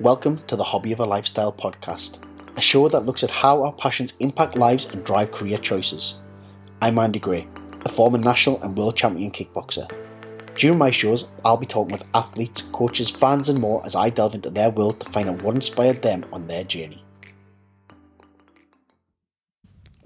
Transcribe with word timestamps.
Welcome 0.00 0.42
to 0.46 0.56
the 0.56 0.64
Hobby 0.64 0.92
of 0.92 1.00
a 1.00 1.04
Lifestyle 1.04 1.52
podcast, 1.52 2.20
a 2.56 2.60
show 2.62 2.88
that 2.88 3.04
looks 3.04 3.22
at 3.22 3.28
how 3.28 3.62
our 3.62 3.72
passions 3.74 4.14
impact 4.20 4.56
lives 4.56 4.86
and 4.86 5.04
drive 5.04 5.30
career 5.30 5.58
choices. 5.58 6.14
I'm 6.80 6.98
Andy 6.98 7.18
Gray, 7.18 7.46
a 7.84 7.88
former 7.90 8.16
national 8.16 8.62
and 8.62 8.74
world 8.78 8.96
champion 8.96 9.30
kickboxer. 9.30 9.92
During 10.54 10.78
my 10.78 10.90
shows, 10.90 11.26
I'll 11.44 11.58
be 11.58 11.66
talking 11.66 11.92
with 11.92 12.06
athletes, 12.14 12.62
coaches, 12.62 13.10
fans, 13.10 13.50
and 13.50 13.60
more 13.60 13.84
as 13.84 13.94
I 13.94 14.08
delve 14.08 14.34
into 14.34 14.48
their 14.48 14.70
world 14.70 15.00
to 15.00 15.10
find 15.10 15.28
out 15.28 15.42
what 15.42 15.54
inspired 15.54 16.00
them 16.00 16.24
on 16.32 16.46
their 16.46 16.64
journey. 16.64 17.04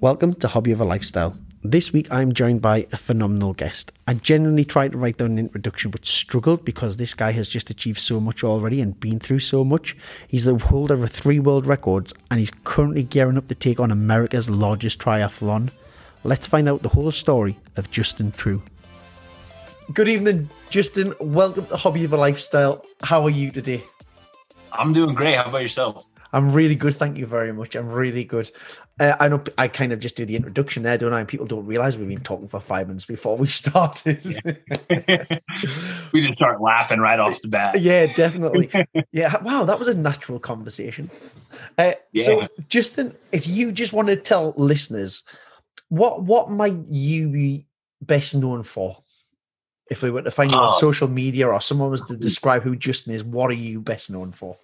Welcome 0.01 0.35
to 0.35 0.49
Hobby 0.49 0.73
of 0.73 0.81
a 0.81 0.85
Lifestyle. 0.85 1.39
This 1.67 1.95
week 1.95 2.13
I'm 2.13 2.35
joined 2.35 2.61
by 2.61 2.87
a 2.93 2.99
phenomenal 2.99 3.55
guest. 3.55 3.91
I 4.07 4.13
genuinely 4.13 4.67
tried 4.67 4.93
to 4.93 4.99
write 4.99 5.17
down 5.17 5.31
an 5.31 5.39
introduction 5.39 5.91
but 5.91 6.05
struggled 6.05 6.63
because 6.63 6.99
this 6.99 7.15
guy 7.15 7.33
has 7.33 7.49
just 7.49 7.71
achieved 7.71 8.01
so 8.01 8.21
much 8.21 8.45
already 8.45 8.83
and 8.83 9.01
been 9.01 9.19
through 9.19 9.39
so 9.39 9.65
much. 9.65 9.97
He's 10.29 10.45
the 10.45 10.59
holder 10.59 10.93
of 10.93 11.09
three 11.09 11.39
world 11.39 11.67
records 11.67 12.13
and 12.31 12.39
he's 12.39 12.51
currently 12.51 13.03
gearing 13.03 13.39
up 13.39 13.49
to 13.49 13.55
take 13.55 13.81
on 13.81 13.91
America's 13.91 14.51
largest 14.51 15.01
triathlon. 15.01 15.71
Let's 16.23 16.47
find 16.47 16.69
out 16.69 16.83
the 16.83 16.91
whole 16.91 17.11
story 17.13 17.57
of 17.79 17.91
Justin 17.91 18.33
True. 18.33 18.63
Good 19.95 20.09
evening, 20.09 20.51
Justin. 20.69 21.15
Welcome 21.19 21.65
to 21.69 21.79
Hobby 21.79 22.05
of 22.05 22.13
a 22.13 22.19
Lifestyle. 22.19 22.85
How 23.03 23.23
are 23.25 23.31
you 23.31 23.51
today? 23.51 23.83
I'm 24.71 24.93
doing 24.93 25.15
great. 25.15 25.37
How 25.37 25.47
about 25.47 25.63
yourself? 25.63 26.05
I'm 26.35 26.51
really 26.51 26.75
good. 26.75 26.97
Thank 26.97 27.17
you 27.17 27.27
very 27.27 27.53
much. 27.53 27.77
I'm 27.77 27.89
really 27.89 28.25
good. 28.25 28.51
Uh, 28.99 29.15
I 29.21 29.29
know 29.29 29.43
I 29.57 29.69
kind 29.69 29.93
of 29.93 30.01
just 30.01 30.17
do 30.17 30.25
the 30.27 30.35
introduction 30.35 30.83
there, 30.83 30.99
don't 30.99 31.13
I? 31.13 31.21
And 31.21 31.29
people 31.29 31.47
don't 31.47 31.65
realize 31.65 31.97
we've 31.97 32.09
been 32.09 32.23
talking 32.23 32.49
for 32.49 32.59
five 32.59 32.89
minutes 32.89 33.07
before 33.07 33.37
we 33.37 33.47
started. 33.63 34.21
Yeah. 34.45 35.25
we 36.13 36.23
just 36.23 36.35
start 36.35 36.61
laughing 36.61 36.99
right 36.99 37.21
off 37.21 37.41
the 37.41 37.47
bat. 37.47 37.81
Yeah, 37.81 38.13
definitely. 38.13 38.69
Yeah. 39.13 39.37
Wow, 39.45 39.65
that 39.65 39.79
was 39.79 39.89
a 39.89 39.95
natural 39.95 40.39
conversation. 40.39 41.11
Uh, 41.77 41.93
yeah. 42.13 42.25
So, 42.25 42.49
Justin, 42.69 43.15
if 43.31 43.47
you 43.47 43.73
just 43.73 43.93
want 43.93 44.09
to 44.09 44.17
tell 44.17 44.55
listeners, 44.57 45.23
what 45.89 46.23
what 46.23 46.51
might 46.51 46.87
you 46.89 47.29
be 47.29 47.67
best 48.01 48.35
known 48.35 48.63
for? 48.63 48.97
If 49.91 50.03
we 50.03 50.11
were 50.11 50.23
to 50.23 50.31
find 50.31 50.51
you 50.51 50.57
on 50.57 50.71
oh. 50.71 50.79
social 50.79 51.09
media 51.09 51.47
or 51.47 51.61
someone 51.61 51.91
was 51.91 52.03
to 52.07 52.17
describe 52.17 52.63
who 52.63 52.75
Justin 52.75 53.13
is, 53.13 53.23
what 53.23 53.51
are 53.51 53.55
you 53.55 53.81
best 53.81 54.11
known 54.11 54.33
for? 54.33 54.57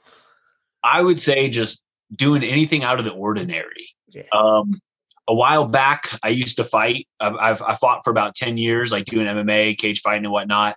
I 0.83 1.01
would 1.03 1.21
say 1.21 1.49
just 1.51 1.83
doing 2.15 2.43
anything 2.43 2.85
out 2.85 2.99
of 2.99 3.05
the 3.05 3.13
ordinary. 3.13 3.91
Yeah. 4.09 4.23
Um, 4.33 4.81
a 5.29 5.35
while 5.35 5.65
back, 5.65 6.11
I 6.23 6.29
used 6.29 6.57
to 6.57 6.65
fight. 6.65 7.07
I've, 7.21 7.37
I've, 7.37 7.63
I 7.63 7.77
fought 7.77 8.01
for 8.03 8.11
about 8.11 8.35
10 8.35 8.59
years, 8.59 8.91
like 8.91 9.05
doing 9.05 9.27
MMA, 9.27 9.79
cage 9.79 10.01
fighting, 10.01 10.25
and 10.25 10.33
whatnot. 10.33 10.77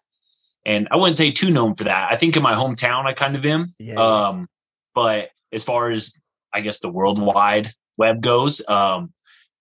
And 0.65 0.87
I 0.91 0.95
wouldn't 0.95 1.17
say 1.17 1.31
too 1.31 1.49
known 1.49 1.75
for 1.75 1.85
that. 1.85 2.11
I 2.11 2.17
think 2.17 2.37
in 2.37 2.43
my 2.43 2.53
hometown, 2.53 3.05
I 3.05 3.13
kind 3.13 3.35
of 3.35 3.45
am. 3.45 3.73
Yeah, 3.79 3.95
um, 3.95 4.47
But 4.93 5.29
as 5.51 5.63
far 5.63 5.89
as, 5.89 6.13
I 6.53 6.61
guess, 6.61 6.79
the 6.79 6.89
worldwide 6.89 7.71
web 7.97 8.21
goes, 8.21 8.61
um, 8.67 9.11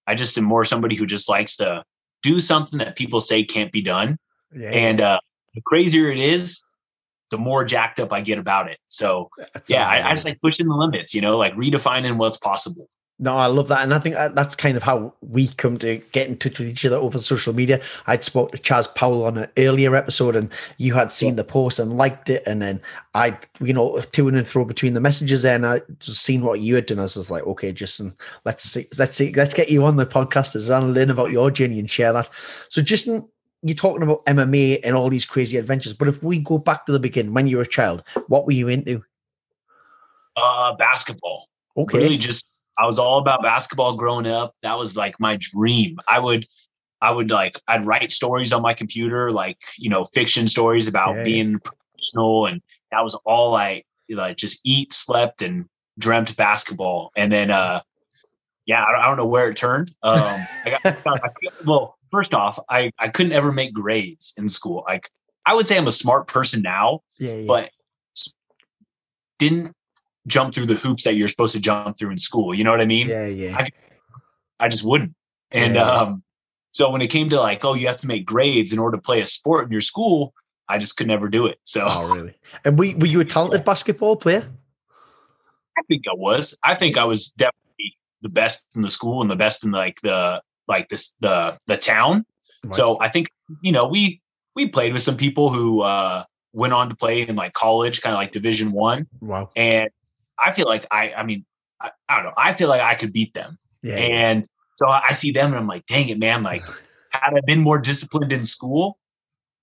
I 0.07 0.15
just 0.15 0.37
am 0.37 0.45
more 0.45 0.65
somebody 0.65 0.95
who 0.95 1.07
just 1.07 1.29
likes 1.29 1.57
to 1.57 1.85
do 2.23 2.41
something 2.41 2.79
that 2.79 2.97
people 2.97 3.20
say 3.20 3.45
can't 3.45 3.73
be 3.73 3.83
done. 3.83 4.19
Yeah, 4.55 4.70
and 4.70 5.01
uh, 5.01 5.20
the 5.55 5.63
crazier 5.65 6.11
it 6.11 6.19
is, 6.19 6.63
the 7.33 7.38
more 7.38 7.64
jacked 7.64 7.98
up 7.98 8.12
I 8.12 8.20
get 8.20 8.38
about 8.38 8.70
it. 8.70 8.78
So 8.86 9.28
yeah, 9.69 9.88
I, 9.88 10.11
I, 10.11 10.12
just 10.12 10.25
like 10.25 10.41
pushing 10.41 10.69
the 10.69 10.77
limits, 10.77 11.14
you 11.14 11.20
know, 11.20 11.36
like 11.36 11.55
redefining 11.55 12.16
what's 12.16 12.36
possible. 12.36 12.89
No, 13.19 13.36
I 13.36 13.47
love 13.47 13.69
that, 13.69 13.84
and 13.84 13.94
I 13.94 14.00
think 14.00 14.16
uh, 14.16 14.30
that's 14.30 14.56
kind 14.56 14.77
of 14.77 14.83
how 14.83 15.14
we 15.20 15.47
come 15.47 15.78
to 15.78 15.98
get 16.11 16.27
in 16.27 16.36
touch 16.36 16.58
with 16.58 16.69
each 16.69 16.84
other 16.84 16.97
over 16.97 17.19
social 17.19 17.52
media. 17.52 17.80
I'd 18.08 18.24
spoke 18.24 18.50
to 18.50 18.58
Chaz 18.58 18.92
Powell 18.92 19.24
on 19.24 19.39
an 19.39 19.48
earlier 19.56 19.94
episode, 19.94 20.34
and 20.34 20.50
you 20.78 20.94
had 20.94 21.12
seen 21.12 21.36
the 21.36 21.44
post 21.44 21.78
and 21.78 21.97
liked 21.97 22.30
it, 22.30 22.42
and 22.47 22.61
then 22.61 22.80
I, 23.14 23.39
you 23.61 23.74
know, 23.74 24.00
to 24.00 24.28
and 24.28 24.48
throw 24.48 24.64
between 24.64 24.94
the 24.94 25.00
messages 25.00 25.42
there, 25.42 25.55
and 25.55 25.64
I 25.64 25.83
just 26.00 26.22
seen 26.22 26.42
what 26.42 26.58
you 26.58 26.74
had 26.74 26.86
done. 26.86 26.98
I 26.98 27.02
was 27.02 27.30
like, 27.30 27.44
okay, 27.44 27.70
Justin, 27.70 28.12
let's 28.44 28.64
see, 28.64 28.86
let's 28.98 29.17
see, 29.17 29.33
let's 29.34 29.55
get 29.55 29.70
you 29.70 29.84
on 29.84 29.94
the 29.94 30.07
podcast 30.07 30.57
as 30.57 30.68
well 30.68 30.83
and 30.83 30.92
learn 30.92 31.11
about 31.11 31.30
your 31.30 31.52
journey 31.52 31.78
and 31.78 31.89
share 31.89 32.12
that. 32.12 32.28
So, 32.70 32.83
Justin, 32.83 33.28
you're 33.62 33.77
talking 33.77 34.02
about 34.02 34.24
MMA 34.27 34.80
and 34.83 34.96
all 34.96 35.08
these 35.08 35.24
crazy 35.24 35.56
adventures, 35.56 35.92
but 35.92 36.08
if 36.08 36.23
we 36.23 36.39
go 36.39 36.58
back 36.58 36.84
to 36.86 36.92
the 36.92 36.98
beginning, 36.98 37.33
when 37.33 37.46
you 37.46 37.56
were 37.56 37.62
a 37.62 37.68
child, 37.68 38.02
what 38.27 38.45
were 38.45 38.52
you 38.52 38.68
into? 38.68 39.02
Uh, 40.36 40.74
basketball. 40.74 41.48
Okay. 41.77 41.98
Really, 41.98 42.18
just 42.18 42.45
I 42.78 42.86
was 42.86 42.98
all 42.98 43.18
about 43.18 43.42
basketball 43.42 43.96
growing 43.96 44.27
up. 44.27 44.55
That 44.62 44.77
was 44.77 44.96
like 44.96 45.18
my 45.20 45.39
dream. 45.40 45.98
I 46.08 46.18
would, 46.18 46.46
I 47.01 47.12
would 47.12 47.30
like, 47.30 47.61
I'd 47.68 47.86
write 47.86 48.11
stories 48.11 48.52
on 48.52 48.62
my 48.62 48.74
computer, 48.74 49.30
like 49.30 49.58
you 49.78 49.89
know, 49.89 50.05
fiction 50.12 50.48
stories 50.48 50.89
about 50.89 51.17
yeah. 51.17 51.24
being 51.24 51.61
professional, 51.61 52.46
and 52.46 52.61
that 52.90 53.05
was 53.05 53.14
all 53.24 53.55
I 53.55 53.84
like. 54.08 54.36
Just 54.36 54.61
eat, 54.64 54.92
slept, 54.92 55.40
and 55.40 55.67
dreamt 55.98 56.36
basketball. 56.36 57.12
And 57.17 57.30
then, 57.30 57.51
uh, 57.51 57.80
yeah, 58.67 58.84
I, 58.84 59.06
don't 59.06 59.17
know 59.17 59.27
where 59.27 59.51
it 59.51 59.56
turned. 59.56 59.95
Um, 60.02 60.18
I 60.64 60.78
got, 60.83 61.36
well 61.64 61.96
first 62.12 62.34
off, 62.34 62.58
I, 62.70 62.92
I 62.98 63.08
couldn't 63.08 63.33
ever 63.33 63.50
make 63.50 63.73
grades 63.73 64.34
in 64.36 64.48
school. 64.48 64.84
Like 64.86 65.11
I 65.45 65.55
would 65.55 65.67
say 65.67 65.77
I'm 65.77 65.89
a 65.89 65.92
smart 65.92 66.28
person 66.28 66.62
now, 66.62 67.00
yeah, 67.18 67.34
yeah. 67.34 67.46
but 67.46 67.70
didn't 69.39 69.73
jump 70.28 70.55
through 70.55 70.67
the 70.67 70.74
hoops 70.74 71.02
that 71.05 71.14
you're 71.14 71.27
supposed 71.27 71.55
to 71.55 71.61
jump 71.61 71.98
through 71.98 72.11
in 72.11 72.18
school. 72.18 72.55
You 72.55 72.62
know 72.62 72.70
what 72.70 72.80
I 72.80 72.84
mean? 72.84 73.08
Yeah, 73.08 73.27
yeah. 73.27 73.56
I, 73.58 73.67
I 74.61 74.68
just 74.68 74.84
wouldn't. 74.84 75.14
And 75.51 75.74
yeah. 75.74 75.83
um, 75.83 76.22
so 76.72 76.90
when 76.90 77.02
it 77.02 77.08
came 77.08 77.28
to 77.30 77.40
like, 77.40 77.64
oh, 77.64 77.74
you 77.74 77.86
have 77.89 77.96
to 77.98 78.06
make 78.06 78.24
grades 78.24 78.72
in 78.72 78.78
order 78.78 78.96
to 78.96 79.02
play 79.02 79.20
a 79.20 79.27
sport 79.27 79.67
in 79.67 79.72
your 79.72 79.80
school, 79.80 80.33
I 80.68 80.78
just 80.78 80.96
could 80.96 81.08
never 81.08 81.28
do 81.28 81.46
it. 81.46 81.58
So 81.64 81.86
oh, 81.89 82.14
really? 82.14 82.34
And 82.64 82.78
were, 82.78 82.92
were 82.96 83.06
you 83.06 83.20
a 83.20 83.24
talented 83.24 83.64
basketball 83.67 84.17
player? 84.17 84.48
I 85.77 85.83
think 85.89 86.05
I 86.06 86.14
was. 86.14 86.56
I 86.62 86.74
think 86.74 86.96
I 86.96 87.05
was 87.05 87.30
definitely 87.30 87.96
the 88.20 88.28
best 88.28 88.62
in 88.74 88.83
the 88.83 88.90
school 88.90 89.22
and 89.22 89.30
the 89.30 89.36
best 89.36 89.64
in 89.64 89.72
like 89.72 90.01
the 90.02 90.40
like 90.68 90.89
this 90.89 91.14
the 91.20 91.58
the 91.67 91.77
town. 91.77 92.24
Right. 92.64 92.74
So 92.74 92.98
I 93.00 93.08
think 93.08 93.28
you 93.62 93.73
know 93.73 93.86
we 93.86 94.20
we 94.55 94.68
played 94.68 94.92
with 94.92 95.02
some 95.02 95.17
people 95.17 95.50
who 95.50 95.83
uh, 95.83 96.24
went 96.52 96.73
on 96.73 96.89
to 96.89 96.95
play 96.95 97.23
in 97.23 97.36
like 97.36 97.52
college, 97.52 98.02
kind 98.02 98.14
of 98.14 98.18
like 98.18 98.33
Division 98.33 98.72
One. 98.72 99.06
Wow! 99.20 99.51
And 99.56 99.90
I 100.42 100.52
feel 100.52 100.67
like 100.67 100.86
I 100.90 101.12
I 101.12 101.22
mean 101.22 101.45
I, 101.80 101.90
I, 102.08 102.17
don't 102.17 102.24
know 102.27 102.33
I 102.36 102.52
feel 102.52 102.68
like 102.68 102.80
I 102.80 102.95
could 102.95 103.12
beat 103.12 103.34
them. 103.34 103.58
Yeah. 103.83 103.96
And 103.96 104.46
so 104.77 104.89
I 104.89 105.12
see 105.14 105.33
them 105.33 105.46
and 105.46 105.56
I'm 105.56 105.67
like, 105.67 105.86
dang 105.86 106.08
it, 106.08 106.18
man! 106.18 106.42
Like 106.42 106.62
had 107.12 107.34
I 107.34 107.40
been 107.46 107.61
more 107.61 107.78
disciplined 107.78 108.33
in 108.33 108.45
school, 108.45 108.98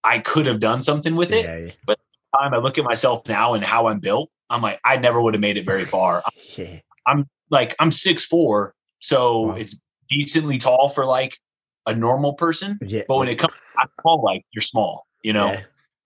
I 0.03 0.19
could 0.19 0.45
have 0.45 0.59
done 0.59 0.81
something 0.81 1.15
with 1.15 1.31
it. 1.31 1.45
Yeah. 1.45 1.73
But 1.85 1.99
time 2.35 2.53
I 2.53 2.57
look 2.57 2.77
at 2.77 2.83
myself 2.83 3.27
now 3.27 3.53
and 3.53 3.63
how 3.63 3.87
I'm 3.87 3.99
built, 3.99 4.29
I'm 4.49 4.61
like, 4.61 4.79
I 4.83 4.97
never 4.97 5.21
would 5.21 5.33
have 5.33 5.41
made 5.41 5.57
it 5.57 5.65
very 5.65 5.85
far. 5.85 6.23
yeah. 6.57 6.79
I'm 7.07 7.27
like, 7.49 7.75
I'm 7.79 7.91
six 7.91 8.25
four, 8.25 8.73
so 8.99 9.39
wow. 9.39 9.55
it's 9.55 9.75
decently 10.09 10.57
tall 10.57 10.89
for 10.89 11.05
like 11.05 11.37
a 11.85 11.93
normal 11.93 12.33
person. 12.33 12.79
Yeah. 12.81 13.03
But 13.07 13.17
when 13.17 13.27
it 13.29 13.39
comes 13.39 13.53
to 13.53 13.89
tall, 14.01 14.21
like 14.23 14.45
you're 14.51 14.61
small, 14.61 15.05
you 15.23 15.33
know. 15.33 15.47
Yeah. 15.47 15.61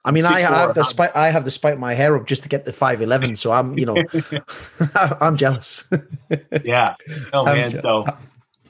I 0.05 0.11
mean, 0.11 0.25
I 0.25 0.41
have 0.41 0.75
the 0.75 0.83
spike. 0.83 1.15
I 1.15 1.29
have 1.29 1.45
to 1.45 1.51
spike 1.51 1.79
my 1.79 1.93
hair 1.93 2.17
up 2.17 2.27
just 2.27 2.43
to 2.43 2.49
get 2.49 2.65
the 2.65 2.73
five 2.73 3.01
eleven. 3.01 3.35
So 3.35 3.51
I'm, 3.51 3.77
you 3.77 3.85
know, 3.85 3.95
I'm 5.21 5.37
jealous. 5.37 5.89
yeah. 6.63 6.95
Oh 7.31 7.45
man. 7.45 7.69
Je- 7.69 7.81
so 7.81 8.05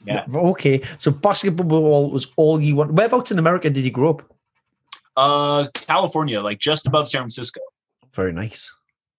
yeah. 0.06 0.24
Okay. 0.32 0.82
So 0.98 1.10
basketball 1.10 2.10
was 2.10 2.28
all 2.36 2.60
you 2.60 2.76
want. 2.76 2.92
Whereabouts 2.92 3.32
in 3.32 3.38
America 3.38 3.68
did 3.68 3.84
you 3.84 3.90
grow 3.90 4.10
up? 4.10 4.32
Uh, 5.16 5.68
California, 5.74 6.40
like 6.40 6.58
just 6.58 6.86
above 6.86 7.08
San 7.08 7.22
Francisco. 7.22 7.60
Very 8.12 8.32
nice. 8.32 8.72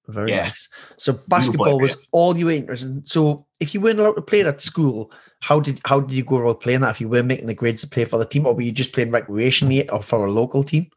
Very 0.07 0.31
yeah. 0.31 0.43
nice. 0.43 0.69
So 0.97 1.13
basketball 1.27 1.79
was 1.79 2.05
all 2.11 2.37
you 2.37 2.45
were 2.45 2.51
interested 2.51 2.89
in. 2.89 3.05
So 3.05 3.45
if 3.59 3.73
you 3.73 3.81
weren't 3.81 3.99
allowed 3.99 4.13
to 4.13 4.21
play 4.21 4.41
it 4.41 4.47
at 4.47 4.61
school, 4.61 5.11
how 5.41 5.59
did 5.59 5.79
how 5.85 5.99
did 5.99 6.11
you 6.11 6.23
go 6.23 6.37
about 6.37 6.61
playing 6.61 6.81
that? 6.81 6.91
If 6.91 7.01
you 7.01 7.09
were 7.09 7.23
making 7.23 7.47
the 7.47 7.53
grades 7.53 7.81
to 7.81 7.87
play 7.87 8.05
for 8.05 8.17
the 8.17 8.25
team, 8.25 8.45
or 8.45 8.53
were 8.53 8.61
you 8.61 8.71
just 8.71 8.93
playing 8.93 9.11
recreationally 9.11 9.91
or 9.91 10.01
for 10.01 10.25
a 10.25 10.31
local 10.31 10.63
team? 10.63 10.89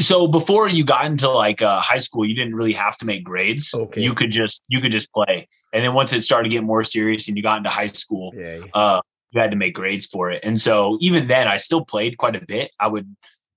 So 0.00 0.26
before 0.26 0.68
you 0.68 0.84
got 0.84 1.04
into 1.04 1.28
like 1.28 1.60
uh, 1.60 1.80
high 1.80 1.98
school, 1.98 2.24
you 2.24 2.34
didn't 2.34 2.54
really 2.54 2.72
have 2.72 2.96
to 2.98 3.06
make 3.06 3.22
grades. 3.22 3.74
Okay. 3.74 4.00
You 4.00 4.14
could 4.14 4.32
just 4.32 4.62
you 4.68 4.80
could 4.80 4.92
just 4.92 5.12
play, 5.12 5.48
and 5.72 5.84
then 5.84 5.94
once 5.94 6.12
it 6.12 6.22
started 6.22 6.50
to 6.50 6.56
get 6.56 6.64
more 6.64 6.84
serious 6.84 7.28
and 7.28 7.36
you 7.36 7.42
got 7.42 7.58
into 7.58 7.70
high 7.70 7.88
school, 7.88 8.32
yeah, 8.34 8.56
yeah. 8.56 8.64
Uh, 8.72 9.00
you 9.30 9.40
had 9.40 9.50
to 9.50 9.56
make 9.56 9.74
grades 9.74 10.06
for 10.06 10.30
it. 10.30 10.40
And 10.42 10.60
so 10.60 10.98
even 11.00 11.28
then, 11.28 11.46
I 11.48 11.56
still 11.56 11.84
played 11.84 12.18
quite 12.18 12.36
a 12.36 12.44
bit. 12.44 12.70
I 12.80 12.86
would 12.86 13.14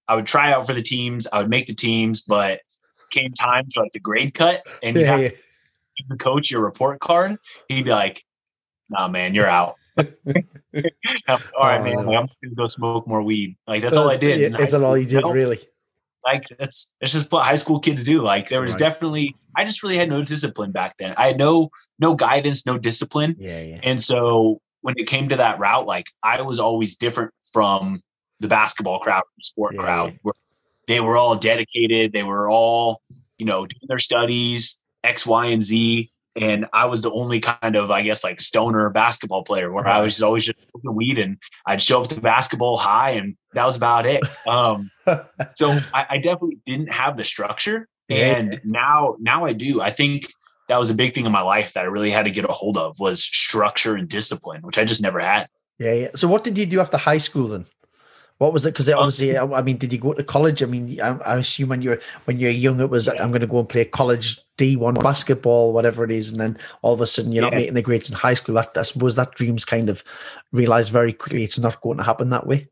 I 0.07 0.15
would 0.15 0.25
try 0.25 0.51
out 0.51 0.67
for 0.67 0.73
the 0.73 0.81
teams. 0.81 1.27
I 1.31 1.39
would 1.39 1.49
make 1.49 1.67
the 1.67 1.75
teams, 1.75 2.21
but 2.21 2.61
came 3.13 3.33
time 3.33 3.69
for 3.74 3.83
like 3.83 3.92
the 3.94 4.00
grade 4.00 4.33
cut, 4.33 4.65
and 4.81 4.95
you 4.95 5.04
yeah, 5.04 5.12
have 5.12 5.21
yeah. 5.21 5.30
to 5.30 5.36
give 5.36 6.10
the 6.10 6.18
coach 6.18 6.51
your 6.51 6.62
report 6.62 7.00
card. 7.00 7.38
He'd 7.69 7.86
be 7.86 7.92
like, 7.92 8.24
"Nah, 8.89 9.07
man, 9.07 9.33
you're 9.33 9.48
out." 9.48 9.75
all 9.98 10.07
right, 11.60 11.83
man. 11.83 12.00
Uh, 12.00 12.12
I'm 12.12 12.27
gonna 12.44 12.56
go 12.56 12.68
smoke 12.68 13.07
more 13.07 13.21
weed. 13.21 13.56
Like 13.68 13.81
that's, 13.81 13.95
all 13.95 14.10
I 14.10 14.18
did. 14.18 14.60
Is 14.60 14.71
that 14.71 14.83
all 14.83 14.98
you 14.98 15.06
did, 15.06 15.24
really? 15.24 15.60
Like 16.25 16.44
that's 16.57 16.89
that's 17.00 17.13
just 17.13 17.31
what 17.31 17.45
high 17.45 17.56
school 17.56 17.80
kids 17.80 18.04
do. 18.04 18.21
Like 18.21 18.50
there 18.50 18.62
was 18.62 18.74
right. 18.74 18.80
definitely 18.80 19.36
I 19.56 19.65
just 19.65 19.83
really 19.83 19.98
had 19.98 20.10
no 20.10 20.24
discipline 20.24 20.71
back 20.71 20.95
then. 20.98 21.13
I 21.18 21.27
had 21.27 21.38
no 21.38 21.69
no 22.00 22.15
guidance, 22.15 22.65
no 22.65 22.77
discipline. 22.77 23.36
Yeah, 23.38 23.62
yeah. 23.62 23.80
And 23.83 24.01
so 24.01 24.62
when 24.81 24.95
it 24.98 25.07
came 25.07 25.30
to 25.30 25.36
that 25.38 25.60
route, 25.60 25.86
like 25.86 26.07
I 26.24 26.42
was 26.42 26.60
always 26.60 26.95
different 26.95 27.31
from 27.51 28.01
the 28.39 28.48
basketball 28.48 29.00
crowd, 29.00 29.24
the 29.38 29.44
sport 29.44 29.75
yeah, 29.75 29.81
crowd. 29.81 30.12
Yeah. 30.13 30.18
Where 30.24 30.33
they 30.88 31.00
were 31.00 31.18
all 31.18 31.35
dedicated. 31.35 32.12
They 32.12 32.24
were 32.24 32.50
all, 32.50 33.01
you 33.38 33.45
know, 33.45 33.65
doing 33.65 33.88
their 33.88 34.00
studies. 34.00 34.77
X, 35.03 35.25
Y, 35.25 35.47
and 35.47 35.62
Z. 35.62 36.09
And 36.35 36.65
I 36.74 36.85
was 36.85 37.01
the 37.01 37.12
only 37.12 37.39
kind 37.39 37.75
of, 37.75 37.91
I 37.91 38.01
guess, 38.01 38.24
like 38.24 38.41
stoner 38.41 38.89
basketball 38.89 39.44
player 39.44 39.71
where 39.71 39.88
I 39.88 40.01
was 40.01 40.24
always 40.24 40.45
just 40.45 40.57
smoking 40.71 40.95
weed 40.95 41.19
and 41.19 41.38
I'd 41.68 41.81
show 41.81 42.01
up 42.01 42.09
to 42.09 42.19
basketball 42.19 42.75
high 42.75 43.12
and 43.12 43.35
that 43.53 43.65
was 43.65 43.75
about 43.75 44.07
it. 44.07 44.24
Um, 44.47 44.89
so 45.53 45.80
I, 45.94 46.06
I, 46.09 46.18
definitely 46.18 46.57
didn't 46.65 46.91
have 46.91 47.18
the 47.18 47.24
structure. 47.24 47.88
And 48.09 48.59
now, 48.63 49.15
now 49.19 49.45
I 49.45 49.53
do. 49.53 49.79
I 49.79 49.91
think 49.91 50.27
that 50.69 50.79
was 50.79 50.89
a 50.89 50.95
big 50.95 51.13
thing 51.13 51.27
in 51.27 51.31
my 51.31 51.41
life 51.41 51.74
that 51.74 51.81
I 51.81 51.88
really 51.88 52.09
had 52.09 52.25
to 52.25 52.31
get 52.31 52.45
a 52.45 52.51
hold 52.51 52.77
of 52.77 52.95
was 53.00 53.24
structure 53.24 53.95
and 53.95 54.09
discipline, 54.09 54.62
which 54.63 54.79
I 54.79 54.86
just 54.86 55.01
never 55.01 55.19
had. 55.19 55.47
Yeah, 55.77 55.94
yeah. 55.94 56.09
So 56.15 56.27
what 56.27 56.44
did 56.44 56.57
you 56.57 56.65
do 56.65 56.79
after 56.79 56.97
high 56.97 57.18
school 57.19 57.47
then? 57.47 57.65
What 58.39 58.51
was 58.51 58.65
it? 58.65 58.74
Because 58.74 58.89
um, 58.89 59.00
obviously, 59.00 59.38
I 59.38 59.62
mean, 59.62 59.77
did 59.77 59.94
you 59.94 60.00
go 60.00 60.13
to 60.13 60.24
college? 60.24 60.62
I 60.63 60.65
mean, 60.65 61.00
I, 61.00 61.18
I 61.19 61.38
assume 61.38 61.69
when 61.69 61.81
you're 61.81 62.00
when 62.25 62.39
you're 62.39 62.51
young, 62.51 62.80
it 62.80 62.89
was 62.89 63.07
I'm 63.07 63.30
going 63.30 63.41
to 63.41 63.47
go 63.47 63.59
and 63.59 63.69
play 63.69 63.85
college 63.85 64.39
D 64.57 64.75
one 64.75 64.95
basketball, 64.95 65.71
whatever 65.71 66.03
it 66.03 66.12
is, 66.12 66.31
and 66.31 66.39
then 66.39 66.57
all 66.81 66.94
of 66.94 67.01
a 67.01 67.07
sudden 67.07 67.31
you're 67.31 67.44
yeah. 67.44 67.50
not 67.50 67.57
making 67.57 67.74
the 67.75 67.81
grades 67.81 68.09
in 68.09 68.18
high 68.18 68.33
school. 68.33 68.56
That 68.56 68.75
I 68.77 68.81
suppose 68.83 69.15
that 69.15 69.35
dreams 69.35 69.65
kind 69.65 69.89
of 69.89 70.03
realized 70.51 70.91
very 70.91 71.13
quickly 71.13 71.44
it's 71.44 71.59
not 71.59 71.81
going 71.81 71.97
to 71.97 72.03
happen 72.03 72.31
that 72.31 72.47
way. 72.47 72.69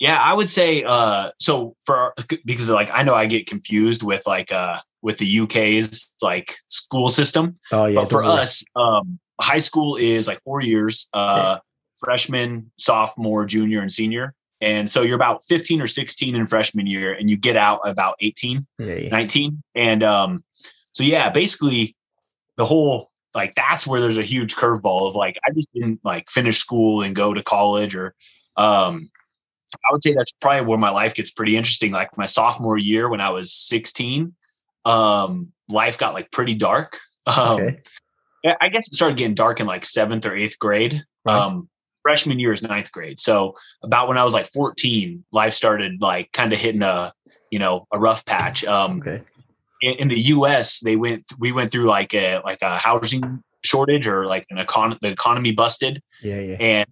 Yeah, 0.00 0.16
I 0.16 0.32
would 0.32 0.48
say 0.48 0.82
uh, 0.82 1.30
so 1.38 1.76
for 1.84 2.14
because 2.44 2.68
like 2.68 2.90
I 2.92 3.02
know 3.02 3.14
I 3.14 3.26
get 3.26 3.46
confused 3.46 4.02
with 4.02 4.26
like 4.26 4.50
uh, 4.50 4.80
with 5.02 5.18
the 5.18 5.40
UK's 5.40 6.12
like 6.20 6.56
school 6.68 7.10
system. 7.10 7.56
Oh 7.70 7.86
yeah. 7.86 8.00
But 8.00 8.10
for 8.10 8.24
us, 8.24 8.64
um, 8.76 9.18
high 9.40 9.60
school 9.60 9.96
is 9.96 10.26
like 10.26 10.42
four 10.42 10.62
years. 10.62 11.06
Uh, 11.12 11.56
yeah. 11.56 11.58
Freshman, 11.98 12.72
sophomore, 12.78 13.44
junior, 13.44 13.82
and 13.82 13.92
senior. 13.92 14.34
And 14.60 14.90
so 14.90 15.02
you're 15.02 15.16
about 15.16 15.44
15 15.44 15.80
or 15.80 15.86
16 15.86 16.34
in 16.34 16.46
freshman 16.46 16.86
year 16.86 17.12
and 17.12 17.30
you 17.30 17.36
get 17.36 17.56
out 17.56 17.80
about 17.84 18.16
18, 18.20 18.66
yeah, 18.78 18.94
yeah. 18.94 19.08
19. 19.08 19.62
And 19.74 20.02
um, 20.02 20.44
so, 20.92 21.02
yeah, 21.02 21.30
basically 21.30 21.96
the 22.56 22.66
whole, 22.66 23.10
like, 23.34 23.54
that's 23.54 23.86
where 23.86 24.00
there's 24.00 24.18
a 24.18 24.22
huge 24.22 24.56
curveball 24.56 25.08
of 25.08 25.14
like, 25.14 25.38
I 25.46 25.52
just 25.52 25.68
didn't 25.72 26.00
like 26.04 26.30
finish 26.30 26.58
school 26.58 27.02
and 27.02 27.14
go 27.14 27.32
to 27.32 27.42
college 27.42 27.94
or, 27.94 28.14
um, 28.56 29.10
I 29.72 29.92
would 29.92 30.02
say 30.02 30.14
that's 30.14 30.32
probably 30.32 30.66
where 30.66 30.78
my 30.78 30.90
life 30.90 31.14
gets 31.14 31.30
pretty 31.30 31.56
interesting. 31.56 31.92
Like 31.92 32.16
my 32.18 32.24
sophomore 32.26 32.76
year 32.76 33.08
when 33.08 33.20
I 33.20 33.30
was 33.30 33.52
16, 33.52 34.34
um, 34.84 35.52
life 35.68 35.96
got 35.96 36.14
like 36.14 36.30
pretty 36.30 36.54
dark. 36.54 36.98
Um, 37.26 37.60
okay. 37.60 37.80
I 38.60 38.70
guess 38.70 38.88
it 38.88 38.94
started 38.94 39.18
getting 39.18 39.34
dark 39.34 39.60
in 39.60 39.66
like 39.66 39.84
seventh 39.84 40.24
or 40.26 40.34
eighth 40.34 40.58
grade. 40.58 41.04
Right. 41.24 41.36
Um, 41.36 41.68
freshman 42.02 42.38
year 42.38 42.52
is 42.52 42.62
ninth 42.62 42.90
grade. 42.92 43.20
So 43.20 43.54
about 43.82 44.08
when 44.08 44.18
I 44.18 44.24
was 44.24 44.34
like 44.34 44.50
14, 44.52 45.24
life 45.32 45.54
started 45.54 46.00
like 46.00 46.32
kind 46.32 46.52
of 46.52 46.58
hitting 46.58 46.82
a, 46.82 47.12
you 47.50 47.58
know, 47.58 47.86
a 47.92 47.98
rough 47.98 48.24
patch. 48.24 48.64
Um, 48.64 48.98
okay. 49.00 49.22
in, 49.82 49.94
in, 49.98 50.08
the 50.08 50.20
U.S., 50.28 50.80
they 50.80 50.96
went, 50.96 51.24
we 51.38 51.52
went 51.52 51.72
through 51.72 51.86
like 51.86 52.14
a 52.14 52.40
like 52.44 52.62
a 52.62 52.78
housing 52.78 53.42
shortage 53.62 54.06
or 54.06 54.26
like 54.26 54.46
an 54.50 54.58
econ, 54.58 54.98
the 55.00 55.08
economy 55.08 55.52
busted. 55.52 56.02
Yeah, 56.22 56.40
yeah. 56.40 56.56
And 56.60 56.88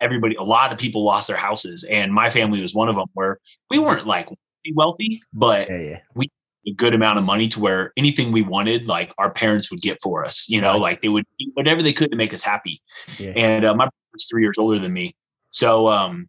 everybody, 0.00 0.34
a 0.36 0.42
lot 0.42 0.72
of 0.72 0.78
people 0.78 1.04
lost 1.04 1.28
their 1.28 1.36
houses, 1.36 1.84
and 1.88 2.12
my 2.12 2.30
family 2.30 2.60
was 2.60 2.74
one 2.74 2.88
of 2.88 2.96
them. 2.96 3.06
Where 3.14 3.38
we 3.70 3.78
weren't 3.78 4.06
like 4.06 4.28
wealthy, 4.74 5.22
but 5.32 5.68
yeah, 5.68 5.78
yeah. 5.78 5.98
we 6.14 6.30
a 6.66 6.72
good 6.72 6.94
amount 6.94 7.18
of 7.18 7.24
money 7.24 7.48
to 7.48 7.60
where 7.60 7.92
anything 7.96 8.32
we 8.32 8.42
wanted, 8.42 8.86
like 8.86 9.12
our 9.16 9.30
parents 9.30 9.70
would 9.70 9.80
get 9.80 9.98
for 10.02 10.24
us. 10.24 10.48
You 10.48 10.60
know, 10.60 10.72
right. 10.72 10.80
like 10.80 11.02
they 11.02 11.08
would 11.08 11.24
whatever 11.54 11.82
they 11.82 11.92
could 11.92 12.10
to 12.10 12.16
make 12.16 12.34
us 12.34 12.42
happy. 12.42 12.82
Yeah. 13.18 13.32
And 13.36 13.64
uh, 13.64 13.74
my 13.74 13.88
was 14.12 14.26
three 14.26 14.42
years 14.42 14.56
older 14.58 14.78
than 14.78 14.92
me. 14.92 15.14
So, 15.50 15.88
um, 15.88 16.28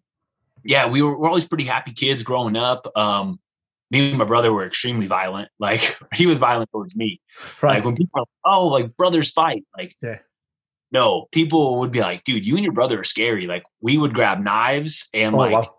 yeah, 0.63 0.87
we 0.87 1.01
were, 1.01 1.17
we're 1.17 1.27
always 1.27 1.45
pretty 1.45 1.63
happy 1.63 1.91
kids 1.91 2.23
growing 2.23 2.55
up. 2.55 2.87
Um, 2.95 3.39
me 3.89 4.09
and 4.09 4.17
my 4.17 4.25
brother 4.25 4.53
were 4.53 4.65
extremely 4.65 5.07
violent. 5.07 5.49
Like 5.59 5.97
he 6.13 6.25
was 6.25 6.39
violent 6.39 6.71
towards 6.71 6.95
me. 6.95 7.21
Right. 7.61 7.75
Like 7.75 7.85
when 7.85 7.95
people 7.95 8.19
are 8.19 8.21
like, 8.21 8.27
oh, 8.45 8.67
like 8.67 8.97
brothers 8.97 9.29
fight. 9.31 9.63
Like, 9.77 9.95
yeah. 10.01 10.17
no, 10.91 11.27
people 11.31 11.79
would 11.79 11.91
be 11.91 11.99
like, 11.99 12.23
dude, 12.23 12.45
you 12.45 12.55
and 12.55 12.63
your 12.63 12.73
brother 12.73 12.99
are 12.99 13.03
scary. 13.03 13.45
Like 13.45 13.63
we 13.79 13.97
would 13.97 14.13
grab 14.13 14.39
knives 14.39 15.07
and 15.13 15.35
oh, 15.35 15.37
like 15.37 15.51
wow. 15.51 15.75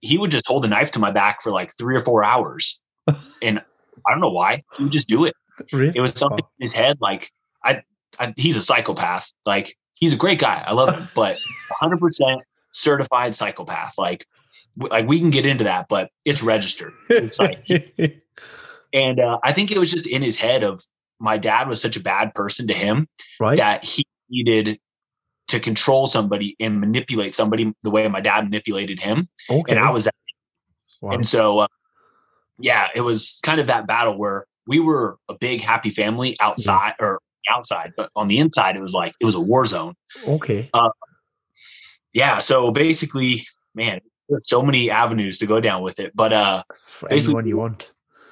he 0.00 0.18
would 0.18 0.32
just 0.32 0.46
hold 0.46 0.64
a 0.64 0.68
knife 0.68 0.90
to 0.92 0.98
my 0.98 1.12
back 1.12 1.42
for 1.42 1.52
like 1.52 1.72
three 1.78 1.94
or 1.94 2.00
four 2.00 2.24
hours. 2.24 2.80
and 3.42 3.60
I 3.60 4.10
don't 4.10 4.20
know 4.20 4.30
why. 4.30 4.64
He 4.76 4.84
would 4.84 4.92
just 4.92 5.08
do 5.08 5.24
it. 5.24 5.34
Really? 5.72 5.92
It 5.94 6.00
was 6.00 6.12
something 6.18 6.42
wow. 6.42 6.50
in 6.58 6.64
his 6.64 6.72
head. 6.72 6.98
Like 7.00 7.30
I, 7.64 7.82
I, 8.18 8.34
he's 8.36 8.56
a 8.56 8.62
psychopath. 8.62 9.30
Like 9.46 9.76
he's 9.94 10.12
a 10.12 10.16
great 10.16 10.38
guy. 10.38 10.62
I 10.66 10.72
love 10.72 10.94
him, 10.94 11.06
but 11.14 11.36
100% 11.82 12.40
certified 12.72 13.34
psychopath. 13.34 13.94
Like, 13.98 14.26
like 14.76 15.06
we 15.06 15.20
can 15.20 15.30
get 15.30 15.46
into 15.46 15.64
that, 15.64 15.86
but 15.88 16.10
it's 16.24 16.42
registered. 16.42 16.92
It's 17.08 17.38
like, 17.38 17.64
and 18.92 19.20
uh, 19.20 19.38
I 19.44 19.52
think 19.52 19.70
it 19.70 19.78
was 19.78 19.90
just 19.90 20.06
in 20.06 20.22
his 20.22 20.36
head 20.36 20.62
of 20.62 20.84
my 21.20 21.38
dad 21.38 21.68
was 21.68 21.80
such 21.80 21.96
a 21.96 22.00
bad 22.00 22.34
person 22.34 22.66
to 22.66 22.74
him 22.74 23.08
right. 23.38 23.56
that 23.56 23.84
he 23.84 24.04
needed 24.28 24.78
to 25.48 25.60
control 25.60 26.06
somebody 26.06 26.56
and 26.58 26.80
manipulate 26.80 27.34
somebody 27.34 27.72
the 27.82 27.90
way 27.90 28.06
my 28.08 28.20
dad 28.20 28.44
manipulated 28.44 28.98
him. 28.98 29.28
Okay. 29.48 29.72
And 29.72 29.78
I 29.78 29.90
was 29.90 30.04
that. 30.04 30.14
Wow. 31.00 31.12
And 31.12 31.26
so, 31.26 31.60
uh, 31.60 31.66
yeah, 32.58 32.88
it 32.94 33.02
was 33.02 33.40
kind 33.42 33.60
of 33.60 33.66
that 33.66 33.86
battle 33.86 34.16
where 34.16 34.46
we 34.66 34.80
were 34.80 35.18
a 35.28 35.34
big 35.34 35.60
happy 35.60 35.90
family 35.90 36.36
outside 36.40 36.94
yeah. 36.98 37.06
or 37.06 37.20
outside, 37.50 37.92
but 37.96 38.10
on 38.16 38.28
the 38.28 38.38
inside, 38.38 38.76
it 38.76 38.82
was 38.82 38.92
like 38.92 39.14
it 39.20 39.24
was 39.24 39.34
a 39.34 39.40
war 39.40 39.64
zone. 39.66 39.94
Okay. 40.26 40.70
Uh, 40.74 40.90
yeah. 42.12 42.38
So 42.38 42.70
basically, 42.70 43.46
man, 43.74 44.00
there's 44.28 44.48
so 44.48 44.62
many 44.62 44.90
avenues 44.90 45.38
to 45.38 45.46
go 45.46 45.60
down 45.60 45.82
with 45.82 45.98
it. 46.00 46.12
But 46.14 46.32
uh, 46.32 46.62
For 46.74 47.10
anyone 47.12 47.46
you 47.46 47.56
want. 47.56 47.90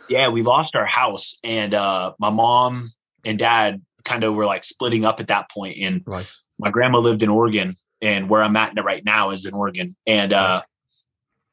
Yeah, 0.08 0.28
we 0.28 0.42
lost 0.42 0.74
our 0.74 0.86
house, 0.86 1.38
and 1.44 1.72
uh, 1.72 2.14
my 2.18 2.30
mom 2.30 2.92
and 3.24 3.38
dad 3.38 3.80
kind 4.04 4.24
of 4.24 4.34
were 4.34 4.46
like 4.46 4.64
splitting 4.64 5.04
up 5.04 5.20
at 5.20 5.28
that 5.28 5.48
point. 5.50 5.78
And 5.80 6.02
right. 6.04 6.26
my 6.58 6.70
grandma 6.70 6.98
lived 6.98 7.22
in 7.22 7.28
Oregon, 7.28 7.76
and 8.02 8.28
where 8.28 8.42
I'm 8.42 8.56
at 8.56 8.72
right 8.82 9.04
now 9.04 9.30
is 9.30 9.46
in 9.46 9.54
Oregon. 9.54 9.94
And 10.06 10.32
uh, 10.32 10.62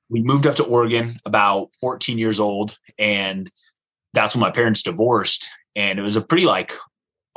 we 0.09 0.21
moved 0.21 0.48
up 0.48 0.56
to 0.56 0.63
Oregon 0.63 1.19
about 1.25 1.69
14 1.81 2.18
years 2.18 2.39
old, 2.39 2.75
and 2.98 3.51
that's 4.13 4.33
when 4.33 4.42
my 4.42 4.51
parents 4.51 4.81
divorced. 4.81 5.48
And 5.75 6.00
it 6.00 6.01
was 6.01 6.15
a 6.15 6.21
pretty 6.21 6.45
like 6.45 6.74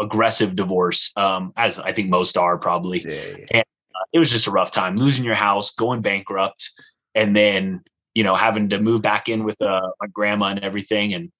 aggressive 0.01 0.57
divorce, 0.57 1.13
um, 1.17 1.53
as 1.57 1.79
I 1.79 1.93
think 1.93 2.09
most 2.09 2.37
are 2.37 2.59
probably. 2.59 3.01
Yeah, 3.01 3.37
yeah. 3.39 3.47
And 3.51 3.65
uh, 3.95 4.05
it 4.13 4.19
was 4.19 4.31
just 4.31 4.47
a 4.47 4.51
rough 4.51 4.71
time, 4.71 4.97
losing 4.97 5.25
your 5.25 5.35
house, 5.35 5.73
going 5.75 6.01
bankrupt, 6.01 6.71
and 7.15 7.37
then 7.37 7.83
you 8.15 8.25
know 8.25 8.35
having 8.35 8.69
to 8.71 8.81
move 8.81 9.03
back 9.03 9.29
in 9.29 9.45
with 9.45 9.61
uh, 9.63 9.89
my 10.01 10.07
grandma 10.13 10.47
and 10.47 10.61
everything. 10.61 11.15
And 11.15 11.31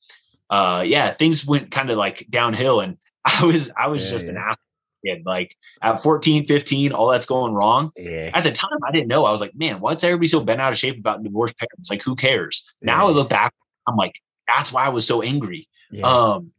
uh, 0.51 0.85
yeah, 0.87 1.13
things 1.13 1.45
went 1.45 1.71
kind 1.71 1.91
of 1.91 1.99
like 1.99 2.27
downhill. 2.31 2.81
And 2.81 2.97
I 3.25 3.45
was 3.45 3.71
I 3.77 3.89
was 3.89 4.05
yeah, 4.05 4.11
just 4.11 4.27
an 4.27 4.37
athlete. 4.37 4.59
Kid. 5.03 5.23
Like 5.25 5.57
at 5.81 6.03
14, 6.03 6.47
15, 6.47 6.93
all 6.93 7.09
that's 7.09 7.25
going 7.25 7.55
wrong. 7.55 7.91
Yeah. 7.97 8.33
At 8.35 8.43
the 8.45 8.53
time, 8.53 8.79
I 8.87 8.93
didn't 8.93 9.09
know. 9.09 9.25
I 9.25 9.31
was 9.31 9.41
like, 9.41 9.55
man, 9.55 9.81
what's 9.81 10.05
everybody 10.05 10.27
so 10.27 10.41
bent 10.41 10.61
out 10.61 10.75
of 10.75 10.79
shape 10.79 10.99
about 10.99 11.23
divorced 11.23 11.57
parents? 11.57 11.89
Like, 11.89 12.03
who 12.03 12.15
cares? 12.15 12.71
Now 12.83 13.09
I 13.09 13.11
look 13.11 13.31
back, 13.31 13.55
I'm 13.89 13.97
like, 13.97 14.21
that's 14.47 14.71
why 14.73 14.85
I 14.85 14.91
was 14.91 15.07
so 15.07 15.23
angry. 15.23 15.67
Um, 16.03 16.53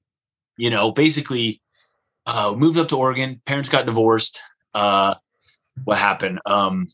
you 0.58 0.70
know, 0.70 0.92
basically, 0.92 1.62
uh, 2.26 2.54
moved 2.56 2.78
up 2.78 2.90
to 2.90 2.98
Oregon. 2.98 3.42
Parents 3.46 3.70
got 3.70 3.86
divorced. 3.86 4.42
Uh, 4.74 5.16
what 5.84 5.98
happened? 5.98 6.40
Um, 6.46 6.92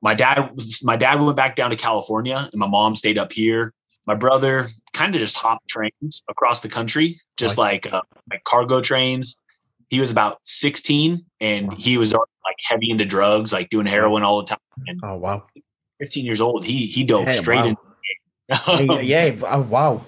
my 0.00 0.14
dad 0.14 0.50
was 0.54 0.82
my 0.82 0.96
dad 0.96 1.20
went 1.20 1.36
back 1.36 1.56
down 1.56 1.70
to 1.70 1.76
California, 1.76 2.48
and 2.52 2.58
my 2.58 2.66
mom 2.66 2.94
stayed 2.94 3.18
up 3.18 3.32
here. 3.32 3.72
My 4.04 4.14
brother 4.14 4.68
kind 4.92 5.14
of 5.14 5.20
just 5.20 5.36
hopped 5.36 5.68
trains 5.68 6.22
across 6.28 6.60
the 6.60 6.68
country, 6.68 7.20
just 7.36 7.56
like 7.56 7.90
uh, 7.92 8.02
like 8.30 8.42
cargo 8.44 8.80
trains. 8.80 9.38
He 9.90 10.00
was 10.00 10.10
about 10.10 10.40
16, 10.44 11.24
and 11.40 11.72
he 11.74 11.98
was 11.98 12.12
like 12.12 12.56
heavy 12.66 12.90
into 12.90 13.04
drugs, 13.04 13.52
like 13.52 13.70
doing 13.70 13.86
heroin 13.86 14.24
all 14.24 14.40
the 14.40 14.46
time. 14.48 14.58
And 14.86 15.00
oh 15.04 15.16
wow, 15.16 15.44
15 16.00 16.24
years 16.24 16.40
old, 16.40 16.66
he 16.66 16.86
he 16.86 17.04
dove 17.04 17.26
yeah, 17.26 17.32
straight 17.34 17.56
wow. 17.56 17.66
in. 17.66 17.76
yeah, 19.06 19.34
oh, 19.44 19.60
wow, 19.60 20.04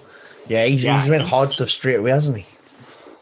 yeah, 0.47 0.65
he's 0.65 0.83
yeah, 0.83 0.99
he's 0.99 1.09
been 1.09 1.21
hard 1.21 1.53
stuff 1.53 1.69
straight 1.69 1.99
away, 1.99 2.11
hasn't 2.11 2.37
he? 2.37 2.45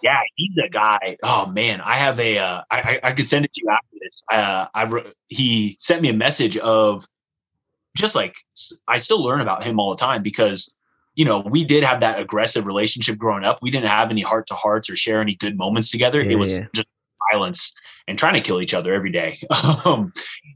Yeah, 0.03 0.19
he's 0.35 0.51
a 0.63 0.69
guy. 0.69 1.17
Oh 1.23 1.45
man, 1.45 1.79
I 1.79 1.95
have 1.95 2.19
a. 2.19 2.37
Uh, 2.37 2.61
I, 2.69 2.99
I 3.01 3.11
could 3.13 3.27
send 3.27 3.45
it 3.45 3.53
to 3.53 3.61
you 3.63 3.69
after 3.69 3.95
this. 4.01 4.11
Uh, 4.31 4.65
I 4.75 5.13
he 5.29 5.77
sent 5.79 6.01
me 6.01 6.09
a 6.09 6.13
message 6.13 6.57
of 6.57 7.07
just 7.95 8.13
like 8.13 8.35
I 8.87 8.97
still 8.97 9.23
learn 9.23 9.39
about 9.39 9.63
him 9.63 9.79
all 9.79 9.91
the 9.91 9.99
time 9.99 10.21
because 10.21 10.73
you 11.15 11.23
know 11.23 11.39
we 11.39 11.63
did 11.63 11.85
have 11.85 12.01
that 12.01 12.19
aggressive 12.19 12.67
relationship 12.67 13.17
growing 13.17 13.45
up. 13.45 13.59
We 13.61 13.71
didn't 13.71 13.87
have 13.87 14.11
any 14.11 14.21
heart 14.21 14.45
to 14.47 14.55
hearts 14.55 14.89
or 14.89 14.97
share 14.97 15.21
any 15.21 15.35
good 15.35 15.57
moments 15.57 15.89
together. 15.89 16.21
Yeah, 16.21 16.31
it 16.31 16.35
was 16.35 16.51
yeah. 16.51 16.65
just 16.75 16.87
violence 17.31 17.73
and 18.09 18.19
trying 18.19 18.33
to 18.33 18.41
kill 18.41 18.61
each 18.61 18.73
other 18.73 18.93
every 18.93 19.11
day. 19.11 19.39
um, 19.85 20.11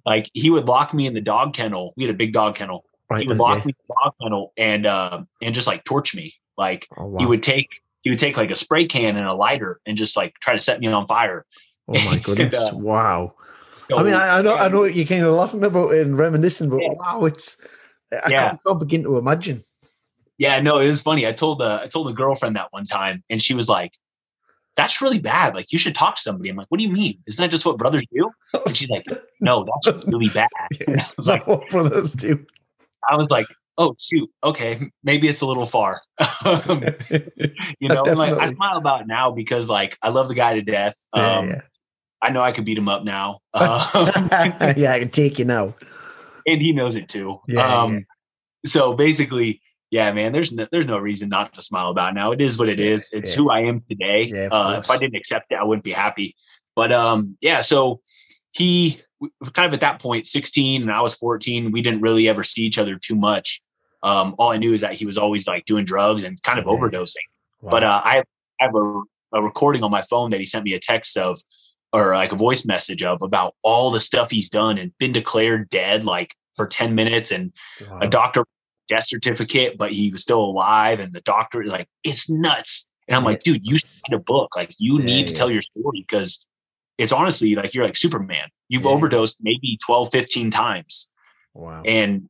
like 0.06 0.30
he 0.34 0.50
would 0.50 0.66
lock 0.66 0.94
me 0.94 1.08
in 1.08 1.13
the 1.13 1.22
dog 1.22 1.54
kennel. 1.54 1.94
We 1.96 2.04
had 2.04 2.13
a 2.13 2.18
big 2.18 2.34
dog 2.34 2.56
kennel. 2.56 2.84
Right, 3.10 3.22
he 3.22 3.27
would 3.30 3.38
lock 3.38 3.60
yeah. 3.60 3.66
me 3.68 3.72
in 3.72 3.86
the 3.88 3.94
dog 4.04 4.13
kennel 4.22 4.54
and 4.58 4.86
uh, 4.86 5.22
and 5.42 5.56
just 5.56 5.68
like 5.68 5.86
torch 5.86 6.13
me. 6.13 6.36
Like 6.58 6.86
oh, 6.98 7.06
wow. 7.06 7.20
he 7.20 7.25
would 7.25 7.44
take 7.44 7.70
he 8.07 8.09
would 8.09 8.19
take 8.19 8.37
like 8.37 8.49
a 8.49 8.55
spray 8.55 8.85
can 8.85 9.17
and 9.17 9.27
a 9.27 9.33
lighter 9.33 9.81
and 9.85 9.97
just 9.97 10.15
like 10.15 10.33
try 10.39 10.53
to 10.53 10.61
set 10.61 10.79
me 10.79 10.87
on 10.87 11.05
fire. 11.07 11.45
Oh 11.89 11.93
my 12.05 12.17
goodness! 12.23 12.69
and, 12.69 12.77
uh, 12.77 12.79
wow. 12.79 13.33
I 13.93 14.01
mean, 14.01 14.13
I, 14.13 14.37
I, 14.37 14.41
know, 14.41 14.55
I 14.55 14.69
know 14.69 14.85
you're 14.85 15.05
kind 15.05 15.25
of 15.25 15.33
laughing 15.33 15.61
about 15.61 15.89
it 15.89 16.07
and 16.07 16.17
reminiscing, 16.17 16.69
but 16.69 16.77
yeah. 16.77 16.93
wow, 16.93 17.25
it's 17.25 17.59
I 18.13 18.29
yeah. 18.29 18.47
can't, 18.47 18.63
can't 18.65 18.79
begin 18.79 19.03
to 19.03 19.17
imagine. 19.17 19.61
Yeah, 20.37 20.61
no, 20.61 20.79
it 20.79 20.87
was 20.87 21.01
funny. 21.01 21.27
I 21.27 21.33
told 21.33 21.59
the 21.59 21.81
I 21.83 21.87
told 21.87 22.07
a 22.07 22.13
girlfriend 22.13 22.55
that 22.55 22.71
one 22.71 22.85
time, 22.85 23.25
and 23.29 23.41
she 23.41 23.53
was 23.53 23.67
like, 23.67 23.91
that's 24.77 25.01
really 25.01 25.19
bad. 25.19 25.53
Like, 25.53 25.73
you 25.73 25.77
should 25.77 25.95
talk 25.95 26.15
to 26.15 26.21
somebody. 26.21 26.49
I'm 26.49 26.55
like, 26.55 26.67
what 26.69 26.77
do 26.77 26.85
you 26.85 26.93
mean? 26.93 27.17
Isn't 27.27 27.41
that 27.41 27.51
just 27.51 27.65
what 27.65 27.77
brothers 27.77 28.03
do? 28.13 28.31
And 28.65 28.77
she's 28.77 28.89
like, 28.89 29.05
no, 29.41 29.65
that's 29.83 30.05
really 30.07 30.29
bad. 30.29 30.47
Yeah, 30.87 31.01
I 31.01 31.11
was 31.17 31.27
like, 31.27 31.45
what 31.45 31.67
brothers 31.67 32.13
do. 32.13 32.45
I 33.09 33.17
was 33.17 33.27
like, 33.29 33.47
oh 33.77 33.96
shoot, 34.00 34.29
okay, 34.43 34.89
maybe 35.03 35.27
it's 35.27 35.41
a 35.41 35.46
little 35.46 35.65
far. 35.65 36.01
um, 36.46 36.84
you 37.79 37.89
know, 37.89 38.03
like 38.03 38.34
I 38.34 38.48
smile 38.48 38.77
about 38.77 39.01
it 39.01 39.07
now 39.07 39.31
because 39.31 39.69
like 39.69 39.98
I 40.01 40.10
love 40.10 40.27
the 40.27 40.36
guy 40.36 40.55
to 40.55 40.62
death. 40.62 40.96
Um, 41.13 41.50
yeah. 41.50 41.62
I 42.22 42.31
know 42.31 42.41
I 42.41 42.51
could 42.51 42.65
beat 42.65 42.77
him 42.77 42.89
up 42.89 43.03
now. 43.03 43.39
Um, 43.53 44.29
yeah, 44.75 44.93
I 44.93 45.00
can 45.00 45.10
take 45.10 45.39
you 45.39 45.46
now. 45.46 45.75
And 46.46 46.62
he 46.62 46.72
knows 46.72 46.96
it 46.96 47.10
too. 47.10 47.39
Yeah, 47.48 47.81
um, 47.81 47.93
yeah. 47.93 48.00
So 48.65 48.93
basically, 48.93 49.62
yeah, 49.91 50.12
man, 50.12 50.31
there's 50.31 50.51
no, 50.51 50.67
there's 50.72 50.86
no 50.86 50.98
reason 50.98 51.29
not 51.29 51.53
to 51.53 51.62
smile 51.62 51.89
about 51.89 52.12
it 52.12 52.15
now. 52.15 52.31
It 52.31 52.41
is 52.41 52.57
what 52.57 52.69
it 52.69 52.79
is. 52.79 53.10
It's 53.12 53.34
who 53.34 53.50
I 53.50 53.62
am 53.62 53.84
today. 53.89 54.48
Uh, 54.48 54.79
if 54.79 54.89
I 54.89 54.98
didn't 54.98 55.15
accept 55.15 55.51
it, 55.51 55.55
I 55.55 55.63
wouldn't 55.63 55.84
be 55.84 55.91
happy. 55.91 56.36
But 56.75 56.91
um, 56.91 57.38
yeah, 57.41 57.62
so 57.62 58.01
he 58.51 59.00
kind 59.53 59.67
of 59.67 59.74
at 59.74 59.81
that 59.81 60.01
point, 60.01 60.27
16 60.27 60.81
and 60.81 60.91
I 60.91 61.01
was 61.01 61.15
14, 61.15 61.72
we 61.72 61.81
didn't 61.81 62.01
really 62.01 62.27
ever 62.27 62.43
see 62.43 62.63
each 62.63 62.77
other 62.77 62.98
too 62.98 63.15
much. 63.15 63.62
Um, 64.04 64.36
all 64.38 64.51
I 64.51 64.58
knew 64.58 64.74
is 64.74 64.82
that 64.82 64.94
he 64.94 65.06
was 65.06 65.18
always 65.18 65.48
like 65.48 65.66
doing 65.66 65.86
drugs 65.86 66.24
and 66.24 66.42
kind 66.44 66.60
of 66.60 66.66
yeah. 66.66 66.72
overdosing. 66.72 67.16
Wow. 67.62 67.72
But 67.72 67.84
uh, 67.84 68.01
I 68.04 68.24
have 68.60 68.75
a, 68.75 69.01
a 69.34 69.42
recording 69.42 69.84
on 69.84 69.92
my 69.92 70.01
phone 70.04 70.30
that 70.32 70.39
he 70.39 70.46
sent 70.46 70.66
me 70.66 70.74
a 70.74 70.80
text 70.80 71.18
of 71.18 71.39
or 71.94 72.13
like 72.16 72.32
a 72.32 72.36
voice 72.36 72.66
message 72.66 73.01
of 73.04 73.22
about 73.22 73.56
all 73.63 73.92
the 73.92 74.00
stuff 74.00 74.30
he's 74.30 74.50
done 74.50 74.77
and 74.77 74.92
been 75.00 75.12
declared 75.12 75.70
dead 75.70 76.04
like 76.04 76.36
for 76.56 76.68
10 76.68 76.96
minutes 76.96 77.32
and 77.32 77.54
wow. 77.89 78.00
a 78.01 78.08
doctor 78.08 78.44
death 78.88 79.06
certificate, 79.06 79.77
but 79.77 79.92
he 79.92 80.12
was 80.12 80.22
still 80.22 80.44
alive. 80.44 81.00
And 81.00 81.13
the 81.13 81.22
doctor 81.22 81.63
like, 81.66 81.88
it's 82.04 82.30
nuts. 82.30 82.88
And 83.08 83.16
I'm 83.16 83.24
yeah. 83.24 83.30
like, 83.30 83.44
dude, 83.44 83.66
you 83.66 83.77
should 83.77 83.89
write 84.10 84.20
a 84.20 84.24
book. 84.24 84.56
Like 84.56 84.74
you 84.77 85.00
yeah, 85.00 85.06
need 85.06 85.27
to 85.27 85.34
tell 85.34 85.51
your 85.51 85.62
story 85.62 86.06
because 86.08 86.46
it's 86.98 87.12
honestly 87.12 87.56
like 87.56 87.74
you're 87.74 87.86
like 87.86 87.98
Superman. 87.98 88.50
You've 88.70 88.86
overdosed 88.86 89.38
maybe 89.42 89.77
12, 89.86 90.10
15 90.12 90.51
times. 90.51 91.10
Wow. 91.54 91.84
And 91.86 92.27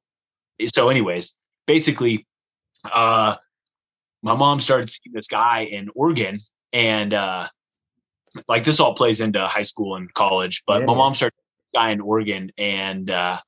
so 0.74 0.90
anyways, 0.90 1.36
basically, 1.68 2.26
uh, 2.92 3.36
my 4.24 4.34
mom 4.34 4.60
started 4.60 4.90
seeing 4.90 5.14
this 5.14 5.28
guy 5.28 5.68
in 5.72 5.90
Oregon 5.94 6.40
and, 6.74 7.14
uh, 7.14 7.48
like 8.48 8.64
this 8.64 8.80
all 8.80 8.96
plays 8.96 9.22
into 9.22 9.46
high 9.48 9.64
school 9.64 9.96
and 9.96 10.12
college, 10.14 10.64
but 10.66 10.84
my 10.86 10.94
mom 10.96 11.14
started 11.14 11.36
this 11.38 11.80
guy 11.80 11.92
in 11.92 12.02
Oregon 12.02 12.52
and, 12.58 13.10
uh, 13.12 13.40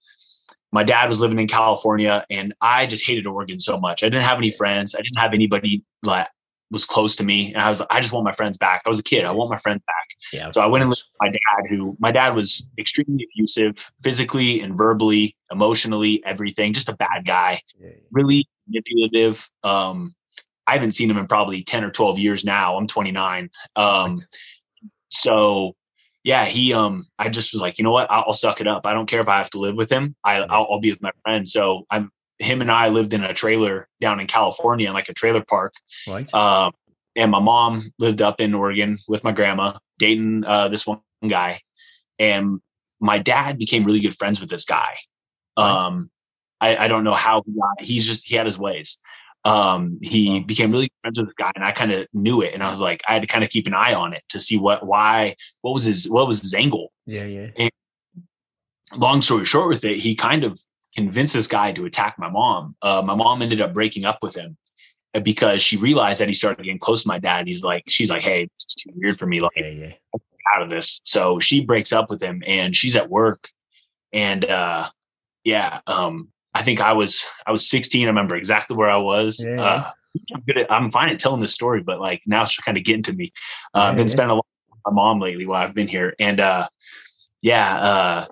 my 0.71 0.83
dad 0.83 1.09
was 1.09 1.19
living 1.19 1.39
in 1.39 1.47
California 1.47 2.23
and 2.29 2.53
I 2.61 2.85
just 2.85 3.05
hated 3.07 3.25
Oregon 3.25 3.59
so 3.59 3.79
much. 3.79 4.03
I 4.03 4.07
didn't 4.07 4.25
have 4.25 4.37
any 4.37 4.51
friends. 4.51 4.93
I 4.93 4.99
didn't 4.99 5.17
have 5.17 5.33
anybody 5.33 5.83
that 6.03 6.29
was 6.71 6.85
close 6.85 7.15
to 7.17 7.23
me. 7.23 7.53
And 7.53 7.61
I 7.61 7.69
was, 7.69 7.79
like, 7.79 7.89
I 7.91 7.99
just 7.99 8.13
want 8.13 8.25
my 8.25 8.31
friends 8.31 8.57
back. 8.57 8.81
I 8.85 8.89
was 8.89 8.99
a 8.99 9.03
kid. 9.03 9.25
I 9.25 9.31
want 9.31 9.49
my 9.49 9.57
friends 9.57 9.81
back. 9.87 10.07
Yeah, 10.31 10.51
so 10.51 10.61
I 10.61 10.67
went 10.67 10.83
and 10.83 10.89
lived 10.89 11.01
with 11.01 11.27
my 11.27 11.31
dad 11.31 11.69
who 11.69 11.97
my 11.99 12.11
dad 12.11 12.35
was 12.35 12.67
extremely 12.77 13.27
abusive 13.33 13.91
physically 14.03 14.61
and 14.61 14.77
verbally, 14.77 15.35
emotionally, 15.51 16.23
everything, 16.25 16.73
just 16.73 16.89
a 16.89 16.95
bad 16.95 17.25
guy, 17.25 17.61
yeah, 17.79 17.89
really 18.11 18.47
manipulative. 18.67 19.49
Um, 19.63 20.15
I 20.67 20.73
haven't 20.73 20.91
seen 20.91 21.09
him 21.09 21.17
in 21.17 21.25
probably 21.27 21.63
10 21.63 21.83
or 21.83 21.89
12 21.89 22.19
years 22.19 22.45
now. 22.45 22.77
I'm 22.77 22.85
29. 22.85 23.49
Um, 23.75 24.19
so 25.09 25.75
yeah, 26.23 26.45
he, 26.45 26.73
um, 26.73 27.07
I 27.17 27.29
just 27.29 27.53
was 27.53 27.61
like, 27.61 27.79
you 27.79 27.83
know 27.83 27.91
what? 27.91 28.11
I'll, 28.11 28.25
I'll, 28.27 28.33
suck 28.33 28.61
it 28.61 28.67
up. 28.67 28.85
I 28.85 28.93
don't 28.93 29.07
care 29.07 29.19
if 29.19 29.27
I 29.27 29.37
have 29.39 29.49
to 29.51 29.59
live 29.59 29.75
with 29.75 29.91
him. 29.91 30.15
I, 30.23 30.41
I'll, 30.41 30.67
I'll 30.69 30.79
be 30.79 30.91
with 30.91 31.01
my 31.01 31.11
friend. 31.23 31.47
So 31.47 31.85
I'm, 31.89 32.11
him 32.39 32.61
and 32.61 32.71
I 32.71 32.89
lived 32.89 33.13
in 33.13 33.23
a 33.23 33.33
trailer 33.33 33.87
down 34.01 34.19
in 34.19 34.27
California, 34.27 34.87
in 34.87 34.93
like 34.93 35.09
a 35.09 35.13
trailer 35.13 35.43
park. 35.43 35.73
Right. 36.07 36.31
Um, 36.33 36.73
and 37.15 37.31
my 37.31 37.39
mom 37.39 37.91
lived 37.99 38.21
up 38.21 38.39
in 38.39 38.53
Oregon 38.53 38.97
with 39.07 39.23
my 39.23 39.31
grandma, 39.31 39.77
dating 39.97 40.45
uh, 40.45 40.69
this 40.69 40.87
one 40.87 41.01
guy. 41.27 41.61
And 42.17 42.59
my 42.99 43.17
dad 43.17 43.57
became 43.57 43.85
really 43.85 43.99
good 43.99 44.17
friends 44.17 44.39
with 44.39 44.49
this 44.49 44.65
guy. 44.65 44.97
Right. 45.57 45.69
Um, 45.69 46.09
I, 46.61 46.77
I, 46.77 46.87
don't 46.87 47.03
know 47.03 47.13
how 47.13 47.41
he 47.45 47.53
got. 47.53 47.85
He's 47.85 48.05
just 48.05 48.27
he 48.27 48.35
had 48.35 48.45
his 48.45 48.59
ways 48.59 48.97
um, 49.45 49.97
he 50.01 50.41
became 50.41 50.71
really 50.71 50.87
good 50.87 51.01
friends 51.01 51.19
with 51.19 51.27
this 51.27 51.35
guy 51.37 51.51
and 51.55 51.63
I 51.63 51.71
kind 51.71 51.91
of 51.91 52.07
knew 52.13 52.41
it. 52.41 52.53
And 52.53 52.63
I 52.63 52.69
was 52.69 52.81
like, 52.81 53.01
I 53.07 53.13
had 53.13 53.21
to 53.21 53.27
kind 53.27 53.43
of 53.43 53.49
keep 53.49 53.67
an 53.67 53.73
eye 53.73 53.93
on 53.93 54.13
it 54.13 54.23
to 54.29 54.39
see 54.39 54.57
what, 54.57 54.85
why, 54.85 55.35
what 55.61 55.73
was 55.73 55.85
his, 55.85 56.09
what 56.09 56.27
was 56.27 56.41
his 56.41 56.53
angle? 56.53 56.91
Yeah. 57.05 57.25
Yeah. 57.25 57.47
And 57.57 57.71
long 58.95 59.21
story 59.21 59.45
short 59.45 59.69
with 59.69 59.85
it, 59.85 59.99
he 59.99 60.15
kind 60.15 60.43
of 60.43 60.59
convinced 60.99 61.33
this 61.33 61.47
guy 61.47 61.71
to 61.71 61.85
attack 61.85 62.15
my 62.17 62.29
mom. 62.29 62.75
Uh, 62.81 63.01
my 63.05 63.15
mom 63.15 63.41
ended 63.41 63.61
up 63.61 63.73
breaking 63.73 64.05
up 64.05 64.19
with 64.21 64.35
him 64.35 64.57
because 65.23 65.61
she 65.61 65.77
realized 65.77 66.19
that 66.19 66.27
he 66.27 66.33
started 66.33 66.63
getting 66.63 66.79
close 66.79 67.03
to 67.03 67.07
my 67.07 67.19
dad. 67.19 67.47
He's 67.47 67.63
like, 67.63 67.83
she's 67.87 68.09
like, 68.09 68.21
Hey, 68.21 68.49
it's 68.55 68.75
too 68.75 68.91
weird 68.95 69.17
for 69.17 69.25
me. 69.25 69.41
Like 69.41 69.51
yeah, 69.55 69.69
yeah. 69.69 69.93
out 70.55 70.61
of 70.61 70.69
this. 70.69 71.01
So 71.05 71.39
she 71.39 71.65
breaks 71.65 71.91
up 71.93 72.09
with 72.09 72.21
him 72.21 72.43
and 72.45 72.75
she's 72.75 72.95
at 72.95 73.09
work 73.09 73.49
and, 74.11 74.45
uh, 74.45 74.89
yeah, 75.43 75.79
um, 75.87 76.29
I 76.53 76.63
think 76.63 76.81
I 76.81 76.93
was 76.93 77.23
I 77.45 77.51
was 77.51 77.69
16. 77.69 78.03
I 78.03 78.07
remember 78.07 78.35
exactly 78.35 78.75
where 78.75 78.89
I 78.89 78.97
was. 78.97 79.43
Yeah. 79.43 79.61
Uh, 79.61 79.91
I'm 80.33 80.41
good 80.41 80.57
at, 80.57 80.71
I'm 80.71 80.91
fine 80.91 81.09
at 81.09 81.19
telling 81.19 81.39
this 81.39 81.53
story, 81.53 81.81
but 81.81 81.99
like 81.99 82.21
now 82.25 82.41
it's 82.41 82.57
kind 82.57 82.77
of 82.77 82.83
getting 82.83 83.03
to 83.03 83.13
me. 83.13 83.31
Uh, 83.73 83.81
I've 83.81 83.95
been 83.95 84.09
spending 84.09 84.31
a 84.31 84.35
lot 84.35 84.45
with 84.69 84.79
my 84.85 84.91
mom 84.91 85.19
lately 85.19 85.45
while 85.45 85.63
I've 85.63 85.75
been 85.75 85.87
here, 85.87 86.15
and 86.19 86.39
uh, 86.39 86.67
yeah, 87.41 87.75
uh, 87.77 88.25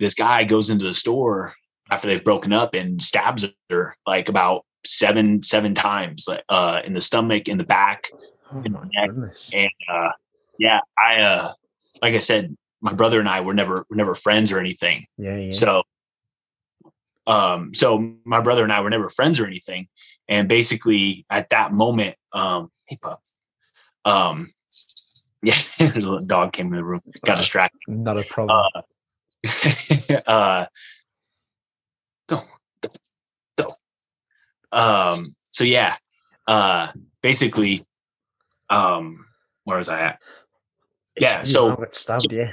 this 0.00 0.14
guy 0.14 0.44
goes 0.44 0.70
into 0.70 0.86
the 0.86 0.94
store 0.94 1.54
after 1.90 2.08
they've 2.08 2.24
broken 2.24 2.52
up 2.52 2.74
and 2.74 3.02
stabs 3.02 3.46
her 3.70 3.96
like 4.06 4.28
about 4.28 4.64
seven 4.84 5.42
seven 5.42 5.74
times, 5.74 6.26
like 6.28 6.44
uh, 6.48 6.80
in 6.84 6.92
the 6.94 7.00
stomach, 7.00 7.48
in 7.48 7.58
the 7.58 7.64
back, 7.64 8.10
oh, 8.52 8.62
in 8.62 8.72
the 8.72 8.90
neck, 8.94 9.08
goodness. 9.08 9.52
and 9.54 9.70
uh, 9.92 10.10
yeah, 10.58 10.80
I 11.02 11.20
uh, 11.20 11.52
like 12.02 12.14
I 12.14 12.20
said, 12.20 12.56
my 12.80 12.92
brother 12.92 13.20
and 13.20 13.28
I 13.28 13.40
were 13.40 13.54
never 13.54 13.86
were 13.88 13.96
never 13.96 14.14
friends 14.14 14.52
or 14.52 14.58
anything. 14.58 15.06
Yeah, 15.16 15.36
yeah. 15.36 15.52
So 15.52 15.82
um, 17.28 17.74
so 17.74 18.14
my 18.24 18.40
brother 18.40 18.64
and 18.64 18.72
I 18.72 18.80
were 18.80 18.90
never 18.90 19.10
friends 19.10 19.38
or 19.38 19.46
anything. 19.46 19.86
And 20.28 20.48
basically 20.48 21.26
at 21.30 21.50
that 21.50 21.72
moment, 21.72 22.16
um, 22.32 22.70
hey 22.86 22.96
pup, 22.96 23.20
um, 24.04 24.52
yeah, 25.42 25.58
a 25.78 25.84
little 25.84 26.26
dog 26.26 26.52
came 26.52 26.66
in 26.68 26.76
the 26.76 26.84
room, 26.84 27.02
got 27.24 27.34
uh, 27.34 27.40
distracted. 27.40 27.78
Not 27.86 28.18
a 28.18 28.24
problem. 28.24 28.58
Uh, 28.74 28.82
uh, 30.26 30.66
go, 32.28 32.42
go, 32.82 32.88
go. 33.56 33.76
Um, 34.72 35.34
so 35.50 35.64
yeah, 35.64 35.96
uh, 36.46 36.88
basically, 37.22 37.84
um, 38.70 39.24
where 39.64 39.78
was 39.78 39.88
I 39.88 40.00
at? 40.00 40.22
Yeah, 41.20 41.42
so, 41.42 41.76
yeah, 42.30 42.52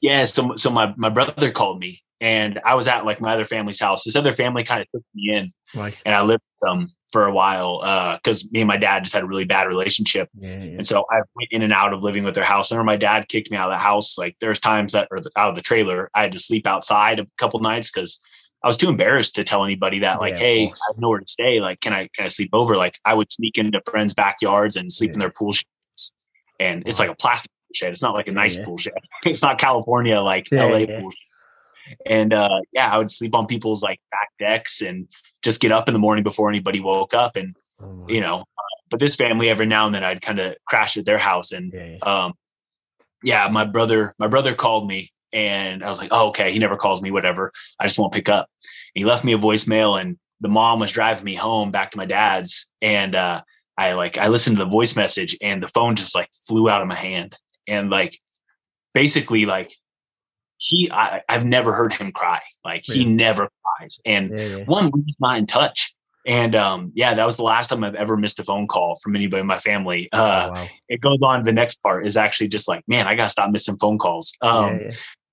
yeah. 0.00 0.24
So, 0.24 0.56
so 0.56 0.70
my 0.70 0.92
my 0.96 1.08
brother 1.08 1.50
called 1.50 1.78
me 1.78 2.02
and 2.20 2.60
I 2.64 2.74
was 2.74 2.88
at 2.88 3.04
like 3.04 3.20
my 3.20 3.34
other 3.34 3.44
family's 3.44 3.80
house. 3.80 4.04
This 4.04 4.16
other 4.16 4.34
family 4.34 4.64
kind 4.64 4.80
of 4.80 4.88
took 4.90 5.04
me 5.14 5.34
in, 5.34 5.52
right. 5.74 6.00
and 6.06 6.14
I 6.14 6.22
lived 6.22 6.42
with 6.60 6.68
them 6.68 6.92
for 7.10 7.26
a 7.26 7.32
while 7.32 7.80
Uh, 7.82 8.16
because 8.16 8.44
uh, 8.44 8.48
me 8.52 8.60
and 8.62 8.68
my 8.68 8.76
dad 8.76 9.02
just 9.02 9.12
had 9.12 9.22
a 9.22 9.26
really 9.26 9.44
bad 9.44 9.66
relationship, 9.66 10.28
yeah, 10.38 10.50
yeah. 10.50 10.76
and 10.78 10.86
so 10.86 11.04
I 11.10 11.16
went 11.34 11.48
in 11.50 11.62
and 11.62 11.72
out 11.72 11.92
of 11.92 12.02
living 12.02 12.24
with 12.24 12.34
their 12.34 12.44
house. 12.44 12.70
Whenever 12.70 12.84
my 12.84 12.96
dad 12.96 13.28
kicked 13.28 13.50
me 13.50 13.56
out 13.56 13.70
of 13.70 13.74
the 13.74 13.82
house, 13.82 14.16
like 14.16 14.36
there's 14.40 14.60
times 14.60 14.92
that 14.92 15.08
or 15.10 15.18
out 15.36 15.50
of 15.50 15.56
the 15.56 15.62
trailer, 15.62 16.10
I 16.14 16.22
had 16.22 16.32
to 16.32 16.38
sleep 16.38 16.66
outside 16.66 17.18
a 17.18 17.26
couple 17.36 17.60
nights 17.60 17.90
because 17.90 18.20
I 18.64 18.68
was 18.68 18.76
too 18.76 18.88
embarrassed 18.88 19.34
to 19.36 19.44
tell 19.44 19.64
anybody 19.64 19.98
that 20.00 20.20
like, 20.20 20.34
yeah, 20.34 20.38
hey, 20.38 20.64
I 20.64 20.66
have 20.88 20.98
nowhere 20.98 21.18
to 21.18 21.28
stay. 21.28 21.60
Like, 21.60 21.80
can 21.80 21.92
I 21.92 22.08
can 22.14 22.24
I 22.24 22.28
sleep 22.28 22.50
over? 22.52 22.76
Like, 22.76 22.98
I 23.04 23.14
would 23.14 23.32
sneak 23.32 23.58
into 23.58 23.80
friends' 23.90 24.14
backyards 24.14 24.76
and 24.76 24.92
sleep 24.92 25.12
in 25.12 25.18
their 25.18 25.30
pool 25.30 25.52
sheds, 25.52 26.12
and 26.60 26.82
it's 26.86 26.98
like 26.98 27.10
a 27.10 27.14
plastic 27.14 27.50
shed. 27.74 27.92
It's 27.92 28.02
not 28.02 28.14
like 28.14 28.28
a 28.28 28.32
nice 28.32 28.56
pool 28.56 28.78
shed. 28.78 28.94
It's 29.24 29.42
not 29.42 29.58
California 29.58 30.20
like 30.20 30.46
LA 30.52 30.86
pool. 30.86 31.10
Shed 31.10 31.28
and 32.06 32.32
uh, 32.32 32.60
yeah, 32.72 32.90
I 32.90 32.98
would 32.98 33.10
sleep 33.10 33.34
on 33.34 33.46
people's 33.46 33.82
like 33.82 34.00
back 34.10 34.30
decks 34.38 34.82
and 34.82 35.08
just 35.42 35.60
get 35.60 35.72
up 35.72 35.88
in 35.88 35.92
the 35.92 35.98
morning 35.98 36.24
before 36.24 36.48
anybody 36.48 36.80
woke 36.80 37.14
up. 37.14 37.36
And 37.36 37.54
oh 37.80 38.06
you 38.08 38.20
know, 38.20 38.40
uh, 38.40 38.76
but 38.90 39.00
this 39.00 39.14
family 39.14 39.48
every 39.48 39.66
now 39.66 39.86
and 39.86 39.94
then 39.94 40.04
I'd 40.04 40.22
kind 40.22 40.38
of 40.38 40.54
crash 40.68 40.96
at 40.96 41.04
their 41.04 41.18
house. 41.18 41.52
And 41.52 41.72
yeah, 41.72 41.84
yeah. 41.84 41.98
Um, 41.98 42.34
yeah, 43.22 43.48
my 43.48 43.64
brother, 43.64 44.14
my 44.18 44.26
brother 44.26 44.54
called 44.54 44.86
me 44.86 45.12
and 45.32 45.84
I 45.84 45.88
was 45.88 45.98
like, 45.98 46.10
oh, 46.12 46.28
okay, 46.28 46.52
he 46.52 46.58
never 46.58 46.76
calls 46.76 47.02
me, 47.02 47.10
whatever. 47.10 47.52
I 47.78 47.86
just 47.86 47.98
won't 47.98 48.12
pick 48.12 48.28
up. 48.28 48.48
And 48.94 49.00
he 49.00 49.04
left 49.04 49.24
me 49.24 49.32
a 49.32 49.38
voicemail 49.38 50.00
and 50.00 50.18
the 50.40 50.48
mom 50.48 50.80
was 50.80 50.90
driving 50.90 51.24
me 51.24 51.34
home 51.34 51.70
back 51.70 51.90
to 51.92 51.98
my 51.98 52.06
dad's. 52.06 52.66
And 52.80 53.14
uh, 53.14 53.42
I 53.78 53.92
like, 53.92 54.18
I 54.18 54.28
listened 54.28 54.56
to 54.56 54.64
the 54.64 54.70
voice 54.70 54.96
message 54.96 55.36
and 55.40 55.62
the 55.62 55.68
phone 55.68 55.96
just 55.96 56.14
like 56.14 56.28
flew 56.46 56.68
out 56.68 56.82
of 56.82 56.88
my 56.88 56.96
hand. 56.96 57.36
And 57.66 57.90
like, 57.90 58.18
basically 58.94 59.46
like 59.46 59.74
he 60.58 60.90
I, 60.92 61.22
have 61.28 61.44
never 61.44 61.72
heard 61.72 61.92
him 61.92 62.12
cry. 62.12 62.40
Like 62.64 62.84
he 62.84 63.04
never 63.04 63.48
cries. 63.64 63.98
And 64.04 64.30
yeah, 64.30 64.56
yeah. 64.58 64.64
one, 64.64 64.90
we're 64.94 65.02
not 65.20 65.38
in 65.38 65.46
touch. 65.46 65.94
And 66.24 66.54
um, 66.54 66.92
yeah, 66.94 67.14
that 67.14 67.24
was 67.24 67.36
the 67.36 67.42
last 67.42 67.68
time 67.68 67.82
I've 67.82 67.96
ever 67.96 68.16
missed 68.16 68.38
a 68.38 68.44
phone 68.44 68.68
call 68.68 68.96
from 69.02 69.16
anybody 69.16 69.40
in 69.40 69.46
my 69.46 69.58
family. 69.58 70.08
Oh, 70.12 70.22
uh, 70.22 70.46
oh, 70.48 70.52
wow. 70.52 70.68
It 70.88 71.00
goes 71.00 71.18
on. 71.20 71.44
The 71.44 71.52
next 71.52 71.82
part 71.82 72.06
is 72.06 72.16
actually 72.16 72.46
just 72.46 72.68
like, 72.68 72.84
man, 72.86 73.08
I 73.08 73.16
gotta 73.16 73.30
stop 73.30 73.50
missing 73.50 73.76
phone 73.78 73.98
calls. 73.98 74.32
Um, 74.40 74.78
yeah, 74.78 74.90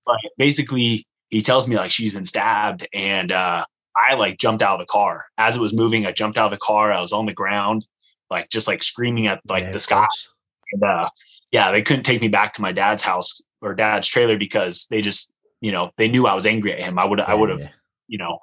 but 0.09 0.31
basically, 0.37 1.05
he 1.29 1.41
tells 1.41 1.67
me 1.67 1.75
like 1.75 1.91
she's 1.91 2.13
been 2.13 2.25
stabbed, 2.25 2.87
and 2.93 3.31
uh, 3.31 3.65
I 3.95 4.15
like 4.15 4.37
jumped 4.37 4.63
out 4.63 4.79
of 4.79 4.87
the 4.87 4.91
car 4.91 5.25
as 5.37 5.55
it 5.55 5.59
was 5.59 5.73
moving. 5.73 6.05
I 6.05 6.11
jumped 6.11 6.37
out 6.37 6.45
of 6.45 6.51
the 6.51 6.65
car. 6.65 6.91
I 6.91 7.01
was 7.01 7.13
on 7.13 7.25
the 7.25 7.33
ground, 7.33 7.87
like 8.29 8.49
just 8.49 8.67
like 8.67 8.83
screaming 8.83 9.27
at 9.27 9.41
like 9.47 9.71
the 9.71 9.79
sky. 9.79 10.07
And 10.73 10.83
uh, 10.83 11.09
yeah, 11.51 11.71
they 11.71 11.81
couldn't 11.81 12.03
take 12.03 12.21
me 12.21 12.27
back 12.27 12.53
to 12.55 12.61
my 12.61 12.71
dad's 12.71 13.03
house 13.03 13.41
or 13.61 13.73
dad's 13.73 14.07
trailer 14.07 14.37
because 14.37 14.87
they 14.89 15.01
just, 15.01 15.31
you 15.61 15.71
know, 15.71 15.91
they 15.97 16.07
knew 16.07 16.27
I 16.27 16.35
was 16.35 16.45
angry 16.45 16.73
at 16.73 16.81
him. 16.81 16.99
I 16.99 17.05
would, 17.05 17.19
yeah, 17.19 17.25
I 17.25 17.33
would 17.33 17.49
have, 17.49 17.61
yeah. 17.61 17.69
you 18.07 18.17
know, 18.17 18.39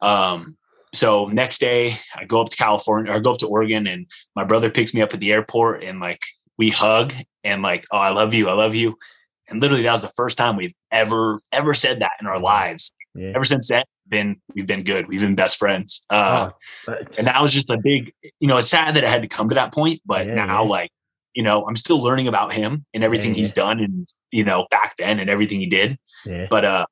um, 0.00 0.56
so 0.94 1.26
next 1.26 1.58
day 1.58 1.96
I 2.14 2.24
go 2.24 2.40
up 2.40 2.50
to 2.50 2.56
California 2.56 3.12
or 3.12 3.16
I 3.16 3.18
go 3.20 3.32
up 3.32 3.38
to 3.38 3.46
Oregon 3.46 3.86
and 3.86 4.06
my 4.34 4.44
brother 4.44 4.70
picks 4.70 4.94
me 4.94 5.02
up 5.02 5.12
at 5.14 5.20
the 5.20 5.32
airport 5.32 5.84
and 5.84 6.00
like 6.00 6.22
we 6.56 6.70
hug 6.70 7.12
and 7.44 7.62
like, 7.62 7.84
oh, 7.92 7.98
I 7.98 8.10
love 8.10 8.34
you, 8.34 8.48
I 8.48 8.54
love 8.54 8.74
you. 8.74 8.96
And 9.48 9.60
literally 9.60 9.82
that 9.82 9.92
was 9.92 10.02
the 10.02 10.12
first 10.16 10.36
time 10.36 10.56
we've 10.56 10.74
ever 10.90 11.40
ever 11.52 11.74
said 11.74 12.00
that 12.00 12.12
in 12.20 12.26
our 12.26 12.38
lives. 12.38 12.90
Yeah. 13.14 13.32
Ever 13.34 13.44
since 13.44 13.68
then, 13.68 13.84
been 14.08 14.40
we've 14.54 14.66
been 14.66 14.84
good. 14.84 15.08
We've 15.08 15.20
been 15.20 15.34
best 15.34 15.58
friends. 15.58 16.04
Uh, 16.10 16.50
oh, 16.86 16.96
and 17.16 17.26
that 17.26 17.40
was 17.42 17.52
just 17.52 17.70
a 17.70 17.78
big, 17.82 18.12
you 18.40 18.48
know, 18.48 18.58
it's 18.58 18.70
sad 18.70 18.96
that 18.96 19.04
it 19.04 19.10
had 19.10 19.22
to 19.22 19.28
come 19.28 19.48
to 19.48 19.54
that 19.54 19.72
point, 19.72 20.00
but 20.06 20.26
yeah, 20.26 20.34
now 20.34 20.62
yeah. 20.62 20.68
like, 20.68 20.90
you 21.34 21.42
know, 21.42 21.66
I'm 21.66 21.76
still 21.76 22.02
learning 22.02 22.28
about 22.28 22.52
him 22.52 22.84
and 22.94 23.02
everything 23.02 23.34
he's 23.34 23.52
done 23.52 23.80
and 23.80 24.06
you 24.30 24.44
know, 24.44 24.66
back 24.70 24.94
then 24.98 25.20
and 25.20 25.30
everything 25.30 25.60
he 25.60 25.66
did. 25.66 25.98
But 26.50 26.64
uh 26.64 26.86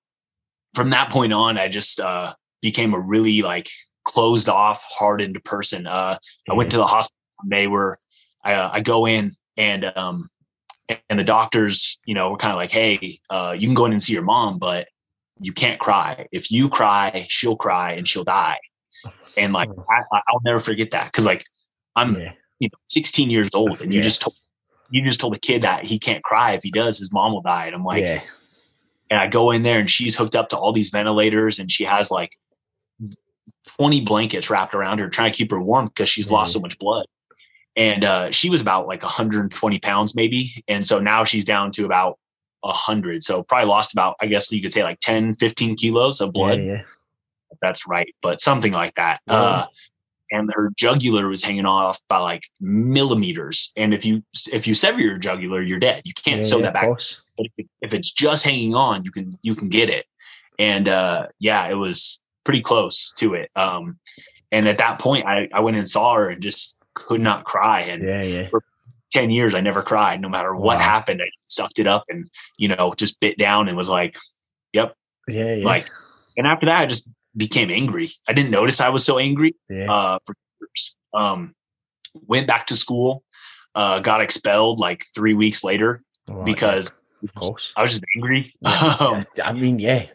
from 0.74 0.90
that 0.90 1.10
point 1.10 1.32
on, 1.32 1.58
I 1.58 1.68
just 1.68 2.00
uh 2.00 2.34
became 2.62 2.94
a 2.94 3.00
really 3.00 3.42
like 3.42 3.68
closed 4.04 4.48
off, 4.48 4.82
hardened 4.88 5.42
person. 5.44 5.86
Uh, 5.86 6.18
I 6.48 6.54
went 6.54 6.70
to 6.70 6.76
the 6.76 6.86
hospital. 6.86 7.16
They 7.46 7.66
were, 7.66 7.98
I, 8.44 8.54
uh, 8.54 8.70
I 8.72 8.80
go 8.80 9.06
in 9.06 9.36
and, 9.56 9.84
um, 9.84 10.30
and 10.88 11.18
the 11.18 11.24
doctors, 11.24 11.98
you 12.04 12.14
know, 12.14 12.30
were 12.30 12.36
kind 12.36 12.52
of 12.52 12.56
like, 12.56 12.70
Hey, 12.70 13.20
uh, 13.30 13.54
you 13.56 13.66
can 13.66 13.74
go 13.74 13.86
in 13.86 13.92
and 13.92 14.02
see 14.02 14.12
your 14.12 14.22
mom, 14.22 14.58
but 14.58 14.88
you 15.40 15.52
can't 15.52 15.80
cry. 15.80 16.26
If 16.32 16.50
you 16.50 16.68
cry, 16.68 17.26
she'll 17.28 17.56
cry 17.56 17.92
and 17.92 18.06
she'll 18.06 18.24
die. 18.24 18.58
And 19.36 19.52
like, 19.52 19.68
oh. 19.70 19.84
I, 19.90 20.20
will 20.32 20.40
never 20.44 20.60
forget 20.60 20.90
that. 20.92 21.12
Cause 21.12 21.26
like 21.26 21.44
I'm, 21.94 22.18
yeah. 22.18 22.32
you 22.58 22.68
know, 22.68 22.78
16 22.88 23.30
years 23.30 23.50
old 23.54 23.82
and 23.82 23.92
you 23.92 24.02
just 24.02 24.22
told, 24.22 24.36
you 24.90 25.02
just 25.04 25.20
told 25.20 25.34
a 25.34 25.38
kid 25.38 25.62
that 25.62 25.84
he 25.84 25.98
can't 25.98 26.22
cry. 26.22 26.52
If 26.52 26.62
he 26.62 26.70
does, 26.70 26.98
his 26.98 27.12
mom 27.12 27.32
will 27.32 27.42
die. 27.42 27.66
And 27.66 27.74
I'm 27.74 27.84
like, 27.84 28.02
yeah. 28.02 28.22
and 29.10 29.20
I 29.20 29.26
go 29.26 29.50
in 29.50 29.62
there 29.62 29.78
and 29.78 29.90
she's 29.90 30.16
hooked 30.16 30.36
up 30.36 30.48
to 30.50 30.56
all 30.56 30.72
these 30.72 30.90
ventilators 30.90 31.58
and 31.58 31.70
she 31.70 31.84
has 31.84 32.10
like 32.10 32.36
20 33.78 34.02
blankets 34.02 34.48
wrapped 34.48 34.74
around 34.74 34.98
her 34.98 35.08
trying 35.08 35.32
to 35.32 35.36
keep 35.36 35.50
her 35.50 35.60
warm 35.60 35.86
because 35.86 36.08
she's 36.08 36.26
mm-hmm. 36.26 36.34
lost 36.34 36.52
so 36.52 36.60
much 36.60 36.78
blood. 36.78 37.06
And 37.76 38.04
uh, 38.04 38.30
she 38.30 38.48
was 38.48 38.60
about 38.60 38.86
like 38.86 39.02
120 39.02 39.78
pounds 39.80 40.14
maybe. 40.14 40.64
And 40.66 40.86
so 40.86 40.98
now 40.98 41.24
she's 41.24 41.44
down 41.44 41.72
to 41.72 41.84
about 41.84 42.18
100. 42.60 43.22
So 43.22 43.42
probably 43.42 43.68
lost 43.68 43.92
about, 43.92 44.16
I 44.20 44.26
guess 44.26 44.50
you 44.50 44.62
could 44.62 44.72
say 44.72 44.82
like 44.82 45.00
10, 45.00 45.34
15 45.34 45.76
kilos 45.76 46.20
of 46.20 46.32
blood. 46.32 46.58
Yeah, 46.58 46.64
yeah. 46.64 46.82
That's 47.60 47.86
right. 47.86 48.12
But 48.22 48.40
something 48.40 48.72
like 48.72 48.94
that. 48.96 49.20
Yeah. 49.26 49.34
Uh, 49.34 49.66
and 50.32 50.50
her 50.52 50.70
jugular 50.76 51.28
was 51.28 51.42
hanging 51.42 51.66
off 51.66 52.00
by 52.08 52.18
like 52.18 52.44
millimeters. 52.60 53.72
And 53.76 53.94
if 53.94 54.04
you 54.04 54.22
if 54.52 54.66
you 54.66 54.74
sever 54.74 55.00
your 55.00 55.18
jugular, 55.18 55.62
you're 55.62 55.78
dead. 55.78 56.02
You 56.04 56.12
can't 56.14 56.44
sew 56.44 56.60
that 56.62 56.74
back. 56.74 56.88
But 57.36 57.46
if, 57.56 57.66
if 57.80 57.94
it's 57.94 58.10
just 58.10 58.44
hanging 58.44 58.74
on, 58.74 59.04
you 59.04 59.10
can 59.10 59.32
you 59.42 59.54
can 59.54 59.68
get 59.68 59.88
it. 59.88 60.06
And 60.58 60.88
uh, 60.88 61.28
yeah, 61.38 61.68
it 61.68 61.74
was 61.74 62.18
pretty 62.44 62.60
close 62.60 63.12
to 63.18 63.34
it. 63.34 63.50
Um, 63.54 63.98
and 64.50 64.66
at 64.68 64.78
that 64.78 64.98
point, 64.98 65.26
I, 65.26 65.48
I 65.52 65.60
went 65.60 65.76
and 65.76 65.88
saw 65.88 66.14
her 66.14 66.30
and 66.30 66.42
just 66.42 66.76
could 66.96 67.20
not 67.20 67.44
cry. 67.44 67.82
And 67.82 68.02
yeah, 68.02 68.22
yeah. 68.22 68.48
for 68.48 68.64
10 69.12 69.30
years, 69.30 69.54
I 69.54 69.60
never 69.60 69.82
cried. 69.82 70.20
No 70.20 70.28
matter 70.28 70.56
what 70.56 70.78
wow. 70.78 70.82
happened, 70.82 71.22
I 71.22 71.28
sucked 71.48 71.78
it 71.78 71.86
up 71.86 72.04
and, 72.08 72.28
you 72.58 72.68
know, 72.68 72.92
just 72.96 73.20
bit 73.20 73.38
down 73.38 73.68
and 73.68 73.76
was 73.76 73.88
like, 73.88 74.16
yep. 74.72 74.94
Yeah, 75.28 75.54
yeah. 75.54 75.64
Like, 75.64 75.88
and 76.36 76.46
after 76.46 76.66
that, 76.66 76.80
I 76.80 76.86
just 76.86 77.08
became 77.36 77.70
angry. 77.70 78.10
I 78.28 78.32
didn't 78.32 78.50
notice 78.50 78.80
I 78.80 78.88
was 78.88 79.04
so 79.04 79.18
angry 79.18 79.54
yeah. 79.68 79.92
uh, 79.92 80.18
for 80.24 80.34
years. 80.60 80.96
Um, 81.14 81.54
went 82.26 82.46
back 82.46 82.66
to 82.68 82.76
school, 82.76 83.22
uh, 83.74 84.00
got 84.00 84.20
expelled 84.20 84.80
like 84.80 85.06
three 85.14 85.34
weeks 85.34 85.62
later 85.62 86.02
oh, 86.28 86.42
because 86.42 86.92
of 87.22 87.34
course. 87.34 87.72
I 87.76 87.82
was 87.82 87.92
just 87.92 88.04
angry. 88.16 88.54
um, 88.64 89.22
I 89.44 89.52
mean, 89.52 89.78
yeah, 89.78 90.06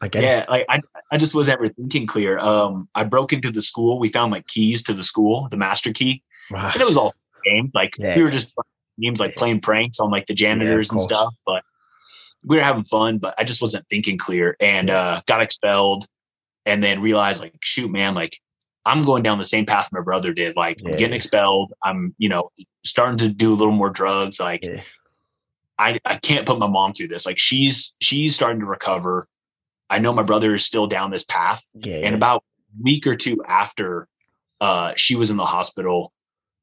I 0.00 0.08
get 0.08 0.22
yeah, 0.22 0.40
it. 0.40 0.48
like 0.48 0.66
I, 0.68 0.80
I 1.14 1.16
just 1.16 1.32
was 1.32 1.48
ever 1.48 1.68
thinking 1.68 2.08
clear. 2.08 2.38
Um, 2.38 2.88
I 2.96 3.04
broke 3.04 3.32
into 3.32 3.52
the 3.52 3.62
school. 3.62 4.00
We 4.00 4.08
found 4.08 4.32
like 4.32 4.48
keys 4.48 4.82
to 4.82 4.92
the 4.92 5.04
school, 5.04 5.46
the 5.48 5.56
master 5.56 5.92
key, 5.92 6.24
wow. 6.50 6.72
and 6.72 6.82
it 6.82 6.84
was 6.84 6.96
all 6.96 7.14
game. 7.44 7.70
Like 7.72 7.94
yeah. 7.98 8.16
we 8.16 8.24
were 8.24 8.32
just 8.32 8.52
games, 9.00 9.20
like 9.20 9.36
playing 9.36 9.60
pranks 9.60 10.00
on 10.00 10.10
like 10.10 10.26
the 10.26 10.34
janitors 10.34 10.88
yeah, 10.88 10.94
and 10.94 11.00
stuff. 11.00 11.32
But 11.46 11.62
we 12.42 12.56
were 12.56 12.64
having 12.64 12.82
fun. 12.82 13.18
But 13.18 13.36
I 13.38 13.44
just 13.44 13.60
wasn't 13.60 13.86
thinking 13.88 14.18
clear, 14.18 14.56
and 14.58 14.88
yeah. 14.88 14.98
uh, 14.98 15.20
got 15.26 15.40
expelled. 15.40 16.08
And 16.66 16.82
then 16.82 17.00
realized, 17.00 17.42
like, 17.42 17.54
shoot, 17.60 17.92
man, 17.92 18.14
like 18.14 18.40
I'm 18.84 19.04
going 19.04 19.22
down 19.22 19.38
the 19.38 19.44
same 19.44 19.66
path 19.66 19.88
my 19.92 20.00
brother 20.00 20.32
did. 20.32 20.56
Like 20.56 20.80
I'm 20.84 20.96
getting 20.96 21.14
expelled. 21.14 21.74
I'm, 21.84 22.12
you 22.18 22.28
know, 22.28 22.50
starting 22.84 23.18
to 23.18 23.28
do 23.28 23.52
a 23.52 23.54
little 23.54 23.72
more 23.72 23.90
drugs. 23.90 24.40
Like 24.40 24.66
I, 25.78 26.00
I 26.04 26.16
can't 26.16 26.44
put 26.44 26.58
my 26.58 26.66
mom 26.66 26.92
through 26.92 27.08
this. 27.08 27.24
Like 27.24 27.38
she's 27.38 27.94
she's 28.00 28.34
starting 28.34 28.58
to 28.60 28.66
recover 28.66 29.28
I 29.90 29.98
know 29.98 30.12
my 30.12 30.22
brother 30.22 30.54
is 30.54 30.64
still 30.64 30.86
down 30.86 31.10
this 31.10 31.24
path. 31.24 31.62
Yeah, 31.74 31.96
and 31.96 32.14
about 32.14 32.42
a 32.42 32.82
week 32.82 33.06
or 33.06 33.16
two 33.16 33.42
after 33.46 34.08
uh, 34.60 34.92
she 34.96 35.14
was 35.14 35.30
in 35.30 35.36
the 35.36 35.44
hospital, 35.44 36.12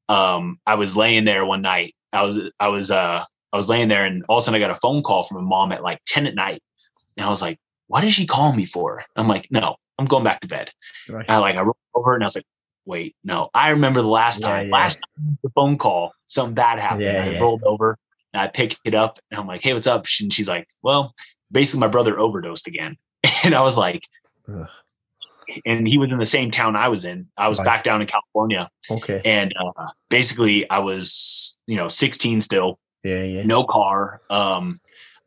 um, 0.08 0.58
I 0.66 0.74
was 0.74 0.96
laying 0.96 1.24
there 1.24 1.44
one 1.44 1.62
night. 1.62 1.94
I 2.12 2.22
was 2.22 2.38
I 2.58 2.68
was 2.68 2.90
uh, 2.90 3.24
I 3.52 3.56
was 3.56 3.68
laying 3.68 3.88
there, 3.88 4.04
and 4.04 4.24
all 4.28 4.38
of 4.38 4.42
a 4.42 4.44
sudden 4.44 4.60
I 4.60 4.66
got 4.66 4.76
a 4.76 4.80
phone 4.80 5.02
call 5.02 5.22
from 5.22 5.38
a 5.38 5.42
mom 5.42 5.72
at 5.72 5.82
like 5.82 6.00
ten 6.06 6.26
at 6.26 6.34
night, 6.34 6.62
and 7.16 7.24
I 7.26 7.28
was 7.28 7.40
like, 7.40 7.58
"What 7.86 8.02
did 8.02 8.12
she 8.12 8.26
call 8.26 8.52
me 8.52 8.66
for?" 8.66 9.02
I'm 9.16 9.28
like, 9.28 9.48
"No, 9.50 9.76
I'm 9.98 10.06
going 10.06 10.24
back 10.24 10.40
to 10.40 10.48
bed." 10.48 10.70
Right. 11.08 11.24
I 11.28 11.38
like 11.38 11.56
I 11.56 11.62
rolled 11.62 11.76
over 11.94 12.14
and 12.14 12.22
I 12.22 12.26
was 12.26 12.36
like, 12.36 12.46
"Wait, 12.84 13.16
no, 13.24 13.50
I 13.54 13.70
remember 13.70 14.02
the 14.02 14.08
last 14.08 14.40
yeah, 14.40 14.48
time. 14.48 14.70
Last 14.70 14.96
time 14.96 15.38
the 15.42 15.50
phone 15.50 15.78
call, 15.78 16.12
something 16.26 16.54
bad 16.54 16.78
happened. 16.78 17.06
I 17.06 17.40
rolled 17.40 17.62
over 17.62 17.98
and 18.34 18.42
I 18.42 18.48
picked 18.48 18.78
it 18.84 18.94
up, 18.94 19.18
and 19.30 19.40
I'm 19.40 19.46
like, 19.46 19.62
"Hey, 19.62 19.72
what's 19.74 19.86
up?" 19.86 20.06
And 20.20 20.32
she's 20.32 20.48
like, 20.48 20.68
"Well." 20.82 21.14
Basically, 21.52 21.80
my 21.80 21.88
brother 21.88 22.18
overdosed 22.18 22.66
again. 22.66 22.96
and 23.44 23.54
I 23.54 23.62
was 23.62 23.76
like, 23.76 24.06
Ugh. 24.48 24.68
and 25.64 25.86
he 25.86 25.98
was 25.98 26.10
in 26.10 26.18
the 26.18 26.26
same 26.26 26.50
town 26.50 26.76
I 26.76 26.88
was 26.88 27.04
in. 27.04 27.28
I 27.36 27.48
was 27.48 27.58
nice. 27.58 27.64
back 27.64 27.84
down 27.84 28.00
in 28.00 28.06
California. 28.06 28.68
Okay. 28.90 29.20
And 29.24 29.54
uh, 29.58 29.88
basically, 30.08 30.68
I 30.68 30.78
was, 30.78 31.56
you 31.66 31.76
know, 31.76 31.88
16 31.88 32.40
still. 32.40 32.78
Yeah, 33.02 33.22
yeah. 33.22 33.42
No 33.44 33.64
car. 33.64 34.20
Um, 34.30 34.80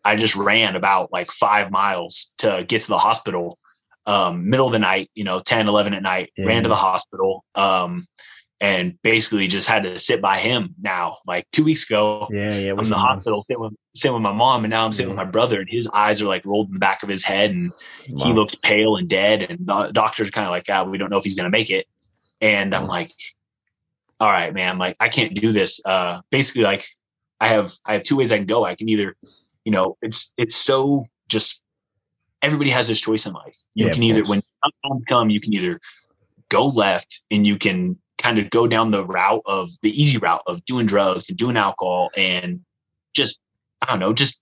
I 0.03 0.15
just 0.15 0.35
ran 0.35 0.75
about 0.75 1.11
like 1.11 1.31
five 1.31 1.71
miles 1.71 2.31
to 2.37 2.63
get 2.67 2.81
to 2.83 2.87
the 2.87 2.97
hospital. 2.97 3.57
Um, 4.05 4.49
middle 4.49 4.67
of 4.67 4.71
the 4.71 4.79
night, 4.79 5.09
you 5.15 5.23
know, 5.23 5.39
10, 5.39 5.67
11 5.67 5.95
at 5.95 6.03
night, 6.03 6.31
yeah, 6.37 6.45
ran 6.45 6.61
to 6.63 6.69
the 6.69 6.75
hospital. 6.75 7.43
Um, 7.55 8.07
and 8.61 8.97
basically 9.01 9.47
just 9.47 9.67
had 9.67 9.83
to 9.83 9.99
sit 9.99 10.21
by 10.21 10.39
him 10.39 10.75
now. 10.81 11.17
Like 11.27 11.45
two 11.51 11.63
weeks 11.63 11.85
ago, 11.85 12.27
yeah, 12.31 12.57
yeah, 12.57 12.71
I'm 12.71 12.79
in 12.79 12.89
the 12.89 12.95
hospital 12.95 13.43
sitting 13.47 13.61
with, 13.61 13.73
sitting 13.93 14.13
with 14.13 14.21
my 14.21 14.31
mom, 14.31 14.63
and 14.63 14.71
now 14.71 14.85
I'm 14.85 14.91
sitting 14.91 15.09
yeah. 15.09 15.19
with 15.19 15.25
my 15.25 15.31
brother, 15.31 15.59
and 15.59 15.69
his 15.69 15.87
eyes 15.93 16.21
are 16.21 16.27
like 16.27 16.45
rolled 16.45 16.67
in 16.69 16.73
the 16.73 16.79
back 16.79 17.03
of 17.03 17.09
his 17.09 17.23
head, 17.23 17.51
and 17.51 17.71
wow. 18.09 18.25
he 18.25 18.33
looks 18.33 18.55
pale 18.63 18.95
and 18.95 19.09
dead. 19.09 19.41
And 19.43 19.67
the 19.67 19.91
doctors 19.91 20.27
are 20.29 20.31
kind 20.31 20.47
of 20.47 20.51
like, 20.51 20.67
"Yeah, 20.67 20.83
we 20.83 20.97
don't 20.97 21.09
know 21.09 21.17
if 21.17 21.23
he's 21.23 21.35
gonna 21.35 21.49
make 21.49 21.69
it." 21.69 21.85
And 22.41 22.73
I'm 22.73 22.87
like, 22.87 23.11
"All 24.19 24.31
right, 24.31 24.53
man, 24.53 24.77
like 24.77 24.95
I 24.99 25.09
can't 25.09 25.33
do 25.33 25.51
this." 25.51 25.81
Uh, 25.83 26.21
basically, 26.31 26.63
like 26.63 26.87
I 27.39 27.49
have 27.49 27.73
I 27.85 27.93
have 27.93 28.03
two 28.03 28.15
ways 28.15 28.31
I 28.31 28.37
can 28.37 28.45
go. 28.45 28.63
I 28.63 28.75
can 28.75 28.89
either, 28.89 29.15
you 29.65 29.71
know, 29.71 29.97
it's 30.01 30.31
it's 30.37 30.55
so 30.55 31.05
just 31.27 31.61
everybody 32.41 32.69
has 32.69 32.87
this 32.87 33.01
choice 33.01 33.25
in 33.25 33.33
life. 33.33 33.57
You 33.73 33.87
yeah, 33.87 33.93
can 33.93 34.03
either 34.03 34.23
when 34.23 34.41
come, 35.09 35.29
you 35.29 35.41
can 35.41 35.53
either 35.53 35.79
go 36.49 36.67
left 36.67 37.21
and 37.31 37.45
you 37.45 37.57
can 37.57 37.97
kind 38.25 38.39
of 38.39 38.49
go 38.49 38.65
down 38.65 38.89
the 38.89 39.05
route 39.05 39.43
of 39.45 39.69
the 39.83 40.01
easy 40.01 40.17
route 40.17 40.41
of 40.47 40.65
doing 40.65 40.87
drugs 40.87 41.29
and 41.29 41.37
doing 41.37 41.55
alcohol 41.55 42.09
and 42.17 42.61
just 43.13 43.39
I 43.81 43.85
don't 43.85 43.99
know, 43.99 44.13
just 44.13 44.41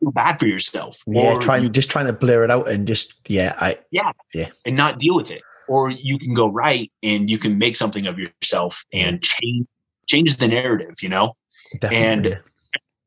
feel 0.00 0.12
bad 0.12 0.40
for 0.40 0.46
yourself. 0.46 0.98
Yeah, 1.06 1.34
or 1.34 1.40
trying 1.40 1.70
just 1.72 1.90
trying 1.90 2.06
to 2.06 2.12
blur 2.14 2.44
it 2.44 2.50
out 2.50 2.68
and 2.68 2.86
just 2.86 3.28
yeah, 3.28 3.54
I 3.60 3.78
yeah 3.90 4.12
yeah, 4.32 4.48
and 4.64 4.76
not 4.76 4.98
deal 4.98 5.14
with 5.14 5.30
it. 5.30 5.42
Or 5.68 5.90
you 5.90 6.18
can 6.18 6.32
go 6.32 6.48
right 6.48 6.90
and 7.02 7.28
you 7.28 7.36
can 7.36 7.58
make 7.58 7.76
something 7.76 8.06
of 8.06 8.18
yourself 8.18 8.82
and 8.94 9.22
change 9.22 9.66
change 10.06 10.38
the 10.38 10.48
narrative, 10.48 11.02
you 11.02 11.10
know. 11.10 11.34
Definitely. 11.80 12.32
And 12.32 12.42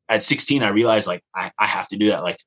at 0.08 0.22
16, 0.22 0.62
I 0.62 0.68
realized 0.68 1.08
like 1.08 1.24
I, 1.34 1.50
I 1.58 1.66
have 1.66 1.88
to 1.88 1.96
do 1.96 2.10
that. 2.10 2.22
Like 2.22 2.38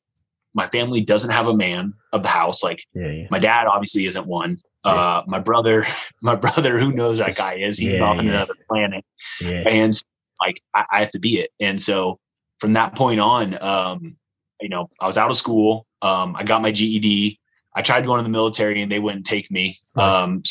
my 0.54 0.70
family 0.70 1.02
doesn't 1.02 1.32
have 1.32 1.48
a 1.48 1.54
man 1.54 1.94
of 2.14 2.24
the 2.24 2.30
house. 2.30 2.64
Like 2.64 2.86
yeah, 2.94 3.10
yeah. 3.10 3.28
my 3.30 3.40
dad 3.40 3.68
obviously 3.68 4.06
isn't 4.06 4.26
one. 4.26 4.62
Uh, 4.86 5.24
my 5.28 5.40
brother, 5.40 5.86
my 6.22 6.36
brother, 6.36 6.80
who 6.80 6.92
knows 6.92 7.18
that 7.18 7.36
guy 7.36 7.56
is? 7.56 7.78
He's 7.78 7.94
yeah, 7.94 8.02
off 8.02 8.18
on 8.18 8.26
yeah. 8.26 8.32
another 8.32 8.54
planet, 8.70 9.06
yeah. 9.42 9.68
and 9.68 9.94
like 10.40 10.62
I, 10.74 10.86
I, 10.92 11.00
have 11.00 11.12
to 11.12 11.20
be 11.20 11.40
it. 11.40 11.52
And 11.60 11.82
so 11.82 12.20
from 12.60 12.74
that 12.74 12.96
point 12.96 13.20
on, 13.20 13.62
um, 13.62 14.18
you 14.62 14.70
know, 14.70 14.90
I 15.00 15.08
was 15.08 15.18
out 15.18 15.30
of 15.30 15.38
school. 15.38 15.86
Um, 16.02 16.36
I 16.36 16.44
got 16.44 16.62
my 16.62 16.72
GED. 16.72 17.40
I 17.76 17.82
tried 17.82 18.06
going 18.06 18.20
to 18.20 18.24
the 18.24 18.30
military, 18.30 18.82
and 18.82 18.92
they 18.92 19.00
wouldn't 19.00 19.26
take 19.26 19.52
me. 19.52 19.80
Um, 19.96 20.44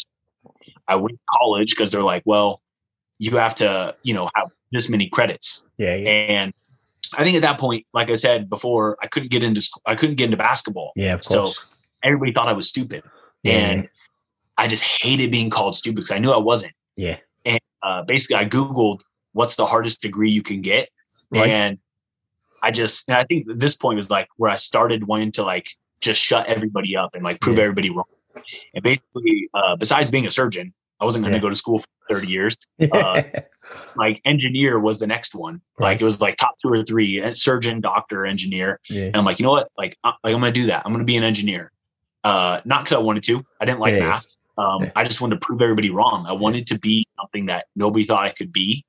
I 0.89 0.97
went 0.97 1.17
to 1.17 1.39
college 1.39 1.71
because 1.71 1.91
they're 1.91 2.03
like, 2.03 2.23
well, 2.27 2.61
you 3.19 3.37
have 3.37 3.55
to, 3.57 3.95
you 4.03 4.13
know, 4.13 4.29
have 4.35 4.51
this 4.73 4.89
many 4.89 5.09
credits. 5.09 5.65
Yeah, 5.79 5.95
yeah. 5.95 6.11
And 6.11 6.55
I 7.15 7.25
think 7.25 7.37
at 7.37 7.43
that 7.43 7.59
point, 7.59 7.87
like 7.95 8.11
I 8.11 8.15
said 8.15 8.51
before, 8.51 8.97
I 9.03 9.07
couldn't 9.07 9.31
get 9.31 9.43
into 9.43 9.67
I 9.87 9.95
couldn't 9.95 10.17
get 10.17 10.27
into 10.27 10.37
basketball. 10.37 10.93
Yeah, 10.97 11.15
of 11.15 11.25
course. 11.25 11.57
So 11.57 11.63
everybody 12.03 12.33
thought 12.33 12.49
I 12.49 12.53
was 12.53 12.69
stupid. 12.69 13.03
Yeah. 13.43 13.53
And 13.53 13.89
I 14.57 14.67
just 14.67 14.83
hated 14.83 15.31
being 15.31 15.51
called 15.51 15.77
stupid 15.77 15.97
because 15.97 16.11
I 16.11 16.19
knew 16.19 16.31
I 16.31 16.39
wasn't. 16.39 16.73
Yeah. 16.97 17.19
And 17.45 17.61
uh, 17.83 18.03
basically, 18.03 18.37
I 18.37 18.45
Googled 18.45 19.01
what's 19.33 19.57
the 19.57 19.67
hardest 19.67 20.01
degree 20.01 20.31
you 20.31 20.43
can 20.43 20.63
get. 20.63 20.89
Right. 21.31 21.51
And 21.51 21.79
I 22.63 22.71
just, 22.71 23.05
and 23.09 23.17
I 23.17 23.25
think 23.25 23.47
this 23.47 23.77
point 23.77 23.97
was 23.97 24.11
like 24.11 24.29
where 24.37 24.51
I 24.51 24.57
started 24.57 25.07
wanting 25.07 25.33
to 25.33 25.43
like 25.43 25.69
just 26.01 26.21
shut 26.21 26.47
everybody 26.47 26.97
up 26.97 27.15
and 27.15 27.25
like 27.25 27.41
prove 27.41 27.57
yeah. 27.57 27.65
everybody 27.65 27.91
wrong. 27.91 28.05
And 28.75 28.83
basically, 28.83 29.49
uh, 29.55 29.77
besides 29.77 30.11
being 30.11 30.27
a 30.27 30.31
surgeon, 30.31 30.73
I 31.01 31.05
wasn't 31.05 31.25
going 31.25 31.33
to 31.33 31.39
yeah. 31.39 31.43
go 31.43 31.51
to 31.51 31.57
school 31.57 31.81
for 31.81 31.87
30 32.09 32.27
years. 32.29 32.57
Uh, 32.93 33.23
like 33.97 34.21
engineer 34.27 34.79
was 34.79 34.99
the 34.99 35.07
next 35.07 35.35
one. 35.35 35.61
Right. 35.79 35.93
Like 35.93 36.03
it 36.03 36.05
was 36.05 36.21
like 36.21 36.37
top 36.37 36.57
two 36.61 36.69
or 36.69 36.85
three 36.85 37.35
surgeon, 37.35 37.81
doctor, 37.81 38.27
engineer. 38.27 38.79
Yeah. 38.91 39.07
And 39.07 39.17
I'm 39.17 39.25
like, 39.25 39.39
you 39.39 39.45
know 39.45 39.53
what? 39.53 39.71
Like, 39.79 39.97
uh, 40.05 40.13
like 40.23 40.35
I'm 40.35 40.41
going 40.41 40.53
to 40.53 40.61
do 40.61 40.67
that. 40.67 40.83
I'm 40.85 40.93
going 40.93 41.01
to 41.01 41.07
be 41.07 41.17
an 41.17 41.25
engineer. 41.25 41.73
Uh, 42.23 42.61
not 42.67 42.85
because 42.85 42.93
I 42.93 42.99
wanted 42.99 43.23
to. 43.25 43.43
I 43.61 43.65
didn't 43.65 43.81
like 43.81 43.95
math. 43.99 44.27
Um, 44.57 44.91
I 44.95 45.05
just 45.05 45.21
wanted 45.21 45.41
to 45.41 45.47
prove 45.47 45.61
everybody 45.63 45.91
wrong. 45.91 46.27
I 46.29 46.33
wanted 46.33 46.67
to 46.69 46.79
be 46.79 47.07
something 47.19 47.47
that 47.47 47.67
nobody 47.75 48.05
thought 48.05 48.25
I 48.25 48.31
could 48.31 48.53
be 48.53 48.85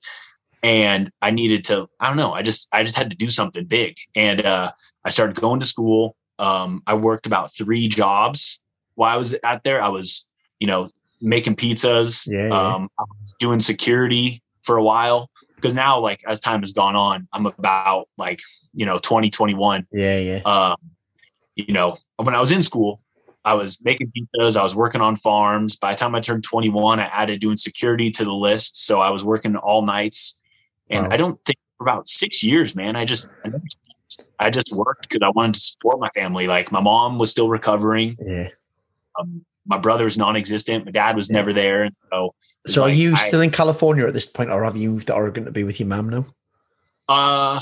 and 0.62 1.12
I 1.22 1.32
needed 1.32 1.64
to, 1.66 1.88
I 2.00 2.08
don't 2.08 2.18
know, 2.18 2.34
I 2.34 2.42
just, 2.42 2.68
I 2.72 2.84
just 2.84 2.98
had 2.98 3.10
to 3.12 3.16
do 3.16 3.30
something 3.30 3.66
big. 3.66 3.98
And 4.16 4.46
uh, 4.46 4.72
I 5.04 5.10
started 5.10 5.36
going 5.36 5.60
to 5.60 5.66
school. 5.66 6.16
Um, 6.40 6.82
I 6.88 6.96
worked 6.96 7.26
about 7.26 7.56
three 7.56 7.88
jobs 7.88 8.62
while 8.96 9.14
I 9.14 9.18
was 9.18 9.36
out 9.44 9.64
there. 9.64 9.82
I 9.82 9.90
was, 9.90 10.28
you 10.60 10.68
know, 10.68 10.90
making 11.22 11.56
pizzas, 11.56 12.28
yeah, 12.28 12.48
yeah. 12.48 12.74
Um, 12.76 12.90
doing 13.40 13.60
security 13.60 14.42
for 14.64 14.78
a 14.78 14.84
while. 14.84 15.30
Because 15.56 15.74
now, 15.74 16.00
like 16.00 16.22
as 16.28 16.40
time 16.40 16.62
has 16.62 16.74
gone 16.74 16.96
on, 16.96 17.28
I'm 17.32 17.46
about 17.46 18.10
like 18.18 18.42
you 18.74 18.86
know 18.86 18.98
2021. 19.00 19.88
Yeah, 19.92 20.20
yeah. 20.20 20.42
Um, 20.46 20.76
you 21.56 21.74
know, 21.74 21.98
when 22.18 22.36
I 22.36 22.42
was 22.42 22.52
in 22.52 22.62
school, 22.62 23.00
I 23.46 23.54
was 23.54 23.78
making 23.84 24.12
pizzas. 24.12 24.58
I 24.58 24.64
was 24.64 24.76
working 24.76 25.02
on 25.02 25.16
farms. 25.18 25.78
By 25.78 25.94
the 25.94 26.00
time 26.00 26.16
I 26.16 26.20
turned 26.20 26.44
21, 26.44 27.00
I 27.00 27.04
added 27.04 27.40
doing 27.40 27.58
security 27.58 28.10
to 28.12 28.26
the 28.26 28.34
list. 28.34 28.84
So 28.86 29.00
I 29.00 29.12
was 29.12 29.24
working 29.24 29.56
all 29.56 29.84
nights. 29.84 30.36
And 30.90 31.08
wow. 31.08 31.14
I 31.14 31.18
don't 31.18 31.40
think 31.46 31.60
for 31.78 31.84
about 31.84 32.10
six 32.10 32.42
years, 32.42 32.76
man, 32.76 32.96
I 32.96 33.06
just, 33.06 33.30
I 34.40 34.50
just 34.50 34.72
worked 34.74 35.08
because 35.08 35.22
I 35.24 35.30
wanted 35.30 35.54
to 35.56 35.60
support 35.62 36.00
my 36.00 36.10
family. 36.16 36.48
Like 36.48 36.72
my 36.72 36.82
mom 36.82 37.20
was 37.20 37.30
still 37.30 37.48
recovering. 37.48 38.18
Yeah. 38.20 38.50
Um, 39.20 39.46
my 39.68 39.78
brother 39.78 40.06
was 40.06 40.18
non-existent. 40.18 40.86
My 40.86 40.92
dad 40.92 41.16
was 41.16 41.30
yeah. 41.30 41.36
never 41.36 41.54
there. 41.54 41.90
So, 42.12 42.34
so 42.66 42.82
like, 42.82 42.94
are 42.94 42.96
you 42.96 43.14
I, 43.14 43.18
still 43.18 43.42
in 43.42 43.52
California 43.52 44.08
at 44.08 44.14
this 44.14 44.26
point, 44.26 44.50
or 44.50 44.64
have 44.64 44.76
you 44.76 44.90
moved 44.90 45.08
to 45.08 45.14
Oregon 45.14 45.46
to 45.46 45.52
be 45.52 45.64
with 45.64 45.80
your 45.80 45.88
mom 45.88 46.10
now? 46.10 46.26
Uh, 47.08 47.62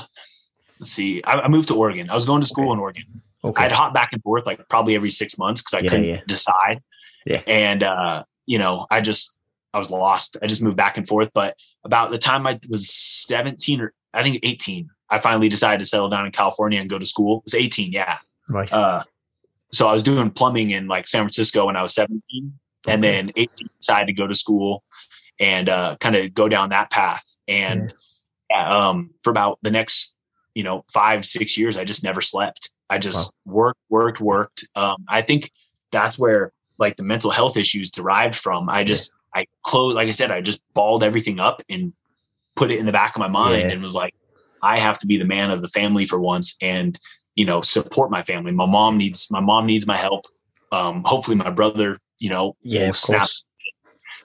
let's 0.80 0.92
see. 0.92 1.22
I, 1.24 1.42
I 1.42 1.48
moved 1.50 1.68
to 1.68 1.76
Oregon. 1.76 2.10
I 2.10 2.16
was 2.16 2.26
going 2.26 2.40
to 2.40 2.48
school 2.48 2.66
okay. 2.66 2.74
in 2.74 2.80
Oregon. 2.80 3.22
Okay. 3.44 3.66
I'd 3.66 3.72
hop 3.72 3.94
back 3.94 4.10
and 4.14 4.22
forth 4.24 4.46
like 4.46 4.62
probably 4.70 4.96
every 4.96 5.10
six 5.10 5.38
months 5.38 5.62
because 5.62 5.74
I 5.74 5.80
yeah, 5.80 5.90
couldn't 5.90 6.06
yeah. 6.06 6.22
decide. 6.28 6.82
Yeah. 7.26 7.42
And 7.48 7.84
uh, 7.84 8.24
you 8.46 8.58
know, 8.58 8.88
I 8.90 9.02
just 9.02 9.34
I 9.74 9.80
was 9.80 9.90
lost. 9.90 10.38
I 10.42 10.48
just 10.48 10.62
moved 10.62 10.78
back 10.78 10.98
and 10.98 11.08
forth. 11.08 11.30
But 11.34 11.56
about 11.84 12.12
the 12.12 12.18
time 12.18 12.46
I 12.48 12.60
was 12.70 12.90
17 12.90 13.82
or 13.82 13.94
I 14.14 14.24
think 14.24 14.40
18, 14.44 14.90
I 15.10 15.20
finally 15.20 15.50
decided 15.50 15.80
to 15.80 15.86
settle 15.86 16.10
down 16.10 16.26
in 16.26 16.32
California 16.32 16.80
and 16.80 16.90
go 16.90 17.00
to 17.00 17.06
school. 17.06 17.40
It 17.40 17.44
was 17.46 17.56
18, 17.56 17.92
yeah. 17.92 18.18
Right. 18.50 18.72
Uh, 18.72 19.04
so 19.72 19.88
I 19.88 19.92
was 19.92 20.04
doing 20.04 20.30
plumbing 20.30 20.72
in 20.72 20.88
like 20.88 21.08
San 21.08 21.24
Francisco 21.24 21.66
when 21.66 21.76
I 21.76 21.82
was 21.82 21.94
17. 21.96 22.22
Okay. 22.86 22.94
And 22.94 23.04
then 23.04 23.32
18 23.36 23.50
decided 23.80 24.08
to 24.08 24.14
go 24.14 24.28
to 24.28 24.36
school 24.36 24.84
and 25.40 25.70
uh, 25.70 25.98
kind 26.00 26.16
of 26.16 26.34
go 26.34 26.48
down 26.48 26.70
that 26.70 26.92
path. 26.92 27.26
And 27.48 27.94
yeah. 28.50 28.90
um, 28.90 29.12
for 29.24 29.32
about 29.32 29.58
the 29.64 29.72
next, 29.72 30.13
you 30.56 30.64
know, 30.64 30.86
five, 30.92 31.26
six 31.26 31.58
years, 31.58 31.78
I 31.78 31.84
just 31.84 32.04
never 32.04 32.22
slept. 32.22 32.72
I 32.90 32.98
just 32.98 33.32
wow. 33.46 33.54
worked, 33.54 33.80
worked, 33.90 34.22
worked. 34.22 34.68
Um, 34.76 35.06
I 35.10 35.22
think 35.22 35.52
that's 35.92 36.18
where 36.20 36.52
like 36.78 36.98
the 36.98 37.04
mental 37.04 37.32
health 37.32 37.58
issues 37.58 37.90
derived 37.90 38.36
from. 38.36 38.70
I 38.70 38.84
just, 38.84 39.12
yeah 39.12 39.20
I 39.36 39.48
closed, 39.66 39.96
like 39.96 40.08
I 40.08 40.12
said, 40.12 40.32
I 40.32 40.42
just 40.42 40.62
balled 40.74 41.04
everything 41.04 41.40
up 41.40 41.62
and 41.70 41.94
put 42.56 42.72
it 42.72 42.80
in 42.80 42.86
the 42.86 42.92
back 42.92 43.16
of 43.16 43.20
my 43.20 43.28
mind 43.28 43.64
yeah. 43.64 43.70
and 43.72 43.82
was 43.82 43.96
like, 43.96 44.14
I 44.62 44.80
have 44.80 45.00
to 45.00 45.08
be 45.08 45.18
the 45.18 45.26
man 45.26 45.52
of 45.52 45.62
the 45.62 45.68
family 45.70 46.06
for 46.06 46.20
once 46.20 46.56
and, 46.62 47.00
you 47.36 47.46
know, 47.46 47.62
support 47.62 48.12
my 48.12 48.24
family. 48.24 48.52
My 48.52 48.68
mom 48.68 48.98
needs, 48.98 49.30
my 49.32 49.40
mom 49.40 49.66
needs 49.66 49.88
my 49.88 49.98
help. 49.98 50.26
Um, 50.72 51.04
hopefully 51.04 51.36
my 51.36 51.50
brother, 51.50 51.98
you 52.20 52.30
know, 52.30 52.56
yeah, 52.62 52.92
snap, 52.94 53.28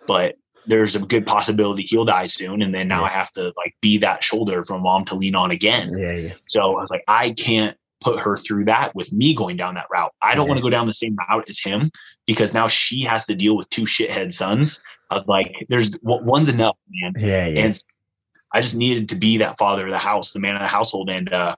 but 0.07 0.37
there's 0.69 0.95
a 0.95 1.01
good 1.01 1.27
possibility 1.27 1.83
he'll 1.83 2.05
die 2.05 2.27
soon. 2.27 2.63
And 2.63 2.75
then 2.75 2.89
now 2.89 3.01
yeah. 3.01 3.11
I 3.11 3.13
have 3.13 3.33
to 3.33 3.53
like 3.57 3.75
be 3.81 3.99
that 3.99 4.23
shoulder 4.23 4.63
for 4.63 4.79
mom 4.79 5.05
to 5.07 5.15
lean 5.15 5.35
on 5.35 5.51
again. 5.51 5.97
Yeah, 5.97 6.13
yeah. 6.13 6.33
So 6.47 6.61
I 6.61 6.81
was 6.83 6.91
like, 6.91 7.05
I 7.09 7.33
can't 7.33 7.77
put 8.01 8.21
her 8.21 8.37
through 8.37 8.65
that 8.67 8.95
with 8.95 9.13
me 9.13 9.35
going 9.35 9.57
down 9.57 9.75
that 9.75 9.87
route. 9.91 10.13
I 10.23 10.35
don't 10.35 10.47
want 10.47 10.59
to 10.59 10.63
go 10.63 10.71
down 10.71 10.87
the 10.87 10.93
same 10.93 11.17
route 11.29 11.49
as 11.49 11.59
him 11.59 11.91
because 12.27 12.55
now 12.55 12.69
she 12.69 13.03
has 13.03 13.25
to 13.25 13.35
deal 13.35 13.57
with 13.57 13.69
two 13.71 13.83
shithead 13.83 14.33
sons 14.33 14.81
of 15.11 15.27
like, 15.27 15.67
there's 15.69 15.91
one's 16.03 16.49
enough, 16.49 16.77
man. 16.91 17.13
Yeah, 17.17 17.47
yeah. 17.47 17.65
And 17.65 17.81
I 18.55 18.61
just 18.61 18.77
needed 18.77 19.09
to 19.09 19.17
be 19.17 19.39
that 19.39 19.59
father 19.59 19.87
of 19.87 19.91
the 19.91 19.99
house, 19.99 20.33
the 20.33 20.39
man 20.39 20.55
of 20.55 20.63
the 20.63 20.69
household. 20.69 21.11
And 21.11 21.33
uh, 21.33 21.57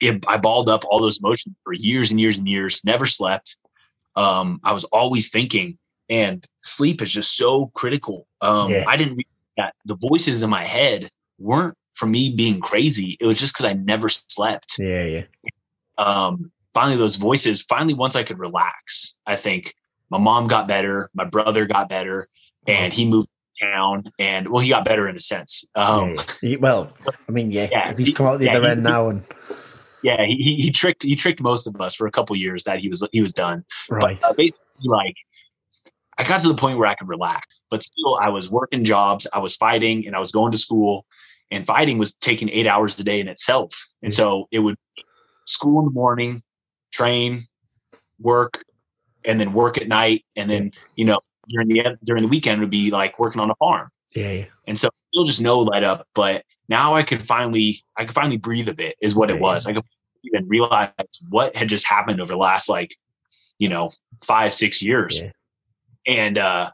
it, 0.00 0.24
I 0.28 0.36
balled 0.36 0.68
up 0.68 0.84
all 0.88 1.00
those 1.00 1.18
emotions 1.18 1.56
for 1.64 1.72
years 1.72 2.10
and 2.10 2.20
years 2.20 2.38
and 2.38 2.46
years, 2.46 2.80
never 2.84 3.06
slept. 3.06 3.56
Um, 4.14 4.60
I 4.62 4.72
was 4.72 4.84
always 4.84 5.30
thinking, 5.30 5.78
and 6.10 6.44
sleep 6.62 7.00
is 7.00 7.12
just 7.12 7.36
so 7.36 7.66
critical. 7.68 8.26
Um, 8.40 8.70
yeah. 8.70 8.84
I 8.86 8.96
didn't 8.96 9.22
that 9.56 9.74
the 9.84 9.94
voices 9.94 10.42
in 10.42 10.50
my 10.50 10.64
head 10.64 11.10
weren't 11.38 11.76
from 11.94 12.10
me 12.10 12.34
being 12.34 12.60
crazy. 12.60 13.16
It 13.20 13.26
was 13.26 13.38
just 13.38 13.54
because 13.54 13.66
I 13.66 13.74
never 13.74 14.08
slept. 14.08 14.76
Yeah, 14.78 15.04
yeah. 15.04 15.24
Um, 15.98 16.50
finally, 16.74 16.96
those 16.96 17.16
voices. 17.16 17.62
Finally, 17.62 17.94
once 17.94 18.16
I 18.16 18.24
could 18.24 18.38
relax, 18.38 19.14
I 19.26 19.36
think 19.36 19.74
my 20.10 20.18
mom 20.18 20.48
got 20.48 20.66
better, 20.66 21.08
my 21.14 21.24
brother 21.24 21.66
got 21.66 21.88
better, 21.88 22.26
and 22.66 22.92
he 22.92 23.06
moved 23.06 23.28
town. 23.62 24.04
And 24.18 24.48
well, 24.48 24.60
he 24.60 24.70
got 24.70 24.84
better 24.84 25.08
in 25.08 25.16
a 25.16 25.20
sense. 25.20 25.64
Um, 25.76 26.18
yeah, 26.42 26.56
well, 26.58 26.92
I 27.28 27.32
mean, 27.32 27.50
yeah, 27.50 27.68
yeah 27.70 27.90
if 27.90 27.98
he's 27.98 28.14
come 28.14 28.26
out 28.26 28.38
the 28.38 28.46
yeah, 28.46 28.56
other 28.56 28.66
he, 28.66 28.72
end 28.72 28.82
now 28.82 29.08
and. 29.08 29.22
Yeah, 30.02 30.24
he, 30.24 30.56
he 30.58 30.70
tricked 30.70 31.02
he 31.02 31.14
tricked 31.14 31.42
most 31.42 31.66
of 31.66 31.78
us 31.78 31.94
for 31.94 32.06
a 32.06 32.10
couple 32.10 32.34
years 32.34 32.64
that 32.64 32.78
he 32.78 32.88
was 32.88 33.06
he 33.12 33.20
was 33.20 33.34
done. 33.34 33.62
Right. 33.90 34.18
But 34.18 34.30
uh, 34.30 34.32
basically, 34.32 34.58
like 34.84 35.14
I 36.20 36.22
got 36.22 36.42
to 36.42 36.48
the 36.48 36.54
point 36.54 36.76
where 36.76 36.86
I 36.86 36.94
could 36.94 37.08
relax, 37.08 37.46
but 37.70 37.82
still 37.82 38.18
I 38.20 38.28
was 38.28 38.50
working 38.50 38.84
jobs, 38.84 39.26
I 39.32 39.38
was 39.38 39.56
fighting, 39.56 40.06
and 40.06 40.14
I 40.14 40.20
was 40.20 40.30
going 40.30 40.52
to 40.52 40.58
school 40.58 41.06
and 41.50 41.66
fighting 41.66 41.96
was 41.96 42.12
taking 42.16 42.50
eight 42.50 42.66
hours 42.66 42.98
a 42.98 43.04
day 43.04 43.20
in 43.20 43.26
itself. 43.26 43.72
And 44.02 44.12
so 44.12 44.46
it 44.52 44.58
would 44.58 44.76
school 45.46 45.78
in 45.80 45.86
the 45.86 45.90
morning, 45.90 46.42
train, 46.92 47.48
work, 48.18 48.62
and 49.24 49.40
then 49.40 49.54
work 49.54 49.78
at 49.78 49.88
night, 49.88 50.26
and 50.36 50.50
then 50.50 50.72
you 50.94 51.06
know 51.06 51.20
during 51.48 51.68
the 51.68 51.96
during 52.04 52.22
the 52.22 52.28
weekend 52.28 52.60
would 52.60 52.70
be 52.70 52.90
like 52.90 53.18
working 53.18 53.40
on 53.40 53.50
a 53.50 53.54
farm. 53.56 53.88
Yeah. 54.14 54.30
yeah. 54.30 54.44
And 54.66 54.78
so 54.78 54.90
still 55.08 55.24
just 55.24 55.40
no 55.40 55.60
let 55.60 55.84
up, 55.84 56.06
but 56.14 56.44
now 56.68 56.94
I 56.94 57.02
could 57.02 57.22
finally 57.22 57.82
I 57.96 58.04
could 58.04 58.14
finally 58.14 58.36
breathe 58.36 58.68
a 58.68 58.74
bit 58.74 58.96
is 59.00 59.14
what 59.14 59.30
yeah, 59.30 59.36
it 59.36 59.40
was. 59.40 59.64
Yeah. 59.64 59.70
I 59.70 59.74
could 59.76 59.84
even 60.24 60.48
realize 60.48 60.90
what 61.30 61.56
had 61.56 61.70
just 61.70 61.86
happened 61.86 62.20
over 62.20 62.34
the 62.34 62.38
last 62.38 62.68
like 62.68 62.94
you 63.58 63.70
know 63.70 63.90
five 64.22 64.52
six 64.52 64.82
years, 64.82 65.18
yeah. 65.18 65.30
And 66.10 66.36
uh 66.36 66.70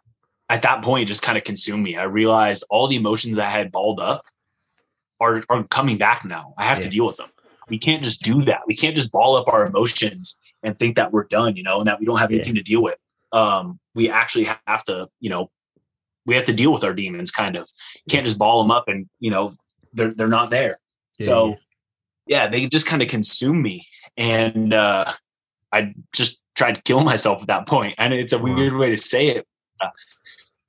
at 0.49 0.63
that 0.63 0.83
point 0.83 1.03
it 1.03 1.07
just 1.07 1.23
kind 1.23 1.37
of 1.37 1.45
consumed 1.45 1.83
me. 1.83 1.97
I 1.97 2.05
realized 2.05 2.65
all 2.71 2.89
the 2.89 2.97
emotions 2.97 3.39
I 3.39 3.51
had 3.51 3.71
balled 3.71 4.01
up 4.01 4.25
are 5.21 5.43
are 5.49 5.65
coming 5.65 5.99
back 5.99 6.25
now. 6.25 6.55
I 6.57 6.65
have 6.65 6.79
yeah. 6.79 6.85
to 6.85 6.91
deal 6.91 7.07
with 7.07 7.17
them. 7.17 7.31
We 7.69 7.79
can't 7.79 8.03
just 8.03 8.23
do 8.23 8.45
that. 8.45 8.61
We 8.67 8.77
can't 8.77 8.97
just 8.97 9.11
ball 9.11 9.37
up 9.37 9.49
our 9.49 9.67
emotions 9.67 10.39
and 10.63 10.79
think 10.79 10.97
that 10.97 11.13
we're 11.13 11.25
done, 11.25 11.57
you 11.57 11.63
know, 11.63 11.79
and 11.79 11.87
that 11.87 11.99
we 11.99 12.07
don't 12.07 12.19
have 12.19 12.31
anything 12.31 12.55
yeah. 12.55 12.63
to 12.63 12.65
deal 12.65 12.83
with. 12.83 12.97
Um, 13.33 13.79
we 13.95 14.09
actually 14.09 14.49
have 14.67 14.85
to, 14.85 15.09
you 15.21 15.31
know, 15.31 15.51
we 16.27 16.37
have 16.37 16.47
to 16.47 16.53
deal 16.53 16.73
with 16.73 16.85
our 16.85 16.95
demons 16.95 17.31
kind 17.31 17.57
of. 17.57 17.69
Can't 18.09 18.25
just 18.25 18.39
ball 18.39 18.63
them 18.63 18.71
up 18.71 18.89
and, 18.89 19.09
you 19.19 19.31
know, 19.31 19.53
they're 19.93 20.15
they're 20.15 20.29
not 20.29 20.51
there. 20.51 20.79
Yeah. 21.19 21.27
So 21.27 21.57
yeah, 22.27 22.49
they 22.49 22.67
just 22.67 22.87
kind 22.87 23.03
of 23.03 23.09
consume 23.09 23.61
me. 23.63 23.87
And 24.17 24.73
uh 24.73 25.13
I 25.73 25.95
just 26.13 26.41
tried 26.57 26.77
to 26.77 26.83
kill 26.83 27.03
myself 27.03 27.43
at 27.43 27.49
that 27.49 27.69
point. 27.69 27.95
And 27.99 28.13
it's 28.13 28.33
a 28.33 28.39
weird 28.39 28.75
way 28.75 28.91
to 28.91 28.97
say 28.97 29.29
it. 29.29 29.47
Uh, 29.81 29.89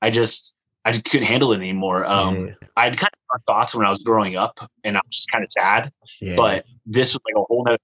I 0.01 0.09
just 0.11 0.55
I 0.85 0.91
just 0.91 1.05
couldn't 1.05 1.27
handle 1.27 1.51
it 1.51 1.57
anymore. 1.57 2.05
Um, 2.05 2.47
yeah. 2.47 2.53
I 2.75 2.83
had 2.85 2.97
kind 2.97 3.11
of 3.33 3.41
thoughts 3.45 3.75
when 3.75 3.85
I 3.85 3.89
was 3.89 3.99
growing 3.99 4.37
up, 4.37 4.57
and 4.83 4.95
I 4.95 5.01
was 5.05 5.15
just 5.15 5.31
kind 5.31 5.43
of 5.43 5.51
sad. 5.51 5.91
Yeah. 6.21 6.35
But 6.35 6.65
this 6.85 7.13
was 7.13 7.19
like 7.25 7.41
a 7.41 7.45
whole 7.45 7.65
other, 7.67 7.77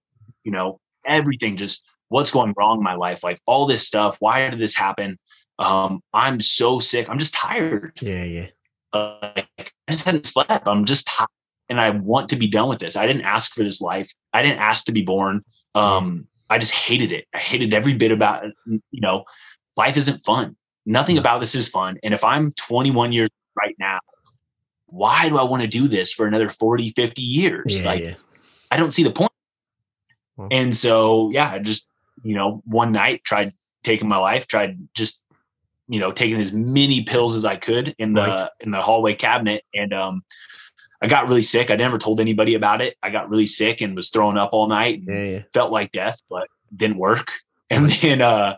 you 0.43 0.51
know, 0.51 0.79
everything 1.05 1.57
just 1.57 1.83
what's 2.09 2.31
going 2.31 2.53
wrong 2.57 2.77
in 2.77 2.83
my 2.83 2.95
life, 2.95 3.23
like 3.23 3.41
all 3.45 3.65
this 3.65 3.85
stuff. 3.85 4.17
Why 4.19 4.49
did 4.49 4.59
this 4.59 4.75
happen? 4.75 5.17
Um, 5.59 6.01
I'm 6.13 6.39
so 6.39 6.79
sick. 6.79 7.09
I'm 7.09 7.19
just 7.19 7.33
tired. 7.33 7.97
Yeah, 8.01 8.23
yeah. 8.23 8.47
Uh, 8.93 9.41
I 9.57 9.91
just 9.91 10.05
hadn't 10.05 10.25
slept. 10.25 10.67
I'm 10.67 10.85
just 10.85 11.07
tired, 11.07 11.27
and 11.69 11.81
I 11.81 11.89
want 11.89 12.29
to 12.29 12.35
be 12.35 12.47
done 12.47 12.69
with 12.69 12.79
this. 12.79 12.95
I 12.95 13.05
didn't 13.07 13.23
ask 13.23 13.53
for 13.53 13.63
this 13.63 13.81
life. 13.81 14.09
I 14.33 14.41
didn't 14.41 14.59
ask 14.59 14.85
to 14.85 14.91
be 14.91 15.01
born. 15.01 15.41
Um, 15.75 16.27
I 16.53 16.59
just 16.59 16.73
hated 16.73 17.11
it. 17.11 17.25
I 17.33 17.39
hated 17.39 17.73
every 17.73 17.95
bit 17.95 18.11
about 18.11 18.45
it. 18.45 18.53
You 18.67 19.01
know, 19.01 19.23
life 19.75 19.97
isn't 19.97 20.23
fun. 20.23 20.55
Nothing 20.85 21.17
about 21.17 21.39
this 21.39 21.55
is 21.55 21.67
fun. 21.67 21.97
And 22.03 22.13
if 22.13 22.23
I'm 22.23 22.51
21 22.51 23.11
years 23.11 23.29
right 23.57 23.75
now, 23.79 23.99
why 24.85 25.29
do 25.29 25.39
I 25.39 25.43
want 25.43 25.63
to 25.63 25.67
do 25.67 25.87
this 25.87 26.13
for 26.13 26.27
another 26.27 26.51
40, 26.51 26.91
50 26.91 27.21
years? 27.23 27.63
Yeah, 27.65 27.85
like, 27.85 28.03
yeah. 28.03 28.13
I 28.69 28.77
don't 28.77 28.93
see 28.93 29.01
the 29.01 29.09
point. 29.09 29.31
Well, 30.37 30.49
and 30.51 30.77
so, 30.77 31.31
yeah, 31.31 31.49
I 31.49 31.57
just, 31.57 31.87
you 32.21 32.35
know, 32.35 32.61
one 32.65 32.91
night 32.91 33.23
tried 33.23 33.55
taking 33.83 34.07
my 34.07 34.17
life, 34.17 34.45
tried 34.45 34.77
just, 34.93 35.23
you 35.87 35.99
know, 35.99 36.11
taking 36.11 36.39
as 36.39 36.53
many 36.53 37.01
pills 37.01 37.33
as 37.33 37.45
I 37.45 37.55
could 37.55 37.95
in 37.97 38.13
the, 38.13 38.21
right. 38.21 38.49
in 38.59 38.69
the 38.69 38.79
hallway 38.79 39.15
cabinet. 39.15 39.63
And, 39.73 39.91
um, 39.91 40.23
I 41.03 41.07
got 41.07 41.27
really 41.27 41.41
sick. 41.41 41.69
I 41.69 41.75
never 41.75 41.97
told 41.97 42.21
anybody 42.21 42.55
about 42.55 42.81
it. 42.81 42.95
I 43.03 43.09
got 43.09 43.29
really 43.29 43.45
sick 43.45 43.81
and 43.81 43.93
was 43.93 44.09
throwing 44.09 44.37
up 44.37 44.51
all 44.53 44.67
night. 44.67 45.01
Yeah, 45.05 45.23
yeah. 45.23 45.41
Felt 45.53 45.71
like 45.71 45.91
death, 45.91 46.19
but 46.29 46.47
didn't 46.75 46.97
work. 46.97 47.31
And 47.69 47.89
then, 47.89 48.21
uh, 48.21 48.57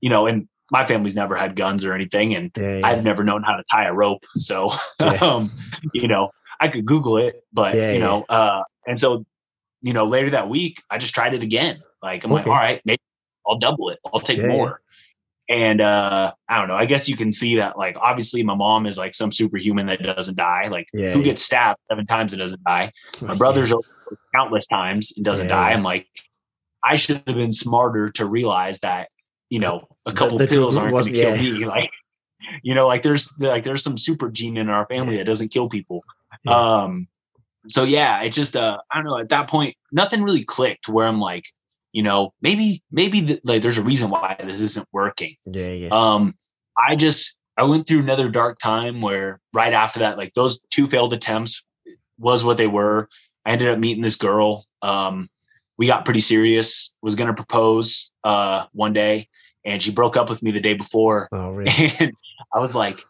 you 0.00 0.08
know, 0.08 0.26
and 0.26 0.48
my 0.70 0.86
family's 0.86 1.14
never 1.14 1.34
had 1.34 1.54
guns 1.54 1.84
or 1.84 1.92
anything, 1.92 2.34
and 2.34 2.50
Yeah. 2.56 2.80
I've 2.82 3.04
never 3.04 3.22
known 3.22 3.42
how 3.42 3.56
to 3.56 3.62
tie 3.70 3.84
a 3.84 3.92
rope. 3.92 4.22
So, 4.38 4.70
um, 5.20 5.50
you 5.92 6.08
know, 6.08 6.30
I 6.60 6.68
could 6.68 6.86
Google 6.86 7.18
it, 7.18 7.44
but 7.52 7.74
you 7.92 7.98
know, 7.98 8.24
uh, 8.30 8.62
and 8.86 8.98
so, 8.98 9.26
you 9.82 9.92
know, 9.92 10.06
later 10.06 10.30
that 10.30 10.48
week, 10.48 10.82
I 10.90 10.96
just 10.96 11.14
tried 11.14 11.34
it 11.34 11.42
again. 11.42 11.82
Like, 12.02 12.24
I'm 12.24 12.30
like, 12.30 12.46
all 12.46 12.54
right, 12.54 12.80
maybe 12.86 13.02
I'll 13.46 13.58
double 13.58 13.90
it. 13.90 13.98
I'll 14.14 14.20
take 14.20 14.38
more. 14.56 14.80
And 15.48 15.80
uh, 15.80 16.32
I 16.48 16.58
don't 16.58 16.68
know. 16.68 16.74
I 16.76 16.86
guess 16.86 17.08
you 17.08 17.16
can 17.16 17.30
see 17.32 17.56
that, 17.56 17.76
like, 17.76 17.96
obviously, 18.00 18.42
my 18.42 18.54
mom 18.54 18.86
is 18.86 18.96
like 18.96 19.14
some 19.14 19.30
superhuman 19.30 19.86
that 19.86 20.02
doesn't 20.02 20.36
die. 20.36 20.68
Like, 20.68 20.88
Yeah, 20.94 21.12
who 21.12 21.18
yeah. 21.18 21.24
gets 21.26 21.42
stabbed 21.42 21.80
seven 21.90 22.06
times 22.06 22.32
and 22.32 22.40
doesn't 22.40 22.62
die? 22.64 22.92
My 23.20 23.34
brother's 23.36 23.72
countless 24.34 24.66
times 24.66 25.12
and 25.16 25.24
doesn't 25.24 25.48
die. 25.48 25.72
I'm 25.72 25.82
like, 25.82 26.06
I 26.82 26.96
should 26.96 27.16
have 27.26 27.36
been 27.36 27.52
smarter 27.52 28.10
to 28.12 28.26
realize 28.26 28.78
that, 28.80 29.08
you 29.50 29.58
know, 29.58 29.86
a 30.06 30.12
couple 30.12 30.38
the 30.38 30.46
pills 30.46 30.76
drug 30.76 30.92
aren't 30.92 30.92
going 30.92 31.04
to 31.04 31.12
kill 31.12 31.36
me. 31.36 31.64
Like, 31.66 31.90
you 32.62 32.74
know, 32.74 32.86
like 32.86 33.02
there's 33.02 33.30
like 33.38 33.64
there's 33.64 33.82
some 33.82 33.96
super 33.96 34.30
gene 34.30 34.56
in 34.58 34.68
our 34.68 34.86
family 34.86 35.16
that 35.16 35.24
doesn't 35.24 35.48
kill 35.48 35.68
people. 35.68 36.04
Um, 36.46 37.08
so 37.68 37.84
yeah, 37.84 38.20
it 38.22 38.30
just 38.30 38.56
uh, 38.56 38.78
I 38.92 38.96
don't 38.96 39.06
know. 39.06 39.18
At 39.18 39.30
that 39.30 39.48
point, 39.48 39.76
nothing 39.92 40.22
really 40.22 40.44
clicked. 40.44 40.88
Where 40.88 41.06
I'm 41.06 41.20
like, 41.20 41.44
you 41.94 42.02
know, 42.02 42.34
maybe 42.42 42.82
maybe 42.90 43.22
th- 43.24 43.40
like 43.44 43.62
there's 43.62 43.78
a 43.78 43.82
reason 43.82 44.10
why 44.10 44.36
this 44.44 44.60
isn't 44.60 44.86
working. 44.92 45.36
Yeah, 45.46 45.70
yeah. 45.70 45.88
Um, 45.92 46.34
I 46.76 46.96
just 46.96 47.36
I 47.56 47.62
went 47.62 47.86
through 47.86 48.00
another 48.00 48.28
dark 48.28 48.58
time 48.58 49.00
where 49.00 49.40
right 49.54 49.72
after 49.72 50.00
that, 50.00 50.18
like 50.18 50.34
those 50.34 50.60
two 50.70 50.88
failed 50.88 51.12
attempts 51.12 51.64
was 52.18 52.42
what 52.42 52.56
they 52.56 52.66
were. 52.66 53.08
I 53.46 53.52
ended 53.52 53.68
up 53.68 53.78
meeting 53.78 54.02
this 54.02 54.16
girl. 54.16 54.66
Um, 54.82 55.28
we 55.78 55.86
got 55.86 56.04
pretty 56.04 56.20
serious. 56.20 56.92
Was 57.00 57.14
gonna 57.14 57.32
propose 57.32 58.10
uh 58.24 58.64
one 58.72 58.92
day, 58.92 59.28
and 59.64 59.80
she 59.80 59.92
broke 59.92 60.16
up 60.16 60.28
with 60.28 60.42
me 60.42 60.50
the 60.50 60.60
day 60.60 60.74
before. 60.74 61.28
oh, 61.32 61.50
really? 61.50 61.92
And 62.00 62.12
I 62.52 62.58
was 62.58 62.74
like, 62.74 63.04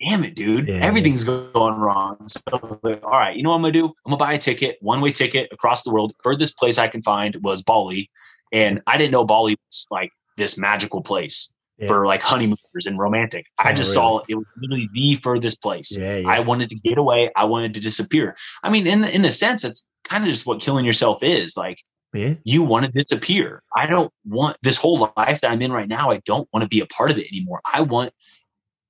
damn 0.00 0.24
it, 0.24 0.34
dude. 0.34 0.68
Yeah, 0.68 0.76
Everything's 0.76 1.24
going 1.24 1.74
wrong. 1.78 2.16
So 2.28 2.40
like, 2.82 3.02
all 3.04 3.10
right, 3.10 3.36
you 3.36 3.42
know 3.42 3.50
what 3.50 3.56
I'm 3.56 3.62
gonna 3.62 3.72
do? 3.72 3.86
I'm 3.86 4.10
gonna 4.10 4.16
buy 4.16 4.34
a 4.34 4.38
ticket, 4.38 4.78
one-way 4.80 5.12
ticket 5.12 5.48
across 5.52 5.82
the 5.82 5.90
world. 5.92 6.12
Furthest 6.22 6.56
place 6.58 6.78
I 6.78 6.88
can 6.88 7.02
find 7.02 7.36
was 7.42 7.62
Bali. 7.62 8.10
And 8.52 8.80
I 8.86 8.96
didn't 8.96 9.12
know 9.12 9.24
Bali 9.24 9.56
was 9.68 9.86
like 9.90 10.10
this 10.36 10.56
magical 10.56 11.02
place 11.02 11.52
Yeah. 11.78 11.88
for 11.88 12.06
like 12.06 12.22
honeymooners 12.22 12.86
and 12.86 12.98
romantic. 12.98 13.46
I 13.58 13.72
Oh, 13.72 13.74
just 13.74 13.88
really? 13.88 13.94
saw 13.94 14.20
it 14.28 14.34
was 14.36 14.46
literally 14.60 14.88
the 14.92 15.16
furthest 15.16 15.60
place. 15.62 15.98
I 15.98 16.40
wanted 16.40 16.68
to 16.70 16.74
get 16.76 16.98
away. 16.98 17.30
I 17.36 17.44
wanted 17.44 17.74
to 17.74 17.80
disappear. 17.80 18.36
I 18.62 18.70
mean, 18.70 18.86
in 18.86 19.04
in 19.04 19.24
a 19.24 19.32
sense, 19.32 19.64
it's 19.64 19.82
kind 20.04 20.24
of 20.24 20.30
just 20.30 20.46
what 20.46 20.60
killing 20.60 20.84
yourself 20.84 21.22
is. 21.22 21.56
Like 21.56 21.82
yeah. 22.14 22.34
you 22.44 22.62
want 22.62 22.86
to 22.86 22.92
disappear. 22.92 23.62
I 23.76 23.86
don't 23.86 24.12
want 24.24 24.56
this 24.62 24.76
whole 24.76 25.10
life 25.16 25.40
that 25.40 25.50
I'm 25.50 25.60
in 25.60 25.72
right 25.72 25.88
now. 25.88 26.10
I 26.10 26.20
don't 26.24 26.48
want 26.52 26.62
to 26.62 26.68
be 26.68 26.80
a 26.80 26.86
part 26.86 27.10
of 27.10 27.18
it 27.18 27.26
anymore. 27.32 27.60
I 27.70 27.80
want, 27.82 28.12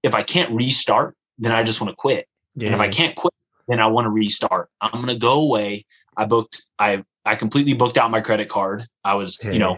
if 0.02 0.14
I 0.14 0.22
can't 0.22 0.50
restart, 0.52 1.16
then 1.38 1.52
I 1.52 1.62
just 1.62 1.80
want 1.80 1.90
to 1.90 1.96
quit. 1.96 2.26
Yeah. 2.54 2.66
and 2.68 2.74
if 2.74 2.80
I 2.80 2.88
can't 2.88 3.14
quit, 3.16 3.34
then 3.68 3.80
I 3.80 3.86
want 3.86 4.06
to 4.06 4.10
restart. 4.10 4.70
I'm 4.80 4.92
going 4.92 5.06
to 5.08 5.16
go 5.16 5.40
away. 5.42 5.84
I 6.16 6.24
booked, 6.24 6.64
I, 6.78 7.04
I 7.24 7.34
completely 7.34 7.74
booked 7.74 7.98
out 7.98 8.10
my 8.10 8.20
credit 8.20 8.48
card. 8.48 8.84
I 9.04 9.14
was, 9.14 9.38
Yeah. 9.44 9.50
you 9.50 9.58
know, 9.58 9.76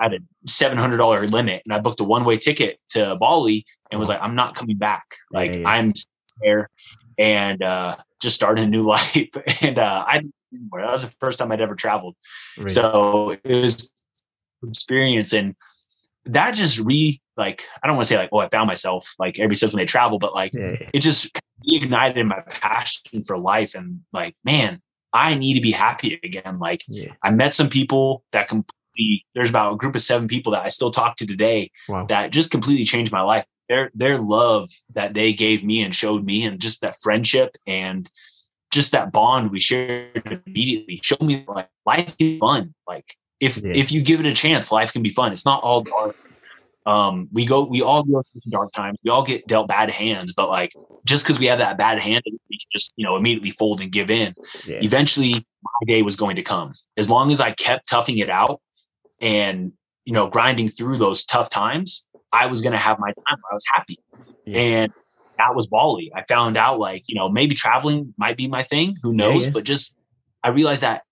I 0.00 0.04
had 0.04 0.14
a 0.14 0.18
$700 0.48 1.30
limit 1.30 1.62
and 1.64 1.74
I 1.74 1.78
booked 1.80 2.00
a 2.00 2.04
one 2.04 2.24
way 2.24 2.36
ticket 2.38 2.78
to 2.90 3.16
Bali 3.16 3.64
and 3.90 4.00
was 4.00 4.08
like, 4.08 4.20
I'm 4.22 4.34
not 4.34 4.54
coming 4.54 4.76
back. 4.76 5.04
Like 5.32 5.54
yeah. 5.56 5.68
I'm 5.68 5.92
there 6.40 6.70
and, 7.18 7.62
uh, 7.62 7.96
just 8.20 8.34
starting 8.36 8.64
a 8.64 8.68
new 8.68 8.82
life. 8.96 9.28
and, 9.60 9.78
uh, 9.78 10.04
I, 10.06 10.18
that 10.52 10.90
was 10.92 11.02
the 11.02 11.12
first 11.20 11.38
time 11.40 11.50
I'd 11.52 11.60
ever 11.60 11.74
traveled. 11.74 12.16
Really. 12.56 12.70
So 12.70 13.36
it 13.44 13.62
was 13.62 13.90
experience 14.66 15.32
and 15.32 15.54
that 16.26 16.52
just 16.52 16.78
re 16.78 17.20
like 17.36 17.64
I 17.82 17.86
don't 17.86 17.96
want 17.96 18.06
to 18.06 18.14
say 18.14 18.18
like 18.18 18.30
oh 18.32 18.38
I 18.38 18.48
found 18.48 18.66
myself 18.68 19.08
like 19.18 19.38
every 19.38 19.56
says 19.56 19.72
when 19.72 19.78
they 19.80 19.86
travel, 19.86 20.18
but 20.18 20.34
like 20.34 20.52
yeah. 20.54 20.76
it 20.92 21.00
just 21.00 21.38
ignited 21.66 22.26
my 22.26 22.40
passion 22.50 23.24
for 23.24 23.38
life 23.38 23.74
and 23.74 24.00
like 24.12 24.36
man 24.44 24.80
I 25.12 25.34
need 25.34 25.54
to 25.54 25.60
be 25.60 25.70
happy 25.70 26.20
again. 26.24 26.58
Like 26.58 26.82
yeah. 26.88 27.12
I 27.22 27.30
met 27.30 27.54
some 27.54 27.68
people 27.68 28.24
that 28.32 28.48
completely 28.48 29.24
there's 29.34 29.48
about 29.48 29.72
a 29.74 29.76
group 29.76 29.94
of 29.94 30.02
seven 30.02 30.28
people 30.28 30.52
that 30.52 30.64
I 30.64 30.68
still 30.68 30.90
talk 30.90 31.16
to 31.16 31.26
today 31.26 31.70
Wow. 31.88 32.06
that 32.06 32.30
just 32.32 32.50
completely 32.50 32.84
changed 32.84 33.12
my 33.12 33.22
life. 33.22 33.46
Their 33.68 33.90
their 33.94 34.18
love 34.18 34.68
that 34.94 35.14
they 35.14 35.32
gave 35.32 35.64
me 35.64 35.82
and 35.82 35.94
showed 35.94 36.24
me 36.24 36.44
and 36.44 36.60
just 36.60 36.80
that 36.82 36.96
friendship 37.02 37.56
and 37.66 38.10
just 38.70 38.92
that 38.92 39.12
bond 39.12 39.50
we 39.52 39.60
shared 39.60 40.42
immediately 40.46 41.00
showed 41.02 41.22
me 41.22 41.44
like 41.46 41.68
life 41.86 42.14
is 42.18 42.38
fun. 42.40 42.74
Like 42.86 43.16
if 43.40 43.56
Yeah. 43.58 43.72
if 43.74 43.92
you 43.92 44.02
give 44.02 44.20
it 44.20 44.26
a 44.26 44.34
chance, 44.34 44.72
life 44.72 44.92
can 44.92 45.02
be 45.02 45.10
fun. 45.10 45.32
It's 45.32 45.46
not 45.46 45.62
all 45.62 45.82
dark. 45.82 46.16
Um, 46.86 47.28
we 47.32 47.46
go, 47.46 47.64
we 47.64 47.80
all 47.80 48.02
go 48.02 48.22
through 48.30 48.42
dark 48.50 48.72
times. 48.72 48.98
We 49.04 49.10
all 49.10 49.22
get 49.24 49.46
dealt 49.46 49.68
bad 49.68 49.88
hands, 49.88 50.32
but 50.34 50.48
like 50.50 50.72
just 51.06 51.24
because 51.24 51.38
we 51.38 51.46
have 51.46 51.58
that 51.58 51.78
bad 51.78 51.98
hand, 51.98 52.22
we 52.26 52.32
can 52.58 52.68
just 52.72 52.92
you 52.96 53.04
know 53.04 53.16
immediately 53.16 53.50
fold 53.50 53.80
and 53.80 53.90
give 53.90 54.10
in. 54.10 54.34
yeah. 54.66 54.80
Eventually, 54.82 55.32
my 55.32 55.86
day 55.86 56.02
was 56.02 56.16
going 56.16 56.36
to 56.36 56.42
come. 56.42 56.72
As 56.96 57.08
long 57.08 57.30
as 57.30 57.40
I 57.40 57.52
kept 57.52 57.88
toughing 57.88 58.18
it 58.18 58.28
out 58.28 58.60
and 59.20 59.72
you 60.04 60.12
know 60.12 60.26
grinding 60.28 60.68
through 60.68 60.98
those 60.98 61.24
tough 61.24 61.48
times, 61.48 62.04
I 62.32 62.46
was 62.46 62.60
going 62.60 62.72
to 62.72 62.78
have 62.78 62.98
my 62.98 63.08
time. 63.08 63.38
I 63.50 63.54
was 63.54 63.64
happy, 63.72 63.98
Yeah. 64.44 64.58
and 64.58 64.92
that 65.38 65.54
was 65.56 65.66
Bali. 65.66 66.12
I 66.14 66.22
found 66.28 66.56
out 66.56 66.78
like 66.78 67.04
you 67.06 67.14
know 67.14 67.28
maybe 67.30 67.54
traveling 67.54 68.12
might 68.18 68.36
be 68.36 68.46
my 68.46 68.62
thing. 68.62 68.96
Who 69.02 69.12
knows? 69.14 69.44
yeah. 69.46 69.50
But 69.52 69.64
just 69.64 69.94
I 70.42 70.48
realized 70.50 70.82
that 70.82 71.02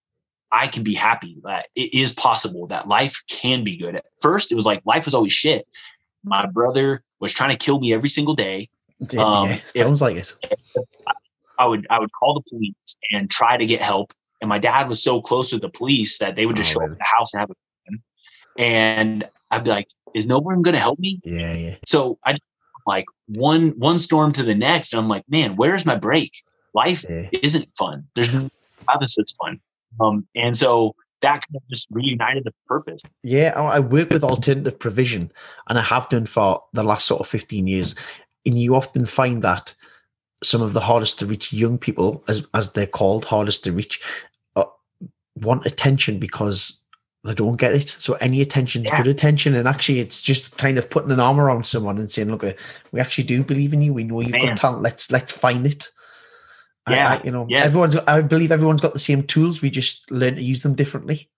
I 0.53 0.69
can 0.69 0.83
be 0.83 0.95
happy. 0.95 1.39
That 1.45 1.67
it 1.75 1.95
is 1.95 2.13
possible. 2.13 2.67
That 2.69 2.87
life 2.89 3.17
can 3.29 3.65
be 3.65 3.77
good. 3.77 3.97
At 3.97 4.05
first, 4.21 4.53
it 4.53 4.55
was 4.55 4.67
like 4.67 4.83
life 4.85 5.05
was 5.07 5.15
always 5.15 5.33
shit. 5.33 5.67
My 6.25 6.47
brother 6.47 7.03
was 7.21 7.33
trying 7.33 7.51
to 7.51 7.57
kill 7.57 7.81
me 7.81 7.93
every 7.93 8.09
single 8.09 8.35
day. 8.35 8.69
Yeah, 9.11 9.21
um, 9.25 9.49
yeah. 9.49 9.55
if- 9.65 9.71
Sounds 9.71 10.01
like 10.03 10.17
it. 10.17 10.33
I 11.59 11.67
would 11.67 11.87
I 11.91 11.99
would 11.99 12.11
call 12.13 12.35
the 12.35 12.43
police 12.51 12.75
and 13.11 13.31
try 13.31 13.57
to 13.57 13.67
get 13.67 13.83
help. 13.83 14.13
And 14.41 14.49
my 14.49 14.59
dad 14.59 14.89
was 14.89 15.03
so 15.03 15.21
close 15.21 15.53
with 15.53 15.63
the 15.63 15.69
police 15.69 16.19
that 16.19 16.35
they 16.37 16.47
would 16.47 16.57
just 16.57 16.71
Oh, 16.71 16.81
show 16.81 16.85
up 16.87 16.93
at 16.93 16.99
the 16.99 17.05
house 17.05 17.33
and 17.33 17.41
have 17.41 17.51
a 17.51 17.55
gun. 17.89 18.03
And 18.59 19.29
I'd 19.51 19.65
be 19.65 19.71
like, 19.71 19.87
"Is 20.15 20.27
no 20.27 20.39
one 20.39 20.63
going 20.63 20.75
to 20.75 20.81
help 20.81 20.99
me?" 20.99 21.21
Yeah, 21.25 21.53
yeah. 21.55 21.75
So 21.87 22.19
I 22.25 22.33
just, 22.33 22.43
like 22.87 23.05
one 23.29 23.69
one 23.79 23.99
storm 23.99 24.33
to 24.33 24.43
the 24.43 24.55
next, 24.55 24.93
and 24.93 24.99
I'm 25.01 25.09
like, 25.09 25.25
"Man, 25.29 25.55
where's 25.57 25.87
my 25.87 25.95
break? 25.97 26.33
Life 26.75 27.05
Yeah. 27.09 27.29
isn't 27.43 27.69
fun. 27.79 28.09
There's 28.17 28.33
no 28.35 28.51
this 29.01 29.15
that's 29.17 29.33
fun." 29.35 29.61
Um, 30.01 30.27
and 30.35 30.57
so 30.57 30.95
that 31.21 31.47
kind 31.47 31.57
of 31.57 31.63
just 31.71 31.87
reunited 31.91 32.45
the 32.45 32.53
purpose. 32.67 33.01
Yeah, 33.23 33.53
I 33.57 33.81
work 33.81 34.11
with 34.11 34.25
alternative 34.25 34.79
provision, 34.79 35.31
and 35.69 35.79
I 35.79 35.83
have 35.83 36.09
done 36.09 36.27
for 36.27 36.63
the 36.73 36.83
last 36.83 37.07
sort 37.07 37.21
of 37.21 37.27
fifteen 37.29 37.67
years. 37.67 37.95
And 38.45 38.61
you 38.61 38.75
often 38.75 39.07
find 39.07 39.43
that 39.43 39.75
some 40.43 40.63
of 40.63 40.73
the 40.73 40.81
hardest 40.81 41.21
to 41.21 41.27
reach 41.27 41.53
young 41.53 41.79
people, 41.79 42.25
as 42.29 42.49
as 42.55 42.73
they're 42.73 42.87
called, 42.87 43.25
hardest 43.25 43.63
to 43.65 43.73
reach, 43.73 44.01
uh, 44.57 44.65
want 45.37 45.65
attention 45.67 46.19
because 46.19 46.81
they 47.25 47.35
don't 47.35 47.57
get 47.57 47.73
it. 47.73 47.89
So 47.89 48.15
any 48.15 48.41
attention's 48.41 48.89
Yeah. 48.89 48.97
good 48.97 49.07
attention, 49.07 49.55
and 49.55 49.69
actually, 49.69 50.01
it's 50.01 50.23
just 50.23 50.57
kind 50.57 50.77
of 50.77 50.91
putting 50.91 51.13
an 51.13 51.21
arm 51.21 51.39
around 51.39 51.67
someone 51.67 51.99
and 51.99 52.11
saying, 52.11 52.31
"Look, 52.33 52.43
uh, 52.43 52.55
we 52.91 53.01
actually 53.01 53.25
do 53.25 53.45
believe 53.45 53.73
in 53.73 53.81
you. 53.81 53.95
We 53.95 54.03
know 54.03 54.21
you've 54.21 54.33
Man. 54.33 54.49
got 54.49 54.57
talent. 54.57 54.83
Let's 54.83 55.13
let's 55.13 55.33
find 55.33 55.65
it." 55.65 55.89
I- 56.87 56.95
Yeah, 56.95 57.09
I, 57.09 57.23
you 57.25 57.31
know, 57.31 57.47
yes. 57.49 57.65
everyone's. 57.67 57.97
I 57.97 58.21
believe 58.23 58.53
everyone's 58.53 58.81
got 58.81 58.93
the 58.93 58.99
same 58.99 59.23
tools. 59.23 59.63
We 59.63 59.71
just 59.71 60.11
learn 60.11 60.37
to 60.37 60.43
use 60.43 60.63
them 60.63 60.75
differently. 60.75 61.29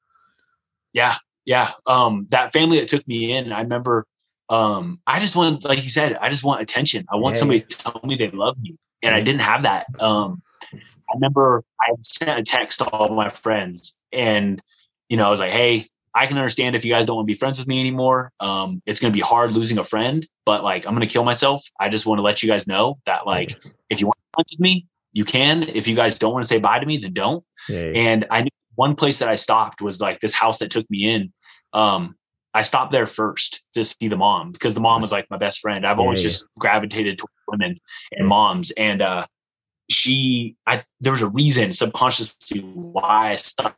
Yeah, 0.93 1.17
yeah. 1.45 1.73
Um, 1.87 2.27
that 2.31 2.53
family 2.53 2.79
that 2.81 2.89
took 2.89 3.07
me 3.07 3.33
in, 3.33 3.53
I 3.53 3.61
remember. 3.61 4.07
Um, 4.51 5.01
I 5.07 5.21
just 5.21 5.35
want, 5.37 5.65
like 5.65 5.83
you 5.83 5.91
said, 5.91 6.17
I 6.21 6.29
just 6.29 6.45
want 6.45 6.61
attention. 6.61 7.07
I 7.11 7.17
want 7.17 7.35
Yeah, 7.35 7.39
somebody 7.41 7.61
to 7.61 7.79
tell 7.79 8.01
me 8.05 8.15
they 8.17 8.31
love 8.31 8.57
me, 8.61 8.77
and 9.03 9.15
I 9.15 9.21
didn't 9.21 9.41
have 9.41 9.63
that. 9.63 9.87
Um, 10.01 10.43
I 10.73 11.15
remember 11.15 11.65
I 11.81 11.93
sent 12.03 12.39
a 12.39 12.43
text 12.43 12.79
to 12.81 12.87
all 12.87 13.15
my 13.15 13.31
friends, 13.31 13.97
and 14.13 14.63
you 15.09 15.17
know, 15.17 15.27
I 15.27 15.31
was 15.31 15.41
like, 15.41 15.53
"Hey, 15.53 15.89
I 16.15 16.27
can 16.27 16.39
understand 16.39 16.77
if 16.77 16.85
you 16.85 16.93
guys 16.93 17.07
don't 17.07 17.17
want 17.17 17.27
to 17.27 17.33
be 17.33 17.39
friends 17.39 17.59
with 17.59 17.67
me 17.67 17.81
anymore. 17.81 18.33
Um, 18.39 18.81
it's 18.87 19.01
going 19.01 19.13
to 19.13 19.17
be 19.17 19.21
hard 19.21 19.51
losing 19.51 19.79
a 19.79 19.85
friend, 19.85 20.27
but 20.47 20.63
like, 20.63 20.87
I'm 20.87 20.95
going 20.95 21.07
to 21.07 21.13
kill 21.13 21.25
myself. 21.25 21.67
I 21.81 21.89
just 21.89 22.07
want 22.07 22.19
to 22.19 22.23
let 22.23 22.43
you 22.43 22.49
guys 22.49 22.67
know 22.67 22.99
that, 23.07 23.27
like, 23.27 23.57
if 23.91 24.01
you 24.01 24.07
want 24.07 24.17
to 24.17 24.37
friends 24.37 24.53
with 24.53 24.61
me, 24.61 24.87
you 25.15 25.25
can. 25.25 25.63
If 25.63 25.89
you 25.89 25.97
guys 25.97 26.19
don't 26.19 26.33
want 26.35 26.43
to 26.43 26.49
say 26.49 26.59
bye 26.59 26.79
to 26.79 26.87
me, 26.87 26.99
then 26.99 27.15
don't." 27.15 27.43
Yeah, 27.69 27.81
yeah. 27.81 27.99
And 27.99 28.27
I 28.31 28.43
knew 28.43 28.51
one 28.75 28.95
place 28.95 29.19
that 29.21 29.29
I 29.29 29.37
stopped 29.37 29.81
was 29.81 30.01
like 30.01 30.21
this 30.21 30.35
house 30.35 30.59
that 30.59 30.71
took 30.71 30.89
me 30.91 31.09
in. 31.09 31.33
Um, 31.73 32.17
I 32.53 32.63
stopped 32.63 32.93
there 32.93 33.07
first 33.07 33.65
to 33.75 33.85
see 33.85 34.09
the 34.09 34.17
mom 34.17 34.53
because 34.53 34.75
the 34.75 34.81
mom 34.81 35.01
was 35.01 35.11
like 35.11 35.29
my 35.31 35.37
best 35.37 35.61
friend. 35.61 35.85
I've 35.85 35.99
Yeah, 35.99 36.03
always 36.05 36.23
just 36.23 36.47
gravitated 36.59 37.19
toward 37.19 37.31
women 37.49 37.81
and 38.13 38.29
moms. 38.29 38.71
And 38.73 39.03
uh, 39.03 39.27
she, 39.91 40.57
I 40.67 40.83
there 41.01 41.13
was 41.13 41.23
a 41.23 41.29
reason 41.29 41.73
subconsciously 41.73 42.61
why 42.61 43.31
I 43.33 43.37
stopped 43.37 43.77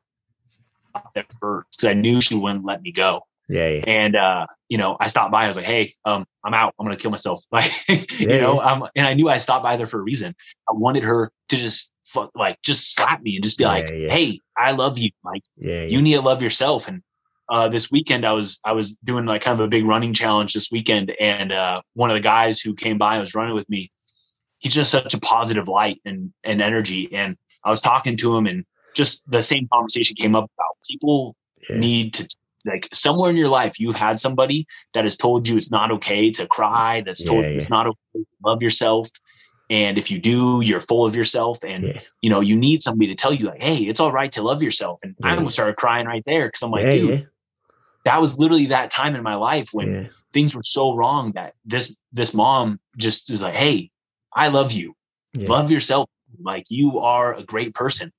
there 1.14 1.24
first 1.40 1.68
because 1.72 1.88
I 1.88 1.94
knew 1.94 2.20
she 2.20 2.34
wouldn't 2.34 2.64
let 2.64 2.82
me 2.82 2.92
go. 2.92 3.22
Yeah, 3.48 3.68
yeah. 3.68 3.84
And 3.86 4.16
uh, 4.16 4.46
you 4.68 4.78
know, 4.78 4.96
I 4.98 5.08
stopped 5.08 5.30
by. 5.32 5.44
I 5.44 5.46
was 5.46 5.56
like, 5.56 5.66
"Hey, 5.66 5.94
um, 6.04 6.24
I'm 6.44 6.54
out. 6.54 6.74
I'm 6.78 6.86
gonna 6.86 6.96
kill 6.96 7.10
myself." 7.10 7.42
Like, 7.52 7.72
you 7.88 8.28
Yeah, 8.28 8.40
know, 8.40 8.60
um, 8.60 8.86
and 8.96 9.06
I 9.06 9.14
knew 9.14 9.28
I 9.28 9.38
stopped 9.38 9.62
by 9.62 9.76
there 9.76 9.86
for 9.86 10.00
a 10.00 10.02
reason. 10.02 10.34
I 10.68 10.72
wanted 10.72 11.04
her 11.04 11.30
to 11.48 11.56
just 11.56 11.90
fuck, 12.04 12.30
like 12.34 12.60
just 12.62 12.94
slap 12.94 13.22
me 13.22 13.36
and 13.36 13.44
just 13.44 13.58
be 13.58 13.62
Yeah, 13.64 13.68
like, 13.68 13.90
yeah. 13.90 14.10
"Hey, 14.10 14.40
I 14.56 14.72
love 14.72 14.98
you. 14.98 15.10
Like 15.24 15.42
Yeah. 15.56 15.84
you 15.84 16.02
need 16.02 16.14
to 16.14 16.20
love 16.20 16.42
yourself." 16.42 16.88
And 16.88 17.02
uh, 17.48 17.68
this 17.68 17.90
weekend, 17.90 18.26
I 18.26 18.32
was 18.32 18.58
I 18.64 18.72
was 18.72 18.96
doing 19.04 19.26
like 19.26 19.42
kind 19.42 19.58
of 19.60 19.64
a 19.64 19.68
big 19.68 19.84
running 19.86 20.12
challenge 20.12 20.52
this 20.52 20.70
weekend, 20.70 21.12
and 21.20 21.52
uh, 21.52 21.82
one 21.94 22.10
of 22.10 22.14
the 22.14 22.20
guys 22.20 22.60
who 22.60 22.74
came 22.74 22.98
by 22.98 23.14
and 23.14 23.20
was 23.20 23.34
running 23.34 23.54
with 23.54 23.68
me, 23.68 23.90
he's 24.58 24.74
just 24.74 24.90
such 24.90 25.14
a 25.14 25.20
positive 25.20 25.68
light 25.68 26.00
and 26.04 26.32
and 26.42 26.60
energy. 26.60 27.08
And 27.12 27.36
I 27.64 27.70
was 27.70 27.80
talking 27.80 28.16
to 28.16 28.36
him, 28.36 28.46
and 28.46 28.64
just 28.94 29.22
the 29.30 29.42
same 29.42 29.68
conversation 29.72 30.16
came 30.16 30.34
up 30.34 30.44
about 30.44 30.76
people 30.90 31.36
yeah. 31.70 31.76
need 31.78 32.14
to 32.14 32.28
like 32.66 32.88
somewhere 32.92 33.30
in 33.30 33.36
your 33.36 33.48
life 33.48 33.78
you've 33.78 33.94
had 33.94 34.18
somebody 34.20 34.66
that 34.92 35.04
has 35.04 35.16
told 35.16 35.46
you 35.48 35.56
it's 35.56 35.70
not 35.70 35.90
okay 35.92 36.30
to 36.32 36.46
cry 36.46 37.02
that's 37.06 37.24
told 37.24 37.44
Yeah, 37.44 37.52
you 37.52 37.58
it's 37.58 37.70
not 37.70 37.86
okay 37.86 37.96
to 38.14 38.26
love 38.44 38.62
yourself. 38.62 39.08
And 39.70 39.98
if 39.98 40.10
you 40.10 40.18
do 40.18 40.60
you're 40.62 40.80
full 40.80 41.06
of 41.06 41.14
yourself. 41.16 41.62
And 41.64 41.84
Yeah. 41.84 42.00
you 42.22 42.30
know 42.30 42.40
you 42.40 42.56
need 42.56 42.82
somebody 42.82 43.08
to 43.08 43.14
tell 43.14 43.32
you 43.32 43.46
like 43.46 43.62
hey 43.62 43.78
it's 43.78 44.00
all 44.00 44.12
right 44.12 44.32
to 44.32 44.42
love 44.42 44.62
yourself. 44.62 45.00
And 45.02 45.14
i 45.22 45.36
almost 45.36 45.54
started 45.54 45.76
crying 45.76 46.06
right 46.06 46.22
there 46.26 46.46
because 46.48 46.62
i'm 46.62 46.70
like 46.70 46.84
dude 46.90 47.28
that 48.04 48.20
was 48.20 48.36
literally 48.36 48.66
that 48.66 48.90
time 48.90 49.16
in 49.16 49.22
my 49.22 49.34
life 49.34 49.68
when 49.72 49.88
things 50.32 50.54
were 50.54 50.62
so 50.64 50.94
wrong 50.94 51.32
that 51.34 51.54
this 51.64 51.96
this 52.12 52.32
mom 52.34 52.78
just 52.96 53.30
is 53.30 53.42
like 53.42 53.54
hey 53.56 53.90
i 54.34 54.48
love 54.48 54.72
you. 54.72 54.94
Love 55.48 55.70
yourself. 55.70 56.08
Like 56.42 56.64
you 56.68 56.98
are 57.00 57.34
a 57.34 57.42
great 57.42 57.74
person 57.74 58.12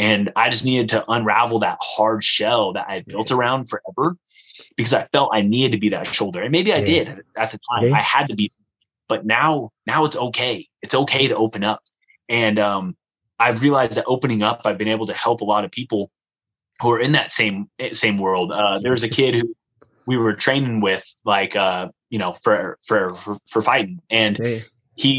and 0.00 0.32
i 0.34 0.48
just 0.54 0.64
needed 0.64 0.88
to 0.88 0.98
unravel 1.10 1.58
that 1.60 1.76
hard 1.80 2.24
shell 2.24 2.72
that 2.72 2.86
i 2.88 3.04
built 3.06 3.30
around 3.30 3.68
forever 3.68 4.16
because 4.76 4.94
i 4.94 5.06
felt 5.12 5.30
i 5.32 5.40
needed 5.54 5.72
to 5.72 5.78
be 5.78 5.88
that 5.90 6.06
shoulder. 6.06 6.40
And 6.42 6.50
maybe 6.50 6.72
i 6.72 6.78
Yeah. 6.78 6.84
did 6.92 7.08
at 7.36 7.48
the 7.52 7.58
time. 7.70 7.82
Yeah. 7.88 7.94
i 8.00 8.02
had 8.16 8.26
to 8.28 8.34
be 8.34 8.50
but 9.08 9.26
now 9.26 9.70
now 9.86 10.04
it's 10.06 10.16
okay. 10.16 10.68
It's 10.82 10.94
okay 11.02 11.26
to 11.28 11.36
open 11.44 11.62
up. 11.72 11.80
And 12.28 12.56
um 12.58 12.84
i've 13.44 13.60
realized 13.66 13.94
that 13.96 14.04
opening 14.14 14.42
up 14.42 14.58
i've 14.64 14.78
been 14.82 14.92
able 14.96 15.06
to 15.12 15.16
help 15.24 15.38
a 15.40 15.48
lot 15.54 15.64
of 15.64 15.70
people 15.80 16.02
who 16.80 16.88
are 16.94 17.00
in 17.06 17.12
that 17.12 17.28
same 17.32 17.68
eh, 17.78 17.92
same 17.92 18.16
world. 18.18 18.48
Uh 18.52 18.78
there 18.82 18.92
was 18.92 19.02
a 19.02 19.08
kid 19.08 19.34
who 19.34 19.54
we 20.06 20.16
were 20.16 20.34
training 20.46 20.80
with 20.80 21.04
like 21.24 21.54
uh 21.56 21.88
you 22.14 22.18
know 22.22 22.32
for 22.44 22.78
for 22.88 23.14
for, 23.22 23.32
for 23.52 23.60
fighting. 23.62 24.00
And 24.10 24.38
Yeah. 24.38 24.60
he 24.96 25.12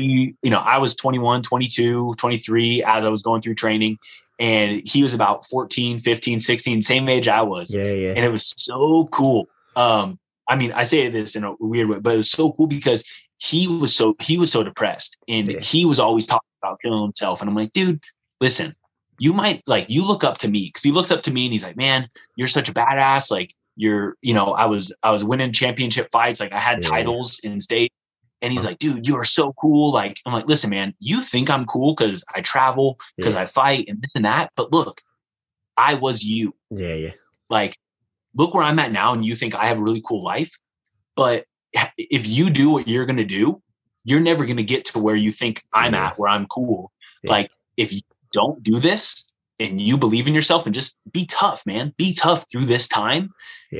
you 0.45 0.51
know 0.53 0.59
i 0.75 0.77
was 0.77 0.95
21 0.95 1.41
22 1.41 2.13
23 2.17 2.83
as 2.83 3.03
i 3.03 3.09
was 3.09 3.21
going 3.21 3.41
through 3.41 3.55
training 3.55 3.97
and 4.41 4.81
he 4.85 5.01
was 5.03 5.13
about 5.13 5.45
14 5.47 6.01
15 6.01 6.39
16 6.41 6.81
same 6.81 7.07
age 7.07 7.27
i 7.29 7.41
was 7.41 7.73
Yeah, 7.73 7.83
yeah. 7.93 8.13
and 8.15 8.25
it 8.25 8.29
was 8.29 8.53
so 8.57 9.07
cool 9.11 9.45
um 9.77 10.19
i 10.49 10.55
mean 10.57 10.71
i 10.73 10.83
say 10.83 11.07
this 11.09 11.35
in 11.37 11.43
a 11.45 11.53
weird 11.59 11.87
way 11.89 11.99
but 11.99 12.13
it 12.15 12.17
was 12.17 12.31
so 12.31 12.51
cool 12.51 12.67
because 12.67 13.03
he 13.37 13.67
was 13.67 13.95
so 13.95 14.15
he 14.19 14.37
was 14.37 14.51
so 14.51 14.63
depressed 14.63 15.15
and 15.29 15.49
Yeah. 15.51 15.59
he 15.59 15.85
was 15.85 15.99
always 15.99 16.25
talking 16.25 16.49
about 16.61 16.79
killing 16.81 17.01
himself 17.03 17.39
and 17.41 17.49
i'm 17.49 17.55
like 17.55 17.71
dude 17.73 18.01
listen 18.41 18.75
you 19.19 19.33
might 19.33 19.61
like 19.67 19.85
you 19.89 20.03
look 20.03 20.23
up 20.23 20.39
to 20.39 20.47
me 20.47 20.67
because 20.69 20.83
he 20.83 20.91
looks 20.91 21.11
up 21.11 21.21
to 21.23 21.31
me 21.31 21.45
and 21.45 21.53
he's 21.53 21.63
like 21.63 21.77
man 21.77 22.09
you're 22.35 22.47
such 22.47 22.67
a 22.69 22.73
badass 22.73 23.29
like 23.31 23.53
you're 23.77 24.15
you 24.21 24.33
know 24.33 24.53
i 24.53 24.65
was 24.65 24.91
i 25.03 25.11
was 25.11 25.23
winning 25.23 25.53
championship 25.53 26.09
fights 26.11 26.39
like 26.39 26.51
i 26.51 26.59
had 26.59 26.81
Yeah. 26.83 26.89
titles 26.89 27.39
in 27.43 27.59
state 27.59 27.93
and 28.41 28.51
he's 28.51 28.61
uh-huh. 28.61 28.69
like 28.69 28.79
dude 28.79 29.05
you 29.07 29.15
are 29.15 29.23
so 29.23 29.53
cool 29.53 29.91
like 29.91 30.19
i'm 30.25 30.33
like 30.33 30.47
listen 30.47 30.69
man 30.69 30.93
you 30.99 31.21
think 31.21 31.49
i'm 31.49 31.65
cool 31.65 31.93
because 31.95 32.23
i 32.35 32.41
travel 32.41 32.97
because 33.17 33.33
Yeah. 33.33 33.41
i 33.41 33.45
fight 33.45 33.85
and 33.87 34.01
this 34.01 34.11
and 34.15 34.25
that 34.25 34.51
but 34.55 34.71
look 34.71 35.01
i 35.77 35.93
was 35.95 36.23
you 36.23 36.53
Yeah, 36.69 36.95
yeah. 36.95 37.11
like 37.49 37.77
look 38.35 38.53
where 38.53 38.63
i'm 38.63 38.79
at 38.79 38.91
now 38.91 39.13
and 39.13 39.25
you 39.25 39.35
think 39.35 39.55
i 39.55 39.65
have 39.65 39.77
a 39.77 39.81
really 39.83 40.01
cool 40.05 40.23
life 40.23 40.57
but 41.15 41.45
if 41.97 42.27
you 42.27 42.49
do 42.49 42.69
what 42.69 42.87
you're 42.87 43.05
going 43.05 43.17
to 43.17 43.25
do 43.25 43.61
you're 44.03 44.19
never 44.19 44.45
going 44.45 44.57
to 44.57 44.63
get 44.63 44.85
to 44.85 44.99
where 44.99 45.15
you 45.15 45.31
think 45.31 45.63
i'm 45.73 45.93
Yeah. 45.93 46.07
at 46.07 46.19
where 46.19 46.29
i'm 46.29 46.45
cool 46.47 46.91
Yeah. 47.23 47.31
like 47.31 47.51
if 47.77 47.93
you 47.93 48.01
don't 48.33 48.61
do 48.63 48.79
this 48.79 49.25
and 49.59 49.79
you 49.81 49.97
believe 49.97 50.25
in 50.27 50.33
yourself 50.33 50.65
and 50.65 50.73
just 50.73 50.95
be 51.11 51.25
tough 51.25 51.63
man 51.65 51.93
be 51.97 52.13
tough 52.13 52.45
through 52.51 52.65
this 52.65 52.87
time 52.87 53.31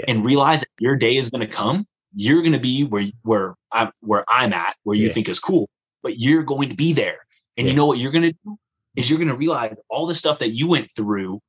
and 0.08 0.24
realize 0.26 0.60
that 0.62 0.69
your 0.80 0.95
day 0.95 1.17
is 1.17 1.30
going 1.30 1.41
to 1.41 1.47
come 1.47 1.86
you're 2.13 2.41
going 2.41 2.52
to 2.54 2.60
be 2.60 2.84
where 2.84 3.06
where 3.24 3.56
i'm 3.73 3.91
where 4.01 4.23
i'm 4.29 4.53
at 4.53 4.75
where 4.84 4.95
you 4.95 5.07
Yeah. 5.07 5.13
think 5.13 5.29
is 5.29 5.39
cool 5.39 5.69
but 6.03 6.19
you're 6.19 6.43
going 6.43 6.69
to 6.69 6.75
be 6.75 6.93
there 6.93 7.17
and 7.57 7.67
Yeah. 7.67 7.71
you 7.71 7.77
know 7.77 7.86
what 7.86 7.97
you're 7.97 8.12
going 8.12 8.23
to 8.23 8.34
do 8.45 8.57
is 8.95 9.10
you're 9.10 9.19
going 9.19 9.29
to 9.29 9.36
realize 9.36 9.75
all 9.89 10.05
the 10.07 10.15
stuff 10.15 10.39
that 10.39 10.49
you 10.49 10.67
went 10.67 10.89
through 10.95 11.39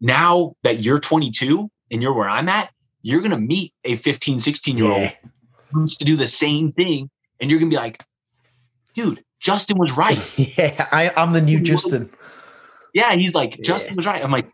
now 0.00 0.54
that 0.62 0.80
you're 0.80 0.98
22 0.98 1.68
and 1.90 2.02
you're 2.02 2.12
where 2.12 2.28
i'm 2.28 2.48
at 2.48 2.70
you're 3.02 3.20
going 3.20 3.30
to 3.30 3.38
meet 3.38 3.72
a 3.84 3.96
15 3.96 4.38
16 4.38 4.76
year 4.76 4.86
old 4.86 5.02
Yeah. 5.02 5.12
who 5.70 5.78
wants 5.80 5.96
to 5.98 6.04
do 6.04 6.16
the 6.16 6.26
same 6.28 6.72
thing 6.72 7.10
and 7.40 7.50
you're 7.50 7.58
going 7.60 7.70
to 7.70 7.74
be 7.74 7.80
like 7.80 8.02
dude 8.94 9.22
justin 9.40 9.78
was 9.78 9.92
right 9.96 10.38
yeah, 10.58 10.88
I, 10.92 11.10
I'm 11.16 11.32
the 11.32 11.40
new 11.40 11.60
Justin. 11.60 12.10
yeah 12.92 13.14
he's 13.14 13.34
like 13.34 13.56
Yeah. 13.58 13.62
justin 13.64 13.96
was 13.96 14.06
right 14.06 14.22
i'm 14.22 14.30
like 14.30 14.46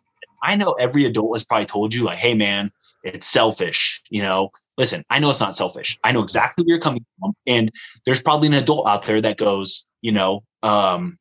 i 0.42 0.55
know 0.57 0.73
every 0.73 1.05
adult 1.07 1.35
has 1.37 1.44
probably 1.44 1.66
told 1.66 1.94
you 1.94 2.05
like 2.05 2.18
hey 2.18 2.35
man 2.35 2.70
it's 3.03 3.27
selfish 3.27 4.03
you 4.11 4.23
know 4.23 4.51
listen 4.81 5.05
i 5.11 5.19
know 5.21 5.31
it's 5.31 5.40
not 5.40 5.55
selfish 5.57 5.99
i 6.05 6.11
know 6.11 6.23
exactly 6.23 6.62
where 6.64 6.71
you're 6.75 6.81
coming 6.81 7.05
from 7.19 7.33
and 7.47 7.71
there's 8.05 8.21
probably 8.23 8.49
an 8.49 8.55
adult 8.55 8.87
out 8.88 9.07
there 9.07 9.21
that 9.21 9.37
goes 9.37 9.87
you 10.03 10.11
know 10.11 10.43
um 10.62 11.16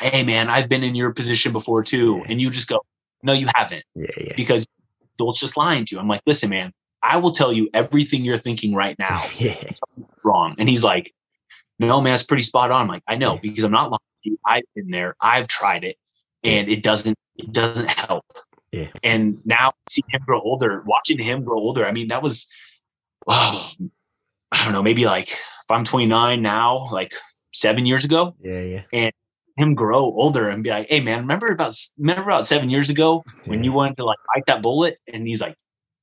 hey 0.00 0.24
man 0.24 0.48
i've 0.48 0.68
been 0.68 0.82
in 0.82 0.94
your 0.94 1.12
position 1.12 1.52
before 1.52 1.82
too 1.82 2.16
Yeah. 2.18 2.30
and 2.30 2.40
you 2.40 2.50
just 2.50 2.68
go 2.68 2.80
no 3.22 3.32
you 3.32 3.46
haven't 3.54 3.84
Yeah, 3.94 4.06
yeah. 4.18 4.32
because 4.36 4.66
adults 5.16 5.38
just 5.40 5.56
lying 5.56 5.84
to 5.86 5.94
you 5.94 6.00
i'm 6.00 6.08
like 6.08 6.22
listen 6.26 6.48
man 6.50 6.72
i 7.02 7.16
will 7.16 7.32
tell 7.32 7.52
you 7.52 7.68
everything 7.74 8.24
you're 8.24 8.38
thinking 8.48 8.74
right 8.74 8.96
now 9.08 9.22
Yeah, 9.38 9.54
wrong. 10.24 10.54
And 10.58 10.68
he's 10.68 10.82
like, 10.84 11.12
no, 11.78 12.00
man, 12.00 12.14
it's 12.14 12.24
pretty 12.24 12.42
spot 12.42 12.70
on. 12.72 12.82
I'm 12.82 12.88
like, 12.88 13.04
I 13.06 13.14
know 13.16 13.34
Yeah. 13.34 13.40
because 13.42 13.62
I'm 13.64 13.70
not 13.70 13.90
lying 13.90 13.98
to 14.24 14.30
you. 14.30 14.38
I've 14.44 14.64
been 14.74 14.90
there. 14.90 15.14
I've 15.20 15.46
tried 15.46 15.84
it 15.84 15.96
and 16.42 16.68
it 16.68 16.82
doesn't, 16.82 17.16
it 17.36 17.52
doesn't 17.52 17.88
help. 17.88 18.24
Yeah. 18.72 18.88
And 19.04 19.40
now 19.46 19.72
seeing 19.88 20.04
him 20.10 20.22
grow 20.26 20.40
older, 20.40 20.82
watching 20.86 21.18
him 21.22 21.44
grow 21.44 21.58
older. 21.58 21.86
I 21.86 21.92
mean, 21.92 22.08
that 22.08 22.20
was, 22.20 22.48
wow, 23.28 23.68
I 24.52 24.64
don't 24.64 24.72
know, 24.72 24.82
maybe 24.82 25.04
like 25.04 25.28
if 25.28 25.70
I'm 25.70 25.84
29 25.84 26.40
now, 26.40 26.88
like 26.90 27.12
seven 27.52 27.86
years 27.86 28.04
ago, 28.04 28.34
yeah, 28.40 28.62
yeah. 28.62 28.82
And 28.92 29.12
him 29.58 29.74
grow 29.74 30.04
older 30.04 30.48
and 30.48 30.64
be 30.64 30.70
like, 30.70 30.88
Hey 30.88 31.00
man, 31.00 31.20
remember 31.20 31.48
about, 31.48 31.76
remember 31.98 32.22
about 32.22 32.46
seven 32.46 32.70
years 32.70 32.90
ago 32.90 33.24
when 33.44 33.62
you 33.64 33.72
wanted 33.72 33.96
to 33.98 34.04
like 34.04 34.18
bite 34.34 34.46
that 34.46 34.62
bullet? 34.62 34.98
And 35.12 35.26
he's 35.26 35.40
like, 35.40 35.56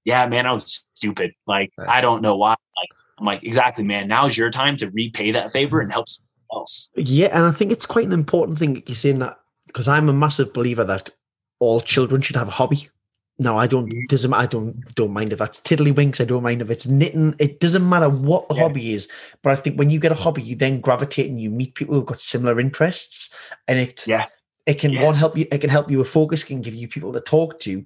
yeah, 0.04 0.28
man, 0.28 0.46
I 0.46 0.52
was 0.52 0.86
stupid. 0.94 1.32
Like, 1.48 1.72
Right. 1.78 1.90
I 1.90 2.02
don't 2.02 2.22
know 2.22 2.36
why. 2.36 2.52
Like, 2.52 2.90
I'm 3.18 3.26
like, 3.26 3.44
exactly, 3.44 3.84
man. 3.84 4.08
Now's 4.08 4.38
your 4.38 4.52
time 4.52 4.78
to 4.78 4.90
repay 4.92 5.32
that 5.32 5.52
favor 5.52 5.80
and 5.80 5.90
mm-hmm. 5.90 5.94
help 5.94 6.10
someone 6.10 6.62
else. 6.62 6.92
Yeah, 6.96 7.30
and 7.32 7.46
I 7.46 7.52
think 7.52 7.72
it's 7.72 7.86
quite 7.86 8.06
an 8.06 8.14
important 8.14 8.60
thing 8.60 8.84
you're 8.86 8.96
saying 8.96 9.20
that 9.20 9.40
because 9.68 9.88
I'm 9.88 10.10
a 10.10 10.14
massive 10.14 10.54
believer 10.54 10.84
that 10.84 11.12
all 11.60 11.82
children 11.82 12.22
should 12.22 12.36
have 12.36 12.50
a 12.50 12.52
hobby. 12.52 12.90
No, 13.38 13.58
I 13.58 13.68
don't. 13.68 13.92
Doesn't 14.08 14.34
I 14.34 14.46
don't 14.46 14.80
don't 14.96 15.12
mind 15.12 15.34
if 15.34 15.40
that's 15.40 15.60
tiddlywinks. 15.60 16.22
I 16.22 16.26
don't 16.26 16.44
mind 16.44 16.62
if 16.62 16.70
it's 16.72 16.88
knitting. 16.88 17.36
It 17.38 17.60
doesn't 17.60 17.88
matter 17.88 18.10
what 18.10 18.48
the 18.48 18.56
Yeah. 18.56 18.62
hobby 18.62 18.94
is. 18.94 19.10
But 19.42 19.52
I 19.52 19.56
think 19.58 19.78
when 19.78 19.90
you 19.90 20.00
get 20.00 20.14
a 20.14 20.16
hobby, 20.16 20.42
you 20.42 20.56
then 20.56 20.80
gravitate 20.80 21.30
and 21.30 21.40
you 21.42 21.50
meet 21.50 21.76
people 21.76 21.96
who've 21.96 22.06
got 22.06 22.22
similar 22.22 22.60
interests, 22.62 23.36
and 23.68 23.78
it 23.78 24.08
Yeah. 24.08 24.28
it 24.66 24.76
can 24.76 24.96
one 25.02 25.16
help 25.16 25.38
you. 25.38 25.46
It 25.52 25.60
can 25.60 25.70
help 25.70 25.92
you 25.92 25.98
with 25.98 26.08
focus. 26.08 26.46
Can 26.46 26.62
give 26.62 26.76
you 26.76 26.88
people 26.88 27.12
to 27.12 27.20
talk 27.20 27.60
to. 27.62 27.86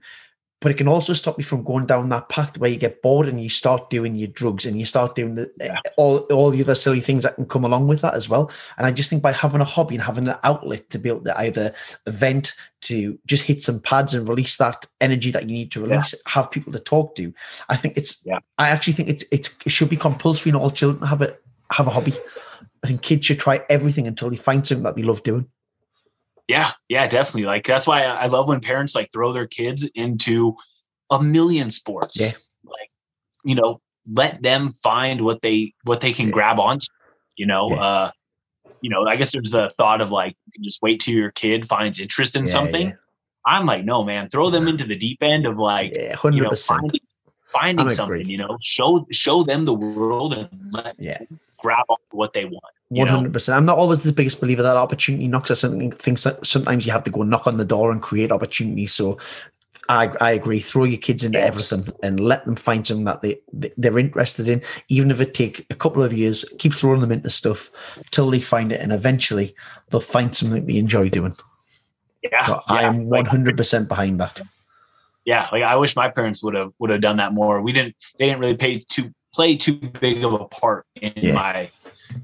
But 0.62 0.72
it 0.72 0.78
can 0.78 0.90
also 0.90 1.14
stop 1.14 1.38
you 1.38 1.44
from 1.46 1.64
going 1.64 1.86
down 1.86 2.10
that 2.10 2.28
path 2.28 2.58
where 2.58 2.70
you 2.70 2.76
get 2.76 3.02
bored 3.02 3.30
and 3.30 3.42
you 3.42 3.50
start 3.50 3.90
doing 3.90 4.16
your 4.16 4.28
drugs 4.28 4.66
and 4.66 4.78
you 4.78 4.86
start 4.86 5.16
doing 5.16 5.36
the, 5.36 5.50
Yeah. 5.58 5.80
all 5.96 6.18
all 6.32 6.50
the 6.50 6.62
other 6.62 6.76
silly 6.76 7.00
things 7.00 7.24
that 7.24 7.36
can 7.36 7.46
come 7.46 7.64
along 7.64 7.88
with 7.88 8.02
that 8.02 8.14
as 8.14 8.28
well. 8.28 8.52
And 8.78 8.86
I 8.86 8.92
just 8.92 9.10
think 9.10 9.22
by 9.22 9.32
having 9.32 9.62
a 9.62 9.66
hobby 9.66 9.96
and 9.96 10.04
having 10.04 10.28
an 10.28 10.36
outlet 10.44 10.90
to 10.90 11.00
be 11.00 11.08
able 11.08 11.24
to 11.24 11.40
either 11.40 11.74
vent, 12.08 12.54
to 12.82 13.18
just 13.26 13.44
hit 13.46 13.64
some 13.64 13.80
pads 13.80 14.14
and 14.14 14.28
release 14.28 14.58
that 14.58 14.86
energy 15.00 15.32
that 15.32 15.44
you 15.44 15.54
need 15.54 15.72
to 15.72 15.82
release, 15.82 16.14
have 16.26 16.52
people 16.52 16.74
to 16.74 16.80
talk 16.80 17.16
to. 17.16 17.34
I 17.70 17.78
think 17.78 17.98
it's. 17.98 18.26
Yeah. 18.26 18.40
I 18.58 18.68
actually 18.70 18.94
think 18.94 19.08
it's 19.08 19.24
it's 19.32 19.58
it 19.66 19.72
should 19.72 19.90
be 19.90 19.96
compulsory 19.96 20.50
in 20.50 20.56
all 20.58 20.72
children 20.72 21.08
have 21.08 21.22
a 21.22 21.38
have 21.72 21.88
a 21.88 21.92
hobby. 21.92 22.14
I 22.84 22.88
think 22.88 23.02
kids 23.02 23.26
should 23.26 23.40
try 23.40 23.64
everything 23.70 24.08
until 24.08 24.30
they 24.30 24.36
find 24.36 24.66
something 24.68 24.84
that 24.84 24.96
they 24.98 25.04
love 25.04 25.24
doing. 25.24 25.48
Yeah, 26.50 26.72
yeah, 26.90 27.06
definitely. 27.06 27.44
Like 27.44 27.64
that's 27.64 27.86
why 27.86 28.04
I 28.04 28.26
love 28.26 28.50
when 28.50 28.60
parents 28.60 28.96
like 28.96 29.12
throw 29.14 29.32
their 29.32 29.46
kids 29.46 29.88
into 29.94 30.56
a 31.12 31.22
million 31.22 31.70
sports. 31.70 32.20
Yeah. 32.20 32.32
Like, 32.66 32.90
you 33.46 33.54
know, 33.54 33.82
let 34.12 34.42
them 34.42 34.74
find 34.82 35.22
what 35.22 35.44
they 35.44 35.74
what 35.84 36.02
they 36.02 36.12
can 36.12 36.26
Yeah. 36.30 36.34
grab 36.34 36.60
onto. 36.60 36.88
You 37.38 37.46
know, 37.46 37.70
Yeah. 37.70 37.76
uh, 37.76 38.12
you 38.82 38.90
know, 38.90 39.06
I 39.08 39.16
guess 39.16 39.32
there's 39.32 39.52
the 39.52 39.72
thought 39.78 40.02
of 40.02 40.12
like 40.12 40.36
you 40.48 40.52
can 40.54 40.64
just 40.64 40.82
wait 40.82 41.00
till 41.02 41.14
your 41.14 41.30
kid 41.32 41.68
finds 41.68 42.00
interest 42.00 42.36
in 42.36 42.48
something. 42.48 42.98
I'm 43.46 43.68
like, 43.68 43.86
no, 43.86 44.04
man, 44.04 44.28
throw 44.30 44.50
them 44.50 44.68
into 44.68 44.86
the 44.86 44.96
deep 44.98 45.22
end 45.22 45.46
of 45.46 45.58
like 45.60 45.92
Yeah, 45.92 46.16
you 46.24 46.42
know 46.42 46.56
finding, 46.56 47.02
finding 47.54 47.90
something. 47.90 48.26
You 48.28 48.38
know, 48.38 48.58
show 48.64 49.06
show 49.12 49.44
them 49.44 49.66
the 49.66 49.74
world 49.76 50.34
and 50.34 50.50
let 50.72 50.96
Yeah. 51.00 51.22
grab 51.60 51.86
on 51.90 51.98
what 52.10 52.34
they 52.34 52.46
want. 52.46 52.74
One 52.90 53.08
hundred 53.08 53.34
percent. 53.34 53.56
I'm 53.56 53.66
not 53.66 53.78
always 53.78 54.02
the 54.02 54.12
biggest 54.12 54.42
believer 54.42 54.64
that 54.64 54.76
opportunity 54.76 55.28
knocks. 55.28 55.52
I 55.52 55.54
something 55.54 55.92
things 55.92 56.24
that 56.24 56.44
sometimes 56.46 56.86
you 56.88 56.92
have 56.92 57.04
to 57.04 57.12
go 57.12 57.22
knock 57.22 57.46
on 57.46 57.58
the 57.58 57.66
door 57.66 57.92
and 57.92 58.02
create 58.02 58.32
opportunity. 58.32 58.88
So 58.88 59.20
I 59.88 60.08
I 60.20 60.32
agree. 60.32 60.60
Throw 60.60 60.86
your 60.86 60.98
kids 61.00 61.24
into 61.24 61.38
Yes. 61.38 61.48
everything 61.48 61.94
and 62.02 62.20
let 62.20 62.46
them 62.46 62.56
find 62.56 62.86
something 62.86 63.06
that 63.06 63.22
they 63.22 63.42
they- 63.54 63.74
they're 63.78 64.00
interested 64.00 64.50
in, 64.50 64.64
even 64.88 65.12
if 65.12 65.22
it 65.22 65.36
take 65.36 65.68
a 65.70 65.76
couple 65.76 66.02
of 66.02 66.14
years. 66.14 66.44
Keep 66.58 66.74
throwing 66.74 67.02
them 67.02 67.12
into 67.12 67.30
stuff 67.30 67.70
till 68.10 68.32
they 68.32 68.40
find 68.40 68.72
it, 68.72 68.82
and 68.82 68.92
eventually 68.92 69.56
they'll 69.90 70.02
find 70.02 70.36
something 70.36 70.66
they 70.66 70.78
enjoy 70.78 71.10
doing. 71.10 71.36
Yeah, 72.24 72.46
so 72.46 72.52
yeah. 72.54 72.76
I 72.76 72.84
am 72.84 73.06
100% 73.06 73.88
behind 73.88 74.20
that. 74.20 74.42
Yeah, 75.26 75.48
like 75.52 75.64
I 75.64 75.76
wish 75.76 75.96
my 75.96 76.10
parents 76.10 76.44
would 76.44 76.56
have 76.56 76.72
would 76.80 76.90
have 76.90 77.02
done 77.02 77.18
that 77.18 77.34
more. 77.34 77.62
We 77.62 77.72
didn't. 77.72 77.96
They 78.18 78.26
didn't 78.26 78.40
really 78.40 78.58
pay 78.58 78.80
too 78.80 79.14
play 79.34 79.56
too 79.56 79.74
big 80.02 80.24
of 80.24 80.34
a 80.34 80.46
part 80.46 80.86
in 80.96 81.14
yeah. 81.16 81.34
my 81.34 81.70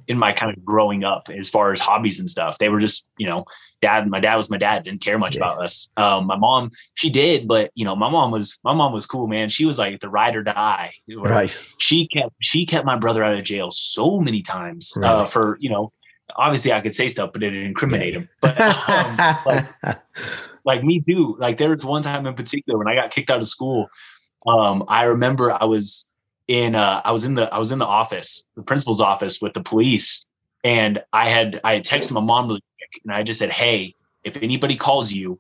in 0.08 0.18
my 0.18 0.34
kind 0.34 0.56
of 0.56 0.64
growing 0.64 1.04
up 1.04 1.30
as 1.30 1.50
far 1.50 1.72
as 1.72 1.80
hobbies 1.80 2.20
and 2.20 2.30
stuff. 2.30 2.58
They 2.58 2.70
were 2.70 2.80
just, 2.80 3.08
you 3.18 3.28
know, 3.28 3.46
dad, 3.82 4.08
my 4.08 4.20
dad 4.20 4.36
was 4.36 4.50
my 4.50 4.58
dad, 4.58 4.84
didn't 4.84 5.02
care 5.02 5.18
much 5.18 5.36
yeah. 5.36 5.42
about 5.42 5.64
us. 5.64 5.90
Um, 5.98 6.28
my 6.28 6.36
mom, 6.36 6.72
she 6.96 7.10
did, 7.10 7.48
but 7.48 7.72
you 7.76 7.86
know, 7.86 7.96
my 7.96 8.10
mom 8.10 8.32
was, 8.32 8.58
my 8.64 8.74
mom 8.74 8.94
was 8.94 9.06
cool, 9.06 9.28
man. 9.28 9.50
She 9.50 9.66
was 9.66 9.78
like 9.78 10.00
the 10.00 10.10
ride 10.10 10.36
or 10.36 10.44
die. 10.44 10.94
Right. 11.10 11.58
She 11.80 12.08
kept, 12.08 12.34
she 12.42 12.66
kept 12.66 12.86
my 12.86 12.98
brother 12.98 13.24
out 13.24 13.38
of 13.38 13.44
jail 13.44 13.72
so 13.72 14.20
many 14.20 14.42
times 14.42 14.94
uh, 14.98 15.00
right. 15.02 15.10
uh, 15.10 15.26
for, 15.26 15.58
you 15.60 15.70
know, 15.70 15.90
obviously 16.36 16.74
I 16.74 16.82
could 16.82 16.96
say 16.96 17.08
stuff, 17.08 17.32
but 17.34 17.44
it 17.44 17.56
incriminate 17.56 18.14
yeah. 18.14 18.20
him. 18.20 18.30
But 18.42 18.62
um, 18.62 19.38
like, 19.46 20.02
like 20.66 20.84
me 20.84 21.02
too. 21.02 21.36
Like 21.40 21.58
there 21.58 21.70
was 21.70 21.86
one 21.86 22.04
time 22.04 22.26
in 22.26 22.34
particular 22.34 22.78
when 22.78 22.88
I 22.88 22.96
got 22.96 23.12
kicked 23.12 23.30
out 23.30 23.42
of 23.42 23.48
school. 23.48 23.88
Um, 24.48 24.84
I 24.88 25.06
remember 25.06 25.52
I 25.52 25.66
was 25.66 26.08
in 26.48 26.76
uh, 26.76 27.02
I 27.04 27.12
was 27.12 27.26
in 27.26 27.34
the 27.34 27.54
I 27.54 27.58
was 27.58 27.72
in 27.72 27.80
the 27.80 27.86
office, 27.86 28.44
the 28.56 28.64
principal's 28.64 29.02
office 29.02 29.42
with 29.42 29.54
the 29.54 29.62
police, 29.64 30.26
and 30.64 31.04
I 31.14 31.30
had 31.30 31.60
I 31.64 31.74
had 31.76 31.86
texted 31.86 32.12
my 32.12 32.22
mom 32.22 32.48
really 32.48 32.64
quick, 32.78 33.02
and 33.04 33.14
I 33.14 33.24
just 33.24 33.40
said, 33.40 33.52
"Hey, 33.52 33.96
if 34.24 34.38
anybody 34.38 34.76
calls 34.76 35.12
you, 35.12 35.40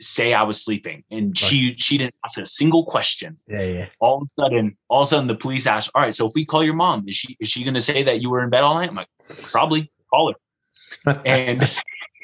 say 0.00 0.32
I 0.32 0.42
was 0.42 0.62
sleeping." 0.62 1.04
And 1.10 1.36
she 1.36 1.74
she 1.76 1.98
didn't 1.98 2.14
ask 2.24 2.38
a 2.38 2.46
single 2.46 2.84
question. 2.86 3.36
Yeah, 3.46 3.62
yeah. 3.62 3.86
All 4.00 4.22
of 4.22 4.22
a 4.22 4.42
sudden, 4.42 4.76
all 4.88 5.02
of 5.02 5.06
a 5.06 5.08
sudden, 5.08 5.26
the 5.26 5.34
police 5.34 5.66
asked, 5.66 5.90
"All 5.94 6.02
right, 6.02 6.16
so 6.16 6.26
if 6.26 6.32
we 6.34 6.46
call 6.46 6.64
your 6.64 6.74
mom, 6.74 7.04
is 7.06 7.16
she 7.16 7.36
is 7.40 7.48
she 7.48 7.62
going 7.62 7.74
to 7.74 7.82
say 7.82 8.02
that 8.02 8.20
you 8.20 8.30
were 8.30 8.42
in 8.42 8.50
bed 8.50 8.62
all 8.62 8.74
night?" 8.74 8.88
I'm 8.88 8.94
like, 8.94 9.08
"Probably, 9.50 9.90
call 10.10 10.32
her." 10.32 11.22
and 11.26 11.70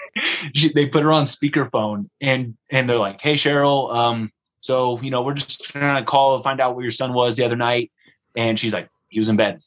she, 0.55 0.73
they 0.73 0.87
put 0.87 1.03
her 1.03 1.13
on 1.13 1.25
speakerphone, 1.25 2.09
and 2.21 2.57
and 2.71 2.89
they're 2.89 2.99
like, 2.99 3.21
"Hey, 3.21 3.35
Cheryl, 3.35 3.95
um." 3.95 4.31
So, 4.61 5.01
you 5.01 5.11
know, 5.11 5.23
we're 5.23 5.35
just 5.35 5.65
trying 5.65 6.03
to 6.03 6.09
call 6.09 6.35
and 6.35 6.45
find 6.45 6.61
out 6.61 6.75
where 6.75 6.83
your 6.83 6.91
son 6.91 7.13
was 7.13 7.37
the 7.37 7.45
other 7.45 7.57
night. 7.57 7.91
And 8.37 8.59
she's 8.59 8.73
like, 8.73 8.89
he 9.09 9.19
was 9.19 9.29
in 9.29 9.37
bed. 9.37 9.61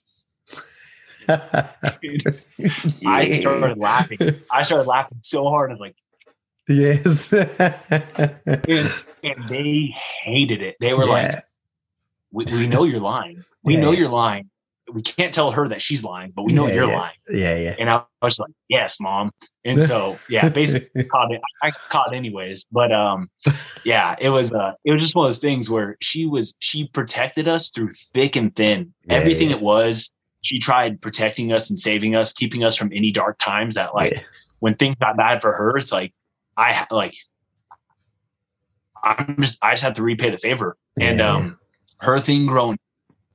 I 1.28 1.70
started 3.40 3.78
laughing. 3.78 4.18
I 4.52 4.64
started 4.64 4.88
laughing 4.88 5.20
so 5.22 5.46
hard. 5.46 5.72
I 5.72 5.74
was 5.74 5.80
like, 5.80 5.96
yes. 6.68 7.34
and, 7.34 8.92
and, 9.24 9.48
they 9.48 9.96
hated 10.24 10.62
it. 10.62 10.76
They 10.80 10.94
were 10.94 11.06
yeah. 11.06 11.12
like, 11.12 11.44
we, 12.32 12.46
we, 12.46 12.68
know 12.68 12.84
you're 12.84 13.00
lying. 13.00 13.44
We 13.64 13.76
yeah. 13.76 13.82
know 13.82 13.92
you're 13.92 14.10
lying 14.10 14.50
we 14.94 15.02
can't 15.02 15.34
tell 15.34 15.52
her 15.52 15.68
that 15.68 15.82
she's 15.82 16.04
lying, 16.04 16.32
but 16.36 16.44
we 16.44 16.54
know 16.54 16.68
yeah, 16.68 16.74
you're 16.74 16.86
yeah. 16.86 16.98
lying. 16.98 17.16
Yeah, 17.30 17.56
yeah. 17.58 17.76
And 17.80 17.90
I 17.90 18.04
was 18.22 18.38
like, 18.38 18.52
yes, 18.70 19.00
mom. 19.00 19.32
And 19.66 19.82
so, 19.82 20.18
yeah, 20.30 20.50
basically 20.62 21.04
caught 21.06 21.32
it. 21.32 21.42
I 21.64 21.72
caught 21.90 22.14
anyways. 22.14 22.66
But 22.72 22.92
um, 22.92 23.30
yeah, 23.84 24.16
it 24.20 24.30
was 24.30 24.52
uh, 24.52 24.74
it 24.86 24.92
was 24.92 25.02
just 25.02 25.16
one 25.16 25.26
of 25.26 25.30
those 25.30 25.40
things 25.40 25.70
where 25.70 25.98
she 26.02 26.26
was 26.26 26.54
she 26.60 26.88
protected 26.88 27.48
us 27.48 27.70
through 27.72 27.90
thick 28.14 28.36
and 28.36 28.56
thin. 28.56 28.94
Yeah, 29.06 29.16
Everything 29.16 29.52
it 29.52 29.62
was, 29.62 30.12
she 30.42 30.60
tried 30.60 31.02
protecting 31.02 31.52
us 31.52 31.70
and 31.70 31.80
saving 31.80 32.16
us, 32.16 32.32
keeping 32.32 32.64
us 32.64 32.76
from 32.76 32.92
any 32.94 33.12
dark 33.12 33.40
times. 33.40 33.76
That 33.76 33.96
like 33.96 34.24
when 34.60 34.76
things 34.76 34.96
got 35.00 35.18
bad 35.18 35.42
for 35.42 35.54
her, 35.54 35.78
it's 35.78 35.92
like 35.92 36.14
I 36.56 36.86
like 36.92 37.16
I'm 39.04 39.38
just 39.40 39.58
I 39.62 39.72
just 39.72 39.84
have 39.84 39.96
to 39.96 40.04
repay 40.04 40.30
the 40.30 40.38
favor. 40.38 40.78
And 41.02 41.20
um, 41.20 41.60
her 42.00 42.20
thing 42.20 42.46
growing 42.46 42.78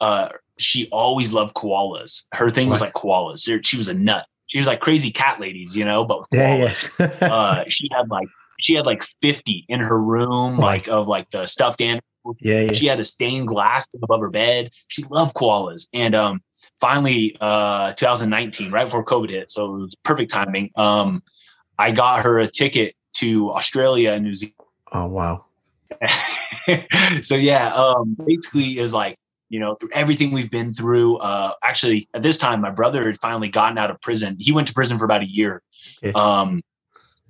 uh 0.01 0.29
she 0.59 0.89
always 0.91 1.33
loved 1.33 1.55
koalas. 1.55 2.25
Her 2.33 2.51
thing 2.51 2.69
was 2.69 2.81
like 2.81 2.93
koalas. 2.93 3.49
She 3.65 3.77
was 3.77 3.89
a 3.89 3.95
nut. 3.95 4.27
She 4.49 4.59
was 4.59 4.67
like 4.67 4.81
crazy 4.81 5.11
cat 5.11 5.41
ladies, 5.41 5.77
you 5.77 5.85
know, 5.85 6.05
but 6.05 6.23
koalas. 6.33 6.99
Yeah, 6.99 7.17
yeah. 7.21 7.35
uh, 7.35 7.65
she 7.69 7.89
had 7.93 8.09
like 8.11 8.29
she 8.61 8.75
had 8.75 8.87
like 8.87 9.05
50 9.23 9.67
in 9.69 9.81
her 9.81 10.01
room, 10.01 10.59
like 10.59 10.89
of 10.89 11.07
like 11.07 11.31
the 11.31 11.47
stuffed 11.47 11.81
animals. 11.81 12.03
Yeah, 12.41 12.63
yeah. 12.63 12.73
She 12.73 12.87
had 12.87 13.01
a 13.01 13.05
stained 13.05 13.49
glass 13.49 13.87
above 14.03 14.21
her 14.21 14.31
bed. 14.31 14.71
She 14.89 15.05
loved 15.05 15.35
koalas. 15.35 15.87
And 15.93 16.15
um 16.15 16.43
finally 16.81 17.37
uh 17.41 17.93
2019, 17.93 18.71
right 18.71 18.85
before 18.85 19.05
COVID 19.05 19.31
hit, 19.31 19.51
so 19.51 19.65
it 19.67 19.79
was 19.79 19.95
perfect 20.03 20.31
timing. 20.31 20.71
Um 20.77 21.23
I 21.79 21.93
got 21.93 22.25
her 22.25 22.41
a 22.41 22.49
ticket 22.49 22.95
to 23.15 23.53
Australia 23.53 24.13
and 24.13 24.25
New 24.25 24.35
Zealand. 24.35 24.55
Oh 24.93 25.07
wow. 25.07 25.45
so 27.23 27.37
yeah, 27.37 27.73
um 27.75 28.17
basically 28.27 28.79
is 28.79 28.93
like 28.93 29.19
you 29.49 29.59
know, 29.61 29.75
through 29.77 29.91
everything 29.93 30.33
we've 30.33 30.51
been 30.51 30.73
through. 30.73 31.17
Uh, 31.19 31.53
actually, 31.63 32.09
at 32.15 32.23
this 32.23 32.39
time, 32.39 32.61
my 32.61 32.71
brother 32.71 33.07
had 33.07 33.19
finally 33.21 33.49
gotten 33.49 33.79
out 33.79 33.91
of 33.91 34.01
prison. 34.01 34.37
He 34.39 34.53
went 34.53 34.69
to 34.69 34.75
prison 34.75 34.99
for 34.99 35.05
about 35.05 35.23
a 35.23 35.31
year. 35.31 35.63
Okay. 36.05 36.13
Um, 36.13 36.63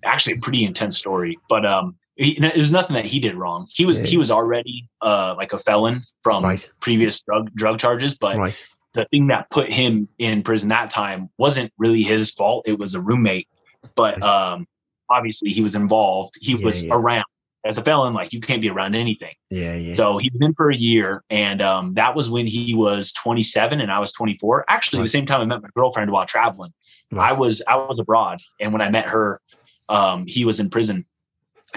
actually, 0.04 0.36
a 0.36 0.40
pretty 0.40 0.64
intense 0.64 0.98
story, 0.98 1.38
but 1.48 1.64
um, 1.64 1.96
he, 2.16 2.38
there's 2.40 2.70
nothing 2.70 2.94
that 2.94 3.06
he 3.06 3.20
did 3.20 3.36
wrong. 3.36 3.68
He 3.70 3.86
was 3.86 3.98
yeah. 3.98 4.04
he 4.04 4.16
was 4.16 4.30
already 4.30 4.88
uh, 5.00 5.34
like 5.36 5.52
a 5.52 5.58
felon 5.58 6.02
from 6.22 6.44
right. 6.44 6.70
previous 6.80 7.22
drug 7.22 7.54
drug 7.54 7.78
charges, 7.78 8.14
but 8.14 8.36
right. 8.36 8.64
the 8.94 9.06
thing 9.06 9.28
that 9.28 9.48
put 9.50 9.72
him 9.72 10.08
in 10.18 10.42
prison 10.42 10.68
that 10.70 10.90
time 10.90 11.30
wasn't 11.38 11.72
really 11.78 12.02
his 12.02 12.32
fault. 12.32 12.64
It 12.66 12.78
was 12.78 12.94
a 12.94 13.00
roommate, 13.00 13.48
but 13.94 14.20
um, 14.22 14.66
obviously 15.08 15.50
he 15.50 15.62
was 15.62 15.76
involved. 15.76 16.34
He 16.40 16.54
yeah, 16.54 16.64
was 16.64 16.82
yeah. 16.82 16.94
around 16.94 17.24
as 17.64 17.78
a 17.78 17.82
felon, 17.82 18.14
like 18.14 18.32
you 18.32 18.40
can't 18.40 18.62
be 18.62 18.70
around 18.70 18.94
anything. 18.94 19.34
Yeah, 19.50 19.74
yeah. 19.74 19.94
So 19.94 20.18
he 20.18 20.30
was 20.32 20.40
in 20.40 20.54
for 20.54 20.70
a 20.70 20.76
year, 20.76 21.24
and 21.30 21.61
um, 21.61 21.94
that 21.94 22.14
was 22.14 22.30
when 22.30 22.46
he 22.46 22.74
was 22.74 23.12
27 23.12 23.80
and 23.80 23.90
I 23.90 23.98
was 23.98 24.12
24. 24.12 24.64
Actually, 24.68 25.00
right. 25.00 25.04
the 25.04 25.11
same 25.11 25.26
time 25.26 25.40
I 25.40 25.44
met 25.44 25.62
my 25.62 25.68
girlfriend 25.74 26.11
while 26.11 26.26
traveling. 26.26 26.72
Right. 27.11 27.30
I 27.30 27.32
was 27.32 27.62
I 27.66 27.76
was 27.76 27.98
abroad, 27.98 28.40
and 28.61 28.72
when 28.72 28.82
I 28.82 28.90
met 28.90 29.09
her, 29.09 29.40
um, 29.88 30.26
he 30.26 30.44
was 30.44 30.61
in 30.61 30.70
prison, 30.70 31.04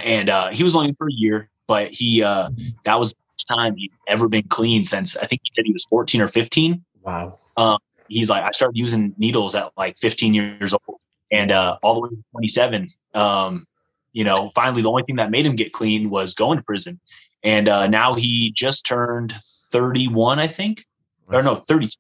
and 0.03 0.29
uh, 0.29 0.49
he 0.49 0.63
was 0.63 0.75
only 0.75 0.93
for 0.97 1.07
a 1.07 1.13
year, 1.13 1.49
but 1.67 1.89
he 1.89 2.21
uh, 2.21 2.49
that 2.84 2.99
was 2.99 3.11
the 3.11 3.17
first 3.34 3.47
time 3.47 3.75
he'd 3.75 3.91
ever 4.07 4.27
been 4.27 4.47
clean 4.49 4.84
since 4.84 5.17
I 5.17 5.25
think 5.25 5.41
he 5.43 5.51
said 5.55 5.65
he 5.65 5.73
was 5.73 5.86
14 5.86 6.21
or 6.21 6.27
15. 6.27 6.84
Wow. 7.01 7.39
Um, 7.57 7.79
he's 8.07 8.29
like 8.29 8.43
I 8.43 8.51
started 8.51 8.77
using 8.77 9.13
needles 9.17 9.55
at 9.55 9.71
like 9.77 9.97
15 9.97 10.34
years 10.34 10.73
old, 10.73 10.99
and 11.32 11.51
uh, 11.51 11.77
all 11.82 11.95
the 11.95 12.01
way 12.01 12.09
to 12.09 12.23
27. 12.34 12.89
Um, 13.13 13.65
you 14.14 14.24
know, 14.24 14.51
finally, 14.55 14.82
the 14.82 14.89
only 14.89 15.03
thing 15.03 15.16
that 15.18 15.32
made 15.32 15.45
him 15.45 15.55
get 15.55 15.74
clean 15.74 16.09
was 16.09 16.34
going 16.34 16.57
to 16.57 16.64
prison. 16.64 16.99
And 17.43 17.68
uh, 17.68 17.88
now 17.88 18.14
he 18.14 18.51
just 18.51 18.86
turned 18.86 19.34
31, 19.72 20.39
I 20.39 20.47
think, 20.47 20.86
or 21.28 21.41
no, 21.41 21.55
32, 21.55 21.91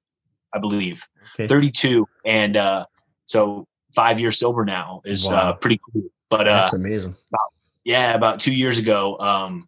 I 0.53 0.59
believe, 0.59 1.03
okay. 1.35 1.47
32. 1.47 2.07
And 2.25 2.57
uh, 2.57 2.85
so 3.25 3.65
five 3.95 4.19
years 4.19 4.39
sober 4.39 4.65
now 4.65 5.01
is 5.05 5.25
uh, 5.25 5.29
wow. 5.29 5.35
uh, 5.37 5.53
pretty 5.53 5.79
cool. 5.91 6.03
But 6.29 6.47
uh, 6.47 6.61
that's 6.61 6.73
amazing. 6.73 7.15
About, 7.29 7.53
yeah, 7.83 8.13
about 8.13 8.39
two 8.39 8.53
years 8.53 8.77
ago, 8.77 9.17
um, 9.19 9.67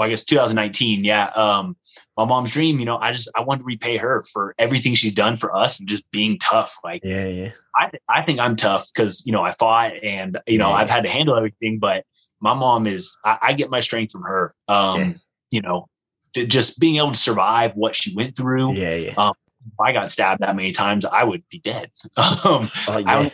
well, 0.00 0.06
I 0.06 0.10
guess 0.10 0.24
2019. 0.24 1.04
Yeah. 1.04 1.26
Um, 1.36 1.76
my 2.16 2.24
mom's 2.24 2.52
dream, 2.52 2.78
you 2.78 2.86
know, 2.86 2.96
I 2.96 3.12
just, 3.12 3.30
I 3.36 3.42
wanted 3.42 3.58
to 3.58 3.64
repay 3.66 3.98
her 3.98 4.24
for 4.32 4.54
everything 4.58 4.94
she's 4.94 5.12
done 5.12 5.36
for 5.36 5.54
us 5.54 5.78
and 5.78 5.86
just 5.86 6.10
being 6.10 6.38
tough. 6.38 6.78
Like, 6.82 7.02
yeah, 7.04 7.26
yeah. 7.26 7.50
I, 7.76 7.90
I 8.08 8.22
think 8.22 8.40
I'm 8.40 8.56
tough 8.56 8.88
because, 8.94 9.22
you 9.26 9.32
know, 9.32 9.42
I 9.42 9.52
fought 9.52 9.92
and, 10.02 10.40
you 10.46 10.56
know, 10.56 10.70
I've 10.70 10.88
had 10.88 11.02
to 11.02 11.10
handle 11.10 11.36
everything, 11.36 11.78
but 11.78 12.06
my 12.40 12.54
mom 12.54 12.86
is, 12.86 13.14
I, 13.26 13.38
I 13.42 13.52
get 13.52 13.68
my 13.68 13.80
strength 13.80 14.12
from 14.12 14.22
her. 14.22 14.54
Um, 14.68 15.00
yeah. 15.00 15.12
you 15.50 15.60
know, 15.60 15.86
just 16.32 16.80
being 16.80 16.96
able 16.96 17.12
to 17.12 17.18
survive 17.18 17.72
what 17.74 17.94
she 17.94 18.14
went 18.14 18.34
through. 18.34 18.72
Yeah. 18.72 18.94
Yeah. 18.94 19.14
Um, 19.18 19.34
if 19.66 19.78
I 19.78 19.92
got 19.92 20.10
stabbed 20.10 20.40
that 20.40 20.56
many 20.56 20.72
times, 20.72 21.04
I 21.04 21.24
would 21.24 21.46
be 21.50 21.58
dead. 21.58 21.90
um, 22.16 22.66
oh, 22.88 23.04
yeah. 23.04 23.28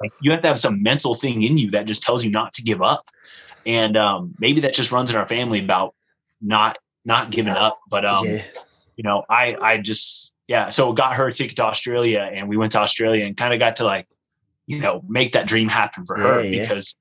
like 0.00 0.12
you 0.22 0.30
have 0.30 0.40
to 0.40 0.48
have 0.48 0.58
some 0.58 0.82
mental 0.82 1.12
thing 1.14 1.42
in 1.42 1.58
you 1.58 1.70
that 1.72 1.84
just 1.84 2.02
tells 2.02 2.24
you 2.24 2.30
not 2.30 2.54
to 2.54 2.62
give 2.62 2.80
up. 2.80 3.04
And 3.66 3.98
um, 3.98 4.34
maybe 4.38 4.62
that 4.62 4.72
just 4.72 4.90
runs 4.90 5.10
in 5.10 5.16
our 5.16 5.26
family 5.26 5.62
about 5.62 5.94
not 6.40 6.78
not 7.04 7.30
giving 7.30 7.52
up. 7.52 7.80
But 7.90 8.04
um, 8.04 8.26
yeah. 8.26 8.42
you 8.96 9.04
know, 9.04 9.24
I 9.28 9.56
I 9.60 9.78
just 9.78 10.32
yeah. 10.46 10.70
So 10.70 10.92
got 10.92 11.14
her 11.14 11.28
a 11.28 11.32
ticket 11.32 11.56
to 11.56 11.64
Australia, 11.64 12.28
and 12.32 12.48
we 12.48 12.56
went 12.56 12.72
to 12.72 12.78
Australia 12.78 13.24
and 13.24 13.36
kind 13.36 13.52
of 13.52 13.60
got 13.60 13.76
to 13.76 13.84
like, 13.84 14.06
you 14.66 14.80
know, 14.80 15.02
make 15.08 15.32
that 15.32 15.46
dream 15.46 15.68
happen 15.68 16.04
for 16.04 16.16
her 16.16 16.42
yeah, 16.42 16.62
because 16.62 16.94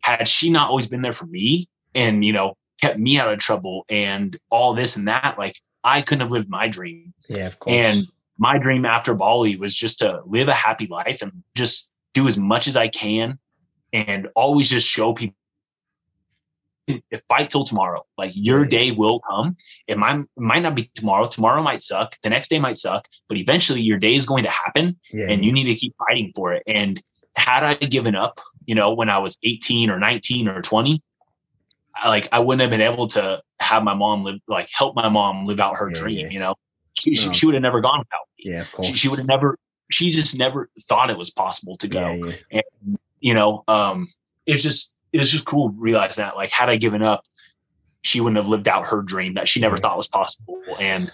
had 0.00 0.28
she 0.28 0.50
not 0.50 0.68
always 0.68 0.86
been 0.86 1.02
there 1.02 1.12
for 1.12 1.26
me 1.26 1.68
and 1.94 2.24
you 2.24 2.32
know 2.32 2.54
kept 2.80 2.98
me 2.98 3.18
out 3.18 3.32
of 3.32 3.38
trouble 3.38 3.84
and 3.88 4.38
all 4.50 4.74
this 4.74 4.96
and 4.96 5.08
that, 5.08 5.36
like 5.38 5.56
I 5.84 6.02
couldn't 6.02 6.22
have 6.22 6.30
lived 6.30 6.48
my 6.48 6.68
dream. 6.68 7.12
Yeah, 7.28 7.46
of 7.46 7.58
course. 7.58 7.74
And 7.74 8.06
my 8.38 8.58
dream 8.58 8.84
after 8.84 9.14
Bali 9.14 9.56
was 9.56 9.76
just 9.76 10.00
to 10.00 10.20
live 10.26 10.48
a 10.48 10.54
happy 10.54 10.86
life 10.86 11.22
and 11.22 11.32
just 11.54 11.90
do 12.14 12.26
as 12.26 12.36
much 12.36 12.66
as 12.66 12.76
I 12.76 12.88
can 12.88 13.38
and 13.92 14.28
always 14.34 14.68
just 14.70 14.88
show 14.88 15.12
people 15.12 15.36
if 16.86 17.22
fight 17.28 17.50
till 17.50 17.64
tomorrow. 17.64 18.04
Like 18.18 18.32
your 18.34 18.64
day 18.64 18.92
will 18.92 19.20
come. 19.20 19.56
It 19.86 19.98
might 19.98 20.20
it 20.20 20.28
might 20.36 20.62
not 20.62 20.74
be 20.74 20.90
tomorrow. 20.94 21.26
Tomorrow 21.26 21.62
might 21.62 21.82
suck. 21.82 22.16
The 22.22 22.30
next 22.30 22.48
day 22.48 22.58
might 22.58 22.78
suck. 22.78 23.08
But 23.28 23.38
eventually 23.38 23.80
your 23.80 23.98
day 23.98 24.14
is 24.14 24.26
going 24.26 24.44
to 24.44 24.50
happen, 24.50 24.98
yeah, 25.12 25.28
and 25.28 25.42
yeah. 25.42 25.46
you 25.46 25.52
need 25.52 25.64
to 25.64 25.74
keep 25.74 25.94
fighting 25.98 26.32
for 26.34 26.52
it. 26.52 26.62
And 26.66 27.02
had 27.36 27.64
I 27.64 27.74
given 27.74 28.14
up, 28.14 28.40
you 28.66 28.74
know, 28.74 28.94
when 28.94 29.10
I 29.10 29.18
was 29.18 29.36
18 29.42 29.90
or 29.90 29.98
19 29.98 30.48
or 30.48 30.62
20, 30.62 31.02
I, 31.96 32.08
like 32.08 32.28
I 32.32 32.38
wouldn't 32.38 32.60
have 32.60 32.70
been 32.70 32.80
able 32.80 33.08
to 33.08 33.42
have 33.60 33.82
my 33.82 33.94
mom 33.94 34.24
live, 34.24 34.40
like 34.48 34.68
help 34.72 34.94
my 34.94 35.08
mom 35.08 35.46
live 35.46 35.60
out 35.60 35.76
her 35.76 35.90
yeah, 35.90 35.98
dream. 35.98 36.30
You 36.30 36.40
know, 36.40 36.54
she, 36.94 37.10
no. 37.10 37.14
she, 37.14 37.32
she 37.32 37.46
would 37.46 37.54
have 37.54 37.62
never 37.62 37.80
gone 37.80 38.00
without 38.00 38.26
me. 38.38 38.52
Yeah, 38.52 38.62
of 38.62 38.72
course. 38.72 38.88
She, 38.88 38.94
she 38.94 39.08
would 39.08 39.18
have 39.18 39.28
never. 39.28 39.58
She 39.90 40.10
just 40.10 40.36
never 40.36 40.70
thought 40.88 41.10
it 41.10 41.18
was 41.18 41.30
possible 41.30 41.76
to 41.76 41.88
go. 41.88 42.32
And 42.50 42.98
you 43.20 43.34
know, 43.34 43.64
um, 43.68 44.08
it's 44.46 44.62
just 44.62 44.93
it 45.14 45.18
was 45.18 45.30
just 45.30 45.44
cool 45.44 45.70
realizing 45.78 46.24
that 46.24 46.34
like 46.34 46.50
had 46.50 46.68
I 46.68 46.76
given 46.76 47.00
up, 47.00 47.24
she 48.02 48.20
wouldn't 48.20 48.36
have 48.36 48.48
lived 48.48 48.66
out 48.66 48.86
her 48.88 49.00
dream 49.00 49.34
that 49.34 49.46
she 49.46 49.60
never 49.60 49.78
thought 49.78 49.96
was 49.96 50.08
possible. 50.08 50.60
And 50.80 51.10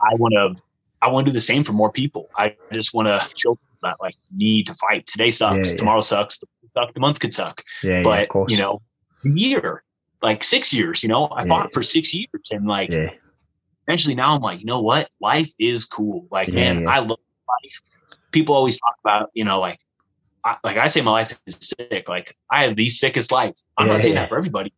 I 0.00 0.14
want 0.14 0.34
to, 0.34 0.62
I 1.02 1.08
want 1.08 1.26
to 1.26 1.32
do 1.32 1.34
the 1.36 1.42
same 1.42 1.64
for 1.64 1.72
more 1.72 1.90
people. 1.90 2.30
I 2.36 2.54
just 2.72 2.94
want 2.94 3.08
to 3.08 3.28
show 3.36 3.58
that 3.82 3.96
like 4.00 4.14
need 4.34 4.68
to 4.68 4.74
fight. 4.76 5.06
Today 5.08 5.30
sucks. 5.30 5.56
Yeah, 5.56 5.72
yeah. 5.72 5.78
Tomorrow 5.78 6.00
sucks. 6.00 6.38
The, 6.38 6.46
month 7.00 7.18
could 7.18 7.34
suck. 7.34 7.64
Yeah, 7.82 8.04
but 8.04 8.28
yeah, 8.32 8.44
you 8.48 8.58
know, 8.58 8.80
year, 9.24 9.82
like 10.22 10.44
six 10.44 10.72
years. 10.72 11.02
You 11.02 11.08
know, 11.08 11.28
I 11.32 11.46
fought 11.48 11.72
for 11.72 11.82
six 11.82 12.14
years, 12.14 12.28
and 12.52 12.66
like 12.66 12.94
eventually 13.88 14.14
now 14.14 14.36
I'm 14.36 14.40
like, 14.40 14.60
you 14.60 14.66
know 14.66 14.80
what? 14.80 15.10
Life 15.20 15.50
is 15.58 15.84
cool. 15.84 16.28
Like, 16.30 16.52
man, 16.52 16.86
I 16.86 17.00
love 17.00 17.18
life. 17.64 17.82
People 18.30 18.54
always 18.54 18.78
talk 18.78 18.94
about, 19.02 19.30
you 19.34 19.44
know, 19.44 19.58
like, 19.58 19.80
I, 20.44 20.56
like 20.64 20.76
I 20.76 20.86
say, 20.86 21.00
my 21.00 21.10
life 21.10 21.38
is 21.46 21.58
sick. 21.60 22.08
Like 22.08 22.36
I 22.50 22.64
have 22.64 22.76
the 22.76 22.88
sickest 22.88 23.32
life. 23.32 23.54
I'm 23.76 23.88
not 23.88 24.02
saying 24.02 24.14
that 24.14 24.28
for 24.28 24.38
everybody. 24.38 24.72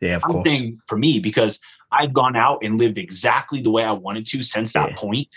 Yeah, 0.00 0.16
of 0.16 0.24
I'm 0.24 0.30
course. 0.30 0.50
Saying 0.50 0.80
for 0.86 0.96
me 0.96 1.18
because 1.18 1.58
I've 1.90 2.12
gone 2.12 2.36
out 2.36 2.58
and 2.62 2.78
lived 2.78 2.98
exactly 2.98 3.62
the 3.62 3.70
way 3.70 3.82
I 3.82 3.92
wanted 3.92 4.26
to 4.26 4.42
since 4.42 4.72
that 4.74 4.96
point, 4.96 5.28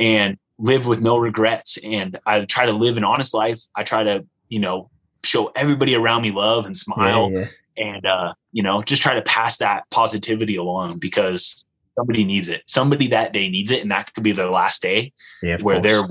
and 0.00 0.38
lived 0.58 0.86
with 0.86 1.02
no 1.02 1.18
regrets. 1.18 1.78
And 1.82 2.18
I 2.26 2.44
try 2.44 2.66
to 2.66 2.72
live 2.72 2.96
an 2.96 3.04
honest 3.04 3.34
life. 3.34 3.60
I 3.74 3.82
try 3.82 4.04
to, 4.04 4.24
you 4.48 4.58
know, 4.58 4.90
show 5.22 5.52
everybody 5.54 5.94
around 5.94 6.22
me 6.22 6.30
love 6.30 6.66
and 6.66 6.76
smile. 6.76 7.30
Yeah, 7.30 7.38
yeah. 7.38 7.46
And 7.78 8.06
uh, 8.06 8.32
you 8.52 8.62
know, 8.62 8.82
just 8.82 9.02
try 9.02 9.14
to 9.14 9.22
pass 9.22 9.58
that 9.58 9.84
positivity 9.90 10.56
along 10.56 10.98
because 10.98 11.64
somebody 11.98 12.24
needs 12.24 12.48
it. 12.48 12.62
Somebody 12.66 13.08
that 13.08 13.32
day 13.34 13.48
needs 13.48 13.70
it, 13.70 13.82
and 13.82 13.90
that 13.90 14.14
could 14.14 14.24
be 14.24 14.32
their 14.32 14.50
last 14.50 14.80
day 14.80 15.12
yeah, 15.42 15.58
where 15.60 15.76
course. 15.76 15.86
they're 15.86 16.06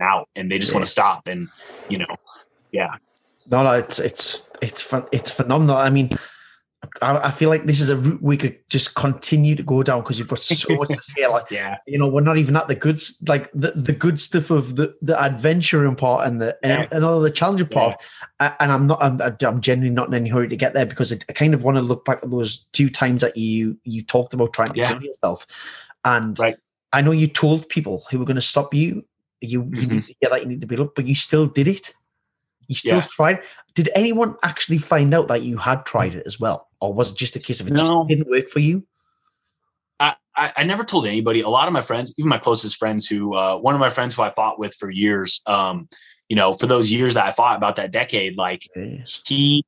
out 0.00 0.28
and 0.36 0.50
they 0.50 0.58
just 0.58 0.74
want 0.74 0.84
to 0.84 0.90
stop. 0.90 1.26
And 1.26 1.48
you 1.88 1.98
know, 1.98 2.16
yeah. 2.72 2.96
No, 3.50 3.62
no, 3.62 3.72
it's 3.72 3.98
it's 3.98 4.48
it's 4.60 4.82
fun. 4.82 5.06
It's 5.12 5.30
phenomenal. 5.30 5.76
I 5.76 5.90
mean, 5.90 6.10
I, 7.02 7.28
I, 7.28 7.30
feel 7.30 7.48
like 7.48 7.64
this 7.64 7.80
is 7.80 7.90
a 7.90 7.96
route 7.96 8.22
we 8.22 8.36
could 8.36 8.58
just 8.68 8.94
continue 8.94 9.54
to 9.54 9.62
go 9.62 9.82
down 9.82 10.00
because 10.00 10.18
you've 10.18 10.28
got 10.28 10.38
so 10.38 10.76
much 10.76 10.88
to 10.88 10.96
say. 10.96 11.26
Like, 11.26 11.46
yeah, 11.50 11.78
you 11.86 11.98
know, 11.98 12.08
we're 12.08 12.20
not 12.20 12.38
even 12.38 12.56
at 12.56 12.68
the 12.68 12.74
good, 12.74 13.00
like 13.28 13.50
the, 13.52 13.72
the 13.72 13.92
good 13.92 14.20
stuff 14.20 14.50
of 14.50 14.76
the 14.76 14.94
the 15.02 15.20
adventuring 15.20 15.96
part 15.96 16.26
and 16.26 16.40
the 16.40 16.56
yeah. 16.62 16.82
and, 16.82 16.92
and 16.92 17.04
all 17.04 17.20
the 17.20 17.30
challenging 17.30 17.68
part. 17.68 18.02
Yeah. 18.40 18.54
And 18.60 18.72
I'm 18.72 18.86
not, 18.86 19.02
I'm, 19.02 19.20
I'm 19.20 19.60
genuinely 19.60 19.94
not 19.94 20.08
in 20.08 20.14
any 20.14 20.30
hurry 20.30 20.48
to 20.48 20.56
get 20.56 20.74
there 20.74 20.86
because 20.86 21.12
I, 21.12 21.16
I 21.28 21.32
kind 21.32 21.54
of 21.54 21.64
want 21.64 21.76
to 21.76 21.82
look 21.82 22.04
back 22.04 22.22
at 22.22 22.30
those 22.30 22.66
two 22.72 22.88
times 22.88 23.22
that 23.22 23.36
you 23.36 23.78
you 23.84 24.02
talked 24.02 24.34
about 24.34 24.52
trying 24.52 24.68
to 24.68 24.76
yeah. 24.76 24.92
kill 24.92 25.02
yourself, 25.02 25.46
and 26.04 26.38
right. 26.38 26.56
I 26.92 27.00
know 27.02 27.12
you 27.12 27.26
told 27.26 27.68
people 27.68 28.04
who 28.10 28.18
were 28.18 28.24
going 28.24 28.36
to 28.36 28.42
stop 28.42 28.74
you. 28.74 29.04
You, 29.40 29.62
mm-hmm. 29.62 29.74
you 29.74 29.86
need 29.86 30.04
to 30.04 30.14
get 30.20 30.30
that 30.30 30.42
you 30.42 30.48
need 30.48 30.60
to 30.60 30.66
be 30.66 30.76
loved, 30.76 30.94
but 30.94 31.06
you 31.06 31.14
still 31.14 31.46
did 31.46 31.68
it. 31.68 31.92
You 32.68 32.74
still 32.74 32.98
yeah. 32.98 33.06
tried. 33.08 33.42
Did 33.74 33.90
anyone 33.94 34.36
actually 34.42 34.78
find 34.78 35.14
out 35.14 35.28
that 35.28 35.42
you 35.42 35.56
had 35.56 35.84
tried 35.84 36.14
it 36.14 36.26
as 36.26 36.40
well, 36.40 36.68
or 36.80 36.92
was 36.92 37.12
it 37.12 37.18
just 37.18 37.36
a 37.36 37.38
case 37.38 37.60
of 37.60 37.68
it 37.68 37.74
no. 37.74 37.78
just 37.78 37.92
didn't 38.08 38.28
work 38.28 38.48
for 38.48 38.58
you? 38.58 38.86
I, 40.00 40.14
I, 40.34 40.52
I, 40.56 40.64
never 40.64 40.84
told 40.84 41.06
anybody. 41.06 41.40
A 41.40 41.48
lot 41.48 41.68
of 41.68 41.72
my 41.72 41.80
friends, 41.80 42.12
even 42.18 42.28
my 42.28 42.38
closest 42.38 42.76
friends, 42.76 43.06
who 43.06 43.34
uh, 43.34 43.56
one 43.56 43.74
of 43.74 43.80
my 43.80 43.90
friends 43.90 44.14
who 44.14 44.22
I 44.22 44.30
fought 44.32 44.58
with 44.58 44.74
for 44.74 44.90
years, 44.90 45.42
um, 45.46 45.88
you 46.28 46.36
know, 46.36 46.54
for 46.54 46.66
those 46.66 46.92
years 46.92 47.14
that 47.14 47.24
I 47.24 47.32
fought 47.32 47.56
about 47.56 47.76
that 47.76 47.92
decade, 47.92 48.36
like 48.36 48.68
yeah. 48.74 49.04
he, 49.26 49.64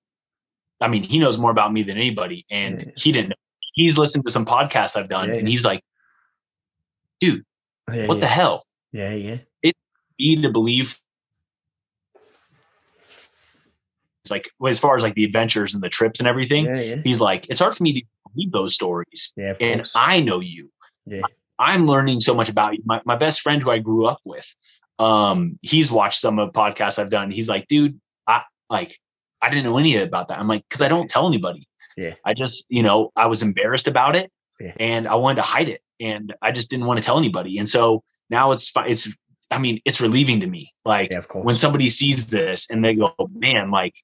I 0.81 0.89
mean, 0.89 1.03
he 1.03 1.19
knows 1.19 1.39
more 1.39 1.51
about 1.51 1.73
me 1.73 1.83
than 1.83 1.97
anybody, 1.97 2.47
and 2.51 2.83
yeah. 2.83 2.93
he 2.97 3.13
didn't. 3.13 3.31
Know. 3.31 3.37
He's 3.75 3.97
listened 3.97 4.27
to 4.27 4.33
some 4.33 4.45
podcasts 4.45 4.97
I've 4.97 5.09
done, 5.09 5.31
and 5.31 5.49
he's 5.49 5.65
like, 5.65 5.85
"Dude, 7.21 7.45
what 7.87 8.21
the 8.21 8.27
hell?" 8.27 8.67
Yeah, 8.93 9.15
yeah. 9.15 9.39
Me 10.19 10.41
to 10.43 10.51
believe 10.51 10.99
it's 14.29 14.31
like 14.31 14.51
as 14.69 14.79
far 14.79 14.97
as 14.97 15.03
like 15.03 15.15
the 15.15 15.25
adventures 15.25 15.75
and 15.75 15.83
the 15.83 15.89
trips 15.89 16.21
and 16.21 16.29
everything. 16.29 16.67
Yeah, 16.67 16.81
yeah. 16.81 16.97
He's 17.03 17.21
like, 17.21 17.49
it's 17.49 17.61
hard 17.61 17.75
for 17.75 17.83
me 17.83 17.93
to 17.95 18.03
believe 18.33 18.53
those 18.53 18.75
stories. 18.75 19.33
Yeah, 19.37 19.55
and 19.61 19.81
course. 19.81 19.95
I 19.97 20.21
know 20.21 20.41
you. 20.41 20.71
Yeah. 21.07 21.23
I'm 21.59 21.87
learning 21.87 22.21
so 22.21 22.35
much 22.35 22.49
about 22.49 22.75
you. 22.75 22.83
My, 22.85 23.01
my 23.05 23.17
best 23.17 23.41
friend 23.41 23.63
who 23.63 23.71
I 23.71 23.79
grew 23.79 24.07
up 24.07 24.21
with, 24.25 24.47
um, 24.99 25.59
he's 25.63 25.91
watched 25.91 26.21
some 26.21 26.39
of 26.39 26.53
the 26.53 26.59
podcasts 26.59 26.99
I've 26.99 27.11
done. 27.11 27.31
He's 27.31 27.49
like, 27.49 27.67
dude, 27.69 27.99
I 28.27 28.43
like, 28.71 28.99
I 29.43 29.49
didn't 29.49 29.65
know 29.65 29.79
any 29.79 29.97
about 29.97 30.29
that. 30.29 30.39
I'm 30.39 30.47
like, 30.47 30.69
cause 30.69 30.83
I 30.83 30.89
don't 30.89 31.09
tell 31.09 31.27
anybody. 31.27 31.67
Yeah. 31.97 32.15
I 32.25 32.35
just, 32.35 32.65
you 32.69 32.83
know, 32.83 33.11
I 33.17 33.27
was 33.27 33.43
embarrassed 33.43 33.89
about 33.89 34.15
it 34.15 34.31
and 34.79 35.09
I 35.09 35.15
wanted 35.17 35.37
to 35.37 35.43
hide 35.43 35.69
it 35.69 35.83
and 36.01 36.35
I 36.43 36.53
just 36.53 36.71
didn't 36.71 36.87
want 36.87 36.99
to 36.99 37.05
tell 37.05 37.19
anybody. 37.19 37.59
And 37.59 37.69
so 37.69 38.05
now 38.31 38.53
it's 38.53 38.73
it's, 38.87 39.09
I 39.51 39.59
mean, 39.59 39.81
it's 39.85 40.01
relieving 40.01 40.41
to 40.41 40.47
me. 40.47 40.73
Like 40.85 41.11
yeah, 41.11 41.23
when 41.33 41.57
somebody 41.57 41.89
sees 41.89 42.27
this 42.27 42.69
and 42.71 42.85
they 42.85 42.95
go, 42.95 43.15
man, 43.33 43.71
like 43.71 43.95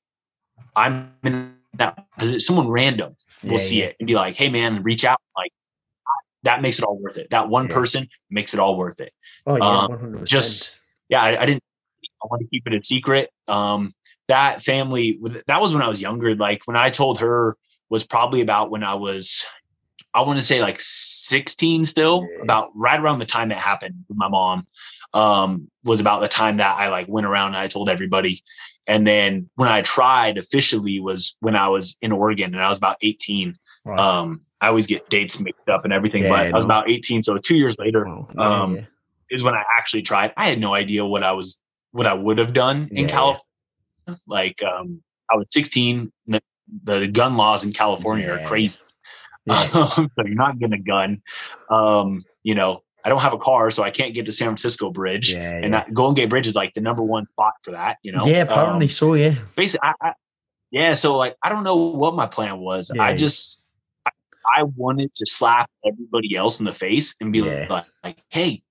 I'm 0.77 1.13
in 1.23 1.55
that 1.75 2.07
position. 2.19 2.41
Someone 2.41 2.69
random 2.69 3.17
will 3.43 3.53
yeah, 3.53 3.59
see 3.59 3.79
yeah. 3.81 3.87
it 3.87 3.97
and 4.01 4.07
be 4.07 4.15
like, 4.15 4.37
"Hey, 4.37 4.49
man, 4.49 4.83
reach 4.83 5.05
out." 5.05 5.21
Like 5.37 5.53
that 6.43 6.63
makes 6.63 6.79
it 6.79 6.85
all 6.85 6.99
worth 6.99 7.19
it. 7.19 7.29
That 7.31 7.49
one 7.49 7.69
person 7.69 8.09
makes 8.31 8.55
it 8.55 8.61
all 8.61 8.77
worth 8.77 9.01
it. 9.01 9.13
Oh 9.47 9.57
yeah, 9.57 9.65
um, 9.65 10.25
just 10.25 10.77
yeah. 11.09 11.23
I, 11.23 11.43
I, 11.43 11.47
didn't. 11.47 11.63
I 12.23 12.27
want 12.27 12.41
to 12.41 12.49
keep 12.49 12.67
it 12.67 12.75
a 12.75 12.85
secret. 12.85 13.31
Um, 13.49 13.93
that 14.29 14.63
family. 14.63 15.19
That 15.47 15.61
was 15.61 15.73
when 15.73 15.83
I 15.83 15.89
was 15.89 16.01
younger. 16.01 16.35
Like 16.35 16.63
when 16.67 16.77
I 16.77 16.91
told 16.91 17.21
her 17.21 17.57
was 17.91 18.05
probably 18.05 18.41
about 18.41 18.71
when 18.71 18.83
I 18.83 18.95
was. 18.95 19.45
I 20.17 20.21
want 20.21 20.39
to 20.39 20.47
say 20.47 20.61
like 20.61 20.77
16 20.79 21.85
still, 21.87 22.29
about 22.41 22.71
right 22.77 23.01
around 23.01 23.19
the 23.19 23.27
time 23.27 23.51
it 23.51 23.59
happened 23.59 24.05
with 24.09 24.17
my 24.17 24.29
mom. 24.29 24.65
Um, 25.15 25.71
was 25.85 26.01
about 26.01 26.21
the 26.21 26.29
time 26.29 26.57
that 26.57 26.77
I 26.77 26.89
like 26.89 27.07
went 27.09 27.27
around 27.27 27.49
and 27.49 27.57
I 27.57 27.69
told 27.69 27.89
everybody. 27.89 28.43
And 28.87 29.07
then 29.07 29.49
when 29.55 29.69
I 29.69 29.83
tried 29.83 30.39
officially 30.39 31.01
was 31.01 31.37
when 31.41 31.57
I 31.57 31.69
was 31.69 31.97
in 32.03 32.13
Oregon 32.13 32.55
and 32.55 32.63
I 32.63 32.69
was 32.69 32.79
about 32.79 32.97
18. 33.01 33.57
Right. 33.85 33.99
Um, 33.99 34.43
I 34.61 34.69
always 34.69 34.87
get 34.87 35.09
dates 35.11 35.39
mixed 35.41 35.69
up 35.69 35.85
and 35.85 35.93
everything, 35.93 36.23
yeah, 36.23 36.29
but 36.31 36.39
I, 36.39 36.49
I, 36.49 36.57
was 36.57 36.65
about 36.65 36.89
18. 36.89 37.23
So 37.23 37.37
two 37.39 37.57
years 37.57 37.77
later, 37.79 38.07
yeah, 38.07 38.63
um, 38.63 38.77
yeah. 38.77 38.83
is 39.31 39.43
when 39.43 39.55
I 39.55 39.63
actually 39.79 40.03
tried. 40.03 40.33
I 40.37 40.47
had 40.47 40.59
no 40.59 40.75
idea 40.75 41.05
what 41.05 41.23
I 41.23 41.33
was, 41.33 41.59
what 41.93 42.07
I 42.07 42.15
would 42.15 42.39
have 42.39 42.53
done 42.53 42.89
in 42.93 43.07
California. 43.07 43.43
Like, 44.27 44.63
um, 44.63 45.03
I 45.31 45.37
was 45.37 45.47
16. 45.51 46.13
The, 46.27 46.43
the 46.85 47.07
gun 47.07 47.37
laws 47.37 47.65
in 47.65 47.73
California 47.73 48.31
are 48.31 48.47
crazy. 48.47 48.79
Um, 49.49 49.69
so 50.15 50.25
you're 50.25 50.35
not 50.35 50.59
getting 50.59 50.81
a 50.81 50.83
gun. 50.83 51.23
Um, 51.71 52.25
you 52.43 52.55
know, 52.55 52.84
I 53.05 53.11
don't 53.11 53.21
have 53.21 53.35
a 53.35 53.39
car, 53.39 53.71
so 53.71 53.83
I 53.83 53.91
can't 53.91 54.15
get 54.15 54.25
to 54.27 54.33
San 54.33 54.47
Francisco 54.47 54.91
Bridge. 54.91 55.35
Yeah, 55.35 55.61
and 55.63 55.75
that 55.75 55.93
Golden 55.93 56.15
Gate 56.15 56.31
Bridge 56.31 56.47
is 56.47 56.55
like 56.55 56.73
the 56.73 56.81
number 56.81 57.03
one 57.03 57.27
spot 57.33 57.53
for 57.63 57.73
that. 57.73 57.99
You 58.03 58.13
know. 58.13 58.25
Yeah, 58.25 58.43
apparently 58.43 58.87
um, 58.87 58.91
so. 58.91 59.15
Yeah. 59.15 59.35
Basically, 59.57 59.87
I, 59.87 60.09
I, 60.09 60.13
yeah. 60.71 60.95
So 60.95 61.17
like, 61.17 61.37
I 61.43 61.51
don't 61.51 61.65
know 61.65 61.77
what 61.77 62.15
my 62.15 62.27
plan 62.27 62.59
was. 62.59 62.91
Yeah, 62.95 63.03
I 63.03 63.15
just, 63.15 63.63
I, 64.07 64.11
I, 64.59 64.63
wanted 64.63 65.15
to 65.17 65.27
slap 65.27 65.71
everybody 65.87 66.35
else 66.35 66.59
in 66.59 66.65
the 66.65 66.73
face 66.73 67.15
and 67.21 67.31
be 67.31 67.43
like, 67.43 67.69
like, 68.03 68.23
hey, 68.31 68.63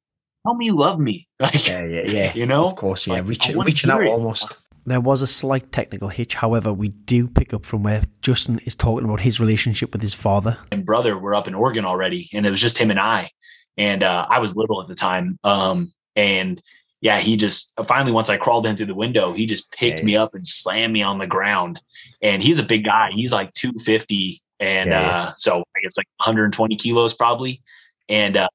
tell 0.46 0.56
me 0.56 0.66
you 0.66 0.78
love 0.78 1.00
me. 1.00 1.28
Like, 1.40 1.68
yeah, 1.68 1.86
yeah, 1.86 2.08
yeah. 2.08 2.32
You 2.36 2.46
know, 2.46 2.66
of 2.66 2.76
course, 2.76 3.06
yeah. 3.06 3.16
Like, 3.16 3.28
reaching, 3.28 3.60
reaching 3.60 3.92
out 3.92 4.02
it. 4.02 4.08
almost. 4.08 4.56
There 4.86 5.00
was 5.00 5.22
a 5.22 5.28
slight 5.28 5.72
technical 5.72 6.10
hitch. 6.10 6.36
However, 6.36 6.74
we 6.74 6.90
do 6.90 7.28
pick 7.28 7.54
up 7.54 7.66
from 7.66 7.84
where 7.84 8.02
Justin 8.22 8.60
is 8.66 8.76
talking 8.76 9.06
about 9.06 9.22
his 9.22 9.40
relationship 9.40 9.94
with 9.94 10.02
his 10.02 10.14
father 10.14 10.58
and 10.72 10.86
brother. 10.86 11.18
We're 11.18 11.36
up 11.36 11.48
in 11.48 11.54
Oregon 11.54 11.86
already, 11.86 12.30
and 12.34 12.46
it 12.46 12.52
was 12.52 12.60
just 12.60 12.78
him 12.78 12.92
and 12.92 13.00
I 13.00 13.32
and 13.78 14.04
uh, 14.04 14.26
I 14.30 14.40
was 14.40 14.56
little 14.56 14.82
at 14.82 14.88
the 14.88 14.96
time. 14.96 15.40
Um, 15.44 15.94
and 16.16 16.62
yeah, 17.02 17.20
he 17.20 17.36
just 17.36 17.74
finally 17.86 18.12
once 18.12 18.30
I 18.30 18.38
crawled 18.38 18.66
in 18.66 18.78
through 18.78 18.86
the 18.86 18.96
window, 18.96 19.34
he 19.34 19.46
just 19.46 19.72
picked 19.72 20.00
hey. 20.00 20.06
me 20.06 20.16
up 20.16 20.34
and 20.36 20.46
slammed 20.46 20.94
me 20.94 21.02
on 21.02 21.18
the 21.18 21.28
ground. 21.28 21.82
And 22.22 22.42
he's 22.42 22.60
a 22.60 22.64
big 22.64 22.86
guy; 22.86 23.12
he's 23.14 23.32
like 23.32 23.54
two 23.54 23.74
fifty, 23.84 24.42
and 24.60 24.90
yeah, 24.90 25.12
uh, 25.12 25.34
so 25.36 25.60
I 25.60 25.80
guess 25.82 25.92
like 25.98 26.08
120 26.18 26.76
kilos 26.78 27.14
probably. 27.14 27.62
And 28.08 28.38
uh, 28.38 28.48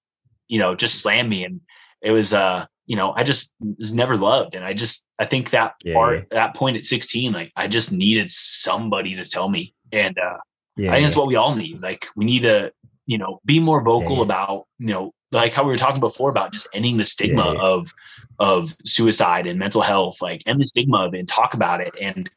you 0.48 0.58
know, 0.58 0.74
just 0.74 1.00
slammed 1.02 1.28
me, 1.28 1.44
and 1.44 1.60
it 2.00 2.10
was 2.10 2.32
uh, 2.32 2.64
you 2.86 2.96
know, 2.96 3.12
I 3.14 3.22
just 3.22 3.52
was 3.60 3.92
never 3.92 4.16
loved, 4.16 4.54
and 4.54 4.64
I 4.64 4.72
just 4.72 5.04
I 5.18 5.26
think 5.26 5.50
that 5.50 5.74
yeah, 5.84 5.94
part 5.94 6.30
that 6.30 6.56
point 6.56 6.78
at 6.78 6.84
16, 6.84 7.32
like 7.32 7.52
I 7.54 7.68
just 7.68 7.92
needed 7.92 8.30
somebody 8.30 9.14
to 9.14 9.26
tell 9.26 9.50
me, 9.50 9.74
and 9.92 10.18
uh, 10.18 10.38
I 10.78 10.92
think 10.92 11.06
that's 11.06 11.16
what 11.16 11.26
we 11.26 11.36
all 11.36 11.54
need. 11.54 11.82
Like 11.82 12.06
we 12.16 12.24
need 12.24 12.42
to 12.42 12.72
you 13.08 13.16
know, 13.16 13.40
be 13.46 13.58
more 13.58 13.82
vocal 13.82 14.18
yeah. 14.18 14.22
about, 14.22 14.66
you 14.78 14.88
know, 14.88 15.12
like 15.32 15.54
how 15.54 15.64
we 15.64 15.70
were 15.70 15.78
talking 15.78 16.00
before 16.00 16.28
about 16.30 16.52
just 16.52 16.68
ending 16.74 16.98
the 16.98 17.04
stigma 17.04 17.54
yeah. 17.54 17.60
of 17.60 17.92
of 18.38 18.74
suicide 18.84 19.46
and 19.46 19.58
mental 19.58 19.80
health, 19.80 20.20
like 20.20 20.42
end 20.46 20.60
the 20.60 20.66
stigma 20.66 20.98
of 20.98 21.14
it 21.14 21.18
and 21.18 21.28
talk 21.28 21.54
about 21.54 21.80
it. 21.80 21.94
And 22.00 22.30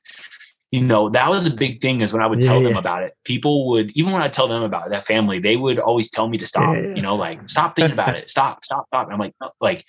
you 0.71 0.81
know, 0.81 1.09
that 1.09 1.29
was 1.29 1.45
a 1.45 1.51
big 1.51 1.81
thing 1.81 1.99
is 1.99 2.13
when 2.13 2.21
I 2.21 2.27
would 2.27 2.41
tell 2.41 2.61
yeah. 2.61 2.69
them 2.69 2.77
about 2.77 3.03
it. 3.03 3.13
People 3.25 3.67
would 3.69 3.91
even 3.97 4.13
when 4.13 4.21
I 4.21 4.29
tell 4.29 4.47
them 4.47 4.63
about 4.63 4.89
that 4.89 5.05
family, 5.05 5.39
they 5.39 5.57
would 5.57 5.77
always 5.77 6.09
tell 6.09 6.29
me 6.29 6.37
to 6.37 6.47
stop, 6.47 6.77
you 6.77 7.01
know, 7.01 7.15
like 7.15 7.41
stop 7.49 7.75
thinking 7.75 7.93
about 7.93 8.15
it. 8.15 8.29
Stop, 8.29 8.63
stop, 8.63 8.85
stop. 8.87 9.07
And 9.07 9.13
I'm 9.13 9.19
like, 9.19 9.35
no, 9.41 9.51
like 9.59 9.85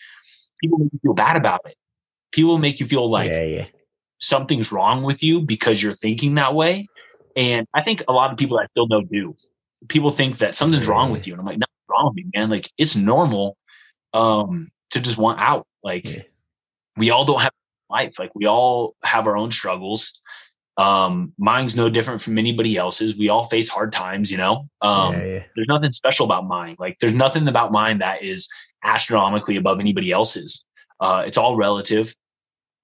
people 0.61 0.79
make 0.79 0.93
you 0.93 0.99
feel 1.01 1.15
bad 1.15 1.37
about 1.37 1.61
it. 1.67 1.77
People 2.33 2.59
make 2.59 2.81
you 2.81 2.87
feel 2.87 3.09
like 3.09 3.73
something's 4.19 4.73
wrong 4.73 5.05
with 5.05 5.23
you 5.23 5.43
because 5.43 5.81
you're 5.81 5.95
thinking 5.95 6.35
that 6.35 6.57
way. 6.57 6.89
And 7.37 7.69
I 7.73 7.83
think 7.83 8.03
a 8.09 8.13
lot 8.13 8.33
of 8.33 8.37
people 8.37 8.59
I 8.59 8.67
still 8.67 8.89
know 8.89 9.03
do 9.03 9.37
people 9.89 10.11
think 10.11 10.39
that 10.39 10.55
something's 10.55 10.89
wrong 10.89 11.11
with 11.11 11.27
you. 11.27 11.35
And 11.35 11.41
I'm 11.41 11.47
like, 11.47 11.59
nothing's 11.59 11.89
wrong 11.89 12.07
with 12.07 12.17
me, 12.17 12.31
man. 12.35 12.51
Like 12.51 12.71
it's 12.79 12.97
normal 12.97 13.57
um 14.15 14.71
to 14.91 15.01
just 15.01 15.19
want 15.19 15.41
out. 15.41 15.67
Like 15.83 16.05
yeah. 16.05 16.23
we 16.97 17.11
all 17.11 17.25
don't 17.25 17.41
have 17.41 17.53
life. 17.91 18.19
Like 18.19 18.35
we 18.35 18.47
all 18.47 18.95
have 19.03 19.27
our 19.27 19.37
own 19.37 19.51
struggles. 19.51 20.19
Um, 20.79 21.33
mine's 21.39 21.77
no 21.77 21.91
different 21.91 22.21
from 22.23 22.39
anybody 22.39 22.77
else's. 22.77 23.17
We 23.17 23.29
all 23.29 23.45
face 23.45 23.69
hard 23.69 23.93
times, 23.93 24.31
you 24.31 24.39
know. 24.39 24.69
Um, 24.81 25.13
yeah, 25.13 25.25
yeah. 25.25 25.43
There's 25.55 25.69
nothing 25.69 25.93
special 25.93 26.25
about 26.25 26.47
mine. 26.47 26.77
Like, 26.79 26.97
there's 26.99 27.13
nothing 27.13 27.47
about 27.47 27.73
mine 27.73 27.99
that 27.99 28.23
is 28.23 28.49
astronomically 28.83 29.57
above 29.57 29.81
anybody 29.81 30.11
else's. 30.11 30.65
Uh, 31.01 31.25
it's 31.27 31.37
all 31.37 31.57
relative. 31.57 32.15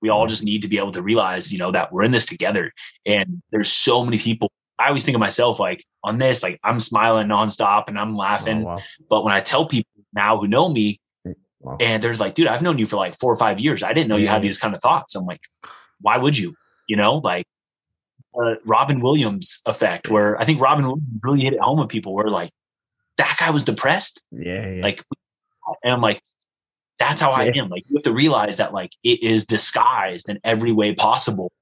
We 0.02 0.10
all 0.10 0.24
mm-hmm. 0.24 0.28
just 0.28 0.44
need 0.44 0.62
to 0.62 0.68
be 0.68 0.78
able 0.78 0.92
to 0.92 1.02
realize, 1.02 1.50
you 1.50 1.58
know, 1.58 1.72
that 1.72 1.92
we're 1.92 2.02
in 2.02 2.10
this 2.10 2.26
together. 2.26 2.72
And 3.06 3.42
there's 3.52 3.72
so 3.72 4.04
many 4.04 4.18
people. 4.18 4.52
I 4.78 4.88
always 4.88 5.04
think 5.04 5.14
of 5.14 5.20
myself 5.20 5.58
like 5.58 5.84
on 6.04 6.18
this, 6.18 6.42
like 6.42 6.60
I'm 6.62 6.80
smiling 6.80 7.28
nonstop 7.28 7.88
and 7.88 7.98
I'm 7.98 8.16
laughing. 8.16 8.62
Oh, 8.62 8.66
wow. 8.66 8.78
But 9.10 9.24
when 9.24 9.34
I 9.34 9.40
tell 9.40 9.66
people 9.66 9.90
now 10.14 10.38
who 10.38 10.46
know 10.46 10.68
me, 10.68 11.00
mm, 11.26 11.34
wow. 11.60 11.76
and 11.80 12.02
there's 12.02 12.20
like, 12.20 12.34
dude, 12.34 12.46
I've 12.46 12.62
known 12.62 12.78
you 12.78 12.86
for 12.86 12.96
like 12.96 13.18
four 13.18 13.32
or 13.32 13.36
five 13.36 13.58
years. 13.58 13.82
I 13.82 13.92
didn't 13.92 14.08
know 14.08 14.16
yeah. 14.16 14.22
you 14.22 14.28
had 14.28 14.42
these 14.42 14.58
kind 14.58 14.74
of 14.74 14.80
thoughts. 14.80 15.14
I'm 15.14 15.26
like, 15.26 15.40
why 16.00 16.16
would 16.16 16.38
you? 16.38 16.54
You 16.86 16.96
know, 16.96 17.16
like 17.16 17.46
uh, 18.40 18.54
Robin 18.64 19.00
Williams 19.00 19.60
effect, 19.66 20.08
where 20.08 20.40
I 20.40 20.44
think 20.44 20.60
Robin 20.60 20.84
Williams 20.84 21.04
really 21.22 21.40
hit 21.40 21.52
it 21.52 21.60
home 21.60 21.80
with 21.80 21.88
people 21.88 22.14
where 22.14 22.28
like 22.28 22.50
that 23.16 23.36
guy 23.38 23.50
was 23.50 23.64
depressed. 23.64 24.22
Yeah. 24.30 24.68
yeah. 24.68 24.82
Like, 24.82 25.04
and 25.82 25.92
I'm 25.92 26.00
like, 26.00 26.22
that's 26.98 27.20
how 27.20 27.30
I 27.30 27.44
am. 27.44 27.68
Like 27.68 27.84
you 27.88 27.96
have 27.96 28.04
to 28.04 28.12
realize 28.12 28.56
that 28.56 28.72
like 28.72 28.90
it 29.04 29.22
is 29.22 29.44
disguised 29.44 30.28
in 30.28 30.38
every 30.44 30.72
way 30.72 30.94
possible. 30.94 31.52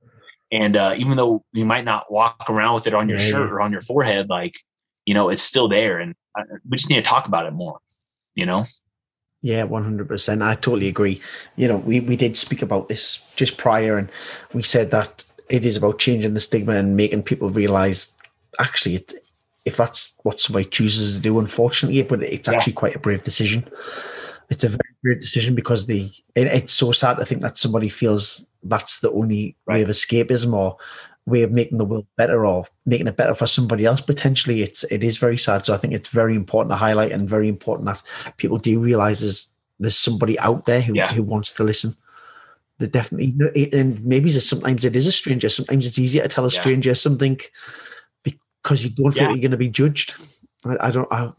And 0.53 0.77
uh, 0.77 0.95
even 0.97 1.17
though 1.17 1.45
you 1.53 1.65
might 1.65 1.85
not 1.85 2.11
walk 2.11 2.49
around 2.49 2.75
with 2.75 2.87
it 2.87 2.95
on 2.95 3.09
your 3.09 3.19
yeah, 3.19 3.25
shirt 3.25 3.49
yeah. 3.49 3.55
or 3.55 3.61
on 3.61 3.73
your 3.73 3.81
forehead, 3.81 4.29
like 4.29 4.55
you 5.05 5.15
know, 5.15 5.29
it's 5.29 5.43
still 5.43 5.69
there, 5.69 5.99
and 5.99 6.15
I, 6.37 6.43
we 6.69 6.77
just 6.77 6.91
need 6.91 6.97
to 6.97 7.03
talk 7.03 7.27
about 7.27 7.47
it 7.47 7.53
more. 7.53 7.79
You 8.35 8.47
know. 8.47 8.65
Yeah, 9.43 9.65
one 9.65 9.85
hundred 9.85 10.09
percent. 10.09 10.43
I 10.43 10.55
totally 10.55 10.89
agree. 10.89 11.21
You 11.57 11.69
know, 11.69 11.77
we 11.79 12.01
we 12.01 12.17
did 12.17 12.37
speak 12.37 12.63
about 12.63 12.89
this 12.89 13.33
just 13.37 13.59
prior, 13.59 13.97
and 13.97 14.09
we 14.53 14.63
said 14.63 14.91
that 14.93 15.25
it 15.49 15.65
is 15.65 15.77
about 15.77 15.99
changing 15.99 16.35
the 16.35 16.41
stigma 16.41 16.73
and 16.73 16.97
making 16.97 17.23
people 17.23 17.49
realize 17.49 18.17
actually 18.59 18.97
it, 18.97 19.15
if 19.65 19.77
that's 19.77 20.15
what 20.23 20.41
somebody 20.41 20.65
chooses 20.65 21.15
to 21.15 21.21
do, 21.21 21.39
unfortunately, 21.39 22.03
but 22.03 22.23
it's 22.23 22.49
actually 22.49 22.73
yeah. 22.73 22.81
quite 22.81 22.97
a 22.97 23.01
brave 23.01 23.23
decision 23.23 23.69
it's 24.51 24.65
a 24.65 24.69
very 24.69 24.95
brave 25.03 25.21
decision 25.21 25.55
because 25.55 25.87
the 25.87 26.11
it, 26.35 26.47
it's 26.47 26.73
so 26.73 26.93
sad 26.93 27.17
to 27.17 27.25
think 27.25 27.43
that 27.43 27.59
somebody 27.59 27.89
feels 27.89 28.47
that's 28.69 29.01
the 29.01 29.11
only 29.13 29.57
right. 29.67 29.77
way 29.77 29.83
of 29.83 29.89
escapism 29.89 30.53
or 30.53 30.77
way 31.27 31.43
of 31.43 31.51
making 31.51 31.79
the 31.79 31.85
world 31.85 32.07
better 32.17 32.47
or 32.47 32.67
making 32.85 33.09
it 33.09 33.17
better 33.17 33.35
for 33.35 33.47
somebody 33.47 33.85
else 33.85 34.01
potentially 34.01 34.63
it's 34.63 34.85
it 34.85 35.03
is 35.03 35.19
very 35.19 35.37
sad 35.37 35.65
so 35.65 35.75
i 35.75 35.77
think 35.77 35.93
it's 35.93 36.09
very 36.09 36.37
important 36.37 36.71
to 36.71 36.77
highlight 36.77 37.13
and 37.13 37.29
very 37.29 37.49
important 37.49 37.87
that 37.87 38.03
people 38.37 38.59
do 38.59 38.79
realize 38.79 39.21
there's 39.21 39.53
there's 39.79 39.99
somebody 39.99 40.39
out 40.39 40.65
there 40.65 40.81
who, 40.81 40.95
yeah. 40.95 41.13
who 41.13 41.23
wants 41.23 41.51
to 41.51 41.65
listen 41.65 41.95
they 42.79 42.87
definitely 42.87 43.35
and 43.73 44.05
maybe 44.05 44.31
sometimes 44.31 44.85
it 44.85 44.95
is 44.95 45.07
a 45.07 45.13
stranger 45.13 45.49
sometimes 45.49 45.87
it's 45.87 45.99
easier 45.99 46.23
to 46.23 46.29
tell 46.29 46.45
a 46.45 46.51
stranger 46.51 46.91
yeah. 46.91 46.95
something 46.95 47.39
because 48.23 48.85
you 48.85 48.91
don't 48.91 49.13
feel 49.13 49.25
yeah. 49.25 49.29
you're 49.31 49.39
going 49.39 49.51
to 49.51 49.57
be 49.57 49.69
judged 49.69 50.15
I, 50.65 50.89
I 50.89 50.91
don't 50.91 51.09
I, 51.11 51.33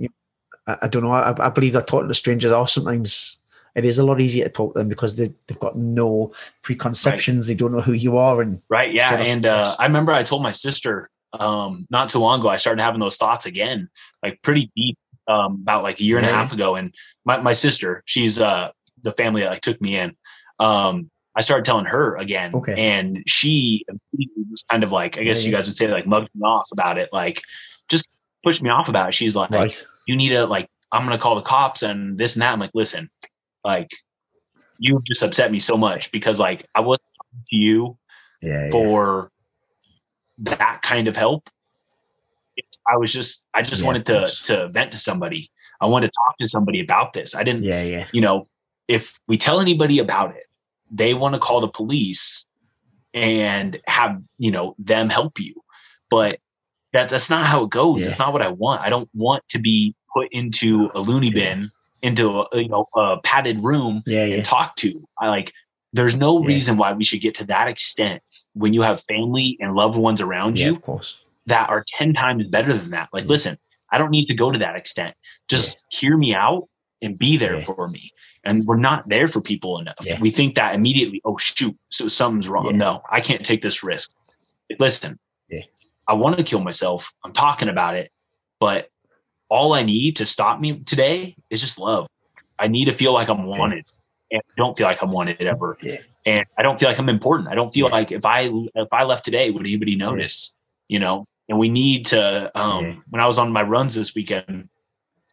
I, 0.68 0.78
I 0.84 0.88
don't 0.88 1.04
know. 1.04 1.12
I, 1.12 1.34
I, 1.46 1.50
believe 1.50 1.74
that 1.74 1.88
talking 1.88 2.08
to 2.08 2.14
strangers 2.14 2.52
are 2.52 2.68
sometimes 2.68 3.37
it 3.78 3.86
is 3.86 3.98
a 3.98 4.04
lot 4.04 4.20
easier 4.20 4.44
to 4.46 4.50
talk 4.50 4.74
to 4.74 4.80
them 4.80 4.90
because 4.90 5.18
they, 5.18 5.34
they've 5.48 5.60
got 5.60 5.78
no 5.78 6.34
preconceptions. 6.64 7.48
Right. 7.48 7.54
They 7.54 7.58
don't 7.58 7.72
know 7.72 7.82
who 7.82 7.94
you 7.94 8.18
are. 8.18 8.42
And 8.42 8.60
right, 8.70 8.94
yeah. 8.94 9.16
And 9.16 9.46
uh, 9.46 9.72
I 9.80 9.86
remember 9.86 10.12
I 10.12 10.24
told 10.24 10.44
my 10.44 10.52
sister 10.52 11.10
um, 11.34 11.88
not 11.90 12.10
too 12.10 12.20
long 12.20 12.40
ago. 12.40 12.50
I 12.50 12.58
started 12.58 12.82
having 12.82 13.00
those 13.00 13.18
thoughts 13.18 13.46
again, 13.46 13.90
like 14.24 14.42
pretty 14.42 14.72
deep, 14.76 14.98
um, 15.28 15.60
about 15.62 15.84
like 15.84 16.00
a 16.00 16.04
year 16.04 16.18
and 16.18 16.26
a 16.26 16.30
half 16.30 16.52
ago. 16.52 16.76
And 16.76 16.94
my 17.26 17.38
my 17.38 17.54
sister, 17.54 18.04
she's 18.06 18.40
uh, 18.40 18.70
the 19.04 19.14
family 19.14 19.42
that 19.42 19.52
like 19.52 19.62
took 19.62 19.80
me 19.82 19.98
in. 19.98 20.16
Um, 20.60 21.10
I 21.36 21.42
started 21.42 21.66
telling 21.66 21.86
her 21.86 22.16
again, 22.18 22.56
okay. 22.56 22.76
and 22.76 23.24
she 23.28 23.86
was 24.50 24.64
kind 24.72 24.84
of 24.84 24.92
like, 24.92 25.20
I 25.20 25.24
guess 25.24 25.44
yeah, 25.44 25.50
you 25.50 25.56
guys 25.56 25.68
would 25.68 25.76
say, 25.76 25.88
like 25.88 26.08
mugged 26.08 26.30
me 26.34 26.42
off 26.42 26.70
about 26.72 26.98
it, 26.98 27.10
like 27.14 27.42
just 27.90 28.08
pushed 28.44 28.64
me 28.64 28.72
off 28.72 28.90
about 28.90 29.10
it. 29.10 29.14
She's 29.14 29.36
like, 29.36 29.52
right 29.52 29.86
you 30.08 30.16
need 30.16 30.30
to 30.30 30.46
like 30.46 30.68
i'm 30.92 31.04
gonna 31.04 31.18
call 31.18 31.36
the 31.36 31.42
cops 31.42 31.84
and 31.84 32.18
this 32.18 32.36
and 32.36 32.42
that 32.42 32.54
i'm 32.54 32.60
like 32.60 32.72
listen 32.74 33.10
like 33.68 33.92
you 34.80 35.02
just 35.06 35.22
upset 35.22 35.52
me 35.52 35.60
so 35.60 35.78
much 35.78 36.12
because 36.12 36.40
like 36.40 36.66
i 36.76 36.80
wasn't 36.80 37.02
to 37.50 37.56
you 37.56 37.98
yeah, 38.42 38.70
for 38.72 39.32
yeah. 40.44 40.56
that 40.56 40.82
kind 40.82 41.08
of 41.08 41.16
help 41.16 41.50
it's, 42.56 42.78
i 42.92 42.98
was 42.98 43.12
just 43.14 43.44
i 43.54 43.62
just 43.62 43.82
yeah, 43.82 43.88
wanted 43.88 44.06
to 44.06 44.26
to 44.44 44.68
vent 44.70 44.92
to 44.92 44.98
somebody 44.98 45.52
i 45.82 45.86
wanted 45.86 46.08
to 46.08 46.14
talk 46.26 46.36
to 46.40 46.48
somebody 46.48 46.80
about 46.80 47.14
this 47.14 47.36
i 47.36 47.44
didn't 47.44 47.64
yeah 47.64 47.84
yeah 47.84 48.08
you 48.14 48.22
know 48.22 48.48
if 48.88 49.20
we 49.28 49.38
tell 49.38 49.60
anybody 49.60 50.00
about 50.00 50.36
it 50.36 50.46
they 50.90 51.14
want 51.14 51.36
to 51.36 51.40
call 51.40 51.60
the 51.60 51.68
police 51.68 52.48
and 53.14 53.80
have 53.88 54.22
you 54.38 54.50
know 54.50 54.76
them 54.80 55.10
help 55.10 55.40
you 55.40 55.54
but 56.10 56.40
that 56.94 57.10
that's 57.10 57.30
not 57.30 57.46
how 57.46 57.64
it 57.64 57.70
goes. 57.70 58.04
It's 58.04 58.18
not 58.18 58.34
what 58.34 58.42
I 58.42 58.50
want. 58.50 58.82
I 58.82 58.90
don't 58.90 59.10
want 59.14 59.44
to 59.50 59.60
be 59.60 59.94
put 60.14 60.28
into 60.32 60.90
a 60.96 61.00
loony 61.00 61.30
bin. 61.32 61.70
Into 62.02 62.42
a 62.42 62.48
you 62.54 62.68
know 62.68 62.86
a 62.96 63.18
padded 63.24 63.64
room 63.64 64.04
yeah, 64.06 64.26
and 64.26 64.46
talk 64.46 64.76
to. 64.78 65.08
I 65.20 65.30
like. 65.30 65.54
There's 65.94 66.18
no 66.18 66.44
reason 66.44 66.78
why 66.78 66.92
we 66.94 67.04
should 67.04 67.22
get 67.22 67.34
to 67.36 67.46
that 67.46 67.68
extent 67.68 68.22
when 68.54 68.74
you 68.74 68.82
have 68.82 69.02
family 69.06 69.58
and 69.62 69.74
loved 69.74 69.96
ones 69.96 70.22
around 70.22 70.60
you, 70.60 70.72
of 70.72 70.82
course, 70.82 71.20
that 71.46 71.70
are 71.70 71.84
ten 71.98 72.14
times 72.14 72.48
better 72.48 72.74
than 72.74 72.92
that. 72.92 73.10
Like, 73.14 73.24
mm. 73.24 73.30
listen, 73.30 73.58
I 73.92 73.98
don't 73.98 74.12
need 74.12 74.26
to 74.28 74.36
go 74.36 74.52
to 74.52 74.60
that 74.60 74.76
extent. 74.76 75.16
Just 75.48 75.86
hear 75.90 76.18
me 76.18 76.34
out 76.34 76.68
and 77.02 77.18
be 77.18 77.38
there 77.38 77.62
for 77.64 77.88
me. 77.88 78.12
And 78.44 78.66
we're 78.66 78.78
not 78.78 79.08
there 79.10 79.28
for 79.28 79.42
people 79.42 79.80
enough. 79.80 79.96
We 80.22 80.32
think 80.32 80.56
that 80.56 80.76
immediately, 80.76 81.22
oh 81.26 81.38
shoot, 81.38 81.76
so 81.90 82.08
something's 82.08 82.48
wrong. 82.48 82.78
No, 82.78 83.02
I 83.12 83.22
can't 83.22 83.44
take 83.44 83.62
this 83.62 83.84
risk. 83.84 84.12
Listen, 84.80 85.18
I 86.08 86.14
want 86.14 86.38
to 86.38 86.44
kill 86.44 86.62
myself. 86.62 87.12
I'm 87.26 87.34
talking 87.34 87.70
about 87.70 87.96
it, 87.96 88.12
but 88.60 88.90
all 89.50 89.74
I 89.74 89.84
need 89.84 90.16
to 90.18 90.26
stop 90.26 90.60
me 90.60 90.80
today 90.80 91.36
is 91.50 91.62
just 91.62 91.80
love. 91.80 92.08
I 92.60 92.68
need 92.68 92.86
to 92.86 92.92
feel 92.92 93.14
like 93.14 93.30
I'm 93.30 93.46
wanted, 93.46 93.86
and 94.32 94.42
I 94.42 94.54
don't 94.58 94.78
feel 94.78 94.88
like 94.88 95.02
I'm 95.02 95.12
wanted 95.12 95.42
ever. 95.42 95.78
Yeah. 95.82 95.98
And 96.26 96.46
I 96.58 96.62
don't 96.62 96.80
feel 96.80 96.90
like 96.90 97.00
I'm 97.00 97.10
important. 97.10 97.48
I 97.48 97.56
don't 97.56 97.74
feel 97.74 97.88
yeah. 97.88 97.94
like 97.94 98.12
if 98.12 98.26
I 98.26 98.50
if 98.76 98.92
I 98.92 99.04
left 99.04 99.24
today, 99.24 99.50
would 99.52 99.66
anybody 99.66 99.96
notice? 99.96 100.54
You 100.88 101.00
know. 101.00 101.26
And 101.50 101.58
we 101.58 101.70
need 101.70 102.08
to. 102.08 102.52
Um, 102.60 103.04
When 103.10 103.22
I 103.22 103.26
was 103.26 103.38
on 103.38 103.54
my 103.54 103.62
runs 103.62 103.96
this 103.96 104.14
weekend, 104.14 104.68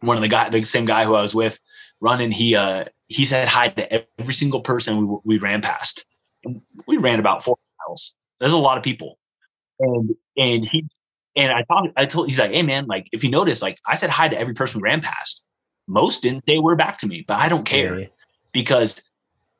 one 0.01 0.17
of 0.17 0.23
the 0.23 0.29
guy, 0.29 0.49
the 0.49 0.63
same 0.63 0.85
guy 0.85 1.05
who 1.05 1.15
I 1.15 1.23
was 1.23 1.35
with, 1.35 1.59
running, 2.01 2.31
he 2.31 2.55
uh 2.55 2.85
he 3.09 3.25
said 3.25 3.49
hi 3.49 3.69
to 3.71 4.07
every 4.21 4.35
single 4.35 4.61
person 4.61 4.97
we 4.99 5.19
we 5.25 5.39
ran 5.39 5.61
past. 5.61 6.05
And 6.45 6.61
we 6.87 6.99
ran 6.99 7.19
about 7.19 7.43
four 7.43 7.57
miles. 7.89 8.15
There's 8.39 8.53
a 8.53 8.59
lot 8.59 8.77
of 8.77 8.85
people, 8.85 9.19
and 9.81 10.15
and 10.37 10.69
he 10.71 10.87
and 11.37 11.53
I 11.53 11.65
thought 11.65 11.89
I 11.97 12.07
told 12.07 12.29
he's 12.29 12.39
like, 12.39 12.53
hey 12.53 12.63
man, 12.63 12.87
like 12.87 13.09
if 13.13 13.25
you 13.25 13.31
notice, 13.31 13.63
like 13.63 13.79
I 13.87 13.97
said 13.97 14.11
hi 14.11 14.29
to 14.29 14.39
every 14.39 14.55
person 14.55 14.81
we 14.81 14.85
ran 14.85 15.01
past. 15.01 15.45
Most 15.87 16.23
didn't 16.23 16.45
say 16.49 16.59
word 16.59 16.79
back 16.79 16.97
to 16.99 17.07
me, 17.07 17.25
but 17.27 17.39
I 17.39 17.49
don't 17.49 17.65
care 17.65 17.99
yeah. 17.99 18.07
because 18.53 19.03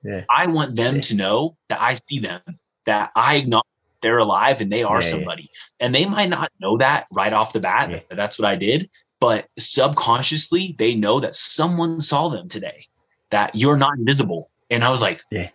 yeah. 0.03 0.25
I 0.31 0.47
want 0.47 0.75
them 0.75 0.97
yeah. 0.97 1.01
to 1.03 1.15
know 1.15 1.57
that 1.69 1.81
I 1.81 1.97
see 2.09 2.19
them, 2.19 2.41
that 2.87 3.11
I 3.15 3.37
acknowledge 3.37 3.67
they're 4.01 4.19
alive 4.19 4.61
and 4.61 4.73
they 4.73 4.83
are 4.83 5.03
somebody. 5.03 5.51
And 5.81 5.95
they 5.95 6.07
might 6.07 6.29
not 6.29 6.51
know 6.61 6.79
that 6.79 7.07
right 7.11 7.33
off 7.33 7.53
the 7.53 7.61
bat. 7.61 7.91
That 8.09 8.17
that's 8.17 8.39
what 8.39 8.47
I 8.47 8.55
did, 8.55 8.89
but 9.21 9.49
subconsciously 9.59 10.77
they 10.79 10.95
know 10.95 11.21
that 11.21 11.35
someone 11.35 12.01
saw 12.01 12.29
them 12.29 12.49
today, 12.49 12.87
that 13.31 13.55
you're 13.55 13.77
not 13.77 13.99
invisible. 13.99 14.51
And 14.71 14.85
I 14.85 14.91
was 14.91 15.03
like, 15.03 15.23
yeah, 15.31 15.49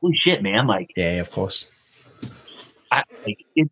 holy 0.00 0.16
shit, 0.16 0.42
man! 0.42 0.66
Like, 0.66 0.90
yeah, 0.96 1.20
of 1.20 1.30
course. 1.30 1.68
I, 2.90 3.04
like, 3.26 3.38
it, 3.56 3.70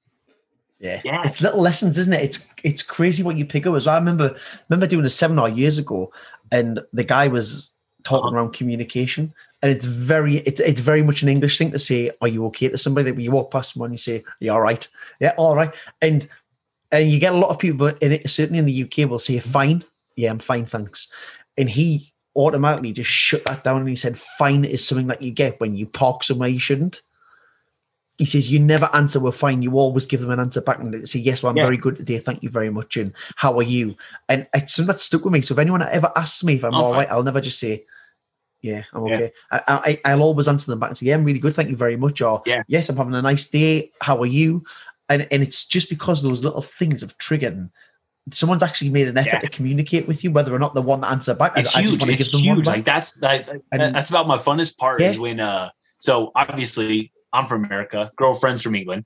yeah. 0.81 1.01
yeah. 1.05 1.23
It's 1.25 1.41
little 1.41 1.61
lessons, 1.61 1.99
isn't 1.99 2.13
it? 2.13 2.23
It's 2.23 2.49
it's 2.65 2.83
crazy 2.83 3.23
what 3.23 3.37
you 3.37 3.45
pick 3.45 3.67
up 3.67 3.75
as 3.77 3.87
well. 3.87 3.97
I 3.97 3.99
remember 3.99 4.35
remember 4.69 4.87
doing 4.87 5.05
a 5.05 5.11
seminar 5.11 5.49
years 5.49 5.79
ago 5.79 6.11
and 6.51 6.81
the 6.93 7.05
guy 7.05 7.29
was 7.29 7.71
talking 8.03 8.29
uh-huh. 8.29 8.37
around 8.37 8.53
communication. 8.55 9.35
And 9.63 9.71
it's 9.71 9.85
very 9.85 10.39
it's 10.39 10.61
it's 10.61 10.81
very 10.81 11.03
much 11.03 11.23
an 11.23 11.29
English 11.29 11.59
thing 11.59 11.71
to 11.73 11.79
say, 11.79 12.11
are 12.23 12.29
you 12.29 12.47
okay 12.47 12.69
to 12.69 12.79
somebody? 12.79 13.13
When 13.13 13.21
you 13.21 13.31
walk 13.31 13.51
past 13.51 13.75
someone, 13.75 13.93
you 13.93 13.99
say, 13.99 14.21
Are 14.21 14.25
you 14.41 14.53
all 14.53 14.63
right? 14.63 14.89
Yeah, 15.21 15.35
all 15.37 15.55
right. 15.55 15.75
And 16.01 16.27
and 16.91 17.11
you 17.11 17.21
get 17.21 17.35
a 17.35 17.37
lot 17.37 17.51
of 17.51 17.59
people 17.59 17.89
in 17.89 18.13
it, 18.13 18.29
certainly 18.31 18.59
in 18.59 18.65
the 18.65 18.83
UK 18.85 19.09
will 19.09 19.19
say, 19.19 19.39
Fine. 19.39 19.85
Yeah, 20.17 20.31
I'm 20.31 20.39
fine, 20.39 20.65
thanks. 20.65 21.13
And 21.59 21.69
he 21.69 22.13
automatically 22.35 22.93
just 22.93 23.11
shut 23.11 23.45
that 23.45 23.65
down 23.65 23.81
and 23.81 23.89
he 23.89 23.97
said, 23.97 24.17
Fine 24.17 24.65
is 24.65 24.87
something 24.87 25.09
that 25.09 25.21
you 25.21 25.31
get 25.31 25.61
when 25.61 25.77
you 25.77 25.87
park 25.87 26.25
somewhere 26.25 26.49
you 26.49 26.59
shouldn't 26.59 27.03
he 28.21 28.27
says 28.27 28.51
you 28.51 28.59
never 28.59 28.91
answer 28.93 29.19
we're 29.19 29.33
fine 29.33 29.63
you 29.63 29.73
always 29.73 30.05
give 30.05 30.21
them 30.21 30.31
an 30.31 30.39
answer 30.39 30.61
back 30.61 30.79
and 30.79 31.09
say 31.09 31.19
yes 31.19 31.43
well 31.43 31.51
i'm 31.51 31.57
yeah. 31.57 31.65
very 31.65 31.79
good 31.79 31.97
today 31.97 32.19
thank 32.19 32.43
you 32.43 32.51
very 32.51 32.69
much 32.69 32.99
and 32.99 33.15
how 33.37 33.59
are 33.59 33.63
you 33.63 33.97
and 34.29 34.47
it's 34.53 34.75
something 34.75 34.93
that 34.93 35.01
stuck 35.01 35.25
with 35.25 35.33
me 35.33 35.41
so 35.41 35.55
if 35.55 35.59
anyone 35.59 35.81
ever 35.81 36.13
asks 36.15 36.45
me 36.45 36.55
if 36.55 36.65
i'm 36.65 36.75
okay. 36.75 36.83
all 36.83 36.93
right 36.93 37.11
i'll 37.11 37.23
never 37.23 37.41
just 37.41 37.59
say 37.59 37.83
yeah 38.61 38.83
i'm 38.93 39.05
okay 39.05 39.33
yeah. 39.51 39.61
I, 39.67 39.99
I, 40.05 40.15
will 40.15 40.25
always 40.25 40.49
answer 40.49 40.71
them 40.71 40.79
back 40.79 40.91
and 40.91 40.99
say 40.99 41.07
yeah 41.07 41.15
i'm 41.15 41.25
really 41.25 41.39
good 41.39 41.55
thank 41.55 41.71
you 41.71 41.77
very 41.77 41.97
much 41.97 42.21
or 42.21 42.43
yeah. 42.45 42.63
yes 42.69 42.91
i'm 42.91 42.97
having 42.99 43.15
a 43.15 43.23
nice 43.23 43.49
day 43.49 43.91
how 44.03 44.21
are 44.21 44.27
you 44.27 44.65
and 45.09 45.27
and 45.31 45.43
it's 45.43 45.67
just 45.67 45.89
because 45.89 46.23
those 46.23 46.45
little 46.45 46.61
things 46.61 47.01
have 47.01 47.17
triggered 47.17 47.71
someone's 48.31 48.63
actually 48.63 48.91
made 48.91 49.09
an 49.09 49.17
effort 49.17 49.35
yeah. 49.35 49.41
to 49.41 49.49
communicate 49.49 50.07
with 50.07 50.23
you, 50.23 50.31
whether 50.31 50.55
or 50.55 50.59
not 50.59 50.75
the 50.75 50.83
one 50.83 51.01
that 51.01 51.11
answer 51.11 51.35
back. 51.35 51.57
It's 51.57 51.75
I, 51.75 51.83
huge. 51.83 52.05
I 52.05 52.13
it's 52.13 52.29
huge. 52.29 52.67
Like 52.67 52.85
that's 52.85 53.13
that, 53.15 53.49
and, 53.73 53.95
that's 53.95 54.11
about 54.11 54.29
my 54.29 54.39
funnest 54.39 54.77
part 54.77 55.01
yeah. 55.01 55.09
is 55.09 55.19
when 55.19 55.41
uh 55.41 55.71
so 55.99 56.31
obviously 56.35 57.13
I'm 57.33 57.47
from 57.47 57.65
America, 57.65 58.11
girlfriend's 58.17 58.63
from 58.63 58.75
England. 58.75 59.05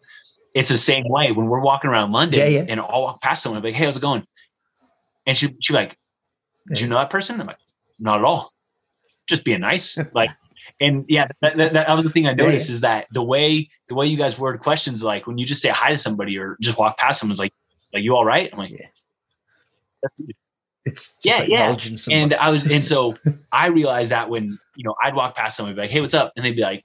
it's 0.55 0.69
the 0.69 0.79
same 0.79 1.05
way 1.09 1.33
when 1.33 1.47
we're 1.47 1.61
walking 1.61 1.91
around 1.91 2.13
London 2.13 2.41
yeah, 2.41 2.47
yeah. 2.47 2.65
and 2.69 2.81
I'll 2.81 3.03
walk 3.03 3.23
past 3.23 3.43
someone, 3.43 3.59
I'm 3.59 3.65
like, 3.65 3.75
hey, 3.75 3.85
how's 3.85 3.97
it 3.97 4.03
going? 4.03 4.25
And 5.27 5.37
she 5.37 5.55
she 5.61 5.73
like, 5.73 5.97
do 6.73 6.81
you 6.81 6.89
know 6.89 6.97
that 6.97 7.11
person? 7.11 7.41
I'm 7.41 7.47
like, 7.47 7.59
not 7.99 8.19
at 8.19 8.25
all. 8.25 8.53
Just 9.27 9.45
being 9.45 9.61
nice. 9.61 9.99
like, 10.15 10.31
and 10.81 11.05
yeah, 11.09 11.29
that, 11.41 11.57
that, 11.57 11.73
that, 11.75 11.95
was 11.95 12.05
the 12.05 12.11
thing 12.11 12.27
I 12.27 12.35
noticed 12.35 12.69
is 12.69 12.81
that 12.81 13.07
the 13.13 13.23
way 13.23 13.69
the 13.89 13.95
way 13.95 14.07
you 14.07 14.17
guys 14.17 14.39
word 14.39 14.61
questions, 14.61 15.03
like 15.03 15.27
when 15.27 15.39
you 15.39 15.47
just 15.47 15.63
say 15.63 15.69
hi 15.69 15.91
to 15.91 15.99
somebody 15.99 16.39
or 16.39 16.57
just 16.61 16.79
walk 16.79 16.99
past 16.99 17.21
someone's 17.21 17.39
like, 17.39 17.53
like 17.93 18.03
you 18.03 18.15
all 18.15 18.25
right? 18.25 18.51
I'm 18.53 18.59
like, 18.59 18.73
it's 20.85 21.19
yeah, 21.25 21.39
like 21.39 21.49
yeah. 21.49 21.77
And 22.11 22.35
I 22.35 22.51
was, 22.51 22.71
and 22.71 22.85
so 22.93 23.15
I 23.53 23.69
realized 23.69 24.11
that 24.11 24.29
when 24.29 24.59
you 24.75 24.85
know 24.85 24.95
I'd 25.03 25.15
walk 25.15 25.37
past 25.37 25.57
somebody, 25.57 25.75
be 25.75 25.83
like, 25.83 25.91
"Hey, 25.91 26.01
what's 26.01 26.15
up?" 26.15 26.33
and 26.37 26.45
they'd 26.45 26.57
be 26.57 26.63
like, 26.63 26.85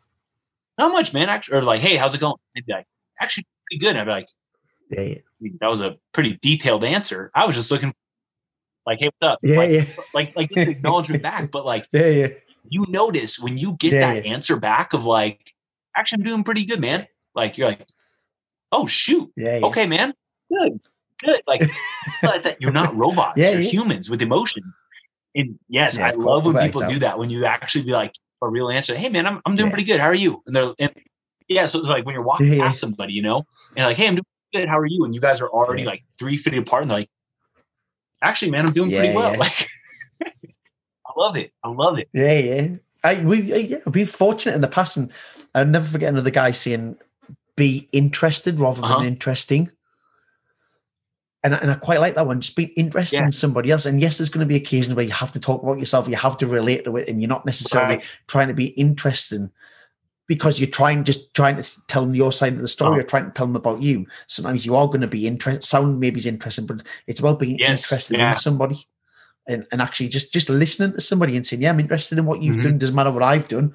"Not 0.80 0.92
much, 0.92 1.14
man." 1.14 1.30
Actually, 1.30 1.58
or 1.58 1.62
like, 1.62 1.82
"Hey, 1.82 1.96
how's 1.96 2.16
it 2.16 2.20
going?" 2.20 2.36
they'd 2.56 2.66
be 2.66 2.74
like, 2.74 2.88
"Actually, 3.20 3.46
pretty 3.68 3.80
good." 3.80 3.90
And 3.90 4.00
I'd 4.00 4.06
be 4.06 4.12
like, 4.12 4.28
yeah, 4.90 5.02
yeah. 5.02 5.50
that 5.62 5.70
was 5.70 5.82
a 5.82 5.98
pretty 6.14 6.40
detailed 6.42 6.84
answer. 6.84 7.30
I 7.36 7.46
was 7.46 7.56
just 7.56 7.70
looking, 7.70 7.94
like, 8.86 9.00
"Hey, 9.00 9.10
what's 9.20 9.34
up?" 9.34 9.40
Yeah, 9.44 9.58
like, 9.58 9.70
yeah. 9.70 9.86
Like, 10.14 10.36
like 10.36 10.50
just 10.50 10.70
acknowledgement 10.70 11.22
back, 11.22 11.52
but 11.52 11.66
like, 11.66 11.88
yeah, 11.94 12.08
yeah. 12.08 12.28
You 12.70 12.86
notice 12.90 13.40
when 13.40 13.58
you 13.58 13.74
get 13.74 13.94
yeah, 13.94 14.14
that 14.14 14.26
yeah. 14.26 14.34
answer 14.34 14.56
back 14.56 14.94
of 14.94 15.06
like, 15.06 15.54
"Actually, 15.96 16.22
I'm 16.22 16.26
doing 16.26 16.44
pretty 16.44 16.66
good, 16.66 16.82
man." 16.82 17.08
Like, 17.36 17.58
you're 17.58 17.68
like, 17.68 17.88
"Oh 18.72 18.88
shoot, 18.88 19.32
yeah, 19.36 19.58
yeah. 19.58 19.66
okay, 19.68 19.86
man, 19.86 20.14
good." 20.52 20.80
good. 21.20 21.42
Like 21.48 21.62
realize 22.22 22.44
that 22.44 22.62
you're 22.62 22.72
not 22.72 22.96
robots. 22.98 23.38
Yeah, 23.38 23.52
you're 23.52 23.62
humans 23.62 24.10
with 24.10 24.22
emotion. 24.22 24.64
And 25.36 25.60
yes, 25.68 26.00
I 26.00 26.12
love 26.12 26.46
when 26.46 26.58
people 26.58 26.88
do 26.88 27.00
that. 27.00 27.20
When 27.20 27.30
you 27.30 27.46
actually 27.46 27.84
be 27.84 27.92
like 27.92 28.14
a 28.42 28.50
real 28.50 28.70
answer. 28.70 28.96
Hey 28.96 29.10
man, 29.10 29.26
I'm 29.26 29.42
I'm 29.46 29.56
doing 29.56 29.68
yeah. 29.68 29.74
pretty 29.74 29.86
good. 29.86 30.00
How 30.00 30.08
are 30.08 30.16
you? 30.16 30.42
And 30.46 30.56
they're 30.56 30.74
and 30.80 30.92
yeah, 31.48 31.66
so 31.66 31.80
like 31.80 32.06
when 32.06 32.14
you're 32.14 32.24
walking 32.24 32.54
yeah, 32.54 32.70
past 32.70 32.80
somebody, 32.80 33.14
you 33.14 33.22
know, 33.22 33.44
and 33.76 33.86
like, 33.86 33.98
hey, 33.98 34.08
I'm 34.08 34.16
doing 34.16 34.26
good. 34.54 34.70
How 34.70 34.80
are 34.80 34.86
you? 34.86 35.04
And 35.04 35.14
you 35.14 35.22
guys 35.22 35.42
are 35.42 35.50
already 35.50 35.84
like 35.84 36.04
three 36.18 36.38
feet 36.38 36.58
apart, 36.58 36.84
and 36.84 36.92
they're 36.92 37.00
like, 37.00 37.10
actually, 38.22 38.52
man, 38.52 38.66
I'm 38.68 38.74
doing 38.74 38.92
pretty 38.92 39.14
well. 39.14 39.36
Like, 39.38 39.68
I 40.22 41.12
love 41.18 41.36
it. 41.36 41.52
I 41.64 41.70
love 41.70 41.98
it. 41.98 42.08
Yeah, 42.14 42.34
yeah. 42.34 42.76
I 43.04 43.24
we 43.24 43.42
yeah, 43.42 43.78
we've 43.86 43.94
been 43.94 44.06
fortunate 44.06 44.56
in 44.56 44.62
the 44.62 44.68
past, 44.68 44.98
and 44.98 45.12
I'll 45.56 45.66
never 45.66 45.86
forget 45.86 46.10
another 46.10 46.30
guy 46.30 46.52
saying, 46.52 46.98
"Be 47.56 47.90
interested 47.92 48.60
rather 48.60 48.82
than 48.82 48.92
uh-huh. 48.92 49.04
interesting." 49.04 49.72
And, 51.44 51.54
and 51.54 51.72
I 51.72 51.76
quite 51.76 52.02
like 52.02 52.16
that 52.16 52.28
one. 52.28 52.42
Just 52.42 52.56
being 52.56 52.70
interested 52.76 53.18
yeah. 53.18 53.26
in 53.26 53.32
somebody 53.32 53.72
else. 53.72 53.86
And 53.86 54.02
yes, 54.02 54.18
there's 54.18 54.30
going 54.30 54.46
to 54.46 54.50
be 54.50 54.56
occasions 54.56 54.96
where 54.96 55.06
you 55.06 55.12
have 55.12 55.32
to 55.32 55.40
talk 55.40 55.64
about 55.64 55.80
yourself, 55.80 56.10
you 56.10 56.16
have 56.16 56.38
to 56.38 56.48
relate 56.48 56.84
to 56.86 56.98
it, 56.98 57.08
and 57.08 57.22
you're 57.22 57.30
not 57.30 57.46
necessarily 57.46 57.96
right. 57.96 58.06
trying 58.28 58.50
to 58.50 58.54
be 58.54 58.68
interesting 58.68 59.52
because 60.28 60.60
you're 60.60 60.70
trying 60.70 61.04
just 61.04 61.34
trying 61.34 61.62
to 61.62 61.88
tell 61.88 62.06
them 62.06 62.14
your 62.14 62.32
side 62.32 62.54
of 62.54 62.60
the 62.60 62.68
story 62.68 62.98
oh. 62.98 63.00
or 63.00 63.04
trying 63.04 63.26
to 63.26 63.32
tell 63.32 63.48
them 63.48 63.56
about 63.56 63.82
you. 63.82 64.06
Sometimes 64.28 64.66
you 64.66 64.76
are 64.76 64.88
going 64.88 65.02
to 65.02 65.08
be 65.08 65.28
interested. 65.28 65.64
Sound 65.64 66.00
maybe 66.00 66.20
is 66.20 66.26
interesting, 66.26 66.66
but 66.66 66.86
it's 67.08 67.20
about 67.20 67.40
being 67.40 67.58
yes. 67.58 67.92
interested 67.92 68.18
yeah. 68.18 68.32
in 68.32 68.36
somebody. 68.36 68.86
And, 69.48 69.66
and 69.72 69.82
actually 69.82 70.10
just 70.10 70.32
just 70.32 70.48
listening 70.48 70.92
to 70.92 71.02
somebody 71.02 71.36
and 71.36 71.48
saying, 71.48 71.64
Yeah, 71.64 71.72
I'm 71.72 71.80
interested 71.80 72.20
in 72.20 72.26
what 72.26 72.44
you've 72.44 72.58
mm-hmm. 72.58 72.64
done. 72.64 72.78
Doesn't 72.78 72.96
matter 72.96 73.12
what 73.12 73.24
I've 73.24 73.48
done. 73.48 73.74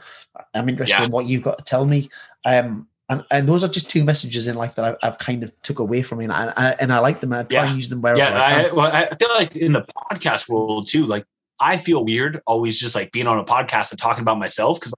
I'm 0.55 0.69
interested 0.69 1.01
yeah. 1.01 1.07
in 1.07 1.11
what 1.11 1.27
you've 1.27 1.43
got 1.43 1.59
to 1.59 1.65
tell 1.65 1.85
me. 1.85 2.11
Um, 2.45 2.87
and, 3.09 3.25
and 3.31 3.49
those 3.49 3.63
are 3.63 3.69
just 3.69 3.91
two 3.91 4.03
messages 4.03 4.47
in 4.47 4.57
life 4.57 4.77
that 4.77 4.85
I've, 4.85 4.97
I've 5.03 5.19
kind 5.19 5.43
of 5.43 5.53
took 5.63 5.79
away 5.79 6.03
from 6.03 6.19
me, 6.19 6.25
and 6.25 6.33
I, 6.33 6.75
and 6.81 6.93
I 6.93 6.99
like 6.99 7.21
them. 7.21 7.33
And 7.33 7.41
I 7.41 7.43
try 7.45 7.63
yeah. 7.63 7.69
and 7.69 7.77
use 7.77 7.89
them 7.91 8.01
wherever 8.01 8.19
yeah, 8.19 8.43
I 8.43 8.51
can. 8.51 8.65
I, 8.65 8.73
well, 8.73 8.93
I 8.93 9.17
feel 9.17 9.29
like 9.35 9.57
in 9.57 9.73
the 9.73 9.83
podcast 10.11 10.49
world 10.49 10.89
too, 10.89 11.05
like 11.05 11.25
I 11.61 11.77
feel 11.77 12.05
weird 12.05 12.41
always 12.47 12.81
just 12.81 12.95
like 12.95 13.13
being 13.13 13.27
on 13.27 13.39
a 13.39 13.45
podcast 13.45 13.91
and 13.91 14.01
talking 14.01 14.23
about 14.23 14.39
myself 14.39 14.81
because, 14.81 14.95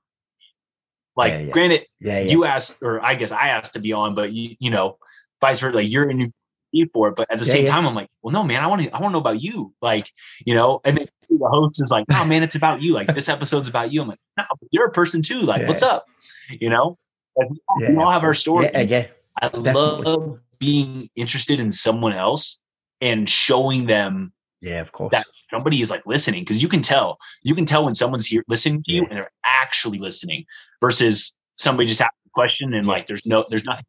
like, 1.17 1.33
yeah, 1.33 1.39
yeah. 1.41 1.51
granted, 1.51 1.87
yeah, 2.01 2.21
you 2.21 2.45
asked, 2.45 2.77
or 2.81 3.05
I 3.05 3.15
guess 3.17 3.33
I 3.33 3.49
asked 3.49 3.73
to 3.73 3.81
be 3.81 3.93
on, 3.93 4.15
but 4.15 4.33
you 4.33 4.55
you 4.61 4.71
know, 4.71 4.99
vice 5.41 5.61
versa, 5.61 5.77
like 5.77 5.91
you're 5.91 6.09
in 6.09 6.21
your 6.21 6.29
need 6.73 6.91
for 6.93 7.09
it, 7.09 7.17
but 7.17 7.27
at 7.31 7.39
the 7.39 7.45
same 7.45 7.67
time, 7.67 7.87
I'm 7.87 7.95
like, 7.95 8.09
well, 8.23 8.33
no, 8.33 8.45
man, 8.45 8.63
I 8.63 8.69
want 8.69 8.83
to, 8.83 8.91
I 8.91 9.01
want 9.01 9.11
to 9.11 9.15
know 9.15 9.21
about 9.21 9.43
you, 9.43 9.75
like, 9.83 10.11
you 10.45 10.55
know, 10.55 10.81
and 10.85 10.99
then 10.99 11.09
the 11.29 11.49
host 11.49 11.83
is 11.83 11.91
like, 11.91 12.05
oh 12.13 12.25
man, 12.25 12.43
it's 12.43 12.55
about 12.55 12.83
you, 12.83 12.93
like 12.93 13.13
this 13.15 13.29
episode's 13.29 13.67
about 13.67 13.93
you. 13.93 14.03
I'm 14.03 14.09
like, 14.09 14.21
no, 14.37 14.45
you're 14.71 14.87
a 14.87 14.93
person 14.93 15.23
too, 15.23 15.41
like, 15.41 15.67
what's 15.67 15.83
up, 15.83 16.07
you 16.51 16.71
know? 16.71 16.99
Like, 17.37 17.51
we, 17.51 17.61
all, 17.69 17.77
yeah, 17.81 17.91
we 17.91 17.97
all 17.97 18.11
have 18.11 18.25
our 18.25 18.35
story. 18.35 18.67
Yeah, 18.73 18.81
yeah, 18.81 19.07
I 19.41 19.49
definitely. 19.49 20.05
love 20.05 20.39
being 20.59 21.11
interested 21.17 21.61
in 21.61 21.73
someone 21.73 22.13
else 22.13 22.59
and 23.01 23.29
showing 23.29 23.87
them. 23.87 24.33
Yeah, 24.61 24.81
of 24.81 24.93
course. 24.93 25.13
That 25.13 25.27
somebody 25.53 25.83
is 25.83 25.91
like 25.91 26.03
listening 26.07 26.43
because 26.43 26.63
you 26.63 26.69
can 26.69 26.83
tell. 26.83 27.19
You 27.43 27.55
can 27.55 27.67
tell 27.67 27.85
when 27.85 27.95
someone's 27.95 28.27
here 28.27 28.43
listening 28.49 28.83
to 28.85 28.93
you 28.93 29.05
and 29.05 29.19
they're 29.19 29.31
actually 29.45 29.99
listening 29.99 30.45
versus 30.81 31.35
somebody 31.57 31.87
just 31.87 32.01
asking 32.01 32.27
a 32.27 32.31
question 32.31 32.75
and 32.75 32.87
like 32.87 33.07
there's 33.07 33.25
no 33.27 33.45
there's 33.51 33.65
nothing. 33.65 33.85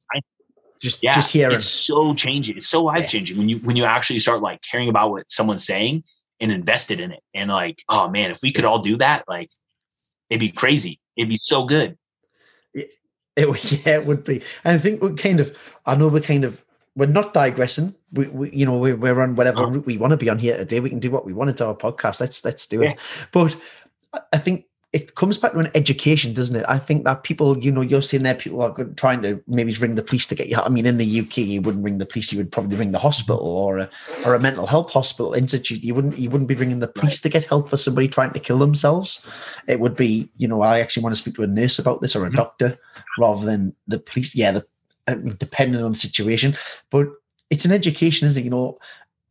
Just 0.81 1.01
yeah, 1.01 1.13
just 1.13 1.33
hearing. 1.33 1.55
It's 1.55 1.65
so 1.65 2.13
changing. 2.13 2.57
It's 2.57 2.67
so 2.67 2.83
life 2.83 3.07
changing 3.07 3.37
when 3.37 3.49
you 3.49 3.57
when 3.59 3.75
you 3.75 3.85
actually 3.85 4.19
start 4.19 4.41
like 4.41 4.61
caring 4.61 4.89
about 4.89 5.11
what 5.11 5.31
someone's 5.31 5.65
saying 5.65 6.03
and 6.39 6.51
invested 6.51 6.99
in 6.99 7.11
it. 7.11 7.23
And 7.33 7.49
like, 7.49 7.79
oh 7.89 8.09
man, 8.09 8.29
if 8.29 8.39
we 8.43 8.51
could 8.51 8.65
all 8.65 8.79
do 8.79 8.97
that, 8.97 9.23
like 9.27 9.49
it'd 10.29 10.39
be 10.39 10.51
crazy. 10.51 10.99
It'd 11.15 11.29
be 11.29 11.39
so 11.43 11.65
good. 11.65 11.97
It 13.41 13.85
yeah, 13.85 13.97
it 13.97 14.05
would 14.07 14.23
be. 14.23 14.41
And 14.63 14.73
I 14.73 14.77
think 14.79 14.99
we're 14.99 15.13
kind 15.13 15.39
of, 15.39 15.55
I 15.85 15.93
know 15.93 16.07
we're 16.07 16.21
kind 16.21 16.43
of, 16.43 16.65
we're 16.95 17.05
not 17.05 17.35
digressing. 17.35 17.93
We, 18.11 18.27
we 18.29 18.51
you 18.51 18.65
know, 18.65 18.77
we're, 18.79 18.95
we're 18.95 19.21
on 19.21 19.35
whatever 19.35 19.63
route 19.67 19.85
we 19.85 19.97
want 19.97 20.11
to 20.11 20.17
be 20.17 20.27
on 20.27 20.39
here 20.39 20.57
today. 20.57 20.79
We 20.79 20.89
can 20.89 20.99
do 20.99 21.11
what 21.11 21.23
we 21.23 21.33
want 21.33 21.49
to 21.49 21.53
do 21.53 21.67
our 21.67 21.75
podcast. 21.75 22.19
Let's 22.19 22.43
let's 22.43 22.65
do 22.65 22.81
it. 22.81 22.97
But 23.31 23.55
I 24.33 24.39
think 24.39 24.65
it 24.93 25.15
comes 25.15 25.37
back 25.37 25.51
to 25.51 25.59
an 25.59 25.71
education, 25.75 26.33
doesn't 26.33 26.55
it? 26.55 26.65
I 26.67 26.79
think 26.79 27.03
that 27.03 27.23
people, 27.23 27.57
you 27.57 27.71
know, 27.71 27.81
you're 27.81 28.01
seeing 28.01 28.23
there, 28.23 28.35
people 28.35 28.61
are 28.61 28.73
trying 28.95 29.21
to 29.21 29.43
maybe 29.45 29.73
ring 29.73 29.95
the 29.95 30.01
police 30.01 30.25
to 30.27 30.35
get 30.35 30.47
you. 30.47 30.57
I 30.57 30.69
mean, 30.69 30.85
in 30.85 30.97
the 30.97 31.19
UK, 31.19 31.39
you 31.39 31.61
wouldn't 31.61 31.83
ring 31.83 31.97
the 31.97 32.05
police; 32.05 32.31
you 32.31 32.37
would 32.37 32.53
probably 32.53 32.77
ring 32.77 32.93
the 32.93 32.99
hospital 32.99 33.45
or 33.45 33.79
a 33.79 33.89
or 34.25 34.33
a 34.33 34.39
mental 34.39 34.65
health 34.65 34.91
hospital 34.91 35.33
institute. 35.33 35.83
You 35.83 35.93
wouldn't 35.93 36.17
you 36.17 36.29
wouldn't 36.29 36.47
be 36.47 36.55
ringing 36.55 36.79
the 36.79 36.87
police 36.87 37.19
to 37.21 37.29
get 37.29 37.43
help 37.43 37.69
for 37.69 37.75
somebody 37.75 38.07
trying 38.07 38.31
to 38.31 38.39
kill 38.39 38.59
themselves. 38.59 39.25
It 39.67 39.81
would 39.81 39.95
be, 39.95 40.29
you 40.37 40.47
know, 40.47 40.61
I 40.61 40.79
actually 40.79 41.03
want 41.03 41.15
to 41.15 41.21
speak 41.21 41.35
to 41.35 41.43
a 41.43 41.47
nurse 41.47 41.79
about 41.79 42.01
this 42.01 42.15
or 42.15 42.23
a 42.23 42.27
mm-hmm. 42.27 42.37
doctor 42.37 42.77
rather 43.19 43.45
than 43.45 43.75
the 43.87 43.99
police. 43.99 44.35
Yeah, 44.35 44.51
the 44.51 44.65
I 45.05 45.15
mean, 45.15 45.35
depending 45.37 45.83
on 45.83 45.91
the 45.91 45.97
situation, 45.97 46.55
but 46.91 47.09
it's 47.49 47.65
an 47.65 47.71
education, 47.73 48.25
isn't 48.25 48.41
it? 48.41 48.45
You 48.45 48.51
know, 48.51 48.77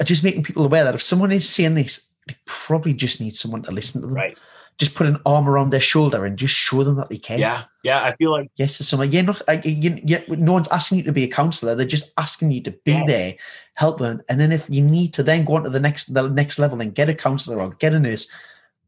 just 0.05 0.23
making 0.23 0.43
people 0.43 0.67
aware 0.67 0.85
that 0.85 0.95
if 0.95 1.03
someone 1.03 1.33
is 1.33 1.49
saying 1.49 1.75
this, 1.75 2.13
they 2.29 2.35
probably 2.45 2.93
just 2.93 3.23
need 3.23 3.35
someone 3.37 3.63
to 3.63 3.71
listen 3.71 4.03
to 4.03 4.07
them. 4.07 4.17
Right 4.17 4.39
just 4.79 4.95
put 4.95 5.07
an 5.07 5.19
arm 5.25 5.49
around 5.49 5.71
their 5.71 5.81
shoulder 5.81 6.27
and 6.27 6.39
just 6.39 6.55
show 6.55 6.85
them 6.85 6.97
that 6.97 7.09
they 7.09 7.17
care. 7.17 7.39
Yeah, 7.39 7.65
yeah. 7.83 8.05
I 8.05 8.15
feel 8.17 8.31
like 8.31 8.51
yes, 8.57 8.77
to 8.77 8.85
someone. 8.85 9.11
Yeah, 9.11 9.23
not 9.23 9.43
you, 9.65 10.01
you, 10.05 10.37
no 10.37 10.53
one's 10.53 10.69
asking 10.69 10.99
you 10.99 11.05
to 11.05 11.13
be 11.13 11.25
a 11.25 11.29
counselor. 11.29 11.75
They're 11.75 11.87
just 11.87 12.13
asking 12.19 12.53
you 12.53 12.63
to 12.63 12.71
be 12.71 12.93
yeah. 12.93 13.05
there, 13.07 13.35
help 13.75 13.99
them, 13.99 14.23
and 14.29 14.39
then 14.39 14.53
if 14.53 14.69
you 14.69 14.83
need 14.83 15.15
to 15.15 15.23
then 15.23 15.45
go 15.45 15.57
on 15.57 15.65
to 15.65 15.71
the 15.71 15.81
next 15.81 16.13
the 16.13 16.29
next 16.29 16.59
level 16.59 16.81
and 16.81 16.95
get 16.95 17.09
a 17.09 17.15
counselor 17.15 17.61
or 17.61 17.71
get 17.71 17.95
a 17.95 18.01
nurse, 18.01 18.29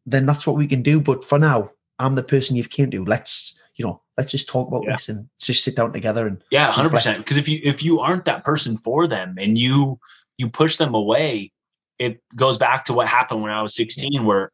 then 0.05 0.26
that's 0.26 0.47
what 0.47 0.57
we 0.57 0.66
can 0.66 0.82
do. 0.82 1.01
But 1.01 1.24
for 1.24 1.39
now, 1.39 1.70
I'm 1.99 2.14
the 2.14 2.22
person 2.22 2.57
you've 2.57 2.70
came 2.70 2.91
to. 2.91 3.05
Let's 3.05 3.59
you 3.76 3.86
know, 3.86 4.03
let's 4.18 4.32
just 4.32 4.49
talk 4.49 4.68
about 4.68 4.84
yeah. 4.84 4.93
this 4.93 5.09
and 5.09 5.28
just 5.41 5.64
sit 5.64 5.76
down 5.76 5.93
together 5.93 6.26
and 6.26 6.43
yeah, 6.51 6.70
hundred 6.70 6.91
percent. 6.91 7.16
Because 7.16 7.39
if 7.39 7.49
you 7.49 7.61
if 7.64 7.82
you 7.82 8.01
aren't 8.01 8.26
that 8.26 8.45
person 8.45 8.76
for 8.76 9.07
them 9.07 9.36
and 9.39 9.57
you 9.57 9.99
you 10.36 10.51
push 10.51 10.76
them 10.76 10.95
away, 10.95 11.53
it 11.99 12.20
goes 12.36 12.59
back 12.59 12.84
to 12.86 12.93
what 12.93 13.09
happened 13.09 13.43
when 13.43 13.53
I 13.53 13.62
was 13.62 13.74
16, 13.74 14.24
where 14.24 14.53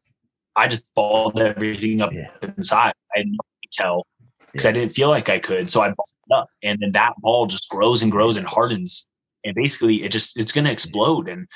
I 0.55 0.67
just 0.67 0.83
balled 0.95 1.39
everything 1.39 2.01
up 2.01 2.13
yeah. 2.13 2.29
inside. 2.57 2.93
I 3.15 3.19
didn't 3.19 3.37
tell 3.71 4.05
because 4.51 4.63
yeah. 4.63 4.69
I 4.69 4.73
didn't 4.73 4.93
feel 4.93 5.09
like 5.09 5.29
I 5.29 5.39
could. 5.39 5.69
So 5.69 5.81
I 5.81 5.87
balled 5.87 6.09
it 6.29 6.33
up. 6.33 6.47
And 6.63 6.79
then 6.79 6.91
that 6.93 7.13
ball 7.19 7.45
just 7.45 7.67
grows 7.69 8.03
and 8.03 8.11
grows 8.11 8.37
and 8.37 8.47
hardens. 8.47 9.07
And 9.43 9.53
basically 9.55 10.03
it 10.03 10.11
just 10.11 10.37
it's 10.37 10.51
gonna 10.51 10.71
explode. 10.71 11.27
And 11.27 11.47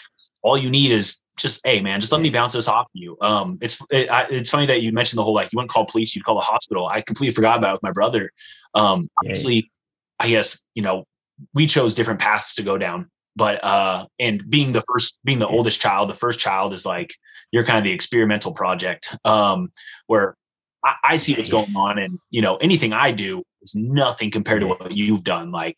all 0.41 0.58
you 0.58 0.70
need 0.70 0.91
is 0.91 1.20
just, 1.38 1.62
hey 1.64 1.82
man, 1.82 2.00
just 2.00 2.12
let 2.12 2.22
me 2.22 2.30
bounce 2.30 2.54
this 2.54 2.68
off 2.68 2.88
you. 2.93 3.18
Um, 3.22 3.58
it's 3.62 3.80
it, 3.89 4.10
I, 4.10 4.28
it's 4.30 4.50
funny 4.50 4.66
that 4.68 4.82
you 4.82 4.91
mentioned 4.91 5.18
the 5.18 5.24
whole 5.24 5.34
like 5.34 5.52
you 5.52 5.58
wouldn't 5.58 5.72
call 5.72 5.86
police, 5.86 6.16
you'd 6.16 6.26
call 6.26 6.36
the 6.36 6.41
hospital. 6.41 6.88
I 6.88 7.02
completely 7.02 7.34
forgot 7.34 7.58
about 7.58 7.70
it 7.70 7.74
with 7.74 7.84
my 7.84 7.91
brother. 7.91 8.32
Um, 8.74 9.10
obviously, 9.22 9.72
I 10.20 10.30
guess 10.30 10.60
you 10.76 10.84
know 10.84 11.06
we 11.54 11.68
chose 11.68 11.93
different 11.93 12.20
paths 12.20 12.56
to 12.56 12.64
go 12.64 12.78
down 12.78 13.10
but 13.36 13.64
uh 13.64 14.06
and 14.20 14.47
being 14.50 14.72
the 14.72 14.84
first 14.91 15.20
being 15.24 15.39
the 15.39 15.47
yeah. 15.47 15.56
oldest 15.56 15.80
child 15.80 16.10
the 16.10 16.14
first 16.14 16.39
child 16.39 16.74
is 16.74 16.86
like 16.86 17.16
you're 17.52 17.64
kind 17.64 17.78
of 17.78 17.84
the 17.84 17.91
experimental 17.91 18.52
project 18.52 19.18
um 19.26 19.72
where 20.08 20.36
I, 20.84 20.95
I, 21.04 21.16
see 21.18 21.36
what's 21.36 21.50
going 21.50 21.76
on 21.76 21.97
and 21.97 22.18
you 22.30 22.41
know 22.41 22.56
anything 22.58 22.93
i 22.93 23.12
do 23.12 23.43
is 23.62 23.76
nothing 23.76 24.32
compared 24.32 24.62
to 24.62 24.68
what 24.68 24.91
you've 24.91 25.24
done 25.24 25.52
like 25.52 25.78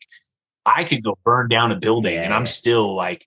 i 0.66 0.84
could 0.84 1.02
go 1.02 1.18
burn 1.24 1.48
down 1.48 1.72
a 1.72 1.76
building 1.76 2.14
yeah. 2.14 2.22
and 2.22 2.34
i'm 2.34 2.46
still 2.46 2.94
like 2.94 3.26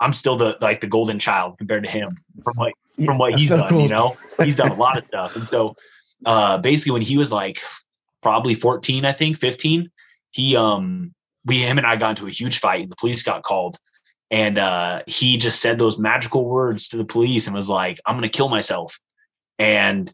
i'm 0.00 0.12
still 0.12 0.36
the 0.36 0.56
like 0.60 0.80
the 0.80 0.86
golden 0.86 1.18
child 1.18 1.56
compared 1.58 1.84
to 1.84 1.90
him 1.90 2.10
from 2.44 2.54
what 2.56 2.72
from 3.04 3.18
what 3.18 3.32
he's 3.34 3.48
so 3.48 3.56
done 3.58 3.68
cool. 3.68 3.80
you 3.80 3.88
know 3.88 4.16
he's 4.42 4.56
done 4.56 4.70
a 4.70 4.74
lot 4.74 4.98
of 4.98 5.04
stuff 5.06 5.36
and 5.36 5.48
so 5.48 5.74
uh 6.26 6.58
basically 6.58 6.92
when 6.92 7.02
he 7.02 7.16
was 7.16 7.32
like 7.32 7.60
probably 8.22 8.54
14 8.54 9.04
i 9.04 9.12
think 9.12 9.38
15 9.38 9.90
he 10.32 10.56
um 10.56 11.14
we 11.46 11.58
him 11.58 11.78
and 11.78 11.86
I 11.86 11.96
got 11.96 12.10
into 12.10 12.26
a 12.26 12.30
huge 12.30 12.58
fight 12.58 12.82
and 12.82 12.92
the 12.92 12.96
police 12.96 13.22
got 13.22 13.42
called. 13.44 13.78
And 14.30 14.58
uh, 14.58 15.02
he 15.06 15.36
just 15.36 15.60
said 15.60 15.78
those 15.78 15.98
magical 15.98 16.46
words 16.46 16.88
to 16.88 16.96
the 16.96 17.04
police 17.04 17.46
and 17.46 17.54
was 17.54 17.68
like, 17.68 18.00
I'm 18.06 18.16
gonna 18.16 18.28
kill 18.28 18.48
myself. 18.48 18.98
And 19.58 20.12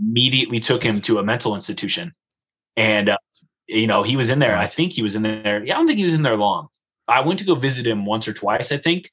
immediately 0.00 0.60
took 0.60 0.82
him 0.82 1.00
to 1.02 1.18
a 1.18 1.22
mental 1.22 1.54
institution. 1.54 2.12
And 2.76 3.10
uh, 3.10 3.18
you 3.66 3.86
know, 3.86 4.02
he 4.02 4.16
was 4.16 4.30
in 4.30 4.38
there. 4.38 4.56
I 4.56 4.66
think 4.66 4.92
he 4.92 5.02
was 5.02 5.16
in 5.16 5.22
there. 5.22 5.64
Yeah, 5.64 5.74
I 5.74 5.78
don't 5.78 5.86
think 5.86 5.98
he 5.98 6.04
was 6.04 6.14
in 6.14 6.22
there 6.22 6.36
long. 6.36 6.68
I 7.08 7.20
went 7.20 7.38
to 7.40 7.44
go 7.44 7.54
visit 7.54 7.86
him 7.86 8.06
once 8.06 8.28
or 8.28 8.32
twice, 8.32 8.72
I 8.72 8.78
think, 8.78 9.10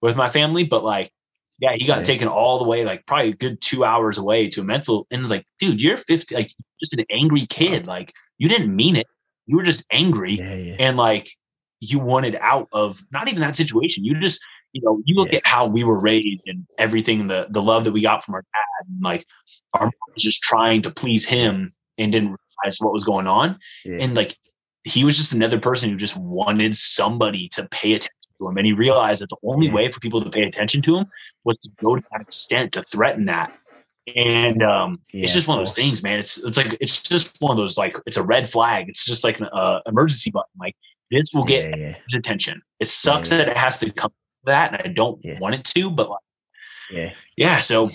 with 0.00 0.16
my 0.16 0.28
family, 0.28 0.64
but 0.64 0.84
like, 0.84 1.12
yeah, 1.60 1.72
he 1.76 1.86
got 1.86 2.04
taken 2.04 2.28
all 2.28 2.58
the 2.58 2.64
way, 2.64 2.84
like 2.84 3.04
probably 3.06 3.30
a 3.30 3.34
good 3.34 3.60
two 3.60 3.84
hours 3.84 4.16
away 4.16 4.48
to 4.50 4.60
a 4.60 4.64
mental. 4.64 5.06
And 5.10 5.20
it's 5.20 5.30
like, 5.30 5.44
dude, 5.58 5.82
you're 5.82 5.96
50, 5.96 6.34
like 6.34 6.52
just 6.80 6.94
an 6.94 7.04
angry 7.10 7.46
kid. 7.46 7.86
Like 7.86 8.12
you 8.38 8.48
didn't 8.48 8.74
mean 8.74 8.96
it. 8.96 9.06
You 9.46 9.56
were 9.56 9.64
just 9.64 9.84
angry. 9.90 10.34
Yeah, 10.34 10.54
yeah. 10.54 10.76
And 10.78 10.96
like 10.96 11.32
you 11.80 11.98
wanted 11.98 12.36
out 12.40 12.68
of 12.72 13.02
not 13.12 13.28
even 13.28 13.40
that 13.40 13.56
situation. 13.56 14.04
You 14.04 14.18
just, 14.20 14.40
you 14.72 14.82
know, 14.82 15.00
you 15.04 15.14
look 15.14 15.32
Yeah. 15.32 15.38
at 15.38 15.46
how 15.46 15.66
we 15.66 15.84
were 15.84 15.98
raised 15.98 16.42
and 16.46 16.66
everything, 16.78 17.26
the 17.28 17.46
the 17.50 17.62
love 17.62 17.84
that 17.84 17.92
we 17.92 18.00
got 18.02 18.24
from 18.24 18.34
our 18.34 18.42
dad, 18.42 18.86
and 18.88 19.02
like 19.02 19.24
our 19.74 19.86
mom 19.86 19.92
was 20.14 20.22
just 20.22 20.42
trying 20.42 20.82
to 20.82 20.90
please 20.90 21.24
him 21.24 21.72
and 21.98 22.12
didn't 22.12 22.36
realize 22.64 22.78
what 22.80 22.92
was 22.92 23.04
going 23.04 23.26
on. 23.26 23.58
Yeah. 23.84 23.98
And 24.00 24.16
like 24.16 24.36
he 24.84 25.04
was 25.04 25.16
just 25.16 25.32
another 25.32 25.58
person 25.60 25.90
who 25.90 25.96
just 25.96 26.16
wanted 26.16 26.76
somebody 26.76 27.48
to 27.50 27.68
pay 27.70 27.92
attention 27.92 28.10
to 28.40 28.48
him. 28.48 28.56
And 28.56 28.66
he 28.66 28.72
realized 28.72 29.20
that 29.20 29.28
the 29.28 29.36
only 29.42 29.66
Yeah. 29.66 29.74
way 29.74 29.92
for 29.92 30.00
people 30.00 30.22
to 30.22 30.30
pay 30.30 30.44
attention 30.44 30.82
to 30.82 30.96
him 30.98 31.06
was 31.44 31.56
to 31.58 31.68
go 31.76 31.96
to 31.96 32.02
that 32.12 32.20
extent 32.20 32.72
to 32.72 32.82
threaten 32.82 33.26
that. 33.26 33.52
And 34.16 34.62
um, 34.62 35.00
it's 35.12 35.34
just 35.34 35.46
one 35.48 35.58
of 35.58 35.62
those 35.66 35.74
things, 35.74 36.02
man. 36.02 36.18
It's 36.18 36.38
it's 36.38 36.56
like 36.56 36.76
it's 36.80 37.02
just 37.02 37.36
one 37.40 37.50
of 37.50 37.58
those 37.58 37.76
like 37.76 37.94
it's 38.06 38.16
a 38.16 38.22
red 38.22 38.48
flag. 38.48 38.88
It's 38.88 39.04
just 39.04 39.22
like 39.22 39.38
an 39.38 39.48
uh, 39.52 39.80
emergency 39.86 40.30
button. 40.30 40.48
Like 40.58 40.74
this 41.10 41.28
will 41.32 41.44
get 41.44 41.70
yeah, 41.70 41.76
yeah, 41.76 41.96
his 42.06 42.14
attention. 42.14 42.60
It 42.80 42.88
sucks 42.88 43.30
Yeah. 43.30 43.38
that 43.38 43.48
it 43.48 43.56
has 43.56 43.78
to 43.80 43.90
come 43.90 44.10
to 44.10 44.46
that, 44.46 44.72
and 44.72 44.82
I 44.82 44.92
don't 44.92 45.20
want 45.40 45.54
it 45.54 45.64
to, 45.76 45.90
but 45.90 46.10
like, 46.10 46.18
yeah. 46.90 47.12
yeah. 47.36 47.60
So 47.60 47.90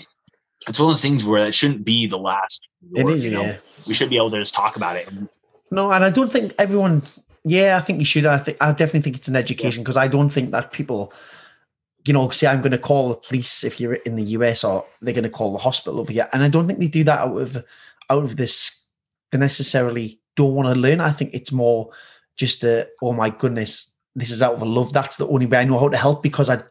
it's 0.68 0.78
one 0.78 0.90
of 0.90 0.94
those 0.94 1.02
things 1.02 1.24
where 1.24 1.46
it 1.46 1.54
shouldn't 1.54 1.84
be 1.84 2.06
the 2.06 2.18
last. 2.18 2.60
It 2.94 2.98
resort, 2.98 3.14
is, 3.14 3.24
you 3.26 3.30
know? 3.32 3.42
yeah. 3.42 3.56
We 3.86 3.94
should 3.94 4.10
be 4.10 4.16
able 4.16 4.30
to 4.30 4.40
just 4.40 4.54
talk 4.54 4.76
about 4.76 4.96
it. 4.96 5.08
No, 5.70 5.90
and 5.92 6.04
I 6.04 6.10
don't 6.10 6.32
think 6.32 6.54
everyone. 6.58 7.02
Yeah, 7.44 7.76
I 7.76 7.80
think 7.80 8.00
you 8.00 8.06
should. 8.06 8.24
I 8.24 8.38
think 8.38 8.56
I 8.60 8.70
definitely 8.70 9.02
think 9.02 9.16
it's 9.16 9.28
an 9.28 9.36
education 9.36 9.82
because 9.82 9.96
I 9.98 10.08
don't 10.08 10.30
think 10.30 10.50
that 10.52 10.72
people, 10.72 11.12
you 12.06 12.14
know, 12.14 12.30
say 12.30 12.46
I'm 12.46 12.62
going 12.62 12.72
to 12.72 12.78
call 12.78 13.10
the 13.10 13.16
police 13.16 13.64
if 13.64 13.78
you're 13.78 13.94
in 13.94 14.16
the 14.16 14.24
US 14.38 14.64
or 14.64 14.84
they're 15.02 15.12
going 15.12 15.24
to 15.24 15.30
call 15.30 15.52
the 15.52 15.58
hospital 15.58 16.00
over 16.00 16.12
here, 16.12 16.28
and 16.32 16.42
I 16.42 16.48
don't 16.48 16.66
think 16.66 16.78
they 16.78 16.88
do 16.88 17.04
that 17.04 17.18
out 17.20 17.36
of 17.36 17.56
out 18.10 18.24
of 18.24 18.36
this. 18.36 18.88
They 19.30 19.38
necessarily 19.38 20.20
don't 20.36 20.54
want 20.54 20.74
to 20.74 20.80
learn. 20.80 21.00
I 21.00 21.10
think 21.10 21.34
it's 21.34 21.52
more 21.52 21.90
just 22.36 22.64
a 22.64 22.88
oh 23.02 23.12
my 23.12 23.30
goodness, 23.30 23.92
this 24.14 24.30
is 24.30 24.42
out 24.42 24.54
of 24.54 24.62
love. 24.62 24.92
That's 24.92 25.16
the 25.16 25.26
only 25.28 25.46
way 25.46 25.58
I 25.58 25.64
know 25.64 25.78
how 25.78 25.88
to 25.88 25.96
help 25.96 26.22
because 26.22 26.50
I 26.50 26.62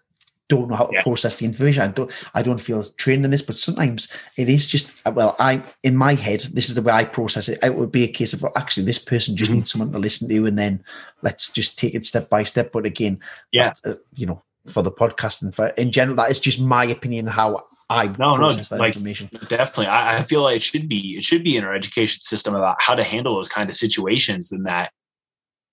don't 0.50 0.70
know 0.70 0.76
how 0.76 0.86
to 0.88 0.94
Yeah. 0.94 1.02
process 1.04 1.38
the 1.38 1.46
information. 1.46 1.84
I 1.84 1.88
don't 1.88 2.12
I 2.34 2.42
don't 2.42 2.60
feel 2.60 2.84
trained 2.98 3.24
in 3.26 3.32
this, 3.32 3.42
but 3.42 3.58
sometimes 3.58 4.12
it 4.38 4.50
is 4.50 4.68
just 4.68 4.94
well, 5.06 5.36
I 5.40 5.64
in 5.84 5.96
my 5.96 6.16
head, 6.16 6.42
this 6.54 6.68
is 6.70 6.76
the 6.76 6.82
way 6.82 6.94
I 6.94 7.06
process 7.06 7.48
it. 7.50 7.60
It 7.64 7.76
would 7.76 7.92
be 7.92 8.04
a 8.04 8.08
case 8.10 8.34
of 8.34 8.42
well, 8.44 8.52
actually 8.56 8.86
this 8.86 9.00
person 9.00 9.38
just 9.38 9.52
Mhm. 9.52 9.56
needs 9.56 9.72
someone 9.72 9.92
to 9.94 10.00
listen 10.00 10.28
to, 10.30 10.46
and 10.46 10.58
then 10.60 10.84
let's 11.22 11.52
just 11.52 11.80
take 11.80 11.96
it 11.96 12.06
step 12.06 12.30
by 12.30 12.44
step. 12.44 12.72
But 12.74 12.86
again, 12.86 13.20
Yeah. 13.52 13.74
uh, 13.86 13.94
you 14.16 14.26
know, 14.26 14.44
for 14.68 14.82
the 14.84 14.92
podcast 14.92 15.42
and 15.42 15.56
for 15.56 15.68
in 15.70 15.92
general, 15.92 16.18
that 16.18 16.30
is 16.32 16.40
just 16.40 16.60
my 16.60 16.86
opinion 16.86 17.28
how 17.28 17.64
I 17.90 18.08
No, 18.18 18.34
no, 18.36 18.50
that 18.50 18.72
like- 18.80 18.96
information. 18.96 19.30
definitely, 19.50 19.88
I, 19.88 20.20
I 20.20 20.24
feel 20.24 20.42
like 20.42 20.56
it 20.58 20.64
should 20.64 20.88
be 20.90 21.16
it 21.18 21.24
should 21.24 21.44
be 21.44 21.56
in 21.58 21.64
our 21.64 21.74
education 21.74 22.22
system 22.22 22.54
about 22.56 22.82
how 22.82 22.96
to 22.96 23.04
handle 23.04 23.36
those 23.36 23.50
kind 23.50 23.70
of 23.70 23.76
situations. 23.76 24.52
And 24.52 24.66
that, 24.66 24.92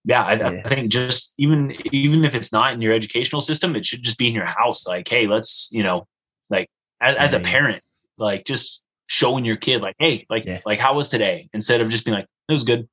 yeah, 0.05 0.25
I, 0.25 0.35
Yeah. 0.35 0.63
I 0.65 0.69
think 0.69 0.91
just 0.91 1.35
even 1.39 1.75
even 1.93 2.25
if 2.25 2.35
it's 2.35 2.53
not 2.53 2.73
in 2.73 2.81
your 2.81 2.93
educational 2.93 3.41
system, 3.41 3.77
it 3.77 3.85
should 3.87 4.03
just 4.03 4.19
be 4.19 4.27
in 4.29 4.35
your 4.35 4.47
house. 4.47 4.87
Like, 4.87 5.09
hey, 5.09 5.27
let's 5.27 5.69
you 5.73 5.83
know, 5.83 6.07
like 6.49 6.69
as, 7.01 7.17
as 7.17 7.35
a 7.35 7.41
parent, 7.41 7.83
like 8.19 8.45
just 8.45 8.83
showing 9.07 9.45
your 9.45 9.57
kid, 9.57 9.83
like, 9.83 9.97
hey, 9.99 10.27
like 10.31 10.45
Yeah. 10.45 10.59
like 10.65 10.79
how 10.79 10.95
was 10.95 11.09
today? 11.09 11.49
Instead 11.53 11.81
of 11.81 11.89
just 11.91 12.05
being 12.05 12.15
like, 12.17 12.27
it 12.49 12.53
was 12.53 12.65
good. 12.65 12.89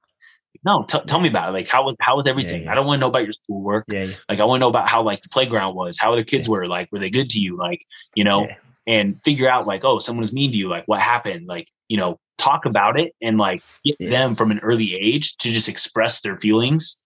No, 0.65 0.83
t- 0.83 0.99
tell 1.05 1.19
me 1.19 1.29
about 1.29 1.49
it. 1.49 1.51
Like, 1.53 1.67
how 1.67 1.83
was 1.83 1.95
how 2.01 2.17
was 2.17 2.25
everything? 2.27 2.67
I 2.67 2.73
don't 2.75 2.85
want 2.87 2.99
to 2.99 3.01
know 3.01 3.09
about 3.09 3.23
your 3.23 3.33
schoolwork. 3.33 3.85
Yeah, 3.87 4.03
yeah, 4.05 4.15
Like, 4.27 4.39
I 4.39 4.43
want 4.45 4.59
to 4.59 4.61
know 4.61 4.69
about 4.69 4.87
how 4.87 5.01
like 5.03 5.21
the 5.21 5.29
playground 5.29 5.75
was, 5.75 5.97
how 5.99 6.11
other 6.11 6.23
kids 6.23 6.49
were. 6.49 6.67
Like, 6.67 6.91
were 6.91 6.99
they 6.99 7.09
good 7.11 7.29
to 7.31 7.39
you? 7.39 7.55
Like, 7.57 7.85
you 8.15 8.23
know, 8.23 8.47
and 8.87 9.21
figure 9.23 9.47
out 9.49 9.67
like, 9.67 9.83
oh, 9.83 9.99
someone 9.99 10.21
was 10.21 10.33
mean 10.33 10.51
to 10.51 10.57
you. 10.57 10.67
Like, 10.67 10.85
what 10.87 10.99
happened? 10.99 11.45
Like, 11.47 11.67
you 11.89 11.97
know, 11.97 12.19
talk 12.37 12.65
about 12.65 12.99
it 12.99 13.13
and 13.21 13.37
like 13.37 13.61
get 13.83 13.95
Yeah. 13.99 14.09
them 14.09 14.35
from 14.35 14.51
an 14.51 14.59
early 14.59 14.95
age 14.95 15.35
to 15.37 15.51
just 15.51 15.69
express 15.69 16.21
their 16.21 16.37
feelings 16.37 16.97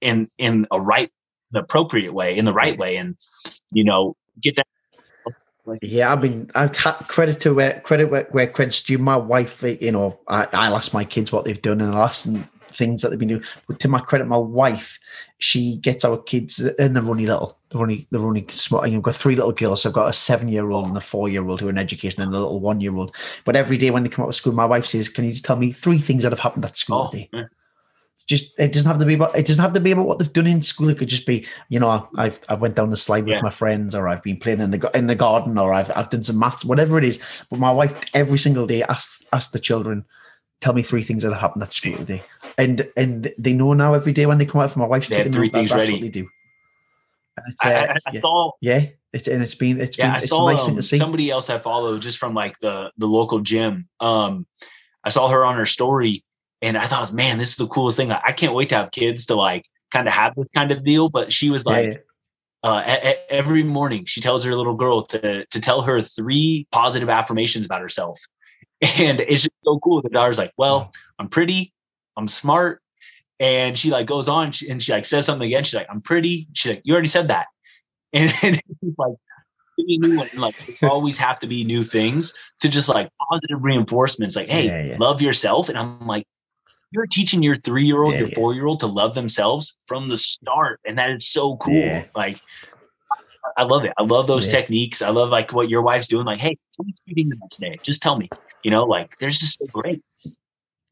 in 0.00 0.28
in 0.38 0.66
a 0.70 0.80
right, 0.80 1.10
the 1.50 1.60
appropriate 1.60 2.12
way, 2.12 2.36
in 2.36 2.44
the 2.44 2.52
right 2.52 2.74
Yeah. 2.74 2.80
way, 2.80 2.96
and 2.96 3.16
you 3.70 3.84
know, 3.84 4.16
get 4.40 4.56
that. 4.56 4.66
Yeah, 5.82 6.12
I 6.12 6.16
mean, 6.16 6.48
I 6.54 6.68
credit 6.68 7.40
to 7.40 7.52
where 7.52 7.80
credit 7.80 8.08
where, 8.08 8.28
where 8.30 8.46
credit's 8.46 8.82
due. 8.82 8.98
My 8.98 9.16
wife, 9.16 9.64
eh, 9.64 9.76
you 9.80 9.90
know, 9.90 10.20
I, 10.28 10.46
I'll 10.52 10.76
ask 10.76 10.94
my 10.94 11.04
kids 11.04 11.32
what 11.32 11.44
they've 11.44 11.60
done 11.60 11.80
and 11.80 11.92
I'll 11.92 12.04
ask 12.04 12.24
them 12.24 12.44
things 12.60 13.02
that 13.02 13.08
they've 13.08 13.18
been 13.18 13.28
doing. 13.28 13.44
But 13.66 13.80
to 13.80 13.88
my 13.88 13.98
credit, 13.98 14.28
my 14.28 14.36
wife, 14.36 15.00
she 15.38 15.76
gets 15.76 16.04
our 16.04 16.16
kids, 16.18 16.58
and 16.60 16.96
the 16.96 17.02
runny 17.02 17.26
little. 17.26 17.58
They're 17.70 17.82
only 17.82 18.06
they're 18.10 18.20
only 18.20 18.46
small. 18.50 18.86
You've 18.86 19.02
got 19.02 19.14
three 19.14 19.36
little 19.36 19.52
girls. 19.52 19.82
So 19.82 19.90
I've 19.90 19.94
got 19.94 20.08
a 20.08 20.12
seven 20.12 20.48
year 20.48 20.70
old 20.70 20.86
and 20.88 20.96
a 20.96 21.00
four 21.00 21.28
year 21.28 21.46
old 21.46 21.60
who 21.60 21.66
are 21.66 21.70
in 21.70 21.78
education, 21.78 22.22
and 22.22 22.32
a 22.34 22.38
little 22.38 22.60
one 22.60 22.80
year 22.80 22.94
old. 22.94 23.14
But 23.44 23.56
every 23.56 23.76
day 23.76 23.90
when 23.90 24.02
they 24.02 24.08
come 24.08 24.24
out 24.24 24.28
of 24.28 24.34
school, 24.34 24.52
my 24.54 24.64
wife 24.66 24.86
says, 24.86 25.08
"Can 25.08 25.24
you 25.24 25.32
just 25.32 25.44
tell 25.44 25.56
me 25.56 25.72
three 25.72 25.98
things 25.98 26.22
that 26.22 26.32
have 26.32 26.38
happened 26.38 26.64
at 26.64 26.78
school 26.78 27.02
Oh, 27.06 27.10
today?" 27.10 27.28
yeah. 27.32 27.44
just 28.26 28.58
it 28.58 28.72
doesn't 28.72 28.90
have 28.90 28.98
to 28.98 29.06
be 29.06 29.14
about 29.14 29.36
it 29.36 29.46
doesn't 29.46 29.62
have 29.62 29.74
to 29.74 29.80
be 29.80 29.90
about 29.92 30.06
what 30.06 30.18
they've 30.18 30.32
done 30.32 30.46
in 30.46 30.62
school. 30.62 30.88
It 30.88 30.98
could 30.98 31.08
just 31.08 31.26
be, 31.26 31.46
you 31.68 31.78
know, 31.78 32.08
I've 32.16 32.40
I 32.48 32.54
went 32.54 32.74
down 32.74 32.90
the 32.90 32.96
slide 32.96 33.24
with 33.24 33.34
Yeah. 33.34 33.42
my 33.42 33.50
friends, 33.50 33.94
or 33.94 34.08
I've 34.08 34.22
been 34.22 34.38
playing 34.38 34.60
in 34.60 34.70
the 34.70 34.90
in 34.94 35.06
the 35.06 35.14
garden, 35.14 35.58
or 35.58 35.72
I've 35.74 35.90
I've 35.94 36.10
done 36.10 36.24
some 36.24 36.38
maths, 36.38 36.64
whatever 36.64 36.98
it 36.98 37.04
is. 37.04 37.20
But 37.50 37.58
my 37.60 37.70
wife 37.72 38.04
every 38.14 38.38
single 38.38 38.66
day 38.66 38.82
asks 38.84 39.24
asks 39.32 39.52
the 39.52 39.58
children, 39.60 40.04
tell 40.60 40.72
me 40.72 40.82
three 40.82 41.02
things 41.02 41.22
that 41.22 41.32
have 41.32 41.40
happened 41.40 41.62
at 41.62 41.72
school 41.72 41.96
today, 41.96 42.22
and 42.58 42.88
and 42.96 43.32
they 43.38 43.52
know 43.52 43.72
now 43.72 43.94
every 43.94 44.12
day 44.12 44.26
when 44.26 44.38
they 44.38 44.46
come 44.46 44.60
out 44.60 44.70
from 44.70 44.82
my 44.82 44.88
wife's 44.88 45.08
They 45.08 45.16
have 45.16 45.32
three 45.32 45.48
things 45.48 45.70
that's 45.70 45.80
ready. 45.80 45.92
what 45.92 46.00
they 46.02 46.08
do. 46.08 46.28
And 47.36 47.46
it's, 47.52 47.64
I, 47.64 47.74
uh, 47.74 47.86
I, 47.92 47.96
I 48.06 48.12
yeah, 48.12 48.20
saw 48.20 48.52
yeah, 48.60 48.86
it's 49.12 49.28
and 49.28 49.42
it's 49.42 49.54
been 49.54 49.80
it's 49.80 49.98
yeah, 49.98 50.06
been 50.06 50.14
I 50.14 50.16
it's 50.18 50.28
saw 50.28 50.48
a 50.48 50.52
nice 50.52 50.64
thing 50.64 50.72
um, 50.72 50.76
to 50.76 50.82
see. 50.82 50.98
somebody 50.98 51.30
else 51.30 51.50
I 51.50 51.58
follow 51.58 51.98
just 51.98 52.18
from 52.18 52.34
like 52.34 52.58
the 52.58 52.90
the 52.96 53.06
local 53.06 53.40
gym. 53.40 53.88
Um, 54.00 54.46
I 55.04 55.10
saw 55.10 55.28
her 55.28 55.44
on 55.44 55.56
her 55.56 55.66
story, 55.66 56.24
and 56.62 56.76
I 56.76 56.86
thought, 56.86 57.12
man, 57.12 57.38
this 57.38 57.50
is 57.50 57.56
the 57.56 57.68
coolest 57.68 57.96
thing. 57.96 58.10
I 58.10 58.32
can't 58.32 58.54
wait 58.54 58.70
to 58.70 58.76
have 58.76 58.90
kids 58.90 59.26
to 59.26 59.34
like 59.34 59.66
kind 59.92 60.08
of 60.08 60.14
have 60.14 60.34
this 60.34 60.48
kind 60.54 60.72
of 60.72 60.84
deal. 60.84 61.08
But 61.08 61.32
she 61.32 61.50
was 61.50 61.64
like, 61.66 61.84
yeah. 61.84 61.98
uh, 62.62 62.82
e- 62.88 63.08
e- 63.10 63.14
every 63.30 63.62
morning 63.62 64.04
she 64.06 64.20
tells 64.20 64.44
her 64.44 64.54
little 64.54 64.74
girl 64.74 65.02
to 65.06 65.44
to 65.44 65.60
tell 65.60 65.82
her 65.82 66.00
three 66.00 66.66
positive 66.72 67.10
affirmations 67.10 67.66
about 67.66 67.82
herself, 67.82 68.18
and 68.82 69.20
it's 69.20 69.42
just 69.42 69.54
so 69.64 69.78
cool. 69.80 70.02
The 70.02 70.08
daughter's 70.08 70.38
like, 70.38 70.52
well, 70.56 70.80
mm. 70.80 70.92
I'm 71.18 71.28
pretty, 71.28 71.72
I'm 72.16 72.28
smart. 72.28 72.82
And 73.38 73.78
she 73.78 73.90
like 73.90 74.06
goes 74.06 74.28
on 74.28 74.52
and 74.68 74.82
she 74.82 74.92
like 74.92 75.04
says 75.04 75.26
something 75.26 75.46
again. 75.46 75.64
She's 75.64 75.74
like, 75.74 75.88
I'm 75.90 76.00
pretty. 76.00 76.48
She's 76.54 76.72
like, 76.72 76.82
you 76.84 76.94
already 76.94 77.08
said 77.08 77.28
that. 77.28 77.46
And, 78.12 78.32
and 78.42 78.54
it's 78.54 78.98
like, 78.98 79.12
give 79.76 79.86
me 79.86 79.96
a 79.96 79.98
new 79.98 80.16
one. 80.16 80.28
And, 80.32 80.40
like, 80.40 80.54
always 80.82 81.18
have 81.18 81.38
to 81.40 81.46
be 81.46 81.64
new 81.64 81.82
things 81.82 82.32
to 82.60 82.68
just 82.68 82.88
like 82.88 83.10
positive 83.28 83.62
reinforcements. 83.62 84.36
Like, 84.36 84.48
hey, 84.48 84.66
Yeah, 84.66 84.82
yeah. 84.84 84.96
love 84.98 85.20
yourself. 85.20 85.68
And 85.68 85.76
I'm 85.76 86.06
like, 86.06 86.24
you're 86.92 87.06
teaching 87.06 87.42
your 87.42 87.58
three 87.58 87.84
year 87.84 88.02
old, 88.02 88.14
Yeah, 88.14 88.20
your 88.20 88.28
four 88.28 88.54
year 88.54 88.64
old 88.64 88.80
to 88.80 88.86
love 88.86 89.14
themselves 89.14 89.74
from 89.86 90.08
the 90.08 90.16
start. 90.16 90.80
And 90.86 90.96
that 90.96 91.10
is 91.10 91.28
so 91.28 91.56
cool. 91.56 92.04
Like, 92.14 92.40
I 93.58 93.64
love 93.64 93.84
it. 93.84 93.92
I 93.98 94.02
love 94.02 94.26
those 94.26 94.48
techniques. 94.48 95.02
I 95.02 95.10
love 95.10 95.28
like 95.28 95.52
what 95.52 95.68
your 95.68 95.82
wife's 95.82 96.08
doing. 96.08 96.24
Like, 96.26 96.40
hey, 96.40 96.56
two 96.76 97.14
things 97.14 97.32
about 97.32 97.50
today. 97.50 97.76
Just 97.82 98.02
tell 98.02 98.16
me. 98.16 98.28
You 98.66 98.72
know, 98.72 98.82
like 98.84 99.16
there's 99.20 99.38
just 99.38 99.60
so 99.60 99.66
great. 99.66 100.02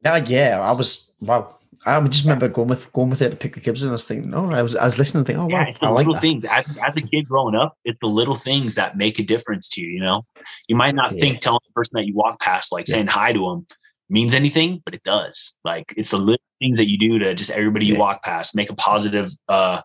Yeah, 0.04 0.18
yeah, 0.18 0.60
I 0.60 0.70
was 0.70 1.10
wow. 1.18 1.52
I 1.84 2.00
just 2.06 2.22
remember 2.22 2.46
going 2.46 2.68
with 2.68 2.92
going 2.92 3.10
with 3.10 3.20
it 3.20 3.30
to 3.30 3.36
pick 3.36 3.60
kids, 3.60 3.82
and 3.82 3.90
I 3.90 3.94
was 3.94 4.06
thinking, 4.06 4.30
no, 4.30 4.52
I 4.52 4.62
was 4.62 4.76
I 4.76 4.84
was 4.84 4.96
listening, 4.96 5.24
thinking, 5.24 5.42
oh 5.42 5.48
Yeah, 5.48 5.62
wow, 5.64 5.68
it's 5.70 5.78
the 5.80 5.86
I 5.86 5.88
like 5.88 6.06
little 6.06 6.14
that. 6.14 6.20
things. 6.20 6.44
As, 6.44 6.64
as 6.86 6.96
a 6.96 7.00
kid 7.00 7.26
growing 7.28 7.56
up, 7.56 7.76
it's 7.84 7.98
the 8.00 8.06
little 8.06 8.36
things 8.36 8.76
that 8.76 8.96
make 8.96 9.18
a 9.18 9.24
difference 9.24 9.68
to 9.70 9.80
you. 9.80 9.88
You 9.88 10.02
know, 10.02 10.24
you 10.68 10.76
might 10.76 10.94
not 10.94 11.14
Yeah. 11.14 11.18
think 11.18 11.40
telling 11.40 11.58
the 11.66 11.72
person 11.72 11.96
that 11.96 12.06
you 12.06 12.14
walk 12.14 12.38
past, 12.38 12.70
like 12.70 12.86
Yeah. 12.86 12.92
saying 12.94 13.08
hi 13.08 13.32
to 13.32 13.40
them, 13.40 13.66
means 14.08 14.34
anything, 14.34 14.80
but 14.84 14.94
it 14.94 15.02
does. 15.02 15.56
Like 15.64 15.92
it's 15.96 16.10
the 16.12 16.18
little 16.18 16.46
things 16.60 16.76
that 16.76 16.88
you 16.88 16.96
do 16.96 17.18
to 17.18 17.34
just 17.34 17.50
everybody 17.50 17.86
you 17.86 17.96
walk 17.96 18.22
past 18.22 18.54
make 18.54 18.70
a 18.70 18.76
positive, 18.76 19.32
uh, 19.48 19.80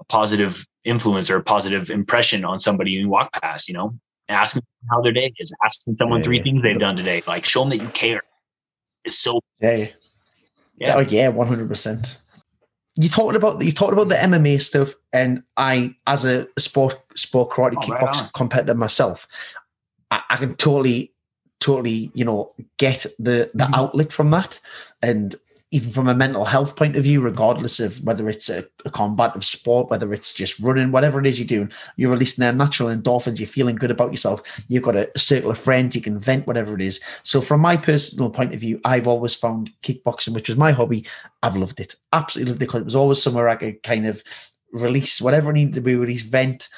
a 0.00 0.04
positive 0.04 0.64
influence 0.84 1.28
or 1.28 1.36
a 1.36 1.42
positive 1.42 1.90
impression 1.90 2.46
on 2.46 2.58
somebody 2.58 2.92
you 2.92 3.06
walk 3.10 3.34
past. 3.42 3.68
You 3.68 3.74
know, 3.74 3.90
asking 4.28 4.62
how 4.90 5.00
their 5.00 5.12
day 5.12 5.30
is, 5.38 5.52
asking 5.64 5.96
someone 5.98 6.22
three 6.22 6.40
things 6.42 6.62
they've 6.62 6.78
done 6.78 6.96
today, 6.96 7.22
like 7.26 7.44
show 7.44 7.60
them 7.60 7.70
that 7.70 7.78
you 7.78 7.88
care. 7.88 8.22
Is 9.04 9.18
so 9.18 9.40
Yeah, 9.60 9.76
yeah. 9.76 9.86
Yeah. 10.78 10.94
Oh 10.96 11.00
yeah, 11.00 11.28
one 11.28 11.46
hundred 11.48 11.68
percent. 11.68 12.18
You 12.96 13.08
talked 13.08 13.36
about 13.36 13.62
you 13.64 13.72
talked 13.72 13.92
about 13.92 14.08
the 14.08 14.16
MMA 14.16 14.60
stuff, 14.60 14.94
and 15.12 15.42
I, 15.56 15.94
as 16.06 16.24
a 16.24 16.46
sport 16.58 17.00
sport 17.16 17.50
karate 17.50 17.76
Oh, 17.76 17.80
kickbox 17.80 18.22
on. 18.22 18.28
competitor 18.34 18.74
myself, 18.74 19.26
I, 20.10 20.22
I 20.30 20.36
can 20.36 20.54
totally, 20.56 21.12
totally, 21.60 22.10
you 22.14 22.24
know, 22.24 22.54
get 22.76 23.06
the 23.18 23.50
the 23.54 23.64
Mhm. 23.64 23.74
outlet 23.74 24.12
from 24.12 24.30
that, 24.30 24.60
and 25.02 25.34
even 25.70 25.90
from 25.90 26.08
a 26.08 26.14
mental 26.14 26.46
health 26.46 26.76
point 26.76 26.96
of 26.96 27.04
view, 27.04 27.20
regardless 27.20 27.78
of 27.78 28.02
whether 28.02 28.28
it's 28.28 28.48
a, 28.48 28.64
a 28.86 28.90
combative 28.90 29.44
sport, 29.44 29.90
whether 29.90 30.14
it's 30.14 30.32
just 30.32 30.58
running, 30.60 30.92
whatever 30.92 31.20
it 31.20 31.26
is 31.26 31.38
you're 31.38 31.46
doing, 31.46 31.70
you're 31.96 32.10
releasing 32.10 32.42
them 32.42 32.56
natural 32.56 32.88
endorphins, 32.88 33.38
you're 33.38 33.46
feeling 33.46 33.76
good 33.76 33.90
about 33.90 34.10
yourself, 34.10 34.42
you've 34.68 34.82
got 34.82 34.96
a, 34.96 35.10
a 35.14 35.18
circle 35.18 35.50
of 35.50 35.58
friends, 35.58 35.94
you 35.94 36.00
can 36.00 36.18
vent 36.18 36.46
whatever 36.46 36.74
it 36.74 36.80
is. 36.80 37.00
So 37.22 37.40
from 37.42 37.60
my 37.60 37.76
personal 37.76 38.30
point 38.30 38.54
of 38.54 38.60
view, 38.60 38.80
I've 38.84 39.06
always 39.06 39.34
found 39.34 39.70
kickboxing, 39.82 40.34
which 40.34 40.48
was 40.48 40.56
my 40.56 40.72
hobby, 40.72 41.06
I've 41.42 41.56
loved 41.56 41.80
it. 41.80 41.96
Absolutely 42.12 42.52
loved 42.52 42.62
it 42.62 42.66
because 42.66 42.80
it 42.80 42.86
was 42.86 42.96
always 42.96 43.22
somewhere 43.22 43.48
I 43.48 43.56
could 43.56 43.82
kind 43.82 44.06
of 44.06 44.22
release 44.72 45.20
whatever 45.20 45.52
needed 45.52 45.74
to 45.74 45.80
be 45.80 45.96
released, 45.96 46.30
vent, 46.30 46.68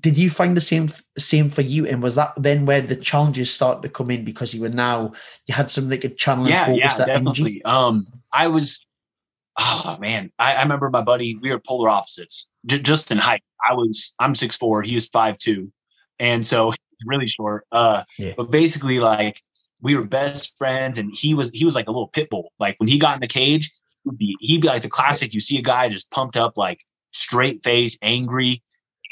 did 0.00 0.18
you 0.18 0.30
find 0.30 0.56
the 0.56 0.60
same 0.60 0.88
same 1.18 1.48
for 1.48 1.62
you? 1.62 1.86
And 1.86 2.02
was 2.02 2.14
that 2.16 2.32
then 2.36 2.66
where 2.66 2.80
the 2.80 2.96
challenges 2.96 3.52
started 3.52 3.82
to 3.82 3.88
come 3.88 4.10
in 4.10 4.24
because 4.24 4.54
you 4.54 4.60
were 4.60 4.68
now 4.68 5.12
you 5.46 5.54
had 5.54 5.70
something 5.70 5.90
that 5.90 5.98
could 5.98 6.16
channel 6.16 6.48
yeah, 6.48 6.66
and 6.66 6.74
focus 6.74 6.98
yeah, 6.98 7.04
that 7.04 7.12
definitely. 7.12 7.42
energy? 7.42 7.64
Um, 7.64 8.06
I 8.32 8.48
was, 8.48 8.84
oh 9.58 9.96
man, 10.00 10.32
I, 10.38 10.54
I 10.54 10.62
remember 10.62 10.90
my 10.90 11.02
buddy. 11.02 11.36
We 11.36 11.50
were 11.50 11.60
polar 11.60 11.88
opposites, 11.88 12.46
j- 12.66 12.80
just 12.80 13.10
in 13.10 13.18
height. 13.18 13.42
I 13.68 13.74
was 13.74 14.14
I'm 14.18 14.34
six 14.34 14.56
four, 14.56 14.82
he 14.82 14.94
was 14.94 15.06
five 15.08 15.38
two, 15.38 15.72
and 16.18 16.44
so 16.44 16.72
really 17.06 17.28
short. 17.28 17.66
Uh, 17.70 18.02
yeah. 18.18 18.32
but 18.36 18.50
basically 18.50 18.98
like 18.98 19.40
we 19.80 19.94
were 19.96 20.04
best 20.04 20.56
friends, 20.58 20.98
and 20.98 21.14
he 21.14 21.34
was 21.34 21.50
he 21.50 21.64
was 21.64 21.74
like 21.74 21.86
a 21.86 21.90
little 21.90 22.08
pit 22.08 22.28
bull. 22.30 22.52
Like 22.58 22.78
when 22.78 22.88
he 22.88 22.98
got 22.98 23.14
in 23.14 23.20
the 23.20 23.28
cage, 23.28 23.72
he'd 24.04 24.18
be 24.18 24.36
he'd 24.40 24.62
be 24.62 24.68
like 24.68 24.82
the 24.82 24.88
classic. 24.88 25.32
You 25.32 25.40
see 25.40 25.58
a 25.58 25.62
guy 25.62 25.88
just 25.88 26.10
pumped 26.10 26.36
up, 26.36 26.56
like 26.56 26.80
straight 27.12 27.62
face, 27.62 27.96
angry 28.02 28.62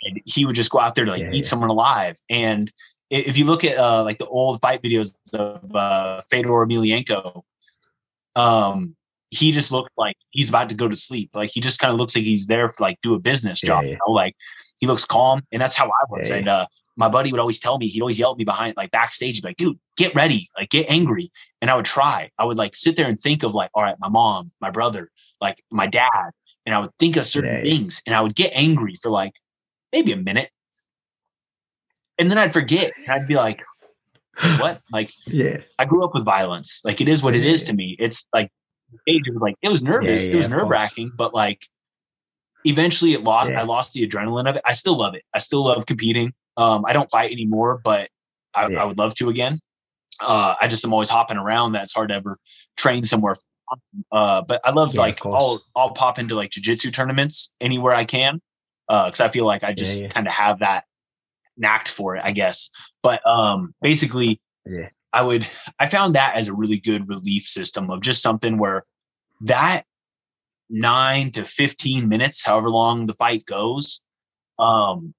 and 0.04 0.20
he 0.24 0.44
would 0.44 0.56
just 0.56 0.70
go 0.70 0.80
out 0.80 0.94
there 0.94 1.04
to 1.04 1.10
like 1.10 1.20
yeah, 1.20 1.30
eat 1.30 1.44
yeah. 1.44 1.48
someone 1.48 1.70
alive. 1.70 2.16
And 2.28 2.72
if 3.10 3.36
you 3.36 3.44
look 3.44 3.64
at 3.64 3.78
uh, 3.78 4.02
like 4.02 4.18
the 4.18 4.26
old 4.26 4.60
fight 4.60 4.82
videos 4.82 5.14
of 5.32 5.74
uh, 5.74 6.22
Fedor 6.30 6.48
Emelianenko, 6.48 7.42
um, 8.36 8.96
he 9.30 9.52
just 9.52 9.72
looked 9.72 9.90
like 9.96 10.16
he's 10.30 10.48
about 10.48 10.68
to 10.68 10.74
go 10.74 10.88
to 10.88 10.96
sleep. 10.96 11.30
Like 11.34 11.50
he 11.50 11.60
just 11.60 11.78
kind 11.78 11.92
of 11.92 11.98
looks 11.98 12.14
like 12.14 12.24
he's 12.24 12.46
there 12.46 12.68
for 12.68 12.82
like 12.82 12.98
do 13.02 13.14
a 13.14 13.18
business 13.18 13.60
job. 13.60 13.84
Yeah, 13.84 13.90
you 13.90 13.98
know? 14.06 14.12
Like 14.12 14.34
he 14.78 14.86
looks 14.86 15.04
calm, 15.04 15.42
and 15.52 15.60
that's 15.60 15.76
how 15.76 15.86
I 15.86 16.04
was. 16.08 16.30
And 16.30 16.48
uh, 16.48 16.66
my 16.96 17.08
buddy 17.08 17.30
would 17.32 17.40
always 17.40 17.58
tell 17.58 17.78
me, 17.78 17.88
he'd 17.88 18.00
always 18.00 18.18
yell 18.18 18.32
at 18.32 18.38
me 18.38 18.44
behind, 18.44 18.74
like 18.76 18.90
backstage, 18.90 19.42
like, 19.42 19.56
dude, 19.56 19.78
get 19.96 20.14
ready, 20.14 20.48
like 20.58 20.70
get 20.70 20.86
angry. 20.88 21.30
And 21.60 21.70
I 21.70 21.76
would 21.76 21.84
try. 21.84 22.30
I 22.38 22.44
would 22.44 22.56
like 22.56 22.76
sit 22.76 22.96
there 22.96 23.08
and 23.08 23.18
think 23.18 23.42
of 23.42 23.54
like, 23.54 23.70
all 23.74 23.82
right, 23.82 23.96
my 23.98 24.08
mom, 24.08 24.52
my 24.60 24.70
brother, 24.70 25.10
like 25.40 25.62
my 25.70 25.86
dad, 25.86 26.30
and 26.66 26.74
I 26.74 26.78
would 26.78 26.90
think 26.98 27.16
of 27.16 27.26
certain 27.26 27.62
things, 27.62 28.02
and 28.06 28.14
I 28.14 28.20
would 28.20 28.34
get 28.34 28.52
angry 28.54 28.94
for 29.02 29.10
like 29.10 29.34
maybe 29.94 30.12
a 30.12 30.16
minute. 30.16 30.50
And 32.18 32.30
then 32.30 32.36
I'd 32.36 32.52
forget. 32.52 32.90
I'd 33.08 33.28
be 33.28 33.36
like, 33.36 33.62
what? 34.58 34.80
Like, 34.92 35.12
yeah. 35.26 35.58
I 35.78 35.84
grew 35.84 36.04
up 36.04 36.12
with 36.14 36.24
violence. 36.24 36.80
Like, 36.84 37.00
it 37.00 37.08
is 37.08 37.22
what 37.22 37.36
it 37.36 37.46
is 37.46 37.62
to 37.64 37.72
me. 37.72 37.96
It's 37.98 38.26
like, 38.34 38.50
it 39.06 39.22
was 39.32 39.40
like, 39.40 39.54
it 39.62 39.68
was 39.68 39.82
nervous. 39.82 40.22
Yeah, 40.22 40.28
yeah, 40.28 40.34
it 40.34 40.38
was 40.38 40.48
nerve 40.48 40.68
wracking, 40.68 41.12
but 41.16 41.32
like, 41.32 41.66
eventually 42.64 43.12
it 43.12 43.22
lost, 43.22 43.50
I 43.50 43.62
lost 43.62 43.92
the 43.92 44.06
adrenaline 44.06 44.48
of 44.48 44.56
it. 44.56 44.62
I 44.64 44.72
still 44.72 44.96
love 44.96 45.14
it. 45.14 45.22
I 45.32 45.38
still 45.38 45.64
love 45.64 45.86
competing. 45.86 46.32
Um, 46.56 46.84
I 46.86 46.92
don't 46.92 47.10
fight 47.10 47.30
anymore, 47.30 47.80
but 47.84 48.08
I, 48.54 48.72
I 48.74 48.84
would 48.84 48.98
love 48.98 49.14
to 49.16 49.28
again. 49.28 49.60
Uh, 50.20 50.54
I 50.60 50.68
just 50.68 50.84
am 50.84 50.92
always 50.92 51.08
hopping 51.08 51.36
around. 51.36 51.72
That's 51.72 51.92
hard 51.92 52.10
to 52.10 52.14
ever 52.14 52.36
train 52.76 53.04
somewhere. 53.04 53.36
Uh, 54.12 54.42
but 54.42 54.60
I 54.64 54.70
love 54.70 54.94
like 54.94 55.24
I'll 55.26 55.60
I'll 55.74 55.90
pop 55.90 56.18
into 56.20 56.36
like 56.36 56.50
jujitsu 56.50 56.92
tournaments 56.92 57.50
anywhere 57.60 57.94
I 57.94 58.04
can 58.04 58.40
because 58.88 59.20
uh, 59.20 59.24
I 59.24 59.30
feel 59.30 59.46
like 59.46 59.64
I 59.64 59.72
just 59.72 59.96
yeah, 59.96 60.06
yeah. 60.06 60.12
kind 60.12 60.26
of 60.26 60.32
have 60.32 60.58
that 60.60 60.84
knack 61.56 61.88
for 61.88 62.16
it, 62.16 62.22
I 62.24 62.32
guess. 62.32 62.70
But 63.02 63.26
um, 63.26 63.74
basically, 63.80 64.40
yeah, 64.66 64.88
I 65.12 65.22
would 65.22 65.46
I 65.78 65.88
found 65.88 66.14
that 66.14 66.36
as 66.36 66.48
a 66.48 66.54
really 66.54 66.78
good 66.78 67.08
relief 67.08 67.46
system 67.46 67.90
of 67.90 68.00
just 68.00 68.22
something 68.22 68.58
where 68.58 68.84
that 69.42 69.84
nine 70.68 71.30
to 71.32 71.44
fifteen 71.44 72.08
minutes, 72.08 72.44
however 72.44 72.70
long 72.70 73.06
the 73.06 73.14
fight 73.14 73.44
goes, 73.46 74.02
um, 74.58 75.14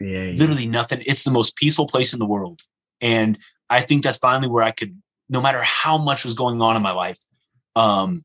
yeah, 0.00 0.32
literally 0.36 0.66
nothing. 0.66 1.02
It's 1.06 1.24
the 1.24 1.30
most 1.30 1.56
peaceful 1.56 1.86
place 1.86 2.12
in 2.12 2.18
the 2.18 2.26
world, 2.26 2.60
and 3.00 3.38
I 3.68 3.82
think 3.82 4.04
that's 4.04 4.18
finally 4.18 4.48
where 4.48 4.64
I 4.64 4.70
could, 4.70 4.96
no 5.28 5.40
matter 5.40 5.62
how 5.62 5.98
much 5.98 6.24
was 6.24 6.34
going 6.34 6.60
on 6.62 6.76
in 6.76 6.82
my 6.82 6.92
life. 6.92 7.18
Um, 7.74 8.24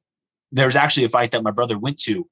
there's 0.54 0.76
actually 0.76 1.06
a 1.06 1.10
fight 1.10 1.32
that 1.32 1.44
my 1.44 1.52
brother 1.52 1.78
went 1.78 1.98
to 2.02 2.28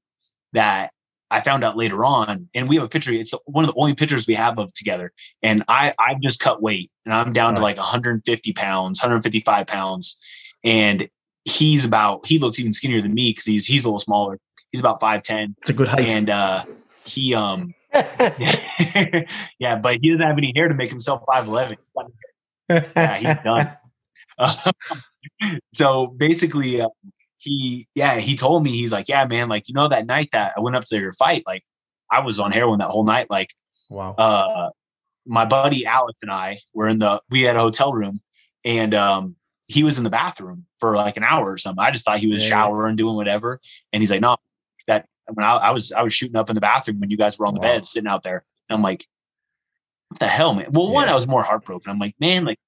that 0.54 0.92
I 1.32 1.42
found 1.42 1.64
out 1.64 1.78
later 1.78 2.04
on, 2.04 2.50
and 2.56 2.68
we 2.68 2.76
have 2.76 2.86
a 2.86 2.90
picture. 2.90 3.14
It's 3.14 3.34
one 3.46 3.64
of 3.64 3.70
the 3.70 3.80
only 3.80 3.94
pictures 3.94 4.26
we 4.26 4.34
have 4.34 4.58
of 4.58 4.74
together. 4.74 5.12
And 5.44 5.64
I 5.68 5.94
I've 6.00 6.22
just 6.22 6.40
cut 6.40 6.62
weight, 6.62 6.92
and 7.06 7.14
I'm 7.14 7.32
down 7.32 7.54
right. 7.54 7.58
to 7.58 7.62
like 7.62 7.78
150 7.78 8.54
pounds, 8.54 9.00
155 9.00 9.68
pounds, 9.68 10.18
and 10.64 11.10
he's 11.46 11.86
about 11.86 12.26
he 12.26 12.40
looks 12.40 12.60
even 12.60 12.72
skinnier 12.72 13.02
than 13.02 13.14
me 13.14 13.32
because 13.32 13.46
he's 13.46 13.66
he's 13.66 13.84
a 13.84 13.88
little 13.88 14.00
smaller. 14.00 14.40
He's 14.72 14.82
about 14.82 15.00
five 15.00 15.24
ten. 15.24 15.56
It's 15.60 15.70
a 15.70 15.74
good 15.74 15.88
height. 15.88 16.12
And 16.12 16.30
uh, 16.30 16.64
he 17.06 17.34
um 17.34 17.74
yeah, 17.94 18.60
yeah, 19.60 19.76
but 19.76 19.98
he 20.02 20.12
doesn't 20.12 20.26
have 20.26 20.38
any 20.38 20.54
hair 20.56 20.68
to 20.68 20.74
make 20.74 20.90
himself 20.90 21.24
five 21.32 21.48
eleven. 21.48 21.78
yeah, 22.70 23.16
he's 23.16 23.44
done. 23.44 23.78
Uh, 24.38 24.72
so 25.74 26.08
basically, 26.18 26.82
uh, 26.82 26.88
he 27.40 27.88
yeah 27.96 28.20
he 28.20 28.36
told 28.36 28.64
me 28.64 28.72
he's 28.72 28.92
like 28.92 29.08
yeah 29.08 29.26
man 29.26 29.50
like 29.50 29.68
you 29.68 29.74
know 29.74 29.88
that 29.88 30.06
night 30.06 30.30
that 30.32 30.54
i 30.56 30.60
went 30.60 30.76
up 30.76 30.84
to 30.84 31.00
your 31.00 31.14
fight 31.14 31.44
like 31.48 31.64
i 32.12 32.20
was 32.20 32.40
on 32.40 32.52
heroin 32.52 32.80
that 32.80 32.90
whole 32.90 33.06
night 33.06 33.30
like 33.30 33.50
wow 33.90 34.14
uh 34.16 34.70
my 35.26 35.46
buddy 35.46 35.86
alex 35.86 36.20
and 36.22 36.32
i 36.32 36.60
were 36.74 36.88
in 36.88 37.00
the 37.00 37.22
we 37.30 37.42
had 37.42 37.56
a 37.56 37.60
hotel 37.60 37.94
room 37.94 38.20
and 38.66 38.94
um 38.94 39.36
he 39.68 39.84
was 39.84 39.98
in 39.98 40.04
the 40.04 40.10
bathroom 40.10 40.66
for 40.80 40.96
like 40.96 41.16
an 41.16 41.24
hour 41.24 41.50
or 41.50 41.58
something 41.58 41.84
i 41.84 41.92
just 41.92 42.04
thought 42.04 42.20
he 42.20 42.28
was 42.28 42.44
yeah. 42.44 42.50
showering 42.50 42.96
doing 42.96 43.16
whatever 43.16 43.60
and 43.94 44.04
he's 44.04 44.12
like 44.12 44.22
no 44.22 44.36
that 44.88 45.08
when 45.34 45.46
I, 45.46 45.56
I, 45.56 45.72
was 45.72 45.94
i 45.94 46.02
was 46.02 46.14
shooting 46.14 46.36
up 46.36 46.50
in 46.50 46.56
the 46.56 46.62
bathroom 46.62 47.00
when 47.00 47.10
you 47.10 47.18
guys 47.18 47.40
were 47.40 47.46
on 47.46 47.54
the 47.54 47.62
wow. 47.62 47.76
bed 47.76 47.86
sitting 47.86 48.08
out 48.08 48.24
there 48.24 48.44
and 48.70 48.76
i'm 48.76 48.84
like 48.84 49.06
what 50.10 50.20
the 50.20 50.28
hell 50.28 50.54
man 50.54 50.68
well 50.72 50.88
yeah. 50.88 50.94
one 50.94 51.10
i 51.10 51.14
was 51.14 51.28
more 51.28 51.44
heartbroken 51.44 51.90
i'm 51.90 52.00
like 52.00 52.16
man 52.20 52.44
like 52.44 52.60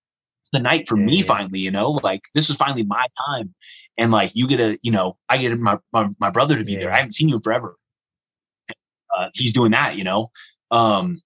the 0.52 0.60
night 0.60 0.88
for 0.88 0.98
yeah, 0.98 1.06
me 1.06 1.22
finally, 1.22 1.60
you 1.60 1.72
know, 1.72 1.92
like 2.04 2.22
this 2.34 2.48
was 2.48 2.58
finally 2.58 2.84
my 2.84 3.06
time. 3.28 3.54
And 3.98 4.12
like 4.12 4.32
you 4.34 4.48
get 4.48 4.60
a, 4.60 4.80
you 4.82 4.92
know, 4.92 5.18
I 5.30 5.38
get 5.38 5.58
my 5.60 5.78
my, 5.94 6.10
my 6.20 6.30
brother 6.30 6.58
to 6.58 6.64
be 6.64 6.74
yeah. 6.74 6.80
there. 6.80 6.94
I 6.94 6.98
haven't 6.98 7.14
seen 7.14 7.30
you 7.30 7.40
forever. 7.44 7.76
Uh, 9.16 9.30
he's 9.34 9.54
doing 9.54 9.72
that, 9.72 9.98
you 9.98 10.04
know. 10.04 10.32
Um 10.72 11.22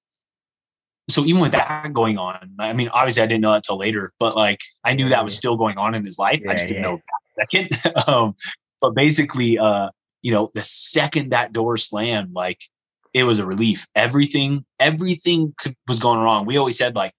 so 1.07 1.23
even 1.23 1.39
with 1.39 1.51
that 1.51 1.93
going 1.93 2.17
on, 2.17 2.51
I 2.57 2.73
mean, 2.73 2.89
obviously 2.89 3.21
I 3.21 3.27
didn't 3.27 3.41
know 3.41 3.53
that 3.53 3.63
till 3.63 3.77
later, 3.77 4.11
but 4.19 4.35
like 4.35 4.61
I 4.83 4.93
knew 4.93 5.09
that 5.09 5.23
was 5.23 5.35
still 5.35 5.55
going 5.55 5.77
on 5.77 5.93
in 5.93 6.03
his 6.03 6.17
life. 6.17 6.41
I 6.49 6.53
just 6.53 6.67
didn't 6.67 6.81
know 6.81 6.99
that 7.37 7.47
second. 7.51 8.07
um, 8.07 8.35
but 8.81 8.95
basically, 8.95 9.57
uh, 9.59 9.89
you 10.23 10.31
know, 10.31 10.51
the 10.55 10.63
second 10.63 11.29
that 11.31 11.53
door 11.53 11.77
slammed, 11.77 12.33
like 12.33 12.59
it 13.13 13.23
was 13.23 13.37
a 13.37 13.45
relief. 13.45 13.85
Everything, 13.95 14.65
everything 14.79 15.53
could, 15.59 15.75
was 15.87 15.99
going 15.99 16.19
wrong. 16.19 16.45
We 16.45 16.57
always 16.57 16.77
said 16.77 16.95
like 16.95 17.13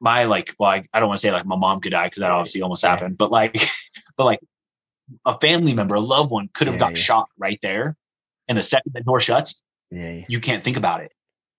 my 0.00 0.24
like 0.24 0.54
well 0.58 0.70
I, 0.70 0.84
I 0.92 1.00
don't 1.00 1.08
want 1.08 1.20
to 1.20 1.26
say 1.26 1.32
like 1.32 1.46
my 1.46 1.56
mom 1.56 1.80
could 1.80 1.90
die 1.92 2.06
because 2.06 2.20
that 2.20 2.30
obviously 2.30 2.62
almost 2.62 2.82
yeah. 2.82 2.90
happened 2.90 3.18
but 3.18 3.30
like 3.30 3.60
but 4.16 4.24
like 4.24 4.40
a 5.26 5.38
family 5.40 5.74
member 5.74 5.94
a 5.94 6.00
loved 6.00 6.30
one 6.30 6.48
could 6.54 6.66
have 6.66 6.76
yeah, 6.76 6.80
got 6.80 6.90
yeah. 6.90 7.02
shot 7.02 7.28
right 7.38 7.58
there 7.62 7.96
and 8.48 8.56
the 8.56 8.62
second 8.62 8.92
the 8.94 9.02
door 9.02 9.20
shuts 9.20 9.60
yeah, 9.90 10.24
you 10.28 10.40
can't 10.40 10.62
think 10.62 10.76
about 10.76 11.02
it. 11.02 11.12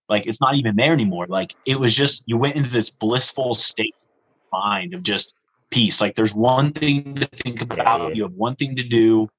Like 0.09 0.25
it's 0.25 0.41
not 0.41 0.55
even 0.55 0.75
there 0.75 0.91
anymore. 0.91 1.25
Like 1.27 1.55
it 1.65 1.79
was 1.79 1.95
just 1.95 2.23
you 2.25 2.37
went 2.37 2.55
into 2.55 2.69
this 2.69 2.89
blissful 2.89 3.53
state 3.53 3.95
of 4.01 4.59
mind 4.59 4.93
of 4.93 5.03
just 5.03 5.35
peace. 5.69 6.01
Like 6.01 6.15
there's 6.15 6.33
one 6.33 6.73
thing 6.73 7.15
to 7.15 7.27
think 7.27 7.61
about 7.61 8.15
you 8.15 8.23
have 8.23 8.33
one 8.33 8.55
thing 8.55 8.75
to 8.75 8.83
do 8.83 9.29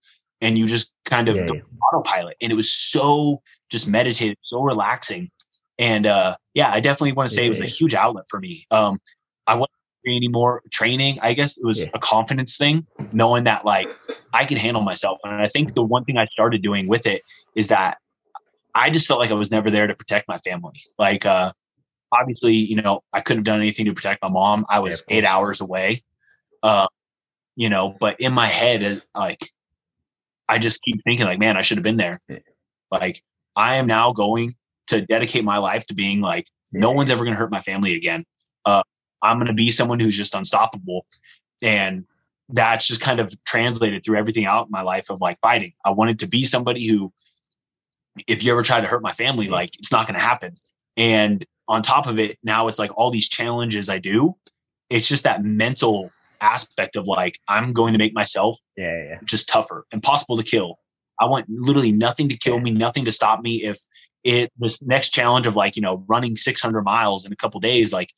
and 0.40 0.59
you 0.59 0.66
just 0.66 0.92
kind 1.05 1.28
of 1.28 1.36
autopilot 1.92 2.36
and 2.40 2.50
it 2.50 2.55
was 2.55 2.72
so 2.72 3.40
just 3.70 3.86
meditative 3.86 4.36
so 4.42 4.62
relaxing 4.62 5.30
and 5.83 6.07
uh, 6.07 6.37
yeah, 6.55 6.70
I 6.70 6.78
definitely 6.78 7.11
want 7.11 7.28
to 7.28 7.35
say 7.35 7.43
yeah. 7.43 7.47
it 7.47 7.51
was 7.51 7.61
a 7.61 7.66
huge 7.66 7.93
outlet 7.93 8.26
for 8.28 8.39
me. 8.39 8.66
Um, 8.70 9.01
I 9.49 9.55
wasn't 9.57 9.72
doing 10.05 10.16
any 10.16 10.28
more 10.28 10.62
training. 10.70 11.18
I 11.20 11.35
guess 11.35 11.59
it 11.59 11.64
was 11.64 11.80
yeah. 11.80 11.89
a 11.93 11.99
confidence 11.99 12.57
thing, 12.57 12.87
knowing 13.12 13.43
that 13.45 13.64
like 13.64 13.89
I 14.33 14.47
could 14.47 14.59
handle 14.59 14.83
myself. 14.83 15.18
And 15.24 15.43
I 15.43 15.49
think 15.49 15.74
the 15.74 15.83
one 15.83 16.05
thing 16.05 16.18
I 16.18 16.26
started 16.26 16.62
doing 16.62 16.87
with 16.87 17.05
it 17.05 17.22
is 17.57 17.66
that 17.66 17.99
I 18.76 18.91
just 18.91 19.09
felt 19.09 19.18
like 19.18 19.33
I 19.33 19.35
was 19.35 19.51
never 19.51 19.72
there 19.72 19.89
to 19.89 19.95
protect 19.97 20.28
my 20.28 20.39
family. 20.39 20.80
Like, 21.01 21.26
uh, 21.26 21.53
obviously, 22.12 22.55
you 22.55 22.80
know, 22.80 23.03
I 23.12 23.20
couldn't 23.20 23.41
have 23.41 23.45
done 23.45 23.61
anything 23.61 23.87
to 23.87 23.93
protect 23.93 24.22
my 24.22 24.28
mom. 24.28 24.64
I 24.70 24.78
was 24.78 25.05
yeah, 25.09 25.16
eight 25.16 25.26
hours 25.26 25.61
away. 25.61 26.05
Uh, 26.62 26.87
you 27.57 27.68
know, 27.68 27.97
but 27.99 28.20
in 28.20 28.33
my 28.33 28.47
head, 28.47 29.03
like, 29.16 29.51
I 30.49 30.59
just 30.59 30.80
keep 30.83 31.03
thinking, 31.03 31.26
like, 31.26 31.41
man, 31.41 31.57
I 31.57 31.62
should 31.62 31.76
have 31.76 31.83
been 31.83 31.97
there. 31.97 32.20
Like, 32.93 33.20
I 33.57 33.76
am 33.76 33.89
now 33.89 34.12
going 34.12 34.55
to 34.93 35.05
dedicate 35.07 35.45
my 35.45 35.59
life 35.59 35.86
to 35.86 35.95
being 35.95 36.20
like, 36.20 36.47
no 36.72 36.90
one's 36.90 37.11
ever 37.11 37.24
going 37.24 37.34
to 37.34 37.38
hurt 37.38 37.51
my 37.51 37.61
family 37.61 37.97
again. 37.97 38.24
Uh, 38.64 38.82
I'm 39.22 39.36
going 39.38 39.49
to 39.49 39.53
be 39.53 39.70
someone 39.70 40.01
who's 40.01 40.16
just 40.16 40.34
unstoppable. 40.34 41.07
And 41.62 42.05
that's 42.49 42.86
just 42.86 43.01
kind 43.01 43.20
of 43.20 43.32
translated 43.45 44.05
through 44.05 44.18
everything 44.18 44.47
out 44.47 44.66
in 44.66 44.70
my 44.70 44.82
life 44.82 45.11
of 45.11 45.20
like 45.20 45.38
fighting. 45.40 45.72
I 45.84 45.90
wanted 45.90 46.18
to 46.20 46.26
be 46.26 46.45
somebody 46.45 46.86
who, 46.86 47.12
if 48.26 48.43
you 48.43 48.53
ever 48.53 48.62
try 48.62 48.80
to 48.80 48.86
hurt 48.86 49.03
my 49.03 49.12
family, 49.12 49.49
like 49.49 49.76
it's 49.78 49.93
not 49.93 50.07
going 50.07 50.18
to 50.18 50.24
happen. 50.24 50.57
And 50.97 51.45
on 51.68 51.82
top 51.82 52.07
of 52.07 52.18
it, 52.18 52.38
now 52.43 52.68
it's 52.68 52.78
like 52.78 52.90
all 52.97 53.11
these 53.11 53.28
challenges 53.28 53.88
I 53.88 53.99
do. 53.99 54.34
It's 54.90 55.09
just 55.09 55.24
that 55.24 55.43
mental 55.43 56.11
aspect 56.43 56.97
of 56.97 57.07
like 57.07 57.38
I'm 57.49 57.72
going 57.72 57.93
to 57.93 57.99
make 57.99 58.12
myself 58.12 58.59
yeah, 58.76 59.05
yeah. 59.11 59.18
just 59.24 59.49
tougher, 59.49 59.86
impossible 59.93 60.36
to 60.36 60.43
kill. 60.43 60.78
I 61.20 61.26
want 61.26 61.47
literally 61.49 61.93
nothing 61.93 62.28
to 62.28 62.36
kill 62.36 62.57
yeah. 62.57 62.62
me, 62.62 62.70
nothing 62.72 63.05
to 63.05 63.12
stop 63.12 63.40
me. 63.40 63.62
If 63.62 63.78
it 64.25 64.53
this 64.59 64.81
next 64.83 65.11
challenge 65.11 65.47
of 65.47 65.57
like 65.57 65.77
you 65.77 65.83
know 65.83 66.05
running 66.07 66.37
600 66.37 66.83
miles 66.83 67.25
in 67.25 67.33
a 67.33 67.37
couple 67.37 67.61
days, 67.61 67.93
like 67.93 68.11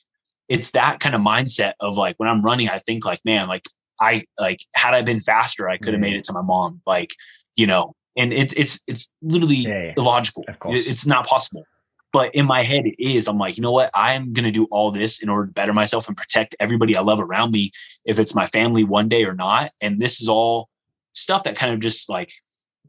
it's 0.48 0.72
that 0.72 1.00
kind 1.00 1.14
of 1.14 1.20
mindset 1.20 1.72
of 1.80 1.96
like 1.96 2.16
when 2.18 2.28
I'm 2.28 2.42
running, 2.42 2.68
I 2.68 2.78
think 2.80 3.04
like 3.04 3.20
man, 3.24 3.48
like 3.48 3.64
I 4.00 4.24
like 4.38 4.60
had 4.74 4.94
I 4.94 5.02
been 5.02 5.20
faster, 5.20 5.68
I 5.68 5.78
could 5.78 5.94
have 5.94 6.02
yeah. 6.02 6.10
made 6.10 6.14
mm. 6.14 6.18
it 6.18 6.24
to 6.24 6.32
my 6.32 6.42
mom. 6.42 6.82
Like 6.86 7.14
you 7.56 7.66
know, 7.66 7.94
and 8.16 8.32
it's 8.32 8.54
it's 8.56 8.80
it's 8.86 9.08
literally 9.22 9.56
yeah, 9.56 9.94
illogical. 9.96 10.44
It's 10.66 11.06
not 11.06 11.26
possible. 11.26 11.64
But 12.12 12.32
in 12.32 12.46
my 12.46 12.62
head, 12.62 12.84
it 12.86 13.02
is. 13.02 13.26
I'm 13.26 13.38
like, 13.38 13.56
you 13.56 13.62
know 13.62 13.72
what? 13.72 13.90
I'm 13.92 14.32
gonna 14.32 14.52
do 14.52 14.66
all 14.70 14.90
this 14.92 15.20
in 15.20 15.28
order 15.28 15.46
to 15.46 15.52
better 15.52 15.72
myself 15.72 16.06
and 16.06 16.16
protect 16.16 16.54
everybody 16.60 16.96
I 16.96 17.00
love 17.00 17.20
around 17.20 17.50
me, 17.50 17.72
if 18.04 18.18
it's 18.18 18.34
my 18.34 18.46
family 18.46 18.84
one 18.84 19.08
day 19.08 19.24
or 19.24 19.34
not. 19.34 19.72
And 19.80 20.00
this 20.00 20.20
is 20.20 20.28
all 20.28 20.68
stuff 21.14 21.44
that 21.44 21.56
kind 21.56 21.72
of 21.72 21.80
just 21.80 22.08
like 22.08 22.32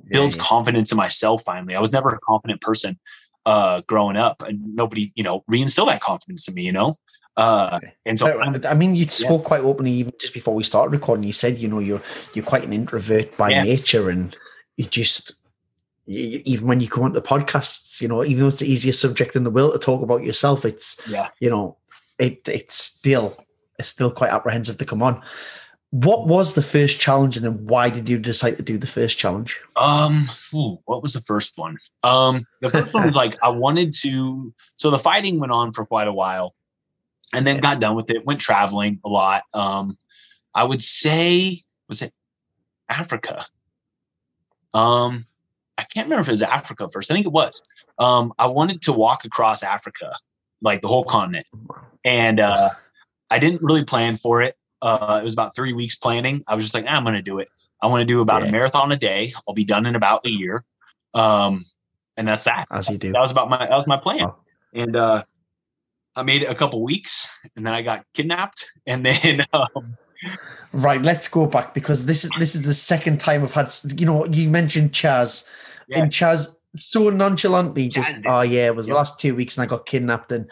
builds 0.07 0.35
confidence 0.35 0.91
in 0.91 0.97
myself. 0.97 1.43
Finally, 1.43 1.75
I 1.75 1.81
was 1.81 1.91
never 1.91 2.09
a 2.09 2.19
confident 2.19 2.61
person 2.61 2.99
uh 3.45 3.81
growing 3.87 4.17
up, 4.17 4.41
and 4.41 4.75
nobody, 4.75 5.11
you 5.15 5.23
know, 5.23 5.43
reinstilled 5.49 5.87
that 5.87 6.01
confidence 6.01 6.47
in 6.47 6.53
me. 6.53 6.63
You 6.63 6.71
know. 6.71 6.97
Uh, 7.37 7.81
and 8.05 8.17
so 8.17 8.39
I, 8.39 8.71
I 8.71 8.73
mean, 8.75 8.95
you 8.95 9.05
spoke 9.07 9.41
yeah. 9.41 9.47
quite 9.47 9.61
openly 9.61 9.91
even 9.91 10.13
just 10.21 10.33
before 10.33 10.55
we 10.55 10.63
started 10.63 10.91
recording. 10.91 11.25
You 11.25 11.33
said, 11.33 11.57
you 11.57 11.67
know, 11.67 11.79
you're 11.79 12.01
you're 12.33 12.45
quite 12.45 12.63
an 12.63 12.71
introvert 12.71 13.35
by 13.35 13.49
yeah. 13.49 13.63
nature, 13.63 14.09
and 14.09 14.35
you 14.77 14.85
just 14.85 15.33
even 16.07 16.67
when 16.67 16.79
you 16.79 16.87
come 16.87 17.03
onto 17.03 17.19
podcasts, 17.19 18.01
you 18.01 18.07
know, 18.07 18.23
even 18.23 18.43
though 18.43 18.47
it's 18.47 18.59
the 18.59 18.71
easiest 18.71 19.01
subject 19.01 19.35
in 19.35 19.43
the 19.43 19.49
world 19.49 19.73
to 19.73 19.79
talk 19.79 20.01
about 20.01 20.23
yourself, 20.23 20.63
it's 20.63 21.01
yeah, 21.09 21.29
you 21.39 21.49
know, 21.49 21.77
it 22.19 22.47
it's 22.47 22.75
still 22.75 23.37
it's 23.79 23.89
still 23.89 24.11
quite 24.11 24.29
apprehensive 24.29 24.77
to 24.77 24.85
come 24.85 25.03
on. 25.03 25.21
What 25.95 26.27
was 26.27 26.55
the 26.55 26.61
first 26.61 26.99
challenge, 26.99 27.37
and 27.37 27.45
then 27.45 27.65
why 27.67 27.89
did 27.89 28.09
you 28.09 28.19
decide 28.19 28.57
to 28.57 28.63
do 28.63 28.77
the 28.77 28.85
first 28.85 29.17
challenge? 29.17 29.57
Um, 29.77 30.29
ooh, 30.53 30.77
what 30.83 31.01
was 31.01 31.13
the 31.13 31.21
first 31.21 31.53
one? 31.55 31.77
Um, 32.03 32.45
the 32.59 32.69
first 32.69 32.93
one 32.93 33.05
was 33.05 33.15
like 33.15 33.37
I 33.41 33.47
wanted 33.47 33.95
to. 34.01 34.53
So 34.75 34.91
the 34.91 34.99
fighting 34.99 35.39
went 35.39 35.53
on 35.53 35.71
for 35.71 35.85
quite 35.85 36.09
a 36.09 36.11
while, 36.11 36.53
and 37.33 37.47
then 37.47 37.55
yeah. 37.55 37.61
got 37.61 37.79
done 37.79 37.95
with 37.95 38.09
it. 38.09 38.25
Went 38.25 38.41
traveling 38.41 38.99
a 39.05 39.09
lot. 39.09 39.43
Um, 39.53 39.97
I 40.53 40.65
would 40.65 40.83
say 40.83 41.63
was 41.87 42.01
it 42.01 42.13
Africa? 42.89 43.45
Um, 44.73 45.25
I 45.77 45.83
can't 45.83 46.07
remember 46.07 46.23
if 46.23 46.27
it 46.27 46.31
was 46.31 46.41
Africa 46.41 46.89
first. 46.91 47.09
I 47.09 47.13
think 47.13 47.25
it 47.25 47.31
was. 47.31 47.61
Um, 47.99 48.33
I 48.37 48.47
wanted 48.47 48.81
to 48.81 48.91
walk 48.91 49.23
across 49.23 49.63
Africa, 49.63 50.11
like 50.61 50.81
the 50.81 50.89
whole 50.89 51.05
continent, 51.05 51.47
and 52.03 52.41
uh, 52.41 52.71
I 53.29 53.39
didn't 53.39 53.61
really 53.61 53.85
plan 53.85 54.17
for 54.17 54.41
it. 54.41 54.57
Uh, 54.86 55.17
it 55.19 55.23
was 55.23 55.33
about 55.33 55.55
three 55.55 55.73
weeks 55.73 55.95
planning. 55.95 56.43
I 56.47 56.53
was 56.53 56.63
just 56.63 56.75
like, 56.75 56.86
ah, 56.88 56.91
I'm 56.91 57.03
going 57.03 57.15
to 57.15 57.21
do 57.21 57.39
it. 57.39 57.49
I 57.81 57.88
want 57.88 58.01
to 58.01 58.05
do 58.05 58.21
about 58.21 58.43
yeah. 58.43 58.49
a 58.49 58.51
marathon 58.51 58.91
a 58.91 58.97
day. 58.97 59.33
I'll 59.47 59.55
be 59.55 59.63
done 59.63 59.88
in 59.88 59.95
about 59.95 60.25
a 60.25 60.29
year, 60.29 60.63
um, 61.15 61.65
and 62.17 62.27
that's 62.27 62.43
that. 62.43 62.65
As 62.71 62.89
you 62.89 62.97
do. 62.97 63.11
That 63.11 63.19
was 63.19 63.31
about 63.31 63.49
my 63.49 63.57
that 63.57 63.75
was 63.75 63.88
my 63.88 63.97
plan, 63.97 64.25
oh. 64.25 64.36
and 64.73 64.95
uh, 64.95 65.23
I 66.15 66.21
made 66.21 66.43
it 66.43 66.45
a 66.45 66.55
couple 66.55 66.83
weeks, 66.83 67.27
and 67.55 67.65
then 67.65 67.73
I 67.73 67.81
got 67.81 68.05
kidnapped, 68.13 68.71
and 68.86 69.05
then. 69.05 69.45
Um, 69.53 69.97
right, 70.71 71.01
let's 71.01 71.27
go 71.27 71.45
back 71.45 71.73
because 71.73 72.05
this 72.05 72.23
is 72.23 72.31
this 72.39 72.55
is 72.55 72.61
the 72.61 72.73
second 72.73 73.19
time 73.19 73.43
I've 73.43 73.51
had. 73.51 73.69
You 73.97 74.05
know, 74.05 74.25
you 74.25 74.49
mentioned 74.49 74.93
Chaz 74.93 75.47
yeah. 75.88 75.99
and 75.99 76.11
Chaz 76.11 76.55
so 76.77 77.09
nonchalantly 77.09 77.89
just, 77.89 78.15
oh 78.25 78.41
yeah, 78.41 78.67
it 78.67 78.75
was 78.75 78.88
the 78.88 78.95
last 78.95 79.19
two 79.19 79.36
weeks 79.36 79.57
and 79.57 79.63
I 79.63 79.67
got 79.67 79.86
kidnapped 79.86 80.31
and 80.31 80.49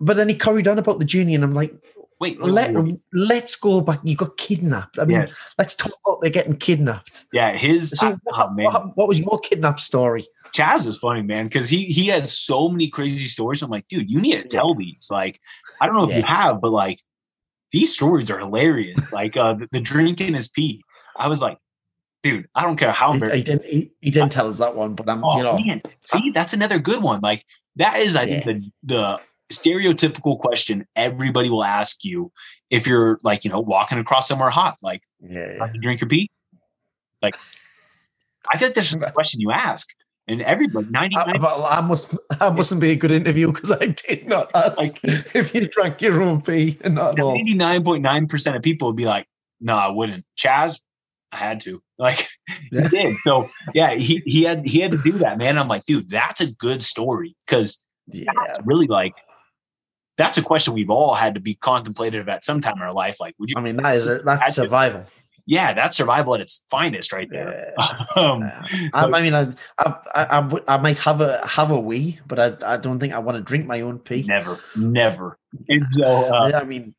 but 0.00 0.16
then 0.16 0.28
he 0.28 0.34
carried 0.34 0.68
on 0.68 0.78
about 0.78 0.98
the 0.98 1.04
journey 1.04 1.34
and 1.34 1.44
I'm 1.44 1.52
like, 1.52 1.72
wait, 2.20 2.40
let, 2.40 2.74
let's 3.12 3.56
go 3.56 3.80
back. 3.80 4.00
You 4.02 4.16
got 4.16 4.36
kidnapped. 4.36 4.98
I 4.98 5.04
mean, 5.04 5.20
yes. 5.20 5.34
let's 5.58 5.74
talk 5.74 5.92
about 6.04 6.20
they're 6.20 6.30
getting 6.30 6.56
kidnapped. 6.56 7.26
Yeah, 7.32 7.56
his 7.56 7.90
so 7.90 8.08
uh, 8.08 8.16
what, 8.24 8.48
oh, 8.48 8.54
what, 8.54 8.96
what, 8.96 9.08
was 9.08 9.18
your 9.18 9.38
kidnap 9.40 9.80
story? 9.80 10.26
Chaz 10.54 10.86
is 10.86 10.98
funny, 10.98 11.22
man, 11.22 11.46
because 11.46 11.68
he 11.68 11.84
he 11.84 12.06
had 12.06 12.28
so 12.28 12.68
many 12.68 12.88
crazy 12.88 13.26
stories. 13.26 13.62
I'm 13.62 13.70
like, 13.70 13.88
dude, 13.88 14.10
you 14.10 14.20
need 14.20 14.42
to 14.42 14.48
tell 14.48 14.74
these. 14.74 15.08
Like, 15.10 15.40
I 15.80 15.86
don't 15.86 15.96
know 15.96 16.04
if 16.04 16.10
yeah. 16.10 16.18
you 16.18 16.24
have, 16.24 16.60
but 16.60 16.70
like 16.70 17.00
these 17.72 17.92
stories 17.92 18.30
are 18.30 18.38
hilarious. 18.38 19.12
Like 19.12 19.36
uh 19.36 19.54
the, 19.54 19.68
the 19.72 19.80
drinking 19.80 20.34
his 20.34 20.48
pee. 20.48 20.82
I 21.16 21.28
was 21.28 21.40
like, 21.40 21.58
dude, 22.22 22.48
I 22.54 22.62
don't 22.62 22.76
care 22.76 22.92
how 22.92 23.12
he, 23.12 23.18
he 23.18 23.42
didn't 23.42 23.64
he, 23.64 23.92
he, 24.00 24.10
didn't 24.10 24.32
tell 24.32 24.48
us 24.48 24.58
that 24.58 24.76
one, 24.76 24.94
but 24.94 25.08
I'm 25.08 25.24
oh, 25.24 25.36
you 25.36 25.42
know 25.42 25.58
man. 25.58 25.82
see 26.04 26.30
that's 26.32 26.52
another 26.52 26.78
good 26.78 27.02
one. 27.02 27.20
Like 27.20 27.44
that 27.76 28.00
is 28.00 28.14
I 28.14 28.24
yeah. 28.24 28.44
think 28.44 28.72
the 28.84 28.94
the 28.94 29.20
stereotypical 29.52 30.38
question 30.38 30.86
everybody 30.96 31.50
will 31.50 31.64
ask 31.64 32.04
you 32.04 32.32
if 32.70 32.86
you're 32.86 33.18
like 33.22 33.44
you 33.44 33.50
know 33.50 33.60
walking 33.60 33.98
across 33.98 34.26
somewhere 34.26 34.50
hot 34.50 34.76
like 34.82 35.02
yeah, 35.20 35.54
yeah. 35.56 35.72
you 35.72 35.80
drink 35.80 36.00
your 36.00 36.08
pee 36.08 36.30
like 37.22 37.36
I 38.52 38.58
feel 38.58 38.68
like 38.68 38.74
that's 38.74 38.94
a 38.94 39.12
question 39.12 39.40
you 39.40 39.50
ask 39.50 39.88
and 40.26 40.40
everybody 40.42 40.86
99 40.90 41.44
I, 41.44 41.78
I 41.78 41.80
must 41.82 42.16
I 42.40 42.50
mustn't 42.50 42.80
be 42.80 42.90
a 42.90 42.96
good 42.96 43.10
interview 43.10 43.52
because 43.52 43.70
I 43.70 43.86
did 43.86 44.26
not 44.26 44.50
ask 44.54 44.78
like, 44.78 45.00
if 45.34 45.54
you 45.54 45.68
drank 45.68 46.00
your 46.00 46.22
own 46.22 46.40
pee 46.40 46.78
and 46.80 46.94
not 46.94 47.16
99.9 47.16 48.28
percent 48.28 48.56
of 48.56 48.62
people 48.62 48.88
would 48.88 48.96
be 48.96 49.06
like 49.06 49.26
no 49.60 49.74
I 49.74 49.88
wouldn't 49.88 50.24
Chaz 50.38 50.78
I 51.34 51.38
had 51.38 51.60
to. 51.62 51.82
Like 51.96 52.26
yeah. 52.72 52.82
he 52.82 52.88
did. 52.88 53.16
So 53.22 53.48
yeah, 53.72 53.94
he 53.94 54.20
he 54.26 54.42
had 54.42 54.66
he 54.66 54.80
had 54.80 54.90
to 54.90 54.98
do 54.98 55.12
that, 55.18 55.38
man. 55.38 55.56
I'm 55.56 55.68
like, 55.68 55.84
dude, 55.84 56.10
that's 56.10 56.40
a 56.40 56.50
good 56.50 56.82
story 56.82 57.36
because 57.46 57.78
yeah. 58.08 58.32
that's 58.34 58.58
really 58.64 58.88
like 58.88 59.12
that's 60.16 60.38
a 60.38 60.42
question 60.42 60.74
we've 60.74 60.90
all 60.90 61.14
had 61.14 61.34
to 61.34 61.40
be 61.40 61.54
contemplative 61.56 62.28
at 62.28 62.44
some 62.44 62.60
time 62.60 62.76
in 62.76 62.82
our 62.82 62.92
life. 62.92 63.18
Like, 63.20 63.34
would 63.38 63.50
you? 63.50 63.56
I 63.56 63.60
mean, 63.60 63.76
that 63.78 63.96
is 63.96 64.06
a, 64.06 64.18
that's 64.18 64.54
survival. 64.54 65.02
To, 65.02 65.10
yeah, 65.46 65.74
that's 65.74 65.96
survival 65.96 66.34
at 66.34 66.40
its 66.40 66.62
finest, 66.70 67.12
right 67.12 67.28
there. 67.30 67.74
Yeah. 67.76 68.04
um, 68.16 68.40
so, 68.40 68.50
I, 68.94 69.18
I, 69.18 69.22
mean, 69.22 69.34
I, 69.34 69.52
I, 69.78 69.94
I, 70.14 70.58
I, 70.68 70.78
might 70.78 70.98
have 70.98 71.20
a 71.20 71.46
have 71.46 71.70
a 71.70 71.78
wee, 71.78 72.18
but 72.26 72.38
I, 72.38 72.74
I 72.74 72.76
don't 72.78 72.98
think 72.98 73.12
I 73.12 73.18
want 73.18 73.36
to 73.36 73.42
drink 73.42 73.66
my 73.66 73.82
own 73.82 73.98
pee. 73.98 74.22
Never, 74.22 74.58
never. 74.76 75.38
And 75.68 75.86
so, 75.92 76.04
uh, 76.04 76.52
I 76.54 76.64
mean, 76.64 76.94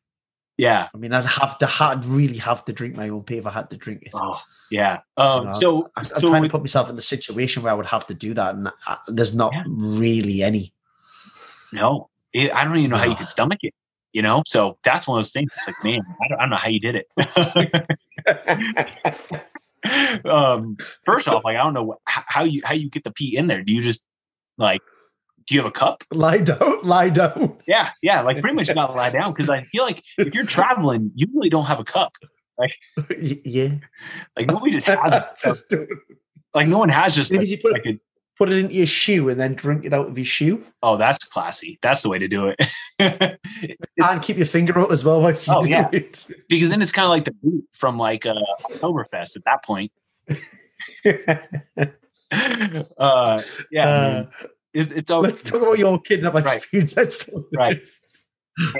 yeah. 0.56 0.88
I 0.94 0.98
mean, 0.98 1.12
I'd 1.12 1.24
have 1.24 1.58
to, 1.58 1.70
I'd 1.80 2.04
really 2.04 2.38
have 2.38 2.64
to 2.66 2.72
drink 2.72 2.96
my 2.96 3.08
own 3.08 3.24
pee 3.24 3.38
if 3.38 3.46
I 3.46 3.50
had 3.50 3.70
to 3.70 3.76
drink 3.76 4.02
it. 4.02 4.12
Oh, 4.14 4.38
yeah. 4.70 5.00
Um, 5.16 5.40
you 5.40 5.46
know, 5.46 5.52
so 5.52 5.90
I, 5.96 6.00
am 6.00 6.04
so 6.04 6.28
trying 6.28 6.42
to 6.44 6.48
put 6.48 6.60
myself 6.60 6.88
in 6.88 6.96
the 6.96 7.02
situation 7.02 7.62
where 7.62 7.72
I 7.72 7.74
would 7.74 7.86
have 7.86 8.06
to 8.06 8.14
do 8.14 8.32
that, 8.34 8.54
and 8.54 8.68
I, 8.86 8.98
there's 9.08 9.34
not 9.34 9.52
yeah. 9.54 9.64
really 9.66 10.42
any. 10.42 10.72
No, 11.72 12.10
it, 12.44 12.54
I 12.54 12.64
don't 12.64 12.76
even 12.76 12.90
know 12.90 12.96
how 12.96 13.06
you 13.06 13.16
could 13.16 13.28
stomach 13.28 13.60
it. 13.62 13.74
You 14.12 14.22
know, 14.22 14.42
so 14.46 14.78
that's 14.82 15.06
one 15.06 15.18
of 15.18 15.20
those 15.20 15.32
things. 15.32 15.52
It's 15.54 15.66
like, 15.66 15.76
man, 15.84 16.00
I 16.24 16.28
don't, 16.28 16.38
I 16.38 16.42
don't 16.42 16.50
know 16.50 16.56
how 16.56 16.68
you 16.68 16.80
did 16.80 16.94
it. 16.96 17.06
um, 20.26 20.76
first 21.04 21.28
off, 21.28 21.44
like 21.44 21.56
I 21.56 21.62
don't 21.62 21.74
know 21.74 21.98
how 22.06 22.44
you 22.44 22.62
how 22.64 22.72
you 22.72 22.88
get 22.88 23.04
the 23.04 23.10
pee 23.10 23.36
in 23.36 23.46
there. 23.46 23.62
Do 23.62 23.74
you 23.74 23.82
just 23.82 24.02
like 24.56 24.80
do 25.46 25.54
you 25.54 25.60
have 25.60 25.68
a 25.68 25.72
cup? 25.72 26.02
Lie 26.12 26.38
down, 26.38 26.82
lie 26.82 27.10
down. 27.10 27.56
Yeah, 27.66 27.90
yeah, 28.02 28.20
like 28.22 28.40
pretty 28.40 28.56
much 28.56 28.72
gotta 28.74 28.92
lie 28.92 29.10
down 29.10 29.32
because 29.32 29.48
I 29.48 29.62
feel 29.62 29.84
like 29.84 30.02
if 30.18 30.34
you're 30.34 30.44
traveling, 30.44 31.12
you 31.14 31.28
really 31.34 31.50
don't 31.50 31.66
have 31.66 31.78
a 31.78 31.84
cup. 31.84 32.12
Like, 32.58 32.72
yeah, 33.18 33.74
like 34.36 34.48
nobody 34.48 34.72
just 34.72 34.86
has. 34.86 35.22
just 35.42 35.74
like 36.54 36.66
no 36.66 36.78
one 36.78 36.88
has 36.88 37.14
just. 37.14 37.30
Maybe 37.30 37.44
like, 37.44 37.50
you 37.50 37.58
put 37.58 37.72
like 37.72 37.86
a, 37.86 38.00
put 38.36 38.50
it 38.50 38.58
into 38.58 38.74
your 38.74 38.86
shoe 38.86 39.28
and 39.28 39.40
then 39.40 39.54
drink 39.54 39.84
it 39.84 39.92
out 39.92 40.08
of 40.08 40.18
your 40.18 40.24
shoe. 40.24 40.62
Oh, 40.82 40.96
that's 40.96 41.18
classy. 41.18 41.78
That's 41.82 42.02
the 42.02 42.08
way 42.08 42.18
to 42.18 42.26
do 42.28 42.48
it. 42.48 42.58
and 43.98 44.22
keep 44.22 44.36
your 44.36 44.46
finger 44.46 44.78
out 44.78 44.92
as 44.92 45.04
well 45.04 45.22
while 45.22 45.32
you 45.32 45.38
oh, 45.48 45.62
do 45.62 45.70
yeah. 45.70 45.88
it. 45.92 46.26
Because 46.48 46.70
then 46.70 46.82
it's 46.82 46.92
kind 46.92 47.06
of 47.06 47.10
like 47.10 47.24
the 47.24 47.32
boot 47.32 47.64
from 47.72 47.98
like 47.98 48.26
uh, 48.26 48.34
Oktoberfest 48.70 49.36
at 49.36 49.44
that 49.44 49.64
point. 49.64 49.90
uh, 52.98 53.42
yeah. 53.70 53.88
Uh, 53.88 54.26
it, 54.74 54.92
it's 54.92 55.10
always, 55.10 55.30
Let's 55.30 55.42
talk 55.42 55.62
about 55.62 55.78
your 55.78 55.98
kidnap 56.00 56.34
right. 56.34 56.56
experience. 56.56 57.30
right. 57.56 57.80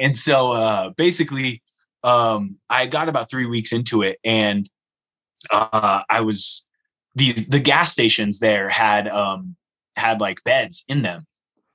And 0.00 0.18
so 0.18 0.52
uh, 0.52 0.90
basically, 0.90 1.62
um, 2.02 2.56
I 2.68 2.86
got 2.86 3.08
about 3.08 3.30
three 3.30 3.46
weeks 3.46 3.72
into 3.72 4.02
it, 4.02 4.18
and 4.24 4.68
uh, 5.50 6.02
I 6.08 6.20
was 6.20 6.66
these 7.16 7.46
the 7.46 7.58
gas 7.58 7.90
stations 7.90 8.38
there 8.38 8.68
had 8.68 9.08
um, 9.08 9.56
had 9.96 10.20
like 10.20 10.38
beds 10.44 10.84
in 10.88 11.02
them, 11.02 11.26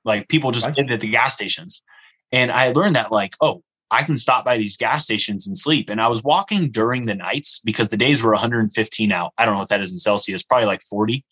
like 0.04 0.28
people 0.28 0.50
just 0.50 0.66
lived 0.76 0.90
at 0.90 1.00
the 1.00 1.10
gas 1.10 1.34
stations, 1.34 1.82
and 2.30 2.50
I 2.50 2.72
learned 2.72 2.96
that 2.96 3.12
like 3.12 3.34
oh 3.40 3.62
I 3.92 4.02
can 4.02 4.16
stop 4.16 4.44
by 4.44 4.56
these 4.56 4.76
gas 4.76 5.04
stations 5.04 5.46
and 5.46 5.56
sleep. 5.56 5.90
And 5.90 6.00
I 6.00 6.08
was 6.08 6.24
walking 6.24 6.70
during 6.70 7.04
the 7.04 7.14
nights 7.14 7.60
because 7.62 7.90
the 7.90 7.96
days 7.96 8.22
were 8.22 8.32
115 8.32 9.12
out. 9.12 9.34
I 9.36 9.44
don't 9.44 9.54
know 9.54 9.58
what 9.58 9.68
that 9.68 9.82
is 9.82 9.90
in 9.90 9.98
Celsius, 9.98 10.42
probably 10.42 10.66
like 10.66 10.82
40. 10.88 11.22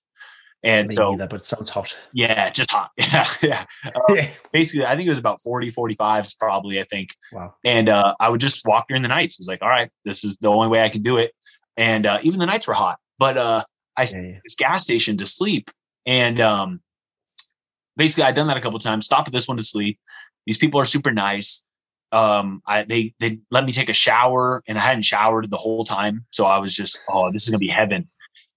And 0.63 0.89
Me 0.89 0.95
so, 0.95 1.15
either, 1.15 1.27
but 1.27 1.41
it 1.41 1.47
sounds 1.47 1.71
hot. 1.71 1.97
Yeah, 2.13 2.51
just 2.51 2.71
hot. 2.71 2.91
Yeah, 2.99 3.27
yeah. 3.43 3.65
Yeah. 4.11 4.29
Basically, 4.53 4.85
I 4.85 4.95
think 4.95 5.07
it 5.07 5.11
was 5.11 5.19
about 5.19 5.41
40, 5.41 5.71
45 5.71 6.35
probably, 6.39 6.79
I 6.79 6.85
think. 6.85 7.17
Wow. 7.33 7.55
And 7.65 7.89
uh, 7.89 8.15
I 8.21 8.29
would 8.29 8.43
just 8.43 8.67
walk 8.67 8.89
during 8.89 9.01
the 9.03 9.09
nights. 9.09 9.39
It 9.39 9.41
was 9.41 9.49
like, 9.49 9.63
all 9.63 9.71
right, 9.71 9.91
this 10.05 10.23
is 10.23 10.37
the 10.37 10.49
only 10.49 10.69
way 10.69 10.85
I 10.85 10.91
can 10.91 11.03
do 11.03 11.17
it. 11.17 11.33
And 11.79 12.05
uh, 12.05 12.21
even 12.23 12.39
the 12.39 12.47
nights 12.47 12.67
were 12.67 12.75
hot. 12.75 12.99
But 13.19 13.39
uh, 13.39 13.65
I 14.01 14.05
yeah, 14.05 14.23
yeah. 14.23 14.39
this 14.43 14.55
gas 14.55 14.85
station 14.85 15.17
to 15.19 15.27
sleep. 15.27 15.71
And 16.07 16.41
um, 16.41 16.81
basically, 17.97 18.25
I'd 18.25 18.35
done 18.35 18.47
that 18.49 18.57
a 18.57 18.61
couple 18.61 18.79
times, 18.79 19.07
Stop 19.07 19.27
at 19.27 19.33
this 19.33 19.47
one 19.47 19.57
to 19.59 19.63
sleep. 19.63 19.99
These 20.47 20.59
people 20.59 20.81
are 20.81 20.87
super 20.87 21.13
nice. 21.13 21.65
um, 22.13 22.63
I 22.67 22.83
they 22.85 23.15
they 23.21 23.39
let 23.51 23.65
me 23.65 23.73
take 23.73 23.89
a 23.89 23.95
shower, 23.95 24.63
and 24.67 24.79
I 24.79 24.83
hadn't 24.83 25.05
showered 25.05 25.51
the 25.51 25.57
whole 25.57 25.85
time, 25.85 26.27
so 26.31 26.45
I 26.45 26.59
was 26.59 26.75
just, 26.75 26.99
oh, 27.09 27.31
this 27.33 27.45
is 27.45 27.51
gonna 27.51 27.59
be 27.59 27.69
heaven. 27.69 28.09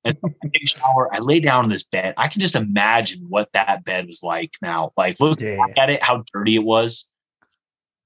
And 0.06 0.18
I 0.26 0.48
take 0.54 0.64
a 0.64 0.68
shower. 0.68 1.14
I 1.14 1.20
lay 1.20 1.40
down 1.40 1.64
on 1.64 1.70
this 1.70 1.84
bed. 1.84 2.14
I 2.18 2.28
can 2.28 2.42
just 2.42 2.56
imagine 2.56 3.26
what 3.30 3.50
that 3.54 3.86
bed 3.86 4.08
was 4.08 4.22
like 4.22 4.52
now. 4.62 4.92
Like, 4.98 5.20
look 5.20 5.40
yeah. 5.40 5.66
at 5.78 5.90
it, 5.90 6.04
how 6.04 6.24
dirty 6.34 6.56
it 6.56 6.64
was. 6.64 7.10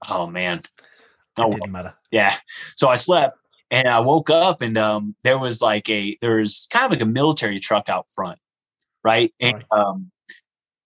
Oh 0.07 0.27
man, 0.27 0.61
oh, 1.38 1.47
it 1.47 1.51
didn't 1.53 1.72
matter. 1.72 1.93
Yeah. 2.11 2.35
So 2.76 2.88
I 2.88 2.95
slept, 2.95 3.38
and 3.72 3.88
I 3.88 3.99
woke 3.99 4.30
up, 4.30 4.61
and 4.61 4.77
um, 4.77 5.15
there 5.23 5.38
was 5.38 5.61
like 5.61 5.89
a 5.89 6.18
there's 6.22 6.68
kind 6.72 6.85
of 6.85 6.91
like 6.91 7.02
a 7.02 7.06
military 7.06 7.60
truck 7.60 7.89
out 7.89 8.07
front, 8.15 8.39
right? 9.03 9.34
And 9.39 9.56
right. 9.56 9.65
um, 9.72 10.11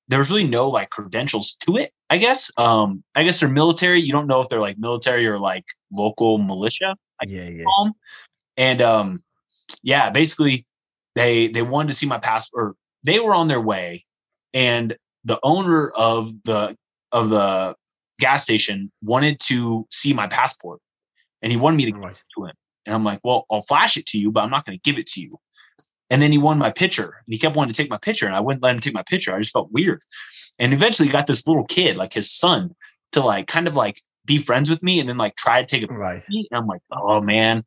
there 0.07 0.19
was 0.19 0.29
really 0.29 0.47
no 0.47 0.67
like 0.67 0.89
credentials 0.89 1.53
to 1.61 1.77
it. 1.77 1.93
I 2.09 2.17
guess. 2.17 2.51
Um, 2.57 3.03
I 3.15 3.23
guess 3.23 3.39
they're 3.39 3.49
military. 3.49 4.01
You 4.01 4.11
don't 4.11 4.27
know 4.27 4.41
if 4.41 4.49
they're 4.49 4.59
like 4.59 4.77
military 4.77 5.25
or 5.27 5.39
like 5.39 5.65
local 5.91 6.37
militia. 6.37 6.95
yeah, 7.25 7.47
yeah. 7.47 7.63
And 8.57 8.81
um, 8.81 9.23
yeah, 9.83 10.09
basically, 10.09 10.65
they 11.15 11.47
they 11.47 11.61
wanted 11.61 11.89
to 11.89 11.93
see 11.93 12.05
my 12.05 12.17
passport. 12.17 12.75
They 13.03 13.19
were 13.19 13.33
on 13.33 13.47
their 13.47 13.61
way, 13.61 14.05
and 14.53 14.95
the 15.23 15.39
owner 15.43 15.91
of 15.91 16.33
the 16.43 16.75
of 17.11 17.29
the 17.29 17.75
gas 18.19 18.43
station 18.43 18.91
wanted 19.01 19.39
to 19.41 19.87
see 19.89 20.13
my 20.13 20.27
passport, 20.27 20.79
and 21.41 21.51
he 21.51 21.57
wanted 21.57 21.77
me 21.77 21.85
to 21.85 21.93
right. 21.93 22.09
give 22.09 22.11
it 22.11 22.23
to 22.37 22.45
him. 22.45 22.55
And 22.91 22.95
I'm 22.95 23.05
like, 23.05 23.21
well, 23.23 23.45
I'll 23.49 23.63
flash 23.63 23.95
it 23.95 24.05
to 24.07 24.17
you, 24.17 24.31
but 24.31 24.43
I'm 24.43 24.49
not 24.49 24.65
going 24.65 24.77
to 24.77 24.81
give 24.83 24.99
it 24.99 25.07
to 25.07 25.21
you. 25.21 25.39
And 26.09 26.21
then 26.21 26.31
he 26.31 26.37
won 26.37 26.57
my 26.57 26.71
picture, 26.71 27.15
and 27.25 27.33
he 27.33 27.39
kept 27.39 27.55
wanting 27.55 27.73
to 27.73 27.81
take 27.81 27.89
my 27.89 27.97
picture, 27.97 28.25
and 28.25 28.35
I 28.35 28.41
wouldn't 28.41 28.61
let 28.61 28.75
him 28.75 28.81
take 28.81 28.93
my 28.93 29.03
picture. 29.03 29.33
I 29.33 29.39
just 29.39 29.53
felt 29.53 29.71
weird 29.71 30.01
and 30.59 30.73
eventually 30.73 31.09
got 31.09 31.27
this 31.27 31.47
little 31.47 31.65
kid, 31.65 31.97
like 31.97 32.13
his 32.13 32.31
son, 32.31 32.75
to 33.11 33.21
like 33.21 33.47
kind 33.47 33.67
of 33.67 33.75
like 33.75 34.01
be 34.25 34.37
friends 34.37 34.69
with 34.69 34.81
me 34.83 34.99
and 34.99 35.09
then 35.09 35.17
like 35.17 35.35
try 35.35 35.61
to 35.61 35.67
take 35.67 35.89
a 35.89 35.93
right. 35.93 36.23
And 36.29 36.45
I'm 36.51 36.67
like, 36.67 36.81
oh 36.91 37.19
man, 37.19 37.65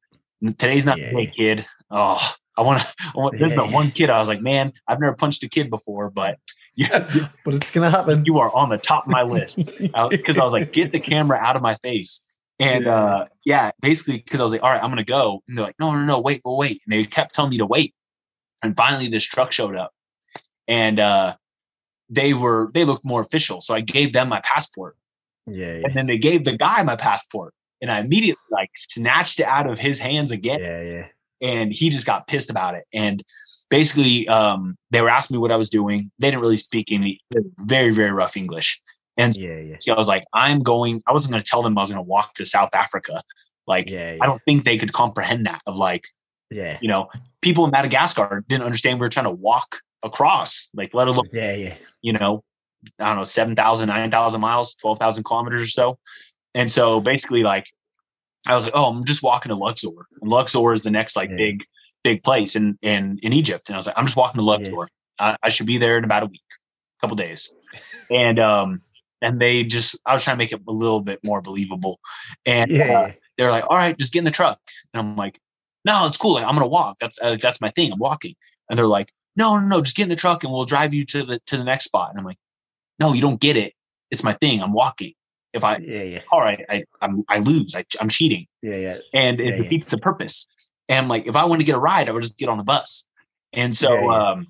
today's 0.59 0.87
not 0.87 0.99
yeah. 0.99 1.11
the 1.11 1.27
day, 1.27 1.33
kid. 1.37 1.67
Oh, 1.91 2.21
I 2.57 2.63
want 2.63 2.81
to. 2.81 2.87
Want, 3.15 3.39
there's 3.39 3.51
yeah. 3.51 3.67
the 3.67 3.73
one 3.73 3.91
kid. 3.95 4.11
I 4.11 4.21
was 4.21 4.29
like, 4.29 4.41
man, 4.41 4.73
I've 4.89 5.01
never 5.01 5.15
punched 5.15 5.43
a 5.43 5.49
kid 5.49 5.71
before, 5.71 6.09
but 6.09 6.39
you, 6.77 6.87
but 7.45 7.55
it's 7.55 7.71
gonna 7.71 7.91
happen. 7.91 8.25
You 8.25 8.39
are 8.39 8.55
on 8.55 8.69
the 8.69 8.79
top 8.79 9.07
of 9.07 9.13
my 9.13 9.23
list 9.23 9.57
because 9.57 9.91
I, 9.93 10.41
I, 10.41 10.45
was 10.45 10.53
like, 10.53 10.73
get 10.73 10.93
the 10.93 11.01
camera 11.01 11.39
out 11.39 11.57
of 11.57 11.63
my 11.63 11.75
face. 11.77 12.21
And 12.59 12.85
yeah. 12.85 13.05
uh 13.05 13.27
yeah, 13.45 13.71
basically 13.81 14.19
because 14.19 14.41
I 14.41 14.43
was 14.43 14.53
like, 14.53 14.63
all 14.63 14.71
right, 14.71 14.83
I'm 14.83 14.91
gonna 14.91 15.05
go. 15.05 15.43
And 15.49 15.57
they're 15.57 15.65
like, 15.65 15.77
no, 15.79 15.93
no, 15.93 16.05
no, 16.05 16.21
wait, 16.21 16.41
wait, 16.45 16.57
wait. 16.57 16.83
And 16.87 16.93
they 16.93 17.05
kept 17.05 17.35
telling 17.35 17.51
me 17.51 17.59
to 17.59 17.67
wait. 17.67 17.95
And 18.63 18.77
finally 18.77 19.09
this 19.09 19.25
truck 19.25 19.53
showed 19.53 19.77
up. 19.77 19.93
And 20.69 21.01
uh 21.01 21.37
they 22.09 22.35
were 22.35 22.71
they 22.75 22.85
looked 22.85 23.05
more 23.05 23.21
official. 23.21 23.61
So 23.61 23.75
I 23.75 23.81
gave 23.81 24.13
them 24.13 24.29
my 24.29 24.41
passport. 24.41 24.97
Yeah, 25.47 25.79
yeah. 25.79 25.87
And 25.87 25.95
then 25.95 26.07
they 26.07 26.19
gave 26.19 26.45
the 26.45 26.57
guy 26.57 26.83
my 26.83 26.97
passport. 26.97 27.55
And 27.83 27.91
I 27.91 27.99
immediately 27.99 28.41
like 28.51 28.71
snatched 28.77 29.41
it 29.41 29.47
out 29.47 29.67
of 29.67 29.79
his 29.79 29.99
hands 29.99 30.31
again. 30.31 30.61
Yeah, 30.61 30.81
yeah. 30.81 31.07
And 31.41 31.73
he 31.73 31.91
just 31.91 32.07
got 32.07 32.27
pissed 32.27 32.49
about 32.49 32.75
it. 32.75 32.85
And 32.95 33.23
basically, 33.69 34.27
um, 34.29 34.77
they 34.91 35.03
were 35.03 35.11
asking 35.11 35.37
me 35.37 35.41
what 35.41 35.53
I 35.53 35.57
was 35.57 35.69
doing. 35.69 36.11
They 36.19 36.29
didn't 36.29 36.41
really 36.41 36.57
speak 36.57 36.89
any 36.91 37.21
very, 37.59 37.91
very 37.91 38.13
rough 38.13 38.37
English. 38.37 38.81
And 39.17 39.37
yeah, 39.37 39.59
yeah. 39.59 39.77
So 39.81 39.95
I 39.95 39.99
was 39.99 40.09
like, 40.09 40.25
I'm 40.33 40.61
going, 40.61 41.03
I 41.07 41.13
wasn't 41.13 41.33
going 41.33 41.43
to 41.43 41.49
tell 41.49 41.63
them 41.63 41.79
I 41.79 41.83
was 41.83 41.91
going 41.91 42.05
to 42.05 42.09
walk 42.09 42.35
to 42.35 42.45
South 42.45 42.71
Africa. 42.75 43.23
Like, 43.67 43.89
yeah, 43.89 44.15
yeah. 44.15 44.19
I 44.23 44.27
don't 44.27 44.43
think 44.45 44.65
they 44.65 44.77
could 44.77 44.93
comprehend 44.93 45.47
that 45.47 45.63
of 45.67 45.77
like, 45.77 46.07
yeah, 46.51 46.79
you 46.81 46.89
know, 46.89 47.09
people 47.41 47.65
in 47.65 47.71
Madagascar 47.71 48.45
didn't 48.49 48.65
understand 48.65 48.99
we 48.99 49.05
were 49.05 49.11
trying 49.11 49.25
to 49.25 49.31
walk 49.31 49.81
across, 50.03 50.69
like 50.75 50.95
let 50.95 51.09
alone, 51.09 51.25
yeah, 51.33 51.55
yeah, 51.55 51.75
you 52.03 52.13
know, 52.13 52.45
I 52.99 53.07
don't 53.07 53.17
know, 53.17 53.25
7,000, 53.25 53.89
9,000 53.89 54.41
miles, 54.41 54.75
12,000 54.77 55.25
kilometers 55.25 55.63
or 55.63 55.67
so. 55.67 55.99
And 56.55 56.71
so 56.71 57.01
basically 57.01 57.43
like, 57.43 57.67
I 58.47 58.55
was 58.55 58.65
like, 58.65 58.75
oh, 58.77 58.87
I'm 58.87 59.05
just 59.05 59.23
walking 59.23 59.51
to 59.51 59.57
Luxor 59.57 59.89
and 60.21 60.31
Luxor 60.31 60.73
is 60.73 60.83
the 60.83 60.91
next 60.91 61.17
like 61.17 61.31
yeah. 61.31 61.37
big, 61.37 61.65
big 62.03 62.23
place 62.23 62.57
in, 62.57 62.79
in, 62.83 63.19
in 63.23 63.33
Egypt. 63.33 63.69
And 63.69 63.77
I 63.77 63.79
was 63.79 63.87
like, 63.87 63.97
I'm 63.99 64.05
just 64.05 64.17
walking 64.17 64.39
to 64.39 64.45
Luxor. 64.45 64.89
I, 65.19 65.37
I, 65.43 65.49
should 65.49 65.67
be 65.67 65.79
there 65.79 65.97
in 65.97 66.05
about 66.05 66.25
a 66.25 66.27
week, 66.27 66.43
a 66.99 67.01
couple 67.01 67.17
days. 67.17 67.55
and, 68.11 68.39
um, 68.39 68.83
and 69.25 69.41
they 69.41 69.65
just, 69.65 69.97
I 70.07 70.13
was 70.13 70.23
trying 70.23 70.37
to 70.37 70.45
make 70.45 70.53
it 70.53 70.61
a 70.69 70.73
little 70.73 71.01
bit 71.01 71.19
more 71.25 71.41
believable. 71.41 71.99
And 72.47 72.71
yeah. 72.71 72.99
uh, 72.99 73.13
they're 73.37 73.51
like, 73.51 73.65
all 73.69 73.77
right, 73.77 73.99
just 73.99 74.13
get 74.13 74.21
in 74.21 74.25
the 74.25 74.31
truck. 74.31 74.61
And 74.93 75.01
I'm 75.01 75.17
like, 75.17 75.41
no, 75.85 76.07
it's 76.07 76.17
cool. 76.17 76.35
Like, 76.35 76.45
I'm 76.45 76.55
going 76.55 76.65
to 76.65 76.69
walk. 76.69 76.99
That's, 77.01 77.19
uh, 77.21 77.37
that's 77.41 77.61
my 77.61 77.71
thing. 77.71 77.93
I'm 77.93 77.99
walking. 77.99 78.35
And 78.69 78.79
they're 78.79 78.87
like, 78.87 79.13
no, 79.37 79.59
no, 79.59 79.67
no, 79.67 79.83
just 79.83 79.97
get 79.97 80.05
in 80.05 80.09
the 80.11 80.17
truck 80.17 80.45
and 80.45 80.53
we'll 80.53 80.65
drive 80.65 80.95
you 80.95 81.05
to 81.07 81.25
the 81.25 81.41
to 81.47 81.57
the 81.57 81.65
next 81.65 81.87
spot. 81.87 82.11
And 82.11 82.19
I'm 82.19 82.25
like, 82.25 82.39
no, 83.01 83.13
you 83.13 83.21
don't 83.21 83.41
get 83.41 83.57
it. 83.57 83.73
It's 84.11 84.23
my 84.23 84.33
thing. 84.35 84.63
I'm 84.63 84.73
walking. 84.73 85.13
If 85.53 85.65
I, 85.65 85.77
yeah, 85.79 86.03
yeah. 86.03 86.21
all 86.33 86.41
right, 86.41 86.65
I, 86.69 86.85
I'm, 87.01 87.25
I 87.29 87.39
lose. 87.39 87.75
I, 87.75 87.85
I'm 88.01 88.09
cheating. 88.09 88.47
Yeah, 88.63 88.77
yeah. 88.77 88.99
And 89.13 89.41
it 89.41 89.47
yeah, 89.47 89.57
defeats 89.57 89.87
yeah. 89.87 89.97
the 89.97 89.99
purpose. 89.99 90.47
And 90.89 91.09
like, 91.09 91.27
if 91.27 91.37
I 91.37 91.45
want 91.45 91.61
to 91.61 91.65
get 91.65 91.77
a 91.77 91.79
ride, 91.81 92.09
I 92.09 92.13
would 92.13 92.23
just 92.23 92.39
get 92.39 92.49
on 92.49 92.59
the 92.59 92.65
bus. 92.65 93.07
And 93.53 93.77
so, 93.77 93.93
yeah, 93.93 94.31
um, 94.31 94.49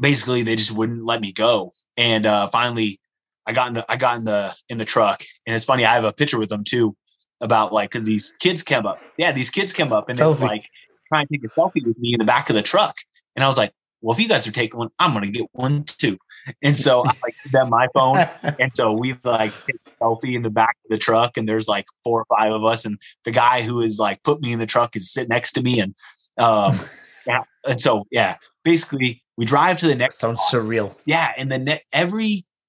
basically, 0.00 0.42
they 0.42 0.56
just 0.56 0.72
wouldn't 0.72 1.04
let 1.04 1.20
me 1.20 1.32
go. 1.32 1.72
And 1.96 2.26
uh, 2.26 2.48
finally, 2.48 3.00
I 3.46 3.52
got 3.52 3.68
in 3.68 3.74
the 3.74 3.90
I 3.90 3.96
got 3.96 4.16
in 4.18 4.24
the 4.24 4.54
in 4.68 4.78
the 4.78 4.84
truck. 4.84 5.24
And 5.46 5.54
it's 5.54 5.64
funny, 5.64 5.84
I 5.84 5.94
have 5.94 6.04
a 6.04 6.12
picture 6.12 6.38
with 6.38 6.48
them 6.48 6.64
too 6.64 6.96
about 7.40 7.72
like 7.72 7.90
because 7.90 8.06
these 8.06 8.32
kids 8.40 8.62
came 8.62 8.86
up. 8.86 8.98
Yeah, 9.18 9.32
these 9.32 9.50
kids 9.50 9.72
came 9.72 9.92
up 9.92 10.08
and 10.08 10.18
they 10.18 10.24
were 10.24 10.34
like 10.34 10.64
trying 11.08 11.26
to 11.26 11.32
take 11.32 11.44
a 11.44 11.48
selfie 11.48 11.84
with 11.86 11.98
me 11.98 12.14
in 12.14 12.18
the 12.18 12.24
back 12.24 12.50
of 12.50 12.56
the 12.56 12.62
truck. 12.62 12.96
And 13.36 13.44
I 13.44 13.48
was 13.48 13.56
like, 13.56 13.72
well, 14.00 14.14
if 14.14 14.20
you 14.20 14.28
guys 14.28 14.46
are 14.46 14.52
taking 14.52 14.78
one, 14.78 14.88
I'm 14.98 15.12
gonna 15.12 15.28
get 15.28 15.46
one 15.52 15.84
too. 15.84 16.18
And 16.62 16.76
so 16.76 17.00
I 17.04 17.12
like 17.22 17.34
them 17.52 17.70
my 17.70 17.88
phone. 17.94 18.26
And 18.60 18.70
so 18.74 18.92
we've 18.92 19.18
like 19.24 19.52
take 19.66 19.76
a 19.86 20.04
selfie 20.04 20.34
in 20.34 20.42
the 20.42 20.50
back 20.50 20.76
of 20.84 20.90
the 20.90 20.98
truck, 20.98 21.36
and 21.36 21.48
there's 21.48 21.68
like 21.68 21.86
four 22.04 22.20
or 22.20 22.36
five 22.36 22.52
of 22.52 22.64
us, 22.64 22.84
and 22.84 22.98
the 23.24 23.30
guy 23.30 23.62
who 23.62 23.80
is 23.80 23.98
like 23.98 24.22
put 24.22 24.40
me 24.40 24.52
in 24.52 24.58
the 24.58 24.66
truck 24.66 24.96
is 24.96 25.12
sitting 25.12 25.28
next 25.28 25.52
to 25.52 25.62
me, 25.62 25.80
and 25.80 25.94
um, 26.38 26.72
yeah, 27.26 27.42
and 27.66 27.80
so 27.80 28.04
yeah, 28.10 28.36
basically 28.64 29.22
we 29.36 29.44
drive 29.44 29.78
to 29.80 29.86
the 29.86 29.94
next. 29.94 30.18
Sounds 30.18 30.40
spot. 30.42 30.62
surreal. 30.62 30.96
Yeah, 31.04 31.32
and 31.36 31.50
then 31.50 31.64
ne- 31.64 31.84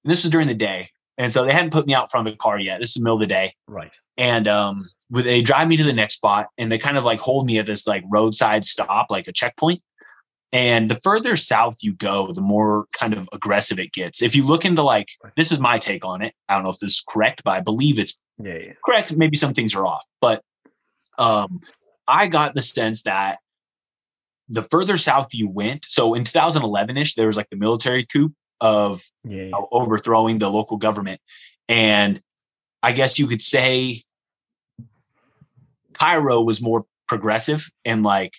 every 0.04 0.14
this 0.14 0.24
was 0.24 0.30
during 0.30 0.48
the 0.48 0.54
day, 0.54 0.90
and 1.16 1.32
so 1.32 1.44
they 1.44 1.52
hadn't 1.52 1.72
put 1.72 1.86
me 1.86 1.94
out 1.94 2.10
front 2.10 2.26
of 2.28 2.34
the 2.34 2.38
car 2.38 2.58
yet. 2.58 2.80
This 2.80 2.90
is 2.90 2.94
the 2.94 3.02
middle 3.02 3.16
of 3.16 3.20
the 3.20 3.26
day, 3.26 3.54
right? 3.66 3.92
And 4.16 4.48
um, 4.48 4.88
they 5.10 5.42
drive 5.42 5.68
me 5.68 5.76
to 5.76 5.84
the 5.84 5.92
next 5.92 6.14
spot, 6.14 6.48
and 6.58 6.70
they 6.70 6.78
kind 6.78 6.96
of 6.96 7.04
like 7.04 7.20
hold 7.20 7.46
me 7.46 7.58
at 7.58 7.66
this 7.66 7.86
like 7.86 8.04
roadside 8.10 8.64
stop, 8.64 9.10
like 9.10 9.28
a 9.28 9.32
checkpoint 9.32 9.82
and 10.52 10.88
the 10.88 10.98
further 11.02 11.36
south 11.36 11.76
you 11.80 11.92
go, 11.94 12.32
the 12.32 12.40
more 12.40 12.86
kind 12.92 13.12
of 13.12 13.28
aggressive 13.32 13.78
it 13.78 13.92
gets. 13.92 14.22
If 14.22 14.34
you 14.34 14.44
look 14.44 14.64
into 14.64 14.82
like, 14.82 15.08
this 15.36 15.52
is 15.52 15.58
my 15.58 15.78
take 15.78 16.04
on 16.04 16.22
it. 16.22 16.34
I 16.48 16.54
don't 16.54 16.64
know 16.64 16.70
if 16.70 16.78
this 16.78 16.92
is 16.92 17.04
correct, 17.06 17.42
but 17.44 17.50
I 17.50 17.60
believe 17.60 17.98
it's 17.98 18.16
yeah, 18.38 18.58
yeah. 18.58 18.72
correct. 18.84 19.14
Maybe 19.14 19.36
some 19.36 19.52
things 19.52 19.74
are 19.74 19.86
off, 19.86 20.04
but 20.20 20.42
um, 21.18 21.60
I 22.06 22.28
got 22.28 22.54
the 22.54 22.62
sense 22.62 23.02
that 23.02 23.38
the 24.48 24.62
further 24.70 24.96
south 24.96 25.28
you 25.32 25.48
went, 25.50 25.84
so 25.84 26.14
in 26.14 26.24
2011 26.24 26.96
ish, 26.96 27.14
there 27.14 27.26
was 27.26 27.36
like 27.36 27.50
the 27.50 27.56
military 27.56 28.06
coup 28.06 28.32
of 28.60 29.02
yeah, 29.24 29.44
yeah. 29.44 29.52
overthrowing 29.72 30.38
the 30.38 30.50
local 30.50 30.76
government. 30.76 31.20
And 31.68 32.22
I 32.82 32.92
guess 32.92 33.18
you 33.18 33.26
could 33.26 33.42
say 33.42 34.02
Cairo 35.94 36.42
was 36.42 36.60
more 36.60 36.86
progressive 37.06 37.66
and 37.84 38.02
like 38.02 38.34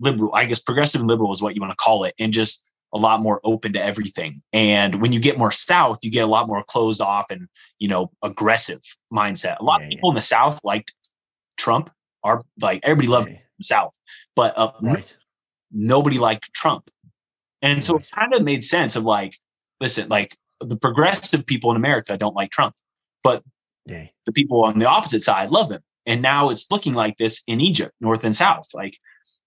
liberal, 0.00 0.34
I 0.34 0.44
guess 0.44 0.58
progressive 0.58 1.00
and 1.00 1.08
liberal 1.08 1.32
is 1.32 1.40
what 1.40 1.54
you 1.54 1.60
want 1.60 1.72
to 1.72 1.76
call 1.76 2.04
it, 2.04 2.14
and 2.18 2.32
just 2.32 2.62
a 2.92 2.98
lot 2.98 3.20
more 3.20 3.40
open 3.44 3.72
to 3.72 3.82
everything. 3.82 4.42
And 4.52 5.00
when 5.00 5.12
you 5.12 5.20
get 5.20 5.38
more 5.38 5.52
south, 5.52 5.98
you 6.02 6.10
get 6.10 6.24
a 6.24 6.26
lot 6.26 6.46
more 6.46 6.62
closed 6.62 7.00
off 7.00 7.30
and 7.30 7.48
you 7.78 7.88
know 7.88 8.10
aggressive 8.22 8.82
mindset. 9.12 9.58
A 9.60 9.64
lot 9.64 9.80
yeah, 9.80 9.86
of 9.86 9.90
people 9.90 10.10
yeah. 10.10 10.12
in 10.12 10.16
the 10.16 10.22
south 10.22 10.60
liked 10.62 10.94
Trump. 11.56 11.90
Are 12.24 12.40
like 12.60 12.78
everybody 12.84 13.08
loved 13.08 13.30
yeah. 13.30 13.38
the 13.58 13.64
south, 13.64 13.94
but 14.36 14.56
up 14.56 14.76
right. 14.80 14.92
north, 14.92 15.16
nobody 15.72 16.18
liked 16.18 16.52
Trump. 16.54 16.88
And 17.62 17.82
so 17.82 17.98
it 17.98 18.10
kind 18.10 18.34
of 18.34 18.42
made 18.42 18.64
sense 18.64 18.96
of 18.96 19.04
like, 19.04 19.38
listen, 19.80 20.08
like 20.08 20.36
the 20.60 20.76
progressive 20.76 21.46
people 21.46 21.70
in 21.70 21.76
America 21.76 22.16
don't 22.16 22.34
like 22.34 22.50
Trump, 22.50 22.74
but 23.22 23.42
the 23.86 24.32
people 24.34 24.64
on 24.64 24.78
the 24.78 24.88
opposite 24.88 25.22
side 25.22 25.50
love 25.50 25.70
him. 25.70 25.82
And 26.06 26.20
now 26.20 26.50
it's 26.50 26.66
looking 26.70 26.94
like 26.94 27.16
this 27.18 27.42
in 27.46 27.60
Egypt, 27.60 27.94
north 28.00 28.24
and 28.24 28.34
south. 28.34 28.68
Like 28.74 28.98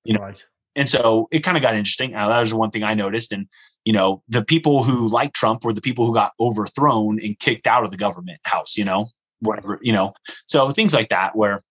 you 0.05 0.13
know. 0.13 0.21
Right. 0.21 0.43
And 0.77 0.89
so 0.89 1.27
it 1.31 1.39
kind 1.39 1.55
of 1.57 1.63
got 1.63 1.75
interesting. 1.75 2.15
Uh, 2.15 2.27
that 2.27 2.39
was 2.39 2.53
one 2.53 2.69
thing 2.69 2.83
I 2.83 2.93
noticed. 2.93 3.31
And, 3.31 3.47
you 3.85 3.93
know, 3.93 4.21
the 4.27 4.43
people 4.43 4.83
who 4.83 5.07
liked 5.07 5.33
Trump 5.33 5.63
were 5.63 5.73
the 5.73 5.81
people 5.81 6.05
who 6.05 6.13
got 6.13 6.33
overthrown 6.39 7.19
and 7.23 7.39
kicked 7.39 7.65
out 7.65 7.85
of 7.85 7.91
the 7.91 7.97
government 7.97 8.39
house, 8.43 8.75
you 8.75 8.83
know, 8.83 9.09
whatever, 9.39 9.79
you 9.81 9.93
know. 9.93 10.13
So 10.47 10.71
things 10.71 10.93
like 10.93 11.09
that 11.09 11.35
where 11.35 11.63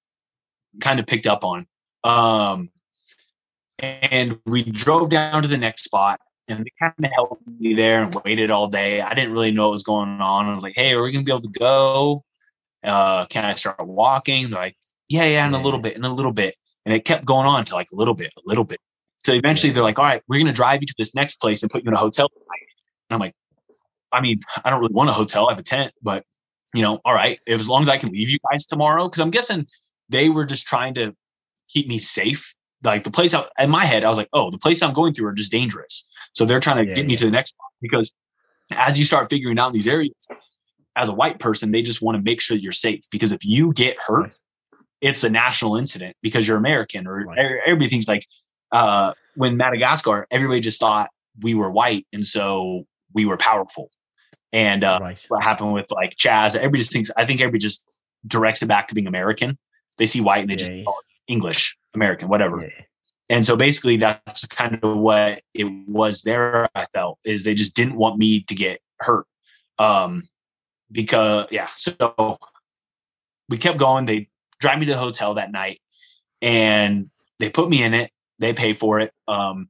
kind 0.80 1.00
of 1.00 1.06
picked 1.06 1.26
up 1.26 1.44
on. 1.44 1.66
Um, 2.02 2.70
and 3.78 4.38
we 4.46 4.64
drove 4.64 5.10
down 5.10 5.42
to 5.42 5.48
the 5.48 5.58
next 5.58 5.84
spot 5.84 6.20
and 6.48 6.64
they 6.64 6.70
kind 6.78 6.92
of 6.98 7.10
helped 7.12 7.42
me 7.46 7.74
there 7.74 8.02
and 8.02 8.14
waited 8.24 8.50
all 8.50 8.68
day. 8.68 9.00
I 9.00 9.14
didn't 9.14 9.32
really 9.32 9.50
know 9.50 9.68
what 9.68 9.72
was 9.72 9.82
going 9.82 10.20
on. 10.20 10.46
I 10.46 10.54
was 10.54 10.62
like, 10.62 10.74
hey, 10.76 10.92
are 10.92 11.02
we 11.02 11.12
going 11.12 11.24
to 11.24 11.28
be 11.28 11.32
able 11.32 11.52
to 11.52 11.58
go? 11.58 12.24
Uh, 12.82 13.26
can 13.26 13.44
I 13.44 13.54
start 13.54 13.84
walking? 13.86 14.50
They're 14.50 14.60
like, 14.60 14.76
yeah, 15.08 15.24
yeah, 15.24 15.46
in 15.46 15.54
a 15.54 15.62
little 15.62 15.80
bit, 15.80 15.96
in 15.96 16.04
a 16.04 16.12
little 16.12 16.32
bit. 16.32 16.54
And 16.84 16.94
it 16.94 17.04
kept 17.04 17.24
going 17.24 17.46
on 17.46 17.64
to 17.66 17.74
like 17.74 17.88
a 17.92 17.96
little 17.96 18.14
bit, 18.14 18.32
a 18.36 18.42
little 18.44 18.64
bit. 18.64 18.78
So 19.24 19.32
eventually 19.32 19.72
they're 19.72 19.82
like, 19.82 19.98
all 19.98 20.04
right, 20.04 20.22
we're 20.28 20.38
going 20.38 20.46
to 20.46 20.52
drive 20.52 20.82
you 20.82 20.86
to 20.86 20.94
this 20.98 21.14
next 21.14 21.36
place 21.36 21.62
and 21.62 21.70
put 21.70 21.82
you 21.82 21.88
in 21.88 21.94
a 21.94 21.98
hotel. 21.98 22.28
And 23.08 23.14
I'm 23.14 23.20
like, 23.20 23.34
I 24.12 24.20
mean, 24.20 24.40
I 24.64 24.70
don't 24.70 24.80
really 24.80 24.92
want 24.92 25.10
a 25.10 25.14
hotel. 25.14 25.48
I 25.48 25.52
have 25.52 25.58
a 25.58 25.62
tent, 25.62 25.92
but 26.02 26.24
you 26.74 26.82
know, 26.82 27.00
all 27.04 27.14
right, 27.14 27.38
if, 27.46 27.60
as 27.60 27.68
long 27.68 27.82
as 27.82 27.88
I 27.88 27.96
can 27.96 28.10
leave 28.10 28.28
you 28.28 28.38
guys 28.50 28.66
tomorrow, 28.66 29.08
because 29.08 29.20
I'm 29.20 29.30
guessing 29.30 29.66
they 30.08 30.28
were 30.28 30.44
just 30.44 30.66
trying 30.66 30.94
to 30.94 31.14
keep 31.68 31.88
me 31.88 31.98
safe. 31.98 32.54
Like 32.82 33.04
the 33.04 33.10
place 33.10 33.32
out 33.32 33.48
in 33.58 33.70
my 33.70 33.86
head, 33.86 34.04
I 34.04 34.08
was 34.08 34.18
like, 34.18 34.28
oh, 34.34 34.50
the 34.50 34.58
place 34.58 34.82
I'm 34.82 34.92
going 34.92 35.14
through 35.14 35.26
are 35.28 35.32
just 35.32 35.50
dangerous. 35.50 36.06
So 36.34 36.44
they're 36.44 36.60
trying 36.60 36.84
to 36.84 36.90
yeah, 36.90 36.96
get 36.96 37.06
me 37.06 37.16
to 37.16 37.24
the 37.24 37.30
next 37.30 37.54
because 37.80 38.12
as 38.72 38.98
you 38.98 39.04
start 39.04 39.30
figuring 39.30 39.58
out 39.58 39.72
these 39.72 39.88
areas, 39.88 40.14
as 40.96 41.08
a 41.08 41.12
white 41.12 41.38
person, 41.38 41.72
they 41.72 41.82
just 41.82 42.02
want 42.02 42.16
to 42.16 42.22
make 42.22 42.40
sure 42.40 42.56
you're 42.56 42.72
safe 42.72 43.02
because 43.10 43.32
if 43.32 43.44
you 43.44 43.72
get 43.72 43.96
hurt, 44.00 44.22
right. 44.22 44.32
it's 45.00 45.24
a 45.24 45.30
national 45.30 45.76
incident 45.76 46.16
because 46.22 46.46
you're 46.46 46.56
American 46.56 47.06
or 47.06 47.24
right. 47.24 47.38
everybody 47.66 47.88
thinks 47.88 48.06
like 48.06 48.26
uh, 48.72 49.12
when 49.34 49.56
Madagascar, 49.56 50.26
everybody 50.30 50.60
just 50.60 50.80
thought 50.80 51.10
we 51.40 51.54
were 51.54 51.70
white 51.70 52.06
and 52.12 52.26
so 52.26 52.84
we 53.12 53.24
were 53.24 53.36
powerful. 53.36 53.90
And 54.52 54.84
uh, 54.84 54.98
right. 55.00 55.24
what 55.28 55.42
happened 55.42 55.72
with 55.72 55.86
like 55.90 56.16
Chaz, 56.16 56.54
everybody 56.54 56.78
just 56.78 56.92
thinks, 56.92 57.10
I 57.16 57.26
think 57.26 57.40
everybody 57.40 57.58
just 57.58 57.84
directs 58.26 58.62
it 58.62 58.66
back 58.66 58.88
to 58.88 58.94
being 58.94 59.08
American. 59.08 59.58
They 59.98 60.06
see 60.06 60.20
white 60.20 60.40
and 60.40 60.48
they 60.48 60.54
yeah, 60.54 60.58
just 60.58 60.72
yeah. 60.72 60.84
English, 61.26 61.76
American, 61.94 62.28
whatever. 62.28 62.62
Yeah. 62.62 62.84
And 63.30 63.44
so 63.44 63.56
basically 63.56 63.96
that's 63.96 64.46
kind 64.46 64.78
of 64.82 64.98
what 64.98 65.42
it 65.54 65.64
was 65.88 66.22
there. 66.22 66.68
I 66.74 66.86
felt 66.92 67.18
is 67.24 67.42
they 67.42 67.54
just 67.54 67.74
didn't 67.74 67.96
want 67.96 68.18
me 68.18 68.42
to 68.42 68.54
get 68.54 68.80
hurt. 69.00 69.26
Um, 69.78 70.28
because 70.92 71.46
yeah, 71.50 71.68
so 71.76 72.38
we 73.48 73.58
kept 73.58 73.78
going. 73.78 74.06
They 74.06 74.28
drive 74.60 74.78
me 74.78 74.86
to 74.86 74.92
the 74.92 74.98
hotel 74.98 75.34
that 75.34 75.52
night 75.52 75.80
and 76.42 77.10
they 77.40 77.50
put 77.50 77.68
me 77.68 77.82
in 77.82 77.94
it. 77.94 78.10
They 78.38 78.52
pay 78.52 78.74
for 78.74 79.00
it. 79.00 79.12
Um, 79.26 79.68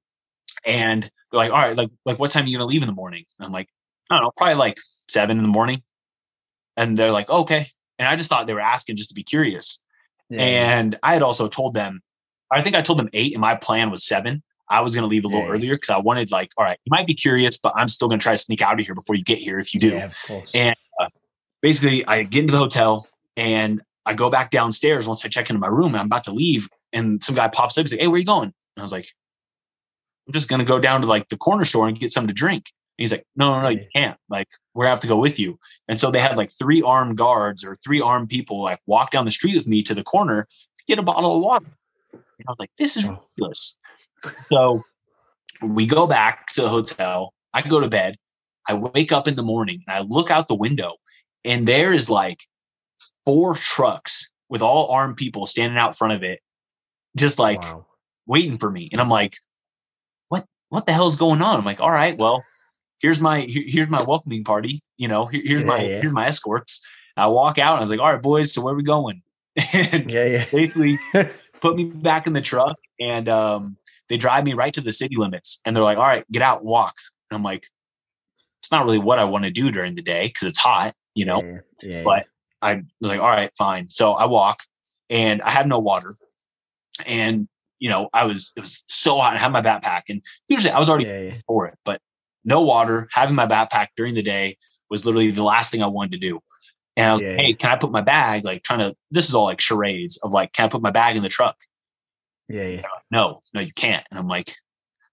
and 0.64 1.02
they're 1.02 1.38
like, 1.38 1.50
all 1.50 1.58
right, 1.58 1.76
like, 1.76 1.90
like 2.04 2.18
what 2.18 2.30
time 2.30 2.44
are 2.44 2.48
you 2.48 2.58
going 2.58 2.68
to 2.68 2.72
leave 2.72 2.82
in 2.82 2.88
the 2.88 2.94
morning? 2.94 3.24
And 3.38 3.46
I'm 3.46 3.52
like, 3.52 3.68
I 4.10 4.16
don't 4.16 4.24
know, 4.24 4.32
probably 4.36 4.54
like 4.54 4.78
seven 5.08 5.36
in 5.36 5.42
the 5.42 5.48
morning. 5.48 5.82
And 6.76 6.98
they're 6.98 7.12
like, 7.12 7.30
okay. 7.30 7.70
And 7.98 8.08
I 8.08 8.16
just 8.16 8.28
thought 8.28 8.46
they 8.46 8.54
were 8.54 8.60
asking 8.60 8.96
just 8.96 9.10
to 9.10 9.14
be 9.14 9.22
curious. 9.22 9.80
Yeah. 10.28 10.40
And 10.40 10.98
I 11.02 11.12
had 11.12 11.22
also 11.22 11.48
told 11.48 11.74
them, 11.74 12.02
I 12.52 12.62
think 12.62 12.76
I 12.76 12.82
told 12.82 12.98
them 12.98 13.08
eight 13.12 13.32
and 13.32 13.40
my 13.40 13.54
plan 13.54 13.90
was 13.90 14.04
seven. 14.04 14.42
I 14.70 14.80
was 14.80 14.94
going 14.94 15.02
to 15.02 15.08
leave 15.08 15.24
a 15.24 15.28
little 15.28 15.44
yeah. 15.44 15.50
earlier 15.52 15.74
because 15.74 15.90
I 15.90 15.98
wanted 15.98 16.30
like, 16.30 16.50
all 16.56 16.64
right, 16.64 16.78
you 16.84 16.90
might 16.90 17.06
be 17.06 17.14
curious, 17.14 17.56
but 17.56 17.72
I'm 17.76 17.88
still 17.88 18.08
going 18.08 18.18
to 18.18 18.22
try 18.22 18.32
to 18.32 18.38
sneak 18.38 18.62
out 18.62 18.78
of 18.78 18.86
here 18.86 18.94
before 18.94 19.14
you 19.14 19.22
get 19.22 19.38
here 19.38 19.58
if 19.58 19.74
you 19.74 19.80
do. 19.80 19.88
Yeah, 19.90 20.10
and 20.54 20.76
uh, 21.00 21.08
basically, 21.60 22.04
I 22.06 22.22
get 22.22 22.40
into 22.40 22.52
the 22.52 22.58
hotel 22.58 23.06
and 23.36 23.82
I 24.06 24.14
go 24.14 24.30
back 24.30 24.50
downstairs 24.50 25.06
once 25.06 25.24
I 25.24 25.28
check 25.28 25.50
into 25.50 25.60
my 25.60 25.68
room 25.68 25.88
and 25.88 25.96
I'm 25.96 26.06
about 26.06 26.24
to 26.24 26.32
leave. 26.32 26.68
And 26.92 27.22
some 27.22 27.34
guy 27.34 27.48
pops 27.48 27.76
up 27.76 27.82
and 27.82 27.90
says, 27.90 27.98
Hey, 27.98 28.06
where 28.06 28.18
you 28.18 28.24
going? 28.24 28.44
And 28.44 28.78
I 28.78 28.82
was 28.82 28.92
like, 28.92 29.08
I'm 30.26 30.32
just 30.32 30.48
going 30.48 30.60
to 30.60 30.64
go 30.64 30.78
down 30.78 31.00
to 31.02 31.06
like 31.06 31.28
the 31.28 31.36
corner 31.36 31.64
store 31.64 31.88
and 31.88 31.98
get 31.98 32.12
something 32.12 32.28
to 32.28 32.34
drink. 32.34 32.66
And 32.98 33.04
he's 33.04 33.12
like, 33.12 33.26
No, 33.36 33.54
no, 33.54 33.62
no, 33.62 33.68
you 33.68 33.86
can't. 33.94 34.18
Like, 34.28 34.48
we're 34.74 34.86
have 34.86 35.00
to 35.00 35.06
go 35.06 35.16
with 35.16 35.38
you. 35.38 35.58
And 35.88 35.98
so 35.98 36.10
they 36.10 36.20
had 36.20 36.36
like 36.36 36.50
three 36.58 36.82
armed 36.82 37.16
guards 37.16 37.64
or 37.64 37.76
three 37.76 38.00
armed 38.00 38.28
people 38.28 38.62
like 38.62 38.80
walk 38.86 39.10
down 39.10 39.24
the 39.24 39.30
street 39.30 39.56
with 39.56 39.66
me 39.66 39.82
to 39.84 39.94
the 39.94 40.04
corner 40.04 40.46
to 40.78 40.84
get 40.86 40.98
a 40.98 41.02
bottle 41.02 41.36
of 41.36 41.42
water. 41.42 41.66
And 42.38 42.46
I 42.48 42.52
was 42.52 42.58
like, 42.58 42.70
This 42.78 42.96
is 42.96 43.06
oh. 43.06 43.10
ridiculous. 43.10 43.76
so 44.46 44.82
we 45.62 45.86
go 45.86 46.06
back 46.06 46.52
to 46.54 46.62
the 46.62 46.68
hotel. 46.68 47.32
I 47.52 47.62
go 47.62 47.80
to 47.80 47.88
bed. 47.88 48.16
I 48.68 48.74
wake 48.74 49.12
up 49.12 49.28
in 49.28 49.36
the 49.36 49.42
morning 49.42 49.82
and 49.86 49.96
I 49.96 50.00
look 50.00 50.30
out 50.30 50.48
the 50.48 50.54
window 50.54 50.94
and 51.44 51.68
there 51.68 51.92
is 51.92 52.08
like 52.08 52.38
four 53.24 53.54
trucks 53.54 54.30
with 54.48 54.62
all 54.62 54.88
armed 54.90 55.16
people 55.16 55.46
standing 55.46 55.78
out 55.78 55.96
front 55.96 56.14
of 56.14 56.22
it, 56.22 56.40
just 57.16 57.38
like 57.38 57.60
wow. 57.60 57.86
waiting 58.26 58.58
for 58.58 58.70
me. 58.70 58.88
And 58.92 59.00
I'm 59.00 59.08
like, 59.08 59.36
what, 60.28 60.46
what 60.70 60.86
the 60.86 60.92
hell 60.92 61.08
is 61.08 61.16
going 61.16 61.42
on? 61.42 61.58
I'm 61.58 61.64
like, 61.64 61.80
all 61.80 61.90
right, 61.90 62.16
well, 62.16 62.42
here's 62.98 63.20
my, 63.20 63.40
here, 63.40 63.64
here's 63.66 63.88
my 63.88 64.02
welcoming 64.02 64.44
party. 64.44 64.80
You 64.96 65.08
know, 65.08 65.26
here, 65.26 65.42
here's 65.44 65.60
yeah, 65.60 65.66
my, 65.66 65.82
yeah. 65.82 66.00
here's 66.00 66.12
my 66.12 66.26
escorts. 66.26 66.80
I 67.16 67.26
walk 67.26 67.58
out 67.58 67.74
and 67.74 67.78
I 67.78 67.82
was 67.82 67.90
like, 67.90 68.00
all 68.00 68.12
right, 68.12 68.22
boys, 68.22 68.52
so 68.52 68.62
where 68.62 68.74
are 68.74 68.76
we 68.76 68.82
going? 68.82 69.22
and 69.72 70.10
yeah, 70.10 70.24
yeah. 70.24 70.44
basically 70.50 70.98
put 71.64 71.76
me 71.76 71.84
back 71.84 72.26
in 72.26 72.34
the 72.34 72.42
truck 72.42 72.76
and, 73.00 73.26
um, 73.26 73.78
they 74.10 74.18
drive 74.18 74.44
me 74.44 74.52
right 74.52 74.74
to 74.74 74.82
the 74.82 74.92
city 74.92 75.16
limits 75.16 75.60
and 75.64 75.74
they're 75.74 75.82
like, 75.82 75.96
all 75.96 76.04
right, 76.04 76.30
get 76.30 76.42
out, 76.42 76.62
walk. 76.62 76.94
And 77.30 77.36
I'm 77.36 77.42
like, 77.42 77.66
it's 78.60 78.70
not 78.70 78.84
really 78.84 78.98
what 78.98 79.18
I 79.18 79.24
want 79.24 79.46
to 79.46 79.50
do 79.50 79.70
during 79.70 79.94
the 79.94 80.02
day 80.02 80.26
because 80.26 80.48
it's 80.48 80.58
hot, 80.58 80.94
you 81.14 81.24
know. 81.24 81.42
Yeah, 81.42 81.58
yeah, 81.82 82.02
but 82.02 82.26
I 82.60 82.74
was 82.74 82.84
like, 83.00 83.20
all 83.20 83.30
right, 83.30 83.50
fine. 83.56 83.88
So 83.88 84.12
I 84.12 84.26
walk 84.26 84.60
and 85.08 85.40
I 85.40 85.50
have 85.50 85.66
no 85.66 85.78
water. 85.78 86.14
And, 87.06 87.48
you 87.78 87.88
know, 87.88 88.10
I 88.12 88.26
was, 88.26 88.52
it 88.56 88.60
was 88.60 88.84
so 88.88 89.18
hot. 89.18 89.34
I 89.34 89.38
had 89.38 89.50
my 89.50 89.62
backpack 89.62 90.02
and 90.10 90.20
usually 90.48 90.70
I 90.70 90.78
was 90.78 90.90
already 90.90 91.06
yeah, 91.06 91.38
for 91.46 91.66
it, 91.66 91.78
but 91.86 91.98
no 92.44 92.60
water, 92.60 93.08
having 93.10 93.36
my 93.36 93.46
backpack 93.46 93.88
during 93.96 94.14
the 94.14 94.22
day 94.22 94.58
was 94.90 95.06
literally 95.06 95.30
the 95.30 95.42
last 95.42 95.70
thing 95.70 95.82
I 95.82 95.86
wanted 95.86 96.12
to 96.12 96.18
do. 96.18 96.40
And 96.96 97.08
I 97.08 97.12
was 97.12 97.22
yeah. 97.22 97.30
like, 97.30 97.40
hey, 97.40 97.54
can 97.54 97.70
I 97.70 97.76
put 97.76 97.90
my 97.90 98.00
bag, 98.00 98.44
like 98.44 98.62
trying 98.62 98.78
to, 98.80 98.94
this 99.10 99.28
is 99.28 99.34
all 99.34 99.44
like 99.44 99.60
charades 99.60 100.16
of 100.18 100.32
like, 100.32 100.52
can 100.52 100.66
I 100.66 100.68
put 100.68 100.82
my 100.82 100.90
bag 100.90 101.16
in 101.16 101.22
the 101.22 101.28
truck? 101.28 101.56
Yeah. 102.48 102.66
yeah. 102.66 102.76
Like, 102.76 102.84
no, 103.10 103.42
no, 103.52 103.60
you 103.60 103.72
can't. 103.74 104.06
And 104.10 104.18
I'm 104.18 104.28
like, 104.28 104.54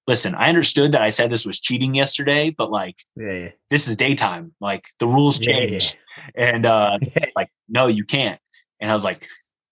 listen, 0.07 0.35
I 0.35 0.49
understood 0.49 0.91
that 0.91 1.01
I 1.01 1.09
said 1.09 1.31
this 1.31 1.45
was 1.45 1.59
cheating 1.59 1.95
yesterday, 1.95 2.49
but 2.49 2.69
like, 2.69 2.97
yeah, 3.15 3.33
yeah. 3.33 3.49
this 3.69 3.87
is 3.87 3.95
daytime. 3.95 4.53
Like 4.59 4.85
the 4.99 5.07
rules 5.07 5.39
change. 5.39 5.97
And 6.35 6.65
uh, 6.65 6.97
like, 7.35 7.49
no, 7.67 7.87
you 7.87 8.03
can't. 8.03 8.39
And 8.79 8.91
I 8.91 8.93
was 8.93 9.03
like, 9.03 9.27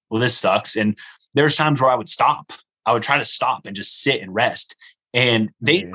well, 0.09 0.21
this 0.21 0.37
sucks. 0.37 0.75
And 0.75 0.97
there's 1.33 1.55
times 1.55 1.81
where 1.81 1.91
I 1.91 1.95
would 1.95 2.09
stop. 2.09 2.51
I 2.85 2.93
would 2.93 3.03
try 3.03 3.17
to 3.17 3.25
stop 3.25 3.65
and 3.65 3.75
just 3.75 4.01
sit 4.01 4.21
and 4.21 4.33
rest. 4.33 4.75
And 5.13 5.49
they, 5.61 5.91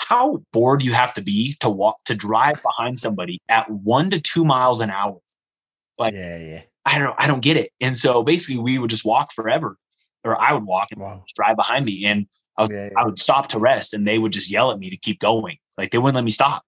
how 0.00 0.42
bored 0.52 0.82
you 0.82 0.92
have 0.92 1.14
to 1.14 1.22
be 1.22 1.56
to 1.60 1.68
walk 1.68 2.02
to 2.06 2.14
drive 2.14 2.60
behind 2.62 2.98
somebody 2.98 3.40
at 3.48 3.70
one 3.70 4.10
to 4.10 4.20
two 4.20 4.44
miles 4.44 4.80
an 4.80 4.90
hour. 4.90 5.18
Like, 5.98 6.14
yeah, 6.14 6.38
yeah. 6.38 6.62
I 6.86 6.98
don't, 6.98 7.14
I 7.18 7.26
don't 7.26 7.42
get 7.42 7.56
it. 7.56 7.70
And 7.80 7.96
so 7.96 8.22
basically, 8.22 8.58
we 8.58 8.78
would 8.78 8.90
just 8.90 9.04
walk 9.04 9.32
forever, 9.32 9.76
or 10.24 10.40
I 10.40 10.52
would 10.52 10.64
walk 10.64 10.88
and 10.90 11.00
wow. 11.00 11.24
drive 11.34 11.56
behind 11.56 11.84
me. 11.84 12.06
And 12.06 12.26
I, 12.56 12.62
was, 12.62 12.70
yeah, 12.70 12.86
yeah. 12.86 12.90
I 12.96 13.04
would 13.04 13.18
stop 13.18 13.48
to 13.48 13.58
rest 13.58 13.94
and 13.94 14.06
they 14.06 14.18
would 14.18 14.32
just 14.32 14.50
yell 14.50 14.70
at 14.70 14.78
me 14.78 14.90
to 14.90 14.96
keep 14.96 15.20
going. 15.20 15.58
Like 15.76 15.90
they 15.90 15.98
wouldn't 15.98 16.16
let 16.16 16.24
me 16.24 16.30
stop. 16.30 16.64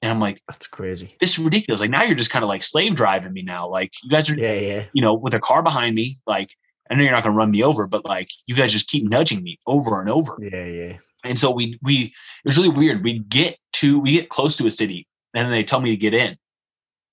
And 0.00 0.12
I'm 0.12 0.20
like, 0.20 0.42
that's 0.46 0.66
crazy. 0.66 1.16
This 1.20 1.32
is 1.32 1.38
ridiculous. 1.40 1.80
Like 1.80 1.90
now 1.90 2.04
you're 2.04 2.14
just 2.14 2.30
kind 2.30 2.44
of 2.44 2.48
like 2.48 2.62
slave 2.62 2.94
driving 2.94 3.32
me 3.32 3.42
now. 3.42 3.68
Like 3.68 3.90
you 4.02 4.10
guys 4.10 4.30
are, 4.30 4.38
yeah, 4.38 4.54
yeah. 4.54 4.84
you 4.92 5.02
know, 5.02 5.14
with 5.14 5.34
a 5.34 5.40
car 5.40 5.62
behind 5.62 5.96
me. 5.96 6.18
Like 6.26 6.50
I 6.90 6.94
know 6.94 7.02
you're 7.02 7.12
not 7.12 7.24
going 7.24 7.32
to 7.32 7.38
run 7.38 7.50
me 7.50 7.62
over, 7.62 7.86
but 7.86 8.04
like 8.04 8.28
you 8.46 8.54
guys 8.54 8.72
just 8.72 8.88
keep 8.88 9.04
nudging 9.04 9.42
me 9.42 9.58
over 9.66 10.00
and 10.00 10.08
over. 10.08 10.36
Yeah, 10.40 10.64
yeah. 10.64 10.96
And 11.24 11.38
so 11.38 11.50
we 11.50 11.78
we 11.82 12.04
it 12.04 12.12
was 12.44 12.56
really 12.56 12.68
weird. 12.68 13.02
We 13.02 13.20
get 13.20 13.58
to 13.74 13.98
we 13.98 14.12
get 14.12 14.28
close 14.28 14.56
to 14.56 14.66
a 14.66 14.70
city, 14.70 15.06
and 15.34 15.46
then 15.46 15.52
they 15.52 15.64
tell 15.64 15.80
me 15.80 15.90
to 15.90 15.96
get 15.96 16.14
in. 16.14 16.36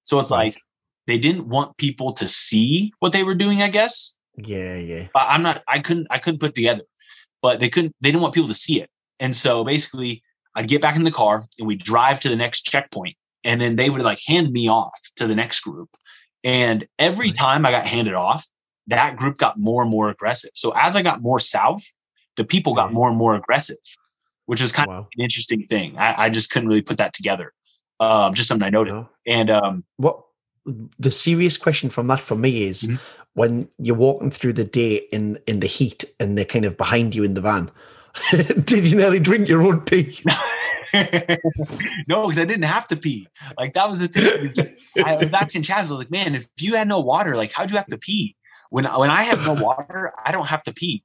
So 0.03 0.19
it's 0.19 0.31
like 0.31 0.57
they 1.07 1.17
didn't 1.17 1.47
want 1.47 1.77
people 1.77 2.13
to 2.13 2.29
see 2.29 2.91
what 2.99 3.11
they 3.11 3.23
were 3.23 3.35
doing. 3.35 3.61
I 3.61 3.69
guess. 3.69 4.13
Yeah, 4.37 4.75
yeah. 4.75 5.07
I'm 5.15 5.41
not. 5.41 5.63
I 5.67 5.79
couldn't. 5.79 6.07
I 6.09 6.19
couldn't 6.19 6.39
put 6.39 6.55
together 6.55 6.83
but 7.45 7.59
they 7.59 7.69
couldn't 7.69 7.93
they 8.01 8.09
didn't 8.09 8.23
want 8.23 8.33
people 8.33 8.47
to 8.47 8.55
see 8.55 8.81
it 8.81 8.89
and 9.19 9.35
so 9.35 9.63
basically 9.63 10.23
i'd 10.55 10.67
get 10.67 10.81
back 10.81 10.95
in 10.95 11.03
the 11.03 11.11
car 11.11 11.45
and 11.59 11.67
we'd 11.67 11.83
drive 11.83 12.19
to 12.19 12.27
the 12.27 12.35
next 12.35 12.63
checkpoint 12.63 13.15
and 13.43 13.61
then 13.61 13.75
they 13.75 13.87
would 13.87 14.01
like 14.01 14.19
hand 14.25 14.51
me 14.51 14.67
off 14.67 14.99
to 15.15 15.27
the 15.27 15.35
next 15.35 15.59
group 15.59 15.89
and 16.43 16.87
every 16.97 17.31
time 17.33 17.63
i 17.63 17.69
got 17.69 17.85
handed 17.85 18.15
off 18.15 18.47
that 18.87 19.15
group 19.15 19.37
got 19.37 19.59
more 19.59 19.83
and 19.83 19.91
more 19.91 20.09
aggressive 20.09 20.49
so 20.55 20.71
as 20.71 20.95
i 20.95 21.03
got 21.03 21.21
more 21.21 21.39
south 21.39 21.83
the 22.37 22.43
people 22.43 22.73
got 22.73 22.93
more 22.93 23.07
and 23.07 23.17
more 23.17 23.35
aggressive 23.35 23.77
which 24.47 24.61
is 24.61 24.71
kind 24.71 24.89
wow. 24.89 24.99
of 24.99 25.07
an 25.17 25.23
interesting 25.23 25.65
thing 25.67 25.97
I, 25.97 26.25
I, 26.25 26.29
just 26.29 26.51
couldn't 26.51 26.69
really 26.69 26.81
put 26.81 26.97
that 26.97 27.13
together 27.13 27.53
um, 27.99 28.33
just 28.33 28.47
something 28.47 28.65
i 28.65 28.69
noted 28.69 28.93
no. 28.93 29.09
and 29.25 29.49
um, 29.49 29.83
what 29.97 30.21
the 30.99 31.11
serious 31.11 31.57
question 31.57 31.89
from 31.89 32.07
that 32.07 32.19
for 32.19 32.35
me 32.35 32.63
is 32.63 32.83
mm-hmm 32.83 32.95
when 33.35 33.69
you're 33.77 33.95
walking 33.95 34.31
through 34.31 34.53
the 34.53 34.63
day 34.63 34.95
in 35.11 35.37
in 35.45 35.59
the 35.59 35.67
heat 35.67 36.03
and 36.19 36.37
they're 36.37 36.45
kind 36.45 36.65
of 36.65 36.75
behind 36.75 37.13
you 37.13 37.23
in 37.23 37.35
the 37.35 37.41
van. 37.41 37.69
Did 38.31 38.85
you 38.85 38.97
nearly 38.97 39.19
drink 39.19 39.47
your 39.47 39.61
own 39.61 39.81
pee? 39.81 40.17
no, 42.07 42.27
because 42.27 42.39
I 42.39 42.45
didn't 42.45 42.63
have 42.63 42.87
to 42.87 42.95
pee. 42.95 43.27
Like 43.57 43.73
that 43.73 43.89
was 43.91 43.99
the 43.99 44.07
thing. 44.07 45.05
I 45.05 45.17
was 45.17 45.33
asking 45.33 45.63
Chaz, 45.63 45.75
I 45.75 45.81
was 45.81 45.91
like, 45.91 46.11
man, 46.11 46.33
if 46.33 46.47
you 46.59 46.75
had 46.75 46.87
no 46.87 47.01
water, 47.01 47.35
like 47.35 47.51
how'd 47.51 47.69
you 47.69 47.77
have 47.77 47.87
to 47.87 47.97
pee? 47.97 48.35
When 48.69 48.85
when 48.85 49.11
I 49.11 49.23
have 49.23 49.45
no 49.45 49.53
water, 49.53 50.13
I 50.25 50.31
don't 50.31 50.47
have 50.47 50.63
to 50.63 50.73
pee. 50.73 51.03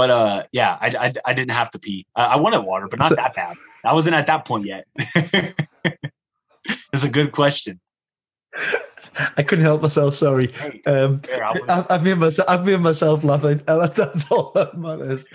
But 0.00 0.08
uh, 0.08 0.44
yeah, 0.50 0.78
I, 0.80 0.86
I, 0.98 1.12
I 1.26 1.34
didn't 1.34 1.50
have 1.50 1.70
to 1.72 1.78
pee. 1.78 2.06
Uh, 2.16 2.28
I 2.30 2.36
wanted 2.36 2.60
water, 2.60 2.88
but 2.88 3.00
not 3.00 3.14
that 3.16 3.34
bad. 3.34 3.54
I 3.84 3.92
wasn't 3.92 4.14
at 4.14 4.26
that 4.28 4.46
point 4.46 4.64
yet. 4.64 4.86
it's 6.90 7.04
a 7.04 7.08
good 7.10 7.32
question. 7.32 7.80
I 9.36 9.42
couldn't 9.42 9.62
help 9.62 9.82
myself. 9.82 10.14
Sorry. 10.14 10.54
Um, 10.86 11.20
I, 11.68 11.84
have 11.90 12.02
made 12.02 12.16
myself. 12.16 12.48
I've 12.48 12.64
made 12.64 12.80
myself 12.80 13.24
laughing. 13.24 13.60
That's, 13.66 14.30
all 14.30 14.52
that 14.54 14.78
matters. 14.78 15.28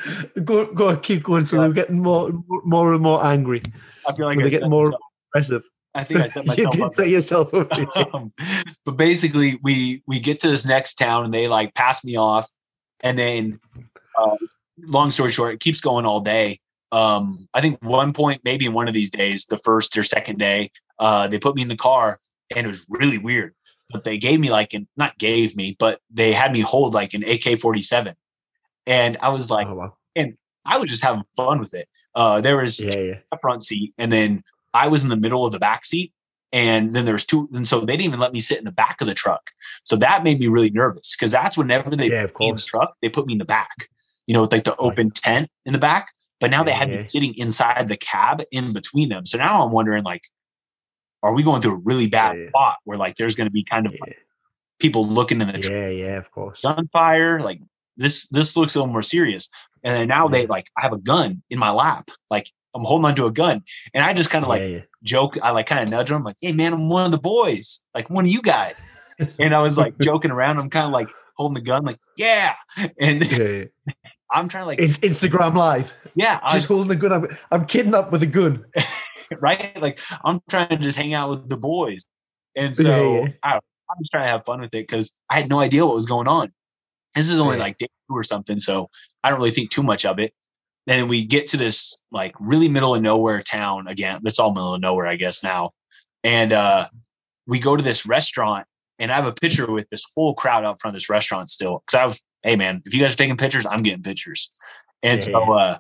Go, 0.43 0.73
go, 0.73 0.97
keep 0.97 1.21
going. 1.21 1.45
So 1.45 1.57
yeah. 1.57 1.61
they're 1.61 1.73
getting 1.73 2.01
more, 2.01 2.31
more 2.63 2.91
and 2.91 3.03
more 3.03 3.23
angry. 3.23 3.61
I 4.09 4.13
feel 4.13 4.25
like 4.25 4.39
they 4.39 4.49
get 4.49 4.67
more 4.67 4.91
aggressive. 5.29 5.61
I 5.93 6.05
think 6.05 6.21
I 6.21 6.27
set 6.29 6.45
myself 6.47 6.75
you 6.75 6.81
did 6.81 6.93
set 6.95 7.09
yourself 7.09 7.53
up. 7.53 7.69
um, 8.15 8.33
but 8.83 8.97
basically, 8.97 9.59
we 9.61 10.01
we 10.07 10.19
get 10.19 10.39
to 10.39 10.47
this 10.47 10.65
next 10.65 10.95
town, 10.95 11.23
and 11.23 11.31
they 11.31 11.47
like 11.47 11.75
pass 11.75 12.03
me 12.03 12.15
off, 12.15 12.49
and 13.01 13.19
then, 13.19 13.59
uh, 14.17 14.37
long 14.79 15.11
story 15.11 15.29
short, 15.29 15.53
it 15.53 15.59
keeps 15.59 15.81
going 15.81 16.05
all 16.05 16.21
day. 16.21 16.59
Um, 16.91 17.47
I 17.53 17.61
think 17.61 17.83
one 17.83 18.13
point, 18.13 18.41
maybe 18.43 18.65
in 18.65 18.73
one 18.73 18.87
of 18.87 18.93
these 18.93 19.09
days, 19.09 19.45
the 19.45 19.57
first 19.57 19.97
or 19.97 20.03
second 20.03 20.39
day, 20.39 20.71
uh, 20.99 21.27
they 21.27 21.39
put 21.39 21.55
me 21.55 21.61
in 21.61 21.67
the 21.67 21.75
car 21.75 22.19
and 22.55 22.65
it 22.65 22.69
was 22.69 22.85
really 22.89 23.17
weird. 23.17 23.53
But 23.91 24.03
they 24.03 24.17
gave 24.17 24.39
me 24.39 24.49
like 24.49 24.73
an 24.73 24.87
not 24.97 25.17
gave 25.19 25.55
me, 25.55 25.75
but 25.79 25.99
they 26.09 26.33
had 26.33 26.51
me 26.51 26.61
hold 26.61 26.93
like 26.93 27.13
an 27.13 27.23
AK 27.23 27.59
forty 27.59 27.83
seven, 27.83 28.15
and 28.87 29.15
I 29.21 29.29
was 29.29 29.51
like, 29.51 29.67
oh, 29.67 29.75
wow. 29.75 29.97
and 30.15 30.35
I 30.65 30.77
was 30.79 30.89
just 30.89 31.03
having 31.03 31.21
fun 31.35 31.59
with 31.59 31.75
it. 31.75 31.87
Uh, 32.15 32.41
there 32.41 32.57
was 32.57 32.79
yeah, 32.79 32.97
yeah. 32.97 33.15
a 33.31 33.37
front 33.37 33.63
seat, 33.63 33.93
and 33.99 34.11
then 34.11 34.43
I 34.73 34.87
was 34.87 35.03
in 35.03 35.09
the 35.09 35.15
middle 35.15 35.45
of 35.45 35.51
the 35.51 35.59
back 35.59 35.85
seat, 35.85 36.11
and 36.51 36.93
then 36.93 37.05
there's 37.05 37.25
two, 37.25 37.47
and 37.53 37.67
so 37.67 37.81
they 37.81 37.93
didn't 37.93 38.07
even 38.07 38.19
let 38.19 38.33
me 38.33 38.39
sit 38.39 38.57
in 38.57 38.65
the 38.65 38.71
back 38.71 39.01
of 39.01 39.07
the 39.07 39.13
truck. 39.13 39.51
So 39.83 39.95
that 39.97 40.23
made 40.23 40.39
me 40.39 40.47
really 40.47 40.71
nervous 40.71 41.15
because 41.15 41.31
that's 41.31 41.57
whenever 41.57 41.95
they 41.95 42.09
yeah, 42.09 42.25
put 42.27 42.39
me 42.39 42.49
in 42.49 42.55
the 42.55 42.61
truck, 42.61 42.95
they 43.01 43.09
put 43.09 43.27
me 43.27 43.33
in 43.33 43.39
the 43.39 43.45
back, 43.45 43.89
you 44.27 44.33
know, 44.33 44.41
with 44.41 44.51
like 44.51 44.63
the 44.63 44.75
open 44.77 45.11
tent 45.11 45.49
in 45.65 45.73
the 45.73 45.79
back. 45.79 46.11
But 46.39 46.51
now 46.51 46.63
they 46.63 46.73
had 46.73 46.89
me 46.89 46.97
mm-hmm. 46.97 47.07
sitting 47.07 47.33
inside 47.35 47.87
the 47.87 47.97
cab 47.97 48.41
in 48.51 48.73
between 48.73 49.09
them. 49.09 49.25
So 49.25 49.37
now 49.37 49.63
I'm 49.63 49.71
wondering, 49.71 50.03
like, 50.03 50.23
are 51.23 51.33
we 51.33 51.43
going 51.43 51.61
through 51.61 51.73
a 51.73 51.81
really 51.83 52.07
bad 52.07 52.35
spot 52.49 52.77
where 52.83 52.97
like 52.97 53.15
there's 53.15 53.35
going 53.35 53.47
to 53.47 53.51
be 53.51 53.63
kind 53.63 53.85
of 53.85 53.93
like 53.99 54.17
people 54.79 55.07
looking 55.07 55.41
in 55.41 55.47
the 55.47 55.59
yeah, 55.59 55.87
yeah, 55.87 56.17
of 56.17 56.29
course, 56.31 56.61
gunfire, 56.61 57.39
like 57.39 57.59
this 57.97 58.27
this 58.29 58.55
looks 58.55 58.75
a 58.75 58.79
little 58.79 58.91
more 58.91 59.01
serious. 59.01 59.49
And 59.83 59.95
then 59.95 60.07
now 60.07 60.25
yeah. 60.25 60.31
they 60.31 60.47
like 60.47 60.69
I 60.77 60.81
have 60.81 60.93
a 60.93 60.97
gun 60.97 61.41
in 61.49 61.57
my 61.57 61.71
lap, 61.71 62.09
like 62.29 62.51
I'm 62.75 62.83
holding 62.83 63.05
onto 63.05 63.25
a 63.25 63.31
gun, 63.31 63.63
and 63.93 64.03
I 64.03 64.13
just 64.13 64.29
kind 64.29 64.43
of 64.43 64.49
like 64.49 64.61
yeah, 64.61 64.67
yeah. 64.67 64.81
joke. 65.03 65.37
I 65.41 65.51
like 65.51 65.67
kind 65.67 65.81
of 65.81 65.89
nudge 65.89 66.09
them, 66.09 66.23
like, 66.23 66.35
"Hey 66.41 66.51
man, 66.51 66.73
I'm 66.73 66.89
one 66.89 67.05
of 67.05 67.11
the 67.11 67.17
boys, 67.17 67.81
like 67.93 68.09
one 68.09 68.25
of 68.25 68.31
you 68.31 68.41
guys." 68.41 68.99
and 69.39 69.55
I 69.55 69.61
was 69.61 69.77
like 69.77 69.97
joking 70.01 70.31
around. 70.31 70.59
I'm 70.59 70.69
kind 70.69 70.85
of 70.85 70.91
like 70.91 71.07
holding 71.37 71.55
the 71.55 71.61
gun, 71.61 71.85
like, 71.85 71.99
"Yeah," 72.17 72.53
and 72.99 73.69
I'm 74.35 74.49
trying 74.49 74.63
to 74.63 74.67
like 74.67 74.79
Instagram 74.79 75.55
live. 75.55 75.93
Yeah, 76.15 76.39
just 76.51 76.69
I, 76.69 76.73
holding 76.73 76.89
the 76.89 76.95
gun. 76.95 77.11
I'm, 77.11 77.37
I'm 77.51 77.65
kidnapped 77.65 78.11
with 78.11 78.21
a 78.23 78.27
gun. 78.27 78.65
right? 79.39 79.79
Like 79.81 79.99
I'm 80.23 80.41
trying 80.49 80.69
to 80.69 80.77
just 80.77 80.97
hang 80.97 81.13
out 81.13 81.29
with 81.29 81.49
the 81.49 81.57
boys, 81.57 82.03
and 82.55 82.75
so 82.75 83.27
I, 83.43 83.53
I'm 83.53 83.97
just 83.99 84.11
trying 84.11 84.25
to 84.25 84.31
have 84.31 84.45
fun 84.45 84.61
with 84.61 84.73
it 84.73 84.87
because 84.87 85.11
I 85.29 85.35
had 85.35 85.49
no 85.49 85.59
idea 85.59 85.85
what 85.85 85.95
was 85.95 86.05
going 86.05 86.27
on. 86.27 86.51
This 87.15 87.29
is 87.29 87.39
only 87.39 87.57
like 87.57 87.77
day 87.77 87.87
two 88.09 88.15
or 88.15 88.23
something, 88.23 88.59
so 88.59 88.89
I 89.23 89.29
don't 89.29 89.39
really 89.39 89.51
think 89.51 89.71
too 89.71 89.83
much 89.83 90.05
of 90.05 90.19
it. 90.19 90.33
Then 90.85 91.07
we 91.07 91.25
get 91.25 91.47
to 91.47 91.57
this 91.57 91.97
like 92.11 92.35
really 92.39 92.67
middle 92.67 92.93
of 92.93 93.01
nowhere 93.01 93.41
town 93.41 93.87
again. 93.87 94.19
That's 94.21 94.37
all 94.37 94.53
middle 94.53 94.75
of 94.75 94.81
nowhere, 94.81 95.07
I 95.07 95.15
guess 95.15 95.43
now. 95.43 95.71
And 96.23 96.53
uh, 96.53 96.89
we 97.47 97.59
go 97.59 97.75
to 97.75 97.83
this 97.83 98.05
restaurant, 98.05 98.67
and 98.99 99.11
I 99.11 99.15
have 99.15 99.25
a 99.25 99.33
picture 99.33 99.69
with 99.71 99.89
this 99.89 100.05
whole 100.15 100.33
crowd 100.33 100.63
out 100.63 100.79
front 100.79 100.95
of 100.95 100.99
this 100.99 101.09
restaurant 101.09 101.49
still. 101.49 101.83
Because 101.85 101.99
I 101.99 102.05
was, 102.05 102.21
hey 102.43 102.55
man, 102.55 102.81
if 102.85 102.93
you 102.93 102.99
guys 102.99 103.13
are 103.13 103.17
taking 103.17 103.37
pictures, 103.37 103.65
I'm 103.69 103.83
getting 103.83 104.03
pictures. 104.03 104.51
And 105.03 105.19
yeah. 105.21 105.33
so 105.33 105.53
uh, 105.53 105.77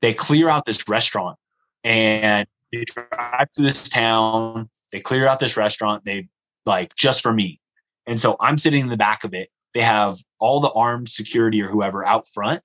they 0.00 0.14
clear 0.14 0.48
out 0.48 0.64
this 0.66 0.88
restaurant, 0.88 1.38
and 1.84 2.46
they 2.72 2.84
drive 2.84 3.48
through 3.54 3.66
this 3.66 3.88
town. 3.88 4.68
They 4.92 5.00
clear 5.00 5.26
out 5.26 5.40
this 5.40 5.56
restaurant. 5.56 6.04
They 6.04 6.28
like 6.64 6.94
just 6.94 7.22
for 7.22 7.32
me. 7.32 7.60
And 8.06 8.20
so 8.20 8.36
I'm 8.40 8.58
sitting 8.58 8.80
in 8.80 8.88
the 8.88 8.96
back 8.96 9.24
of 9.24 9.34
it 9.34 9.50
they 9.76 9.82
have 9.82 10.16
all 10.40 10.60
the 10.60 10.70
armed 10.70 11.06
security 11.06 11.60
or 11.60 11.68
whoever 11.68 12.04
out 12.06 12.26
front 12.32 12.62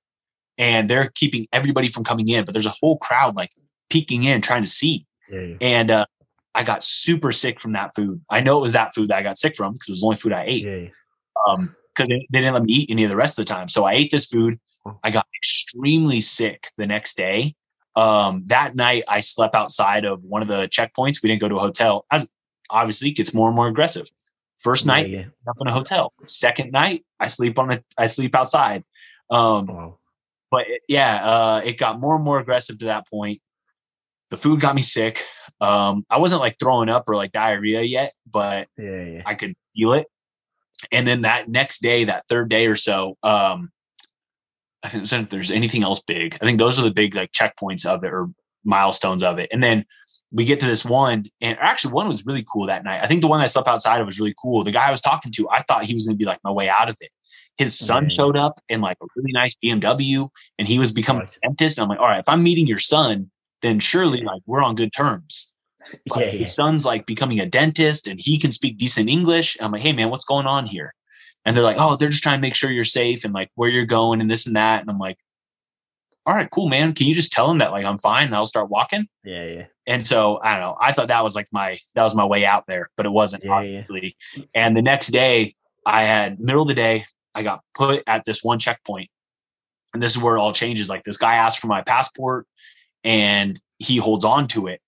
and 0.56 0.88
they're 0.88 1.10
keeping 1.14 1.46
everybody 1.52 1.86
from 1.86 2.04
coming 2.04 2.26
in 2.26 2.42
but 2.42 2.52
there's 2.52 2.64
a 2.64 2.72
whole 2.80 2.96
crowd 2.96 3.36
like 3.36 3.50
peeking 3.90 4.24
in 4.24 4.40
trying 4.40 4.62
to 4.62 4.68
see 4.68 5.06
yeah, 5.30 5.40
yeah. 5.40 5.56
and 5.60 5.90
uh, 5.90 6.06
i 6.54 6.62
got 6.62 6.84
super 6.84 7.32
sick 7.32 7.60
from 7.60 7.72
that 7.72 7.94
food 7.94 8.20
i 8.30 8.40
know 8.40 8.58
it 8.58 8.62
was 8.62 8.72
that 8.72 8.94
food 8.94 9.08
that 9.08 9.16
i 9.16 9.22
got 9.22 9.38
sick 9.38 9.56
from 9.56 9.72
because 9.72 9.88
it 9.88 9.92
was 9.92 10.00
the 10.00 10.06
only 10.06 10.16
food 10.16 10.32
i 10.32 10.44
ate 10.46 10.64
yeah, 10.64 10.88
um 11.48 11.74
because 11.94 12.08
they, 12.08 12.26
they, 12.32 12.38
didn't 12.40 12.54
let 12.54 12.62
me 12.62 12.72
eat 12.72 12.90
any 12.90 13.04
of 13.04 13.10
the 13.10 13.16
rest 13.16 13.38
of 13.38 13.44
the 13.44 13.52
time 13.52 13.68
so 13.68 13.84
i 13.84 13.92
ate 13.92 14.10
this 14.10 14.26
food 14.26 14.58
i 15.04 15.10
got 15.10 15.26
extremely 15.36 16.20
sick 16.20 16.70
the 16.76 16.86
next 16.86 17.16
day 17.16 17.54
um 17.96 18.42
that 18.46 18.74
night 18.74 19.04
i 19.08 19.20
slept 19.20 19.54
outside 19.54 20.04
of 20.04 20.22
one 20.24 20.42
of 20.42 20.48
the 20.48 20.68
checkpoints 20.68 21.22
we 21.22 21.28
didn't 21.28 21.40
go 21.40 21.48
to 21.48 21.56
a 21.56 21.60
hotel 21.60 22.06
As, 22.10 22.26
obviously 22.70 23.10
it 23.10 23.12
gets 23.12 23.34
more 23.34 23.48
and 23.48 23.56
more 23.56 23.68
aggressive 23.68 24.08
First 24.62 24.86
night, 24.86 25.08
yeah, 25.08 25.18
yeah. 25.18 25.50
up 25.50 25.56
in 25.60 25.66
a 25.66 25.72
hotel. 25.72 26.12
Second 26.28 26.70
night, 26.70 27.04
I 27.18 27.26
sleep 27.26 27.58
on 27.58 27.72
a 27.72 27.82
I 27.98 28.06
sleep 28.06 28.34
outside. 28.36 28.84
Um, 29.28 29.66
wow. 29.66 29.98
But 30.52 30.68
it, 30.68 30.82
yeah, 30.86 31.16
uh, 31.24 31.62
it 31.64 31.78
got 31.78 31.98
more 31.98 32.14
and 32.14 32.22
more 32.22 32.38
aggressive 32.38 32.78
to 32.78 32.84
that 32.84 33.08
point. 33.08 33.40
The 34.30 34.36
food 34.36 34.60
got 34.60 34.76
me 34.76 34.82
sick. 34.82 35.24
Um, 35.62 36.04
I 36.10 36.18
wasn't 36.18 36.40
like 36.40 36.58
throwing 36.58 36.88
up 36.88 37.08
or 37.08 37.14
like 37.14 37.30
diarrhea 37.32 37.82
yet, 37.82 38.14
but 38.30 38.68
yeah, 38.76 39.04
yeah. 39.04 39.22
I 39.24 39.34
could 39.34 39.54
feel 39.74 39.92
it. 39.92 40.06
And 40.90 41.06
then 41.06 41.22
that 41.22 41.48
next 41.48 41.80
day, 41.82 42.04
that 42.04 42.24
third 42.28 42.50
day 42.50 42.66
or 42.66 42.74
so, 42.74 43.16
um, 43.22 43.70
I 44.82 44.88
think 44.88 45.10
if 45.10 45.30
there's 45.30 45.52
anything 45.52 45.84
else 45.84 46.00
big. 46.00 46.36
I 46.42 46.44
think 46.44 46.58
those 46.58 46.80
are 46.80 46.82
the 46.82 46.90
big 46.90 47.14
like 47.14 47.30
checkpoints 47.30 47.86
of 47.86 48.02
it 48.02 48.12
or 48.12 48.28
milestones 48.64 49.22
of 49.22 49.38
it. 49.38 49.48
And 49.52 49.62
then 49.62 49.84
we 50.32 50.44
get 50.44 50.58
to 50.60 50.66
this 50.66 50.84
one, 50.84 51.26
and 51.40 51.56
actually 51.60 51.92
one 51.92 52.08
was 52.08 52.26
really 52.26 52.44
cool 52.50 52.66
that 52.66 52.82
night. 52.84 53.00
I 53.02 53.06
think 53.06 53.20
the 53.20 53.28
one 53.28 53.40
I 53.40 53.46
slept 53.46 53.68
outside 53.68 54.00
of 54.00 54.06
was 54.06 54.18
really 54.18 54.34
cool. 54.42 54.64
The 54.64 54.72
guy 54.72 54.88
I 54.88 54.90
was 54.90 55.00
talking 55.00 55.30
to, 55.32 55.48
I 55.50 55.62
thought 55.62 55.84
he 55.84 55.94
was 55.94 56.06
going 56.06 56.16
to 56.16 56.18
be 56.18 56.24
like 56.24 56.40
my 56.42 56.50
way 56.50 56.68
out 56.68 56.88
of 56.88 56.96
it. 57.00 57.10
His 57.58 57.78
son 57.78 58.08
yeah. 58.08 58.16
showed 58.16 58.36
up 58.36 58.58
in 58.68 58.80
like 58.80 58.96
a 59.02 59.06
really 59.14 59.32
nice 59.32 59.54
BMW, 59.62 60.28
and 60.58 60.66
he 60.66 60.78
was 60.78 60.90
becoming 60.90 61.24
right. 61.24 61.38
a 61.44 61.48
dentist. 61.48 61.78
And 61.78 61.84
I'm 61.84 61.88
like, 61.90 62.00
all 62.00 62.06
right, 62.06 62.18
if 62.18 62.28
I'm 62.28 62.42
meeting 62.42 62.66
your 62.66 62.78
son, 62.78 63.30
then 63.60 63.78
surely 63.78 64.20
yeah. 64.20 64.26
like 64.26 64.42
we're 64.46 64.62
on 64.62 64.74
good 64.74 64.92
terms. 64.92 65.51
Yeah, 66.16 66.26
his 66.26 66.54
son's 66.54 66.84
like 66.84 67.06
becoming 67.06 67.40
a 67.40 67.46
dentist, 67.46 68.06
and 68.06 68.20
he 68.20 68.38
can 68.38 68.52
speak 68.52 68.78
decent 68.78 69.08
English. 69.08 69.56
I'm 69.60 69.72
like, 69.72 69.82
hey 69.82 69.92
man, 69.92 70.10
what's 70.10 70.24
going 70.24 70.46
on 70.46 70.66
here? 70.66 70.94
And 71.44 71.56
they're 71.56 71.64
like, 71.64 71.76
oh, 71.78 71.96
they're 71.96 72.08
just 72.08 72.22
trying 72.22 72.38
to 72.38 72.42
make 72.42 72.54
sure 72.54 72.70
you're 72.70 72.84
safe 72.84 73.24
and 73.24 73.34
like 73.34 73.50
where 73.56 73.68
you're 73.68 73.84
going 73.84 74.20
and 74.20 74.30
this 74.30 74.46
and 74.46 74.54
that. 74.56 74.80
And 74.80 74.88
I'm 74.88 74.98
like, 74.98 75.18
all 76.24 76.34
right, 76.34 76.48
cool, 76.50 76.68
man. 76.68 76.92
Can 76.92 77.08
you 77.08 77.14
just 77.14 77.32
tell 77.32 77.50
him 77.50 77.58
that 77.58 77.72
like 77.72 77.84
I'm 77.84 77.98
fine 77.98 78.26
and 78.26 78.34
I'll 78.34 78.46
start 78.46 78.70
walking? 78.70 79.08
Yeah, 79.24 79.44
yeah. 79.46 79.66
And 79.86 80.06
so 80.06 80.38
I 80.42 80.52
don't 80.52 80.60
know. 80.60 80.76
I 80.80 80.92
thought 80.92 81.08
that 81.08 81.24
was 81.24 81.34
like 81.34 81.48
my 81.50 81.78
that 81.94 82.04
was 82.04 82.14
my 82.14 82.24
way 82.24 82.44
out 82.44 82.64
there, 82.68 82.90
but 82.96 83.06
it 83.06 83.10
wasn't 83.10 83.44
yeah, 83.44 83.52
obviously. 83.52 84.16
Yeah. 84.34 84.44
And 84.54 84.76
the 84.76 84.82
next 84.82 85.08
day, 85.08 85.56
I 85.84 86.04
had 86.04 86.38
middle 86.38 86.62
of 86.62 86.68
the 86.68 86.74
day, 86.74 87.06
I 87.34 87.42
got 87.42 87.62
put 87.74 88.04
at 88.06 88.24
this 88.24 88.44
one 88.44 88.60
checkpoint, 88.60 89.10
and 89.92 90.02
this 90.02 90.14
is 90.14 90.22
where 90.22 90.36
it 90.36 90.40
all 90.40 90.52
changes. 90.52 90.88
Like 90.88 91.02
this 91.02 91.16
guy 91.16 91.34
asked 91.34 91.58
for 91.58 91.66
my 91.66 91.82
passport, 91.82 92.46
and 93.02 93.60
he 93.78 93.96
holds 93.96 94.24
on 94.24 94.46
to 94.48 94.68
it. 94.68 94.80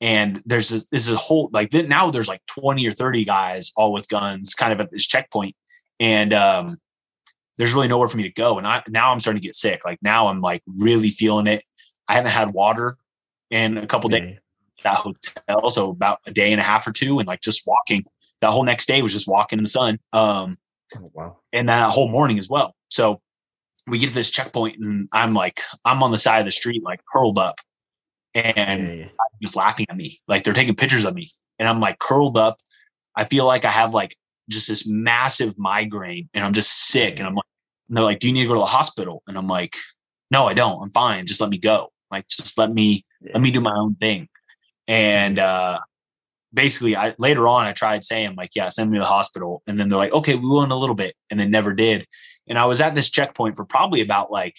And 0.00 0.42
there's 0.46 0.68
this, 0.68 0.86
this 0.92 1.06
is 1.06 1.12
a 1.12 1.16
whole 1.16 1.50
like 1.52 1.72
now 1.72 2.10
there's 2.10 2.28
like 2.28 2.42
20 2.46 2.86
or 2.86 2.92
30 2.92 3.24
guys 3.24 3.72
all 3.76 3.92
with 3.92 4.08
guns 4.08 4.54
kind 4.54 4.72
of 4.72 4.80
at 4.80 4.90
this 4.90 5.06
checkpoint. 5.06 5.56
And 5.98 6.32
um 6.32 6.78
there's 7.56 7.74
really 7.74 7.88
nowhere 7.88 8.06
for 8.06 8.16
me 8.16 8.22
to 8.22 8.32
go. 8.32 8.58
And 8.58 8.66
I 8.66 8.82
now 8.88 9.12
I'm 9.12 9.18
starting 9.18 9.42
to 9.42 9.46
get 9.46 9.56
sick. 9.56 9.84
Like 9.84 9.98
now 10.00 10.28
I'm 10.28 10.40
like 10.40 10.62
really 10.66 11.10
feeling 11.10 11.48
it. 11.48 11.64
I 12.06 12.14
haven't 12.14 12.30
had 12.30 12.52
water 12.52 12.96
in 13.50 13.78
a 13.78 13.86
couple 13.86 14.08
days 14.08 14.38
that 14.84 14.96
hotel. 14.96 15.70
So 15.70 15.90
about 15.90 16.20
a 16.26 16.32
day 16.32 16.52
and 16.52 16.60
a 16.60 16.64
half 16.64 16.86
or 16.86 16.92
two, 16.92 17.18
and 17.18 17.26
like 17.26 17.40
just 17.40 17.66
walking. 17.66 18.04
That 18.40 18.50
whole 18.50 18.62
next 18.62 18.86
day 18.86 19.02
was 19.02 19.12
just 19.12 19.26
walking 19.26 19.58
in 19.58 19.64
the 19.64 19.70
sun. 19.70 19.98
Um, 20.12 20.58
oh, 20.96 21.10
wow. 21.12 21.38
And 21.52 21.68
that 21.68 21.90
whole 21.90 22.08
morning 22.08 22.38
as 22.38 22.48
well. 22.48 22.76
So 22.88 23.20
we 23.88 23.98
get 23.98 24.08
to 24.08 24.14
this 24.14 24.30
checkpoint, 24.30 24.78
and 24.78 25.08
I'm 25.12 25.34
like, 25.34 25.60
I'm 25.84 26.02
on 26.02 26.12
the 26.12 26.18
side 26.18 26.38
of 26.38 26.44
the 26.44 26.52
street, 26.52 26.82
like 26.84 27.00
curled 27.12 27.38
up, 27.38 27.56
and 28.34 28.82
yeah, 28.82 28.94
yeah. 28.94 29.08
just 29.42 29.56
laughing 29.56 29.86
at 29.88 29.96
me. 29.96 30.20
Like 30.28 30.44
they're 30.44 30.54
taking 30.54 30.74
pictures 30.76 31.04
of 31.04 31.14
me, 31.14 31.30
and 31.58 31.68
I'm 31.68 31.80
like 31.80 31.98
curled 31.98 32.36
up. 32.36 32.58
I 33.16 33.24
feel 33.24 33.46
like 33.46 33.64
I 33.64 33.70
have 33.70 33.94
like 33.94 34.16
just 34.48 34.68
this 34.68 34.86
massive 34.86 35.58
migraine, 35.58 36.28
and 36.34 36.44
I'm 36.44 36.52
just 36.52 36.72
sick, 36.88 37.18
and 37.18 37.26
I'm 37.26 37.34
like 37.34 37.44
and 37.88 37.96
they're 37.96 38.04
like, 38.04 38.20
"Do 38.20 38.26
you 38.26 38.32
need 38.32 38.42
to 38.42 38.48
go 38.48 38.54
to 38.54 38.60
the 38.60 38.66
hospital?" 38.66 39.22
And 39.26 39.36
I'm 39.36 39.48
like, 39.48 39.76
"No, 40.30 40.46
I 40.46 40.54
don't. 40.54 40.82
I'm 40.82 40.90
fine. 40.90 41.26
Just 41.26 41.40
let 41.40 41.50
me 41.50 41.58
go. 41.58 41.90
Like, 42.10 42.26
just 42.28 42.58
let 42.58 42.72
me 42.72 43.04
yeah. 43.20 43.32
let 43.34 43.42
me 43.42 43.50
do 43.50 43.60
my 43.60 43.74
own 43.74 43.94
thing." 43.96 44.28
And 44.86 45.38
uh, 45.38 45.80
basically, 46.52 46.96
I 46.96 47.14
later 47.18 47.48
on 47.48 47.66
I 47.66 47.72
tried 47.72 48.04
saying 48.04 48.36
like, 48.36 48.50
"Yeah, 48.54 48.68
send 48.68 48.90
me 48.90 48.98
to 48.98 49.02
the 49.02 49.06
hospital," 49.06 49.62
and 49.66 49.78
then 49.80 49.88
they're 49.88 49.98
like, 49.98 50.12
"Okay, 50.12 50.34
we 50.34 50.46
will 50.46 50.62
in 50.62 50.70
a 50.70 50.76
little 50.76 50.96
bit," 50.96 51.14
and 51.30 51.40
then 51.40 51.50
never 51.50 51.72
did. 51.74 52.06
And 52.48 52.58
I 52.58 52.66
was 52.66 52.80
at 52.80 52.94
this 52.94 53.10
checkpoint 53.10 53.56
for 53.56 53.64
probably 53.64 54.00
about 54.00 54.30
like 54.30 54.56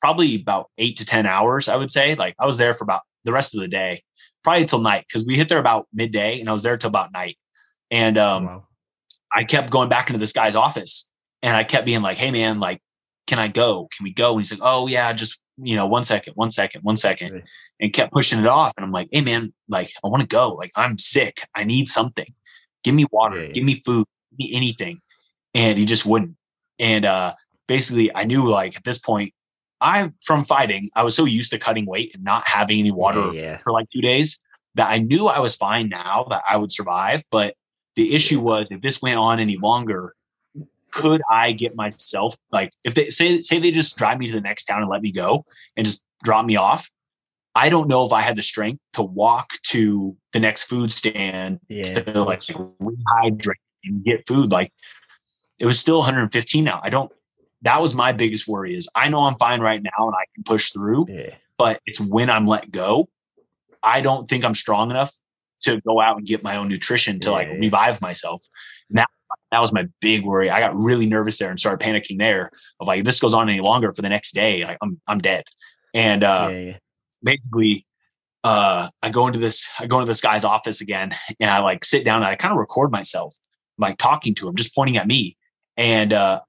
probably 0.00 0.40
about 0.40 0.70
eight 0.78 0.96
to 0.98 1.04
ten 1.04 1.26
hours. 1.26 1.68
I 1.68 1.76
would 1.76 1.90
say 1.90 2.14
like 2.14 2.34
I 2.38 2.46
was 2.46 2.56
there 2.56 2.74
for 2.74 2.84
about 2.84 3.02
the 3.24 3.32
rest 3.32 3.54
of 3.54 3.60
the 3.60 3.68
day, 3.68 4.02
probably 4.44 4.66
till 4.66 4.80
night 4.80 5.04
because 5.08 5.26
we 5.26 5.36
hit 5.36 5.48
there 5.48 5.58
about 5.58 5.86
midday, 5.92 6.40
and 6.40 6.48
I 6.48 6.52
was 6.52 6.62
there 6.62 6.76
till 6.76 6.88
about 6.88 7.12
night. 7.12 7.38
And 7.90 8.18
um, 8.18 8.46
wow. 8.46 8.66
I 9.34 9.44
kept 9.44 9.70
going 9.70 9.88
back 9.88 10.08
into 10.08 10.18
this 10.18 10.32
guy's 10.32 10.56
office 10.56 11.06
and 11.42 11.56
I 11.56 11.64
kept 11.64 11.86
being 11.86 12.02
like, 12.02 12.16
"Hey, 12.16 12.30
man, 12.30 12.60
like, 12.60 12.80
can 13.26 13.38
I 13.38 13.48
go? 13.48 13.88
Can 13.96 14.04
we 14.04 14.12
go?" 14.12 14.32
And 14.32 14.40
he's 14.40 14.50
like, 14.50 14.60
"Oh 14.62 14.86
yeah, 14.86 15.12
just 15.12 15.38
you 15.58 15.76
know, 15.76 15.86
one 15.86 16.04
second, 16.04 16.34
one 16.34 16.50
second, 16.50 16.82
one 16.82 16.96
second, 16.96 17.32
right. 17.32 17.44
and 17.80 17.92
kept 17.92 18.12
pushing 18.12 18.38
it 18.38 18.46
off. 18.46 18.72
And 18.76 18.84
I'm 18.84 18.92
like, 18.92 19.08
"Hey, 19.12 19.20
man, 19.20 19.52
like, 19.68 19.92
I 20.04 20.08
want 20.08 20.22
to 20.22 20.26
go. 20.26 20.54
Like, 20.54 20.72
I'm 20.76 20.98
sick. 20.98 21.46
I 21.54 21.64
need 21.64 21.88
something. 21.88 22.26
Give 22.84 22.94
me 22.94 23.06
water. 23.10 23.44
Yeah. 23.44 23.52
Give 23.52 23.64
me 23.64 23.82
food. 23.84 24.06
Give 24.32 24.38
me 24.38 24.56
anything." 24.56 25.00
And 25.54 25.78
he 25.78 25.84
just 25.84 26.04
wouldn't. 26.04 26.36
And 26.78 27.04
uh, 27.04 27.34
basically, 27.68 28.14
I 28.14 28.24
knew 28.24 28.48
like 28.48 28.76
at 28.76 28.84
this 28.84 28.98
point, 28.98 29.32
I 29.80 30.10
from 30.24 30.44
fighting, 30.44 30.90
I 30.94 31.02
was 31.02 31.14
so 31.14 31.24
used 31.24 31.50
to 31.52 31.58
cutting 31.58 31.86
weight 31.86 32.12
and 32.14 32.24
not 32.24 32.46
having 32.46 32.78
any 32.78 32.90
water 32.90 33.30
yeah, 33.32 33.58
for 33.58 33.72
like 33.72 33.88
two 33.90 34.00
days 34.00 34.40
that 34.74 34.88
I 34.88 34.98
knew 34.98 35.26
I 35.26 35.38
was 35.38 35.56
fine 35.56 35.88
now 35.88 36.26
that 36.30 36.42
I 36.48 36.56
would 36.56 36.72
survive. 36.72 37.22
But 37.30 37.54
the 37.94 38.14
issue 38.14 38.40
was 38.40 38.68
if 38.70 38.80
this 38.80 39.00
went 39.02 39.16
on 39.16 39.40
any 39.40 39.56
longer, 39.56 40.14
could 40.92 41.20
I 41.30 41.52
get 41.52 41.76
myself 41.76 42.36
like 42.52 42.72
if 42.84 42.94
they 42.94 43.10
say 43.10 43.42
say 43.42 43.58
they 43.58 43.70
just 43.70 43.96
drive 43.96 44.18
me 44.18 44.26
to 44.26 44.32
the 44.32 44.40
next 44.40 44.64
town 44.64 44.80
and 44.80 44.90
let 44.90 45.02
me 45.02 45.12
go 45.12 45.44
and 45.76 45.84
just 45.84 46.02
drop 46.22 46.46
me 46.46 46.56
off? 46.56 46.88
I 47.54 47.70
don't 47.70 47.88
know 47.88 48.04
if 48.04 48.12
I 48.12 48.20
had 48.20 48.36
the 48.36 48.42
strength 48.42 48.82
to 48.92 49.02
walk 49.02 49.48
to 49.68 50.14
the 50.34 50.40
next 50.40 50.64
food 50.64 50.92
stand 50.92 51.58
yeah, 51.68 52.02
to 52.02 52.22
like 52.22 52.40
rehydrate 52.40 53.54
and 53.84 54.04
get 54.04 54.26
food. 54.28 54.52
Like 54.52 54.72
it 55.58 55.64
was 55.64 55.78
still 55.78 55.98
115 55.98 56.64
now. 56.64 56.80
I 56.82 56.90
don't. 56.90 57.10
That 57.62 57.80
was 57.80 57.94
my 57.94 58.12
biggest 58.12 58.46
worry. 58.46 58.76
Is 58.76 58.88
I 58.94 59.08
know 59.08 59.20
I'm 59.20 59.36
fine 59.38 59.60
right 59.60 59.82
now 59.82 60.06
and 60.06 60.14
I 60.14 60.24
can 60.34 60.44
push 60.44 60.72
through, 60.72 61.06
yeah. 61.08 61.34
but 61.58 61.80
it's 61.86 62.00
when 62.00 62.30
I'm 62.30 62.46
let 62.46 62.70
go. 62.70 63.08
I 63.82 64.00
don't 64.00 64.28
think 64.28 64.44
I'm 64.44 64.54
strong 64.54 64.90
enough 64.90 65.12
to 65.62 65.80
go 65.82 66.00
out 66.00 66.18
and 66.18 66.26
get 66.26 66.42
my 66.42 66.56
own 66.56 66.68
nutrition 66.68 67.20
to 67.20 67.30
yeah, 67.30 67.34
like 67.34 67.48
revive 67.58 68.00
myself. 68.00 68.42
And 68.90 68.98
that 68.98 69.08
that 69.52 69.60
was 69.60 69.72
my 69.72 69.86
big 70.00 70.24
worry. 70.24 70.50
I 70.50 70.60
got 70.60 70.76
really 70.76 71.06
nervous 71.06 71.38
there 71.38 71.50
and 71.50 71.58
started 71.58 71.84
panicking 71.84 72.18
there 72.18 72.50
of 72.80 72.86
like, 72.86 73.00
if 73.00 73.04
this 73.04 73.20
goes 73.20 73.34
on 73.34 73.48
any 73.48 73.60
longer 73.60 73.92
for 73.92 74.02
the 74.02 74.08
next 74.08 74.34
day, 74.34 74.64
like 74.64 74.78
I'm 74.82 75.00
I'm 75.06 75.18
dead. 75.18 75.44
And 75.94 76.24
uh 76.24 76.48
yeah, 76.50 76.58
yeah. 76.58 76.76
basically 77.22 77.86
uh 78.44 78.88
I 79.02 79.10
go 79.10 79.26
into 79.26 79.38
this 79.38 79.68
I 79.78 79.86
go 79.86 79.98
into 79.98 80.10
this 80.10 80.20
guy's 80.20 80.44
office 80.44 80.80
again 80.80 81.14
and 81.40 81.50
I 81.50 81.60
like 81.60 81.84
sit 81.84 82.04
down 82.04 82.22
and 82.22 82.26
I 82.26 82.36
kind 82.36 82.52
of 82.52 82.58
record 82.58 82.90
myself 82.90 83.34
like 83.78 83.98
talking 83.98 84.34
to 84.36 84.48
him, 84.48 84.56
just 84.56 84.74
pointing 84.74 84.96
at 84.96 85.06
me. 85.06 85.36
And 85.76 86.12
uh 86.12 86.40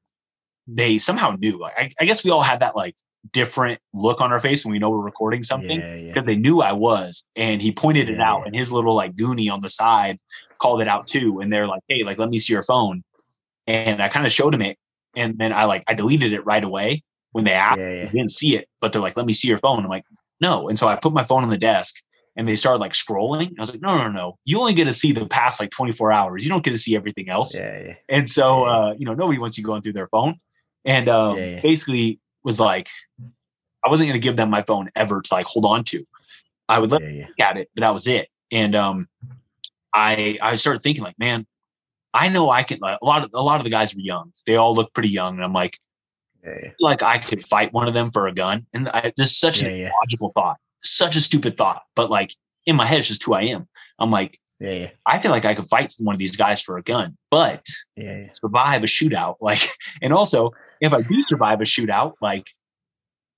they 0.67 0.97
somehow 0.97 1.35
knew. 1.39 1.59
Like 1.59 1.73
I, 1.77 1.91
I 1.99 2.05
guess 2.05 2.23
we 2.23 2.31
all 2.31 2.43
had 2.43 2.59
that 2.59 2.75
like 2.75 2.95
different 3.33 3.79
look 3.93 4.21
on 4.21 4.31
our 4.31 4.39
face 4.39 4.63
when 4.63 4.71
we 4.71 4.79
know 4.79 4.89
we're 4.89 4.99
recording 4.99 5.43
something 5.43 5.79
because 5.79 6.01
yeah, 6.01 6.13
yeah. 6.15 6.21
they 6.21 6.35
knew 6.35 6.61
I 6.61 6.71
was. 6.71 7.25
And 7.35 7.61
he 7.61 7.71
pointed 7.71 8.09
it 8.09 8.19
out, 8.19 8.45
and 8.45 8.55
his 8.55 8.71
little 8.71 8.95
like 8.95 9.15
goonie 9.15 9.51
on 9.51 9.61
the 9.61 9.69
side 9.69 10.17
called 10.61 10.81
it 10.81 10.87
out 10.87 11.07
too. 11.07 11.39
And 11.39 11.51
they're 11.51 11.67
like, 11.67 11.81
"Hey, 11.87 12.03
like, 12.03 12.17
let 12.17 12.29
me 12.29 12.37
see 12.37 12.53
your 12.53 12.63
phone." 12.63 13.03
And 13.65 14.01
I 14.01 14.09
kind 14.09 14.25
of 14.25 14.31
showed 14.31 14.53
him 14.53 14.61
it, 14.61 14.77
and 15.15 15.37
then 15.37 15.53
I 15.53 15.65
like 15.65 15.83
I 15.87 15.93
deleted 15.93 16.33
it 16.33 16.45
right 16.45 16.63
away 16.63 17.03
when 17.31 17.45
they 17.45 17.53
asked. 17.53 17.79
Yeah, 17.79 17.93
yeah. 17.93 18.09
didn't 18.09 18.31
see 18.31 18.55
it, 18.55 18.67
but 18.81 18.91
they're 18.91 19.01
like, 19.01 19.17
"Let 19.17 19.25
me 19.25 19.33
see 19.33 19.47
your 19.47 19.59
phone." 19.59 19.83
I'm 19.83 19.89
like, 19.89 20.05
"No." 20.41 20.69
And 20.69 20.77
so 20.77 20.87
I 20.87 20.95
put 20.95 21.13
my 21.13 21.23
phone 21.23 21.43
on 21.43 21.49
the 21.49 21.57
desk, 21.57 21.95
and 22.35 22.47
they 22.47 22.55
started 22.55 22.79
like 22.79 22.93
scrolling. 22.93 23.51
I 23.57 23.61
was 23.61 23.69
like, 23.69 23.81
"No, 23.81 23.97
no, 23.97 24.09
no! 24.09 24.37
You 24.45 24.59
only 24.59 24.73
get 24.73 24.85
to 24.85 24.93
see 24.93 25.11
the 25.11 25.25
past 25.25 25.59
like 25.59 25.71
24 25.71 26.11
hours. 26.11 26.43
You 26.43 26.49
don't 26.49 26.63
get 26.63 26.71
to 26.71 26.77
see 26.77 26.95
everything 26.95 27.29
else." 27.29 27.55
Yeah, 27.55 27.79
yeah. 27.79 27.93
And 28.09 28.29
so, 28.29 28.63
uh, 28.63 28.93
you 28.97 29.05
know, 29.05 29.13
nobody 29.13 29.39
wants 29.39 29.57
you 29.57 29.63
going 29.63 29.81
through 29.81 29.93
their 29.93 30.07
phone. 30.07 30.35
And 30.87 31.09
um, 31.09 31.35
basically, 31.35 32.19
was 32.43 32.59
like, 32.59 32.87
I 33.85 33.89
wasn't 33.89 34.07
going 34.07 34.19
to 34.19 34.25
give 34.25 34.37
them 34.37 34.49
my 34.49 34.63
phone 34.63 34.89
ever 34.95 35.21
to 35.21 35.33
like 35.33 35.45
hold 35.45 35.65
on 35.65 35.83
to. 35.85 36.03
I 36.69 36.79
would 36.79 36.91
let 36.91 37.01
yeah, 37.01 37.27
yeah. 37.37 37.49
at 37.49 37.57
it, 37.57 37.69
but 37.75 37.81
that 37.81 37.93
was 37.93 38.07
it. 38.07 38.29
And 38.51 38.75
um, 38.75 39.07
I 39.93 40.37
I 40.41 40.55
started 40.55 40.81
thinking 40.83 41.03
like, 41.03 41.19
man, 41.19 41.45
I 42.13 42.29
know 42.29 42.49
I 42.49 42.63
can. 42.63 42.79
Like, 42.79 42.99
a 43.01 43.05
lot 43.05 43.23
of 43.23 43.31
a 43.33 43.43
lot 43.43 43.59
of 43.59 43.65
the 43.65 43.69
guys 43.69 43.93
were 43.93 44.01
young. 44.01 44.31
They 44.45 44.55
all 44.55 44.73
look 44.73 44.93
pretty 44.93 45.09
young, 45.09 45.35
and 45.35 45.43
I'm 45.43 45.53
like, 45.53 45.77
yeah, 46.43 46.71
like 46.79 47.03
I 47.03 47.17
could 47.17 47.45
fight 47.47 47.73
one 47.73 47.87
of 47.87 47.93
them 47.93 48.11
for 48.11 48.27
a 48.27 48.33
gun. 48.33 48.65
And 48.73 48.89
I, 48.89 49.11
this 49.17 49.31
is 49.31 49.37
such 49.37 49.61
a 49.63 49.91
logical 50.01 50.31
thought, 50.33 50.57
such 50.83 51.15
a 51.15 51.21
stupid 51.21 51.57
thought, 51.57 51.83
but 51.95 52.09
like 52.09 52.33
in 52.65 52.75
my 52.75 52.85
head, 52.85 52.99
it's 52.99 53.07
just 53.07 53.23
who 53.23 53.33
I 53.33 53.43
am. 53.43 53.67
I'm 53.99 54.11
like, 54.11 54.39
yeah, 54.59 54.71
yeah. 54.71 54.89
I 55.05 55.21
feel 55.21 55.31
like 55.31 55.45
I 55.45 55.53
could 55.53 55.67
fight 55.67 55.93
one 55.99 56.15
of 56.15 56.19
these 56.19 56.35
guys 56.35 56.61
for 56.61 56.77
a 56.77 56.83
gun, 56.83 57.17
but 57.29 57.65
yeah, 57.95 58.17
yeah. 58.17 58.27
survive 58.33 58.83
a 58.83 58.87
shootout. 58.87 59.35
Like, 59.41 59.69
and 60.01 60.13
also 60.13 60.51
if 60.81 60.93
I 60.93 61.01
do 61.01 61.23
survive 61.23 61.61
a 61.61 61.63
shootout, 61.63 62.13
like, 62.21 62.47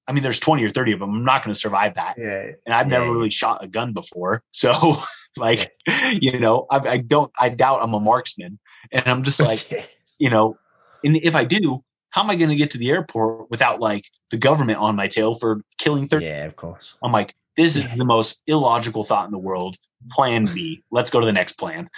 I 0.07 0.11
mean, 0.11 0.23
there's 0.23 0.39
20 0.39 0.63
or 0.63 0.71
30 0.71 0.93
of 0.93 0.99
them. 0.99 1.13
I'm 1.13 1.23
not 1.23 1.43
going 1.43 1.53
to 1.53 1.59
survive 1.59 1.93
that. 1.95 2.15
Yeah. 2.17 2.51
And 2.65 2.73
I've 2.73 2.87
never 2.87 3.11
really 3.11 3.29
shot 3.29 3.63
a 3.63 3.67
gun 3.67 3.93
before. 3.93 4.41
So, 4.51 4.97
like, 5.37 5.71
you 6.19 6.39
know, 6.39 6.65
I, 6.71 6.77
I, 6.77 6.97
don't, 6.97 7.31
I 7.39 7.49
doubt 7.49 7.81
I'm 7.83 7.93
a 7.93 7.99
marksman. 7.99 8.57
And 8.91 9.07
I'm 9.07 9.23
just 9.23 9.39
like, 9.39 9.91
you 10.17 10.29
know, 10.29 10.57
and 11.03 11.17
if 11.17 11.35
I 11.35 11.45
do, 11.45 11.83
how 12.09 12.23
am 12.23 12.29
I 12.31 12.35
going 12.35 12.49
to 12.49 12.55
get 12.55 12.71
to 12.71 12.77
the 12.77 12.89
airport 12.89 13.51
without 13.51 13.79
like 13.79 14.05
the 14.31 14.37
government 14.37 14.79
on 14.79 14.95
my 14.95 15.07
tail 15.07 15.35
for 15.35 15.61
killing 15.77 16.07
30? 16.07 16.25
Yeah, 16.25 16.45
of 16.45 16.55
course. 16.55 16.97
I'm 17.03 17.11
like, 17.11 17.35
this 17.59 17.75
is 17.75 17.85
the 17.97 18.05
most 18.05 18.41
illogical 18.47 19.03
thought 19.03 19.25
in 19.25 19.31
the 19.31 19.37
world. 19.37 19.75
Plan 20.11 20.45
B. 20.45 20.81
Let's 20.91 21.11
go 21.11 21.19
to 21.19 21.25
the 21.25 21.33
next 21.33 21.53
plan. 21.53 21.89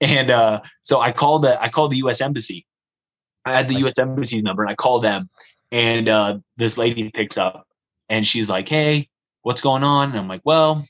And 0.00 0.30
uh, 0.30 0.62
so 0.82 0.98
I 0.98 1.12
called 1.12 1.42
the 1.42 1.62
I 1.62 1.68
called 1.68 1.92
the 1.92 1.98
U.S. 1.98 2.22
embassy. 2.22 2.66
I 3.44 3.52
had 3.52 3.68
the 3.68 3.74
U.S. 3.80 3.94
embassy 3.98 4.40
number, 4.40 4.62
and 4.62 4.70
I 4.70 4.74
called 4.74 5.02
them. 5.02 5.28
And 5.70 6.08
uh, 6.08 6.38
this 6.56 6.78
lady 6.78 7.10
picks 7.14 7.36
up, 7.36 7.66
and 8.08 8.26
she's 8.26 8.48
like, 8.48 8.66
"Hey, 8.66 9.10
what's 9.42 9.60
going 9.60 9.84
on?" 9.84 10.10
And 10.10 10.18
I'm 10.18 10.28
like, 10.28 10.40
"Well, 10.44 10.86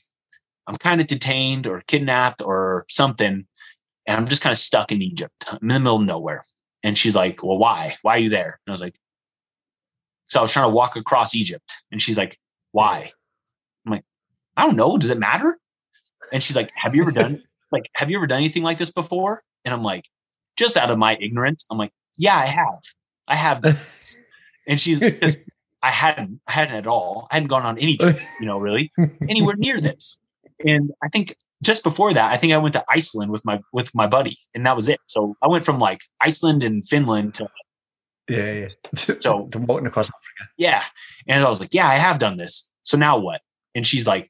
I'm 0.65 0.77
kind 0.77 1.01
of 1.01 1.07
detained 1.07 1.67
or 1.67 1.83
kidnapped 1.87 2.41
or 2.41 2.85
something, 2.89 3.45
and 4.07 4.17
I'm 4.17 4.27
just 4.27 4.41
kind 4.41 4.53
of 4.53 4.57
stuck 4.57 4.93
in 4.93 5.01
Egypt. 5.01 5.45
I'm 5.47 5.59
in 5.61 5.67
the 5.67 5.79
middle 5.81 5.97
of 5.97 6.03
nowhere." 6.03 6.45
And 6.83 6.97
she's 6.97 7.15
like, 7.15 7.43
"Well, 7.43 7.57
why? 7.57 7.97
Why 8.01 8.15
are 8.15 8.19
you 8.19 8.29
there?" 8.29 8.61
And 8.65 8.71
I 8.71 8.71
was 8.71 8.81
like, 8.81 8.95
"So 10.27 10.39
I 10.39 10.41
was 10.41 10.53
trying 10.53 10.69
to 10.69 10.73
walk 10.73 10.95
across 10.95 11.35
Egypt." 11.35 11.69
And 11.91 12.01
she's 12.01 12.17
like, 12.17 12.39
"Why?" 12.71 13.11
I 14.57 14.65
don't 14.65 14.75
know. 14.75 14.97
Does 14.97 15.09
it 15.09 15.19
matter? 15.19 15.57
And 16.33 16.41
she's 16.41 16.55
like, 16.55 16.69
Have 16.75 16.95
you 16.95 17.01
ever 17.01 17.11
done 17.11 17.43
like 17.71 17.83
have 17.95 18.09
you 18.09 18.17
ever 18.17 18.27
done 18.27 18.39
anything 18.39 18.63
like 18.63 18.77
this 18.77 18.91
before? 18.91 19.41
And 19.65 19.73
I'm 19.73 19.83
like, 19.83 20.05
just 20.57 20.77
out 20.77 20.91
of 20.91 20.97
my 20.97 21.17
ignorance, 21.19 21.65
I'm 21.69 21.77
like, 21.77 21.91
Yeah, 22.17 22.37
I 22.37 22.45
have. 22.45 22.79
I 23.27 23.35
have. 23.35 23.63
and 24.67 24.79
she's 24.79 24.99
just, 24.99 25.37
I 25.81 25.91
hadn't, 25.91 26.41
I 26.47 26.51
hadn't 26.51 26.75
at 26.75 26.87
all. 26.87 27.27
I 27.31 27.35
hadn't 27.35 27.47
gone 27.47 27.65
on 27.65 27.77
any 27.77 27.97
trip, 27.97 28.17
you 28.39 28.45
know, 28.45 28.59
really 28.59 28.91
anywhere 29.29 29.55
near 29.55 29.81
this. 29.81 30.17
And 30.63 30.91
I 31.03 31.07
think 31.09 31.35
just 31.63 31.83
before 31.83 32.13
that, 32.13 32.31
I 32.31 32.37
think 32.37 32.53
I 32.53 32.57
went 32.57 32.73
to 32.73 32.83
Iceland 32.89 33.31
with 33.31 33.45
my 33.45 33.59
with 33.71 33.93
my 33.93 34.07
buddy, 34.07 34.37
and 34.53 34.65
that 34.65 34.75
was 34.75 34.89
it. 34.89 34.99
So 35.07 35.35
I 35.41 35.47
went 35.47 35.65
from 35.65 35.79
like 35.79 36.01
Iceland 36.19 36.63
and 36.63 36.87
Finland 36.87 37.35
to 37.35 37.47
yeah, 38.27 38.51
yeah. 38.51 38.67
So 38.95 39.47
to 39.51 39.59
walking 39.59 39.87
across 39.87 40.09
Africa. 40.09 40.51
Yeah, 40.57 40.83
and 41.27 41.43
I 41.43 41.49
was 41.49 41.59
like, 41.59 41.73
yeah, 41.73 41.87
I 41.87 41.95
have 41.95 42.17
done 42.19 42.37
this. 42.37 42.67
So 42.83 42.97
now 42.97 43.17
what? 43.17 43.41
And 43.75 43.85
she's 43.85 44.07
like, 44.07 44.29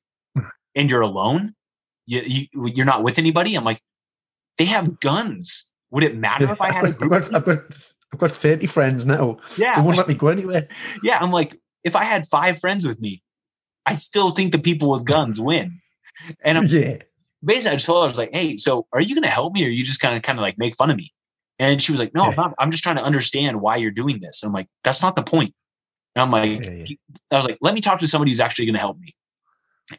and 0.75 0.89
you're 0.89 1.01
alone, 1.01 1.55
you, 2.05 2.21
you 2.21 2.47
you're 2.73 2.85
not 2.85 3.03
with 3.03 3.17
anybody. 3.17 3.55
I'm 3.55 3.63
like, 3.63 3.81
they 4.57 4.65
have 4.65 4.99
guns. 4.99 5.69
Would 5.91 6.03
it 6.03 6.15
matter 6.15 6.51
if 6.51 6.61
I 6.61 6.71
had 6.71 6.85
I've 6.85 6.97
got, 6.99 7.03
I've 7.03 7.09
got, 7.09 7.35
I've 7.35 7.45
got, 7.45 7.93
I've 8.13 8.19
got 8.19 8.31
30 8.31 8.65
friends 8.67 9.05
now. 9.05 9.37
Yeah. 9.57 9.75
They 9.75 9.81
won't 9.81 9.97
let 9.97 10.07
me 10.07 10.13
go 10.13 10.27
anywhere. 10.27 10.67
Yeah. 11.03 11.17
I'm 11.19 11.31
like, 11.31 11.57
if 11.83 11.95
I 11.95 12.03
had 12.03 12.27
five 12.27 12.59
friends 12.59 12.85
with 12.85 12.99
me, 12.99 13.21
I 13.85 13.95
still 13.95 14.31
think 14.31 14.51
the 14.51 14.59
people 14.59 14.89
with 14.91 15.05
guns 15.05 15.39
win. 15.39 15.79
And 16.43 16.57
I'm, 16.57 16.65
yeah. 16.67 16.97
basically 17.43 17.71
I 17.71 17.75
just 17.75 17.85
told 17.85 18.03
her, 18.03 18.05
I 18.05 18.09
was 18.09 18.17
like, 18.17 18.33
hey, 18.33 18.57
so 18.57 18.87
are 18.93 19.01
you 19.01 19.15
going 19.15 19.23
to 19.23 19.29
help 19.29 19.53
me 19.53 19.63
or 19.63 19.67
are 19.67 19.71
you 19.71 19.83
just 19.83 19.99
kind 19.99 20.15
of 20.15 20.21
kind 20.21 20.37
of 20.37 20.43
like 20.43 20.57
make 20.57 20.75
fun 20.75 20.91
of 20.91 20.97
me? 20.97 21.11
And 21.59 21.81
she 21.81 21.91
was 21.91 21.99
like, 21.99 22.13
no, 22.13 22.29
yeah. 22.29 22.35
I'm, 22.37 22.53
I'm 22.59 22.71
just 22.71 22.83
trying 22.83 22.97
to 22.97 23.03
understand 23.03 23.61
why 23.61 23.77
you're 23.77 23.91
doing 23.91 24.19
this. 24.19 24.43
And 24.43 24.49
I'm 24.49 24.53
like, 24.53 24.67
that's 24.83 25.01
not 25.01 25.15
the 25.15 25.23
point. 25.23 25.53
And 26.15 26.23
I'm 26.23 26.31
like, 26.31 26.63
yeah, 26.63 26.71
yeah. 26.71 26.95
I 27.31 27.37
was 27.37 27.45
like, 27.45 27.57
let 27.61 27.73
me 27.73 27.81
talk 27.81 27.99
to 27.99 28.07
somebody 28.07 28.31
who's 28.31 28.39
actually 28.39 28.65
going 28.65 28.75
to 28.75 28.79
help 28.79 28.99
me. 28.99 29.15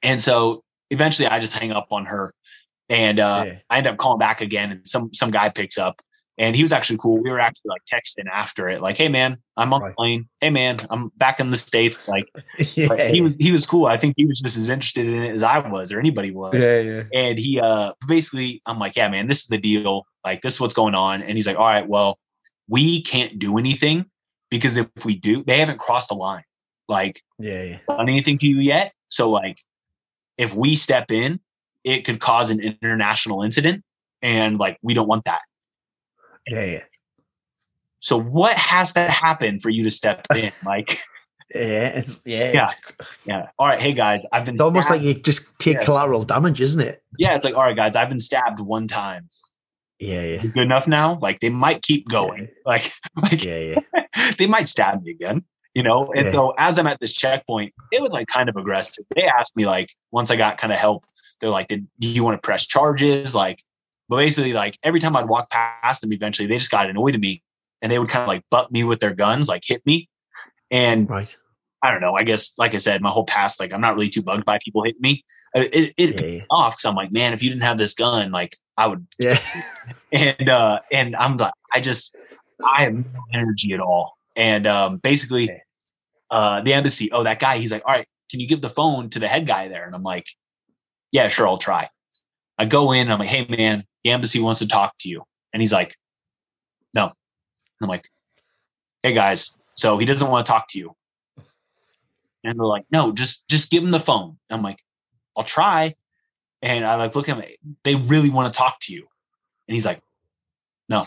And 0.03 0.21
so 0.21 0.63
eventually 0.91 1.29
I 1.29 1.39
just 1.39 1.53
hang 1.53 1.73
up 1.73 1.89
on 1.91 2.07
her 2.07 2.33
and 2.89 3.21
uh, 3.21 3.45
yeah. 3.47 3.59
I 3.71 3.79
end 3.79 3.87
up 3.87 3.97
calling 3.97 4.19
back 4.19 4.41
again 4.41 4.71
and 4.71 4.89
some 4.89 5.13
some 5.15 5.31
guy 5.31 5.49
picks 5.49 5.79
up 5.79 6.03
and 6.39 6.57
he 6.57 6.63
was 6.63 6.73
actually 6.73 6.99
cool. 6.99 7.23
We 7.23 7.31
were 7.31 7.41
actually 7.41 7.69
like 7.69 7.83
texting 7.93 8.29
after 8.31 8.69
it, 8.69 8.81
like, 8.81 8.97
"Hey 8.97 9.09
man, 9.09 9.37
I'm 9.57 9.73
on 9.73 9.83
right. 9.83 9.91
the 9.91 9.95
plane. 9.95 10.29
Hey 10.41 10.51
man, 10.51 10.79
I'm 10.91 11.11
back 11.17 11.41
in 11.41 11.51
the 11.51 11.57
states." 11.57 12.09
Like, 12.09 12.27
yeah. 12.75 13.09
he 13.09 13.21
was 13.21 13.33
he 13.39 13.53
was 13.53 13.67
cool. 13.67 13.87
I 13.87 13.99
think 13.99 14.15
he 14.17 14.25
was 14.25 14.41
just 14.41 14.57
as 14.57 14.71
interested 14.71 15.07
in 15.07 15.23
it 15.23 15.35
as 15.35 15.43
I 15.43 15.59
was, 15.59 15.93
or 15.93 15.99
anybody 15.99 16.31
was. 16.31 16.55
Yeah, 16.55 16.81
yeah. 16.81 17.03
And 17.13 17.39
he 17.39 17.61
uh 17.61 17.93
basically, 18.09 18.63
I'm 18.67 18.79
like, 18.79 18.97
"Yeah, 18.97 19.09
man, 19.09 19.29
this 19.29 19.41
is 19.41 19.47
the 19.49 19.59
deal. 19.59 20.07
Like, 20.25 20.43
this 20.43 20.55
is 20.55 20.61
what's 20.61 20.75
going 20.75 20.95
on." 20.95 21.23
And 21.23 21.37
he's 21.37 21.47
like, 21.47 21.59
"All 21.59 21.67
right, 21.67 21.87
well, 21.87 22.19
we 22.69 23.03
can't 23.03 23.39
do 23.39 23.59
anything 23.59 24.07
because 24.51 24.77
if 24.77 24.89
we 25.05 25.15
do, 25.15 25.45
they 25.45 25.59
haven't 25.59 25.79
crossed 25.79 26.09
the 26.09 26.15
line. 26.15 26.45
Like, 26.89 27.23
yeah, 27.39 27.63
yeah. 27.63 27.79
done 27.89 28.09
anything 28.09 28.39
to 28.39 28.47
you 28.47 28.57
yet? 28.59 28.93
So 29.09 29.29
like, 29.29 29.59
if 30.43 30.55
we 30.55 30.75
step 30.75 31.11
in, 31.11 31.41
it 31.85 32.05
could 32.05 32.21
cause 32.21 32.51
an 32.51 32.61
international 32.61 33.43
incident. 33.43 33.85
And 34.21 34.59
like, 34.59 34.79
we 34.83 34.93
don't 34.93 35.09
want 35.09 35.25
that. 35.25 35.41
Yeah. 36.47 36.65
yeah. 36.65 36.83
So 38.01 38.21
what 38.21 38.57
has 38.57 38.93
to 38.95 39.09
happen 39.09 39.61
for 39.61 39.71
you 39.71 39.85
to 39.85 39.91
step 39.91 40.27
in? 40.37 40.51
Like, 40.67 41.01
yeah, 41.55 42.03
yeah, 42.25 42.53
yeah, 42.55 42.69
yeah. 43.27 43.49
All 43.59 43.67
right, 43.67 43.79
hey 43.79 43.93
guys, 43.93 44.23
I've 44.33 44.47
been. 44.47 44.55
It's 44.55 44.63
almost 44.63 44.91
like 44.91 45.03
you 45.03 45.13
just 45.13 45.59
take 45.59 45.75
yeah. 45.75 45.85
collateral 45.85 46.23
damage, 46.23 46.63
isn't 46.63 46.81
it? 46.81 47.03
Yeah, 47.19 47.37
it's 47.37 47.45
like, 47.45 47.55
all 47.55 47.63
right, 47.63 47.77
guys, 47.77 47.95
I've 47.95 48.09
been 48.09 48.21
stabbed 48.21 48.59
one 48.59 48.89
time. 48.89 49.29
Yeah, 49.99 50.23
yeah. 50.23 50.43
Good 50.43 50.63
enough 50.63 50.89
now. 50.89 51.19
Like 51.21 51.41
they 51.41 51.51
might 51.51 51.83
keep 51.83 52.09
going. 52.09 52.49
Like, 52.65 52.93
like, 53.23 53.45
yeah, 53.45 53.77
yeah. 53.77 54.33
they 54.39 54.47
might 54.47 54.67
stab 54.67 55.03
me 55.03 55.13
again 55.13 55.45
you 55.75 55.83
know? 55.83 56.13
And 56.15 56.27
yeah. 56.27 56.33
so 56.33 56.55
as 56.59 56.79
i'm 56.79 56.87
at 56.87 57.01
this 57.01 57.13
checkpoint 57.13 57.75
it 57.91 58.03
was 58.03 58.11
like 58.13 58.27
kind 58.29 58.49
of 58.49 58.57
aggressive. 58.57 59.05
They 59.15 59.25
asked 59.25 59.57
me 59.57 59.67
like 59.67 59.91
once 60.11 60.31
i 60.31 60.37
got 60.37 60.59
kind 60.59 60.73
of 60.73 60.79
help 60.79 61.05
they're 61.41 61.51
like 61.51 61.69
did 61.69 61.87
you 61.99 62.25
want 62.25 62.41
to 62.41 62.47
press 62.47 62.67
charges? 62.67 63.35
Like 63.35 63.63
but 64.09 64.17
basically 64.17 64.53
like 64.53 64.79
every 64.83 65.01
time 65.01 65.17
i'd 65.17 65.29
walk 65.29 65.49
past 65.51 66.03
them 66.03 66.13
eventually 66.13 66.47
they 66.47 66.59
just 66.59 66.71
got 66.71 66.89
annoyed 66.89 67.15
at 67.15 67.21
me 67.21 67.43
and 67.81 67.91
they 67.91 67.99
would 67.99 68.09
kind 68.09 68.23
of 68.23 68.29
like 68.29 68.45
butt 68.51 68.71
me 68.71 68.85
with 68.85 69.01
their 69.01 69.15
guns 69.15 69.49
like 69.49 69.63
hit 69.65 69.85
me. 69.87 70.09
And 70.71 71.09
right. 71.11 71.37
I 71.83 71.91
don't 71.91 72.01
know 72.01 72.15
i 72.15 72.23
guess 72.23 72.53
like 72.59 72.75
i 72.75 72.79
said 72.79 73.01
my 73.03 73.11
whole 73.11 73.25
past 73.25 73.59
like 73.59 73.73
i'm 73.73 73.81
not 73.81 73.95
really 73.95 74.09
too 74.09 74.23
bugged 74.23 74.45
by 74.45 74.59
people 74.65 74.85
hitting 74.85 75.01
me. 75.01 75.25
It, 75.55 75.93
it 75.99 76.21
yeah, 76.21 76.27
yeah. 76.27 76.45
off 76.51 76.75
because 76.75 76.85
i'm 76.85 76.95
like 76.95 77.13
man 77.13 77.33
if 77.33 77.43
you 77.43 77.49
didn't 77.51 77.65
have 77.65 77.79
this 77.79 77.95
gun 77.95 78.31
like 78.31 78.57
i 78.77 78.87
would 78.87 79.07
yeah. 79.19 79.39
And 80.13 80.49
uh 80.49 80.81
and 80.91 81.17
i'm 81.17 81.37
like 81.37 81.53
i 81.75 81.81
just 81.81 82.17
i 82.65 82.85
have 82.85 82.95
no 82.95 83.23
energy 83.35 83.73
at 83.73 83.81
all 83.81 84.17
and 84.37 84.67
um, 84.67 84.99
basically, 84.99 85.51
okay. 85.51 85.63
uh, 86.31 86.63
the 86.63 86.73
embassy, 86.73 87.11
oh, 87.13 87.25
that 87.25 87.41
guy, 87.41 87.59
he's 87.59 87.73
like, 87.73 87.83
all 87.87 87.95
right, 87.95 88.07
can 88.31 88.41
you 88.41 88.49
give 88.49 88.61
the 88.61 88.71
phone 88.71 89.11
to 89.11 89.19
the 89.19 89.29
head 89.29 89.47
guy 89.47 89.69
there? 89.69 89.85
And 89.85 89.95
I'm 89.95 90.03
like, 90.03 90.27
yeah, 91.11 91.29
sure, 91.29 91.47
I'll 91.47 91.59
try. 91.59 91.89
I 92.59 92.65
go 92.65 92.93
in, 92.93 93.11
I'm 93.11 93.19
like, 93.19 93.29
hey 93.29 93.47
man, 93.49 93.85
the 94.05 94.11
embassy 94.11 94.41
wants 94.41 94.61
to 94.61 94.69
talk 94.69 94.95
to 95.01 95.09
you. 95.09 95.23
And 95.53 95.61
he's 95.61 95.73
like, 95.73 95.97
no. 96.95 97.13
I'm 97.83 97.89
like, 97.89 98.09
hey 99.03 99.13
guys, 99.13 99.57
so 99.75 99.99
he 99.99 100.07
doesn't 100.07 100.29
want 100.29 100.47
to 100.47 100.51
talk 100.51 100.69
to 100.69 100.79
you. 100.79 100.95
And 102.45 102.59
they're 102.59 102.67
like, 102.67 102.85
no, 102.91 103.13
just 103.13 103.47
just 103.49 103.71
give 103.71 103.83
him 103.83 103.91
the 103.91 104.01
phone. 104.01 104.39
I'm 104.51 104.63
like, 104.63 104.79
I'll 105.37 105.45
try. 105.45 105.95
And 106.61 106.85
I 106.85 106.95
like 106.95 107.15
look 107.15 107.29
at 107.29 107.37
him, 107.37 107.45
they 107.85 107.97
really 107.97 108.31
want 108.31 108.53
to 108.53 108.57
talk 108.57 108.79
to 108.83 108.93
you. 108.93 109.07
And 109.69 109.75
he's 109.75 109.85
like, 109.85 110.01
no. 110.89 111.01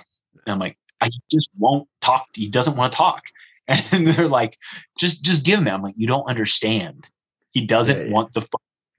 And 0.45 0.53
I'm 0.53 0.59
like, 0.59 0.77
I 1.01 1.09
just 1.31 1.49
won't 1.57 1.87
talk. 2.01 2.27
He 2.33 2.49
doesn't 2.49 2.75
want 2.75 2.91
to 2.91 2.97
talk. 2.97 3.23
And 3.91 4.05
they're 4.05 4.27
like, 4.27 4.59
just 4.95 5.23
just 5.23 5.43
give 5.43 5.57
him. 5.57 5.67
I'm 5.67 5.81
like, 5.81 5.95
you 5.97 6.05
don't 6.05 6.29
understand. 6.29 7.09
He 7.49 7.65
doesn't 7.65 7.97
yeah, 7.97 8.03
yeah. 8.03 8.13
want 8.13 8.31
the. 8.33 8.47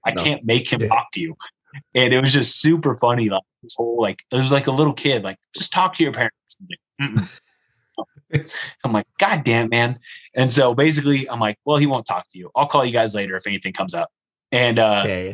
I 0.05 0.11
no. 0.11 0.21
can't 0.21 0.43
make 0.43 0.69
him 0.69 0.81
yeah. 0.81 0.89
talk 0.89 1.07
to 1.13 1.21
you. 1.21 1.37
And 1.95 2.13
it 2.13 2.19
was 2.19 2.33
just 2.33 2.59
super 2.59 2.97
funny. 2.97 3.29
Like 3.29 3.43
this 3.63 3.75
whole 3.77 4.01
like 4.01 4.23
it 4.29 4.35
was 4.35 4.51
like 4.51 4.67
a 4.67 4.71
little 4.71 4.91
kid, 4.91 5.23
like, 5.23 5.37
just 5.55 5.71
talk 5.71 5.93
to 5.95 6.03
your 6.03 6.11
parents. 6.11 6.57
I'm 8.83 8.91
like, 8.91 9.07
God 9.19 9.43
damn, 9.43 9.69
man. 9.69 9.99
And 10.33 10.51
so 10.51 10.73
basically, 10.73 11.29
I'm 11.29 11.39
like, 11.39 11.57
well, 11.65 11.77
he 11.77 11.85
won't 11.85 12.05
talk 12.05 12.29
to 12.31 12.37
you. 12.37 12.51
I'll 12.55 12.67
call 12.67 12.85
you 12.85 12.91
guys 12.91 13.15
later 13.15 13.35
if 13.35 13.47
anything 13.47 13.73
comes 13.73 13.93
up. 13.93 14.09
And 14.51 14.79
uh, 14.79 15.33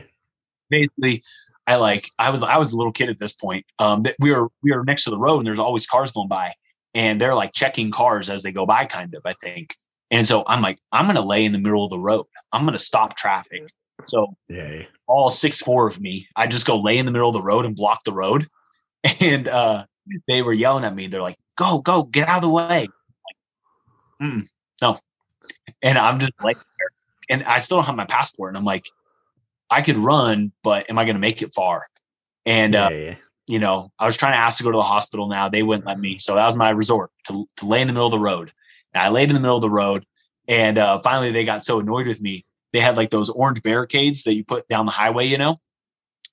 basically, 0.69 1.23
I 1.65 1.75
like, 1.75 2.09
I 2.19 2.29
was, 2.29 2.43
I 2.43 2.57
was 2.57 2.73
a 2.73 2.77
little 2.77 2.91
kid 2.91 3.09
at 3.09 3.19
this 3.19 3.33
point. 3.33 3.65
Um, 3.79 4.03
that 4.03 4.15
we 4.19 4.31
were, 4.31 4.49
we 4.61 4.71
were 4.71 4.83
next 4.83 5.05
to 5.05 5.09
the 5.09 5.17
road, 5.17 5.39
and 5.39 5.47
there's 5.47 5.59
always 5.59 5.85
cars 5.85 6.11
going 6.11 6.27
by, 6.27 6.53
and 6.93 7.19
they're 7.19 7.35
like 7.35 7.53
checking 7.53 7.91
cars 7.91 8.29
as 8.29 8.43
they 8.43 8.51
go 8.51 8.65
by, 8.65 8.85
kind 8.85 9.13
of, 9.15 9.21
I 9.25 9.33
think. 9.41 9.75
And 10.13 10.27
so 10.27 10.43
I'm 10.45 10.61
like, 10.61 10.77
I'm 10.91 11.07
gonna 11.07 11.25
lay 11.25 11.43
in 11.43 11.53
the 11.53 11.57
middle 11.57 11.83
of 11.83 11.89
the 11.89 11.97
road. 11.97 12.25
I'm 12.51 12.65
gonna 12.65 12.77
stop 12.77 13.17
traffic. 13.17 13.63
So 14.05 14.35
yeah, 14.47 14.83
all 15.07 15.31
six 15.31 15.57
four 15.57 15.87
of 15.87 15.99
me, 15.99 16.27
I 16.35 16.45
just 16.45 16.67
go 16.67 16.79
lay 16.79 16.99
in 16.99 17.05
the 17.07 17.11
middle 17.11 17.29
of 17.29 17.33
the 17.33 17.41
road 17.41 17.65
and 17.65 17.75
block 17.75 18.03
the 18.03 18.13
road. 18.13 18.47
And 19.19 19.49
uh, 19.49 19.85
they 20.29 20.41
were 20.41 20.53
yelling 20.53 20.85
at 20.85 20.95
me. 20.95 21.07
They're 21.07 21.21
like, 21.21 21.37
"Go, 21.57 21.79
go, 21.79 22.03
get 22.03 22.29
out 22.29 22.37
of 22.37 22.43
the 22.43 22.49
way!" 22.49 22.87
Like, 22.87 22.89
mm, 24.21 24.47
no, 24.81 24.97
and 25.81 25.97
I'm 25.97 26.19
just 26.19 26.31
like, 26.41 26.55
and 27.29 27.43
I 27.43 27.57
still 27.57 27.77
don't 27.77 27.85
have 27.85 27.95
my 27.97 28.05
passport, 28.05 28.51
and 28.51 28.57
I'm 28.57 28.63
like, 28.63 28.85
I 29.73 29.81
could 29.81 29.97
run, 29.97 30.51
but 30.63 30.87
am 30.89 30.99
I 30.99 31.03
going 31.03 31.15
to 31.15 31.19
make 31.19 31.41
it 31.41 31.53
far? 31.53 31.87
And 32.45 32.75
yeah, 32.75 32.85
uh, 32.85 32.89
yeah. 32.89 33.15
you 33.47 33.57
know, 33.57 33.91
I 33.97 34.05
was 34.05 34.15
trying 34.15 34.33
to 34.33 34.37
ask 34.37 34.57
to 34.59 34.63
go 34.63 34.71
to 34.71 34.77
the 34.77 34.83
hospital. 34.83 35.27
Now 35.27 35.49
they 35.49 35.63
wouldn't 35.63 35.87
let 35.87 35.99
me, 35.99 36.19
so 36.19 36.35
that 36.35 36.45
was 36.45 36.55
my 36.55 36.69
resort 36.69 37.09
to 37.27 37.49
to 37.57 37.65
lay 37.65 37.81
in 37.81 37.87
the 37.87 37.93
middle 37.93 38.07
of 38.07 38.11
the 38.11 38.19
road. 38.19 38.51
And 38.93 39.01
I 39.01 39.09
laid 39.09 39.29
in 39.29 39.33
the 39.33 39.39
middle 39.39 39.55
of 39.55 39.61
the 39.61 39.69
road, 39.69 40.05
and 40.47 40.77
uh, 40.77 40.99
finally 40.99 41.31
they 41.31 41.43
got 41.43 41.65
so 41.65 41.79
annoyed 41.79 42.07
with 42.07 42.21
me. 42.21 42.45
They 42.71 42.79
had 42.79 42.97
like 42.97 43.09
those 43.09 43.29
orange 43.29 43.61
barricades 43.63 44.23
that 44.23 44.35
you 44.35 44.43
put 44.43 44.67
down 44.67 44.85
the 44.85 44.91
highway, 44.91 45.25
you 45.25 45.37
know, 45.37 45.59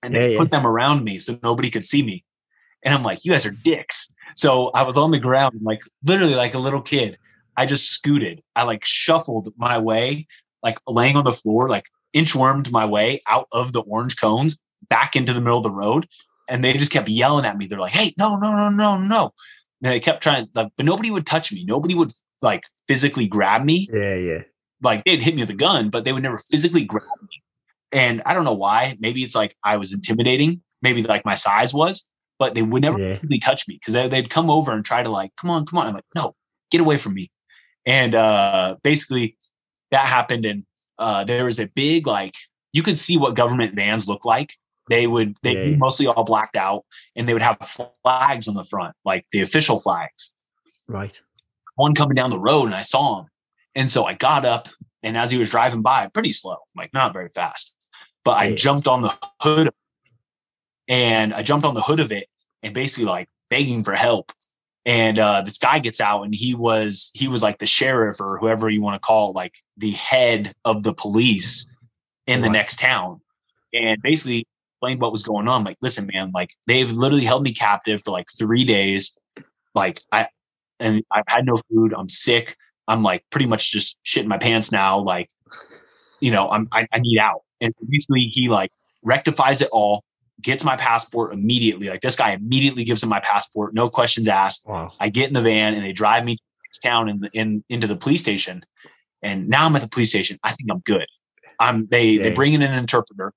and 0.03 0.15
they 0.15 0.33
yeah, 0.33 0.39
put 0.39 0.51
them 0.51 0.67
around 0.67 1.05
me 1.05 1.19
so 1.19 1.39
nobody 1.43 1.71
could 1.71 1.87
see 1.87 2.03
me. 2.03 2.25
And 2.85 2.93
I'm 2.95 3.03
like, 3.03 3.25
you 3.25 3.33
guys 3.33 3.47
are 3.47 3.51
dicks. 3.51 4.09
So 4.37 4.69
I 4.69 4.83
was 4.83 4.97
on 4.97 5.11
the 5.11 5.19
ground, 5.19 5.61
like 5.63 5.81
literally 6.05 6.35
like 6.35 6.55
a 6.55 6.59
little 6.59 6.83
kid. 6.83 7.17
I 7.57 7.67
just 7.67 7.91
scooted. 7.91 8.43
I 8.57 8.65
like 8.65 8.85
shuffled 8.85 9.53
my 9.57 9.79
way, 9.79 10.27
like 10.63 10.79
laying 10.87 11.17
on 11.17 11.25
the 11.25 11.33
floor, 11.33 11.69
like 11.69 11.85
inchwormed 12.15 12.71
my 12.71 12.85
way 12.85 13.23
out 13.29 13.47
of 13.53 13.73
the 13.73 13.81
orange 13.83 14.21
cones 14.21 14.57
back 14.89 15.17
into 15.17 15.33
the 15.33 15.41
middle 15.41 15.59
of 15.59 15.65
the 15.65 15.71
road. 15.71 16.07
And 16.49 16.65
they 16.65 16.73
just 16.73 16.93
kept 16.93 17.09
yelling 17.09 17.45
at 17.45 17.57
me. 17.57 17.67
They're 17.67 17.79
like, 17.79 17.93
hey, 17.93 18.13
no, 18.19 18.37
no, 18.37 18.57
no, 18.57 18.69
no, 18.69 18.99
no. 18.99 19.33
And 19.83 19.93
they 19.93 20.01
kept 20.01 20.23
trying, 20.23 20.49
like, 20.55 20.73
but 20.77 20.85
nobody 20.85 21.11
would 21.11 21.27
touch 21.27 21.53
me. 21.53 21.65
Nobody 21.65 21.95
would 21.95 22.13
like 22.43 22.65
physically 22.89 23.27
grab 23.27 23.65
me. 23.65 23.89
Yeah, 23.93 24.17
yeah. 24.17 24.43
Like 24.83 25.05
they'd 25.05 25.23
hit 25.23 25.35
me 25.35 25.43
with 25.43 25.51
a 25.51 25.55
gun, 25.55 25.91
but 25.91 26.05
they 26.05 26.13
would 26.13 26.23
never 26.23 26.39
physically 26.39 26.85
grab 26.85 27.05
me. 27.23 27.43
And 27.93 28.23
I 28.25 28.35
don't 28.35 28.45
know 28.45 28.55
why. 28.55 28.97
Maybe 29.01 29.23
it's 29.23 29.35
like 29.35 29.57
I 29.65 29.77
was 29.77 29.93
intimidating. 29.93 30.63
Maybe 30.83 31.03
like 31.03 31.25
my 31.25 31.35
size 31.35 31.75
was, 31.75 32.05
but 32.39 32.55
they 32.55 32.63
would 32.63 32.83
never 32.83 32.99
yeah. 32.99 33.19
really 33.23 33.39
touch 33.39 33.69
me 33.69 33.79
because 33.79 33.95
they, 33.95 34.09
would 34.09 34.31
come 34.31 34.51
over 34.51 34.73
and 34.73 34.85
try 34.85 35.03
to 35.03 35.11
like, 35.11 35.31
come 35.37 35.51
on, 35.51 35.67
come 35.67 35.79
on. 35.79 35.87
I'm 35.87 35.95
like, 35.95 36.05
no, 36.15 36.35
get 36.71 36.81
away 36.81 36.97
from 36.97 37.15
me. 37.15 37.31
And 37.85 38.15
uh, 38.15 38.77
basically 38.83 39.37
that 39.91 40.07
happened. 40.07 40.47
And 40.47 40.65
uh, 41.01 41.25
there 41.25 41.45
was 41.45 41.59
a 41.59 41.67
big, 41.67 42.07
like, 42.07 42.35
you 42.73 42.83
could 42.83 42.99
see 42.99 43.17
what 43.17 43.35
government 43.35 43.75
vans 43.75 44.07
look 44.07 44.25
like. 44.25 44.55
They 44.89 45.07
would, 45.07 45.37
they 45.43 45.71
yeah. 45.71 45.77
mostly 45.77 46.07
all 46.07 46.25
blacked 46.25 46.57
out 46.57 46.85
and 47.17 47.29
they 47.29 47.33
would 47.33 47.43
have 47.43 47.59
flags 48.03 48.47
on 48.47 48.55
the 48.55 48.65
front, 48.65 48.95
like 49.05 49.27
the 49.33 49.41
official 49.41 49.81
flags. 49.81 50.33
Right. 50.89 51.19
One 51.77 51.95
coming 51.95 52.15
down 52.15 52.31
the 52.31 52.39
road 52.39 52.67
and 52.67 52.75
I 52.75 52.83
saw 52.83 53.21
him. 53.21 53.27
And 53.75 53.89
so 53.89 54.05
I 54.05 54.15
got 54.15 54.45
up 54.45 54.69
and 55.03 55.17
as 55.17 55.31
he 55.31 55.39
was 55.39 55.49
driving 55.49 55.83
by, 55.83 56.07
pretty 56.09 56.33
slow, 56.33 56.57
like 56.77 56.93
not 56.93 57.13
very 57.13 57.29
fast, 57.29 57.73
but 58.25 58.33
I 58.33 58.53
jumped 58.55 58.89
on 58.89 59.03
the 59.03 59.17
hood 59.41 59.71
and 60.89 61.33
I 61.33 61.43
jumped 61.43 61.65
on 61.65 61.75
the 61.75 61.83
hood 61.83 62.01
of 62.01 62.13
it 62.13 62.29
and 62.63 62.75
basically 62.75 63.07
like 63.07 63.29
begging 63.49 63.83
for 63.85 63.95
help. 63.95 64.33
And 64.87 65.19
uh, 65.19 65.43
this 65.43 65.59
guy 65.59 65.79
gets 65.79 66.01
out, 66.01 66.23
and 66.23 66.35
he 66.35 66.55
was 66.55 67.11
he 67.15 67.29
was 67.29 67.43
like 67.43 67.59
the 67.59 67.67
sheriff 67.67 68.21
or 68.21 68.39
whoever 68.39 68.71
you 68.71 68.81
want 68.81 68.95
to 68.95 69.07
call 69.07 69.31
it, 69.31 69.35
like 69.35 69.55
the 69.77 69.91
head 69.91 70.55
of 70.65 70.83
the 70.83 70.95
police 70.95 71.69
in 72.27 72.41
the 72.41 72.49
next 72.49 72.79
town, 72.79 73.21
and 73.75 74.01
basically 74.03 74.47
explained 74.81 75.01
what 75.01 75.13
was 75.13 75.23
going 75.23 75.49
on. 75.49 75.65
like, 75.65 75.77
listen, 75.83 76.09
man, 76.13 76.31
like 76.33 76.55
they've 76.67 76.91
literally 76.91 77.25
held 77.25 77.43
me 77.43 77.53
captive 77.53 78.03
for 78.03 78.11
like 78.11 78.27
three 78.39 78.65
days. 78.65 79.13
Like 79.75 80.01
I 80.13 80.29
and 80.79 81.03
I've 81.13 81.25
had 81.29 81.45
no 81.45 81.59
food. 81.71 81.93
I'm 81.97 82.09
sick. 82.09 82.57
I'm 82.89 83.03
like 83.03 83.25
pretty 83.31 83.47
much 83.47 83.71
just 83.71 83.99
shitting 84.05 84.27
my 84.27 84.39
pants 84.39 84.73
now. 84.73 84.99
Like, 84.99 85.29
you 86.21 86.31
know, 86.31 86.49
I'm 86.49 86.69
I, 86.73 86.87
I 86.93 86.99
need 86.99 87.19
out. 87.19 87.43
And 87.61 87.75
basically 87.89 88.31
he 88.33 88.49
like 88.49 88.71
rectifies 89.03 89.61
it 89.61 89.69
all 89.71 90.05
gets 90.43 90.65
my 90.65 90.77
passport 90.77 91.33
immediately. 91.33 91.89
Like 91.89 92.01
this 92.01 92.17
guy 92.17 92.33
immediately 92.33 92.85
gives 92.85 93.03
him 93.03 93.09
my 93.09 93.21
passport, 93.21 93.75
no 93.75 93.89
questions 93.89 94.29
asked. 94.29 94.67
Wow. 94.67 94.93
I 95.01 95.09
get 95.09 95.29
in 95.29 95.35
the 95.35 95.43
van 95.43 95.75
and 95.75 95.85
they 95.85 95.93
drive 95.93 96.25
me 96.25 96.37
to 96.37 96.81
town 96.81 97.09
in, 97.09 97.21
the, 97.21 97.31
in 97.33 97.65
into 97.69 97.87
the 97.87 97.97
police 97.97 98.21
station. 98.21 98.65
And 99.23 99.49
now 99.49 99.67
I'm 99.67 99.77
at 99.77 99.83
the 99.83 99.89
police 99.89 100.11
station. 100.11 100.39
I 100.43 100.53
think 100.53 100.71
I'm 100.71 100.81
good. 100.81 101.07
I'm 101.59 101.87
they 101.89 102.17
they 102.17 102.33
bring 102.33 102.55
in 102.55 102.63
an 102.63 102.73
interpreter 102.73 103.33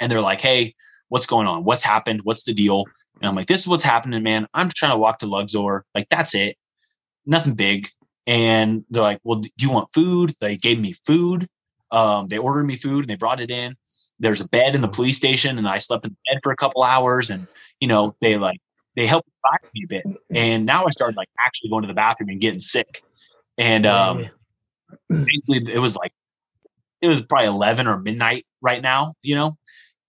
and 0.00 0.12
they're 0.12 0.20
like, 0.20 0.40
"Hey, 0.40 0.74
what's 1.08 1.24
going 1.26 1.46
on? 1.46 1.64
What's 1.64 1.82
happened? 1.82 2.20
What's 2.24 2.44
the 2.44 2.52
deal?" 2.52 2.84
And 3.20 3.28
I'm 3.28 3.34
like, 3.34 3.46
"This 3.46 3.62
is 3.62 3.68
what's 3.68 3.84
happening, 3.84 4.22
man. 4.22 4.46
I'm 4.52 4.68
trying 4.68 4.92
to 4.92 4.98
walk 4.98 5.20
to 5.20 5.26
Luxor. 5.26 5.84
Like 5.94 6.08
that's 6.10 6.34
it. 6.34 6.56
Nothing 7.24 7.54
big." 7.54 7.88
And 8.26 8.84
they're 8.90 9.02
like, 9.02 9.20
"Well, 9.24 9.40
do 9.40 9.50
you 9.58 9.70
want 9.70 9.88
food?" 9.94 10.34
They 10.40 10.58
gave 10.58 10.78
me 10.78 10.94
food. 11.06 11.48
Um, 11.90 12.28
they 12.28 12.36
ordered 12.36 12.64
me 12.64 12.76
food 12.76 13.04
and 13.04 13.08
they 13.08 13.16
brought 13.16 13.40
it 13.40 13.50
in 13.50 13.74
there's 14.18 14.40
a 14.40 14.48
bed 14.48 14.74
in 14.74 14.80
the 14.80 14.88
police 14.88 15.16
station 15.16 15.58
and 15.58 15.68
I 15.68 15.78
slept 15.78 16.04
in 16.04 16.12
the 16.12 16.34
bed 16.34 16.40
for 16.42 16.52
a 16.52 16.56
couple 16.56 16.82
hours 16.82 17.30
and 17.30 17.46
you 17.80 17.88
know 17.88 18.16
they 18.20 18.36
like 18.36 18.60
they 18.96 19.06
helped 19.06 19.28
revive 19.44 19.72
me 19.74 19.82
a 19.84 19.88
bit. 19.88 20.18
And 20.34 20.66
now 20.66 20.84
I 20.86 20.90
started 20.90 21.16
like 21.16 21.28
actually 21.44 21.70
going 21.70 21.82
to 21.82 21.88
the 21.88 21.94
bathroom 21.94 22.30
and 22.30 22.40
getting 22.40 22.60
sick. 22.60 23.02
And 23.56 23.86
um 23.86 24.28
basically 25.08 25.72
it 25.72 25.78
was 25.78 25.96
like 25.96 26.12
it 27.00 27.08
was 27.08 27.22
probably 27.22 27.48
11 27.48 27.86
or 27.86 27.98
midnight 27.98 28.46
right 28.60 28.82
now 28.82 29.14
you 29.22 29.34
know? 29.34 29.56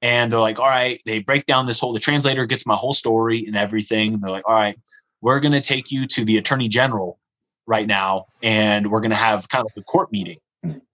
And 0.02 0.31
they're 0.31 0.40
like 0.40 0.60
all 0.60 0.68
right. 0.68 1.02
They 1.06 1.19
break 1.19 1.45
down 1.45 1.65
this 1.65 1.80
whole 1.80 1.94
the 1.94 1.99
translator 1.99 2.45
gets 2.45 2.65
my 2.65 2.76
whole 2.76 2.94
story 2.94 3.45
and 3.45 3.56
everything. 3.56 4.14
And 4.14 4.23
they're 4.23 4.31
like 4.31 4.48
all 4.48 4.56
right 4.56 4.77
we're 5.22 5.40
going 5.40 5.52
to 5.52 5.61
take 5.61 5.91
you 5.91 6.07
to 6.07 6.23
the 6.23 6.38
attorney 6.38 6.69
general 6.69 7.19
right 7.68 7.88
now 7.88 8.26
and 8.41 8.90
we're 8.90 9.02
going 9.02 9.11
to 9.11 9.18
have 9.18 9.48
kind 9.49 9.61
of 9.61 9.72
like 9.76 9.81
a 9.81 9.84
court 9.84 10.11
meeting. 10.11 10.38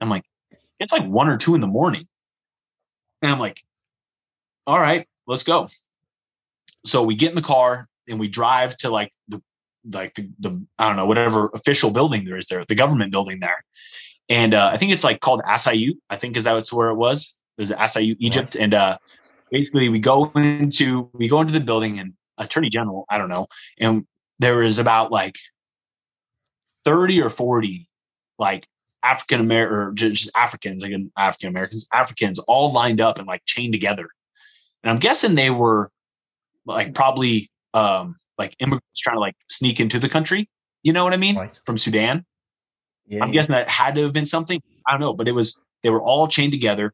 I'm 0.01 0.09
like 0.09 0.23
it's 0.79 0.91
like 0.91 1.05
one 1.05 1.29
or 1.29 1.37
two 1.37 1.55
in 1.55 1.61
the 1.61 1.67
morning 1.67 2.07
and 3.25 3.33
I'm 3.33 3.39
like, 3.39 3.63
all 4.67 4.79
right, 4.79 5.07
let's 5.27 5.43
go. 5.43 5.67
So 6.85 7.03
we 7.03 7.15
get 7.15 7.29
in 7.29 7.35
the 7.35 7.41
car 7.41 7.87
and 8.07 8.19
we 8.19 8.27
drive 8.27 8.77
to 8.77 8.89
like 8.89 9.11
the 9.27 9.41
like 9.91 10.13
the, 10.15 10.29
the 10.39 10.65
I 10.79 10.87
don't 10.87 10.95
know 10.95 11.05
whatever 11.05 11.49
official 11.53 11.91
building 11.91 12.25
there 12.25 12.37
is 12.37 12.45
there, 12.47 12.63
the 12.67 12.75
government 12.75 13.11
building 13.11 13.39
there, 13.39 13.63
and 14.29 14.53
uh, 14.53 14.69
I 14.71 14.77
think 14.77 14.91
it's 14.91 15.03
like 15.03 15.19
called 15.19 15.41
Asayu. 15.43 15.93
I 16.09 16.17
think 16.17 16.37
is 16.37 16.43
that 16.45 16.67
where 16.71 16.89
it 16.89 16.95
was. 16.95 17.33
It 17.57 17.61
was 17.61 17.71
Asayu, 17.71 18.15
Egypt, 18.19 18.55
and 18.55 18.73
uh, 18.73 18.97
basically 19.51 19.89
we 19.89 19.99
go 19.99 20.31
into 20.35 21.09
we 21.13 21.27
go 21.27 21.41
into 21.41 21.53
the 21.53 21.59
building 21.59 21.99
and 21.99 22.13
Attorney 22.37 22.69
General, 22.69 23.05
I 23.09 23.17
don't 23.17 23.29
know, 23.29 23.47
and 23.79 24.05
there 24.39 24.63
is 24.63 24.79
about 24.79 25.11
like 25.11 25.35
thirty 26.83 27.21
or 27.21 27.29
forty 27.29 27.87
like 28.37 28.67
African 29.05 29.39
American 29.39 29.77
or 29.77 29.91
just 29.91 30.29
Africans, 30.35 30.81
like 30.81 30.91
African 31.15 31.49
Americans, 31.49 31.87
Africans 31.93 32.39
all 32.39 32.73
lined 32.73 32.99
up 32.99 33.19
and 33.19 33.27
like 33.27 33.43
chained 33.45 33.73
together. 33.73 34.07
And 34.83 34.91
I'm 34.91 34.99
guessing 34.99 35.35
they 35.35 35.51
were 35.51 35.91
like 36.65 36.95
probably 36.95 37.49
um 37.73 38.15
like 38.37 38.55
immigrants 38.59 38.99
trying 38.99 39.15
to 39.15 39.19
like 39.19 39.35
sneak 39.47 39.79
into 39.79 39.99
the 39.99 40.09
country. 40.09 40.49
You 40.81 40.91
know 40.91 41.03
what 41.03 41.13
I 41.13 41.17
mean? 41.17 41.35
Right. 41.35 41.59
From 41.65 41.77
Sudan. 41.77 42.25
Yeah, 43.07 43.23
I'm 43.23 43.29
yeah. 43.29 43.33
guessing 43.33 43.53
that 43.53 43.69
had 43.69 43.95
to 43.95 44.03
have 44.03 44.13
been 44.13 44.25
something. 44.25 44.61
I 44.87 44.91
don't 44.91 45.01
know, 45.01 45.13
but 45.13 45.27
it 45.27 45.33
was 45.33 45.59
they 45.83 45.91
were 45.91 46.01
all 46.01 46.27
chained 46.27 46.51
together. 46.51 46.91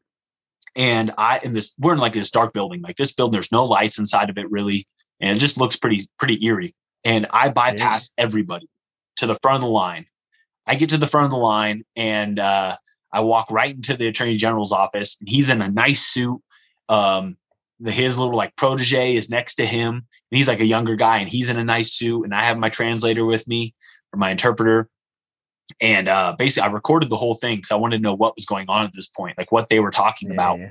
And 0.76 1.12
I 1.16 1.38
in 1.38 1.54
this 1.54 1.74
we're 1.78 1.94
in 1.94 1.98
like 1.98 2.12
this 2.12 2.30
dark 2.30 2.52
building. 2.52 2.82
Like 2.82 2.96
this 2.96 3.12
building, 3.12 3.32
there's 3.32 3.52
no 3.52 3.64
lights 3.64 3.98
inside 3.98 4.28
of 4.28 4.36
it 4.36 4.50
really. 4.50 4.86
And 5.20 5.34
it 5.36 5.40
just 5.40 5.56
looks 5.56 5.76
pretty 5.76 6.06
pretty 6.18 6.44
eerie. 6.44 6.74
And 7.04 7.26
I 7.30 7.48
bypass 7.48 8.10
yeah. 8.18 8.24
everybody 8.24 8.68
to 9.16 9.26
the 9.26 9.38
front 9.42 9.56
of 9.56 9.62
the 9.62 9.68
line 9.68 10.06
I 10.66 10.74
get 10.76 10.90
to 10.90 10.98
the 10.98 11.06
front 11.06 11.26
of 11.26 11.30
the 11.30 11.36
line 11.36 11.84
and 11.96 12.38
uh, 12.38 12.76
I 13.12 13.20
walk 13.20 13.50
right 13.50 13.74
into 13.74 13.96
the 13.96 14.06
attorney 14.08 14.36
general's 14.36 14.72
office, 14.72 15.16
and 15.20 15.28
he's 15.28 15.50
in 15.50 15.60
a 15.60 15.70
nice 15.70 16.02
suit. 16.02 16.40
Um, 16.88 17.36
the, 17.78 17.90
his 17.90 18.18
little 18.18 18.36
like 18.36 18.56
protege 18.56 19.16
is 19.16 19.28
next 19.28 19.56
to 19.56 19.66
him, 19.66 19.94
and 19.94 20.36
he's 20.36 20.48
like 20.48 20.60
a 20.60 20.66
younger 20.66 20.96
guy, 20.96 21.18
and 21.18 21.28
he's 21.28 21.48
in 21.48 21.58
a 21.58 21.64
nice 21.64 21.92
suit, 21.92 22.24
and 22.24 22.34
I 22.34 22.44
have 22.44 22.58
my 22.58 22.70
translator 22.70 23.24
with 23.24 23.46
me 23.46 23.74
or 24.12 24.18
my 24.18 24.30
interpreter. 24.30 24.88
And 25.80 26.08
uh, 26.08 26.34
basically, 26.38 26.68
I 26.68 26.72
recorded 26.72 27.10
the 27.10 27.16
whole 27.16 27.34
thing 27.34 27.56
because 27.56 27.70
I 27.70 27.76
wanted 27.76 27.98
to 27.98 28.02
know 28.02 28.14
what 28.14 28.36
was 28.36 28.46
going 28.46 28.68
on 28.68 28.86
at 28.86 28.92
this 28.94 29.08
point, 29.08 29.38
like 29.38 29.52
what 29.52 29.68
they 29.68 29.80
were 29.80 29.90
talking 29.90 30.28
yeah, 30.28 30.34
about. 30.34 30.58
Yeah. 30.58 30.70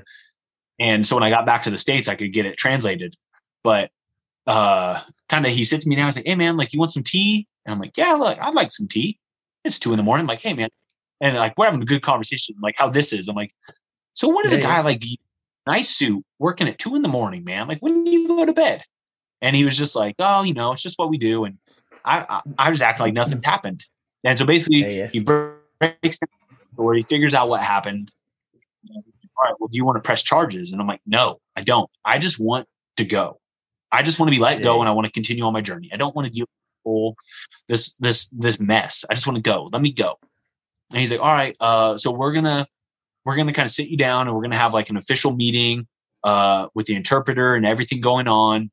And 0.79 1.05
so 1.05 1.15
when 1.15 1.23
I 1.23 1.29
got 1.29 1.45
back 1.45 1.63
to 1.63 1.69
the 1.69 1.77
states, 1.77 2.07
I 2.07 2.15
could 2.15 2.33
get 2.33 2.45
it 2.45 2.57
translated. 2.57 3.15
But 3.63 3.91
uh, 4.47 5.01
kind 5.29 5.45
of, 5.45 5.51
he 5.51 5.63
said 5.63 5.81
to 5.81 5.89
me 5.89 5.95
now, 5.95 6.05
he's 6.07 6.15
like, 6.15 6.27
"Hey 6.27 6.35
man, 6.35 6.57
like 6.57 6.73
you 6.73 6.79
want 6.79 6.91
some 6.91 7.03
tea?" 7.03 7.47
And 7.65 7.73
I'm 7.73 7.79
like, 7.79 7.95
"Yeah, 7.95 8.13
look, 8.13 8.37
I'd 8.39 8.55
like 8.55 8.71
some 8.71 8.87
tea." 8.87 9.19
It's 9.63 9.79
two 9.79 9.91
in 9.91 9.97
the 9.97 10.03
morning. 10.03 10.23
I'm 10.23 10.27
like, 10.27 10.41
"Hey 10.41 10.53
man," 10.53 10.69
and 11.21 11.35
like 11.35 11.57
we're 11.57 11.65
having 11.65 11.81
a 11.81 11.85
good 11.85 12.01
conversation, 12.01 12.55
like 12.61 12.75
how 12.77 12.89
this 12.89 13.13
is. 13.13 13.27
I'm 13.27 13.35
like, 13.35 13.53
"So 14.13 14.27
what 14.27 14.45
is 14.45 14.53
yeah, 14.53 14.59
a 14.59 14.61
guy 14.61 14.81
like 14.81 15.03
nice 15.67 15.89
suit 15.89 16.23
working 16.39 16.67
at 16.67 16.79
two 16.79 16.95
in 16.95 17.01
the 17.01 17.07
morning, 17.07 17.43
man? 17.43 17.67
Like 17.67 17.79
when 17.79 18.03
do 18.03 18.11
you 18.11 18.27
go 18.27 18.45
to 18.45 18.53
bed?" 18.53 18.83
And 19.41 19.55
he 19.55 19.63
was 19.63 19.77
just 19.77 19.95
like, 19.95 20.15
"Oh, 20.19 20.43
you 20.43 20.53
know, 20.53 20.71
it's 20.71 20.81
just 20.81 20.97
what 20.97 21.09
we 21.09 21.17
do." 21.17 21.45
And 21.45 21.57
I, 22.05 22.25
I, 22.29 22.41
I 22.57 22.69
was 22.69 22.81
acting 22.81 23.05
like 23.05 23.13
nothing 23.13 23.41
happened. 23.45 23.85
And 24.23 24.37
so 24.37 24.45
basically, 24.45 24.81
yeah, 24.81 24.87
yeah. 24.87 25.07
he 25.07 25.19
breaks 25.19 26.19
the 26.19 26.27
story, 26.73 26.99
he 26.99 27.03
figures 27.03 27.33
out 27.33 27.49
what 27.49 27.61
happened. 27.61 28.11
All 28.93 29.03
right, 29.43 29.53
well, 29.59 29.67
do 29.67 29.77
you 29.77 29.85
want 29.85 29.97
to 29.97 30.01
press 30.01 30.21
charges? 30.21 30.71
And 30.71 30.79
I'm 30.79 30.87
like, 30.87 31.01
no, 31.05 31.39
I 31.55 31.61
don't. 31.61 31.89
I 32.05 32.19
just 32.19 32.39
want 32.39 32.67
to 32.97 33.05
go. 33.05 33.39
I 33.91 34.03
just 34.03 34.19
want 34.19 34.27
to 34.27 34.35
be 34.35 34.41
let 34.41 34.59
yeah. 34.59 34.63
go, 34.63 34.79
and 34.79 34.87
I 34.87 34.91
want 34.91 35.05
to 35.05 35.11
continue 35.11 35.43
on 35.43 35.53
my 35.53 35.61
journey. 35.61 35.89
I 35.91 35.97
don't 35.97 36.15
want 36.15 36.27
to 36.27 36.31
deal 36.31 36.45
with 36.83 37.15
this 37.67 37.95
this 37.99 38.27
this 38.31 38.59
mess. 38.59 39.05
I 39.09 39.13
just 39.13 39.27
want 39.27 39.37
to 39.37 39.41
go. 39.41 39.69
Let 39.71 39.81
me 39.81 39.91
go. 39.91 40.17
And 40.91 40.99
he's 40.99 41.11
like, 41.11 41.21
all 41.21 41.33
right, 41.33 41.55
uh, 41.59 41.97
so 41.97 42.11
we're 42.11 42.33
gonna 42.33 42.67
we're 43.25 43.35
gonna 43.35 43.53
kind 43.53 43.65
of 43.65 43.71
sit 43.71 43.87
you 43.87 43.97
down, 43.97 44.27
and 44.27 44.35
we're 44.35 44.43
gonna 44.43 44.57
have 44.57 44.73
like 44.73 44.89
an 44.89 44.97
official 44.97 45.33
meeting 45.33 45.87
uh, 46.23 46.67
with 46.73 46.85
the 46.85 46.95
interpreter 46.95 47.55
and 47.55 47.65
everything 47.65 48.01
going 48.01 48.27
on, 48.27 48.71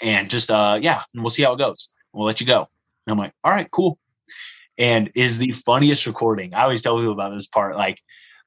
and 0.00 0.30
just 0.30 0.50
uh, 0.50 0.78
yeah, 0.80 1.02
and 1.14 1.22
we'll 1.22 1.30
see 1.30 1.42
how 1.42 1.54
it 1.54 1.58
goes. 1.58 1.88
We'll 2.12 2.26
let 2.26 2.40
you 2.40 2.46
go. 2.46 2.68
And 3.06 3.12
I'm 3.12 3.18
like, 3.18 3.32
all 3.42 3.52
right, 3.52 3.70
cool 3.70 3.98
and 4.78 5.10
is 5.14 5.38
the 5.38 5.52
funniest 5.52 6.06
recording. 6.06 6.54
I 6.54 6.62
always 6.62 6.82
tell 6.82 6.96
people 6.96 7.12
about 7.12 7.32
this 7.32 7.46
part. 7.46 7.76
Like, 7.76 8.00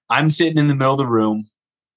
I'm 0.09 0.29
sitting 0.29 0.57
in 0.57 0.67
the 0.67 0.75
middle 0.75 0.93
of 0.93 0.97
the 0.97 1.07
room. 1.07 1.47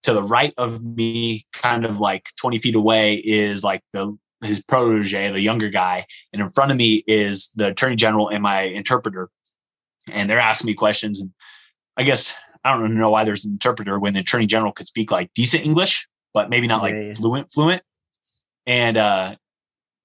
To 0.05 0.13
the 0.13 0.23
right 0.23 0.55
of 0.57 0.81
me, 0.81 1.45
kind 1.53 1.85
of 1.85 1.99
like 1.99 2.31
20 2.41 2.61
feet 2.61 2.77
away, 2.77 3.15
is 3.17 3.65
like 3.65 3.83
the 3.93 4.17
his 4.43 4.63
protege, 4.63 5.33
the 5.33 5.41
younger 5.41 5.69
guy, 5.69 6.07
and 6.33 6.41
in 6.43 6.49
front 6.49 6.71
of 6.71 6.77
me 6.77 7.03
is 7.07 7.51
the 7.57 7.69
attorney 7.69 7.97
general 7.97 8.29
and 8.29 8.43
my 8.43 8.63
interpreter. 8.63 9.31
And 10.11 10.29
they're 10.31 10.39
asking 10.39 10.67
me 10.67 10.75
questions, 10.75 11.21
and 11.21 11.31
I 11.97 12.03
guess 12.05 12.35
I 12.65 12.73
don't 12.73 12.97
know 12.97 13.11
why 13.11 13.25
there's 13.25 13.45
an 13.45 13.53
interpreter 13.53 13.99
when 13.99 14.15
the 14.15 14.21
attorney 14.21 14.47
general 14.47 14.73
could 14.73 14.87
speak 14.87 15.11
like 15.11 15.33
decent 15.35 15.65
English, 15.65 16.09
but 16.35 16.51
maybe 16.51 16.67
not 16.67 16.83
like 16.83 16.95
yeah. 16.95 17.13
fluent, 17.15 17.53
fluent. 17.53 17.83
And 18.67 18.97
uh, 18.97 19.37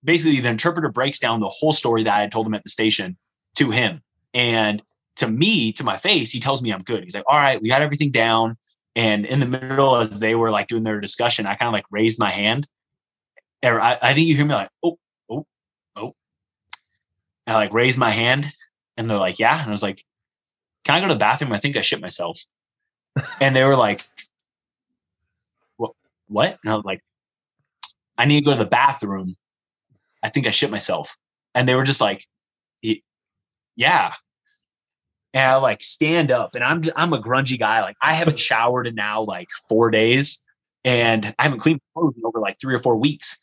basically, 0.03 0.39
the 0.39 0.49
interpreter 0.49 0.89
breaks 0.89 1.19
down 1.19 1.39
the 1.39 1.49
whole 1.49 1.73
story 1.73 2.03
that 2.03 2.13
I 2.13 2.21
had 2.21 2.31
told 2.31 2.47
him 2.47 2.53
at 2.53 2.63
the 2.63 2.69
station 2.69 3.17
to 3.55 3.71
him. 3.71 4.01
And 4.33 4.81
to 5.17 5.27
me, 5.27 5.71
to 5.73 5.83
my 5.83 5.97
face, 5.97 6.31
he 6.31 6.39
tells 6.39 6.61
me 6.61 6.71
I'm 6.71 6.81
good. 6.81 7.03
He's 7.03 7.13
like, 7.13 7.25
all 7.27 7.37
right, 7.37 7.61
we 7.61 7.69
got 7.69 7.81
everything 7.81 8.11
down. 8.11 8.57
And 8.95 9.25
in 9.25 9.39
the 9.39 9.45
middle, 9.45 9.95
as 9.95 10.19
they 10.19 10.35
were 10.35 10.51
like 10.51 10.67
doing 10.67 10.83
their 10.83 10.99
discussion, 10.99 11.45
I 11.45 11.55
kind 11.55 11.67
of 11.67 11.73
like 11.73 11.85
raised 11.91 12.19
my 12.19 12.31
hand. 12.31 12.67
Or 13.63 13.79
I, 13.79 13.97
I 14.01 14.13
think 14.13 14.27
you 14.27 14.35
hear 14.35 14.45
me 14.45 14.53
like, 14.53 14.69
oh, 14.83 14.97
oh, 15.29 15.45
oh. 15.95 16.15
I 17.47 17.55
like 17.55 17.73
raise 17.73 17.97
my 17.97 18.11
hand 18.11 18.51
and 18.97 19.09
they're 19.09 19.17
like, 19.17 19.39
yeah. 19.39 19.59
And 19.59 19.69
I 19.69 19.71
was 19.71 19.83
like, 19.83 20.03
can 20.85 20.95
I 20.95 20.99
go 20.99 21.07
to 21.07 21.13
the 21.13 21.19
bathroom? 21.19 21.53
I 21.53 21.59
think 21.59 21.77
I 21.77 21.81
shit 21.81 22.01
myself. 22.01 22.41
and 23.41 23.55
they 23.55 23.63
were 23.63 23.75
like, 23.75 24.03
what? 25.77 25.91
What? 26.27 26.59
And 26.63 26.73
I 26.73 26.75
was 26.75 26.85
like, 26.85 27.01
I 28.17 28.25
need 28.25 28.41
to 28.41 28.45
go 28.45 28.51
to 28.51 28.59
the 28.59 28.65
bathroom. 28.69 29.35
I 30.21 30.29
think 30.29 30.45
I 30.47 30.51
shit 30.51 30.71
myself. 30.71 31.15
And 31.55 31.67
they 31.67 31.75
were 31.75 31.83
just 31.83 32.01
like, 32.01 32.27
yeah 33.75 34.13
and 35.33 35.51
I 35.51 35.55
like 35.55 35.81
stand 35.81 36.31
up 36.31 36.55
and 36.55 36.63
I'm 36.63 36.83
I'm 36.95 37.13
a 37.13 37.21
grungy 37.21 37.57
guy. 37.57 37.81
Like 37.81 37.97
I 38.01 38.13
haven't 38.13 38.39
showered 38.49 38.87
in 38.87 38.95
now 38.95 39.21
like 39.21 39.49
four 39.67 39.89
days 39.89 40.39
and 40.85 41.33
I 41.39 41.43
haven't 41.43 41.59
cleaned 41.59 41.81
clothes 41.93 42.15
in 42.17 42.25
over 42.25 42.39
like 42.39 42.59
three 42.59 42.75
or 42.75 42.79
four 42.79 42.95
weeks. 42.95 43.37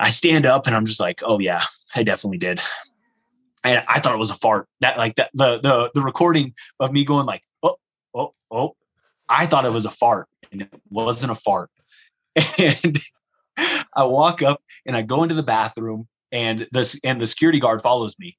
I 0.00 0.10
stand 0.10 0.46
up 0.46 0.66
and 0.66 0.76
I'm 0.76 0.86
just 0.86 1.00
like, 1.00 1.22
oh 1.24 1.38
yeah, 1.38 1.62
I 1.94 2.02
definitely 2.02 2.38
did. 2.38 2.60
And 3.64 3.82
I 3.88 4.00
thought 4.00 4.14
it 4.14 4.18
was 4.18 4.30
a 4.30 4.36
fart. 4.36 4.68
That 4.80 4.98
like 4.98 5.16
that 5.16 5.30
the 5.34 5.60
the 5.60 5.90
the 5.94 6.02
recording 6.02 6.54
of 6.80 6.92
me 6.92 7.04
going 7.04 7.26
like, 7.26 7.42
oh, 7.62 7.76
oh, 8.14 8.34
oh. 8.50 8.76
I 9.28 9.46
thought 9.46 9.66
it 9.66 9.72
was 9.72 9.84
a 9.84 9.90
fart 9.90 10.28
and 10.52 10.62
it 10.62 10.80
wasn't 10.90 11.32
a 11.32 11.34
fart. 11.34 11.70
And 12.58 12.98
I 13.96 14.04
walk 14.04 14.40
up 14.40 14.62
and 14.86 14.96
I 14.96 15.02
go 15.02 15.24
into 15.24 15.34
the 15.34 15.42
bathroom 15.42 16.06
and 16.30 16.68
this 16.70 16.98
and 17.02 17.20
the 17.20 17.26
security 17.26 17.58
guard 17.58 17.82
follows 17.82 18.14
me 18.18 18.38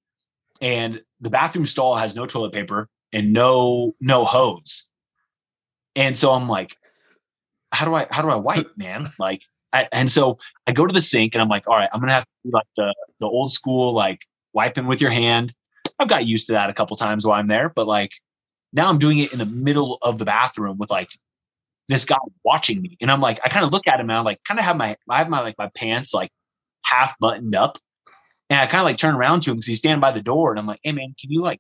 and 0.61 1.02
the 1.22 1.30
bathroom 1.30 1.65
stall 1.65 1.95
has 1.95 2.15
no 2.15 2.26
toilet 2.26 2.53
paper 2.53 2.88
and 3.14 3.34
no 3.34 3.94
no 3.99 4.26
hose. 4.26 4.86
And 5.95 6.18
so 6.18 6.31
I'm 6.31 6.48
like, 6.48 6.77
how 7.72 7.86
do 7.86 7.95
I 7.95 8.07
how 8.10 8.22
do 8.22 8.30
I 8.30 8.36
wipe, 8.36 8.72
man? 8.77 9.07
Like, 9.19 9.41
I, 9.73 9.87
and 9.91 10.09
so 10.09 10.37
I 10.67 10.71
go 10.71 10.85
to 10.85 10.93
the 10.93 11.01
sink 11.01 11.35
and 11.35 11.41
I'm 11.41 11.49
like, 11.49 11.67
all 11.67 11.75
right, 11.75 11.89
I'm 11.93 11.99
gonna 11.99 12.13
have 12.13 12.23
to 12.23 12.29
do 12.45 12.51
like 12.51 12.67
the 12.75 12.93
the 13.19 13.27
old 13.27 13.51
school 13.51 13.93
like 13.93 14.19
wiping 14.53 14.87
with 14.87 15.01
your 15.01 15.11
hand. 15.11 15.53
I've 15.99 16.07
got 16.07 16.25
used 16.25 16.47
to 16.47 16.53
that 16.53 16.69
a 16.69 16.73
couple 16.73 16.95
times 16.97 17.25
while 17.25 17.39
I'm 17.39 17.47
there, 17.47 17.69
but 17.69 17.87
like 17.87 18.11
now 18.73 18.89
I'm 18.89 18.99
doing 18.99 19.19
it 19.19 19.31
in 19.33 19.39
the 19.39 19.45
middle 19.45 19.97
of 20.01 20.17
the 20.17 20.25
bathroom 20.25 20.77
with 20.77 20.89
like 20.89 21.09
this 21.87 22.05
guy 22.05 22.17
watching 22.43 22.81
me, 22.81 22.97
and 23.01 23.11
I'm 23.11 23.21
like, 23.21 23.39
I 23.43 23.49
kind 23.49 23.65
of 23.65 23.71
look 23.71 23.87
at 23.87 23.99
him 23.99 24.09
and 24.09 24.17
I'm 24.17 24.25
like, 24.25 24.43
kind 24.43 24.59
of 24.59 24.65
have 24.65 24.77
my 24.77 24.95
I 25.09 25.17
have 25.19 25.29
my 25.29 25.41
like 25.41 25.57
my 25.57 25.69
pants 25.75 26.13
like 26.13 26.31
half 26.83 27.15
buttoned 27.19 27.55
up, 27.55 27.77
and 28.49 28.59
I 28.59 28.65
kind 28.65 28.81
of 28.81 28.85
like 28.85 28.97
turn 28.97 29.15
around 29.15 29.41
to 29.41 29.51
him 29.51 29.57
because 29.57 29.67
he's 29.67 29.77
standing 29.77 30.01
by 30.01 30.11
the 30.11 30.21
door. 30.21 30.51
And 30.51 30.59
I'm 30.59 30.65
like, 30.65 30.79
hey, 30.83 30.91
man, 30.91 31.13
can 31.19 31.31
you 31.31 31.41
like 31.41 31.59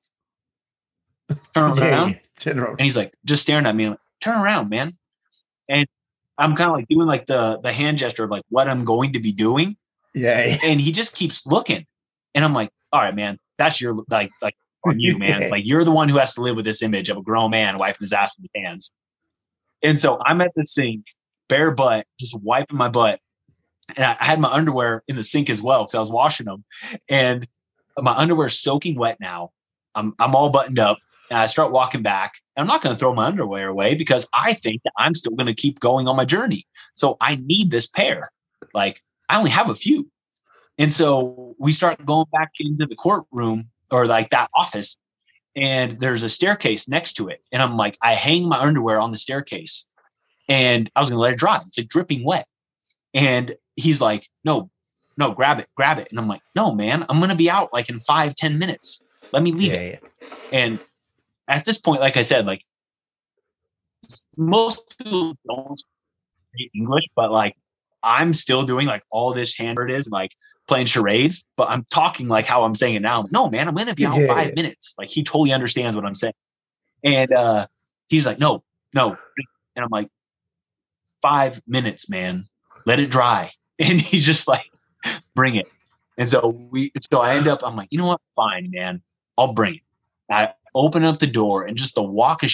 turn 1.53 1.71
around? 1.79 2.19
Yeah, 2.45 2.53
around. 2.53 2.79
And 2.79 2.85
he's 2.85 2.97
like, 2.97 3.13
just 3.25 3.43
staring 3.43 3.65
at 3.65 3.75
me. 3.75 3.89
Like, 3.89 3.99
turn 4.21 4.39
around, 4.39 4.69
man. 4.69 4.97
And 5.67 5.87
I'm 6.39 6.55
kind 6.55 6.69
of 6.69 6.75
like 6.75 6.87
doing 6.87 7.07
like 7.07 7.27
the 7.27 7.59
the 7.61 7.71
hand 7.71 7.97
gesture 7.97 8.23
of 8.23 8.31
like 8.31 8.43
what 8.49 8.67
I'm 8.67 8.83
going 8.83 9.13
to 9.13 9.19
be 9.19 9.31
doing. 9.31 9.77
Yeah. 10.13 10.57
And 10.63 10.81
he 10.81 10.91
just 10.91 11.15
keeps 11.15 11.45
looking. 11.45 11.85
And 12.33 12.43
I'm 12.43 12.53
like, 12.53 12.71
all 12.91 13.01
right, 13.01 13.15
man, 13.15 13.37
that's 13.57 13.79
your 13.79 13.95
like 14.09 14.31
like 14.41 14.55
on 14.85 14.99
you, 14.99 15.17
man. 15.17 15.49
Like 15.51 15.63
you're 15.65 15.85
the 15.85 15.91
one 15.91 16.09
who 16.09 16.17
has 16.17 16.33
to 16.35 16.41
live 16.41 16.55
with 16.55 16.65
this 16.65 16.81
image 16.81 17.09
of 17.09 17.17
a 17.17 17.21
grown 17.21 17.51
man 17.51 17.77
wiping 17.77 17.99
his 18.01 18.13
ass 18.13 18.31
with 18.37 18.49
his 18.53 18.63
hands. 18.63 18.91
And 19.83 20.01
so 20.01 20.19
I'm 20.25 20.41
at 20.41 20.51
the 20.55 20.65
sink, 20.65 21.05
bare 21.47 21.71
butt, 21.71 22.05
just 22.19 22.39
wiping 22.41 22.77
my 22.77 22.89
butt 22.89 23.19
and 23.95 24.05
I 24.05 24.17
had 24.19 24.39
my 24.39 24.49
underwear 24.49 25.03
in 25.07 25.15
the 25.15 25.23
sink 25.23 25.49
as 25.49 25.61
well 25.61 25.85
because 25.85 25.95
I 25.95 25.99
was 25.99 26.11
washing 26.11 26.45
them, 26.45 26.63
and 27.07 27.47
my 27.97 28.13
underwear 28.13 28.49
soaking 28.49 28.95
wet 28.95 29.17
now. 29.19 29.51
I'm 29.95 30.13
I'm 30.19 30.35
all 30.35 30.49
buttoned 30.49 30.79
up, 30.79 30.99
and 31.29 31.39
I 31.39 31.45
start 31.45 31.71
walking 31.71 32.01
back. 32.01 32.33
And 32.55 32.61
I'm 32.61 32.67
not 32.67 32.81
going 32.81 32.95
to 32.95 32.99
throw 32.99 33.13
my 33.13 33.25
underwear 33.25 33.67
away 33.69 33.95
because 33.95 34.27
I 34.33 34.53
think 34.53 34.81
that 34.83 34.93
I'm 34.97 35.15
still 35.15 35.35
going 35.35 35.47
to 35.47 35.53
keep 35.53 35.79
going 35.79 36.07
on 36.07 36.15
my 36.15 36.25
journey. 36.25 36.65
So 36.95 37.17
I 37.21 37.35
need 37.35 37.71
this 37.71 37.87
pair. 37.87 38.29
Like 38.73 39.01
I 39.29 39.37
only 39.37 39.51
have 39.51 39.69
a 39.69 39.75
few, 39.75 40.09
and 40.77 40.91
so 40.91 41.55
we 41.59 41.71
start 41.71 42.05
going 42.05 42.25
back 42.31 42.51
into 42.59 42.85
the 42.85 42.95
courtroom 42.95 43.69
or 43.91 44.05
like 44.05 44.29
that 44.29 44.49
office, 44.55 44.97
and 45.55 45.99
there's 45.99 46.23
a 46.23 46.29
staircase 46.29 46.87
next 46.87 47.13
to 47.13 47.27
it, 47.29 47.41
and 47.51 47.61
I'm 47.61 47.77
like, 47.77 47.97
I 48.01 48.13
hang 48.13 48.47
my 48.47 48.59
underwear 48.59 48.99
on 48.99 49.11
the 49.11 49.17
staircase, 49.17 49.87
and 50.47 50.89
I 50.95 50.99
was 50.99 51.09
going 51.09 51.17
to 51.17 51.21
let 51.21 51.33
it 51.33 51.39
dry. 51.39 51.59
It's 51.67 51.77
like 51.77 51.87
dripping 51.87 52.23
wet, 52.23 52.47
and 53.13 53.55
he's 53.75 54.01
like, 54.01 54.27
no, 54.43 54.69
no, 55.19 55.31
grab 55.31 55.59
it, 55.59 55.67
grab 55.75 55.99
it. 55.99 56.07
And 56.09 56.19
I'm 56.19 56.27
like, 56.27 56.41
no, 56.55 56.73
man, 56.73 57.05
I'm 57.09 57.19
gonna 57.19 57.35
be 57.35 57.49
out 57.49 57.73
like 57.73 57.89
in 57.89 57.99
five, 57.99 58.35
ten 58.35 58.57
minutes. 58.57 59.03
Let 59.31 59.43
me 59.43 59.51
leave 59.51 59.73
yeah, 59.73 59.79
it. 59.79 60.03
Yeah. 60.21 60.27
And 60.53 60.79
at 61.49 61.65
this 61.65 61.79
point, 61.79 61.99
like 61.99 62.15
I 62.15 62.21
said, 62.21 62.45
like 62.45 62.63
most 64.37 64.79
people 64.97 65.35
don't 65.47 65.79
speak 66.53 66.71
English, 66.73 67.05
but 67.15 67.31
like 67.31 67.55
I'm 68.03 68.33
still 68.33 68.63
doing 68.63 68.87
like 68.87 69.03
all 69.09 69.33
this 69.33 69.57
hand 69.57 69.77
it 69.79 69.91
is 69.91 70.07
like 70.07 70.31
playing 70.67 70.85
charades, 70.85 71.45
but 71.57 71.69
I'm 71.69 71.85
talking 71.91 72.27
like 72.27 72.45
how 72.45 72.63
I'm 72.63 72.75
saying 72.75 72.95
it 72.95 73.01
now. 73.01 73.21
Like, 73.23 73.31
no, 73.31 73.49
man, 73.49 73.67
I'm 73.67 73.75
gonna 73.75 73.95
be 73.95 74.05
out 74.05 74.17
yeah, 74.17 74.27
five 74.27 74.55
minutes. 74.55 74.95
Like 74.97 75.09
he 75.09 75.23
totally 75.23 75.51
understands 75.51 75.97
what 75.97 76.05
I'm 76.05 76.15
saying. 76.15 76.33
And 77.03 77.31
uh 77.33 77.67
he's 78.07 78.25
like, 78.25 78.39
no, 78.39 78.63
no. 78.93 79.17
And 79.75 79.83
I'm 79.83 79.89
like, 79.91 80.09
five 81.21 81.61
minutes, 81.67 82.09
man. 82.09 82.47
Let 82.85 82.99
it 82.99 83.11
dry. 83.11 83.51
and 83.79 83.99
he's 83.99 84.25
just 84.25 84.47
like, 84.47 84.69
bring 85.35 85.55
it. 85.55 85.67
And 86.17 86.29
so 86.29 86.49
we, 86.49 86.91
so 87.09 87.21
I 87.21 87.35
end 87.35 87.47
up, 87.47 87.61
I'm 87.63 87.77
like, 87.77 87.87
you 87.91 87.97
know 87.97 88.07
what? 88.07 88.19
Fine, 88.35 88.71
man. 88.71 89.01
I'll 89.37 89.53
bring 89.53 89.75
it. 89.75 89.81
I 90.29 90.53
open 90.75 91.03
up 91.03 91.19
the 91.19 91.27
door 91.27 91.63
and 91.63 91.77
just 91.77 91.95
the 91.95 92.03
walk 92.03 92.43
of 92.43 92.51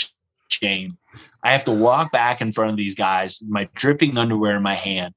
shame. 0.49 0.97
I 1.43 1.51
have 1.51 1.65
to 1.65 1.71
walk 1.71 2.11
back 2.11 2.41
in 2.41 2.53
front 2.53 2.71
of 2.71 2.77
these 2.77 2.95
guys, 2.95 3.41
my 3.47 3.69
dripping 3.75 4.17
underwear 4.17 4.55
in 4.55 4.63
my 4.63 4.75
hand. 4.75 5.13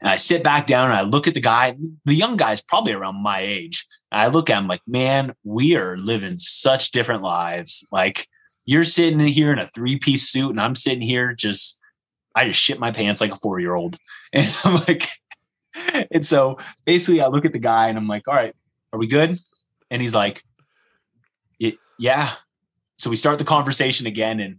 And 0.00 0.08
I 0.08 0.16
sit 0.16 0.42
back 0.42 0.66
down 0.66 0.90
and 0.90 0.98
I 0.98 1.02
look 1.02 1.26
at 1.26 1.34
the 1.34 1.40
guy. 1.40 1.76
The 2.06 2.14
young 2.14 2.36
guy's 2.36 2.62
probably 2.62 2.94
around 2.94 3.22
my 3.22 3.40
age. 3.40 3.86
I 4.10 4.28
look 4.28 4.48
at 4.48 4.58
him 4.58 4.66
like, 4.66 4.80
man, 4.86 5.34
we 5.44 5.76
are 5.76 5.98
living 5.98 6.38
such 6.38 6.90
different 6.90 7.22
lives. 7.22 7.86
Like, 7.92 8.26
you're 8.64 8.84
sitting 8.84 9.20
in 9.20 9.26
here 9.26 9.52
in 9.52 9.58
a 9.58 9.66
three 9.66 9.98
piece 9.98 10.30
suit, 10.30 10.50
and 10.50 10.60
I'm 10.60 10.74
sitting 10.74 11.02
here 11.02 11.34
just, 11.34 11.78
I 12.34 12.46
just 12.46 12.60
shit 12.60 12.78
my 12.78 12.92
pants 12.92 13.20
like 13.20 13.32
a 13.32 13.36
four 13.36 13.60
year 13.60 13.74
old. 13.74 13.98
And 14.32 14.56
I'm 14.64 14.74
like, 14.86 15.08
and 16.10 16.24
so 16.24 16.58
basically, 16.84 17.20
I 17.20 17.26
look 17.26 17.44
at 17.44 17.52
the 17.52 17.58
guy 17.58 17.88
and 17.88 17.98
I'm 17.98 18.06
like, 18.06 18.28
all 18.28 18.34
right, 18.34 18.54
are 18.92 18.98
we 18.98 19.08
good? 19.08 19.38
And 19.90 20.00
he's 20.00 20.14
like, 20.14 20.42
yeah. 22.00 22.32
So 22.98 23.10
we 23.10 23.16
start 23.16 23.38
the 23.38 23.44
conversation 23.44 24.06
again. 24.06 24.40
And 24.40 24.58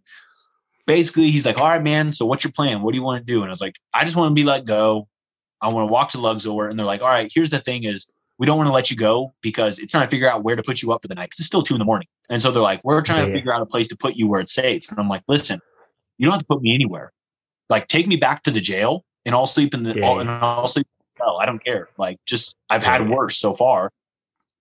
basically, 0.86 1.32
he's 1.32 1.46
like, 1.46 1.60
all 1.60 1.68
right, 1.68 1.82
man. 1.82 2.14
So 2.14 2.26
what's 2.26 2.44
your 2.44 2.52
plan? 2.52 2.84
What 2.84 2.94
do 2.94 2.98
you 2.98 3.04
want 3.04 3.26
to 3.26 3.34
do? 3.34 3.42
And 3.42 3.48
I 3.48 3.50
was 3.50 3.62
like, 3.62 3.76
I 3.94 4.06
just 4.06 4.16
want 4.16 4.30
to 4.30 4.36
be 4.36 4.44
let 4.44 4.66
go. 4.66 5.08
I 5.60 5.68
want 5.70 5.88
to 5.88 5.92
walk 5.92 6.12
to 6.12 6.20
Luxor. 6.20 6.68
And 6.68 6.78
they're 6.78 6.86
like, 6.86 7.02
all 7.02 7.08
right, 7.08 7.32
here's 7.34 7.50
the 7.50 7.60
thing 7.60 7.84
is 7.84 8.08
we 8.38 8.46
don't 8.46 8.58
want 8.58 8.68
to 8.68 8.74
let 8.74 8.92
you 8.92 8.98
go 8.98 9.34
because 9.42 9.80
it's 9.80 9.92
trying 9.92 10.06
to 10.06 10.10
figure 10.10 10.30
out 10.30 10.44
where 10.44 10.56
to 10.56 10.64
put 10.64 10.82
you 10.82 10.92
up 10.92 11.02
for 11.02 11.08
the 11.08 11.16
night. 11.16 11.32
Cause 11.32 11.40
it's 11.40 11.48
still 11.48 11.64
two 11.64 11.74
in 11.74 11.80
the 11.80 11.86
morning. 11.86 12.08
And 12.30 12.42
so 12.42 12.52
they're 12.52 12.62
like, 12.62 12.82
we're 12.84 13.02
trying 13.02 13.22
yeah, 13.22 13.28
to 13.28 13.32
figure 13.34 13.54
out 13.54 13.62
a 13.62 13.66
place 13.66 13.88
to 13.88 13.98
put 13.98 14.16
you 14.16 14.28
where 14.28 14.40
it's 14.40 14.54
safe. 14.54 14.90
And 14.90 15.00
I'm 15.00 15.10
like, 15.10 15.24
listen, 15.28 15.60
you 16.18 16.26
don't 16.26 16.34
have 16.34 16.42
to 16.42 16.48
put 16.48 16.62
me 16.62 16.74
anywhere. 16.74 17.12
Like 17.70 17.88
take 17.88 18.08
me 18.08 18.18
back 18.18 18.44
to 18.44 18.52
the 18.52 18.62
jail 18.62 19.04
and 19.26 19.36
I'll 19.36 19.48
sleep 19.48 19.74
in 19.74 19.84
the, 19.84 19.96
yeah, 19.96 20.06
all, 20.06 20.20
and 20.20 20.30
I'll 20.30 20.68
sleep 20.68 20.88
hell. 21.18 21.38
I 21.42 21.46
don't 21.46 21.64
care. 21.64 21.90
Like, 21.98 22.18
just 22.26 22.56
I've 22.70 22.84
had 22.84 23.10
worse 23.10 23.38
so 23.38 23.54
far. 23.54 23.92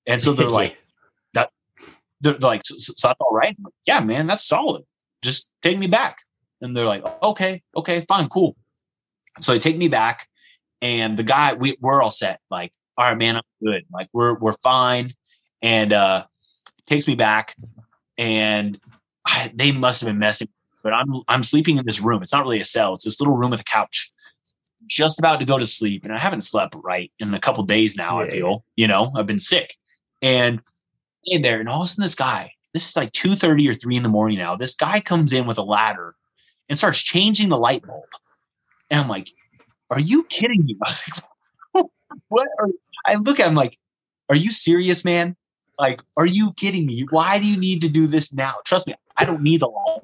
And 0.06 0.22
so 0.22 0.32
they're 0.32 0.48
like, 0.50 0.78
they're 2.20 2.38
like, 2.38 2.62
so, 2.64 2.74
so 2.78 3.08
that's 3.08 3.20
all 3.20 3.34
right. 3.34 3.56
Like, 3.62 3.74
yeah, 3.86 4.00
man, 4.00 4.26
that's 4.26 4.46
solid. 4.46 4.84
Just 5.22 5.48
take 5.62 5.78
me 5.78 5.86
back. 5.86 6.18
And 6.60 6.76
they're 6.76 6.86
like, 6.86 7.04
okay, 7.22 7.62
okay, 7.76 8.04
fine, 8.06 8.28
cool. 8.28 8.56
So 9.40 9.52
they 9.52 9.58
take 9.58 9.78
me 9.78 9.88
back, 9.88 10.28
and 10.82 11.16
the 11.16 11.22
guy, 11.22 11.54
we 11.54 11.76
we're 11.80 12.02
all 12.02 12.10
set. 12.10 12.40
Like, 12.50 12.72
all 12.98 13.06
right, 13.06 13.16
man, 13.16 13.36
I'm 13.36 13.42
good. 13.62 13.84
Like, 13.90 14.08
we're 14.12 14.34
we're 14.34 14.56
fine. 14.62 15.14
And 15.62 15.92
uh 15.92 16.24
takes 16.86 17.06
me 17.06 17.14
back, 17.14 17.56
and 18.18 18.78
I, 19.24 19.50
they 19.54 19.72
must 19.72 20.00
have 20.00 20.08
been 20.08 20.18
messing. 20.18 20.48
But 20.82 20.92
I'm 20.92 21.22
I'm 21.28 21.42
sleeping 21.42 21.78
in 21.78 21.86
this 21.86 22.00
room. 22.00 22.22
It's 22.22 22.32
not 22.32 22.42
really 22.42 22.60
a 22.60 22.64
cell. 22.64 22.94
It's 22.94 23.04
this 23.04 23.20
little 23.20 23.36
room 23.36 23.50
with 23.50 23.60
a 23.60 23.64
couch 23.64 24.12
just 24.86 25.18
about 25.18 25.38
to 25.38 25.44
go 25.44 25.58
to 25.58 25.66
sleep 25.66 26.04
and 26.04 26.12
I 26.12 26.18
haven't 26.18 26.40
slept 26.40 26.74
right 26.82 27.12
in 27.20 27.32
a 27.32 27.38
couple 27.38 27.62
days 27.64 27.96
now. 27.96 28.20
Yeah. 28.20 28.26
I 28.26 28.30
feel, 28.30 28.64
you 28.76 28.88
know, 28.88 29.12
I've 29.14 29.26
been 29.26 29.38
sick 29.38 29.76
and 30.20 30.60
in 31.24 31.42
there, 31.42 31.60
and 31.60 31.68
all 31.68 31.82
of 31.82 31.86
a 31.86 31.88
sudden 31.88 32.02
this 32.02 32.14
guy, 32.14 32.52
this 32.72 32.88
is 32.88 32.96
like 32.96 33.12
2 33.12 33.36
30 33.36 33.68
or 33.68 33.74
3 33.74 33.96
in 33.96 34.02
the 34.02 34.08
morning 34.08 34.38
now. 34.38 34.56
This 34.56 34.74
guy 34.74 35.00
comes 35.00 35.32
in 35.32 35.46
with 35.46 35.58
a 35.58 35.62
ladder 35.62 36.14
and 36.68 36.78
starts 36.78 37.00
changing 37.00 37.48
the 37.48 37.58
light 37.58 37.82
bulb. 37.82 38.04
And 38.90 39.00
I'm 39.00 39.08
like, 39.08 39.30
are 39.90 40.00
you 40.00 40.24
kidding 40.24 40.64
me? 40.64 40.76
I 40.84 40.90
was 40.90 41.02
like, 41.74 41.86
what 42.28 42.48
are 42.58 42.68
I 43.06 43.14
look 43.14 43.40
at 43.40 43.48
him 43.48 43.54
like, 43.54 43.78
are 44.28 44.36
you 44.36 44.50
serious, 44.52 45.04
man? 45.04 45.36
Like, 45.78 46.02
are 46.16 46.26
you 46.26 46.52
kidding 46.54 46.86
me? 46.86 47.06
Why 47.10 47.38
do 47.38 47.46
you 47.46 47.56
need 47.56 47.80
to 47.82 47.88
do 47.88 48.06
this 48.06 48.32
now? 48.32 48.54
Trust 48.66 48.86
me, 48.86 48.94
I 49.16 49.24
don't 49.24 49.42
need 49.42 49.60
the 49.60 49.68
law. 49.68 50.02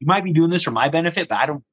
You 0.00 0.06
might 0.06 0.24
be 0.24 0.32
doing 0.32 0.50
this 0.50 0.62
for 0.62 0.72
my 0.72 0.88
benefit, 0.88 1.28
but 1.28 1.38
I 1.38 1.46
don't 1.46 1.64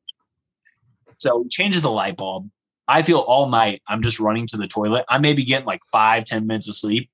so 1.22 1.44
he 1.44 1.50
changes 1.50 1.84
the 1.84 1.92
light 1.92 2.18
bulb. 2.18 2.50
I 2.88 3.04
feel 3.04 3.20
all 3.20 3.48
night 3.48 3.84
I'm 3.88 4.02
just 4.02 4.20
running 4.20 4.48
to 4.48 4.58
the 4.58 4.68
toilet. 4.68 5.06
I 5.08 5.20
may 5.20 5.34
be 5.34 5.46
getting 5.46 5.68
like 5.68 5.82
five, 5.92 6.26
ten 6.26 6.48
minutes 6.48 6.68
of 6.68 6.76
sleep, 6.76 7.11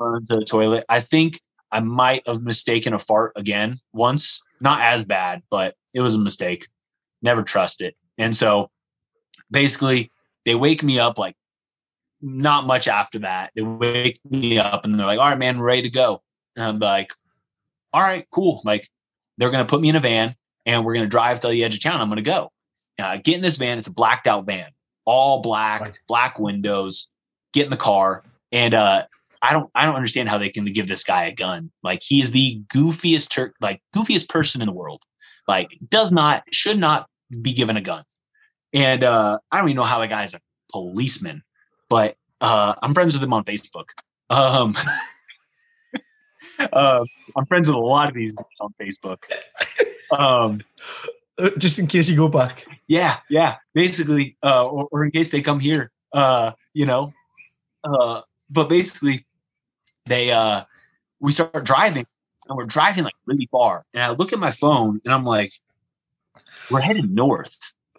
to 0.00 0.36
the 0.36 0.44
toilet. 0.44 0.84
I 0.88 1.00
think 1.00 1.40
I 1.72 1.80
might 1.80 2.26
have 2.26 2.42
mistaken 2.42 2.94
a 2.94 2.98
fart 2.98 3.32
again 3.36 3.80
once. 3.92 4.42
Not 4.60 4.80
as 4.80 5.04
bad, 5.04 5.42
but 5.50 5.74
it 5.94 6.00
was 6.00 6.14
a 6.14 6.18
mistake. 6.18 6.68
Never 7.22 7.42
trust 7.42 7.80
it. 7.80 7.94
And 8.18 8.36
so 8.36 8.70
basically 9.50 10.10
they 10.44 10.54
wake 10.54 10.82
me 10.82 10.98
up 10.98 11.18
like 11.18 11.36
not 12.20 12.66
much 12.66 12.88
after 12.88 13.20
that. 13.20 13.52
They 13.54 13.62
wake 13.62 14.20
me 14.28 14.58
up 14.58 14.84
and 14.84 14.98
they're 14.98 15.06
like, 15.06 15.18
all 15.18 15.28
right, 15.28 15.38
man, 15.38 15.58
we're 15.58 15.66
ready 15.66 15.82
to 15.82 15.90
go. 15.90 16.22
And 16.56 16.64
I'm 16.64 16.78
like, 16.78 17.12
all 17.92 18.02
right, 18.02 18.26
cool. 18.30 18.60
Like 18.64 18.88
they're 19.38 19.50
gonna 19.50 19.64
put 19.64 19.80
me 19.80 19.88
in 19.88 19.96
a 19.96 20.00
van 20.00 20.34
and 20.66 20.84
we're 20.84 20.94
gonna 20.94 21.06
drive 21.06 21.40
to 21.40 21.48
the 21.48 21.64
edge 21.64 21.74
of 21.74 21.82
town. 21.82 22.00
I'm 22.00 22.08
gonna 22.08 22.22
go. 22.22 22.50
Uh, 22.98 23.16
get 23.16 23.36
in 23.36 23.40
this 23.42 23.56
van. 23.56 23.78
It's 23.78 23.88
a 23.88 23.92
blacked 23.92 24.26
out 24.26 24.44
van, 24.44 24.70
all 25.06 25.40
black, 25.40 25.98
black 26.06 26.38
windows. 26.38 27.08
Get 27.54 27.64
in 27.64 27.70
the 27.70 27.76
car, 27.76 28.22
and 28.52 28.74
uh, 28.74 29.04
I 29.42 29.52
don't, 29.52 29.70
I 29.74 29.84
don't 29.84 29.94
understand 29.94 30.28
how 30.28 30.38
they 30.38 30.50
can 30.50 30.64
give 30.66 30.88
this 30.88 31.02
guy 31.02 31.24
a 31.24 31.34
gun. 31.34 31.70
Like 31.82 32.02
he 32.02 32.20
is 32.20 32.30
the 32.30 32.60
goofiest, 32.68 33.30
Turk, 33.30 33.54
like 33.60 33.80
goofiest 33.94 34.28
person 34.28 34.60
in 34.60 34.66
the 34.66 34.72
world. 34.72 35.02
Like 35.48 35.68
does 35.88 36.12
not, 36.12 36.42
should 36.52 36.78
not 36.78 37.08
be 37.40 37.52
given 37.52 37.76
a 37.76 37.80
gun. 37.80 38.04
And 38.72 39.02
uh, 39.02 39.38
I 39.50 39.58
don't 39.58 39.68
even 39.68 39.76
know 39.76 39.84
how 39.84 40.00
the 40.00 40.08
guy's 40.08 40.34
a 40.34 40.40
policeman, 40.70 41.42
but 41.88 42.16
uh, 42.40 42.74
I'm 42.82 42.94
friends 42.94 43.14
with 43.14 43.22
him 43.22 43.32
on 43.32 43.44
Facebook. 43.44 43.86
Um, 44.28 44.76
uh, 46.58 47.04
I'm 47.36 47.46
friends 47.46 47.68
with 47.68 47.76
a 47.76 47.80
lot 47.80 48.08
of 48.08 48.14
these 48.14 48.32
on 48.60 48.74
Facebook. 48.80 49.18
Um, 50.16 50.60
uh, 51.38 51.50
just 51.58 51.78
in 51.78 51.86
case 51.86 52.08
you 52.08 52.16
go 52.16 52.28
back. 52.28 52.66
Yeah, 52.86 53.18
yeah. 53.28 53.56
Basically, 53.74 54.36
uh, 54.42 54.66
or, 54.66 54.88
or 54.90 55.04
in 55.04 55.10
case 55.10 55.30
they 55.30 55.42
come 55.42 55.60
here, 55.60 55.90
uh, 56.12 56.52
you 56.74 56.86
know. 56.86 57.12
Uh, 57.82 58.20
but 58.50 58.68
basically, 58.68 59.24
they 60.06 60.30
uh, 60.30 60.64
we 61.20 61.32
start 61.32 61.64
driving, 61.64 62.06
and 62.48 62.56
we're 62.56 62.64
driving 62.64 63.04
like 63.04 63.14
really 63.26 63.48
far. 63.50 63.84
And 63.94 64.02
I 64.02 64.10
look 64.10 64.32
at 64.32 64.38
my 64.38 64.50
phone, 64.50 65.00
and 65.04 65.14
I'm 65.14 65.24
like, 65.24 65.52
"We're 66.70 66.80
headed 66.80 67.10
north, 67.10 67.56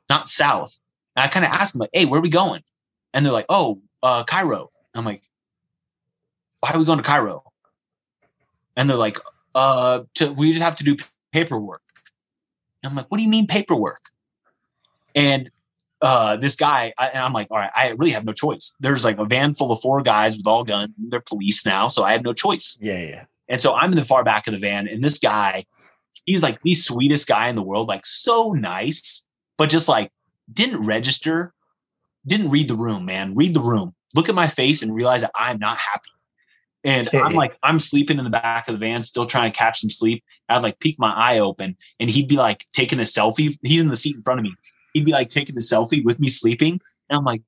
not 0.09 0.29
south." 0.29 0.77
And 1.15 1.23
I 1.23 1.27
kind 1.27 1.45
of 1.45 1.51
ask 1.51 1.73
them 1.73 1.79
like, 1.79 1.91
"Hey, 1.93 2.05
where 2.05 2.19
are 2.19 2.23
we 2.23 2.29
going?" 2.29 2.63
And 3.13 3.25
they're 3.25 3.33
like, 3.33 3.47
"Oh, 3.49 3.81
uh, 4.03 4.23
Cairo." 4.23 4.69
I'm 4.93 5.05
like, 5.05 5.23
"Why 6.59 6.71
are 6.71 6.79
we 6.79 6.85
going 6.85 6.97
to 6.97 7.03
Cairo?" 7.03 7.43
And 8.75 8.89
they're 8.89 8.97
like, 8.97 9.19
"Uh, 9.55 10.01
to, 10.15 10.31
we 10.33 10.51
just 10.51 10.63
have 10.63 10.75
to 10.77 10.83
do 10.83 10.97
paperwork." 11.31 11.81
I'm 12.83 12.95
like, 12.95 13.07
what 13.09 13.17
do 13.17 13.23
you 13.23 13.29
mean 13.29 13.47
paperwork? 13.47 14.01
And 15.15 15.51
uh, 16.01 16.35
this 16.37 16.55
guy, 16.55 16.93
I, 16.97 17.07
and 17.07 17.23
I'm 17.23 17.33
like, 17.33 17.47
all 17.51 17.57
right, 17.57 17.71
I 17.75 17.89
really 17.89 18.11
have 18.11 18.25
no 18.25 18.33
choice. 18.33 18.75
There's 18.79 19.05
like 19.05 19.19
a 19.19 19.25
van 19.25 19.53
full 19.53 19.71
of 19.71 19.81
four 19.81 20.01
guys 20.01 20.35
with 20.35 20.47
all 20.47 20.63
guns. 20.63 20.93
They're 20.97 21.21
police 21.21 21.65
now, 21.65 21.87
so 21.87 22.03
I 22.03 22.11
have 22.13 22.23
no 22.23 22.33
choice. 22.33 22.77
Yeah, 22.81 23.01
yeah. 23.01 23.25
And 23.49 23.61
so 23.61 23.73
I'm 23.73 23.91
in 23.91 23.99
the 23.99 24.05
far 24.05 24.23
back 24.23 24.47
of 24.47 24.53
the 24.53 24.59
van, 24.59 24.87
and 24.87 25.03
this 25.03 25.19
guy, 25.19 25.65
he's 26.25 26.41
like 26.41 26.61
the 26.61 26.73
sweetest 26.73 27.27
guy 27.27 27.49
in 27.49 27.55
the 27.55 27.61
world, 27.61 27.87
like 27.87 28.05
so 28.05 28.53
nice, 28.53 29.23
but 29.57 29.69
just 29.69 29.87
like 29.87 30.11
didn't 30.51 30.81
register, 30.81 31.53
didn't 32.25 32.49
read 32.49 32.67
the 32.67 32.75
room, 32.75 33.05
man. 33.05 33.35
Read 33.35 33.53
the 33.53 33.61
room. 33.61 33.93
Look 34.15 34.29
at 34.29 34.35
my 34.35 34.47
face 34.47 34.81
and 34.81 34.93
realize 34.93 35.21
that 35.21 35.31
I'm 35.35 35.59
not 35.59 35.77
happy. 35.77 36.09
And 36.83 37.07
I'm 37.13 37.33
like, 37.33 37.57
I'm 37.61 37.79
sleeping 37.79 38.17
in 38.17 38.23
the 38.23 38.31
back 38.31 38.67
of 38.67 38.73
the 38.73 38.79
van, 38.79 39.03
still 39.03 39.27
trying 39.27 39.51
to 39.51 39.57
catch 39.57 39.81
some 39.81 39.89
sleep. 39.89 40.23
I'd 40.49 40.63
like 40.63 40.79
peek 40.79 40.97
my 40.97 41.13
eye 41.13 41.39
open, 41.39 41.77
and 41.99 42.09
he'd 42.09 42.27
be 42.27 42.37
like 42.37 42.65
taking 42.73 42.99
a 42.99 43.03
selfie. 43.03 43.57
He's 43.61 43.81
in 43.81 43.89
the 43.89 43.95
seat 43.95 44.15
in 44.15 44.23
front 44.23 44.39
of 44.39 44.43
me. 44.45 44.53
He'd 44.93 45.05
be 45.05 45.11
like 45.11 45.29
taking 45.29 45.55
the 45.55 45.61
selfie 45.61 46.03
with 46.03 46.19
me 46.19 46.29
sleeping. 46.29 46.79
And 47.09 47.17
I'm 47.17 47.25
like, 47.25 47.41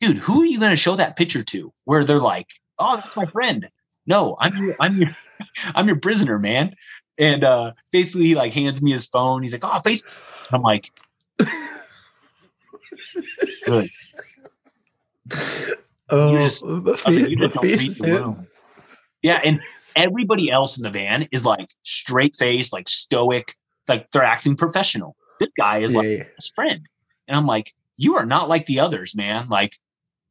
dude, 0.00 0.18
who 0.18 0.42
are 0.42 0.46
you 0.46 0.58
going 0.58 0.70
to 0.70 0.76
show 0.76 0.96
that 0.96 1.16
picture 1.16 1.42
to? 1.44 1.72
Where 1.84 2.04
they're 2.04 2.18
like, 2.18 2.48
oh, 2.78 2.96
that's 2.96 3.16
my 3.16 3.26
friend. 3.26 3.68
No, 4.06 4.36
I'm 4.40 4.56
your, 4.56 4.74
I'm 4.80 4.96
your, 4.96 5.10
I'm 5.74 5.86
your 5.86 5.98
prisoner, 5.98 6.38
man. 6.38 6.74
And 7.18 7.44
uh, 7.44 7.72
basically, 7.90 8.26
he 8.26 8.34
like 8.34 8.52
hands 8.52 8.82
me 8.82 8.92
his 8.92 9.06
phone. 9.06 9.42
He's 9.42 9.52
like, 9.52 9.64
oh, 9.64 9.80
face. 9.80 10.02
I'm 10.50 10.62
like, 10.62 10.90
good. 13.66 13.88
Oh, 16.14 16.30
you 16.32 16.40
just, 16.40 16.62
face, 16.62 17.06
like, 17.06 17.30
you 17.30 17.36
just 17.36 17.54
don't 17.54 17.64
the 17.64 18.20
room. 18.20 18.46
Yeah, 19.22 19.40
and 19.42 19.60
everybody 19.96 20.50
else 20.50 20.76
in 20.76 20.82
the 20.82 20.90
van 20.90 21.26
is 21.32 21.46
like 21.46 21.70
straight 21.84 22.36
faced, 22.36 22.70
like 22.70 22.86
stoic, 22.86 23.56
like 23.88 24.10
they're 24.10 24.22
acting 24.22 24.54
professional. 24.54 25.16
This 25.42 25.50
guy 25.58 25.78
is 25.78 25.92
like 25.92 26.06
yeah. 26.06 26.24
his 26.36 26.52
friend, 26.54 26.86
and 27.26 27.36
I'm 27.36 27.46
like, 27.46 27.74
you 27.96 28.14
are 28.14 28.24
not 28.24 28.48
like 28.48 28.66
the 28.66 28.78
others, 28.78 29.12
man. 29.12 29.48
Like, 29.48 29.76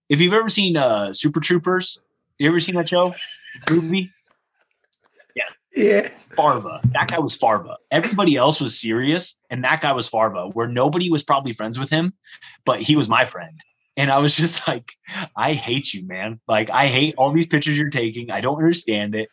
if 0.08 0.22
you've 0.22 0.34
ever 0.34 0.48
seen 0.48 0.78
uh 0.78 1.12
Super 1.12 1.42
Troopers, 1.42 2.00
you 2.38 2.48
ever 2.48 2.62
seen 2.62 2.76
that 2.76 2.88
show 2.88 3.14
movie? 3.70 4.10
Yeah, 5.36 5.44
yeah. 5.76 6.10
Farva. 6.34 6.80
That 6.94 7.10
guy 7.10 7.20
was 7.20 7.36
Farva. 7.36 7.76
Everybody 7.92 8.38
else 8.38 8.62
was 8.62 8.80
serious, 8.80 9.36
and 9.50 9.66
that 9.66 9.82
guy 9.82 9.92
was 9.92 10.08
Farva. 10.08 10.48
Where 10.48 10.68
nobody 10.68 11.10
was 11.10 11.24
probably 11.24 11.52
friends 11.52 11.78
with 11.78 11.90
him, 11.90 12.14
but 12.64 12.82
he 12.82 12.96
was 12.96 13.10
my 13.10 13.26
friend. 13.26 13.60
And 13.98 14.10
I 14.10 14.20
was 14.20 14.34
just 14.44 14.66
like, 14.66 14.94
I 15.36 15.52
hate 15.52 15.94
you, 15.94 16.08
man. 16.08 16.40
Like, 16.48 16.70
I 16.70 16.88
hate 16.88 17.16
all 17.18 17.32
these 17.32 17.48
pictures 17.48 17.78
you're 17.78 17.90
taking. 17.90 18.32
I 18.32 18.40
don't 18.40 18.56
understand 18.56 19.14
it. 19.14 19.28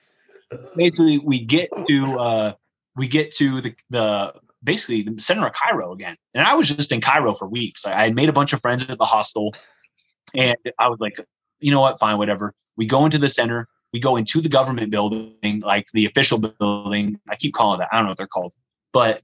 Basically, 0.76 1.18
we 1.18 1.44
get 1.44 1.70
to 1.86 2.18
uh 2.18 2.52
we 2.96 3.06
get 3.06 3.32
to 3.36 3.60
the 3.60 3.74
the 3.90 4.34
basically 4.62 5.02
the 5.02 5.20
center 5.20 5.46
of 5.46 5.52
Cairo 5.54 5.92
again. 5.92 6.16
And 6.34 6.46
I 6.46 6.54
was 6.54 6.68
just 6.68 6.92
in 6.92 7.00
Cairo 7.00 7.34
for 7.34 7.48
weeks. 7.48 7.86
I, 7.86 8.06
I 8.06 8.10
made 8.10 8.28
a 8.28 8.32
bunch 8.32 8.52
of 8.52 8.60
friends 8.60 8.88
at 8.88 8.98
the 8.98 9.04
hostel, 9.04 9.54
and 10.34 10.56
I 10.78 10.88
was 10.88 10.98
like, 11.00 11.18
you 11.60 11.70
know 11.70 11.80
what, 11.80 11.98
fine, 11.98 12.18
whatever. 12.18 12.54
We 12.76 12.86
go 12.86 13.04
into 13.04 13.18
the 13.18 13.28
center. 13.28 13.68
We 13.92 14.00
go 14.00 14.16
into 14.16 14.40
the 14.40 14.48
government 14.48 14.90
building, 14.90 15.60
like 15.60 15.86
the 15.94 16.06
official 16.06 16.38
building. 16.38 17.18
I 17.28 17.36
keep 17.36 17.54
calling 17.54 17.80
that. 17.80 17.88
I 17.90 17.96
don't 17.96 18.04
know 18.04 18.10
what 18.10 18.18
they're 18.18 18.26
called, 18.26 18.52
but 18.92 19.22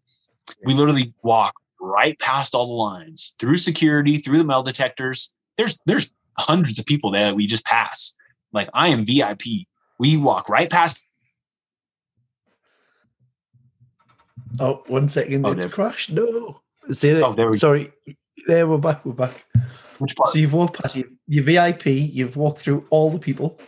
we 0.65 0.75
literally 0.75 1.15
walk 1.23 1.55
right 1.81 2.19
past 2.19 2.55
all 2.55 2.67
the 2.67 2.73
lines 2.73 3.35
through 3.39 3.59
security, 3.59 4.19
through 4.19 4.39
the 4.39 4.45
metal 4.45 4.63
detectors. 4.63 5.33
There's 5.59 5.79
there's 5.87 6.13
hundreds 6.39 6.79
of 6.79 6.87
people 6.87 7.11
that 7.13 7.37
we 7.37 7.47
just 7.47 7.65
pass. 7.65 8.15
Like 8.53 8.69
I 8.75 8.89
am 8.89 9.05
VIP. 9.05 9.67
We 9.99 10.17
walk 10.17 10.49
right 10.49 10.71
past 10.71 11.01
Oh, 14.59 14.83
one 14.87 15.09
second. 15.09 15.45
Oh, 15.47 15.53
it's 15.53 15.67
crashed. 15.67 16.11
No. 16.11 16.61
Say 16.91 17.15
that. 17.15 17.25
Oh, 17.25 17.33
there 17.33 17.51
we 17.51 17.57
Sorry. 17.57 17.93
There, 18.47 18.67
we're 18.67 18.79
back. 18.79 19.05
We're 19.05 19.13
back. 19.13 19.45
Which 19.99 20.15
part? 20.17 20.31
So 20.31 20.39
you've 20.39 20.53
walked 20.53 20.81
past 20.81 20.97
your, 20.97 21.09
your 21.27 21.45
VIP, 21.45 21.87
you've 21.87 22.37
walked 22.37 22.61
through 22.61 22.87
all 22.91 23.11
the 23.11 23.19
people. 23.19 23.59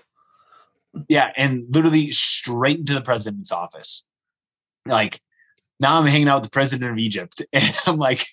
Yeah, 1.09 1.31
and 1.37 1.65
literally 1.75 2.11
straight 2.11 2.79
into 2.79 2.95
the 2.95 3.01
president's 3.01 3.53
office. 3.53 4.05
Like, 4.87 5.21
now 5.79 5.99
I'm 5.99 6.07
hanging 6.07 6.29
out 6.29 6.37
with 6.37 6.51
the 6.51 6.55
president 6.55 6.91
of 6.91 6.99
Egypt. 6.99 7.43
And 7.53 7.77
I'm 7.87 7.99
like, 7.99 8.27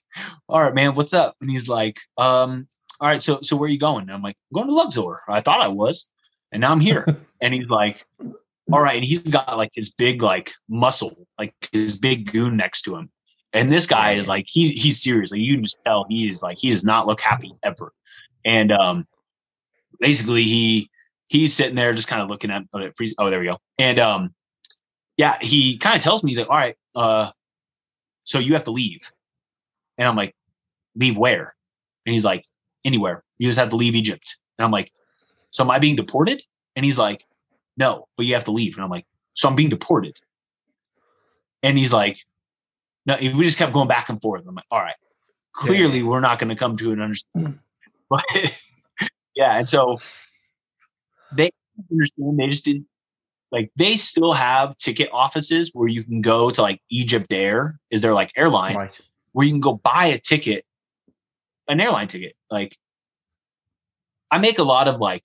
all 0.48 0.62
right, 0.62 0.74
man, 0.74 0.96
what's 0.96 1.14
up? 1.14 1.36
And 1.42 1.50
he's 1.50 1.68
like, 1.68 2.00
um, 2.18 2.68
all 3.00 3.10
right, 3.10 3.22
so 3.22 3.40
so 3.42 3.56
where 3.56 3.68
are 3.68 3.72
you 3.72 3.80
going? 3.80 4.04
And 4.04 4.12
I'm 4.12 4.22
like, 4.22 4.38
I'm 4.52 4.56
going 4.56 4.68
to 4.68 4.74
Luxor. 4.74 5.22
I 5.28 5.42
thought 5.42 5.62
I 5.62 5.68
was. 5.68 6.08
And 6.52 6.62
now 6.62 6.72
I'm 6.72 6.80
here. 6.80 7.06
and 7.42 7.54
he's 7.54 7.70
like, 7.70 8.06
all 8.72 8.82
right. 8.82 8.96
And 8.96 9.04
he's 9.04 9.22
got 9.22 9.58
like 9.58 9.72
his 9.74 9.92
big 9.92 10.22
like 10.22 10.54
muscle, 10.70 11.28
like 11.38 11.54
his 11.72 11.98
big 11.98 12.32
goon 12.32 12.56
next 12.58 12.84
to 12.84 12.96
him. 12.96 13.10
And 13.52 13.72
this 13.72 13.86
guy 13.86 14.14
is 14.14 14.28
like 14.28 14.46
he's 14.48 14.72
he's 14.82 15.02
serious. 15.02 15.32
Like 15.32 15.42
you 15.42 15.56
can 15.56 15.64
just 15.64 15.78
tell 15.86 16.06
he 16.10 16.30
is 16.30 16.42
like 16.42 16.58
he 16.60 16.72
does 16.72 16.84
not 16.84 17.08
look 17.08 17.22
happy 17.22 17.54
ever. 17.64 17.94
And 18.46 18.72
um 18.72 19.08
basically 20.00 20.44
he 20.44 20.90
he's 21.28 21.54
sitting 21.54 21.76
there 21.76 21.94
just 21.94 22.08
kind 22.08 22.22
of 22.22 22.30
looking 22.30 22.52
at 22.52 22.64
oh, 22.74 22.90
oh 23.20 23.30
there 23.30 23.40
we 23.40 23.46
go. 23.46 23.58
And 23.78 24.00
um 24.00 24.34
yeah, 25.18 25.38
he 25.42 25.78
kind 25.78 25.96
of 25.96 26.02
tells 26.02 26.24
me 26.24 26.32
he's 26.32 26.40
like, 26.40 26.50
all 26.50 26.56
right, 26.56 26.76
uh, 26.96 27.32
so 28.24 28.40
you 28.40 28.54
have 28.54 28.64
to 28.64 28.72
leave. 28.72 29.12
And 29.98 30.08
I'm 30.08 30.16
like, 30.16 30.36
leave 30.96 31.18
where? 31.18 31.54
And 32.06 32.14
he's 32.14 32.26
like, 32.26 32.46
anywhere. 32.84 33.24
You 33.38 33.48
just 33.48 33.60
have 33.60 33.70
to 33.70 33.76
leave 33.76 33.96
Egypt. 33.96 34.38
And 34.58 34.66
I'm 34.66 34.72
like, 34.72 34.92
so 35.52 35.64
am 35.64 35.72
I 35.72 35.80
being 35.80 35.96
deported? 35.96 36.44
And 36.76 36.84
he's 36.84 36.98
like, 36.98 37.26
no, 37.78 38.08
but 38.18 38.26
you 38.26 38.34
have 38.34 38.44
to 38.46 38.52
leave. 38.52 38.76
And 38.76 38.84
I'm 38.84 38.90
like, 38.90 39.06
so 39.34 39.50
I'm 39.50 39.56
being 39.56 39.70
deported. 39.70 40.20
And 41.62 41.78
he's 41.78 41.94
like, 41.94 42.18
no, 43.06 43.18
we 43.20 43.44
just 43.44 43.58
kept 43.58 43.74
going 43.74 43.88
back 43.88 44.10
and 44.10 44.22
forth. 44.22 44.44
I'm 44.48 44.56
like, 44.56 44.66
all 44.72 44.80
right, 44.80 44.96
clearly 45.54 46.00
yeah. 46.00 46.06
we're 46.06 46.20
not 46.20 46.40
going 46.40 46.50
to 46.50 46.56
come 46.56 46.78
to 46.78 46.92
an 46.92 47.02
understanding. 47.02 47.60
but 48.10 48.24
yeah, 49.36 49.58
and 49.58 49.68
so 49.68 49.98
they 51.36 51.50
understand. 51.92 52.40
They 52.40 52.48
just 52.48 52.66
didn't 52.66 52.86
like. 53.52 53.72
They 53.76 53.98
still 53.98 54.34
have 54.34 54.78
ticket 54.78 55.10
offices 55.12 55.72
where 55.74 55.88
you 55.88 56.04
can 56.04 56.22
go 56.22 56.52
to 56.52 56.62
like 56.62 56.82
Egypt 56.90 57.32
Air 57.32 57.80
is 57.92 58.02
their 58.02 58.14
like 58.14 58.32
airline 58.36 58.76
right. 58.76 59.00
where 59.34 59.46
you 59.46 59.52
can 59.52 59.62
go 59.62 59.74
buy 59.74 60.06
a 60.06 60.20
ticket, 60.20 60.66
an 61.68 61.80
airline 61.80 62.08
ticket. 62.08 62.36
Like, 62.50 62.78
I 64.32 64.38
make 64.38 64.60
a 64.60 64.64
lot 64.64 64.88
of 64.88 65.00
like 65.00 65.24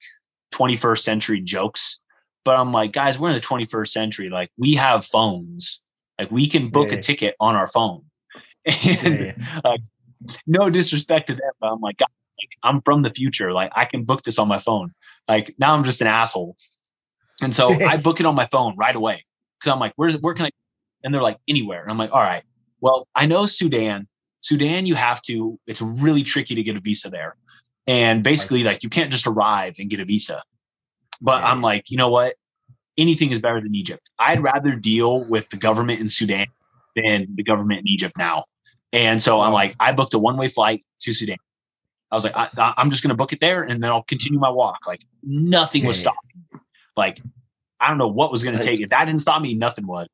21st 0.53 1.01
century 1.01 1.41
jokes, 1.41 2.01
but 2.45 2.57
I'm 2.57 2.73
like, 2.73 2.93
guys, 2.93 3.19
we're 3.19 3.29
in 3.29 3.35
the 3.35 3.41
21st 3.41 3.89
century. 3.89 4.31
Like, 4.31 4.51
we 4.57 4.75
have 4.75 5.05
phones 5.05 5.83
like 6.19 6.31
we 6.31 6.49
can 6.49 6.69
book 6.69 6.91
yeah. 6.91 6.99
a 6.99 7.03
ticket 7.03 7.37
on 7.41 7.55
our 7.55 7.69
phone. 7.69 8.03
And 8.67 9.19
yeah. 9.21 9.61
uh, 9.65 9.79
no 10.47 10.69
disrespect 10.69 11.29
to 11.29 11.35
them, 11.35 11.51
but 11.59 11.69
I'm 11.69 11.81
like, 11.81 11.97
God, 11.97 12.09
like, 12.39 12.51
I'm 12.63 12.83
from 12.83 13.01
the 13.01 13.11
future. 13.11 13.53
Like 13.53 13.71
I 13.75 13.87
can 13.87 14.05
book 14.05 14.25
this 14.25 14.39
on 14.39 14.47
my 14.47 14.59
phone. 14.59 14.93
Like 15.27 15.55
now 15.59 15.75
I'm 15.75 15.85
just 15.85 16.03
an 16.03 16.07
asshole. 16.07 16.55
And 17.41 17.55
so 17.55 17.73
I 17.73 17.97
book 18.09 18.21
it 18.21 18.27
on 18.27 18.35
my 18.35 18.47
phone 18.47 18.77
right 18.77 18.95
away. 18.95 19.25
Cause 19.63 19.73
I'm 19.73 19.79
like, 19.79 19.95
where's 19.97 20.19
where 20.19 20.35
can 20.35 20.47
I? 20.47 20.51
And 21.03 21.15
they're 21.15 21.23
like, 21.23 21.39
anywhere. 21.49 21.83
And 21.83 21.91
I'm 21.91 21.97
like, 21.97 22.13
all 22.13 22.21
right. 22.21 22.43
Well, 22.81 23.09
I 23.15 23.25
know 23.25 23.47
Sudan. 23.47 24.07
Sudan, 24.41 24.85
you 24.85 24.97
have 24.97 25.23
to, 25.23 25.59
it's 25.67 25.81
really 25.81 26.23
tricky 26.23 26.55
to 26.55 26.63
get 26.63 26.77
a 26.77 26.81
visa 26.81 27.09
there. 27.09 27.37
And 27.87 28.23
basically, 28.23 28.65
like 28.65 28.83
you 28.83 28.91
can't 28.91 29.11
just 29.11 29.27
arrive 29.27 29.77
and 29.79 29.89
get 29.89 29.99
a 29.99 30.05
visa. 30.05 30.43
But. 31.21 31.43
I'm 31.45 31.63
like, 31.63 31.91
you 31.91 31.97
know 31.97 32.11
what? 32.11 32.35
anything 32.99 33.31
is 33.31 33.39
better 33.39 33.61
than 33.61 33.75
Egypt. 33.75 34.11
I'd 34.19 34.43
rather 34.43 34.73
deal 34.73 35.25
with 35.25 35.49
the 35.49 35.57
government 35.57 36.01
in 36.01 36.09
Sudan 36.09 36.47
than 36.97 37.29
the 37.35 37.45
government 37.45 37.81
in 37.81 37.89
Egypt 37.89 38.15
now. 38.19 38.45
And 38.93 39.23
so 39.23 39.41
I'm 39.41 39.53
like, 39.53 39.77
I 39.81 39.93
booked 39.93 40.13
a 40.15 40.19
one 40.19 40.37
way 40.37 40.49
flight 40.49 40.85
to 41.03 41.13
Sudan. 41.13 41.37
I 42.11 42.15
was 42.15 42.25
like, 42.25 42.37
I, 42.37 42.75
am 42.77 42.91
just 42.91 43.03
going 43.03 43.11
to 43.11 43.17
book 43.17 43.33
it 43.33 43.41
there 43.41 43.63
and 43.63 43.83
then 43.83 43.91
I'll 43.91 44.03
continue 44.03 44.39
my 44.39 44.51
walk. 44.51 44.87
Like 44.87 45.03
nothing 45.23 45.87
was 45.87 45.99
stopping. 45.99 46.43
Like, 46.97 47.21
I 47.81 47.89
don't 47.89 47.99
know 47.99 48.09
what 48.09 48.33
was 48.33 48.43
going 48.43 48.57
to 48.57 48.63
take 48.63 48.81
it. 48.81 48.91
That 48.91 49.05
didn't 49.05 49.21
stop 49.21 49.41
me. 49.41 49.55
Nothing 49.55 49.87
was. 49.87 50.09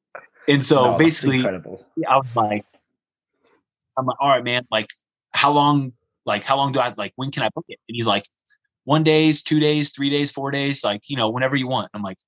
And 0.47 0.63
so 0.63 0.93
no, 0.93 0.99
basically, 0.99 1.47
I 1.47 2.17
was 2.17 2.37
like, 2.37 2.67
I'm 3.97 4.05
like, 4.05 4.17
all 4.21 4.29
right, 4.29 4.45
man, 4.45 4.67
like 4.71 4.89
how 5.31 5.53
long, 5.53 5.93
like 6.27 6.45
how 6.45 6.57
long 6.57 6.73
do 6.73 6.81
I, 6.81 6.93
like, 6.99 7.13
when 7.17 7.31
can 7.31 7.43
I 7.43 7.49
book 7.55 7.65
it? 7.69 7.79
And 7.89 7.95
he's 7.95 8.07
like, 8.07 8.25
one 8.85 9.03
days, 9.03 9.43
two 9.43 9.61
days, 9.61 9.91
three 9.91 10.11
days, 10.11 10.31
four 10.31 10.51
days, 10.51 10.85
like, 10.85 11.03
you 11.09 11.17
know, 11.17 11.29
whenever 11.29 11.57
you 11.57 11.67
want. 11.67 11.91
I'm 11.95 12.03
like, 12.03 12.19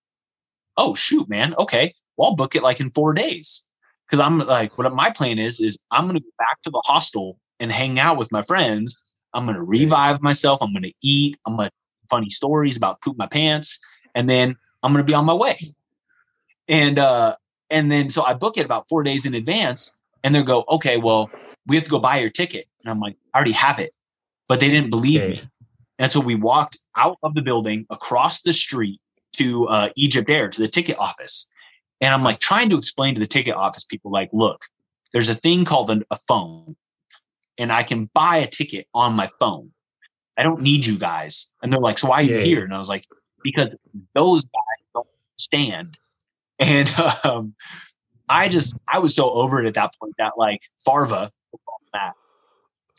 oh 0.77 0.95
shoot, 0.95 1.29
man, 1.29 1.55
okay, 1.59 1.95
well 2.17 2.31
I'll 2.31 2.37
book 2.37 2.57
it 2.57 2.63
like 2.63 2.81
in 2.81 2.91
four 2.91 3.13
days. 3.13 3.63
Because 4.07 4.21
I'm 4.21 4.39
like, 4.39 4.79
what 4.79 4.93
my 4.95 5.11
plan 5.11 5.39
is, 5.39 5.61
is 5.61 5.79
I'm 5.91 6.07
gonna 6.07 6.21
go 6.21 6.31
back 6.39 6.63
to 6.63 6.71
the 6.71 6.83
hostel 6.87 7.39
and 7.59 7.73
hang 7.73 7.99
out 7.99 8.19
with 8.19 8.31
my 8.31 8.43
friends. 8.43 8.97
I'm 9.35 9.47
gonna 9.47 9.63
revive 9.63 10.23
myself. 10.23 10.61
I'm 10.63 10.73
gonna 10.73 10.93
eat. 11.03 11.39
I'm 11.47 11.57
gonna 11.57 11.71
funny 12.09 12.31
stories 12.31 12.77
about 12.77 13.01
poop 13.03 13.17
my 13.19 13.27
pants, 13.27 13.79
and 14.15 14.31
then 14.31 14.57
I'm 14.83 14.93
gonna 14.93 15.05
be 15.05 15.15
on 15.15 15.25
my 15.25 15.35
way. 15.35 15.75
And 16.69 16.99
uh, 16.99 17.37
and 17.71 17.91
then 17.91 18.11
so 18.11 18.23
I 18.23 18.35
book 18.35 18.57
it 18.57 18.65
about 18.65 18.89
four 18.89 19.03
days 19.03 19.27
in 19.27 19.35
advance, 19.35 19.93
and 20.23 20.35
they 20.35 20.43
go, 20.43 20.65
okay, 20.69 20.97
well, 20.97 21.31
we 21.67 21.77
have 21.77 21.85
to 21.85 21.91
go 21.91 21.99
buy 21.99 22.19
your 22.19 22.31
ticket. 22.31 22.67
And 22.85 22.91
I'm 22.91 23.01
like, 23.01 23.17
I 23.35 23.39
already 23.39 23.53
have 23.53 23.79
it, 23.79 23.93
but 24.49 24.61
they 24.61 24.69
didn't 24.69 24.91
believe 24.91 25.21
okay. 25.21 25.33
me. 25.33 25.43
And 25.99 26.13
so 26.13 26.21
we 26.21 26.35
walked 26.35 26.79
out 26.97 27.19
of 27.23 27.35
the 27.35 27.43
building 27.43 27.87
across 27.91 28.43
the 28.43 28.53
street 28.53 29.01
to 29.35 29.67
uh, 29.69 29.91
Egypt 29.97 30.29
Air 30.31 30.49
to 30.49 30.61
the 30.61 30.69
ticket 30.69 30.99
office, 30.99 31.49
and 32.01 32.13
I'm 32.13 32.23
like 32.23 32.39
trying 32.39 32.69
to 32.71 32.77
explain 32.77 33.15
to 33.15 33.21
the 33.21 33.27
ticket 33.27 33.55
office 33.55 33.85
people, 33.85 34.11
like, 34.11 34.29
look, 34.33 34.67
there's 35.13 35.29
a 35.29 35.35
thing 35.35 35.65
called 35.65 35.91
an, 35.91 36.05
a 36.11 36.19
phone, 36.29 36.77
and 37.59 37.73
I 37.73 37.83
can 37.83 38.11
buy 38.13 38.37
a 38.39 38.47
ticket 38.47 38.87
on 38.95 39.15
my 39.15 39.31
phone. 39.39 39.73
I 40.37 40.43
don't 40.43 40.61
need 40.61 40.85
you 40.85 40.99
guys. 40.99 41.51
And 41.63 41.73
they're 41.73 41.81
like, 41.81 41.99
so 41.99 42.09
why 42.09 42.17
are 42.17 42.23
you 42.23 42.37
yeah. 42.37 42.45
here? 42.45 42.65
And 42.65 42.75
I 42.75 42.79
was 42.79 42.89
like, 42.89 43.07
because 43.43 43.75
those 44.15 44.45
guys 44.45 44.87
don't 44.95 45.07
stand. 45.37 45.99
And 46.59 46.89
um, 47.23 47.55
I 48.31 48.49
just, 48.49 48.75
I 48.91 48.99
was 48.99 49.15
so 49.15 49.29
over 49.29 49.63
it 49.63 49.67
at 49.67 49.75
that 49.75 49.93
point 50.01 50.15
that 50.17 50.33
like 50.39 50.63
Farva, 50.87 51.31
that, 51.93 52.15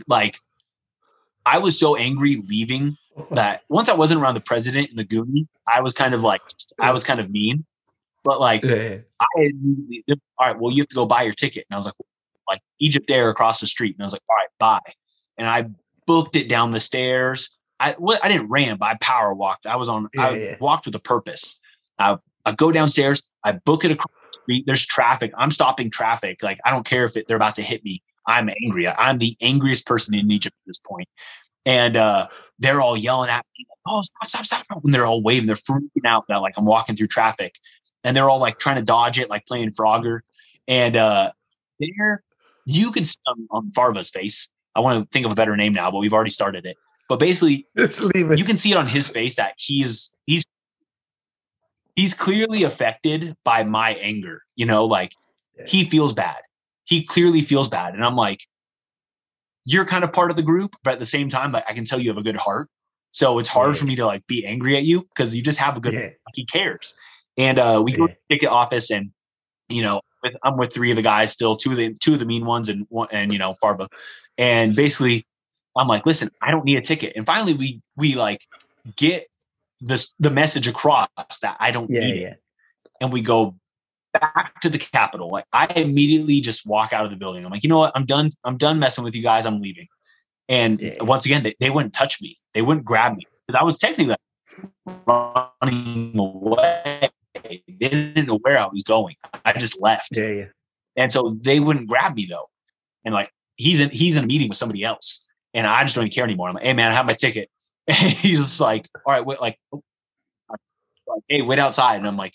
like, 0.07 0.38
I 1.48 1.60
was 1.60 1.80
so 1.80 1.95
angry 1.95 2.44
leaving 2.48 2.98
that 3.32 3.64
once 3.69 3.88
I 3.88 3.95
wasn't 3.95 4.22
around 4.22 4.34
the 4.34 4.41
president 4.41 4.90
and 4.90 4.99
the 4.99 5.06
Goonie, 5.06 5.48
I 5.68 5.82
was 5.82 5.94
kind 5.94 6.14
of 6.14 6.22
like 6.22 6.41
I 6.80 6.91
was 6.91 7.03
kind 7.03 7.19
of 7.19 7.32
mean. 7.32 7.65
But 8.24 8.41
like 8.41 8.64
yeah. 8.64 8.98
I 9.22 9.52
all 10.38 10.48
right, 10.48 10.60
well 10.60 10.74
you 10.74 10.82
have 10.82 10.90
to 10.90 10.95
go 10.95 11.06
buy 11.06 11.24
your 11.24 11.34
ticket. 11.34 11.65
And 11.69 11.76
I 11.76 11.78
was 11.78 11.86
like, 11.86 11.95
like 12.49 12.61
Egypt 12.80 13.10
Air 13.10 13.30
across 13.30 13.61
the 13.61 13.68
street. 13.68 13.95
And 13.95 14.03
I 14.03 14.06
was 14.06 14.14
like, 14.14 14.24
all 14.30 14.36
right, 14.36 14.49
bye. 14.60 14.91
And 15.38 15.48
I 15.48 15.69
booked 16.06 16.36
it 16.36 16.49
down 16.49 16.72
the 16.72 16.80
stairs. 16.82 17.57
I 17.80 17.95
well, 17.98 18.19
I 18.22 18.28
didn't 18.28 18.49
ran, 18.49 18.78
but 18.78 18.88
I 18.88 18.98
power 18.99 19.34
walked. 19.34 19.65
I 19.65 19.78
was 19.78 19.88
on 19.88 20.10
yeah, 20.14 20.28
I 20.28 20.32
yeah. 20.32 20.56
walked 20.60 20.86
with 20.86 20.95
a 20.95 20.99
purpose. 20.99 21.60
I, 21.98 22.18
I 22.45 22.52
go 22.52 22.72
downstairs, 22.72 23.24
I 23.45 23.53
book 23.53 23.86
it 23.86 23.91
across 23.91 24.11
the 24.34 24.40
street. 24.41 24.64
There's 24.68 24.86
traffic. 24.86 25.32
I'm 25.38 25.52
stopping 25.52 25.90
traffic. 25.90 26.44
Like 26.44 26.60
I 26.65 26.72
don't 26.72 26.86
care 26.86 27.06
if 27.06 27.15
it, 27.15 27.28
they're 27.28 27.38
about 27.38 27.56
to 27.56 27.61
hit 27.61 27.86
me. 27.86 28.03
I'm 28.28 28.49
angry. 28.64 28.88
I'm 28.88 29.18
the 29.18 29.38
angriest 29.41 29.86
person 29.86 30.14
in 30.14 30.30
Egypt 30.30 30.56
at 30.56 30.68
this 30.68 30.78
point. 30.78 31.08
And 31.66 31.98
uh, 31.98 32.28
they're 32.60 32.82
all 32.82 32.95
yelling 32.95 33.30
at 33.30 33.45
me, 33.58 33.66
like, 33.70 33.78
oh, 33.88 34.02
stop, 34.02 34.45
stop, 34.45 34.64
stop. 34.64 34.84
And 34.84 34.94
they're 34.94 35.06
all 35.06 35.22
waving. 35.22 35.48
They're 35.48 35.56
freaking 35.56 36.06
out 36.06 36.26
that 36.30 36.38
like 36.38 36.54
I'm 36.58 36.66
walking 36.66 36.95
through 36.95 37.08
traffic. 37.08 37.56
And 38.04 38.16
they're 38.16 38.30
all 38.30 38.40
like 38.40 38.60
trying 38.60 38.78
to 38.78 38.82
dodge 38.82 39.20
it, 39.20 39.30
like 39.30 39.45
playing 39.48 39.72
Frogger. 39.72 40.20
And 40.68 40.95
uh, 40.95 41.32
there, 41.80 42.24
you 42.66 42.91
can 42.91 43.06
see 43.06 43.18
on, 43.28 43.48
on 43.52 43.72
Farva's 43.72 44.10
face. 44.10 44.49
I 44.76 44.80
want 44.80 45.04
to 45.04 45.10
think 45.12 45.26
of 45.26 45.32
a 45.32 45.36
better 45.36 45.58
name 45.58 45.74
now, 45.74 45.90
but 45.90 45.98
we've 45.98 46.14
already 46.14 46.30
started 46.30 46.66
it. 46.66 46.78
But 47.10 47.20
basically, 47.20 47.66
you 47.76 48.44
can 48.44 48.58
see 48.58 48.72
it 48.72 48.78
on 48.78 48.88
his 48.88 49.10
face 49.10 49.36
that 49.36 49.54
he 49.58 49.84
is 49.84 50.12
he's 50.26 50.44
he's 51.95 52.14
clearly 52.14 52.64
affected 52.64 53.36
by 53.44 53.64
my 53.64 53.91
anger. 53.95 54.44
You 54.56 54.66
know, 54.66 54.86
like 54.86 55.14
yeah. 55.58 55.66
he 55.66 55.90
feels 55.90 56.14
bad. 56.14 56.38
He 56.88 57.03
clearly 57.03 57.41
feels 57.41 57.68
bad, 57.68 57.93
and 57.93 58.03
I'm 58.03 58.15
like, 58.15 58.39
you're 59.68 59.85
kind 59.85 60.05
of 60.05 60.14
part 60.14 60.31
of 60.31 60.38
the 60.38 60.43
group, 60.43 60.77
but 60.81 60.93
at 60.93 60.99
the 60.99 61.05
same 61.05 61.27
time, 61.27 61.51
like 61.51 61.65
I 61.68 61.73
can 61.73 61.84
tell 61.84 61.99
you 61.99 62.09
have 62.09 62.18
a 62.18 62.23
good 62.23 62.38
heart. 62.38 62.69
So 63.11 63.38
it's 63.38 63.49
hard 63.49 63.76
yeah. 63.76 63.80
for 63.80 63.85
me 63.85 63.95
to 63.97 64.05
like 64.05 64.26
be 64.26 64.45
angry 64.45 64.77
at 64.77 64.84
you 64.84 65.01
because 65.01 65.35
you 65.35 65.43
just 65.43 65.59
have 65.59 65.76
a 65.76 65.81
good 65.81 65.93
yeah. 65.93 65.99
like 65.99 66.35
he 66.35 66.45
cares. 66.45 66.93
And 67.35 67.59
uh 67.59 67.81
we 67.84 67.91
yeah. 67.91 67.97
go 67.97 68.07
to 68.07 68.14
the 68.14 68.35
ticket 68.35 68.49
office 68.49 68.89
and 68.91 69.11
you 69.68 69.81
know, 69.81 69.99
with, 70.23 70.35
I'm 70.43 70.55
with 70.55 70.73
three 70.73 70.91
of 70.91 70.95
the 70.95 71.01
guys 71.01 71.34
still, 71.34 71.57
two 71.57 71.72
of 71.72 71.77
the 71.77 71.93
two 71.95 72.14
of 72.14 72.19
the 72.19 72.26
mean 72.26 72.45
ones 72.45 72.69
and 72.69 72.85
one 72.88 73.09
and 73.11 73.34
you 73.34 73.39
know, 73.39 73.55
Farva. 73.59 73.89
And 74.38 74.73
basically 74.73 75.26
I'm 75.76 75.89
like, 75.89 76.05
listen, 76.05 76.31
I 76.41 76.51
don't 76.51 76.64
need 76.64 76.77
a 76.77 76.81
ticket. 76.81 77.14
And 77.18 77.26
finally 77.26 77.53
we 77.53 77.81
we 77.97 78.15
like 78.15 78.41
get 78.95 79.27
this 79.81 80.14
the 80.18 80.30
message 80.30 80.69
across 80.69 81.09
that 81.41 81.57
I 81.59 81.72
don't 81.72 81.89
need 81.89 82.22
it. 82.22 82.41
And 83.01 83.11
we 83.11 83.22
go 83.22 83.55
back 84.19 84.60
to 84.61 84.69
the 84.69 84.77
Capitol. 84.77 85.30
Like 85.30 85.45
I 85.53 85.68
immediately 85.76 86.41
just 86.41 86.65
walk 86.65 86.94
out 86.94 87.06
of 87.06 87.11
the 87.11 87.18
building. 87.18 87.45
I'm 87.45 87.52
like, 87.52 87.64
you 87.64 87.69
know 87.69 87.80
what? 87.80 87.91
I'm 87.95 88.06
done. 88.06 88.31
I'm 88.44 88.57
done 88.57 88.80
messing 88.80 89.03
with 89.03 89.15
you 89.15 89.23
guys. 89.23 89.45
I'm 89.45 89.61
leaving. 89.61 89.88
And 90.49 90.81
yeah. 90.81 91.03
once 91.03 91.26
again, 91.26 91.44
they, 91.44 91.56
they 91.60 91.69
wouldn't 91.69 91.94
touch 91.94 92.22
me. 92.22 92.38
They 92.53 92.61
wouldn't 92.61 92.85
grab 92.85 93.15
me 93.15 93.26
because 93.45 93.60
I 93.60 93.64
was 93.64 93.77
technically 93.77 94.15
running 95.06 96.18
away. 96.18 97.10
They 97.44 97.64
didn't 97.77 98.27
know 98.27 98.39
where 98.39 98.57
I 98.57 98.68
was 98.68 98.84
going. 98.84 99.15
I 99.45 99.53
just 99.53 99.80
left. 99.80 100.15
Yeah, 100.15 100.30
yeah. 100.30 100.45
And 100.95 101.11
so 101.11 101.38
they 101.41 101.60
wouldn't 101.60 101.88
grab 101.88 102.15
me 102.15 102.26
though. 102.26 102.49
And 103.06 103.14
like 103.14 103.31
he's 103.56 103.80
in 103.80 103.89
he's 103.89 104.15
in 104.15 104.23
a 104.23 104.27
meeting 104.27 104.49
with 104.49 104.57
somebody 104.57 104.84
else. 104.84 105.26
And 105.53 105.68
I 105.68 105.84
just 105.84 105.95
don't 105.95 106.06
even 106.06 106.14
care 106.14 106.23
anymore. 106.23 106.49
I'm 106.49 106.56
like, 106.56 106.64
hey 106.64 106.73
man, 106.73 106.91
I 106.91 106.95
have 106.95 107.06
my 107.06 107.14
ticket. 107.14 107.49
And 107.89 107.95
he's 107.95 108.60
like, 108.60 108.89
all 109.06 109.14
right, 109.14 109.26
wait, 109.26 109.39
like, 109.39 109.57
like, 109.72 111.22
hey, 111.30 111.41
wait 111.41 111.57
outside. 111.57 111.95
And 111.95 112.06
I'm 112.06 112.18
like, 112.18 112.34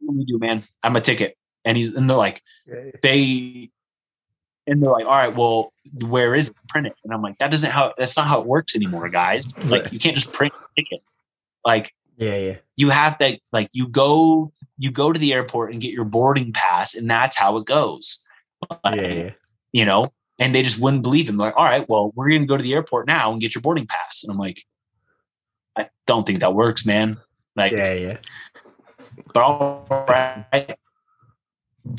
what 0.00 0.14
do 0.14 0.18
we 0.18 0.24
do, 0.24 0.38
man? 0.38 0.64
I'm 0.82 0.96
a 0.96 1.00
ticket. 1.00 1.36
And 1.64 1.76
he's 1.76 1.94
and 1.94 2.08
they're 2.08 2.16
like, 2.16 2.42
yeah. 2.66 2.90
they 3.02 3.70
and 4.66 4.82
they're 4.82 4.90
like, 4.90 5.04
all 5.04 5.12
right, 5.12 5.34
well, 5.34 5.72
where 6.06 6.34
is 6.34 6.48
it? 6.48 6.56
Print 6.68 6.86
it. 6.86 6.94
And 7.04 7.12
I'm 7.12 7.22
like, 7.22 7.38
that 7.38 7.50
doesn't 7.50 7.70
how 7.70 7.94
that's 7.96 8.16
not 8.16 8.28
how 8.28 8.40
it 8.40 8.46
works 8.46 8.74
anymore, 8.74 9.08
guys. 9.10 9.46
Like 9.68 9.92
you 9.92 9.98
can't 9.98 10.14
just 10.14 10.32
print 10.32 10.52
a 10.52 10.80
ticket. 10.80 11.02
Like 11.64 11.92
yeah, 12.16 12.36
yeah. 12.36 12.56
You 12.76 12.90
have 12.90 13.18
to 13.18 13.38
like 13.52 13.68
you 13.72 13.88
go 13.88 14.52
you 14.78 14.90
go 14.90 15.12
to 15.12 15.18
the 15.18 15.32
airport 15.32 15.72
and 15.72 15.80
get 15.80 15.92
your 15.92 16.04
boarding 16.04 16.52
pass, 16.52 16.94
and 16.94 17.08
that's 17.08 17.36
how 17.36 17.56
it 17.56 17.66
goes. 17.66 18.20
Like, 18.82 19.00
yeah, 19.00 19.08
yeah. 19.08 19.30
You 19.72 19.84
know, 19.84 20.12
and 20.38 20.54
they 20.54 20.62
just 20.62 20.78
wouldn't 20.78 21.02
believe 21.02 21.28
him. 21.28 21.36
Like, 21.36 21.54
all 21.56 21.64
right, 21.64 21.88
well, 21.88 22.12
we're 22.14 22.30
gonna 22.30 22.46
go 22.46 22.56
to 22.56 22.62
the 22.62 22.72
airport 22.72 23.06
now 23.06 23.32
and 23.32 23.40
get 23.40 23.54
your 23.54 23.62
boarding 23.62 23.86
pass. 23.86 24.22
And 24.22 24.32
I'm 24.32 24.38
like, 24.38 24.64
I 25.76 25.88
don't 26.06 26.26
think 26.26 26.40
that 26.40 26.54
works, 26.54 26.86
man. 26.86 27.18
Like, 27.56 27.72
yeah, 27.72 27.92
yeah. 27.92 28.16
But 29.32 29.42
all 29.42 29.86
right. 30.08 30.76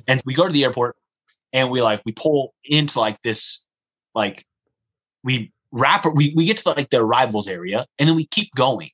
And 0.07 0.21
we 0.25 0.33
go 0.33 0.47
to 0.47 0.53
the 0.53 0.63
airport 0.63 0.95
and 1.53 1.69
we 1.69 1.81
like 1.81 2.01
we 2.05 2.11
pull 2.11 2.53
into 2.63 2.99
like 2.99 3.21
this 3.21 3.63
like 4.13 4.45
we 5.23 5.51
wrap 5.71 6.05
we, 6.13 6.33
we 6.35 6.45
get 6.45 6.57
to 6.57 6.69
like 6.69 6.89
the 6.89 7.01
arrivals 7.01 7.47
area 7.47 7.85
and 7.99 8.09
then 8.09 8.15
we 8.15 8.25
keep 8.27 8.53
going. 8.55 8.89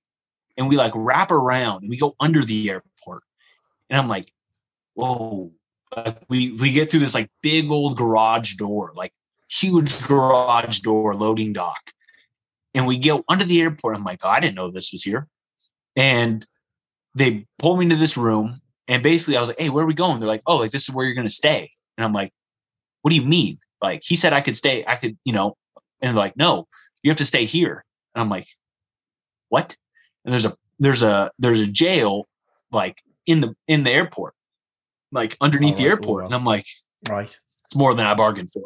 And 0.58 0.68
we 0.68 0.76
like 0.76 0.92
wrap 0.96 1.32
around 1.32 1.82
and 1.82 1.90
we 1.90 1.98
go 1.98 2.16
under 2.20 2.44
the 2.46 2.70
airport. 2.70 3.24
And 3.90 4.00
i'm 4.00 4.08
like 4.08 4.32
whoa. 4.94 5.52
Like 5.96 6.18
we 6.30 6.54
we 6.54 6.72
get 6.72 6.92
through 6.92 7.02
this 7.02 7.14
like 7.14 7.30
big 7.42 7.70
old 7.72 7.98
garage 7.98 8.56
door 8.56 8.94
like 8.96 9.14
huge 9.50 10.02
garage 10.08 10.80
door 10.80 11.16
loading 11.16 11.54
dock. 11.54 11.92
And 12.74 12.88
we 12.88 12.98
go 12.98 13.24
under 13.28 13.44
the 13.44 13.62
airport. 13.62 13.96
I'm 13.96 14.04
like 14.04 14.20
oh, 14.24 14.30
i 14.30 14.40
didn't 14.40 14.56
know 14.56 14.70
this 14.70 14.92
was 14.92 15.04
here. 15.04 15.28
And 15.96 16.46
they 17.16 17.46
pull 17.60 17.78
me 17.78 17.86
into 17.86 17.96
this 17.96 18.18
room 18.18 18.62
and 18.88 19.04
basically 19.04 19.38
i 19.38 19.40
was 19.40 19.50
like 19.50 19.60
hey 19.60 19.70
where 19.70 19.84
are 19.84 19.88
we 19.88 19.94
going 19.94 20.20
they're 20.20 20.30
like 20.30 20.44
oh 20.48 20.58
like 20.58 20.72
this 20.72 20.84
is 20.84 20.96
where 20.96 21.06
you're 21.06 21.16
going 21.16 21.28
to 21.28 21.34
stay 21.34 21.70
and 21.98 22.06
i'm 22.06 22.14
like 22.14 22.32
what 23.02 23.10
do 23.10 23.16
you 23.16 23.26
mean? 23.26 23.60
Like 23.82 24.02
he 24.04 24.16
said 24.16 24.34
I 24.34 24.42
could 24.42 24.56
stay, 24.56 24.86
I 24.88 24.96
could, 24.96 25.18
you 25.24 25.34
know, 25.34 25.58
and 26.02 26.16
like, 26.16 26.38
no, 26.38 26.68
you 27.04 27.12
have 27.12 27.18
to 27.18 27.26
stay 27.26 27.46
here. 27.46 27.84
And 28.16 28.22
I'm 28.22 28.30
like, 28.30 28.48
what? 29.50 29.76
And 30.24 30.32
there's 30.32 30.46
a 30.46 30.56
there's 30.80 31.02
a 31.02 31.32
there's 31.40 31.62
a 31.62 31.68
jail 31.68 32.28
like 32.72 33.02
in 33.26 33.42
the 33.42 33.56
in 33.68 33.84
the 33.84 33.92
airport, 33.92 34.34
like 35.12 35.36
underneath 35.42 35.76
oh, 35.76 35.78
the 35.78 35.86
airport. 35.86 36.26
And 36.26 36.36
I'm 36.36 36.46
like, 36.46 36.66
right. 37.10 37.36
It's 37.66 37.76
more 37.76 37.94
than 37.94 38.06
I 38.06 38.14
bargained 38.14 38.52
for. 38.52 38.64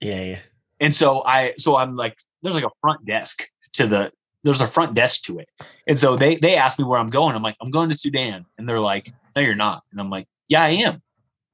Yeah, 0.00 0.22
yeah. 0.22 0.38
And 0.80 0.94
so 0.94 1.22
I 1.24 1.54
so 1.58 1.76
I'm 1.76 1.96
like, 1.96 2.16
there's 2.42 2.54
like 2.54 2.64
a 2.64 2.70
front 2.80 3.04
desk 3.04 3.46
to 3.74 3.86
the 3.86 4.10
there's 4.44 4.60
a 4.60 4.68
front 4.68 4.94
desk 4.94 5.22
to 5.24 5.38
it. 5.38 5.48
And 5.88 5.98
so 5.98 6.16
they 6.16 6.36
they 6.36 6.56
asked 6.56 6.78
me 6.78 6.84
where 6.84 6.98
I'm 6.98 7.10
going. 7.10 7.34
I'm 7.34 7.42
like, 7.42 7.56
I'm 7.60 7.70
going 7.70 7.90
to 7.90 7.96
Sudan. 7.96 8.46
And 8.58 8.68
they're 8.68 8.80
like, 8.80 9.12
No, 9.34 9.42
you're 9.42 9.54
not. 9.54 9.82
And 9.90 10.00
I'm 10.00 10.10
like, 10.10 10.28
Yeah, 10.48 10.62
I 10.62 10.70
am. 10.70 11.02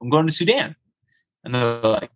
I'm 0.01 0.09
going 0.09 0.27
to 0.27 0.33
Sudan. 0.33 0.75
And 1.43 1.55
they're 1.55 1.81
like, 1.81 2.11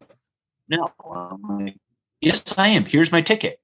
no. 0.69 0.91
I'm 1.13 1.65
like, 1.65 1.77
yes, 2.21 2.57
I 2.57 2.69
am. 2.69 2.85
Here's 2.85 3.11
my 3.11 3.21
ticket. 3.21 3.59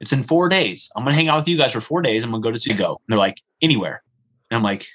It's 0.00 0.12
in 0.12 0.24
four 0.24 0.48
days. 0.48 0.90
I'm 0.96 1.04
gonna 1.04 1.16
hang 1.16 1.28
out 1.28 1.38
with 1.40 1.48
you 1.48 1.58
guys 1.58 1.72
for 1.72 1.80
four 1.80 2.02
days. 2.02 2.24
I'm 2.24 2.30
gonna 2.30 2.42
go 2.42 2.52
to 2.52 2.74
go. 2.74 2.92
And 2.92 2.98
they're 3.08 3.18
like, 3.18 3.40
anywhere. 3.60 4.02
And 4.50 4.56
I'm 4.56 4.62
like, 4.62 4.86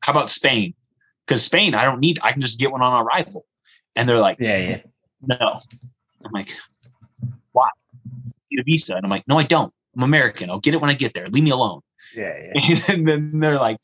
how 0.00 0.12
about 0.12 0.30
Spain? 0.30 0.74
Because 1.26 1.44
Spain, 1.44 1.74
I 1.74 1.84
don't 1.84 2.00
need. 2.00 2.18
I 2.22 2.32
can 2.32 2.40
just 2.40 2.58
get 2.58 2.72
one 2.72 2.82
on 2.82 3.04
arrival. 3.04 3.44
And 3.94 4.08
they're 4.08 4.18
like, 4.18 4.38
yeah, 4.40 4.56
yeah. 4.58 4.80
No. 5.22 5.60
I'm 6.24 6.32
like, 6.32 6.50
why? 7.52 7.68
Need 8.50 8.60
a 8.60 8.64
visa? 8.64 8.94
And 8.94 9.04
I'm 9.04 9.10
like, 9.10 9.26
no, 9.28 9.38
I 9.38 9.42
don't. 9.42 9.72
I'm 9.96 10.02
American. 10.02 10.50
I'll 10.50 10.60
get 10.60 10.74
it 10.74 10.80
when 10.80 10.90
I 10.90 10.94
get 10.94 11.14
there. 11.14 11.26
Leave 11.28 11.44
me 11.44 11.50
alone. 11.50 11.80
Yeah, 12.14 12.34
yeah. 12.54 12.78
And 12.88 13.08
then 13.08 13.40
they're 13.40 13.58
like, 13.58 13.78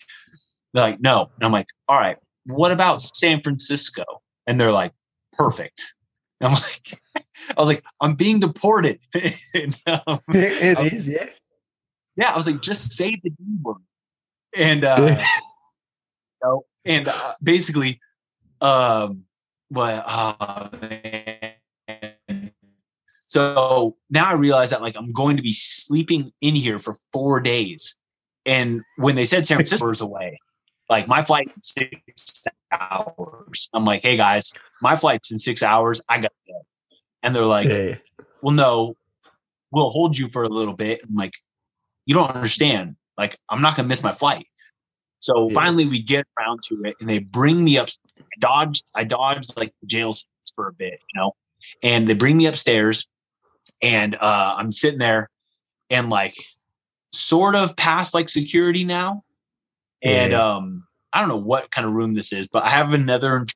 they're 0.72 0.84
like, 0.84 1.00
no. 1.00 1.30
And 1.36 1.44
I'm 1.44 1.52
like, 1.52 1.66
all 1.88 1.98
right. 1.98 2.16
What 2.46 2.72
about 2.72 3.02
San 3.02 3.42
Francisco? 3.42 4.04
And 4.46 4.60
they're 4.60 4.72
like, 4.72 4.92
perfect. 5.32 5.82
And 6.40 6.54
I'm 6.54 6.54
like, 6.62 7.00
I 7.16 7.60
was 7.60 7.68
like, 7.68 7.84
I'm 8.00 8.14
being 8.14 8.40
deported. 8.40 8.98
and, 9.14 9.76
um, 9.86 10.20
it, 10.28 10.78
it 10.78 10.92
is, 10.92 11.08
yeah. 11.08 11.26
Yeah, 12.16 12.30
I 12.30 12.36
was 12.36 12.46
like, 12.46 12.60
just 12.60 12.92
say 12.92 13.16
the 13.22 13.30
D 13.30 13.36
word. 13.62 13.76
And 14.54 14.84
uh, 14.84 15.16
you 15.18 15.24
know, 16.44 16.64
and 16.84 17.08
uh, 17.08 17.34
basically, 17.42 18.00
um, 18.60 19.24
but 19.70 20.04
uh, 20.06 20.68
so 23.32 23.96
now 24.10 24.26
I 24.26 24.34
realize 24.34 24.68
that 24.70 24.82
like 24.82 24.94
I'm 24.94 25.10
going 25.10 25.38
to 25.38 25.42
be 25.42 25.54
sleeping 25.54 26.32
in 26.42 26.54
here 26.54 26.78
for 26.78 26.96
four 27.14 27.40
days. 27.40 27.96
And 28.44 28.82
when 28.96 29.14
they 29.14 29.24
said 29.24 29.46
San 29.46 29.56
Francisco 29.56 29.88
was 29.88 30.02
away, 30.02 30.38
like 30.90 31.08
my 31.08 31.22
flight 31.22 31.50
six 31.62 32.44
hours. 32.70 33.70
I'm 33.72 33.86
like, 33.86 34.02
hey 34.02 34.18
guys, 34.18 34.52
my 34.82 34.96
flight's 34.96 35.32
in 35.32 35.38
six 35.38 35.62
hours. 35.62 35.98
I 36.10 36.18
got 36.18 36.24
to 36.28 36.52
go. 36.52 36.60
And 37.22 37.34
they're 37.34 37.46
like, 37.46 37.68
hey. 37.68 38.02
well, 38.42 38.52
no, 38.52 38.98
we'll 39.70 39.88
hold 39.88 40.18
you 40.18 40.28
for 40.28 40.42
a 40.42 40.50
little 40.50 40.74
bit. 40.74 41.00
I'm 41.02 41.14
like, 41.14 41.32
you 42.04 42.14
don't 42.14 42.30
understand. 42.32 42.96
Like, 43.16 43.38
I'm 43.48 43.62
not 43.62 43.76
gonna 43.76 43.88
miss 43.88 44.02
my 44.02 44.12
flight. 44.12 44.46
So 45.20 45.48
yeah. 45.48 45.54
finally, 45.54 45.86
we 45.86 46.02
get 46.02 46.26
around 46.38 46.60
to 46.64 46.82
it, 46.84 46.96
and 47.00 47.08
they 47.08 47.20
bring 47.20 47.64
me 47.64 47.78
up. 47.78 47.88
I 48.18 48.24
dodged, 48.40 48.84
I 48.94 49.04
dodged 49.04 49.56
like 49.56 49.72
jail 49.86 50.12
for 50.54 50.68
a 50.68 50.72
bit, 50.74 51.00
you 51.14 51.20
know, 51.20 51.32
and 51.82 52.06
they 52.06 52.12
bring 52.12 52.36
me 52.36 52.44
upstairs, 52.44 53.08
and 53.80 54.14
uh, 54.14 54.54
I'm 54.58 54.72
sitting 54.72 54.98
there, 54.98 55.28
and 55.90 56.10
like, 56.10 56.34
sort 57.12 57.54
of 57.54 57.76
past 57.76 58.14
like 58.14 58.28
security 58.28 58.84
now, 58.84 59.22
and 60.02 60.32
yeah. 60.32 60.54
um, 60.54 60.86
I 61.12 61.20
don't 61.20 61.28
know 61.28 61.36
what 61.36 61.70
kind 61.70 61.86
of 61.86 61.92
room 61.92 62.14
this 62.14 62.32
is, 62.32 62.48
but 62.48 62.64
I 62.64 62.70
have 62.70 62.92
another. 62.94 63.46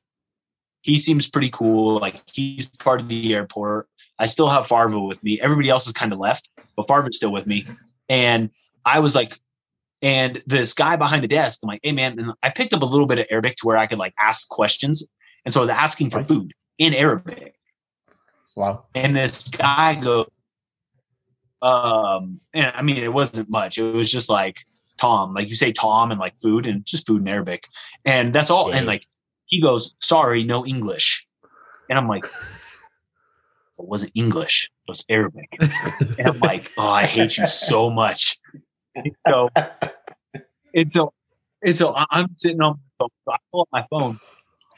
He 0.81 0.97
seems 0.99 1.27
pretty 1.27 1.49
cool. 1.49 1.99
Like 1.99 2.21
he's 2.31 2.67
part 2.77 3.01
of 3.01 3.09
the 3.09 3.33
airport. 3.33 3.87
I 4.19 4.25
still 4.25 4.47
have 4.47 4.67
Farva 4.67 4.99
with 4.99 5.21
me. 5.23 5.39
Everybody 5.41 5.69
else 5.69 5.85
is 5.85 5.93
kind 5.93 6.13
of 6.13 6.19
left, 6.19 6.49
but 6.75 6.87
Farva's 6.87 7.17
still 7.17 7.31
with 7.31 7.45
me. 7.45 7.65
And 8.09 8.49
I 8.85 8.99
was 8.99 9.15
like, 9.15 9.39
and 10.01 10.41
this 10.45 10.73
guy 10.73 10.95
behind 10.95 11.23
the 11.23 11.27
desk, 11.27 11.59
I'm 11.61 11.67
like, 11.67 11.81
hey 11.83 11.91
man, 11.91 12.19
and 12.19 12.31
I 12.41 12.49
picked 12.49 12.73
up 12.73 12.81
a 12.81 12.85
little 12.85 13.05
bit 13.05 13.19
of 13.19 13.25
Arabic 13.29 13.57
to 13.57 13.67
where 13.67 13.77
I 13.77 13.87
could 13.87 13.97
like 13.97 14.13
ask 14.19 14.47
questions. 14.47 15.03
And 15.43 15.53
so 15.53 15.59
I 15.59 15.61
was 15.61 15.69
asking 15.69 16.11
for 16.11 16.23
food 16.23 16.53
in 16.77 16.93
Arabic. 16.93 17.55
Wow. 18.57 18.85
And 18.95 19.15
this 19.15 19.43
guy 19.43 19.95
goes, 19.95 20.25
um, 21.61 22.41
and 22.53 22.71
I 22.75 22.81
mean, 22.81 22.97
it 22.97 23.13
wasn't 23.13 23.49
much. 23.49 23.77
It 23.77 23.93
was 23.93 24.11
just 24.11 24.29
like, 24.29 24.65
Tom. 24.97 25.35
Like 25.35 25.47
you 25.47 25.55
say 25.55 25.71
Tom 25.71 26.09
and 26.09 26.19
like 26.19 26.35
food 26.37 26.65
and 26.65 26.83
just 26.83 27.05
food 27.05 27.21
in 27.21 27.27
Arabic. 27.27 27.67
And 28.03 28.33
that's 28.33 28.49
all. 28.49 28.71
Yeah. 28.71 28.77
And 28.77 28.87
like 28.87 29.05
he 29.45 29.61
goes, 29.61 29.91
sorry, 29.99 30.43
no 30.43 30.65
English. 30.65 31.25
And 31.87 31.99
I'm 31.99 32.07
like, 32.07 32.25
it 32.25 33.85
wasn't 33.85 34.11
English, 34.15 34.67
it 34.87 34.89
was 34.89 35.05
Arabic. 35.07 35.49
and 36.17 36.27
I'm 36.27 36.39
like, 36.39 36.71
oh, 36.79 36.89
I 36.89 37.05
hate 37.05 37.37
you 37.37 37.45
so 37.45 37.91
much. 37.91 38.39
And 38.95 39.15
so, 39.27 39.49
and 40.73 40.91
so, 40.93 41.13
and 41.63 41.75
so 41.75 41.93
I'm 42.09 42.35
sitting 42.39 42.59
on 42.61 42.79
my 42.99 43.05
phone. 43.05 43.09
So 43.23 43.31
I 43.31 43.37
pull 43.51 43.61
up 43.61 43.69
my 43.71 43.85
phone 43.91 44.19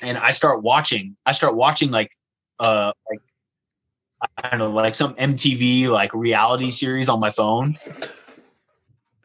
and 0.02 0.18
I 0.18 0.32
start 0.32 0.62
watching. 0.64 1.16
I 1.26 1.32
start 1.32 1.56
watching 1.56 1.92
like, 1.92 2.12
uh, 2.60 2.92
like 3.10 3.22
I 4.38 4.50
don't 4.50 4.60
know, 4.60 4.72
like 4.72 4.96
some 4.96 5.16
MTV 5.16 5.88
like 5.88 6.14
reality 6.14 6.72
series 6.72 7.10
on 7.10 7.20
my 7.20 7.32
phone. 7.32 7.76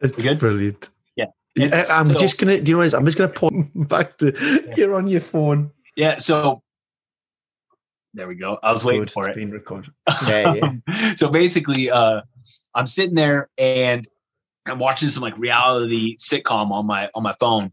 It's 0.01 0.21
good? 0.21 0.39
brilliant. 0.39 0.89
Yeah. 1.15 1.25
yeah 1.55 1.85
I'm 1.89 2.07
so, 2.07 2.13
just 2.15 2.37
gonna 2.37 2.61
do 2.61 2.71
you 2.71 2.77
know 2.77 2.83
what 2.83 2.93
I'm 2.93 3.05
just 3.05 3.17
gonna 3.17 3.31
point 3.31 3.71
back 3.89 4.17
to 4.19 4.33
yeah. 4.67 4.75
you're 4.75 4.95
on 4.95 5.07
your 5.07 5.21
phone. 5.21 5.71
Yeah, 5.95 6.17
so 6.17 6.61
there 8.13 8.27
we 8.27 8.35
go. 8.35 8.57
I 8.63 8.71
was 8.71 8.83
waiting 8.83 9.01
Good, 9.01 9.11
for 9.11 9.29
it. 9.29 9.35
Being 9.35 9.51
recorded. 9.51 9.91
Yeah, 10.27 10.53
yeah. 10.87 11.15
so 11.15 11.29
basically, 11.29 11.91
uh, 11.91 12.21
I'm 12.73 12.87
sitting 12.87 13.15
there 13.15 13.49
and 13.57 14.07
I'm 14.65 14.79
watching 14.79 15.09
some 15.09 15.21
like 15.23 15.37
reality 15.37 16.17
sitcom 16.17 16.71
on 16.71 16.87
my 16.87 17.09
on 17.13 17.23
my 17.23 17.35
phone, 17.39 17.71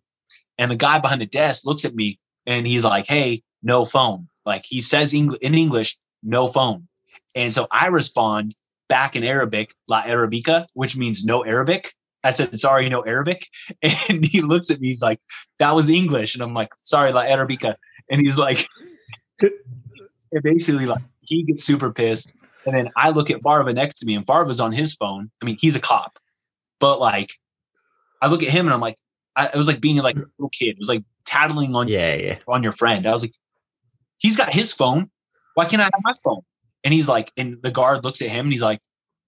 and 0.58 0.70
the 0.70 0.76
guy 0.76 0.98
behind 0.98 1.20
the 1.20 1.26
desk 1.26 1.64
looks 1.64 1.84
at 1.84 1.94
me 1.94 2.18
and 2.46 2.66
he's 2.66 2.84
like, 2.84 3.06
"Hey, 3.06 3.42
no 3.62 3.84
phone." 3.84 4.28
Like 4.44 4.64
he 4.64 4.80
says 4.80 5.14
in 5.14 5.34
English, 5.40 5.96
"No 6.22 6.48
phone," 6.48 6.88
and 7.34 7.52
so 7.52 7.66
I 7.70 7.86
respond 7.88 8.54
back 8.88 9.16
in 9.16 9.24
Arabic, 9.24 9.74
"La 9.88 10.02
Arabica," 10.02 10.66
which 10.74 10.96
means 10.96 11.24
no 11.24 11.44
Arabic. 11.44 11.94
I 12.24 12.30
said, 12.30 12.56
sorry, 12.58 12.88
no 12.88 13.00
Arabic. 13.00 13.48
And 14.08 14.24
he 14.24 14.42
looks 14.42 14.70
at 14.70 14.80
me, 14.80 14.88
he's 14.88 15.02
like, 15.02 15.18
that 15.58 15.74
was 15.74 15.88
English. 15.88 16.34
And 16.34 16.42
I'm 16.42 16.54
like, 16.54 16.72
sorry, 16.84 17.12
La 17.12 17.24
Arabica. 17.24 17.74
And 18.10 18.20
he's 18.20 18.38
like, 18.38 18.68
and 19.40 20.42
basically, 20.42 20.86
like, 20.86 21.02
he 21.22 21.42
gets 21.42 21.64
super 21.64 21.90
pissed. 21.90 22.32
And 22.64 22.76
then 22.76 22.90
I 22.96 23.10
look 23.10 23.30
at 23.30 23.42
Farva 23.42 23.72
next 23.72 23.98
to 24.00 24.06
me, 24.06 24.14
and 24.14 24.24
Farva's 24.24 24.60
on 24.60 24.72
his 24.72 24.94
phone. 24.94 25.30
I 25.42 25.46
mean, 25.46 25.56
he's 25.58 25.74
a 25.74 25.80
cop, 25.80 26.18
but 26.78 27.00
like, 27.00 27.32
I 28.20 28.28
look 28.28 28.42
at 28.42 28.50
him 28.50 28.66
and 28.66 28.74
I'm 28.74 28.80
like, 28.80 28.98
I, 29.34 29.46
it 29.46 29.56
was 29.56 29.66
like 29.66 29.80
being 29.80 29.96
like 29.96 30.16
a 30.16 30.24
little 30.38 30.50
kid. 30.50 30.70
It 30.70 30.78
was 30.78 30.88
like 30.88 31.02
tattling 31.24 31.74
on 31.74 31.88
yeah, 31.88 32.14
yeah. 32.14 32.38
on 32.46 32.62
your 32.62 32.72
friend. 32.72 33.06
I 33.06 33.14
was 33.14 33.22
like, 33.22 33.34
he's 34.18 34.36
got 34.36 34.54
his 34.54 34.72
phone. 34.72 35.10
Why 35.54 35.64
can't 35.64 35.80
I 35.80 35.86
have 35.86 35.92
my 36.02 36.14
phone? 36.22 36.42
And 36.84 36.92
he's 36.92 37.08
like, 37.08 37.32
and 37.36 37.58
the 37.62 37.70
guard 37.70 38.04
looks 38.04 38.22
at 38.22 38.28
him 38.28 38.46
and 38.46 38.52
he's 38.52 38.62
like, 38.62 38.80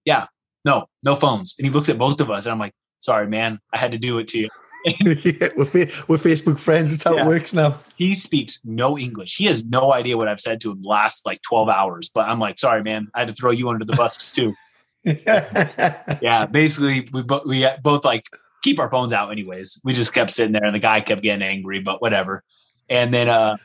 yeah, 0.03 0.27
no, 0.63 0.87
no 1.03 1.15
phones. 1.15 1.55
And 1.57 1.65
he 1.65 1.71
looks 1.71 1.89
at 1.89 1.97
both 1.97 2.19
of 2.19 2.29
us 2.29 2.45
and 2.45 2.53
I'm 2.53 2.59
like, 2.59 2.73
sorry, 2.99 3.27
man, 3.27 3.59
I 3.73 3.77
had 3.77 3.91
to 3.91 3.97
do 3.97 4.17
it 4.17 4.27
to 4.29 4.39
you. 4.39 4.49
yeah, 4.85 5.49
we're, 5.55 5.87
we're 6.07 6.17
Facebook 6.17 6.59
friends. 6.59 6.91
That's 6.91 7.03
how 7.03 7.15
yeah. 7.15 7.23
it 7.23 7.27
works 7.27 7.53
now. 7.53 7.79
He 7.97 8.13
speaks 8.13 8.59
no 8.63 8.97
English. 8.97 9.35
He 9.35 9.45
has 9.45 9.63
no 9.63 9.93
idea 9.93 10.17
what 10.17 10.27
I've 10.27 10.39
said 10.39 10.61
to 10.61 10.71
him 10.71 10.81
the 10.81 10.87
last 10.87 11.25
like 11.25 11.41
12 11.41 11.69
hours. 11.69 12.09
But 12.13 12.27
I'm 12.27 12.39
like, 12.39 12.59
sorry, 12.59 12.83
man, 12.83 13.07
I 13.15 13.19
had 13.19 13.27
to 13.29 13.33
throw 13.33 13.51
you 13.51 13.69
under 13.69 13.85
the 13.85 13.93
bus 13.93 14.31
too. 14.33 14.53
yeah, 15.03 16.47
basically, 16.47 17.07
we 17.13 17.21
both 17.21 17.45
we 17.45 17.67
both 17.83 18.03
like 18.03 18.25
keep 18.63 18.79
our 18.79 18.89
phones 18.89 19.13
out 19.13 19.31
anyways. 19.31 19.79
We 19.83 19.93
just 19.93 20.13
kept 20.13 20.31
sitting 20.31 20.51
there, 20.51 20.63
and 20.63 20.73
the 20.73 20.79
guy 20.79 20.99
kept 21.01 21.21
getting 21.21 21.43
angry, 21.43 21.79
but 21.79 22.01
whatever. 22.01 22.43
And 22.89 23.13
then 23.13 23.29
uh, 23.29 23.57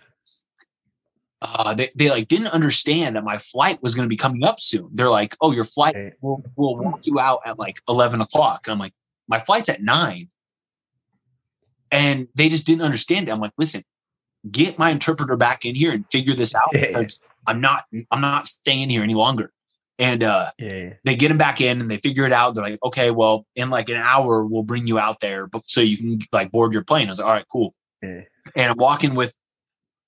uh, 1.42 1.74
they, 1.74 1.90
they 1.94 2.10
like 2.10 2.28
didn't 2.28 2.48
understand 2.48 3.16
that 3.16 3.24
my 3.24 3.38
flight 3.38 3.82
was 3.82 3.94
going 3.94 4.06
to 4.06 4.10
be 4.10 4.16
coming 4.16 4.44
up 4.44 4.60
soon. 4.60 4.90
They're 4.92 5.10
like, 5.10 5.36
"Oh, 5.40 5.52
your 5.52 5.64
flight 5.64 6.14
will 6.20 6.42
will 6.56 6.76
walk 6.76 7.06
you 7.06 7.18
out 7.18 7.40
at 7.46 7.58
like 7.58 7.80
eleven 7.88 8.20
o'clock," 8.20 8.66
and 8.66 8.72
I'm 8.72 8.78
like, 8.78 8.94
"My 9.28 9.40
flight's 9.40 9.68
at 9.68 9.82
nine 9.82 10.28
and 11.90 12.28
they 12.34 12.48
just 12.48 12.66
didn't 12.66 12.82
understand 12.82 13.28
it. 13.28 13.32
I'm 13.32 13.40
like, 13.40 13.52
listen, 13.58 13.84
get 14.50 14.78
my 14.78 14.90
interpreter 14.90 15.36
back 15.36 15.64
in 15.64 15.74
here 15.74 15.92
and 15.92 16.08
figure 16.10 16.34
this 16.34 16.54
out 16.54 16.68
because 16.72 17.18
I'm 17.46 17.60
not 17.60 17.84
I'm 18.10 18.20
not 18.20 18.46
staying 18.46 18.90
here 18.90 19.02
any 19.02 19.14
longer. 19.14 19.52
And 19.98 20.24
uh, 20.24 20.50
yeah. 20.58 20.94
they 21.04 21.14
get 21.14 21.30
him 21.30 21.36
back 21.36 21.60
in 21.60 21.78
and 21.78 21.90
they 21.90 21.98
figure 21.98 22.24
it 22.24 22.32
out. 22.32 22.54
They're 22.54 22.64
like, 22.64 22.78
okay, 22.82 23.10
well, 23.10 23.44
in 23.54 23.68
like 23.68 23.90
an 23.90 23.96
hour, 23.96 24.46
we'll 24.46 24.62
bring 24.62 24.86
you 24.86 24.98
out 24.98 25.20
there, 25.20 25.46
but 25.46 25.62
so 25.66 25.82
you 25.82 25.98
can 25.98 26.18
like 26.32 26.50
board 26.50 26.72
your 26.72 26.84
plane. 26.84 27.08
I 27.08 27.10
was 27.10 27.18
like, 27.18 27.28
all 27.28 27.34
right, 27.34 27.46
cool. 27.52 27.74
Yeah. 28.02 28.22
And 28.56 28.70
I'm 28.70 28.78
walking 28.78 29.14
with 29.14 29.34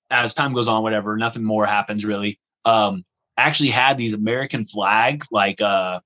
as 0.09 0.33
time 0.33 0.53
goes 0.53 0.67
on, 0.67 0.83
whatever, 0.83 1.17
nothing 1.17 1.43
more 1.43 1.65
happens 1.65 2.05
really. 2.05 2.39
Um, 2.65 3.03
I 3.37 3.43
actually 3.43 3.69
had 3.69 3.97
these 3.97 4.13
American 4.13 4.63
flag 4.63 5.25
like 5.31 5.59
uh 5.59 5.99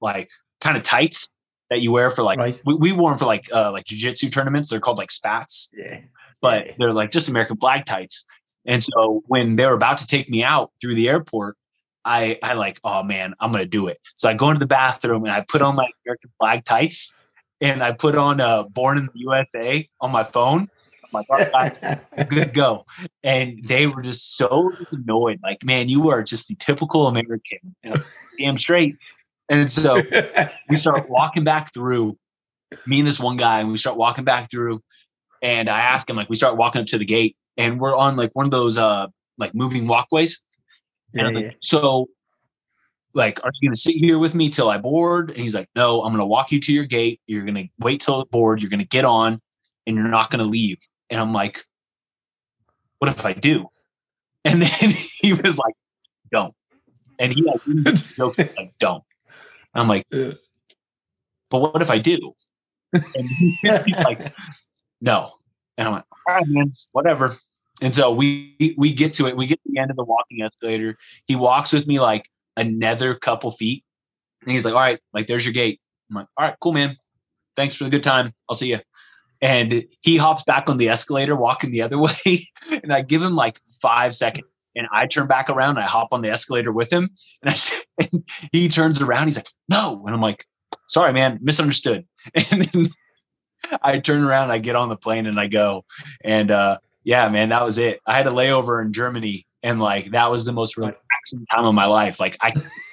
like 0.00 0.30
kind 0.60 0.76
of 0.76 0.82
tights 0.82 1.28
that 1.70 1.80
you 1.80 1.92
wear 1.92 2.10
for 2.10 2.22
like 2.22 2.38
right. 2.38 2.60
we, 2.64 2.74
we 2.74 2.92
wore 2.92 3.10
them 3.10 3.18
for 3.18 3.26
like 3.26 3.48
uh 3.52 3.70
like 3.72 3.84
jiu-jitsu 3.84 4.28
tournaments 4.30 4.70
they're 4.70 4.80
called 4.80 4.98
like 4.98 5.10
spats 5.10 5.70
yeah 5.76 6.00
but 6.40 6.66
yeah. 6.66 6.72
they're 6.78 6.92
like 6.92 7.10
just 7.10 7.28
american 7.28 7.56
flag 7.56 7.84
tights 7.84 8.24
and 8.66 8.82
so 8.82 9.22
when 9.26 9.56
they 9.56 9.66
were 9.66 9.74
about 9.74 9.98
to 9.98 10.06
take 10.06 10.28
me 10.30 10.42
out 10.42 10.70
through 10.80 10.94
the 10.94 11.08
airport 11.08 11.56
i 12.04 12.38
i 12.42 12.54
like 12.54 12.80
oh 12.84 13.02
man 13.02 13.34
i'm 13.40 13.52
gonna 13.52 13.66
do 13.66 13.86
it 13.86 13.98
so 14.16 14.28
i 14.28 14.34
go 14.34 14.48
into 14.48 14.58
the 14.58 14.66
bathroom 14.66 15.24
and 15.24 15.32
i 15.32 15.44
put 15.48 15.62
on 15.62 15.74
my 15.74 15.88
american 16.06 16.30
flag 16.38 16.64
tights 16.64 17.14
and 17.60 17.82
i 17.82 17.92
put 17.92 18.16
on 18.16 18.40
uh 18.40 18.62
born 18.64 18.98
in 18.98 19.06
the 19.06 19.12
usa 19.14 19.88
on 20.00 20.10
my 20.10 20.24
phone 20.24 20.68
I'm 21.14 21.24
like, 21.28 21.30
all 21.30 21.60
right, 21.60 22.00
good 22.28 22.40
to 22.40 22.46
go. 22.46 22.84
And 23.22 23.62
they 23.64 23.86
were 23.86 24.02
just 24.02 24.36
so 24.36 24.72
annoyed. 24.92 25.40
Like, 25.42 25.64
man, 25.64 25.88
you 25.88 26.10
are 26.10 26.22
just 26.22 26.48
the 26.48 26.54
typical 26.54 27.06
American. 27.06 27.74
You 27.82 27.90
know, 27.90 27.96
damn 28.38 28.58
straight. 28.58 28.96
And 29.48 29.70
so 29.70 30.02
we 30.68 30.76
start 30.76 31.08
walking 31.08 31.44
back 31.44 31.72
through, 31.72 32.18
me 32.86 32.98
and 32.98 33.08
this 33.08 33.18
one 33.18 33.36
guy, 33.36 33.60
and 33.60 33.70
we 33.70 33.78
start 33.78 33.96
walking 33.96 34.24
back 34.24 34.50
through. 34.50 34.82
And 35.42 35.68
I 35.68 35.80
ask 35.80 36.08
him, 36.08 36.16
like, 36.16 36.28
we 36.28 36.36
start 36.36 36.56
walking 36.56 36.82
up 36.82 36.88
to 36.88 36.98
the 36.98 37.04
gate, 37.04 37.36
and 37.56 37.80
we're 37.80 37.96
on 37.96 38.16
like 38.16 38.34
one 38.34 38.44
of 38.44 38.50
those 38.50 38.76
uh 38.76 39.06
like 39.38 39.54
moving 39.54 39.86
walkways. 39.86 40.40
Yeah, 41.14 41.28
like, 41.30 41.44
yeah. 41.44 41.50
so 41.62 42.08
like, 43.14 43.42
are 43.44 43.50
you 43.60 43.68
gonna 43.68 43.76
sit 43.76 43.94
here 43.94 44.18
with 44.18 44.34
me 44.34 44.50
till 44.50 44.68
I 44.68 44.78
board? 44.78 45.30
And 45.30 45.38
he's 45.38 45.54
like, 45.54 45.68
No, 45.74 46.02
I'm 46.02 46.12
gonna 46.12 46.26
walk 46.26 46.52
you 46.52 46.60
to 46.60 46.72
your 46.72 46.84
gate. 46.84 47.20
You're 47.26 47.44
gonna 47.44 47.64
wait 47.78 48.00
till 48.00 48.20
it 48.20 48.30
board, 48.30 48.60
you're 48.60 48.70
gonna 48.70 48.84
get 48.84 49.04
on, 49.04 49.40
and 49.86 49.96
you're 49.96 50.08
not 50.08 50.30
gonna 50.30 50.44
leave. 50.44 50.78
And 51.10 51.20
I'm 51.20 51.32
like, 51.32 51.64
What 52.98 53.10
if 53.10 53.24
I 53.24 53.32
do? 53.32 53.66
And 54.44 54.62
then 54.80 54.90
he 54.90 55.32
was 55.32 55.58
like, 55.58 55.74
Don't. 56.30 56.54
And 57.18 57.32
he 57.32 57.42
like 57.42 57.60
jokes 58.16 58.38
like, 58.38 58.74
Don't. 58.78 59.04
And 59.74 59.82
I'm 59.82 59.88
like, 59.88 60.06
but 61.50 61.60
what 61.60 61.82
if 61.82 61.90
I 61.90 61.98
do? 61.98 62.34
And 62.92 63.02
he's 63.84 63.96
like, 64.04 64.32
no. 65.00 65.32
And 65.76 65.88
I'm 65.88 65.94
like, 65.94 66.04
all 66.28 66.34
right, 66.36 66.44
man, 66.48 66.72
whatever. 66.92 67.38
And 67.80 67.94
so 67.94 68.10
we 68.10 68.74
we 68.76 68.92
get 68.92 69.14
to 69.14 69.26
it. 69.26 69.36
We 69.36 69.46
get 69.46 69.62
to 69.62 69.72
the 69.72 69.78
end 69.78 69.90
of 69.90 69.96
the 69.96 70.04
walking 70.04 70.42
escalator. 70.42 70.96
He 71.26 71.36
walks 71.36 71.72
with 71.72 71.86
me 71.86 72.00
like 72.00 72.28
another 72.56 73.14
couple 73.14 73.50
feet. 73.52 73.84
And 74.42 74.50
he's 74.50 74.64
like, 74.64 74.74
all 74.74 74.80
right, 74.80 74.98
like 75.12 75.26
there's 75.26 75.44
your 75.44 75.54
gate. 75.54 75.80
I'm 76.10 76.16
like, 76.16 76.26
all 76.36 76.46
right, 76.46 76.56
cool, 76.60 76.72
man. 76.72 76.96
Thanks 77.54 77.74
for 77.74 77.84
the 77.84 77.90
good 77.90 78.02
time. 78.02 78.34
I'll 78.48 78.56
see 78.56 78.70
you. 78.70 78.80
And 79.40 79.84
he 80.00 80.16
hops 80.16 80.42
back 80.44 80.68
on 80.68 80.78
the 80.78 80.88
escalator, 80.88 81.36
walking 81.36 81.70
the 81.70 81.82
other 81.82 81.98
way. 81.98 82.48
And 82.70 82.92
I 82.92 83.02
give 83.02 83.22
him 83.22 83.34
like 83.34 83.60
five 83.80 84.14
seconds 84.14 84.46
and 84.74 84.86
I 84.92 85.06
turn 85.06 85.26
back 85.26 85.50
around 85.50 85.70
and 85.70 85.80
I 85.80 85.88
hop 85.88 86.08
on 86.12 86.22
the 86.22 86.30
escalator 86.30 86.72
with 86.72 86.92
him. 86.92 87.10
And 87.42 87.54
I 87.54 87.58
and 88.12 88.24
he 88.52 88.68
turns 88.68 89.00
around. 89.00 89.26
He's 89.26 89.36
like, 89.36 89.50
no. 89.68 90.02
And 90.06 90.14
I'm 90.14 90.20
like, 90.20 90.46
sorry, 90.86 91.12
man, 91.12 91.38
misunderstood. 91.42 92.06
And 92.50 92.62
then 92.66 92.88
I 93.82 93.98
turn 93.98 94.22
around, 94.22 94.50
I 94.50 94.58
get 94.58 94.76
on 94.76 94.88
the 94.88 94.96
plane 94.96 95.26
and 95.26 95.38
I 95.38 95.46
go. 95.46 95.84
And 96.24 96.50
uh, 96.50 96.78
yeah, 97.04 97.28
man, 97.28 97.48
that 97.48 97.64
was 97.64 97.78
it. 97.78 98.00
I 98.06 98.16
had 98.16 98.26
a 98.26 98.30
layover 98.30 98.82
in 98.82 98.92
Germany 98.92 99.46
and 99.62 99.80
like 99.80 100.10
that 100.12 100.30
was 100.30 100.44
the 100.44 100.52
most 100.52 100.76
relaxing 100.76 101.44
time 101.50 101.64
of 101.64 101.74
my 101.74 101.86
life. 101.86 102.20
Like 102.20 102.36
I 102.40 102.52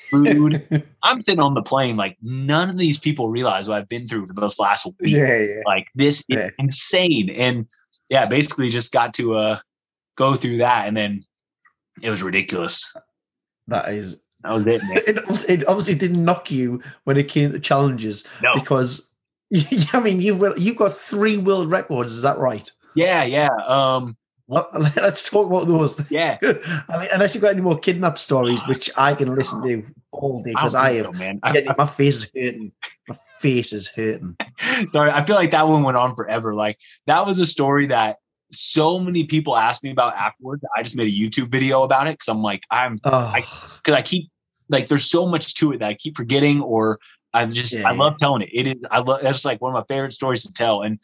food. 0.09 0.65
I'm 1.03 1.21
sitting 1.23 1.39
on 1.39 1.53
the 1.53 1.61
plane, 1.61 1.97
like 1.97 2.17
none 2.21 2.69
of 2.69 2.77
these 2.77 2.97
people 2.97 3.29
realize 3.29 3.67
what 3.67 3.77
I've 3.77 3.89
been 3.89 4.07
through 4.07 4.27
for 4.27 4.33
this 4.33 4.59
last 4.59 4.85
week. 4.85 4.93
Yeah, 5.01 5.37
yeah. 5.39 5.61
Like 5.65 5.87
this 5.95 6.23
is 6.29 6.51
insane. 6.57 7.29
And 7.29 7.67
yeah, 8.09 8.25
basically 8.25 8.69
just 8.69 8.91
got 8.91 9.13
to 9.15 9.35
uh 9.35 9.59
go 10.17 10.35
through 10.35 10.57
that 10.57 10.87
and 10.87 10.95
then 10.95 11.25
it 12.01 12.09
was 12.09 12.23
ridiculous. 12.23 12.91
That 13.67 13.93
is. 13.93 14.21
That 14.43 14.53
was 14.53 14.67
it, 14.67 14.81
it, 15.07 15.17
obviously, 15.19 15.53
it 15.55 15.67
obviously 15.67 15.95
didn't 15.95 16.23
knock 16.23 16.51
you 16.51 16.81
when 17.05 17.17
it 17.17 17.27
came 17.27 17.51
to 17.51 17.59
challenges 17.59 18.23
no. 18.43 18.53
because 18.53 19.11
I 19.93 19.99
mean 19.99 20.21
you've 20.21 20.41
you've 20.57 20.77
got 20.77 20.93
three 20.93 21.37
world 21.37 21.71
records. 21.71 22.13
Is 22.13 22.21
that 22.21 22.37
right? 22.37 22.71
Yeah, 22.95 23.23
yeah. 23.23 23.49
Um, 23.65 24.15
well, 24.47 24.69
let's 24.73 25.29
talk 25.29 25.47
about 25.47 25.67
those. 25.67 26.09
Yeah. 26.11 26.37
I 26.43 26.99
mean, 26.99 27.09
unless 27.13 27.33
you've 27.33 27.41
got 27.41 27.53
any 27.53 27.61
more 27.61 27.77
kidnap 27.77 28.17
stories, 28.17 28.59
ah. 28.63 28.67
which 28.67 28.89
I 28.95 29.13
can 29.15 29.33
listen 29.33 29.61
to 29.63 29.83
all 30.11 30.43
day 30.43 30.51
because 30.51 30.75
I, 30.75 30.89
I, 30.89 30.93
have. 30.93 31.05
So, 31.05 31.11
man. 31.13 31.39
I, 31.43 31.63
my 31.77 31.87
face 31.87 32.17
is 32.17 32.31
hurting. 32.35 32.71
My 33.07 33.15
face 33.39 33.73
is 33.73 33.87
hurting. 33.87 34.37
Sorry, 34.91 35.11
I 35.11 35.25
feel 35.25 35.35
like 35.35 35.51
that 35.51 35.67
one 35.67 35.83
went 35.83 35.97
on 35.97 36.15
forever. 36.15 36.53
Like 36.53 36.77
that 37.07 37.25
was 37.25 37.39
a 37.39 37.45
story 37.45 37.87
that 37.87 38.17
so 38.51 38.99
many 38.99 39.25
people 39.25 39.57
asked 39.57 39.83
me 39.83 39.91
about 39.91 40.15
afterwards. 40.15 40.63
I 40.77 40.83
just 40.83 40.95
made 40.95 41.07
a 41.07 41.15
YouTube 41.15 41.51
video 41.51 41.83
about 41.83 42.07
it 42.07 42.13
because 42.13 42.27
I'm 42.27 42.43
like, 42.43 42.63
I'm 42.69 42.95
because 42.97 43.43
I, 43.87 43.93
I, 43.93 44.01
keep 44.03 44.29
like 44.69 44.87
there's 44.87 45.09
so 45.09 45.25
much 45.25 45.55
to 45.55 45.71
it 45.73 45.79
that 45.79 45.89
I 45.89 45.93
keep 45.95 46.15
forgetting 46.15 46.61
or 46.61 46.99
I 47.33 47.45
just 47.45 47.73
yeah, 47.73 47.89
I 47.89 47.93
love 47.93 48.15
telling 48.19 48.43
it. 48.43 48.49
It 48.53 48.67
is 48.67 48.75
I 48.91 48.99
love 48.99 49.21
that's 49.23 49.43
like 49.43 49.59
one 49.59 49.75
of 49.75 49.79
my 49.79 49.93
favorite 49.93 50.13
stories 50.13 50.43
to 50.43 50.53
tell. 50.53 50.83
And 50.83 50.99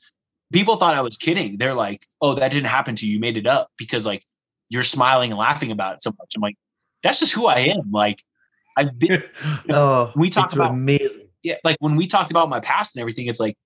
people 0.52 0.76
thought 0.76 0.96
I 0.96 1.02
was 1.02 1.18
kidding. 1.18 1.58
They're 1.58 1.74
like, 1.74 2.06
oh, 2.22 2.36
that 2.36 2.52
didn't 2.52 2.70
happen 2.70 2.96
to 2.96 3.08
you. 3.08 3.14
You 3.14 3.20
made 3.20 3.38
it 3.38 3.48
up 3.48 3.70
because 3.78 4.06
like 4.06 4.24
you're 4.70 4.84
smiling 4.84 5.32
and 5.32 5.40
laughing 5.40 5.72
about 5.72 5.96
it 5.96 6.04
so 6.04 6.12
much. 6.18 6.34
I'm 6.36 6.42
like, 6.42 6.56
that's 7.04 7.20
just 7.20 7.34
who 7.34 7.48
I 7.48 7.60
am. 7.60 7.92
Like 7.92 8.24
I've 8.78 8.98
been 8.98 9.24
oh, 9.70 10.12
we 10.16 10.30
talked 10.30 10.54
about 10.54 10.72
amazing. 10.72 11.28
Yeah, 11.44 11.56
like 11.64 11.78
when 11.80 11.96
we 11.96 12.08
talked 12.08 12.32
about 12.32 12.50
my 12.50 12.60
past 12.60 12.96
and 12.96 13.02
everything, 13.02 13.28
it's 13.28 13.40
like 13.40 13.58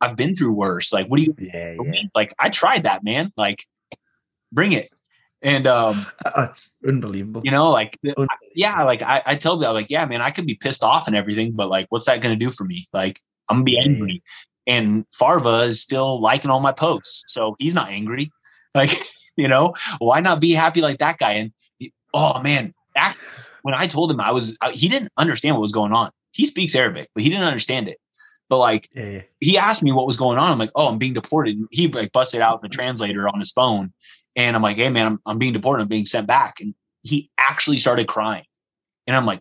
I've 0.00 0.16
been 0.16 0.34
through 0.34 0.52
worse. 0.52 0.92
Like, 0.92 1.06
what 1.06 1.18
do 1.18 1.24
you 1.24 1.34
yeah, 1.38 1.74
yeah. 1.82 2.02
like? 2.14 2.34
I 2.38 2.50
tried 2.50 2.82
that, 2.82 3.02
man. 3.02 3.32
Like, 3.36 3.64
bring 4.52 4.72
it. 4.72 4.90
And 5.42 5.66
um 5.66 6.06
that's 6.24 6.74
unbelievable. 6.86 7.42
You 7.44 7.50
know, 7.50 7.70
like 7.70 7.98
yeah, 8.54 8.82
like 8.84 9.02
I, 9.02 9.22
I 9.24 9.36
tell 9.36 9.56
them 9.56 9.72
like, 9.74 9.90
yeah, 9.90 10.04
man, 10.04 10.22
I 10.22 10.30
could 10.30 10.46
be 10.46 10.54
pissed 10.54 10.82
off 10.82 11.06
and 11.06 11.16
everything, 11.16 11.52
but 11.54 11.68
like 11.68 11.86
what's 11.90 12.06
that 12.06 12.22
gonna 12.22 12.36
do 12.36 12.50
for 12.50 12.64
me? 12.64 12.88
Like, 12.92 13.20
I'm 13.48 13.56
gonna 13.56 13.64
be 13.64 13.78
angry. 13.78 14.22
And 14.66 15.04
Farva 15.12 15.60
is 15.60 15.80
still 15.80 16.20
liking 16.20 16.50
all 16.50 16.60
my 16.60 16.72
posts. 16.72 17.24
So 17.28 17.56
he's 17.58 17.74
not 17.74 17.90
angry. 17.90 18.32
Like, 18.74 19.00
you 19.38 19.48
know, 19.48 19.72
why 20.00 20.20
not 20.20 20.38
be 20.38 20.52
happy 20.52 20.82
like 20.82 20.98
that 20.98 21.16
guy? 21.16 21.32
And 21.32 21.52
oh 22.12 22.42
man, 22.42 22.74
that, 22.94 23.16
when 23.62 23.74
I 23.74 23.86
told 23.86 24.10
him 24.10 24.20
I 24.20 24.32
was, 24.32 24.54
he 24.72 24.86
didn't 24.86 25.12
understand 25.16 25.54
what 25.56 25.62
was 25.62 25.72
going 25.72 25.94
on. 25.94 26.10
He 26.32 26.44
speaks 26.44 26.74
Arabic, 26.74 27.08
but 27.14 27.22
he 27.22 27.30
didn't 27.30 27.46
understand 27.46 27.88
it. 27.88 27.96
But 28.48 28.58
like, 28.58 28.90
yeah, 28.94 29.08
yeah. 29.08 29.22
he 29.40 29.56
asked 29.56 29.82
me 29.82 29.92
what 29.92 30.06
was 30.06 30.18
going 30.18 30.38
on. 30.38 30.52
I'm 30.52 30.58
like, 30.58 30.72
oh, 30.74 30.88
I'm 30.88 30.98
being 30.98 31.14
deported. 31.14 31.56
And 31.56 31.68
he 31.70 31.88
like 31.88 32.12
busted 32.12 32.42
out 32.42 32.60
the 32.60 32.68
translator 32.68 33.26
on 33.26 33.38
his 33.38 33.50
phone, 33.50 33.92
and 34.36 34.54
I'm 34.54 34.62
like, 34.62 34.76
hey 34.76 34.90
man, 34.90 35.06
I'm, 35.06 35.20
I'm 35.26 35.38
being 35.38 35.52
deported. 35.52 35.82
I'm 35.82 35.88
being 35.88 36.04
sent 36.04 36.26
back. 36.26 36.60
And 36.60 36.74
he 37.02 37.30
actually 37.38 37.78
started 37.78 38.06
crying. 38.06 38.44
And 39.06 39.16
I'm 39.16 39.26
like, 39.26 39.40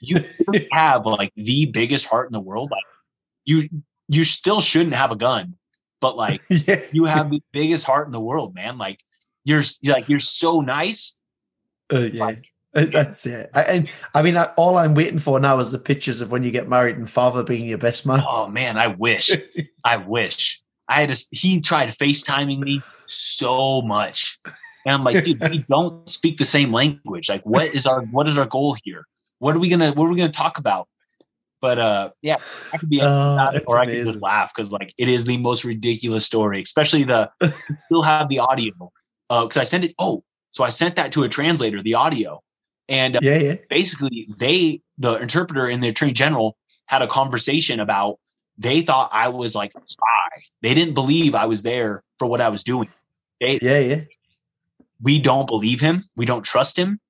you 0.00 0.24
have 0.72 1.06
like 1.06 1.32
the 1.36 1.66
biggest 1.66 2.06
heart 2.06 2.28
in 2.28 2.32
the 2.32 2.40
world. 2.40 2.70
Like, 2.70 2.82
you 3.44 3.68
you 4.10 4.24
still 4.24 4.60
shouldn't 4.60 4.94
have 4.94 5.12
a 5.12 5.16
gun, 5.16 5.54
but 6.00 6.16
like, 6.16 6.42
yeah. 6.48 6.80
you 6.92 7.04
have 7.04 7.30
the 7.30 7.40
biggest 7.52 7.84
heart 7.84 8.06
in 8.06 8.12
the 8.12 8.20
world, 8.20 8.54
man. 8.54 8.76
Like, 8.76 9.00
you're 9.44 9.62
like 9.84 10.08
you're 10.08 10.20
so 10.20 10.60
nice. 10.60 11.16
Uh, 11.92 12.00
yeah. 12.00 12.24
Like, 12.24 12.52
That's 12.72 13.24
it. 13.24 13.50
I, 13.54 13.62
and 13.62 13.88
I 14.14 14.22
mean, 14.22 14.36
I, 14.36 14.44
all 14.56 14.78
I'm 14.78 14.94
waiting 14.94 15.18
for 15.18 15.38
now 15.40 15.58
is 15.60 15.70
the 15.70 15.78
pictures 15.78 16.20
of 16.20 16.32
when 16.32 16.42
you 16.42 16.50
get 16.50 16.68
married 16.68 16.96
and 16.96 17.08
Farva 17.08 17.44
being 17.44 17.66
your 17.66 17.78
best 17.78 18.04
man. 18.04 18.22
Oh 18.28 18.48
man, 18.48 18.76
I 18.76 18.88
wish. 18.88 19.30
I 19.84 19.96
wish. 19.96 20.60
I 20.88 21.02
had 21.02 21.10
to, 21.10 21.26
he 21.30 21.60
tried 21.60 21.96
FaceTiming 21.98 22.58
me 22.58 22.82
so 23.06 23.80
much. 23.82 24.40
And 24.84 24.94
I'm 24.94 25.04
like, 25.04 25.24
dude, 25.24 25.40
we 25.48 25.58
don't 25.70 26.08
speak 26.10 26.38
the 26.38 26.46
same 26.46 26.72
language. 26.72 27.28
Like, 27.28 27.42
what 27.44 27.74
is 27.74 27.86
our 27.86 28.02
what 28.06 28.26
is 28.26 28.36
our 28.36 28.46
goal 28.46 28.76
here? 28.82 29.06
What 29.38 29.54
are 29.54 29.60
we 29.60 29.68
gonna 29.68 29.92
what 29.92 30.06
are 30.06 30.10
we 30.10 30.16
gonna 30.16 30.32
talk 30.32 30.58
about? 30.58 30.88
But 31.60 31.78
uh 31.78 32.10
yeah, 32.22 32.36
I 32.72 32.78
could 32.78 32.88
be 32.88 33.00
uh, 33.00 33.60
or 33.66 33.78
I 33.78 33.86
could 33.86 34.06
just 34.06 34.20
laugh 34.20 34.52
because 34.54 34.72
like 34.72 34.94
it 34.96 35.08
is 35.08 35.24
the 35.24 35.36
most 35.38 35.64
ridiculous 35.64 36.24
story, 36.24 36.62
especially 36.62 37.04
the 37.04 37.30
still 37.86 38.02
have 38.02 38.28
the 38.28 38.38
audio. 38.38 38.72
Uh 39.28 39.44
because 39.44 39.58
I 39.58 39.64
sent 39.64 39.84
it 39.84 39.94
oh, 39.98 40.24
so 40.52 40.64
I 40.64 40.70
sent 40.70 40.96
that 40.96 41.12
to 41.12 41.22
a 41.22 41.28
translator, 41.28 41.82
the 41.82 41.94
audio. 41.94 42.42
And 42.88 43.16
uh, 43.16 43.20
yeah, 43.22 43.38
yeah. 43.38 43.56
basically 43.68 44.28
they 44.38 44.80
the 44.98 45.16
interpreter 45.16 45.66
and 45.66 45.82
the 45.82 45.88
attorney 45.88 46.12
general 46.12 46.56
had 46.86 47.02
a 47.02 47.06
conversation 47.06 47.78
about 47.78 48.18
they 48.58 48.82
thought 48.82 49.08
I 49.12 49.28
was 49.28 49.54
like 49.54 49.72
a 49.74 49.80
spy. 49.84 50.42
They 50.60 50.74
didn't 50.74 50.94
believe 50.94 51.34
I 51.34 51.46
was 51.46 51.62
there 51.62 52.02
for 52.18 52.26
what 52.26 52.40
I 52.40 52.50
was 52.50 52.62
doing. 52.62 52.88
They, 53.40 53.58
yeah, 53.62 53.78
yeah. 53.78 54.00
We 55.00 55.18
don't 55.18 55.46
believe 55.46 55.80
him. 55.80 56.04
We 56.14 56.26
don't 56.26 56.42
trust 56.42 56.78
him. 56.78 57.00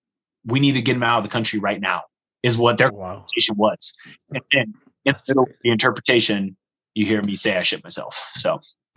We 0.47 0.61
need 0.61 0.73
to 0.73 0.83
get 0.83 0.95
him 0.95 1.03
out 1.03 1.19
of 1.19 1.25
the 1.25 1.29
country 1.29 1.59
right 1.59 1.81
now. 1.81 2.03
Is 2.43 2.57
what 2.57 2.79
their 2.79 2.91
wow. 2.91 3.15
conversation 3.15 3.57
was. 3.57 3.95
And 4.31 4.43
then 4.53 4.75
in 5.05 5.15
the 5.15 5.23
middle 5.29 5.49
the 5.63 5.71
interpretation, 5.71 6.57
you 6.95 7.05
hear 7.07 7.23
me 7.23 7.37
say 7.37 7.57
I 7.57 7.63
shit 7.63 7.85
myself. 7.85 8.21
So. 8.35 8.61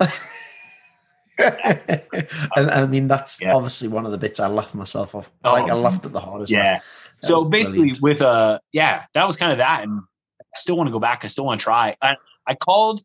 and 1.38 2.70
I 2.70 2.86
mean 2.86 3.08
that's 3.08 3.40
yeah. 3.40 3.54
obviously 3.54 3.88
one 3.88 4.06
of 4.06 4.12
the 4.12 4.18
bits 4.18 4.40
I 4.40 4.46
laughed 4.46 4.74
myself 4.74 5.14
off. 5.14 5.30
Oh, 5.44 5.52
like 5.52 5.70
I 5.70 5.74
laughed 5.74 6.04
at 6.04 6.12
the 6.12 6.20
hardest. 6.20 6.52
Yeah. 6.52 6.80
so 7.20 7.44
basically, 7.44 7.78
brilliant. 7.78 8.00
with 8.02 8.22
uh, 8.22 8.58
yeah, 8.72 9.04
that 9.14 9.26
was 9.26 9.36
kind 9.36 9.52
of 9.52 9.58
that, 9.58 9.82
and 9.82 10.00
I 10.40 10.56
still 10.56 10.76
want 10.76 10.88
to 10.88 10.92
go 10.92 11.00
back. 11.00 11.24
I 11.24 11.28
still 11.28 11.44
want 11.44 11.60
to 11.60 11.64
try. 11.64 11.96
I, 12.00 12.16
I 12.46 12.54
called 12.54 13.02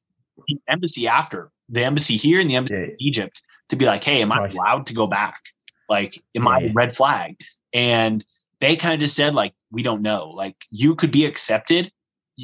the 0.48 0.58
embassy 0.68 1.08
after 1.08 1.52
the 1.70 1.84
embassy 1.84 2.18
here 2.18 2.40
and 2.40 2.50
the 2.50 2.56
embassy 2.56 2.76
yeah. 2.76 2.84
in 2.84 2.96
Egypt 3.00 3.44
to 3.70 3.76
be 3.76 3.86
like, 3.86 4.04
hey, 4.04 4.22
am 4.22 4.32
I 4.32 4.48
allowed 4.48 4.88
to 4.88 4.94
go 4.94 5.08
back? 5.08 5.40
Like, 5.88 6.22
am 6.36 6.44
yeah. 6.44 6.50
I 6.50 6.72
red 6.74 6.96
flagged? 6.96 7.46
And 7.74 8.26
they 8.60 8.76
kind 8.76 8.94
of 8.94 9.00
just 9.00 9.16
said, 9.16 9.34
like, 9.34 9.54
we 9.72 9.84
don't 9.84 10.02
know. 10.02 10.30
Like, 10.30 10.56
you 10.72 10.96
could 10.96 11.12
be 11.12 11.26
accepted 11.26 11.92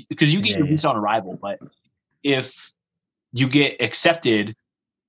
because 0.09 0.33
you 0.33 0.41
get 0.41 0.51
yeah. 0.51 0.57
your 0.59 0.67
visa 0.67 0.89
on 0.89 0.97
arrival, 0.97 1.39
but 1.41 1.59
if 2.23 2.73
you 3.31 3.47
get 3.47 3.81
accepted, 3.81 4.55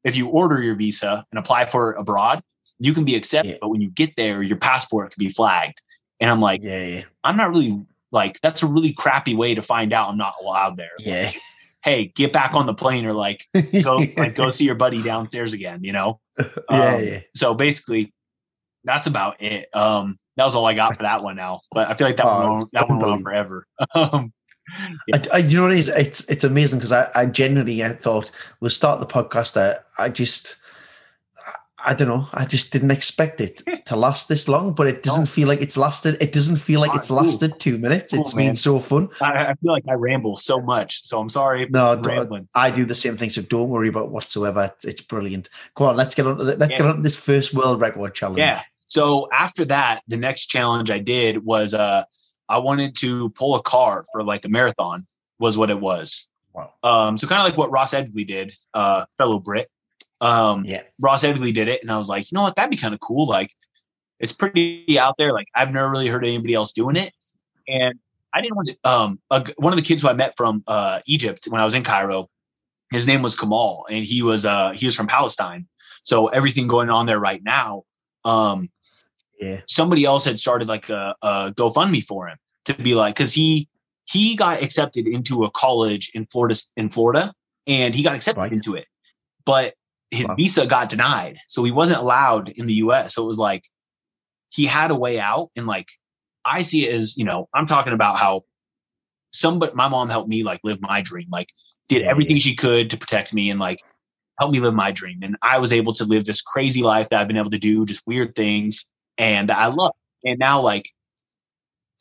if 0.04 0.16
you 0.16 0.28
order 0.28 0.62
your 0.62 0.74
visa 0.74 1.24
and 1.30 1.38
apply 1.38 1.66
for 1.66 1.92
it 1.92 2.00
abroad, 2.00 2.42
you 2.78 2.92
can 2.92 3.04
be 3.04 3.14
accepted. 3.14 3.52
Yeah. 3.52 3.58
But 3.60 3.68
when 3.68 3.80
you 3.80 3.90
get 3.90 4.14
there, 4.16 4.42
your 4.42 4.56
passport 4.56 5.10
could 5.10 5.18
be 5.18 5.30
flagged. 5.30 5.80
And 6.20 6.30
I'm 6.30 6.40
like, 6.40 6.62
yeah, 6.62 6.84
yeah. 6.84 7.02
I'm 7.24 7.36
not 7.36 7.50
really 7.50 7.84
like 8.12 8.40
that's 8.42 8.62
a 8.62 8.66
really 8.66 8.92
crappy 8.92 9.34
way 9.34 9.54
to 9.54 9.62
find 9.62 9.92
out 9.92 10.08
I'm 10.08 10.16
not 10.16 10.34
allowed 10.40 10.76
there. 10.76 10.90
Yeah. 10.98 11.26
Like, 11.26 11.40
hey, 11.84 12.12
get 12.14 12.32
back 12.32 12.54
on 12.54 12.66
the 12.66 12.74
plane 12.74 13.06
or 13.06 13.12
like 13.12 13.46
go 13.82 14.04
like 14.16 14.34
go 14.34 14.50
see 14.52 14.64
your 14.64 14.74
buddy 14.74 15.02
downstairs 15.02 15.52
again, 15.52 15.84
you 15.84 15.92
know? 15.92 16.20
yeah, 16.38 16.44
um, 16.68 17.04
yeah. 17.04 17.20
So 17.34 17.54
basically 17.54 18.12
that's 18.86 19.06
about 19.06 19.42
it. 19.42 19.68
Um 19.74 20.18
that 20.36 20.44
was 20.44 20.54
all 20.54 20.66
I 20.66 20.74
got 20.74 20.90
that's, 20.90 20.98
for 20.98 21.02
that 21.02 21.22
one 21.22 21.36
now. 21.36 21.60
But 21.72 21.88
I 21.90 21.94
feel 21.94 22.06
like 22.06 22.16
that 22.16 22.26
oh, 22.26 22.54
one 22.54 22.64
that 22.72 22.88
one 22.88 22.98
went 22.98 23.12
on 23.12 23.22
forever. 23.22 23.66
um 23.94 24.32
yeah. 25.06 25.22
I, 25.32 25.36
I, 25.36 25.38
you 25.38 25.56
know 25.56 25.64
what 25.64 25.72
it 25.72 25.78
is? 25.78 25.88
It's 25.88 26.28
it's 26.28 26.44
amazing 26.44 26.78
because 26.78 26.92
I, 26.92 27.10
I 27.14 27.26
genuinely 27.26 27.84
I 27.84 27.92
thought 27.92 28.30
we'll 28.60 28.70
start 28.70 29.00
the 29.00 29.06
podcast. 29.06 29.56
I, 29.56 29.78
I 30.02 30.08
just 30.08 30.56
I 31.88 31.94
don't 31.94 32.08
know. 32.08 32.26
I 32.34 32.44
just 32.46 32.72
didn't 32.72 32.90
expect 32.90 33.40
it 33.40 33.62
to 33.86 33.94
last 33.94 34.28
this 34.28 34.48
long, 34.48 34.72
but 34.72 34.88
it 34.88 35.04
doesn't 35.04 35.22
no. 35.22 35.26
feel 35.26 35.46
like 35.46 35.60
it's 35.60 35.76
lasted. 35.76 36.16
It 36.20 36.32
doesn't 36.32 36.56
feel 36.56 36.80
like 36.80 36.94
it's 36.96 37.10
lasted 37.10 37.52
cool. 37.52 37.58
two 37.58 37.78
minutes. 37.78 38.12
Cool, 38.12 38.22
it's 38.22 38.34
man. 38.34 38.46
been 38.48 38.56
so 38.56 38.80
fun. 38.80 39.08
I, 39.20 39.46
I, 39.46 39.54
feel 39.54 39.70
like 39.70 39.84
I 39.88 39.92
ramble 39.92 40.36
so 40.36 40.60
much, 40.60 41.06
so 41.06 41.20
I'm 41.20 41.28
sorry. 41.28 41.68
No, 41.70 41.94
rambling. 42.00 42.48
I 42.54 42.70
do 42.70 42.84
the 42.84 42.94
same 42.94 43.16
thing, 43.16 43.30
so 43.30 43.40
don't 43.40 43.68
worry 43.68 43.88
about 43.88 44.10
whatsoever. 44.10 44.64
It's, 44.74 44.84
it's 44.84 45.00
brilliant. 45.00 45.48
Go 45.76 45.84
on, 45.84 45.96
let's 45.96 46.16
get 46.16 46.26
on. 46.26 46.38
Let's 46.38 46.72
yeah. 46.72 46.78
get 46.78 46.86
on 46.86 47.02
this 47.02 47.16
first 47.16 47.54
world 47.54 47.80
record 47.80 48.14
challenge. 48.14 48.38
Yeah. 48.38 48.62
So 48.86 49.28
after 49.32 49.64
that, 49.66 50.02
the 50.08 50.16
next 50.16 50.46
challenge 50.46 50.90
I 50.90 50.98
did 50.98 51.44
was 51.44 51.74
uh 51.74 52.04
I 52.48 52.58
wanted 52.58 52.94
to 52.96 53.30
pull 53.30 53.56
a 53.56 53.62
car 53.62 54.04
for 54.12 54.22
like 54.22 54.44
a 54.44 54.48
marathon. 54.48 55.06
Was 55.38 55.58
what 55.58 55.68
it 55.68 55.78
was. 55.78 56.28
Wow. 56.54 56.72
Um. 56.82 57.18
So 57.18 57.26
kind 57.26 57.40
of 57.42 57.44
like 57.44 57.58
what 57.58 57.70
Ross 57.70 57.92
Edgley 57.92 58.26
did, 58.26 58.54
uh, 58.72 59.04
fellow 59.18 59.38
Brit. 59.38 59.68
Um, 60.20 60.64
yeah. 60.64 60.82
Ross 60.98 61.24
Edgley 61.24 61.52
did 61.52 61.68
it, 61.68 61.82
and 61.82 61.90
I 61.90 61.98
was 61.98 62.08
like, 62.08 62.30
you 62.30 62.36
know 62.36 62.42
what, 62.42 62.56
that'd 62.56 62.70
be 62.70 62.76
kind 62.76 62.94
of 62.94 63.00
cool. 63.00 63.26
Like, 63.26 63.52
it's 64.18 64.32
pretty 64.32 64.98
out 64.98 65.14
there. 65.18 65.32
Like, 65.32 65.48
I've 65.54 65.70
never 65.70 65.90
really 65.90 66.08
heard 66.08 66.24
anybody 66.24 66.54
else 66.54 66.72
doing 66.72 66.96
it, 66.96 67.12
and 67.68 67.98
I 68.32 68.40
didn't 68.40 68.56
want 68.56 68.68
to. 68.68 68.90
Um, 68.90 69.20
a, 69.30 69.46
one 69.56 69.72
of 69.72 69.76
the 69.76 69.84
kids 69.84 70.02
who 70.02 70.08
I 70.08 70.14
met 70.14 70.34
from 70.36 70.62
uh, 70.66 71.00
Egypt 71.06 71.46
when 71.50 71.60
I 71.60 71.64
was 71.64 71.74
in 71.74 71.84
Cairo, 71.84 72.28
his 72.90 73.06
name 73.06 73.20
was 73.20 73.36
Kamal, 73.36 73.86
and 73.90 74.04
he 74.04 74.22
was 74.22 74.46
uh, 74.46 74.70
he 74.70 74.86
was 74.86 74.96
from 74.96 75.06
Palestine. 75.06 75.66
So 76.02 76.28
everything 76.28 76.66
going 76.66 76.88
on 76.88 77.04
there 77.04 77.20
right 77.20 77.42
now, 77.42 77.82
um, 78.24 78.70
yeah. 79.40 79.60
Somebody 79.68 80.04
else 80.04 80.24
had 80.24 80.38
started 80.38 80.68
like 80.68 80.88
a, 80.88 81.14
a 81.22 81.52
GoFundMe 81.56 82.04
for 82.04 82.28
him 82.28 82.38
to 82.66 82.74
be 82.74 82.94
like, 82.94 83.14
because 83.14 83.32
he 83.32 83.68
he 84.04 84.36
got 84.36 84.62
accepted 84.62 85.06
into 85.06 85.44
a 85.44 85.50
college 85.50 86.10
in 86.14 86.26
Florida 86.26 86.58
in 86.76 86.88
Florida, 86.88 87.32
and 87.66 87.94
he 87.94 88.02
got 88.02 88.14
accepted 88.14 88.40
right. 88.40 88.52
into 88.52 88.74
it, 88.74 88.86
but 89.44 89.74
his 90.10 90.24
wow. 90.24 90.34
visa 90.34 90.66
got 90.66 90.88
denied. 90.88 91.38
So 91.48 91.64
he 91.64 91.72
wasn't 91.72 91.98
allowed 91.98 92.50
in 92.50 92.66
the 92.66 92.74
US. 92.74 93.14
So 93.14 93.24
it 93.24 93.26
was 93.26 93.38
like 93.38 93.64
he 94.48 94.66
had 94.66 94.90
a 94.90 94.94
way 94.94 95.18
out. 95.18 95.50
And 95.56 95.66
like 95.66 95.88
I 96.44 96.62
see 96.62 96.88
it 96.88 96.94
as, 96.94 97.16
you 97.16 97.24
know, 97.24 97.48
I'm 97.54 97.66
talking 97.66 97.92
about 97.92 98.16
how 98.16 98.42
somebody 99.32 99.72
my 99.74 99.88
mom 99.88 100.08
helped 100.08 100.28
me 100.28 100.42
like 100.42 100.60
live 100.64 100.80
my 100.80 101.00
dream, 101.00 101.26
like 101.30 101.48
did 101.88 102.02
yeah, 102.02 102.08
everything 102.08 102.36
yeah. 102.36 102.40
she 102.42 102.54
could 102.54 102.90
to 102.90 102.96
protect 102.96 103.34
me 103.34 103.50
and 103.50 103.60
like 103.60 103.80
help 104.38 104.52
me 104.52 104.60
live 104.60 104.74
my 104.74 104.92
dream. 104.92 105.20
And 105.22 105.36
I 105.42 105.58
was 105.58 105.72
able 105.72 105.92
to 105.94 106.04
live 106.04 106.24
this 106.24 106.42
crazy 106.42 106.82
life 106.82 107.08
that 107.08 107.20
I've 107.20 107.28
been 107.28 107.36
able 107.36 107.50
to 107.50 107.58
do, 107.58 107.84
just 107.84 108.02
weird 108.06 108.34
things. 108.34 108.84
And 109.18 109.50
I 109.50 109.66
love. 109.66 109.94
And 110.24 110.38
now 110.38 110.60
like 110.60 110.90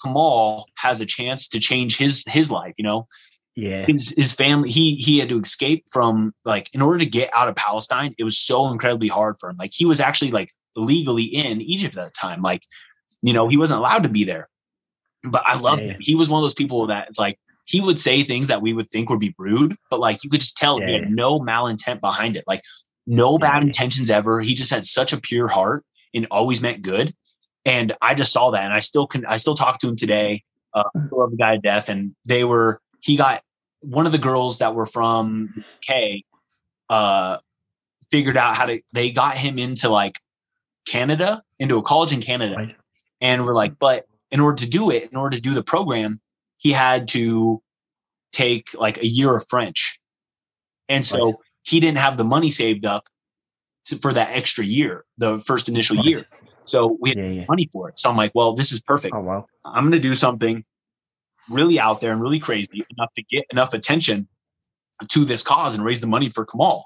Kamal 0.04 0.68
has 0.78 1.02
a 1.02 1.06
chance 1.06 1.48
to 1.50 1.60
change 1.60 1.98
his 1.98 2.24
his 2.28 2.52
life, 2.52 2.74
you 2.78 2.84
know? 2.84 3.08
Yeah. 3.56 3.86
His, 3.86 4.14
his 4.18 4.34
family 4.34 4.70
he 4.70 4.96
he 4.96 5.20
had 5.20 5.30
to 5.30 5.40
escape 5.40 5.86
from 5.92 6.34
like 6.44 6.70
in 6.74 6.82
order 6.82 7.00
to 7.00 7.06
get 7.06 7.30
out 7.34 7.48
of 7.48 7.56
palestine 7.56 8.14
it 8.18 8.26
was 8.26 8.38
so 8.38 8.68
incredibly 8.68 9.08
hard 9.08 9.38
for 9.40 9.50
him. 9.50 9.56
Like 9.58 9.72
he 9.74 9.86
was 9.86 10.02
actually 10.02 10.32
like 10.32 10.50
legally 10.76 11.24
in 11.24 11.62
egypt 11.62 11.98
at 11.98 12.06
the 12.06 12.12
time. 12.12 12.42
Like 12.42 12.64
you 13.22 13.32
know 13.32 13.48
he 13.48 13.58
wasn't 13.58 13.80
allowed 13.80 14.04
to 14.04 14.10
be 14.10 14.24
there. 14.26 14.50
But 15.24 15.44
i 15.46 15.58
love 15.58 15.80
yeah. 15.80 15.94
him 15.94 15.98
he 16.02 16.16
was 16.16 16.28
one 16.28 16.40
of 16.40 16.44
those 16.44 16.54
people 16.54 16.86
that 16.88 17.08
it's 17.10 17.20
like 17.20 17.40
he 17.64 17.82
would 17.82 17.98
say 17.98 18.24
things 18.24 18.48
that 18.50 18.62
we 18.62 18.74
would 18.74 18.92
think 18.92 19.10
would 19.10 19.20
be 19.20 19.34
rude 19.40 19.76
but 19.90 20.00
like 20.00 20.24
you 20.24 20.30
could 20.30 20.42
just 20.42 20.58
tell 20.58 20.80
yeah. 20.80 20.88
he 20.88 20.94
had 20.94 21.12
no 21.12 21.40
malintent 21.40 22.02
behind 22.02 22.36
it. 22.36 22.44
Like 22.48 22.62
no 23.08 23.38
bad 23.38 23.62
yeah. 23.62 23.68
intentions 23.68 24.10
ever. 24.10 24.42
He 24.42 24.54
just 24.54 24.72
had 24.72 24.86
such 24.86 25.14
a 25.14 25.22
pure 25.22 25.48
heart 25.48 25.86
and 26.16 26.28
always 26.32 26.62
meant 26.62 26.82
good 26.82 27.14
and 27.66 27.94
i 28.02 28.14
just 28.14 28.32
saw 28.32 28.52
that 28.52 28.64
and 28.64 28.74
i 28.74 28.80
still 28.80 29.06
can 29.06 29.26
i 29.26 29.38
still 29.38 29.56
talk 29.56 29.80
to 29.80 29.88
him 29.88 29.96
today 29.96 30.44
uh, 30.74 30.84
I 30.94 31.00
love 31.14 31.32
the 31.32 31.38
guy 31.38 31.56
to 31.56 31.62
death 31.62 31.88
and 31.90 32.14
they 32.26 32.44
were 32.44 32.82
he 33.00 33.16
got 33.16 33.42
one 33.80 34.06
of 34.06 34.12
the 34.12 34.18
girls 34.18 34.58
that 34.60 34.76
were 34.76 34.86
from 34.86 35.64
K 35.82 36.24
uh 36.90 37.38
figured 38.12 38.38
out 38.38 38.56
how 38.56 38.66
to 38.66 38.82
they 38.92 39.12
got 39.12 39.38
him 39.38 39.58
into 39.58 39.90
like 39.90 40.20
Canada, 40.88 41.42
into 41.60 41.78
a 41.78 41.82
college 41.82 42.12
in 42.12 42.22
Canada. 42.22 42.56
Right. 42.56 42.76
And 43.22 43.46
we're 43.46 43.56
like, 43.56 43.80
but 43.80 44.06
in 44.32 44.40
order 44.40 44.58
to 44.58 44.70
do 44.70 44.92
it, 44.92 45.10
in 45.12 45.18
order 45.18 45.36
to 45.36 45.42
do 45.42 45.54
the 45.54 45.64
program, 45.64 46.20
he 46.58 46.72
had 46.72 47.08
to 47.10 47.62
take 48.34 48.68
like 48.74 48.98
a 48.98 49.08
year 49.08 49.36
of 49.36 49.46
French. 49.50 50.00
And 50.90 51.06
so 51.06 51.26
right. 51.26 51.36
he 51.64 51.80
didn't 51.80 51.98
have 51.98 52.18
the 52.18 52.24
money 52.24 52.52
saved 52.52 52.86
up 52.86 53.06
for 54.02 54.14
that 54.14 54.30
extra 54.32 54.66
year, 54.66 55.06
the 55.18 55.40
first 55.40 55.70
initial 55.70 55.98
year. 56.06 56.26
So 56.66 56.98
we 57.00 57.12
had 57.12 57.18
yeah, 57.18 57.28
yeah. 57.28 57.46
money 57.48 57.70
for 57.72 57.90
it. 57.90 58.00
So 58.00 58.10
I'm 58.10 58.18
like, 58.18 58.32
well, 58.34 58.56
this 58.56 58.72
is 58.72 58.80
perfect. 58.80 59.16
Oh, 59.16 59.22
wow. 59.22 59.46
I'm 59.66 59.84
going 59.84 59.92
to 59.92 60.00
do 60.00 60.16
something 60.16 60.64
really 61.50 61.80
out 61.80 62.02
there 62.02 62.12
and 62.12 62.22
really 62.22 62.40
crazy 62.40 62.84
enough 62.98 63.14
to 63.16 63.24
get 63.24 63.46
enough 63.52 63.74
attention 63.74 64.28
to 65.10 65.26
this 65.26 65.44
cause 65.44 65.76
and 65.76 65.84
raise 65.84 66.02
the 66.02 66.08
money 66.08 66.30
for 66.30 66.46
Kamal. 66.46 66.86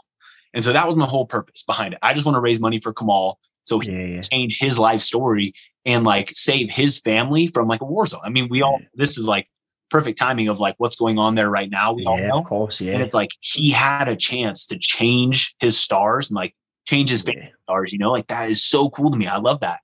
And 0.54 0.64
so 0.64 0.74
that 0.74 0.88
was 0.88 0.96
my 0.96 1.06
whole 1.06 1.26
purpose 1.26 1.64
behind 1.64 1.94
it. 1.94 2.00
I 2.02 2.14
just 2.14 2.26
want 2.26 2.36
to 2.36 2.42
raise 2.42 2.60
money 2.60 2.80
for 2.80 2.92
Kamal 2.92 3.40
so 3.70 3.80
he 3.80 3.92
yeah, 3.92 4.16
yeah. 4.16 4.22
change 4.22 4.58
his 4.60 4.80
life 4.80 5.02
story 5.02 5.54
and 5.86 6.04
like 6.04 6.32
save 6.36 6.74
his 6.74 7.00
family 7.00 7.48
from 7.48 7.68
like 7.68 7.82
a 7.82 7.86
war 7.86 8.06
zone. 8.08 8.22
I 8.24 8.30
mean, 8.30 8.48
we 8.50 8.64
all 8.64 8.82
this 8.96 9.18
is 9.18 9.26
like 9.26 9.48
perfect 9.92 10.18
timing 10.18 10.48
of 10.48 10.60
like 10.60 10.76
what's 10.78 10.96
going 10.96 11.20
on 11.20 11.36
there 11.36 11.50
right 11.50 11.70
now. 11.70 11.94
We 11.94 12.04
yeah, 12.04 12.10
all 12.10 12.18
know. 12.18 12.40
Of 12.40 12.46
course, 12.46 12.82
yeah. 12.82 12.94
And 12.94 13.04
it's 13.04 13.14
like 13.14 13.30
he 13.42 13.70
had 13.70 14.10
a 14.10 14.16
chance 14.16 14.66
to 14.68 14.78
change 14.80 15.54
his 15.60 15.80
stars 15.80 16.30
and 16.30 16.36
like 16.36 16.56
change 16.90 17.12
his 17.12 17.22
stars, 17.22 17.94
you 17.94 18.00
know, 18.00 18.12
like 18.12 18.28
that 18.28 18.50
is 18.50 18.66
so 18.66 18.90
cool 18.90 19.12
to 19.12 19.18
me. 19.18 19.28
I 19.28 19.38
love 19.38 19.60
that. 19.60 19.80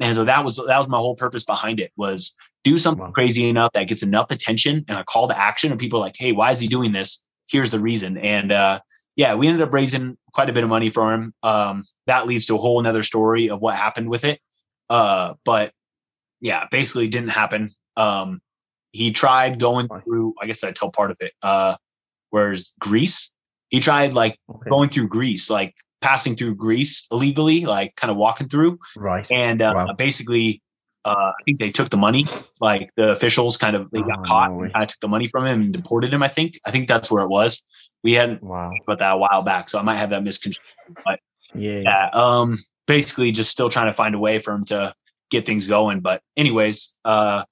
And 0.00 0.14
so 0.14 0.24
that 0.24 0.44
was 0.44 0.56
that 0.56 0.78
was 0.78 0.88
my 0.88 0.96
whole 0.96 1.16
purpose 1.16 1.44
behind 1.44 1.80
it 1.80 1.92
was 1.96 2.34
do 2.64 2.78
something 2.78 3.04
wow. 3.04 3.10
crazy 3.10 3.48
enough 3.48 3.72
that 3.72 3.88
gets 3.88 4.02
enough 4.02 4.30
attention 4.30 4.84
and 4.88 4.98
a 4.98 5.04
call 5.04 5.28
to 5.28 5.38
action 5.38 5.70
and 5.70 5.80
people 5.80 5.98
are 5.98 6.02
like 6.02 6.14
hey 6.16 6.32
why 6.32 6.50
is 6.52 6.60
he 6.60 6.68
doing 6.68 6.92
this 6.92 7.20
here's 7.48 7.70
the 7.70 7.80
reason 7.80 8.16
and 8.18 8.52
uh, 8.52 8.78
yeah 9.16 9.34
we 9.34 9.48
ended 9.48 9.62
up 9.62 9.72
raising 9.72 10.16
quite 10.32 10.48
a 10.48 10.52
bit 10.52 10.62
of 10.62 10.70
money 10.70 10.88
for 10.88 11.12
him 11.12 11.34
um, 11.42 11.84
that 12.06 12.26
leads 12.26 12.46
to 12.46 12.54
a 12.54 12.58
whole 12.58 12.78
another 12.78 13.02
story 13.02 13.50
of 13.50 13.60
what 13.60 13.74
happened 13.74 14.08
with 14.08 14.24
it 14.24 14.40
uh, 14.88 15.34
but 15.44 15.72
yeah 16.40 16.66
basically 16.70 17.08
didn't 17.08 17.30
happen 17.30 17.74
um, 17.96 18.40
he 18.92 19.10
tried 19.10 19.58
going 19.58 19.88
through 20.04 20.32
i 20.40 20.46
guess 20.46 20.62
i 20.62 20.70
tell 20.70 20.92
part 20.92 21.10
of 21.10 21.16
it 21.20 21.32
uh, 21.42 21.74
whereas 22.30 22.72
greece 22.78 23.32
he 23.68 23.80
tried 23.80 24.14
like 24.14 24.38
okay. 24.48 24.70
going 24.70 24.88
through 24.90 25.08
greece 25.08 25.50
like 25.50 25.74
passing 26.00 26.36
through 26.36 26.54
Greece 26.54 27.06
illegally, 27.10 27.64
like 27.66 27.96
kind 27.96 28.10
of 28.10 28.16
walking 28.16 28.48
through. 28.48 28.78
Right. 28.96 29.30
And 29.30 29.62
uh, 29.62 29.72
wow. 29.74 29.92
basically, 29.94 30.62
uh, 31.04 31.32
I 31.38 31.42
think 31.44 31.58
they 31.58 31.70
took 31.70 31.90
the 31.90 31.96
money. 31.96 32.26
Like 32.60 32.90
the 32.96 33.10
officials 33.10 33.56
kind 33.56 33.76
of 33.76 33.90
they 33.90 34.00
got 34.00 34.18
oh, 34.20 34.26
caught 34.26 34.50
and 34.50 34.72
kind 34.72 34.82
of 34.82 34.88
took 34.88 35.00
the 35.00 35.08
money 35.08 35.28
from 35.28 35.46
him 35.46 35.62
and 35.62 35.72
deported 35.72 36.12
him. 36.12 36.22
I 36.22 36.28
think. 36.28 36.58
I 36.66 36.70
think 36.70 36.88
that's 36.88 37.10
where 37.10 37.22
it 37.22 37.28
was. 37.28 37.62
We 38.04 38.12
hadn't 38.12 38.42
wow. 38.42 38.70
about 38.86 38.98
that 39.00 39.12
a 39.12 39.16
while 39.16 39.42
back, 39.42 39.68
so 39.68 39.78
I 39.78 39.82
might 39.82 39.96
have 39.96 40.10
that 40.10 40.22
misconstrued. 40.22 40.64
But 41.04 41.20
yeah, 41.54 41.80
yeah. 41.80 42.10
Um, 42.12 42.64
basically, 42.86 43.32
just 43.32 43.50
still 43.50 43.70
trying 43.70 43.86
to 43.86 43.92
find 43.92 44.14
a 44.14 44.18
way 44.18 44.38
for 44.38 44.52
him 44.52 44.64
to 44.66 44.94
get 45.30 45.46
things 45.46 45.66
going. 45.66 46.00
But 46.00 46.22
anyways, 46.36 46.94
uh, 47.04 47.44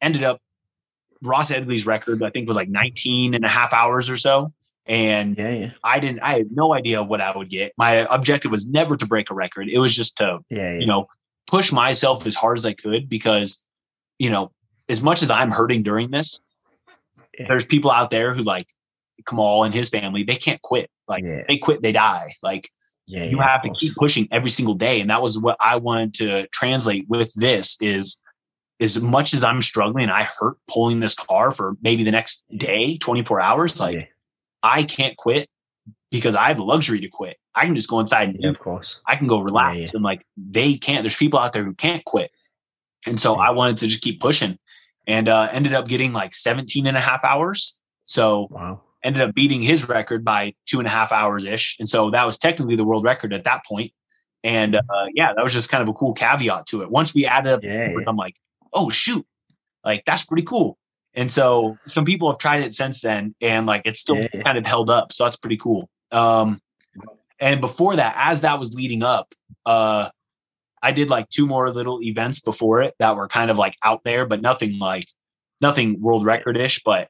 ended 0.00 0.22
up 0.22 0.40
Ross 1.22 1.50
Edgley's 1.50 1.86
record, 1.86 2.22
I 2.22 2.30
think 2.30 2.46
was 2.46 2.56
like 2.56 2.68
19 2.68 3.34
and 3.34 3.44
a 3.44 3.48
half 3.48 3.72
hours 3.72 4.08
or 4.08 4.16
so. 4.16 4.52
And 4.88 5.36
yeah, 5.36 5.50
yeah. 5.50 5.70
I 5.84 6.00
didn't, 6.00 6.20
I 6.20 6.38
had 6.38 6.50
no 6.50 6.72
idea 6.72 7.02
what 7.02 7.20
I 7.20 7.36
would 7.36 7.50
get. 7.50 7.72
My 7.76 8.06
objective 8.10 8.50
was 8.50 8.66
never 8.66 8.96
to 8.96 9.06
break 9.06 9.30
a 9.30 9.34
record. 9.34 9.68
It 9.68 9.78
was 9.78 9.94
just 9.94 10.16
to, 10.16 10.38
yeah, 10.48 10.78
you 10.78 10.86
know, 10.86 11.06
push 11.46 11.70
myself 11.70 12.26
as 12.26 12.34
hard 12.34 12.56
as 12.56 12.64
I 12.64 12.72
could 12.72 13.08
because, 13.08 13.62
you 14.18 14.30
know, 14.30 14.50
as 14.88 15.02
much 15.02 15.22
as 15.22 15.30
I'm 15.30 15.50
hurting 15.50 15.82
during 15.82 16.10
this, 16.10 16.40
there's 17.46 17.66
people 17.66 17.90
out 17.90 18.08
there 18.08 18.34
who 18.34 18.42
like 18.42 18.66
Kamal 19.28 19.64
and 19.64 19.74
his 19.74 19.90
family, 19.90 20.22
they 20.22 20.36
can't 20.36 20.60
quit. 20.62 20.90
Like 21.06 21.22
they 21.22 21.58
quit, 21.58 21.82
they 21.82 21.92
die. 21.92 22.34
Like 22.42 22.70
yeah, 23.06 23.24
you 23.24 23.38
have 23.38 23.62
to 23.62 23.70
keep 23.78 23.94
pushing 23.94 24.26
every 24.30 24.50
single 24.50 24.74
day. 24.74 25.00
And 25.00 25.10
that 25.10 25.20
was 25.20 25.38
what 25.38 25.56
I 25.60 25.76
wanted 25.76 26.14
to 26.14 26.46
translate 26.48 27.06
with 27.08 27.32
this 27.34 27.76
is 27.80 28.16
as 28.80 29.00
much 29.00 29.34
as 29.34 29.44
I'm 29.44 29.60
struggling, 29.60 30.04
and 30.04 30.12
I 30.12 30.22
hurt 30.38 30.56
pulling 30.66 31.00
this 31.00 31.14
car 31.14 31.50
for 31.50 31.76
maybe 31.82 32.04
the 32.04 32.10
next 32.10 32.42
day, 32.56 32.96
24 32.96 33.40
hours. 33.40 33.78
Like. 33.78 34.12
I 34.62 34.82
can't 34.82 35.16
quit 35.16 35.48
because 36.10 36.34
I 36.34 36.48
have 36.48 36.56
the 36.56 36.64
luxury 36.64 37.00
to 37.00 37.08
quit. 37.08 37.36
I 37.54 37.64
can 37.64 37.74
just 37.74 37.88
go 37.88 38.00
inside 38.00 38.28
and 38.28 38.36
yeah, 38.38 38.50
of 38.50 38.58
course 38.58 39.00
I 39.06 39.16
can 39.16 39.26
go 39.26 39.40
relax 39.40 39.78
yeah, 39.78 39.86
and 39.94 40.02
like 40.02 40.24
they 40.36 40.74
can't. 40.76 41.02
There's 41.02 41.16
people 41.16 41.38
out 41.38 41.52
there 41.52 41.64
who 41.64 41.74
can't 41.74 42.04
quit. 42.04 42.30
And 43.06 43.18
so 43.18 43.36
I 43.36 43.50
wanted 43.50 43.78
to 43.78 43.86
just 43.88 44.02
keep 44.02 44.20
pushing 44.20 44.58
and 45.06 45.28
uh, 45.28 45.48
ended 45.52 45.74
up 45.74 45.88
getting 45.88 46.12
like 46.12 46.34
17 46.34 46.86
and 46.86 46.96
a 46.96 47.00
half 47.00 47.24
hours. 47.24 47.76
So 48.04 48.48
wow. 48.50 48.82
ended 49.04 49.22
up 49.22 49.34
beating 49.34 49.62
his 49.62 49.88
record 49.88 50.24
by 50.24 50.54
two 50.66 50.78
and 50.78 50.86
a 50.86 50.90
half 50.90 51.12
hours 51.12 51.44
ish. 51.44 51.76
And 51.78 51.88
so 51.88 52.10
that 52.10 52.24
was 52.26 52.38
technically 52.38 52.76
the 52.76 52.84
world 52.84 53.04
record 53.04 53.32
at 53.32 53.44
that 53.44 53.64
point. 53.64 53.92
And 54.44 54.76
uh, 54.76 55.06
yeah, 55.14 55.32
that 55.34 55.42
was 55.42 55.52
just 55.52 55.68
kind 55.68 55.82
of 55.82 55.88
a 55.88 55.92
cool 55.92 56.12
caveat 56.12 56.66
to 56.66 56.82
it. 56.82 56.90
Once 56.90 57.14
we 57.14 57.26
added 57.26 57.52
up, 57.52 57.64
yeah, 57.64 57.92
I'm 58.06 58.16
like, 58.16 58.36
oh 58.72 58.88
shoot, 58.88 59.26
like 59.84 60.04
that's 60.06 60.24
pretty 60.24 60.44
cool. 60.44 60.77
And 61.18 61.32
so 61.32 61.76
some 61.88 62.04
people 62.04 62.30
have 62.30 62.38
tried 62.38 62.62
it 62.62 62.76
since 62.76 63.00
then, 63.00 63.34
and 63.40 63.66
like 63.66 63.82
it's 63.84 63.98
still 63.98 64.18
yeah. 64.18 64.42
kind 64.44 64.56
of 64.56 64.64
held 64.64 64.88
up. 64.88 65.12
So 65.12 65.24
that's 65.24 65.36
pretty 65.36 65.56
cool. 65.56 65.90
Um, 66.12 66.60
and 67.40 67.60
before 67.60 67.96
that, 67.96 68.14
as 68.16 68.42
that 68.42 68.60
was 68.60 68.72
leading 68.72 69.02
up, 69.02 69.26
uh, 69.66 70.10
I 70.80 70.92
did 70.92 71.10
like 71.10 71.28
two 71.28 71.44
more 71.44 71.72
little 71.72 72.00
events 72.02 72.38
before 72.38 72.82
it 72.82 72.94
that 73.00 73.16
were 73.16 73.26
kind 73.26 73.50
of 73.50 73.58
like 73.58 73.74
out 73.84 74.02
there, 74.04 74.26
but 74.26 74.40
nothing 74.40 74.78
like 74.78 75.06
nothing 75.60 76.00
world 76.00 76.24
record 76.24 76.56
ish. 76.56 76.82
But 76.84 77.08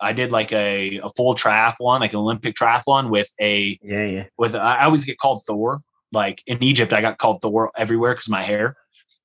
I 0.00 0.14
did 0.14 0.32
like 0.32 0.52
a, 0.52 0.98
a 1.00 1.10
full 1.10 1.34
triathlon, 1.34 2.00
like 2.00 2.14
an 2.14 2.18
Olympic 2.20 2.54
triathlon 2.54 3.10
with 3.10 3.28
a 3.38 3.78
yeah 3.82 4.06
yeah 4.06 4.24
with 4.38 4.54
I 4.54 4.84
always 4.84 5.04
get 5.04 5.18
called 5.18 5.42
Thor. 5.46 5.80
Like 6.12 6.42
in 6.46 6.62
Egypt, 6.64 6.94
I 6.94 7.02
got 7.02 7.18
called 7.18 7.42
Thor 7.42 7.70
everywhere 7.76 8.14
because 8.14 8.30
my 8.30 8.42
hair. 8.42 8.74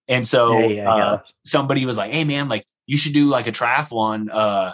And 0.09 0.27
so 0.27 0.59
yeah, 0.59 0.67
yeah, 0.67 0.93
uh, 0.93 1.19
somebody 1.45 1.85
was 1.85 1.95
like, 1.95 2.11
"Hey, 2.11 2.25
man, 2.25 2.49
like 2.49 2.65
you 2.87 2.97
should 2.97 3.13
do 3.13 3.29
like 3.29 3.47
a 3.47 3.51
triathlon 3.51 4.29
uh, 4.31 4.73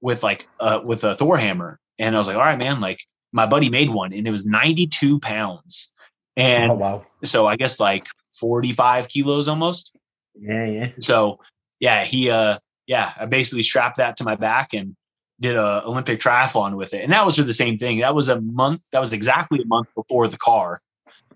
with 0.00 0.22
like 0.22 0.48
uh, 0.60 0.80
with 0.84 1.04
a 1.04 1.16
Thor 1.16 1.36
hammer." 1.36 1.78
And 1.98 2.14
I 2.14 2.18
was 2.18 2.28
like, 2.28 2.36
"All 2.36 2.42
right, 2.42 2.58
man." 2.58 2.80
Like 2.80 3.00
my 3.32 3.46
buddy 3.46 3.70
made 3.70 3.90
one, 3.90 4.12
and 4.12 4.26
it 4.26 4.30
was 4.30 4.44
92 4.44 5.20
pounds, 5.20 5.92
and 6.36 6.72
oh, 6.72 6.74
wow. 6.74 7.06
so 7.24 7.46
I 7.46 7.56
guess 7.56 7.80
like 7.80 8.06
45 8.38 9.08
kilos 9.08 9.48
almost. 9.48 9.92
Yeah, 10.34 10.66
yeah. 10.66 10.90
So 11.00 11.38
yeah, 11.80 12.04
he 12.04 12.30
uh 12.30 12.58
yeah, 12.86 13.12
I 13.18 13.26
basically 13.26 13.62
strapped 13.62 13.96
that 13.98 14.16
to 14.18 14.24
my 14.24 14.34
back 14.34 14.74
and 14.74 14.96
did 15.40 15.56
a 15.56 15.82
Olympic 15.84 16.20
triathlon 16.20 16.76
with 16.76 16.94
it, 16.94 17.02
and 17.02 17.12
that 17.12 17.24
was 17.24 17.36
for 17.36 17.42
the 17.42 17.54
same 17.54 17.78
thing. 17.78 18.00
That 18.00 18.14
was 18.14 18.28
a 18.28 18.40
month. 18.40 18.82
That 18.92 19.00
was 19.00 19.12
exactly 19.12 19.60
a 19.60 19.66
month 19.66 19.94
before 19.94 20.28
the 20.28 20.38
car. 20.38 20.80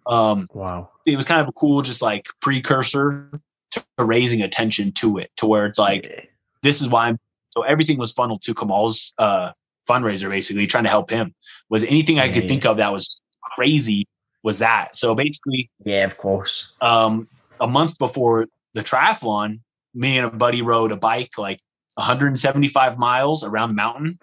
Um, 0.07 0.48
wow. 0.53 0.90
It 1.05 1.16
was 1.16 1.24
kind 1.24 1.40
of 1.40 1.48
a 1.48 1.53
cool, 1.53 1.82
just 1.82 2.03
like 2.03 2.27
precursor 2.40 3.31
to 3.72 3.84
raising 3.98 4.43
attention 4.43 4.93
to 4.93 5.18
it, 5.18 5.30
to 5.36 5.47
where 5.47 5.66
it's 5.66 5.78
like, 5.78 6.06
yeah. 6.06 6.20
this 6.62 6.80
is 6.80 6.88
why 6.88 7.09
I'm. 7.09 7.18
So 7.51 7.62
everything 7.62 7.98
was 7.98 8.12
funneled 8.12 8.43
to 8.43 8.55
Kamal's 8.55 9.14
uh, 9.18 9.52
fundraiser, 9.88 10.28
basically 10.28 10.66
trying 10.66 10.84
to 10.84 10.90
help 10.90 11.10
him. 11.10 11.34
Was 11.70 11.84
anything 11.84 12.18
I 12.18 12.28
could 12.28 12.43
yeah. 12.43 12.48
think 12.48 12.66
of 12.66 12.76
that 12.76 12.93
was 12.93 13.09
crazy 13.55 14.06
was 14.43 14.59
that. 14.59 14.94
So 14.94 15.14
basically, 15.14 15.70
yeah, 15.84 16.05
of 16.05 16.18
course. 16.18 16.74
Um, 16.80 17.28
a 17.60 17.66
month 17.66 17.98
before 17.98 18.47
the 18.74 18.82
triathlon, 18.82 19.60
me 19.94 20.18
and 20.18 20.26
a 20.26 20.30
buddy 20.30 20.60
rode 20.60 20.93
a 20.93 20.97
bike 20.97 21.38
like 21.38 21.60
175 21.94 22.98
miles 22.98 23.43
around 23.43 23.70
the 23.70 23.74
mountain 23.74 24.18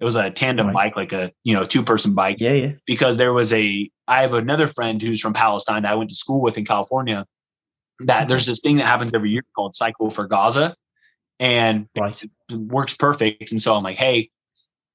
it 0.00 0.04
was 0.04 0.16
a 0.16 0.30
tandem 0.30 0.66
right. 0.66 0.74
bike, 0.74 0.96
like 0.96 1.12
a 1.12 1.32
you 1.44 1.54
know 1.54 1.64
two 1.64 1.82
person 1.82 2.14
bike. 2.14 2.36
Yeah, 2.38 2.52
yeah. 2.52 2.72
Because 2.86 3.16
there 3.16 3.32
was 3.32 3.52
a 3.52 3.90
I 4.08 4.20
have 4.20 4.34
another 4.34 4.66
friend 4.66 5.00
who's 5.00 5.20
from 5.20 5.32
Palestine 5.32 5.82
that 5.82 5.92
I 5.92 5.94
went 5.94 6.10
to 6.10 6.16
school 6.16 6.40
with 6.42 6.58
in 6.58 6.64
California. 6.64 7.24
That 8.00 8.28
there's 8.28 8.46
this 8.46 8.60
thing 8.60 8.76
that 8.78 8.86
happens 8.86 9.12
every 9.14 9.30
year 9.30 9.42
called 9.54 9.74
Cycle 9.74 10.10
for 10.10 10.26
Gaza, 10.26 10.74
and 11.38 11.88
right. 11.98 12.20
it 12.22 12.56
works 12.56 12.94
perfect. 12.94 13.50
And 13.50 13.62
so 13.62 13.74
I'm 13.74 13.84
like, 13.84 13.96
hey, 13.96 14.30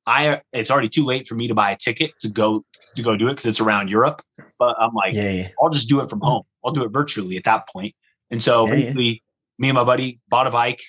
I 0.06 0.42
it's 0.52 0.72
already 0.72 0.90
too 0.90 1.06
late 1.06 1.28
for 1.28 1.36
me 1.36 1.48
to 1.48 1.54
buy 1.54 1.72
a 1.72 1.78
ticket 1.78 2.12
to 2.22 2.30
go 2.30 2.66
to 2.96 3.02
go 3.02 3.16
do 3.16 3.28
it 3.28 3.32
because 3.32 3.46
it's 3.46 3.62
around 3.62 3.90
Europe. 3.90 4.22
But 4.58 4.76
I'm 4.80 4.94
like, 4.94 5.14
yeah, 5.14 5.32
yeah, 5.32 5.48
I'll 5.62 5.70
just 5.70 5.88
do 5.88 6.02
it 6.02 6.10
from 6.10 6.22
home. 6.22 6.44
I'll 6.66 6.74
do 6.74 6.84
it 6.84 6.90
virtually 6.90 7.38
at 7.38 7.44
that 7.46 7.70
point. 7.70 7.96
And 8.32 8.42
so 8.42 8.66
yeah, 8.66 8.76
basically, 8.76 9.24
me 9.58 9.70
and 9.70 9.76
my 9.76 9.84
buddy 9.84 10.20
bought 10.30 10.48
a 10.48 10.52
bike, 10.52 10.82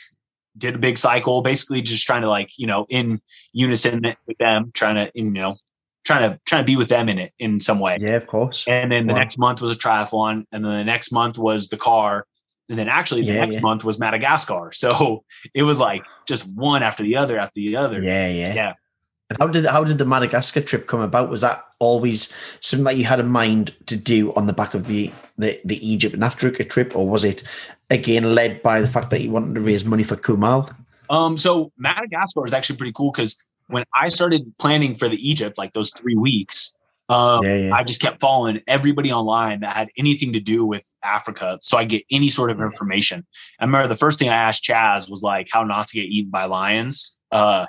did 0.57 0.75
a 0.75 0.79
big 0.79 0.99
cycle, 0.99 1.43
basically 1.43 1.83
just 1.83 2.07
trying 2.07 2.23
to 2.23 2.29
like, 2.29 2.51
you 2.57 2.67
know, 2.67 2.87
in 2.89 3.21
unison 3.53 4.03
with 4.27 4.39
them, 4.39 4.71
trying 4.75 4.97
to, 4.97 5.11
you 5.15 5.25
know, 5.25 5.57
trying 6.05 6.31
to 6.31 6.41
trying 6.47 6.63
to 6.63 6.67
be 6.67 6.77
with 6.77 6.89
them 6.89 7.09
in 7.09 7.19
it 7.19 7.33
in 7.39 7.61
some 7.61 7.79
way. 7.79 7.97
Yeah, 8.01 8.17
of 8.17 8.27
course. 8.27 8.67
And 8.67 8.91
then 8.91 9.07
the 9.07 9.13
wow. 9.13 9.19
next 9.19 9.39
month 9.39 9.61
was 9.61 9.75
a 9.75 9.79
triathlon, 9.79 10.45
and 10.53 10.65
then 10.65 10.73
the 10.79 10.85
next 10.85 11.13
month 11.13 11.39
was 11.39 11.69
the 11.69 11.77
car, 11.77 12.27
and 12.69 12.79
then 12.79 12.89
actually 12.89 13.23
the 13.23 13.29
yeah, 13.29 13.41
next 13.41 13.57
yeah. 13.57 13.63
month 13.63 13.85
was 13.85 13.99
Madagascar. 13.99 14.73
So 14.81 15.25
it 15.55 15.63
was 15.63 15.79
like 15.79 16.03
just 16.27 16.53
one 16.55 16.83
after 16.83 17.03
the 17.03 17.17
other 17.17 17.39
after 17.39 17.61
the 17.61 17.77
other. 17.77 18.01
Yeah, 18.01 18.29
yeah, 18.29 18.55
yeah. 18.55 18.73
And 19.29 19.39
how 19.39 19.47
did 19.47 19.65
how 19.67 19.85
did 19.85 19.99
the 19.99 20.05
Madagascar 20.05 20.61
trip 20.61 20.87
come 20.87 21.01
about? 21.01 21.31
Was 21.31 21.43
that 21.43 21.65
always 21.79 22.33
something 22.61 22.85
that 22.85 22.97
you 22.97 23.05
had 23.05 23.21
in 23.21 23.29
mind 23.29 23.75
to 23.87 23.97
do 23.97 24.33
on 24.35 24.47
the 24.47 24.53
back 24.53 24.75
of 24.75 24.87
the 24.87 25.13
the, 25.39 25.59
the 25.65 25.87
Egypt 25.87 26.15
and 26.15 26.25
Africa 26.25 26.65
trip, 26.65 26.97
or 26.97 27.09
was 27.09 27.25
it 27.25 27.43
again 27.91 28.35
led 28.35 28.63
by 28.63 28.81
the 28.81 28.89
fact 28.89 29.11
that 29.11 29.21
you 29.21 29.31
wanted 29.31 29.55
to 29.55 29.61
raise 29.61 29.85
money 29.85 30.03
for 30.03 30.17
Kamal? 30.17 30.71
Um, 31.11 31.37
so 31.37 31.73
Madagascar 31.77 32.45
is 32.47 32.53
actually 32.53 32.77
pretty 32.77 32.93
cool 32.93 33.11
because 33.11 33.37
when 33.71 33.85
I 33.95 34.09
started 34.09 34.53
planning 34.59 34.97
for 34.97 35.09
the 35.09 35.17
Egypt, 35.29 35.59
like 35.59 35.73
those 35.73 35.91
three 35.91 36.17
weeks, 36.17 36.73
um, 37.11 37.45
yeah, 37.45 37.57
yeah. 37.57 37.75
I 37.75 37.83
just 37.83 38.01
kept 38.01 38.21
following 38.21 38.61
everybody 38.69 39.13
online 39.13 39.61
that 39.61 39.77
had 39.77 39.89
anything 39.99 40.33
to 40.33 40.41
do 40.41 40.65
with 40.65 40.85
Africa, 41.03 41.59
so 41.61 41.77
I 41.77 41.85
get 41.85 42.05
any 42.11 42.29
sort 42.29 42.53
of 42.53 42.61
information. 42.61 43.27
I 43.59 43.65
remember 43.65 43.89
the 43.89 43.97
first 43.97 44.19
thing 44.19 44.29
I 44.29 44.37
asked 44.37 44.65
Chaz 44.65 45.11
was 45.11 45.21
like 45.21 45.49
how 45.51 45.65
not 45.65 45.89
to 45.89 45.97
get 45.97 46.07
eaten 46.07 46.31
by 46.31 46.45
lions. 46.45 47.17
Uh, 47.33 47.67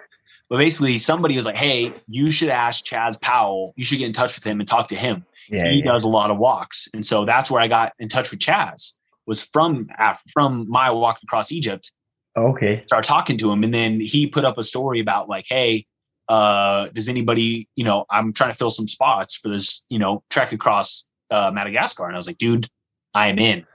but 0.48 0.57
basically, 0.57 0.99
somebody 0.99 1.36
was 1.36 1.45
like, 1.45 1.56
"Hey, 1.56 1.91
you 2.07 2.32
should 2.32 2.49
ask 2.49 2.86
Chaz 2.86 3.19
Powell. 3.19 3.73
You 3.78 3.84
should 3.84 3.98
get 3.98 4.06
in 4.06 4.14
touch 4.14 4.36
with 4.36 4.44
him 4.44 4.60
and 4.60 4.69
talk 4.69 4.90
to 4.90 4.95
him. 4.95 5.26
Yeah, 5.49 5.72
he 5.72 5.82
does 5.82 6.03
a 6.03 6.10
lot 6.10 6.30
of 6.30 6.38
walks." 6.38 6.88
And 6.94 7.03
so 7.03 7.26
that's 7.26 7.49
where 7.49 7.61
I 7.61 7.68
got 7.68 7.94
in 7.98 8.10
touch 8.10 8.30
with 8.30 8.41
Chaz. 8.41 8.94
Was 9.26 9.41
from 9.41 9.90
from 10.32 10.69
my 10.69 10.91
walk 10.91 11.18
across 11.23 11.52
Egypt. 11.52 11.91
Okay. 12.38 12.82
Start 12.84 13.06
talking 13.06 13.38
to 13.40 13.52
him, 13.52 13.64
and 13.64 13.73
then 13.73 13.99
he 13.99 14.28
put 14.28 14.45
up 14.45 14.60
a 14.60 14.64
story 14.64 14.99
about 14.99 15.28
like, 15.28 15.45
"Hey, 15.48 15.88
uh, 16.27 16.88
does 16.89 17.10
anybody, 17.10 17.68
you 17.76 17.84
know, 17.84 18.06
I'm 18.10 18.34
trying 18.34 18.52
to 18.52 18.57
fill 18.57 18.72
some 18.72 18.88
spots 18.88 19.35
for 19.35 19.49
this, 19.49 19.84
you 19.89 19.99
know, 19.99 20.23
trek 20.30 20.52
across 20.52 21.06
uh, 21.30 21.52
Madagascar." 21.53 22.06
And 22.06 22.15
I 22.15 22.18
was 22.18 22.27
like, 22.27 22.38
"Dude, 22.38 22.68
I 23.14 23.27
am 23.27 23.39
in." 23.39 23.65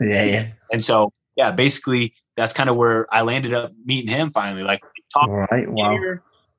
Yeah, 0.00 0.24
yeah. 0.24 0.48
And 0.72 0.82
so, 0.82 1.12
yeah, 1.36 1.50
basically, 1.50 2.14
that's 2.36 2.54
kind 2.54 2.68
of 2.68 2.76
where 2.76 3.12
I 3.14 3.22
landed 3.22 3.54
up 3.54 3.72
meeting 3.84 4.08
him 4.08 4.32
finally. 4.32 4.62
Like, 4.62 4.82
right, 5.28 5.70
wow. 5.70 5.98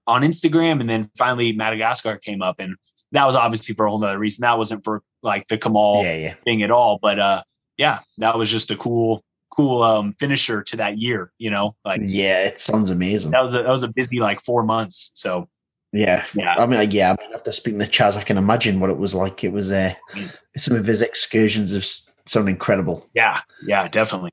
on 0.08 0.22
Instagram, 0.22 0.80
and 0.80 0.90
then 0.90 1.10
finally 1.18 1.52
Madagascar 1.52 2.18
came 2.18 2.42
up, 2.42 2.60
and 2.60 2.76
that 3.12 3.26
was 3.26 3.36
obviously 3.36 3.76
for 3.76 3.86
a 3.86 3.90
whole 3.90 4.04
other 4.04 4.20
reason. 4.20 4.44
That 4.44 4.58
wasn't 4.58 4.84
for 4.84 5.04
like 5.22 5.48
the 5.48 5.58
Kamal 5.58 6.04
yeah, 6.04 6.16
yeah. 6.16 6.34
thing 6.34 6.64
at 6.64 6.72
all, 6.72 7.00
but 7.02 7.20
uh, 7.20 7.44
yeah, 7.78 8.00
that 8.20 8.38
was 8.38 8.50
just 8.50 8.72
a 8.72 8.78
cool, 8.78 9.24
cool 9.56 9.82
um 9.82 10.14
finisher 10.20 10.64
to 10.64 10.78
that 10.78 10.98
year. 10.98 11.32
You 11.38 11.52
know, 11.52 11.76
like 11.86 12.02
yeah, 12.04 12.46
it 12.46 12.60
sounds 12.60 12.90
amazing. 12.90 13.32
That 13.32 13.44
was 13.44 13.56
a 13.56 13.64
that 13.64 13.70
was 13.70 13.84
a 13.84 13.88
busy 13.88 14.20
like 14.20 14.42
four 14.42 14.64
months. 14.64 15.12
So 15.14 15.48
yeah, 15.92 16.26
yeah. 16.34 16.56
I 16.58 16.66
mean, 16.66 16.80
like, 16.80 16.94
yeah. 16.94 17.16
I 17.18 17.22
mean, 17.22 17.34
after 17.34 17.52
speaking 17.52 17.80
to 17.80 17.86
Chaz, 17.88 18.18
I 18.18 18.24
can 18.24 18.38
imagine 18.38 18.80
what 18.80 18.90
it 18.90 18.98
was 18.98 19.16
like. 19.16 19.44
It 19.44 19.54
was 19.54 19.72
uh, 19.72 19.94
mm. 20.14 20.38
some 20.58 20.76
of 20.76 20.86
his 20.86 21.02
excursions 21.02 21.72
have 21.72 21.86
sound 22.26 22.50
incredible. 22.50 23.06
Yeah, 23.14 23.42
yeah, 23.66 23.88
definitely. 23.88 24.32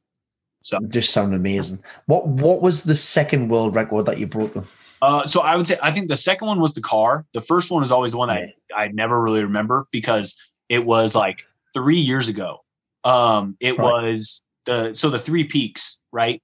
So 0.64 0.78
just 0.88 1.12
sound 1.12 1.34
amazing. 1.34 1.78
What 2.06 2.26
what 2.26 2.62
was 2.62 2.84
the 2.84 2.94
second 2.94 3.48
world 3.48 3.76
record 3.76 4.06
that 4.06 4.18
you 4.18 4.26
broke 4.26 4.54
them? 4.54 4.66
Uh, 5.02 5.26
so 5.26 5.40
I 5.40 5.56
would 5.56 5.66
say 5.66 5.76
I 5.82 5.92
think 5.92 6.08
the 6.08 6.16
second 6.16 6.46
one 6.46 6.60
was 6.60 6.74
the 6.74 6.80
car. 6.80 7.26
The 7.34 7.40
first 7.40 7.70
one 7.70 7.80
was 7.80 7.90
always 7.90 8.12
the 8.12 8.18
one 8.18 8.28
that 8.28 8.40
yeah. 8.40 8.76
I, 8.76 8.84
I 8.84 8.88
never 8.88 9.20
really 9.20 9.42
remember 9.42 9.86
because 9.90 10.34
It 10.68 10.86
was 10.86 11.14
like 11.14 11.40
three 11.74 11.98
years 11.98 12.28
ago. 12.28 12.64
Um, 13.04 13.56
it 13.60 13.76
right. 13.76 13.84
was 13.84 14.40
the 14.66 14.94
so 14.94 15.10
the 15.10 15.18
three 15.18 15.44
peaks, 15.44 15.98
right? 16.12 16.42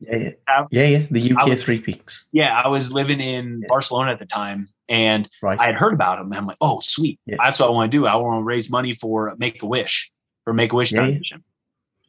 Yeah, 0.00 0.16
yeah, 0.16 0.32
yeah, 0.70 0.84
yeah. 0.84 1.06
The 1.10 1.32
UK 1.32 1.48
was, 1.48 1.64
Three 1.64 1.80
Peaks. 1.80 2.26
Yeah, 2.32 2.60
I 2.62 2.68
was 2.68 2.92
living 2.92 3.20
in 3.20 3.60
yeah. 3.62 3.66
Barcelona 3.68 4.12
at 4.12 4.18
the 4.18 4.26
time, 4.26 4.68
and 4.88 5.28
right. 5.42 5.58
I 5.58 5.66
had 5.66 5.74
heard 5.74 5.94
about 5.94 6.18
them. 6.18 6.26
And 6.26 6.36
I'm 6.38 6.46
like, 6.46 6.58
oh, 6.60 6.80
sweet, 6.80 7.18
yeah. 7.24 7.36
that's 7.38 7.58
what 7.58 7.68
I 7.68 7.70
want 7.70 7.90
to 7.90 7.96
do. 7.96 8.06
I 8.06 8.14
want 8.16 8.40
to 8.40 8.44
raise 8.44 8.70
money 8.70 8.92
for 8.92 9.34
Make 9.38 9.62
a 9.62 9.66
Wish 9.66 10.12
for 10.44 10.52
Make 10.52 10.72
a 10.72 10.76
Wish 10.76 10.92
Foundation. 10.92 11.42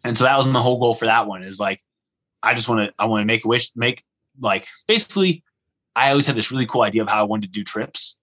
And 0.06 0.18
so 0.18 0.26
that 0.26 0.38
was 0.38 0.46
my 0.48 0.62
whole 0.62 0.80
goal 0.80 0.94
for 0.96 1.06
that 1.06 1.28
one. 1.28 1.44
Is 1.44 1.60
like, 1.60 1.82
I 2.44 2.54
just 2.54 2.68
want 2.68 2.82
to, 2.82 2.94
I 3.00 3.06
want 3.06 3.22
to 3.22 3.26
make 3.26 3.46
a 3.46 3.48
wish, 3.48 3.72
make 3.76 4.04
like 4.40 4.68
basically. 4.88 5.44
I 5.96 6.12
always 6.12 6.28
had 6.28 6.36
this 6.36 6.52
really 6.52 6.68
cool 6.68 6.84
idea 6.84 7.02
of 7.02 7.10
how 7.10 7.20
I 7.22 7.24
wanted 7.24 7.52
to 7.52 7.60
do 7.60 7.64
trips 7.64 8.20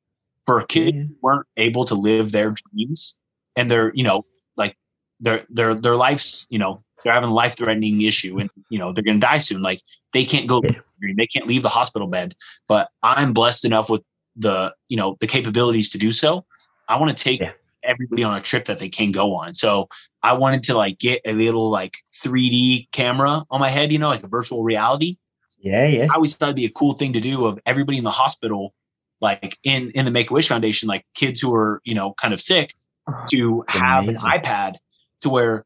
for 0.47 0.62
kids 0.62 0.97
who 0.97 1.16
weren't 1.23 1.47
able 1.56 1.85
to 1.86 1.97
live 1.97 2.31
their 2.31 2.52
dreams, 2.52 3.16
and 3.56 3.69
they're 3.69 3.93
you 3.94 4.05
know 4.05 4.24
like 4.56 4.77
their 5.19 5.44
their 5.48 5.74
their 5.74 5.97
life's 5.97 6.47
you 6.51 6.59
know 6.61 6.84
they're 7.05 7.12
having 7.12 7.31
a 7.31 7.35
life 7.35 7.56
threatening 7.56 8.01
issue 8.02 8.39
and 8.39 8.51
you 8.70 8.78
know 8.78 8.93
they're 8.93 9.05
going 9.05 9.20
to 9.20 9.26
die 9.26 9.39
soon. 9.39 9.62
Like 9.62 9.81
they 10.12 10.24
can't 10.24 10.47
go 10.47 10.60
they 10.60 11.26
can't 11.26 11.47
leave 11.47 11.62
the 11.62 11.68
hospital 11.68 12.09
bed. 12.09 12.35
But 12.66 12.89
i'm 13.02 13.32
blessed 13.32 13.64
enough 13.64 13.89
with 13.90 14.02
the 14.36 14.74
you 14.89 14.97
know 14.97 15.16
the 15.20 15.26
capabilities 15.26 15.90
to 15.90 15.98
do 15.98 16.10
so. 16.10 16.44
I 16.89 16.98
want 16.98 17.16
to 17.16 17.22
take 17.24 17.40
yeah. 17.40 17.52
everybody 17.82 18.24
on 18.24 18.36
a 18.36 18.40
trip 18.40 18.66
that 18.66 18.78
they 18.78 18.89
can 18.89 19.12
go 19.12 19.35
on. 19.35 19.55
So 19.55 19.89
i 20.22 20.32
wanted 20.32 20.64
to 20.64 20.74
like 20.74 20.98
get 20.98 21.20
a 21.26 21.32
little 21.32 21.70
like 21.70 21.98
3d 22.22 22.90
camera 22.93 23.44
on 23.51 23.60
my 23.60 23.68
head 23.68 23.93
you 23.93 23.98
know 23.98 24.09
like 24.09 24.24
a 24.24 24.28
virtual 24.28 24.64
reality. 24.64 25.16
Yeah 25.59 25.86
yeah. 25.86 26.06
I 26.10 26.14
always 26.14 26.35
thought 26.35 26.47
it'd 26.47 26.56
be 26.56 26.66
a 26.66 26.70
cool 26.70 26.94
thing 26.94 27.12
to 27.12 27.20
do 27.20 27.44
of 27.44 27.59
everybody 27.66 27.98
in 27.98 28.05
the 28.05 28.10
hospital 28.10 28.74
like 29.20 29.59
in 29.62 29.90
in 29.90 30.05
the 30.05 30.10
make-a-wish 30.10 30.48
foundation 30.48 30.89
like 30.89 31.05
kids 31.14 31.40
who 31.40 31.55
are 31.55 31.81
you 31.85 31.94
know 31.94 32.12
kind 32.14 32.35
of 32.35 32.40
sick 32.40 32.74
oh, 33.09 33.26
to 33.31 33.64
have 33.68 34.05
Amazing. 34.05 34.31
an 34.31 34.40
ipad 34.40 34.74
to 35.20 35.31
where 35.31 35.64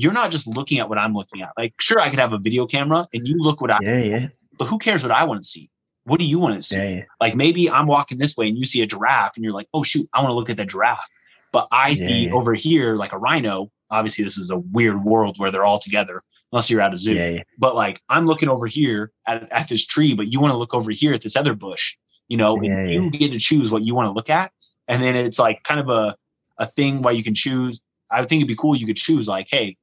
you're 0.00 0.12
not 0.12 0.30
just 0.30 0.46
looking 0.46 0.78
at 0.78 0.88
what 0.88 0.98
I'm 0.98 1.12
looking 1.12 1.42
at. 1.42 1.50
Like, 1.58 1.74
sure, 1.78 2.00
I 2.00 2.08
could 2.08 2.18
have 2.18 2.32
a 2.32 2.38
video 2.38 2.66
camera 2.66 3.06
and 3.12 3.28
you 3.28 3.36
look 3.38 3.60
what 3.60 3.70
I 3.70 3.78
yeah, 3.82 3.98
yeah. 3.98 4.28
But 4.58 4.66
who 4.66 4.78
cares 4.78 5.02
what 5.02 5.12
I 5.12 5.24
want 5.24 5.42
to 5.42 5.48
see? 5.48 5.70
What 6.04 6.18
do 6.18 6.24
you 6.24 6.38
want 6.38 6.54
to 6.54 6.62
see? 6.62 6.76
Yeah, 6.76 6.88
yeah. 6.88 7.04
Like 7.20 7.34
maybe 7.34 7.68
I'm 7.68 7.86
walking 7.86 8.18
this 8.18 8.36
way 8.36 8.48
and 8.48 8.56
you 8.56 8.64
see 8.64 8.80
a 8.80 8.86
giraffe 8.86 9.32
and 9.36 9.44
you're 9.44 9.52
like, 9.52 9.68
oh 9.74 9.82
shoot, 9.82 10.08
I 10.14 10.22
want 10.22 10.30
to 10.30 10.34
look 10.34 10.48
at 10.48 10.56
the 10.56 10.64
giraffe. 10.64 11.06
But 11.52 11.68
I 11.70 11.90
yeah, 11.90 12.06
see 12.06 12.30
over 12.30 12.54
here 12.54 12.96
like 12.96 13.12
a 13.12 13.18
rhino. 13.18 13.70
Obviously, 13.90 14.24
this 14.24 14.38
is 14.38 14.50
a 14.50 14.58
weird 14.58 15.04
world 15.04 15.38
where 15.38 15.50
they're 15.50 15.64
all 15.64 15.80
together, 15.80 16.22
unless 16.52 16.70
you're 16.70 16.80
at 16.80 16.94
a 16.94 16.96
zoo. 16.96 17.12
Yeah, 17.12 17.42
But 17.58 17.74
like 17.74 18.00
I'm 18.08 18.26
looking 18.26 18.48
over 18.48 18.66
here 18.68 19.12
at, 19.26 19.50
at 19.52 19.68
this 19.68 19.84
tree, 19.84 20.14
but 20.14 20.32
you 20.32 20.40
want 20.40 20.52
to 20.52 20.56
look 20.56 20.72
over 20.72 20.90
here 20.90 21.12
at 21.12 21.22
this 21.22 21.36
other 21.36 21.54
bush. 21.54 21.96
You 22.28 22.36
know, 22.36 22.60
you 22.62 23.10
get 23.10 23.32
to 23.32 23.38
choose 23.38 23.70
what 23.70 23.82
you 23.82 23.94
want 23.94 24.06
to 24.06 24.12
look 24.12 24.30
at. 24.30 24.52
And 24.88 25.02
then 25.02 25.16
it's 25.16 25.38
like 25.38 25.62
kind 25.64 25.80
of 25.80 25.88
a, 25.88 26.16
a 26.58 26.66
thing 26.66 27.02
where 27.02 27.12
you 27.12 27.24
can 27.24 27.34
choose. 27.34 27.80
I 28.10 28.24
think 28.24 28.40
it'd 28.40 28.48
be 28.48 28.56
cool. 28.56 28.76
You 28.76 28.86
could 28.86 28.96
choose 28.96 29.28
like, 29.28 29.48
hey, 29.50 29.76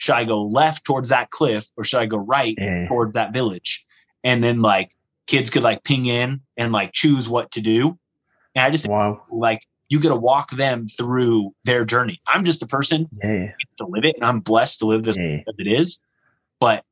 should 0.00 0.14
I 0.14 0.24
go 0.24 0.42
left 0.42 0.84
towards 0.84 1.10
that 1.10 1.30
cliff 1.30 1.66
or 1.76 1.84
should 1.84 2.00
I 2.00 2.06
go 2.06 2.16
right 2.16 2.54
yeah. 2.58 2.88
towards 2.88 3.12
that 3.12 3.34
village? 3.34 3.84
And 4.24 4.42
then 4.42 4.62
like 4.62 4.90
kids 5.26 5.50
could 5.50 5.62
like 5.62 5.84
ping 5.84 6.06
in 6.06 6.40
and 6.56 6.72
like 6.72 6.92
choose 6.92 7.28
what 7.28 7.50
to 7.52 7.60
do. 7.60 7.98
And 8.54 8.64
I 8.64 8.70
just 8.70 8.88
wow. 8.88 9.22
like 9.30 9.62
you 9.90 10.00
get 10.00 10.08
to 10.08 10.16
walk 10.16 10.52
them 10.52 10.88
through 10.88 11.52
their 11.64 11.84
journey. 11.84 12.20
I'm 12.26 12.46
just 12.46 12.62
a 12.62 12.66
person 12.66 13.08
yeah. 13.22 13.52
to 13.78 13.86
live 13.86 14.04
it, 14.04 14.16
and 14.16 14.24
I'm 14.24 14.40
blessed 14.40 14.78
to 14.78 14.86
live 14.86 15.04
this 15.04 15.18
yeah. 15.18 15.40
as 15.46 15.54
it 15.58 15.66
is. 15.66 16.00
But 16.60 16.82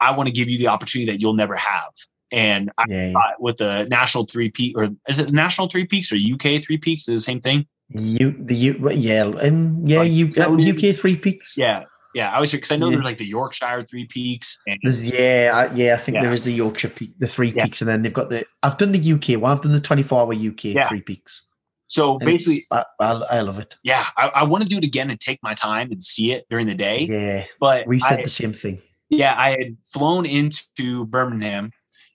I 0.00 0.12
want 0.12 0.28
to 0.28 0.32
give 0.32 0.48
you 0.48 0.56
the 0.56 0.68
opportunity 0.68 1.12
that 1.12 1.20
you'll 1.20 1.34
never 1.34 1.54
have. 1.54 1.92
And 2.32 2.72
I 2.78 2.84
yeah. 2.88 3.12
thought 3.12 3.40
with 3.40 3.58
the 3.58 3.84
national 3.90 4.24
three 4.24 4.50
peak 4.50 4.76
or 4.76 4.88
is 5.06 5.18
it 5.18 5.32
national 5.32 5.68
three 5.68 5.86
peaks 5.86 6.10
or 6.10 6.16
UK 6.16 6.62
three 6.62 6.78
peaks 6.78 7.06
is 7.08 7.20
the 7.20 7.20
same 7.20 7.42
thing? 7.42 7.66
You 7.90 8.34
the 8.38 8.54
U 8.54 8.90
yeah 8.90 9.24
um, 9.24 9.82
yeah 9.84 9.98
like, 9.98 10.12
you 10.12 10.32
uh, 10.38 10.50
UK 10.50 10.96
three 10.96 11.16
peaks 11.16 11.58
yeah 11.58 11.84
yeah, 12.14 12.30
I 12.30 12.40
was 12.40 12.52
because 12.52 12.70
I 12.70 12.76
know 12.76 12.88
yeah. 12.88 12.96
there's 12.96 13.04
like 13.04 13.18
the 13.18 13.26
Yorkshire 13.26 13.82
Three 13.82 14.06
Peaks. 14.06 14.58
And, 14.66 14.78
there's 14.82 15.06
yeah, 15.06 15.72
yeah. 15.74 15.94
I 15.94 15.96
think 15.96 16.16
yeah. 16.16 16.22
there 16.22 16.32
is 16.32 16.44
the 16.44 16.52
Yorkshire 16.52 16.88
Peak, 16.88 17.14
the 17.18 17.26
Three 17.26 17.50
yeah. 17.50 17.64
Peaks, 17.64 17.80
and 17.80 17.88
then 17.88 18.02
they've 18.02 18.12
got 18.12 18.28
the. 18.28 18.44
I've 18.62 18.78
done 18.78 18.92
the 18.92 19.12
UK 19.12 19.40
one. 19.40 19.52
I've 19.52 19.62
done 19.62 19.72
the 19.72 19.80
24 19.80 20.20
hour 20.20 20.34
UK 20.34 20.88
Three 20.88 21.00
Peaks. 21.00 21.46
So 21.92 22.12
and 22.12 22.24
basically, 22.24 22.64
I, 22.70 22.84
I, 23.00 23.10
I, 23.30 23.40
love 23.42 23.58
it. 23.58 23.76
Yeah, 23.82 24.06
I, 24.16 24.28
I 24.28 24.42
want 24.44 24.62
to 24.62 24.68
do 24.68 24.78
it 24.78 24.84
again 24.84 25.10
and 25.10 25.20
take 25.20 25.38
my 25.42 25.52
time 25.52 25.92
and 25.92 26.02
see 26.02 26.32
it 26.32 26.46
during 26.48 26.66
the 26.66 26.74
day. 26.74 27.00
Yeah, 27.00 27.44
but 27.60 27.86
we 27.86 27.98
said 27.98 28.24
the 28.24 28.30
same 28.30 28.54
thing. 28.54 28.78
Yeah, 29.10 29.34
I 29.36 29.50
had 29.50 29.76
flown 29.92 30.24
into 30.24 31.04
Birmingham, 31.04 31.70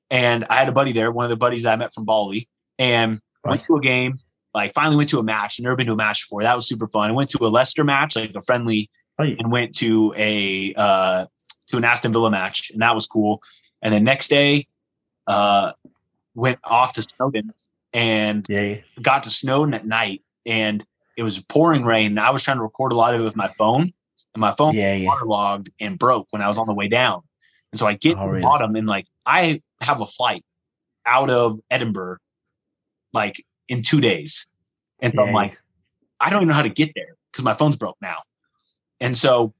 and 0.09 0.45
I 0.49 0.55
had 0.55 0.67
a 0.67 0.71
buddy 0.71 0.93
there, 0.93 1.11
one 1.11 1.25
of 1.25 1.29
the 1.29 1.35
buddies 1.35 1.61
that 1.63 1.73
I 1.73 1.75
met 1.75 1.93
from 1.93 2.05
Bali, 2.05 2.49
and 2.79 3.21
right. 3.45 3.51
went 3.51 3.63
to 3.65 3.75
a 3.75 3.81
game. 3.81 4.19
Like 4.55 4.73
finally 4.73 4.95
went 4.95 5.09
to 5.09 5.19
a 5.19 5.23
match. 5.23 5.59
Never 5.59 5.75
been 5.75 5.85
to 5.85 5.93
a 5.93 5.95
match 5.95 6.23
before. 6.23 6.41
That 6.41 6.55
was 6.55 6.67
super 6.67 6.87
fun. 6.87 7.11
I 7.11 7.13
went 7.13 7.29
to 7.31 7.45
a 7.45 7.47
Leicester 7.47 7.83
match, 7.83 8.15
like 8.15 8.33
a 8.33 8.41
friendly 8.41 8.89
and 9.17 9.51
went 9.51 9.75
to 9.75 10.13
a 10.15 10.73
uh, 10.75 11.25
to 11.67 11.77
an 11.77 11.83
Aston 11.83 12.13
Villa 12.13 12.29
match, 12.29 12.69
and 12.71 12.81
that 12.81 12.95
was 12.95 13.07
cool. 13.07 13.41
And 13.81 13.93
then 13.93 14.03
next 14.03 14.29
day, 14.29 14.67
uh, 15.27 15.73
went 16.35 16.59
off 16.63 16.93
to 16.93 17.01
Snowdon 17.01 17.51
and 17.93 18.45
yeah. 18.49 18.77
got 19.01 19.23
to 19.23 19.29
Snowdon 19.29 19.73
at 19.73 19.85
night, 19.85 20.21
and 20.45 20.85
it 21.17 21.23
was 21.23 21.39
pouring 21.39 21.83
rain. 21.83 22.11
And 22.11 22.19
I 22.19 22.29
was 22.29 22.43
trying 22.43 22.57
to 22.57 22.63
record 22.63 22.91
a 22.91 22.95
lot 22.95 23.13
of 23.13 23.21
it 23.21 23.23
with 23.23 23.35
my 23.35 23.47
phone, 23.47 23.93
and 24.33 24.41
my 24.41 24.51
phone 24.51 24.73
yeah, 24.73 24.95
yeah. 24.95 25.07
waterlogged 25.07 25.69
and 25.79 25.97
broke 25.97 26.27
when 26.31 26.41
I 26.41 26.47
was 26.47 26.57
on 26.57 26.67
the 26.67 26.73
way 26.73 26.87
down. 26.87 27.21
And 27.71 27.79
so 27.79 27.85
I 27.85 27.93
get 27.93 28.17
oh, 28.17 28.21
to 28.21 28.25
the 28.25 28.29
really? 28.29 28.41
bottom, 28.41 28.75
and 28.75 28.87
like 28.87 29.05
I 29.25 29.61
have 29.81 30.01
a 30.01 30.05
flight 30.05 30.43
out 31.05 31.29
of 31.29 31.59
Edinburgh, 31.69 32.17
like 33.13 33.43
in 33.67 33.81
two 33.81 34.01
days, 34.01 34.47
and 35.01 35.13
so 35.13 35.21
yeah. 35.21 35.27
I'm 35.27 35.33
like, 35.33 35.57
I 36.19 36.29
don't 36.29 36.39
even 36.39 36.49
know 36.49 36.55
how 36.55 36.61
to 36.61 36.69
get 36.69 36.91
there 36.95 37.15
because 37.31 37.43
my 37.43 37.53
phone's 37.53 37.75
broke 37.75 37.97
now. 38.01 38.21
And 38.99 39.17
so 39.17 39.53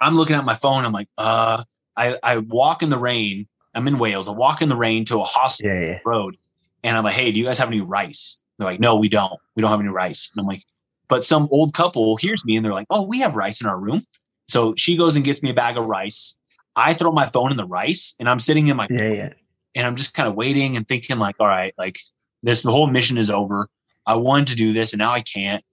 I'm 0.00 0.14
looking 0.14 0.36
at 0.36 0.44
my 0.44 0.54
phone. 0.54 0.84
I'm 0.84 0.92
like, 0.92 1.08
uh, 1.18 1.64
I, 1.96 2.18
I 2.22 2.38
walk 2.38 2.82
in 2.82 2.88
the 2.88 2.98
rain. 2.98 3.46
I'm 3.74 3.86
in 3.86 3.98
Wales. 3.98 4.28
I 4.28 4.32
walk 4.32 4.62
in 4.62 4.68
the 4.68 4.76
rain 4.76 5.04
to 5.06 5.20
a 5.20 5.24
hospital 5.24 5.72
yeah, 5.74 5.86
yeah. 5.86 5.98
road. 6.04 6.36
And 6.82 6.96
I'm 6.96 7.04
like, 7.04 7.14
hey, 7.14 7.30
do 7.30 7.38
you 7.38 7.46
guys 7.46 7.58
have 7.58 7.68
any 7.68 7.80
rice? 7.80 8.38
They're 8.58 8.66
like, 8.66 8.80
no, 8.80 8.96
we 8.96 9.08
don't. 9.08 9.38
We 9.54 9.60
don't 9.60 9.70
have 9.70 9.80
any 9.80 9.88
rice. 9.88 10.30
And 10.34 10.40
I'm 10.40 10.46
like, 10.46 10.64
but 11.08 11.24
some 11.24 11.48
old 11.50 11.74
couple 11.74 12.16
hears 12.16 12.44
me 12.44 12.56
and 12.56 12.64
they're 12.64 12.72
like, 12.72 12.86
oh, 12.90 13.02
we 13.02 13.18
have 13.20 13.34
rice 13.34 13.60
in 13.60 13.66
our 13.66 13.78
room. 13.78 14.06
So 14.48 14.74
she 14.76 14.96
goes 14.96 15.16
and 15.16 15.24
gets 15.24 15.42
me 15.42 15.50
a 15.50 15.54
bag 15.54 15.76
of 15.76 15.86
rice. 15.86 16.36
I 16.76 16.94
throw 16.94 17.12
my 17.12 17.28
phone 17.30 17.50
in 17.50 17.56
the 17.56 17.66
rice 17.66 18.14
and 18.18 18.28
I'm 18.28 18.38
sitting 18.38 18.68
in 18.68 18.76
my 18.76 18.86
yeah, 18.88 19.08
yeah. 19.08 19.32
and 19.74 19.86
I'm 19.86 19.96
just 19.96 20.14
kind 20.14 20.28
of 20.28 20.34
waiting 20.34 20.76
and 20.76 20.86
thinking 20.86 21.18
like, 21.18 21.36
all 21.40 21.48
right, 21.48 21.74
like 21.76 21.98
this 22.42 22.62
the 22.62 22.70
whole 22.70 22.86
mission 22.86 23.18
is 23.18 23.28
over. 23.28 23.68
I 24.06 24.14
wanted 24.14 24.48
to 24.48 24.56
do 24.56 24.72
this 24.72 24.92
and 24.92 24.98
now 24.98 25.12
I 25.12 25.20
can't. 25.20 25.64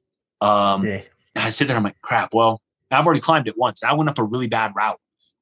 Um 0.42 0.86
yeah. 0.86 1.02
I 1.36 1.52
sit 1.52 1.68
there, 1.68 1.78
I'm 1.78 1.84
like, 1.84 2.02
crap, 2.02 2.34
well, 2.34 2.62
I've 2.92 3.06
already 3.06 3.22
climbed 3.22 3.48
it 3.48 3.58
once. 3.58 3.82
and 3.82 3.92
I 3.92 3.94
went 3.94 4.10
up 4.10 4.20
a 4.20 4.24
really 4.24 4.48
bad 4.48 4.74
route. 4.76 5.00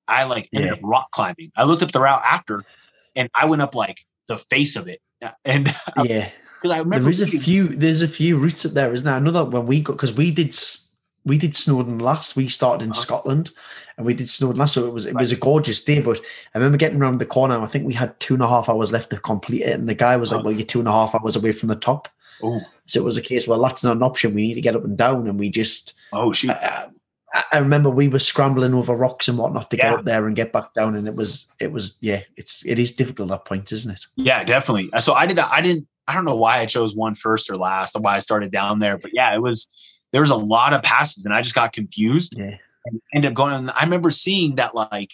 I 0.08 0.24
like 0.24 0.50
ended 0.54 0.70
yeah. 0.70 0.74
up 0.74 0.80
rock 0.84 1.12
climbing. 1.12 1.52
I 1.56 1.64
looked 1.64 1.84
up 1.84 1.92
the 1.92 2.00
route 2.00 2.22
after, 2.24 2.64
and 3.16 3.30
I 3.34 3.46
went 3.46 3.62
up 3.62 3.76
like 3.76 4.00
the 4.28 4.38
face 4.38 4.76
of 4.76 4.88
it. 4.88 5.02
And 5.44 5.74
yeah, 6.04 6.30
I 6.64 6.78
remember 6.78 7.00
there 7.00 7.10
is 7.10 7.22
a 7.22 7.28
few. 7.28 7.70
There's 7.70 8.02
a 8.02 8.08
few 8.08 8.38
routes 8.38 8.66
up 8.66 8.74
there, 8.74 8.94
isn't 8.94 9.06
there? 9.06 9.18
Another 9.18 9.46
when 9.46 9.66
we 9.66 9.82
got 9.82 9.94
because 9.94 10.14
we 10.14 10.32
did 10.32 10.56
we 11.26 11.38
did 11.38 11.56
Snowdon 11.56 12.00
last. 12.00 12.36
We 12.36 12.48
started 12.48 12.84
in 12.84 12.92
uh-huh. 12.92 13.02
Scotland, 13.02 13.52
and 13.98 14.06
we 14.06 14.14
did 14.14 14.30
Snowdon 14.30 14.58
last. 14.58 14.74
So 14.74 14.86
it 14.86 14.94
was 14.94 15.06
it 15.06 15.16
right. 15.16 15.22
was 15.22 15.32
a 15.32 15.38
gorgeous 15.38 15.84
day. 15.84 16.00
But 16.00 16.20
I 16.54 16.60
remember 16.60 16.78
getting 16.78 17.02
around 17.02 17.20
the 17.20 17.26
corner. 17.26 17.60
I 17.60 17.66
think 17.66 17.86
we 17.86 17.94
had 17.94 18.20
two 18.20 18.36
and 18.36 18.44
a 18.44 18.48
half 18.48 18.70
hours 18.70 18.92
left 18.92 19.10
to 19.10 19.20
complete 19.20 19.64
it, 19.64 19.74
and 19.74 19.90
the 19.90 19.96
guy 19.96 20.16
was 20.18 20.32
like, 20.32 20.40
uh-huh. 20.40 20.46
"Well, 20.46 20.56
you're 20.56 20.66
two 20.66 20.80
and 20.80 20.88
a 20.88 20.92
half 20.92 21.16
hours 21.16 21.36
away 21.36 21.52
from 21.52 21.70
the 21.70 21.76
top." 21.76 22.08
Ooh. 22.44 22.62
So 22.86 23.00
it 23.00 23.04
was 23.06 23.18
a 23.18 23.22
case. 23.22 23.48
Well, 23.48 23.62
that's 23.62 23.84
not 23.84 23.96
an 23.96 24.04
option. 24.04 24.36
We 24.36 24.48
need 24.48 24.54
to 24.56 24.62
get 24.62 24.76
up 24.76 24.84
and 24.84 24.98
down, 24.98 25.28
and 25.28 25.40
we 25.40 25.50
just. 25.50 25.94
Oh 26.14 26.32
shoot! 26.32 26.52
Uh, 26.52 26.90
I 27.52 27.58
remember 27.58 27.90
we 27.90 28.08
were 28.08 28.20
scrambling 28.20 28.74
over 28.74 28.96
rocks 28.96 29.28
and 29.28 29.38
whatnot 29.38 29.70
to 29.72 29.78
yeah. 29.78 29.92
get 29.92 30.00
up 30.00 30.06
there 30.06 30.26
and 30.28 30.36
get 30.36 30.54
back 30.54 30.74
down, 30.74 30.96
and 30.96 31.08
it 31.08 31.16
was 31.16 31.48
it 31.60 31.72
was 31.72 31.98
yeah, 32.00 32.22
it's 32.38 32.66
it 32.66 32.80
is 32.80 32.96
difficult 32.96 33.32
at 33.32 33.46
points, 33.46 33.72
isn't 33.72 33.96
it? 33.96 34.06
Yeah, 34.16 34.44
definitely. 34.44 34.90
Uh, 34.94 35.02
so 35.02 35.14
I 35.14 35.26
did 35.26 35.40
I 35.40 35.62
didn't 35.62 35.88
I 36.08 36.14
don't 36.14 36.26
know 36.26 36.36
why 36.36 36.60
I 36.60 36.66
chose 36.66 36.96
one 36.96 37.16
first 37.16 37.50
or 37.50 37.58
last, 37.58 37.96
or 37.96 38.02
why 38.02 38.16
I 38.16 38.20
started 38.20 38.52
down 38.52 38.80
there, 38.80 38.98
but 38.98 39.12
yeah, 39.14 39.34
it 39.36 39.42
was 39.42 39.68
there 40.12 40.22
was 40.22 40.30
a 40.30 40.36
lot 40.36 40.74
of 40.74 40.84
passes, 40.84 41.26
and 41.26 41.34
I 41.34 41.42
just 41.42 41.56
got 41.56 41.74
confused. 41.74 42.36
Yeah, 42.38 42.56
and 42.86 43.02
ended 43.14 43.32
up 43.32 43.36
going. 43.36 43.70
I 43.70 43.84
remember 43.84 44.12
seeing 44.12 44.56
that 44.56 44.74
like 44.74 45.12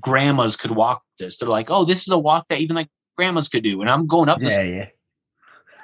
grandmas 0.00 0.56
could 0.56 0.72
walk 0.72 1.02
this. 1.18 1.38
They're 1.38 1.48
like, 1.48 1.70
oh, 1.70 1.84
this 1.84 2.02
is 2.02 2.08
a 2.08 2.18
walk 2.18 2.48
that 2.48 2.60
even 2.60 2.76
like 2.76 2.88
grandmas 3.16 3.48
could 3.48 3.64
do, 3.64 3.80
and 3.80 3.88
I'm 3.88 4.06
going 4.06 4.28
up 4.28 4.38
this. 4.38 4.54
Yeah, 4.54 4.62
yeah. 4.64 4.86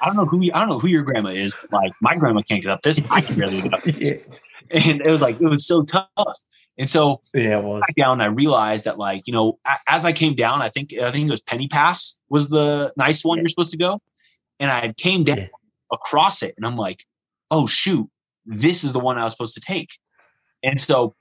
I 0.02 0.06
don't 0.06 0.16
know 0.16 0.26
who 0.26 0.42
I 0.52 0.58
don't 0.58 0.68
know 0.68 0.78
who 0.78 0.88
your 0.88 1.04
grandma 1.04 1.30
is. 1.30 1.54
Like 1.72 1.92
my 2.02 2.16
grandma 2.16 2.42
can't 2.42 2.62
get 2.62 2.70
up 2.70 2.82
this. 2.82 3.00
I 3.10 3.22
can 3.22 3.38
barely 3.38 3.62
get 3.62 3.72
up 3.72 3.82
this. 3.84 4.10
yeah 4.10 4.34
and 4.74 5.00
it 5.00 5.10
was 5.10 5.20
like 5.20 5.40
it 5.40 5.46
was 5.46 5.66
so 5.66 5.84
tough. 5.84 6.38
And 6.76 6.90
so 6.90 7.20
yeah, 7.32 7.58
it 7.58 7.64
was. 7.64 7.82
down, 7.96 8.20
I 8.20 8.26
realized 8.26 8.84
that 8.84 8.98
like 8.98 9.26
you 9.26 9.32
know, 9.32 9.58
as 9.88 10.04
I 10.04 10.12
came 10.12 10.34
down, 10.34 10.62
I 10.62 10.68
think 10.68 10.92
I 10.94 11.12
think 11.12 11.28
it 11.28 11.30
was 11.30 11.40
Pen-y-Pass 11.40 12.16
was 12.28 12.48
the 12.48 12.92
nice 12.96 13.24
one 13.24 13.38
yeah. 13.38 13.42
you're 13.42 13.50
supposed 13.50 13.70
to 13.70 13.76
go, 13.76 14.00
and 14.58 14.70
I 14.70 14.92
came 14.96 15.24
down 15.24 15.38
yeah. 15.38 15.46
across 15.92 16.42
it, 16.42 16.54
and 16.56 16.66
I'm 16.66 16.76
like, 16.76 17.04
oh 17.50 17.66
shoot, 17.66 18.08
this 18.44 18.82
is 18.82 18.92
the 18.92 19.00
one 19.00 19.18
I 19.18 19.24
was 19.24 19.32
supposed 19.32 19.54
to 19.54 19.60
take. 19.60 19.90
And 20.62 20.80
so 20.80 21.14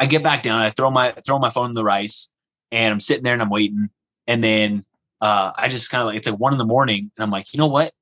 I 0.00 0.06
get 0.06 0.22
back 0.22 0.42
down, 0.42 0.60
I 0.60 0.70
throw 0.70 0.90
my 0.90 1.14
throw 1.24 1.38
my 1.38 1.50
phone 1.50 1.66
in 1.66 1.74
the 1.74 1.84
rice, 1.84 2.28
and 2.72 2.92
I'm 2.92 3.00
sitting 3.00 3.22
there 3.22 3.34
and 3.34 3.42
I'm 3.42 3.50
waiting, 3.50 3.90
and 4.26 4.42
then 4.42 4.84
uh, 5.20 5.52
I 5.56 5.68
just 5.68 5.90
kind 5.90 6.02
of 6.02 6.08
like 6.08 6.16
it's 6.16 6.28
like 6.28 6.40
one 6.40 6.52
in 6.52 6.58
the 6.58 6.64
morning, 6.64 7.12
and 7.16 7.22
I'm 7.22 7.30
like, 7.30 7.52
you 7.52 7.58
know 7.58 7.68
what? 7.68 7.92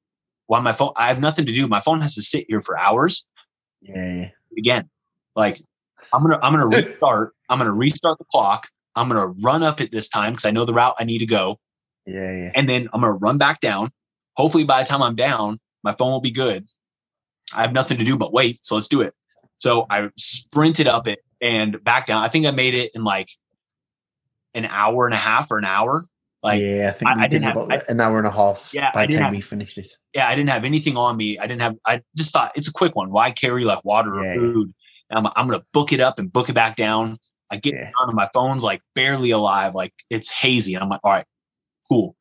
while 0.48 0.62
my 0.62 0.72
phone, 0.72 0.92
I 0.96 1.08
have 1.08 1.20
nothing 1.20 1.46
to 1.46 1.52
do. 1.52 1.68
My 1.68 1.80
phone 1.80 2.00
has 2.00 2.14
to 2.16 2.22
sit 2.22 2.46
here 2.48 2.60
for 2.60 2.76
hours. 2.76 3.24
Yeah. 3.80 4.30
Again, 4.58 4.88
like 5.34 5.60
I'm 6.12 6.22
gonna 6.22 6.38
I'm 6.42 6.52
gonna 6.52 6.66
restart. 6.88 7.32
I'm 7.48 7.58
gonna 7.58 7.72
restart 7.72 8.18
the 8.18 8.24
clock. 8.30 8.68
I'm 8.94 9.08
gonna 9.08 9.26
run 9.26 9.62
up 9.62 9.80
at 9.80 9.92
this 9.92 10.08
time 10.08 10.32
because 10.32 10.44
I 10.44 10.50
know 10.50 10.64
the 10.64 10.74
route 10.74 10.96
I 10.98 11.04
need 11.04 11.18
to 11.18 11.26
go. 11.26 11.58
Yeah, 12.06 12.32
yeah. 12.32 12.52
And 12.54 12.68
then 12.68 12.88
I'm 12.92 13.00
gonna 13.00 13.12
run 13.12 13.38
back 13.38 13.60
down. 13.60 13.90
Hopefully, 14.36 14.64
by 14.64 14.82
the 14.82 14.88
time 14.88 15.02
I'm 15.02 15.16
down, 15.16 15.60
my 15.82 15.94
phone 15.94 16.10
will 16.10 16.20
be 16.20 16.30
good. 16.30 16.66
I 17.54 17.62
have 17.62 17.72
nothing 17.72 17.98
to 17.98 18.04
do 18.04 18.16
but 18.16 18.32
wait, 18.32 18.58
so 18.62 18.74
let's 18.74 18.88
do 18.88 19.00
it. 19.00 19.14
So 19.58 19.86
I 19.90 20.08
sprinted 20.16 20.86
up 20.86 21.08
it 21.08 21.20
and 21.40 21.82
back 21.82 22.06
down. 22.06 22.22
I 22.22 22.28
think 22.28 22.46
I 22.46 22.50
made 22.50 22.74
it 22.74 22.92
in 22.94 23.04
like 23.04 23.28
an 24.54 24.66
hour 24.66 25.06
and 25.06 25.14
a 25.14 25.18
half 25.18 25.50
or 25.50 25.58
an 25.58 25.64
hour. 25.64 26.04
Like 26.42 26.60
yeah, 26.60 26.88
I 26.88 26.90
think 26.92 27.16
we 27.16 27.20
I- 27.20 27.24
I 27.24 27.26
did 27.26 27.30
didn't 27.40 27.44
have- 27.44 27.56
about 27.56 27.72
I- 27.72 27.92
an 27.92 28.00
hour 28.00 28.18
and 28.18 28.26
a 28.26 28.30
half 28.30 28.70
Yeah, 28.72 28.90
by 28.94 29.06
the 29.06 29.14
time 29.14 29.22
have- 29.24 29.32
we 29.32 29.40
finished 29.40 29.76
it. 29.78 29.90
yeah, 30.14 30.28
I 30.28 30.34
didn't 30.36 30.50
have 30.50 30.64
anything 30.64 30.96
on 30.96 31.16
me. 31.16 31.38
I 31.38 31.46
didn't 31.46 31.62
have. 31.62 31.74
I 31.86 32.00
just 32.16 32.32
thought 32.32 32.52
it's 32.54 32.68
a 32.68 32.72
quick 32.72 32.94
one. 32.94 33.10
Why 33.10 33.32
carry 33.32 33.64
like 33.64 33.84
water 33.84 34.14
Yeah, 34.14 34.20
or 34.20 34.24
yeah. 34.24 34.34
food? 34.34 34.74
And 35.10 35.18
I'm, 35.26 35.32
I'm 35.34 35.48
gonna 35.48 35.64
book 35.72 35.92
it 35.92 36.00
up 36.00 36.18
and 36.18 36.32
book 36.32 36.48
it 36.48 36.52
back 36.52 36.76
down. 36.76 37.18
I 37.50 37.56
get 37.56 37.74
Yeah. 37.74 37.84
down 37.84 38.08
and 38.08 38.14
my 38.14 38.28
phone's 38.34 38.62
like 38.62 38.82
barely 38.94 39.30
alive, 39.30 39.74
like 39.74 39.92
it's 40.10 40.28
hazy. 40.30 40.74
And 40.74 40.82
I'm 40.84 40.88
like, 40.90 41.00
all 41.02 41.12
right, 41.12 41.24
cool. 41.88 42.14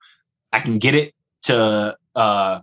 I 0.51 0.61
can 0.61 0.79
get 0.79 0.95
it 0.95 1.13
to 1.43 1.95
uh 2.15 2.61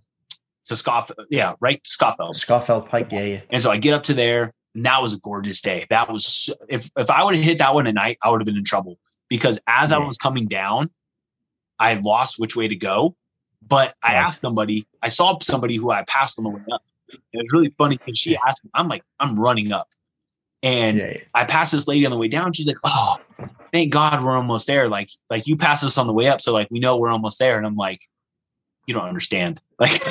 to 0.66 0.76
Scoff. 0.76 1.10
Yeah, 1.30 1.54
right, 1.60 1.80
Scoffeld. 1.86 2.34
Scafell 2.34 2.88
Pike, 2.88 3.12
yeah, 3.12 3.22
yeah. 3.22 3.40
And 3.52 3.60
so 3.62 3.70
I 3.70 3.76
get 3.76 3.92
up 3.94 4.02
to 4.04 4.14
there, 4.14 4.52
and 4.74 4.84
that 4.86 5.00
was 5.02 5.12
a 5.12 5.18
gorgeous 5.18 5.60
day. 5.60 5.86
That 5.90 6.10
was 6.10 6.26
so- 6.26 6.54
if 6.68 6.90
if 6.96 7.10
I 7.10 7.22
would 7.22 7.36
have 7.36 7.44
hit 7.44 7.58
that 7.58 7.74
one 7.74 7.86
at 7.86 7.94
night, 7.94 8.18
I 8.22 8.30
would 8.30 8.40
have 8.40 8.46
been 8.46 8.56
in 8.56 8.64
trouble 8.64 8.98
because 9.28 9.60
as 9.68 9.92
I 9.92 9.98
was 9.98 10.16
coming 10.16 10.46
down, 10.48 10.90
I 11.90 11.94
lost 12.04 12.38
which 12.38 12.56
way 12.56 12.68
to 12.68 12.76
go. 12.76 13.16
But 13.66 13.94
I 14.02 14.14
asked 14.14 14.40
somebody, 14.42 14.86
I 15.02 15.08
saw 15.08 15.38
somebody 15.40 15.76
who 15.76 15.90
I 15.90 16.02
passed 16.04 16.38
on 16.38 16.44
the 16.44 16.50
way 16.50 16.60
up. 16.72 16.82
And 17.10 17.20
it 17.32 17.38
was 17.44 17.52
really 17.52 17.74
funny 17.78 17.96
because 17.96 18.18
she 18.18 18.36
asked 18.46 18.62
me, 18.64 18.70
I'm 18.74 18.88
like, 18.88 19.02
I'm 19.20 19.38
running 19.40 19.72
up. 19.72 19.88
And 20.62 20.98
Yeah, 20.98 21.12
yeah. 21.12 21.18
I 21.34 21.44
passed 21.44 21.72
this 21.72 21.86
lady 21.86 22.04
on 22.04 22.12
the 22.12 22.18
way 22.18 22.28
down. 22.28 22.52
She's 22.54 22.66
like, 22.66 22.76
"Oh, 22.84 23.16
thank 23.72 23.92
God 23.92 24.24
we're 24.24 24.34
almost 24.36 24.66
there." 24.66 24.88
Like, 24.88 25.10
like 25.28 25.46
you 25.46 25.56
passed 25.56 25.84
us 25.84 25.98
on 25.98 26.06
the 26.06 26.12
way 26.14 26.26
up, 26.26 26.40
so 26.40 26.52
like 26.54 26.68
we 26.70 26.78
know 26.80 26.96
we're 26.96 27.10
almost 27.10 27.38
there. 27.38 27.58
And 27.58 27.66
I'm 27.66 27.76
like, 27.76 28.00
you 28.86 28.94
don't 28.94 29.08
understand. 29.08 29.60
Like, 29.78 30.02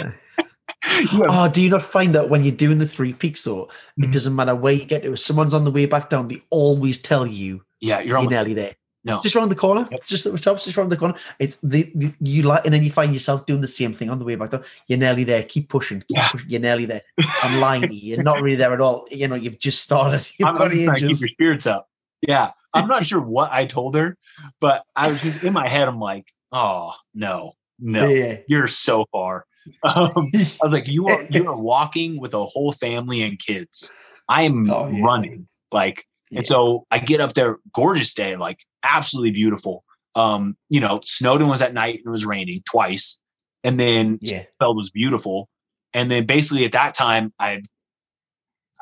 Oh, 1.30 1.50
do 1.50 1.62
you 1.62 1.70
not 1.70 1.82
find 1.82 2.14
that 2.16 2.30
when 2.30 2.44
you're 2.44 2.56
doing 2.56 2.78
the 2.78 2.86
three 2.88 3.14
peaks, 3.14 3.44
though, 3.44 3.70
it 3.98 4.06
Mhm. 4.08 4.12
doesn't 4.12 4.36
matter 4.36 4.54
where 4.56 4.74
you 4.74 4.86
get 4.86 5.04
to. 5.04 5.14
If 5.14 5.20
someone's 5.20 5.54
on 5.54 5.64
the 5.64 5.72
way 5.72 5.86
back 5.86 6.10
down, 6.10 6.28
they 6.28 6.42
always 6.50 7.02
tell 7.02 7.26
you 7.26 7.64
yeah, 7.80 8.00
you're 8.00 8.08
you're 8.10 8.18
almost 8.18 8.34
nearly 8.36 8.54
there. 8.54 8.76
No. 9.06 9.22
Just 9.22 9.36
around 9.36 9.50
the 9.50 9.56
corner. 9.56 9.82
Yep. 9.82 9.92
It's 9.92 10.10
just 10.10 10.26
at 10.26 10.32
the 10.34 10.40
top, 10.40 10.56
it's 10.56 10.66
just 10.66 10.78
around 10.78 10.90
the 10.90 10.98
corner. 10.98 11.16
It's 11.40 11.58
the, 11.62 11.92
the 11.96 12.14
you 12.22 12.44
like, 12.44 12.64
and 12.66 12.74
then 12.74 12.84
you 12.84 12.90
find 12.92 13.14
yourself 13.14 13.46
doing 13.46 13.62
the 13.62 13.68
same 13.68 13.94
thing 13.94 14.10
on 14.10 14.18
the 14.20 14.26
way 14.26 14.36
back 14.36 14.52
down. 14.52 14.64
You're 14.88 15.00
nearly 15.00 15.24
there. 15.26 15.44
Keep 15.44 15.70
pushing. 15.70 16.00
Keep 16.02 16.18
Yeah. 16.18 16.30
pushing. 16.32 16.50
You're 16.50 16.62
nearly 16.62 16.86
there. 16.86 17.02
I'm 17.44 17.60
lying. 17.60 17.90
You're 17.92 18.24
not 18.24 18.42
really 18.42 18.56
there 18.56 18.74
at 18.74 18.80
all. 18.82 19.06
You 19.12 19.28
know, 19.28 19.36
you've 19.36 19.60
just 19.60 19.82
started. 19.82 20.26
You've 20.40 20.48
I'm, 20.50 20.56
got 20.58 20.72
trying 20.72 20.86
to 20.88 21.00
keep 21.00 21.20
your 21.20 21.30
spirits 21.30 21.68
up. 21.68 21.90
Yeah. 22.22 22.52
I'm 22.74 22.88
not 22.88 23.06
sure 23.06 23.20
what 23.22 23.52
I 23.52 23.66
told 23.66 23.96
her, 23.96 24.18
but 24.60 24.84
I 24.96 25.08
was 25.08 25.22
just 25.22 25.44
in 25.44 25.54
my 25.54 25.68
head, 25.68 25.88
I'm 25.88 26.00
like, 26.00 26.26
oh 26.52 26.94
no, 27.14 27.54
no, 27.80 28.08
Yeah. 28.10 28.38
you're 28.48 28.68
so 28.68 29.06
far. 29.12 29.46
Um, 29.84 30.12
I 30.36 30.38
was 30.64 30.72
like, 30.72 30.88
you 30.90 31.08
are 31.08 31.24
you 31.30 31.48
are 31.50 31.56
walking 31.56 32.20
with 32.20 32.34
a 32.34 32.46
whole 32.46 32.74
family 32.74 33.22
and 33.24 33.40
kids. 33.40 33.90
I 34.28 34.42
am 34.44 34.70
Oh, 34.70 34.90
yeah. 34.90 35.04
running. 35.06 35.48
Like, 35.72 36.06
and 36.36 36.46
so 36.46 36.86
I 36.92 37.00
get 37.00 37.22
up 37.22 37.34
there, 37.34 37.60
gorgeous 37.74 38.14
day, 38.14 38.36
like 38.36 38.60
absolutely 38.84 39.32
beautiful. 39.32 39.84
Um, 40.16 40.56
you 40.70 40.80
know, 40.80 41.02
Snowdon 41.04 41.48
was 41.48 41.62
at 41.62 41.74
night 41.74 41.96
and 42.00 42.08
it 42.08 42.10
was 42.10 42.26
raining 42.26 42.62
twice. 42.70 43.20
And 43.64 43.80
then 43.80 44.20
Yeah. 44.22 44.44
Feld 44.60 44.78
was 44.78 44.92
beautiful. 44.92 45.50
And 45.94 46.10
then 46.12 46.26
basically 46.26 46.66
at 46.66 46.72
that 46.74 46.94
time, 46.96 47.34
I 47.40 47.62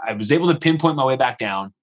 I 0.03 0.13
was 0.13 0.31
able 0.31 0.47
to 0.51 0.55
pinpoint 0.59 0.95
my 0.95 1.05
way 1.05 1.15
back 1.15 1.37
down. 1.37 1.73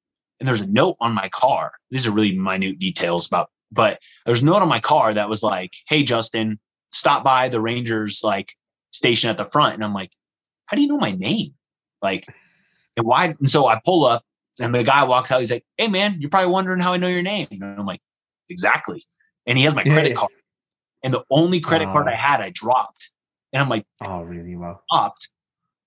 And 0.40 0.48
there's 0.48 0.60
a 0.60 0.66
note 0.66 0.96
on 1.00 1.14
my 1.14 1.28
car. 1.28 1.72
These 1.90 2.06
are 2.06 2.12
really 2.12 2.36
minute 2.36 2.78
details 2.78 3.26
about, 3.26 3.50
but 3.72 4.00
there's 4.26 4.42
a 4.42 4.44
note 4.44 4.62
on 4.62 4.68
my 4.68 4.80
car 4.80 5.12
that 5.14 5.28
was 5.28 5.42
like, 5.42 5.72
"Hey 5.88 6.02
Justin, 6.02 6.58
stop 6.92 7.24
by 7.24 7.48
the 7.48 7.60
Rangers 7.60 8.20
like 8.22 8.54
station 8.92 9.30
at 9.30 9.36
the 9.36 9.46
front." 9.46 9.74
And 9.74 9.84
I'm 9.84 9.94
like, 9.94 10.12
"How 10.66 10.76
do 10.76 10.82
you 10.82 10.88
know 10.88 10.98
my 10.98 11.12
name?" 11.12 11.54
Like, 12.02 12.26
and 12.96 13.06
why? 13.06 13.34
And 13.38 13.48
so 13.50 13.66
I 13.66 13.80
pull 13.84 14.04
up, 14.04 14.24
and 14.60 14.74
the 14.74 14.82
guy 14.84 15.02
walks 15.04 15.30
out. 15.32 15.40
He's 15.40 15.50
like, 15.50 15.64
"Hey 15.76 15.88
man, 15.88 16.16
you're 16.20 16.30
probably 16.30 16.50
wondering 16.52 16.80
how 16.80 16.92
I 16.92 16.96
know 16.98 17.08
your 17.08 17.22
name." 17.22 17.48
And 17.50 17.64
I'm 17.64 17.86
like, 17.86 18.00
"Exactly." 18.48 19.04
And 19.46 19.56
he 19.58 19.64
has 19.64 19.74
my 19.74 19.82
Yeah, 19.84 19.92
credit 19.94 20.08
yeah. 20.10 20.14
card, 20.16 20.32
and 21.02 21.14
the 21.14 21.24
only 21.30 21.60
credit 21.60 21.86
card 21.86 22.06
I 22.08 22.14
had, 22.14 22.40
I 22.40 22.50
dropped. 22.50 23.10
And 23.52 23.62
I'm 23.62 23.68
like, 23.70 23.86
Oh, 24.04 24.22
really? 24.22 24.56
Well, 24.56 24.82
stopped, 24.90 25.28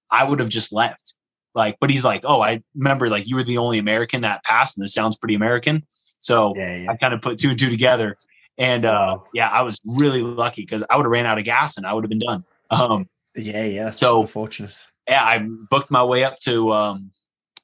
I 0.10 0.24
would 0.24 0.40
have 0.40 0.50
just 0.50 0.72
left. 0.74 1.14
Like, 1.54 1.78
but 1.80 1.90
he's 1.90 2.04
like, 2.06 2.22
oh, 2.26 2.42
I 2.42 2.64
remember 2.76 3.08
like 3.10 3.28
you 3.28 3.36
were 3.36 3.44
the 3.44 3.58
only 3.60 3.78
American 3.78 4.22
that 4.22 4.44
passed, 4.44 4.78
and 4.78 4.84
this 4.84 4.94
sounds 4.94 5.16
pretty 5.18 5.36
American. 5.36 5.86
So 6.22 6.54
Yeah, 6.56 6.76
yeah. 6.78 6.92
I 6.92 6.96
kind 6.98 7.14
of 7.14 7.22
put 7.22 7.38
two 7.40 7.50
and 7.50 7.60
two 7.60 7.70
together. 7.70 8.18
And 8.58 8.86
uh, 8.86 9.18
Wow. 9.18 9.24
yeah, 9.34 9.50
I 9.50 9.62
was 9.62 9.80
really 9.86 10.22
lucky 10.24 10.62
because 10.64 10.84
I 10.90 10.96
would 10.98 11.04
have 11.06 11.12
ran 11.12 11.26
out 11.26 11.38
of 11.38 11.46
gas 11.46 11.78
and 11.78 11.86
I 11.86 11.94
would 11.94 12.04
have 12.04 12.10
been 12.10 12.20
done. 12.20 12.44
Um, 12.72 13.08
Yeah, 13.36 13.66
yeah. 13.66 13.92
So- 13.92 14.26
fortunate. 14.28 14.76
yeah, 15.08 15.24
I 15.24 15.40
booked 15.70 15.92
my 15.92 16.04
way 16.04 16.24
up 16.24 16.40
to 16.42 16.72
um, 16.74 17.12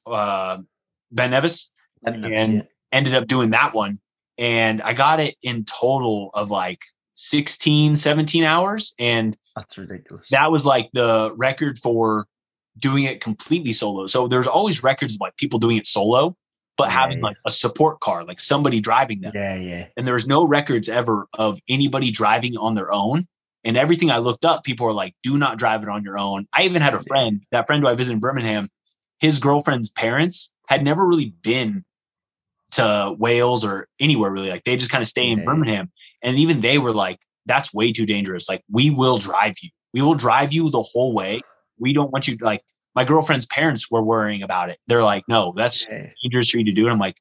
uh, 0.06 0.58
Ben 1.10 1.30
Nevis, 1.30 1.70
And, 2.04 2.24
and- 2.24 2.68
ended 2.92 3.14
up 3.14 3.26
doing 3.26 3.50
that 3.50 3.74
one. 3.74 4.00
And 4.38 4.80
I 4.82 4.92
got 4.92 5.20
it 5.20 5.36
in 5.42 5.64
total 5.64 6.30
of 6.34 6.50
like 6.50 6.78
16, 7.16 7.96
17 7.96 8.44
hours. 8.44 8.94
And 8.98 9.36
that's 9.56 9.76
ridiculous. 9.76 10.28
that 10.30 10.50
was 10.52 10.64
like 10.64 10.88
the 10.92 11.32
record 11.36 11.78
for 11.78 12.26
doing 12.78 13.04
it 13.04 13.20
completely 13.20 13.72
solo. 13.72 14.06
So 14.06 14.28
there's 14.28 14.46
always 14.46 14.82
records 14.84 15.14
of 15.14 15.20
like 15.20 15.36
people 15.36 15.58
doing 15.58 15.76
it 15.78 15.86
solo, 15.88 16.36
but 16.76 16.88
Yeah, 16.88 16.94
having 16.94 17.18
yeah. 17.18 17.24
like 17.24 17.36
a 17.44 17.50
support 17.50 17.98
car, 17.98 18.24
like 18.24 18.38
somebody 18.38 18.80
driving 18.80 19.20
them. 19.20 19.32
yeah, 19.34 19.56
yeah. 19.56 19.86
And 19.96 20.06
there's 20.06 20.28
no 20.28 20.46
records 20.46 20.88
ever 20.88 21.26
of 21.34 21.58
anybody 21.68 22.12
driving 22.12 22.56
on 22.56 22.76
their 22.76 22.92
own. 22.92 23.26
And 23.64 23.76
everything 23.76 24.12
I 24.12 24.18
looked 24.18 24.44
up, 24.44 24.62
people 24.62 24.86
were 24.86 24.92
like, 24.92 25.14
do 25.24 25.36
not 25.36 25.58
drive 25.58 25.82
it 25.82 25.88
on 25.88 26.04
your 26.04 26.16
own. 26.16 26.46
I 26.56 26.62
even 26.62 26.80
had 26.80 26.94
a 26.94 27.00
friend, 27.02 27.42
that 27.50 27.66
friend 27.66 27.82
who 27.82 27.88
I 27.88 27.94
visited 27.94 28.14
in 28.14 28.20
Birmingham, 28.20 28.68
his 29.18 29.40
girlfriend's 29.40 29.90
parents 29.90 30.52
had 30.68 30.84
never 30.84 31.04
really 31.04 31.34
been 31.42 31.84
to 32.72 33.14
Wales 33.18 33.64
or 33.64 33.88
anywhere 34.00 34.30
really. 34.30 34.50
Like 34.50 34.64
they 34.64 34.76
just 34.76 34.90
kind 34.90 35.02
of 35.02 35.08
stay 35.08 35.26
in 35.28 35.38
Yeah. 35.38 35.44
Birmingham. 35.44 35.90
And 36.22 36.36
even 36.38 36.60
they 36.60 36.78
were 36.78 36.92
like, 36.92 37.18
that's 37.46 37.72
way 37.72 37.92
too 37.92 38.04
dangerous. 38.06 38.48
Like 38.48 38.62
we 38.70 38.90
will 38.90 39.18
drive 39.18 39.54
you. 39.62 39.70
We 39.94 40.02
will 40.02 40.14
drive 40.14 40.52
you 40.52 40.70
the 40.70 40.82
whole 40.82 41.14
way. 41.14 41.40
We 41.78 41.92
don't 41.92 42.10
want 42.12 42.28
you 42.28 42.36
like 42.40 42.62
my 42.94 43.04
girlfriend's 43.04 43.46
parents 43.46 43.90
were 43.90 44.02
worrying 44.02 44.42
about 44.42 44.70
it. 44.70 44.78
They're 44.86 45.02
like, 45.04 45.24
no, 45.28 45.52
that's 45.56 45.86
yeah. 45.88 46.08
dangerous 46.22 46.50
for 46.50 46.58
you 46.58 46.64
to 46.64 46.72
do. 46.72 46.82
And 46.82 46.90
I'm 46.92 46.98
like, 46.98 47.16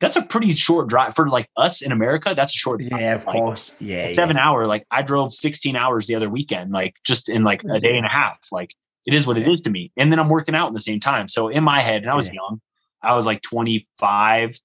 that's 0.00 0.16
a 0.16 0.22
pretty 0.22 0.52
short 0.54 0.88
drive 0.88 1.14
for 1.14 1.28
like 1.28 1.48
us 1.56 1.82
in 1.82 1.92
America. 1.92 2.32
That's 2.34 2.54
a 2.54 2.56
short 2.58 2.80
drive. 2.80 3.00
Yeah, 3.00 3.14
of 3.16 3.26
Like, 3.26 3.36
course. 3.36 3.76
Yeah, 3.80 4.08
yeah. 4.08 4.12
Seven 4.14 4.38
hour. 4.38 4.66
Like 4.66 4.86
I 4.90 5.02
drove 5.02 5.34
16 5.34 5.76
hours 5.76 6.06
the 6.06 6.14
other 6.14 6.28
weekend, 6.30 6.72
like 6.72 6.96
just 7.04 7.28
in 7.28 7.44
like 7.44 7.62
a 7.64 7.78
day 7.80 7.96
and 7.98 8.06
a 8.06 8.08
half. 8.08 8.38
Like 8.50 8.74
it 9.06 9.12
is 9.14 9.26
what 9.26 9.36
it 9.36 9.46
Yeah. 9.46 9.52
is 9.54 9.60
to 9.62 9.70
me. 9.70 9.92
And 9.96 10.10
then 10.10 10.18
I'm 10.18 10.28
working 10.28 10.54
out 10.54 10.68
at 10.68 10.72
the 10.72 10.80
same 10.80 11.00
time. 11.00 11.28
So 11.28 11.48
in 11.48 11.62
my 11.64 11.80
head, 11.80 12.02
and 12.02 12.10
I 12.10 12.14
was 12.14 12.28
Yeah. 12.28 12.34
young, 12.34 12.60
I 13.02 13.14
was 13.14 13.26
like 13.26 13.42
25 13.42 14.58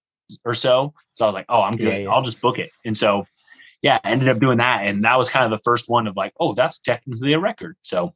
or 0.43 0.53
so. 0.53 0.93
So 1.13 1.25
I 1.25 1.27
was 1.27 1.33
like, 1.33 1.45
oh, 1.49 1.61
I'm 1.61 1.75
good. 1.75 1.87
Yeah, 1.87 1.97
yeah. 1.99 2.09
I'll 2.09 2.23
just 2.23 2.41
book 2.41 2.59
it. 2.59 2.71
And 2.85 2.97
so, 2.97 3.25
yeah, 3.81 3.99
I 4.03 4.11
ended 4.11 4.27
up 4.29 4.39
doing 4.39 4.57
that. 4.57 4.85
And 4.85 5.03
that 5.05 5.17
was 5.17 5.29
kind 5.29 5.45
of 5.45 5.51
the 5.51 5.61
first 5.63 5.87
one 5.89 6.07
of 6.07 6.15
like, 6.15 6.33
oh, 6.39 6.53
that's 6.53 6.79
technically 6.79 7.33
a 7.33 7.39
record. 7.39 7.77
So 7.81 8.13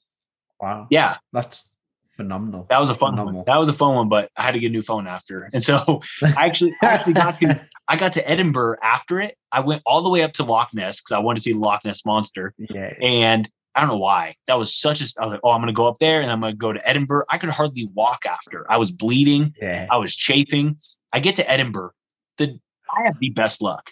Wow. 0.60 0.88
yeah, 0.90 1.18
That's 1.32 1.74
phenomenal. 2.18 2.66
that 2.70 2.82
was 2.82 2.90
a 2.90 2.94
fun 2.94 3.14
Phenomenal. 3.14 3.40
one. 3.42 3.46
That 3.48 3.58
was 3.60 3.70
a 3.70 3.74
fun 3.74 3.96
one, 3.96 4.10
but 4.10 4.30
I 4.36 4.42
had 4.44 4.52
to 4.56 4.60
get 4.60 4.68
a 4.68 4.72
new 4.74 4.82
phone 4.82 5.08
after. 5.08 5.50
And 5.54 5.64
so 5.64 6.02
I 6.38 6.48
actually, 6.48 6.74
I 6.84 6.88
actually 6.88 7.14
got 7.14 7.40
to 7.40 7.62
I 7.88 7.96
got 7.96 8.14
to 8.14 8.30
Edinburgh 8.30 8.78
after 8.84 9.20
it. 9.22 9.38
I 9.52 9.62
went 9.62 9.82
all 9.86 10.04
the 10.04 10.10
way 10.10 10.22
up 10.24 10.34
to 10.34 10.44
Loch 10.44 10.70
Ness 10.74 11.00
because 11.02 11.14
I 11.16 11.20
wanted 11.20 11.38
to 11.38 11.42
see 11.44 11.54
Loch 11.54 11.84
Ness 11.86 12.06
monster. 12.06 12.54
yeah. 12.58 12.94
And 13.02 13.50
I 13.80 13.84
don't 13.84 13.92
know 13.92 13.98
why. 13.98 14.36
That 14.48 14.58
was 14.58 14.76
such 14.76 15.00
a 15.00 15.06
I 15.22 15.26
was 15.26 15.32
like, 15.32 15.40
oh, 15.42 15.52
I'm 15.52 15.62
gonna 15.62 15.72
go 15.72 15.88
up 15.88 16.00
there 16.00 16.20
and 16.20 16.30
I'm 16.30 16.42
gonna 16.42 16.54
go 16.54 16.74
to 16.74 16.86
Edinburgh. 16.88 17.24
I 17.30 17.38
could 17.38 17.50
hardly 17.50 17.90
walk 17.94 18.26
after. 18.26 18.70
I 18.70 18.76
was 18.76 18.92
bleeding. 18.92 19.54
Yeah. 19.62 19.88
I 19.90 19.96
was 19.96 20.18
chafing. 20.18 20.76
I 21.14 21.22
get 21.22 21.38
to 21.38 21.50
Edinburgh. 21.50 21.92
The 22.40 22.60
I 22.94 23.04
have 23.06 23.18
the 23.22 23.30
best 23.30 23.62
luck. 23.62 23.92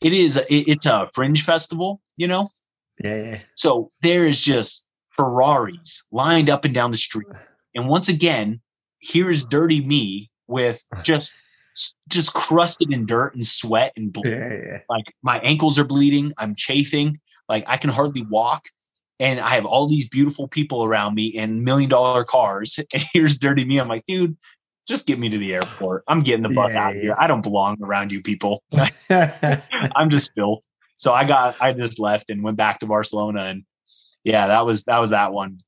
It 0.00 0.12
is 0.12 0.36
it, 0.36 0.46
it's 0.48 0.86
a 0.86 1.08
fringe 1.14 1.44
festival, 1.44 2.00
you 2.16 2.26
know? 2.26 2.50
Yeah. 3.04 3.22
Yeah. 3.22 3.38
So 3.54 3.92
there 4.02 4.26
is 4.26 4.40
just 4.40 4.84
Ferraris 5.10 6.02
lined 6.10 6.50
up 6.50 6.64
and 6.64 6.74
down 6.74 6.90
the 6.90 6.96
street. 6.96 7.28
And 7.76 7.86
once 7.86 8.08
again, 8.08 8.60
here's 9.00 9.44
dirty 9.44 9.86
me 9.86 10.32
with 10.48 10.82
just 11.04 11.32
just 12.08 12.34
crusted 12.34 12.92
in 12.92 13.06
dirt 13.06 13.36
and 13.36 13.46
sweat 13.46 13.92
and 13.96 14.12
blood. 14.12 14.26
Yeah. 14.26 14.52
Yeah. 14.52 14.78
Like 14.88 15.04
my 15.22 15.38
ankles 15.40 15.78
are 15.78 15.84
bleeding, 15.84 16.32
I'm 16.38 16.56
chafing, 16.56 17.20
like 17.48 17.62
I 17.68 17.76
can 17.76 17.90
hardly 17.90 18.22
walk. 18.22 18.64
And 19.20 19.40
I 19.40 19.48
have 19.50 19.66
all 19.66 19.88
these 19.88 20.08
beautiful 20.08 20.46
people 20.48 20.84
around 20.84 21.14
me 21.14 21.36
and 21.36 21.64
million 21.64 21.90
dollar 21.90 22.24
cars. 22.24 22.78
And 22.92 23.04
here's 23.12 23.38
dirty 23.38 23.64
me. 23.64 23.78
I'm 23.78 23.88
like, 23.88 24.04
dude, 24.06 24.36
just 24.86 25.06
get 25.06 25.18
me 25.18 25.28
to 25.28 25.38
the 25.38 25.54
airport. 25.54 26.04
I'm 26.08 26.22
getting 26.22 26.42
the 26.42 26.50
fuck 26.54 26.70
Yeah, 26.70 26.84
out 26.84 26.90
of 26.90 26.96
yeah. 26.96 27.02
here. 27.02 27.16
I 27.18 27.26
don't 27.26 27.42
belong 27.42 27.76
around 27.82 28.12
you 28.12 28.22
people. 28.22 28.62
I'm 29.10 30.10
just 30.10 30.30
filth. 30.34 30.62
So 30.96 31.12
I 31.12 31.24
got 31.24 31.60
I 31.60 31.72
just 31.72 31.98
left 31.98 32.30
and 32.30 32.42
went 32.42 32.56
back 32.56 32.80
to 32.80 32.86
Barcelona 32.86 33.44
and 33.44 33.64
yeah, 34.24 34.46
that 34.48 34.66
was 34.66 34.84
that 34.84 34.98
was 34.98 35.10
that 35.10 35.32
one. 35.32 35.58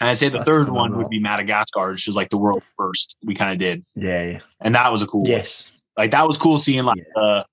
And 0.00 0.10
I'd 0.10 0.18
say 0.18 0.28
the 0.28 0.38
That's 0.38 0.48
third 0.50 0.66
phenomenal. 0.66 0.90
one 0.96 0.98
would 0.98 1.08
be 1.10 1.20
Madagascar, 1.20 1.90
which 1.92 2.08
is 2.08 2.16
like 2.16 2.30
the 2.30 2.36
world 2.38 2.62
first 2.76 3.16
we 3.24 3.34
kind 3.34 3.52
of 3.52 3.58
did. 3.58 3.84
Yeah, 3.94 4.24
yeah, 4.24 4.38
and 4.60 4.74
that 4.74 4.90
was 4.90 5.02
a 5.02 5.06
cool. 5.06 5.26
Yes, 5.26 5.70
one. 5.94 6.04
like 6.04 6.10
that 6.10 6.26
was 6.26 6.36
cool 6.36 6.58
seeing 6.58 6.82
like 6.84 6.98
uh, 7.16 7.44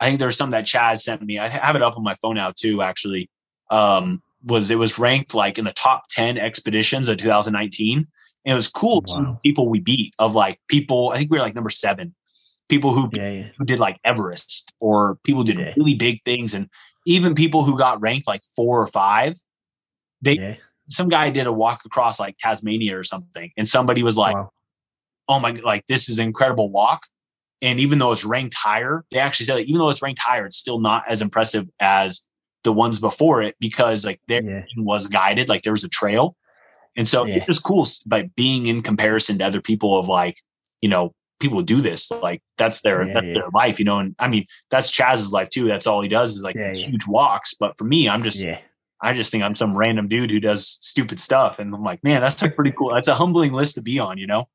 I 0.00 0.06
think 0.06 0.18
there 0.18 0.26
was 0.26 0.36
some 0.36 0.50
that 0.50 0.66
Chad 0.66 0.98
sent 0.98 1.22
me. 1.22 1.38
I 1.38 1.48
have 1.48 1.76
it 1.76 1.82
up 1.82 1.96
on 1.96 2.02
my 2.02 2.16
phone 2.16 2.34
now 2.34 2.52
too. 2.54 2.82
Actually, 2.82 3.30
um, 3.70 4.20
was 4.44 4.70
it 4.70 4.78
was 4.78 4.98
ranked 4.98 5.34
like 5.34 5.58
in 5.58 5.64
the 5.64 5.72
top 5.72 6.04
ten 6.08 6.38
expeditions 6.38 7.08
of 7.08 7.18
2019. 7.18 7.98
And 7.98 8.52
it 8.52 8.54
was 8.54 8.68
cool 8.68 9.02
wow. 9.08 9.40
people 9.42 9.68
we 9.68 9.80
beat 9.80 10.14
of 10.18 10.34
like 10.34 10.60
people. 10.68 11.10
I 11.10 11.18
think 11.18 11.30
we 11.30 11.38
were 11.38 11.42
like 11.44 11.54
number 11.54 11.70
seven. 11.70 12.14
People 12.68 12.92
who 12.92 13.08
yeah, 13.12 13.30
yeah. 13.30 13.48
who 13.58 13.64
did 13.64 13.78
like 13.78 13.98
Everest 14.04 14.72
or 14.80 15.18
people 15.24 15.44
did 15.44 15.58
yeah. 15.58 15.72
really 15.76 15.94
big 15.94 16.22
things, 16.24 16.54
and 16.54 16.68
even 17.06 17.34
people 17.34 17.64
who 17.64 17.76
got 17.76 18.00
ranked 18.00 18.26
like 18.26 18.42
four 18.54 18.80
or 18.80 18.86
five. 18.86 19.36
They 20.22 20.58
some 20.88 21.08
guy 21.08 21.30
did 21.30 21.46
a 21.46 21.52
walk 21.52 21.82
across 21.84 22.18
like 22.20 22.36
Tasmania 22.38 22.98
or 22.98 23.04
something, 23.04 23.50
and 23.56 23.68
somebody 23.68 24.02
was 24.02 24.16
like, 24.16 24.34
wow. 24.34 24.50
"Oh 25.28 25.38
my, 25.38 25.50
like 25.50 25.84
this 25.88 26.08
is 26.08 26.18
an 26.18 26.26
incredible 26.26 26.70
walk." 26.70 27.02
And 27.62 27.80
even 27.80 27.98
though 27.98 28.12
it's 28.12 28.24
ranked 28.24 28.54
higher, 28.54 29.04
they 29.10 29.18
actually 29.18 29.46
said 29.46 29.56
that 29.56 29.66
even 29.66 29.78
though 29.78 29.88
it's 29.88 30.02
ranked 30.02 30.20
higher, 30.20 30.46
it's 30.46 30.56
still 30.56 30.78
not 30.78 31.04
as 31.08 31.22
impressive 31.22 31.66
as 31.80 32.22
the 32.66 32.72
ones 32.72 32.98
before 33.00 33.42
it 33.42 33.54
because 33.58 34.04
like 34.04 34.20
there 34.28 34.42
yeah. 34.42 34.64
was 34.76 35.06
guided, 35.06 35.48
like 35.48 35.62
there 35.62 35.72
was 35.72 35.84
a 35.84 35.88
trail. 35.88 36.36
And 36.96 37.08
so 37.08 37.24
yeah. 37.24 37.36
it's 37.36 37.46
just 37.46 37.62
cool 37.62 37.86
by 38.06 38.30
being 38.36 38.66
in 38.66 38.82
comparison 38.82 39.38
to 39.38 39.44
other 39.44 39.60
people 39.62 39.98
of 39.98 40.08
like, 40.08 40.36
you 40.82 40.88
know, 40.88 41.14
people 41.40 41.62
do 41.62 41.80
this. 41.80 42.10
Like 42.10 42.42
that's 42.58 42.82
their 42.82 43.06
yeah, 43.06 43.14
that's 43.14 43.26
their 43.26 43.48
life, 43.54 43.78
you 43.78 43.84
know. 43.84 43.98
And 43.98 44.14
I 44.18 44.28
mean, 44.28 44.46
that's 44.70 44.90
Chaz's 44.90 45.32
life 45.32 45.48
too. 45.50 45.66
That's 45.68 45.86
all 45.86 46.02
he 46.02 46.08
does 46.08 46.36
is 46.36 46.42
like 46.42 46.56
huge 46.56 47.06
walks. 47.06 47.54
But 47.54 47.78
for 47.78 47.84
me, 47.84 48.08
I'm 48.08 48.22
just 48.22 48.42
I 49.02 49.12
just 49.12 49.30
think 49.30 49.44
I'm 49.44 49.56
some 49.56 49.76
random 49.76 50.08
dude 50.08 50.30
who 50.30 50.40
does 50.40 50.78
stupid 50.80 51.20
stuff. 51.20 51.58
And 51.58 51.74
I'm 51.74 51.84
like, 51.84 52.02
man, 52.02 52.20
that's 52.20 52.42
a 52.42 52.48
pretty 52.50 52.72
cool, 52.72 52.94
that's 52.94 53.08
a 53.08 53.14
humbling 53.14 53.52
list 53.52 53.74
to 53.74 53.82
be 53.82 53.98
on, 53.98 54.18
you 54.18 54.26
know? 54.26 54.48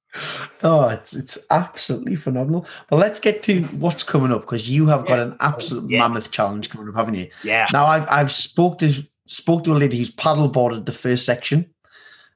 Oh, 0.63 0.89
it's 0.89 1.15
it's 1.15 1.37
absolutely 1.49 2.15
phenomenal. 2.15 2.67
But 2.89 2.97
let's 2.97 3.19
get 3.19 3.43
to 3.43 3.63
what's 3.65 4.03
coming 4.03 4.31
up 4.31 4.41
because 4.41 4.69
you 4.69 4.87
have 4.87 5.05
got 5.05 5.19
an 5.19 5.35
absolute 5.39 5.89
yeah. 5.89 5.99
mammoth 5.99 6.31
challenge 6.31 6.69
coming 6.69 6.89
up, 6.89 6.95
haven't 6.95 7.15
you? 7.15 7.29
Yeah. 7.43 7.67
Now 7.71 7.85
I've 7.85 8.07
I've 8.09 8.31
spoke 8.31 8.77
to 8.79 9.03
spoke 9.25 9.63
to 9.63 9.73
a 9.73 9.75
lady 9.77 9.97
who's 9.97 10.11
paddleboarded 10.11 10.85
the 10.85 10.91
first 10.91 11.25
section. 11.25 11.69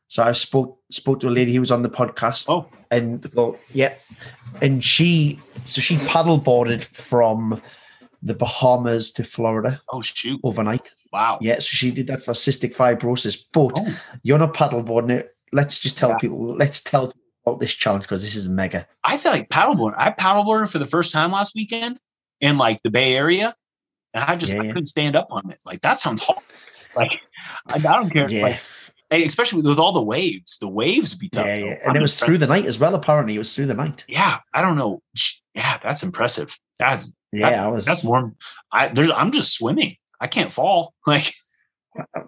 So 0.07 0.23
I 0.23 0.31
spoke 0.31 0.79
spoke 0.89 1.19
to 1.21 1.27
a 1.27 1.29
lady 1.29 1.53
who 1.53 1.59
was 1.59 1.71
on 1.71 1.83
the 1.83 1.89
podcast. 1.89 2.45
Oh. 2.47 2.69
And 2.91 3.29
well, 3.33 3.57
yeah. 3.73 3.93
And 4.61 4.83
she 4.83 5.39
so 5.65 5.81
she 5.81 5.97
paddleboarded 5.97 6.85
from 6.85 7.61
the 8.23 8.33
Bahamas 8.33 9.11
to 9.13 9.23
Florida. 9.23 9.81
Oh 9.89 10.01
shoot. 10.01 10.39
Overnight. 10.43 10.91
Wow. 11.11 11.39
Yeah, 11.41 11.55
so 11.55 11.61
she 11.61 11.91
did 11.91 12.07
that 12.07 12.23
for 12.23 12.33
cystic 12.33 12.75
fibrosis. 12.75 13.41
But 13.51 13.73
oh. 13.77 14.01
you're 14.23 14.37
not 14.37 14.53
paddleboarding 14.53 15.11
it. 15.11 15.35
Let's 15.51 15.79
just 15.79 15.97
tell 15.97 16.09
yeah. 16.09 16.17
people, 16.17 16.39
let's 16.55 16.81
tell 16.81 17.13
this 17.53 17.73
challenge 17.73 18.03
because 18.03 18.23
this 18.23 18.35
is 18.35 18.49
mega. 18.49 18.87
I 19.03 19.17
feel 19.17 19.31
like 19.31 19.49
paddleboarding. 19.49 19.95
I 19.97 20.11
paddleboarded 20.11 20.69
for 20.69 20.79
the 20.79 20.87
first 20.87 21.11
time 21.11 21.31
last 21.31 21.53
weekend 21.55 21.99
in 22.41 22.57
like 22.57 22.81
the 22.83 22.89
Bay 22.89 23.15
Area. 23.15 23.55
And 24.13 24.23
I 24.23 24.35
just 24.35 24.53
yeah, 24.53 24.61
I 24.61 24.67
couldn't 24.67 24.87
stand 24.87 25.15
up 25.15 25.27
on 25.29 25.51
it. 25.51 25.59
Like 25.65 25.81
that 25.81 25.99
sounds 25.99 26.21
hard. 26.21 26.39
Like 26.95 27.21
I, 27.67 27.75
I 27.75 27.79
don't 27.79 28.09
care. 28.09 28.29
Yeah. 28.29 28.43
Like, 28.43 29.25
especially 29.25 29.61
with 29.61 29.79
all 29.79 29.93
the 29.93 30.01
waves. 30.01 30.57
The 30.59 30.67
waves 30.67 31.13
be 31.13 31.29
tough. 31.29 31.45
Yeah, 31.45 31.55
yeah. 31.55 31.77
and 31.85 31.95
it 31.95 32.01
was 32.01 32.19
through 32.19 32.39
the 32.39 32.47
night 32.47 32.65
as 32.65 32.79
well. 32.79 32.95
Apparently, 32.95 33.35
it 33.35 33.39
was 33.39 33.55
through 33.55 33.67
the 33.67 33.73
night. 33.73 34.03
Yeah, 34.07 34.39
I 34.53 34.61
don't 34.61 34.77
know. 34.77 35.01
Yeah, 35.53 35.77
that's 35.83 36.03
impressive. 36.03 36.57
That's 36.79 37.13
yeah. 37.31 37.51
That, 37.51 37.59
I 37.59 37.67
was. 37.67 37.85
That's 37.85 38.03
more. 38.03 38.33
I 38.71 38.87
there's. 38.87 39.11
I'm 39.11 39.31
just 39.31 39.53
swimming. 39.53 39.97
I 40.19 40.27
can't 40.27 40.51
fall. 40.51 40.93
Like, 41.07 41.35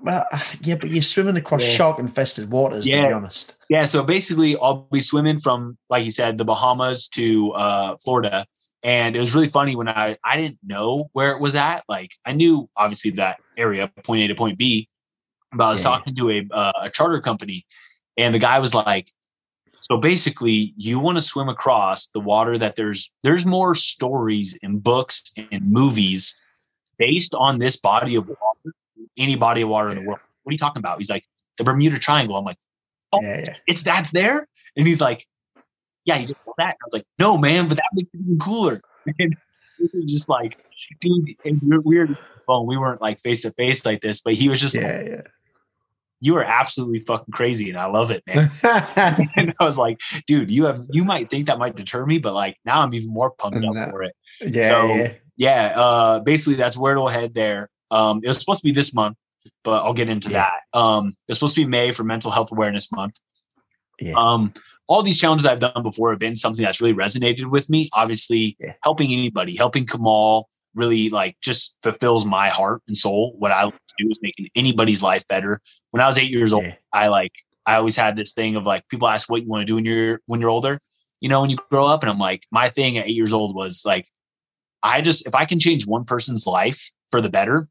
well, 0.02 0.26
yeah, 0.62 0.76
but 0.76 0.90
you're 0.90 1.02
swimming 1.02 1.38
across 1.38 1.64
yeah. 1.64 1.74
shark 1.74 2.00
infested 2.00 2.50
waters, 2.50 2.88
yeah. 2.88 3.02
to 3.02 3.08
be 3.08 3.14
honest. 3.14 3.56
Yeah. 3.70 3.86
So 3.86 4.04
basically, 4.04 4.58
I'll 4.58 4.88
be 4.92 5.02
swimming 5.02 5.40
from, 5.40 5.78
like 5.90 6.06
you 6.06 6.12
said, 6.12 6.38
the 6.38 6.46
Bahamas 6.46 7.08
to 7.10 7.52
uh, 7.52 7.96
Florida. 8.04 8.46
And 8.84 9.16
it 9.16 9.20
was 9.20 9.34
really 9.34 9.50
funny 9.50 9.76
when 9.76 9.90
I 9.90 10.18
I 10.24 10.38
didn't 10.38 10.60
know 10.64 11.10
where 11.14 11.32
it 11.32 11.42
was 11.42 11.56
at. 11.56 11.84
Like 11.90 12.12
I 12.26 12.34
knew 12.34 12.70
obviously 12.78 13.12
that 13.12 13.38
area, 13.58 13.92
point 14.04 14.24
A 14.24 14.28
to 14.28 14.36
point 14.36 14.58
B, 14.58 14.88
but 15.52 15.64
I 15.66 15.72
was 15.74 15.82
yeah. 15.82 15.90
talking 15.90 16.16
to 16.16 16.30
a 16.30 16.48
uh, 16.52 16.72
a 16.84 16.90
charter 16.90 17.20
company, 17.20 17.66
and 18.18 18.34
the 18.34 18.40
guy 18.40 18.60
was 18.60 18.74
like, 18.74 19.12
"So 19.82 19.98
basically, 19.98 20.74
you 20.78 21.00
want 21.00 21.18
to 21.18 21.22
swim 21.22 21.50
across 21.50 22.08
the 22.14 22.20
water 22.20 22.58
that 22.60 22.76
there's 22.76 23.12
there's 23.24 23.46
more 23.46 23.74
stories 23.74 24.56
in 24.62 24.80
books 24.80 25.34
and 25.36 25.70
movies 25.70 26.36
based 26.98 27.34
on 27.34 27.60
this 27.60 27.78
body 27.78 28.16
of 28.16 28.28
water, 28.28 28.76
any 29.18 29.36
body 29.36 29.62
of 29.62 29.70
water 29.70 29.90
in 29.90 29.96
the 29.96 30.04
world. 30.04 30.20
What 30.44 30.52
are 30.52 30.54
you 30.54 30.60
talking 30.60 30.80
about? 30.80 30.98
He's 30.98 31.10
like, 31.10 31.24
the 31.58 31.64
Bermuda 31.64 32.00
Triangle. 32.00 32.36
I'm 32.36 32.46
like, 32.46 32.58
oh, 33.14 33.20
yeah, 33.22 33.40
yeah. 33.40 33.56
it's 33.68 33.84
that's 33.84 34.12
there? 34.12 34.48
And 34.76 34.88
he's 34.88 35.02
like, 35.02 35.26
yeah, 36.06 36.18
you 36.18 36.28
just 36.28 36.40
know 36.46 36.54
that. 36.58 36.76
I 36.82 36.86
was 36.86 36.94
like, 36.94 37.06
no, 37.20 37.38
man, 37.38 37.68
but 37.68 37.76
that 37.76 37.90
makes 37.94 38.10
it 38.14 38.22
even 38.22 38.40
cooler. 38.40 38.82
And 39.20 39.38
it 39.80 39.92
was 39.94 40.12
just 40.12 40.28
like, 40.28 40.58
dude, 41.00 41.36
and 41.46 41.62
we 41.86 41.98
were 41.98 42.10
Well, 42.48 42.66
we 42.66 42.76
weren't 42.76 43.00
like 43.00 43.22
face 43.22 43.44
to 43.44 43.52
face 43.52 43.86
like 43.86 44.02
this, 44.02 44.20
but 44.20 44.34
he 44.34 44.50
was 44.50 44.60
just 44.60 44.76
yeah, 44.76 44.98
like, 44.98 45.08
yeah. 45.08 45.22
You 46.20 46.36
are 46.36 46.44
absolutely 46.44 47.02
fucking 47.02 47.32
crazy, 47.32 47.70
and 47.70 47.78
I 47.78 47.86
love 47.86 48.12
it, 48.12 48.24
man. 48.26 48.50
and 49.36 49.54
I 49.60 49.64
was 49.64 49.78
like, 49.78 50.02
dude, 50.26 50.50
you 50.50 50.66
have 50.66 50.84
you 50.90 51.06
might 51.06 51.30
think 51.30 51.46
that 51.46 51.60
might 51.60 51.76
deter 51.76 52.06
me, 52.06 52.18
but 52.18 52.34
like 52.34 52.58
now 52.66 52.82
I'm 52.82 52.94
even 52.96 53.14
more 53.14 53.30
pumped 53.30 53.64
up 53.64 53.92
for 53.92 54.02
it. 54.02 54.16
Yeah, 54.42 54.66
so, 54.66 54.88
yeah 54.88 55.14
yeah, 55.38 55.74
uh, 55.80 56.20
basically 56.20 56.56
that's 56.56 56.76
where 56.76 56.94
it'll 56.94 57.08
head 57.08 57.34
there. 57.34 57.70
Um, 57.92 58.22
it 58.24 58.28
was 58.28 58.40
supposed 58.40 58.62
to 58.62 58.66
be 58.66 58.72
this 58.72 58.94
month, 58.94 59.18
but 59.64 59.84
I'll 59.84 59.94
get 59.94 60.10
into 60.10 60.30
yeah. 60.30 60.50
that. 60.74 60.80
Um, 60.80 61.16
it's 61.28 61.40
supposed 61.40 61.56
to 61.56 61.62
be 61.62 61.68
May 61.68 61.92
for 61.92 62.04
Mental 62.04 62.32
Health 62.32 62.52
Awareness 62.52 62.92
Month. 62.92 63.20
Yeah. 64.00 64.14
Um, 64.16 64.54
all 64.88 65.04
these 65.04 65.20
challenges 65.20 65.46
I've 65.46 65.60
done 65.60 65.84
before 65.84 66.12
have 66.12 66.20
been 66.20 66.36
something 66.36 66.64
that's 66.64 66.80
really 66.80 66.94
resonated 66.94 67.50
with 67.50 67.70
me. 67.70 67.90
Obviously, 67.94 68.56
yeah. 68.60 68.74
helping 68.84 69.12
anybody, 69.12 69.56
helping 69.56 69.86
Kamal 69.86 70.48
really 70.76 71.10
like 71.10 71.36
just 71.42 71.76
fulfills 71.84 72.26
my 72.26 72.50
heart 72.50 72.82
and 72.88 72.96
soul. 72.96 73.36
What 73.38 73.52
I 73.52 73.66
like 73.66 73.74
to 73.74 73.94
do 74.00 74.10
is 74.10 74.20
making 74.22 74.48
anybody's 74.56 75.02
life 75.02 75.28
better. 75.28 75.60
When 75.92 76.02
I 76.02 76.08
was 76.08 76.18
eight 76.18 76.30
years 76.30 76.54
old, 76.54 76.66
yeah. 76.66 76.76
I 76.94 77.08
like 77.08 77.34
I 77.66 77.76
always 77.76 77.98
had 77.98 78.16
this 78.16 78.34
thing 78.34 78.56
of 78.56 78.66
like 78.66 78.88
people 78.88 79.08
ask 79.08 79.30
what 79.30 79.42
you 79.42 79.50
want 79.50 79.62
to 79.62 79.66
do 79.66 79.76
when 79.76 79.86
you're 79.86 80.22
when 80.28 80.40
you're 80.40 80.50
older, 80.50 80.80
you 81.20 81.28
know, 81.28 81.42
when 81.42 81.50
you 81.50 81.58
grow 81.70 81.86
up, 81.86 82.04
and 82.04 82.10
I'm 82.10 82.20
like, 82.20 82.44
my 82.52 82.70
thing 82.70 82.98
at 82.98 83.08
eight 83.08 83.16
years 83.16 83.34
old 83.34 83.56
was 83.56 83.82
like 83.86 84.08
I 84.84 85.02
just 85.02 85.28
if 85.28 85.36
I 85.36 85.46
can 85.46 85.60
change 85.60 85.86
one 85.86 86.06
person's 86.06 86.48
life 86.48 86.92
for 87.12 87.20
the 87.20 87.30
better, 87.30 87.68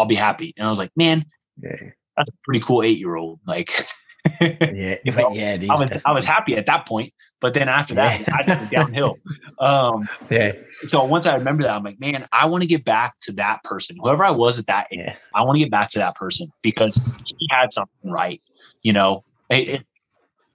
I'll 0.00 0.06
be 0.06 0.14
happy. 0.14 0.54
And 0.56 0.66
I 0.66 0.70
was 0.70 0.78
like, 0.78 0.90
man, 0.96 1.24
yeah. 1.60 1.76
that's 2.16 2.30
a 2.30 2.34
pretty 2.44 2.60
cool 2.60 2.82
eight 2.82 2.98
year 2.98 3.16
old. 3.16 3.40
Like, 3.46 3.86
yeah, 4.40 4.96
you 5.04 5.12
know, 5.12 5.32
yeah, 5.32 5.58
I 5.68 5.72
was 5.72 5.80
definitely. 5.80 6.02
I 6.04 6.12
was 6.12 6.26
happy 6.26 6.56
at 6.56 6.66
that 6.66 6.86
point, 6.86 7.12
but 7.40 7.54
then 7.54 7.68
after 7.68 7.94
that, 7.94 8.20
yeah. 8.20 8.34
I 8.34 8.42
just 8.42 8.60
went 8.60 8.70
downhill. 8.70 9.18
Um, 9.60 10.08
yeah. 10.30 10.52
So 10.86 11.04
once 11.04 11.26
I 11.26 11.34
remember 11.34 11.64
that, 11.64 11.74
I'm 11.74 11.84
like, 11.84 12.00
man, 12.00 12.26
I 12.32 12.46
want 12.46 12.62
to 12.62 12.66
get 12.66 12.82
back 12.82 13.16
to 13.24 13.32
that 13.32 13.62
person, 13.62 13.94
whoever 14.00 14.24
I 14.24 14.30
was 14.30 14.58
at 14.58 14.66
that 14.68 14.86
age. 14.90 15.00
Yeah. 15.00 15.16
I 15.34 15.42
want 15.42 15.56
to 15.56 15.58
get 15.58 15.70
back 15.70 15.90
to 15.90 15.98
that 15.98 16.14
person 16.14 16.50
because 16.62 16.98
he 17.26 17.46
had 17.50 17.70
something 17.70 18.10
right. 18.10 18.40
You 18.80 18.94
know, 18.94 19.22
it, 19.50 19.68
it, 19.68 19.86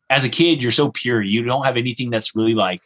as 0.09 0.23
a 0.23 0.29
kid, 0.29 0.63
you're 0.63 0.71
so 0.71 0.89
pure. 0.89 1.21
You 1.21 1.43
don't 1.43 1.65
have 1.65 1.77
anything 1.77 2.09
that's 2.09 2.35
really 2.35 2.55
like 2.55 2.81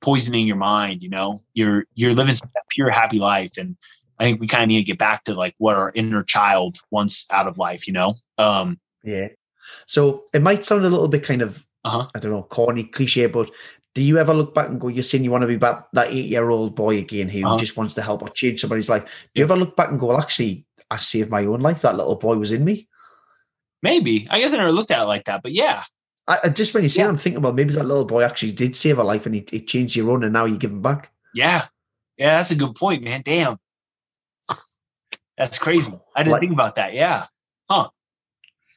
poisoning 0.00 0.46
your 0.46 0.56
mind 0.56 1.02
you 1.02 1.08
know 1.08 1.40
you're 1.54 1.84
you're 1.94 2.14
living 2.14 2.34
a 2.34 2.60
pure 2.70 2.90
happy 2.90 3.18
life 3.18 3.50
and 3.58 3.76
i 4.18 4.24
think 4.24 4.40
we 4.40 4.46
kind 4.46 4.62
of 4.62 4.68
need 4.68 4.78
to 4.78 4.84
get 4.84 4.98
back 4.98 5.24
to 5.24 5.34
like 5.34 5.54
what 5.58 5.76
our 5.76 5.92
inner 5.94 6.22
child 6.22 6.78
wants 6.90 7.26
out 7.30 7.46
of 7.46 7.58
life 7.58 7.86
you 7.86 7.92
know 7.92 8.14
um 8.38 8.78
yeah 9.04 9.28
so 9.86 10.24
it 10.32 10.42
might 10.42 10.64
sound 10.64 10.84
a 10.84 10.90
little 10.90 11.08
bit 11.08 11.22
kind 11.22 11.42
of 11.42 11.66
uh-huh. 11.84 12.06
i 12.14 12.18
don't 12.18 12.32
know 12.32 12.42
corny 12.42 12.84
cliche 12.84 13.26
but 13.26 13.50
do 13.94 14.02
you 14.02 14.18
ever 14.18 14.34
look 14.34 14.54
back 14.54 14.68
and 14.68 14.80
go 14.80 14.88
you're 14.88 15.02
saying 15.02 15.24
you 15.24 15.30
want 15.30 15.42
to 15.42 15.48
be 15.48 15.56
back 15.56 15.86
that 15.92 16.08
eight 16.08 16.26
year 16.26 16.50
old 16.50 16.74
boy 16.74 16.98
again 16.98 17.28
who 17.28 17.46
uh-huh. 17.46 17.58
just 17.58 17.76
wants 17.76 17.94
to 17.94 18.02
help 18.02 18.22
or 18.22 18.28
change 18.30 18.60
somebody's 18.60 18.90
life 18.90 19.04
do 19.34 19.40
you 19.40 19.44
ever 19.44 19.56
look 19.56 19.76
back 19.76 19.90
and 19.90 20.00
go 20.00 20.06
well 20.06 20.20
actually 20.20 20.64
i 20.90 20.98
saved 20.98 21.30
my 21.30 21.44
own 21.44 21.60
life 21.60 21.82
that 21.82 21.96
little 21.96 22.16
boy 22.16 22.36
was 22.36 22.52
in 22.52 22.64
me 22.64 22.88
maybe 23.82 24.26
i 24.30 24.40
guess 24.40 24.52
i 24.52 24.56
never 24.56 24.72
looked 24.72 24.90
at 24.90 25.02
it 25.02 25.06
like 25.06 25.24
that 25.24 25.42
but 25.42 25.52
yeah 25.52 25.84
I, 26.28 26.50
just 26.50 26.74
when 26.74 26.82
you 26.82 26.90
say 26.90 27.00
yeah. 27.00 27.06
it, 27.06 27.10
I'm 27.10 27.16
thinking, 27.16 27.40
well, 27.40 27.54
maybe 27.54 27.72
that 27.72 27.86
little 27.86 28.04
boy 28.04 28.22
actually 28.22 28.52
did 28.52 28.76
save 28.76 28.98
a 28.98 29.02
life 29.02 29.24
and 29.24 29.34
he, 29.34 29.46
he 29.50 29.62
changed 29.62 29.96
your 29.96 30.10
own, 30.10 30.22
and 30.22 30.32
now 30.32 30.44
you 30.44 30.58
give 30.58 30.70
him 30.70 30.82
back. 30.82 31.10
Yeah, 31.34 31.66
yeah, 32.18 32.36
that's 32.36 32.50
a 32.50 32.54
good 32.54 32.74
point, 32.74 33.02
man. 33.02 33.22
Damn, 33.24 33.58
that's 35.38 35.58
crazy. 35.58 35.92
I 36.14 36.22
didn't 36.22 36.32
like, 36.32 36.40
think 36.40 36.52
about 36.52 36.76
that. 36.76 36.92
Yeah, 36.92 37.26
huh? 37.70 37.88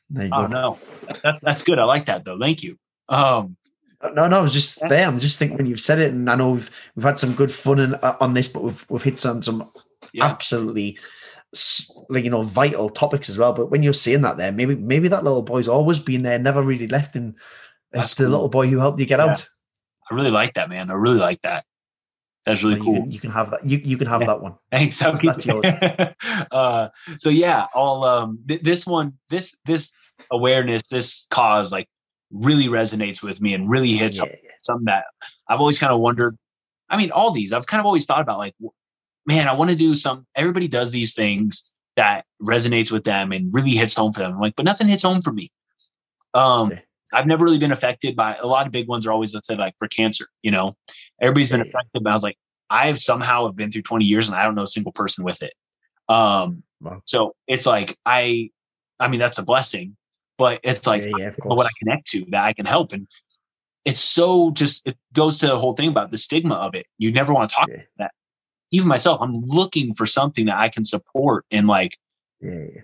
There 0.10 0.26
you 0.26 0.32
oh 0.34 0.48
go. 0.48 0.48
no, 0.48 0.80
that, 1.24 1.40
that's 1.42 1.64
good. 1.64 1.80
I 1.80 1.86
like 1.86 2.06
that 2.06 2.24
though. 2.26 2.38
Thank 2.40 2.64
you. 2.64 2.78
Um, 3.10 3.58
no, 4.14 4.28
no, 4.28 4.40
I 4.40 4.42
was 4.42 4.54
just 4.54 4.88
there. 4.88 5.08
I'm 5.08 5.20
just 5.20 5.38
thinking 5.38 5.58
when 5.58 5.66
you've 5.68 5.80
said 5.80 6.00
it, 6.00 6.12
and 6.12 6.30
I 6.30 6.36
know 6.36 6.52
we've 6.52 6.92
we've 6.96 7.06
had 7.06 7.20
some 7.20 7.34
good 7.34 7.52
fun 7.52 7.80
in, 7.80 7.96
uh, 7.96 8.18
on 8.20 8.34
this, 8.34 8.48
but 8.48 8.64
we've 8.64 8.86
we've 8.90 9.04
hit 9.04 9.26
on 9.26 9.42
some 9.42 9.72
yeah. 10.14 10.26
absolutely 10.26 10.98
like 12.10 12.24
you 12.24 12.30
know 12.30 12.42
vital 12.42 12.90
topics 12.90 13.30
as 13.30 13.38
well. 13.38 13.54
But 13.54 13.70
when 13.72 13.84
you're 13.84 13.94
saying 13.94 14.22
that 14.22 14.38
there, 14.38 14.52
maybe 14.52 14.76
maybe 14.76 15.08
that 15.10 15.24
little 15.24 15.44
boy's 15.44 15.68
always 15.68 16.00
been 16.00 16.24
there, 16.24 16.40
never 16.40 16.62
really 16.62 16.88
left, 16.88 17.16
and 17.16 17.36
it's 17.94 18.16
the 18.16 18.28
little 18.28 18.50
boy 18.50 18.68
who 18.68 18.80
helped 18.80 19.00
you 19.00 19.06
get 19.06 19.20
yeah. 19.20 19.32
out. 19.32 19.50
I 20.10 20.16
really 20.16 20.32
like 20.32 20.56
that, 20.56 20.70
man. 20.70 20.90
I 20.90 20.94
really 20.94 21.20
like 21.20 21.42
that. 21.42 21.66
That's 22.46 22.64
really 22.64 22.80
cool. 22.80 22.96
You 22.96 23.02
can, 23.02 23.12
you 23.12 23.20
can, 23.20 23.32
have 23.32 23.52
that. 23.52 23.66
You 23.66 23.82
you 23.84 23.98
can 23.98 24.08
have 24.08 24.22
yeah. 24.22 24.28
that 24.28 24.42
one. 24.42 24.56
Thanks. 24.72 24.98
That's, 25.00 25.22
that's 25.22 25.46
yours. 25.46 25.66
uh, 26.52 26.90
so 27.20 27.30
yeah, 27.30 27.68
all 27.76 28.04
um, 28.04 28.40
th- 28.48 28.62
this 28.62 28.86
one, 28.86 29.14
this 29.30 29.56
this 29.66 29.92
awareness, 30.32 30.82
this 30.90 31.28
cause, 31.30 31.72
like 31.72 31.88
really 32.32 32.68
resonates 32.68 33.22
with 33.22 33.42
me 33.42 33.54
and 33.54 33.70
really 33.70 33.94
hits 33.94 34.18
yeah, 34.18 34.26
yeah. 34.26 34.50
something 34.64 34.86
that 34.86 35.06
I've 35.48 35.60
always 35.60 35.78
kind 35.78 35.94
of 35.94 36.00
wondered. 36.00 36.38
I 36.90 36.98
mean, 36.98 37.12
all 37.12 37.32
these 37.32 37.54
I've 37.54 37.68
kind 37.68 37.80
of 37.80 37.86
always 37.86 38.06
thought 38.06 38.22
about, 38.22 38.40
like, 38.40 38.56
man, 39.26 39.48
I 39.48 39.54
want 39.54 39.70
to 39.70 39.76
do 39.76 39.94
some. 39.94 40.26
Everybody 40.36 40.68
does 40.68 40.92
these 40.92 41.14
things 41.14 41.72
that 41.96 42.26
resonates 42.42 42.92
with 42.92 43.04
them 43.04 43.32
and 43.32 43.54
really 43.54 43.72
hits 43.72 43.94
home 43.94 44.14
for 44.14 44.22
them. 44.22 44.34
I'm 44.34 44.40
like, 44.40 44.56
but 44.56 44.66
nothing 44.66 44.88
hits 44.88 45.04
home 45.04 45.22
for 45.22 45.32
me. 45.32 45.52
Um, 46.34 46.72
I've 47.14 47.28
never 47.28 47.44
really 47.44 47.58
been 47.58 47.72
affected 47.72 48.16
by 48.16 48.36
a 48.36 48.48
lot 48.48 48.66
of 48.66 48.72
big 48.72 48.88
ones 48.88 49.06
are 49.06 49.12
always 49.12 49.34
let's 49.34 49.48
say 49.48 49.56
like 49.56 49.76
for 49.78 49.88
cancer, 49.88 50.28
you 50.42 50.52
know, 50.52 50.76
everybody's 51.22 51.50
been 51.50 51.62
affected, 51.62 52.04
but 52.04 52.10
I 52.10 52.14
was 52.14 52.24
like, 52.24 52.38
I've 52.70 53.00
somehow 53.00 53.46
have 53.46 53.56
been 53.56 53.72
through 53.72 53.82
20 53.84 54.06
years 54.06 54.28
and 54.28 54.36
I 54.36 54.44
don't 54.44 54.56
know 54.56 54.64
a 54.64 54.68
single 54.68 54.94
person 54.94 55.24
with 55.24 55.42
it. 55.44 55.54
Um, 56.08 56.64
wow. 56.80 57.02
so 57.06 57.36
it's 57.48 57.66
like, 57.66 57.98
I, 58.06 58.50
I 59.00 59.08
mean, 59.08 59.20
that's 59.20 59.38
a 59.38 59.44
blessing, 59.44 59.98
but 60.38 60.60
it's 60.64 60.88
like 60.88 61.04
yeah, 61.04 61.12
yeah, 61.18 61.32
what 61.44 61.66
I 61.66 61.70
connect 61.80 62.08
to 62.08 62.26
that 62.32 62.46
I 62.46 62.54
can 62.54 62.66
help. 62.66 62.94
And 62.94 63.08
it's 63.84 64.00
so 64.00 64.52
just, 64.52 64.88
it 64.88 64.98
goes 65.14 65.38
to 65.40 65.48
the 65.48 65.60
whole 65.60 65.76
thing 65.76 65.90
about 65.90 66.12
the 66.12 66.18
stigma 66.18 66.56
of 66.56 66.76
it. 66.76 66.86
You 66.98 67.12
never 67.12 67.34
want 67.34 67.50
to 67.50 67.56
talk 67.56 67.68
yeah. 67.68 67.76
about 67.76 67.88
that. 67.98 68.12
Even 68.72 68.88
myself, 68.88 69.22
I'm 69.22 69.34
looking 69.46 69.94
for 69.94 70.06
something 70.06 70.46
that 70.46 70.58
I 70.58 70.70
can 70.70 70.86
support 70.86 71.46
in 71.52 71.68
like 71.68 71.98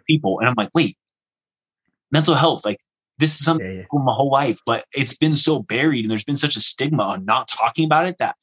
people. 0.06 0.40
And 0.40 0.50
I'm 0.50 0.56
like, 0.58 0.70
wait, 0.74 0.98
mental 2.12 2.36
health, 2.36 2.66
like 2.66 2.80
this 3.20 3.36
is 3.36 3.44
something 3.44 3.68
yeah, 3.68 3.86
yeah. 3.92 4.00
my 4.00 4.14
whole 4.14 4.32
life, 4.32 4.60
but 4.66 4.86
it's 4.94 5.16
been 5.16 5.36
so 5.36 5.60
buried 5.60 6.04
and 6.04 6.12
there's 6.12 6.24
been 6.24 6.38
such 6.38 6.56
a 6.56 6.62
stigma 6.62 7.04
on 7.04 7.26
not 7.26 7.48
talking 7.48 7.86
about 7.86 8.06
it 8.06 8.18
that 8.20 8.36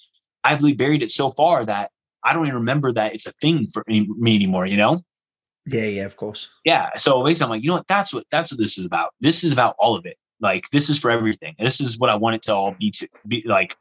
I've 0.43 0.61
really 0.61 0.75
buried 0.75 1.03
it 1.03 1.11
so 1.11 1.31
far 1.31 1.65
that 1.65 1.91
I 2.25 2.33
don't 2.33 2.47
even 2.47 2.57
remember 2.57 2.93
that 2.93 3.15
it's 3.15 3.27
a 3.27 3.33
thing 3.41 3.69
for 3.73 3.85
me 3.87 4.35
anymore, 4.35 4.67
you 4.67 4.77
know? 4.77 5.03
Yeah, 5.67 5.85
yeah, 5.85 6.05
of 6.05 6.17
course. 6.17 6.51
Yeah. 6.65 6.91
So 6.97 7.23
basically 7.25 7.45
I'm 7.45 7.51
like, 7.51 7.63
you 7.63 7.69
know 7.69 7.75
what? 7.75 7.89
That's 7.89 8.13
what 8.13 8.25
that's 8.31 8.53
what 8.53 8.59
this 8.59 8.77
is 8.77 8.85
about. 8.85 9.11
This 9.21 9.45
is 9.45 9.53
about 9.53 9.75
all 9.79 9.97
of 9.97 10.05
it. 10.05 10.17
Like 10.41 10.65
this 10.73 10.91
is 10.91 10.99
for 10.99 11.11
everything. 11.11 11.55
This 11.59 11.81
is 11.81 11.99
what 11.99 12.11
I 12.11 12.17
want 12.17 12.37
it 12.37 12.43
to 12.43 12.55
all 12.55 12.75
be 12.79 12.91
to 12.93 13.09
be 13.27 13.43
like 13.47 13.77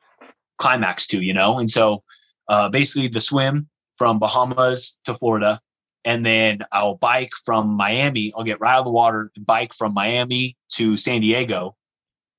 climax 0.57 1.07
to, 1.07 1.21
you 1.21 1.33
know? 1.33 1.59
And 1.59 1.69
so 1.69 2.03
uh 2.47 2.69
basically 2.69 3.07
the 3.07 3.19
swim 3.19 3.67
from 3.97 4.19
Bahamas 4.19 4.97
to 5.05 5.15
Florida 5.15 5.59
and 6.05 6.25
then 6.25 6.63
I'll 6.71 6.95
bike 6.95 7.31
from 7.45 7.69
Miami. 7.69 8.33
I'll 8.35 8.43
get 8.43 8.59
right 8.59 8.73
out 8.73 8.79
of 8.79 8.85
the 8.85 8.91
water, 8.91 9.31
bike 9.37 9.73
from 9.73 9.93
Miami 9.93 10.57
to 10.73 10.97
San 10.97 11.21
Diego, 11.21 11.75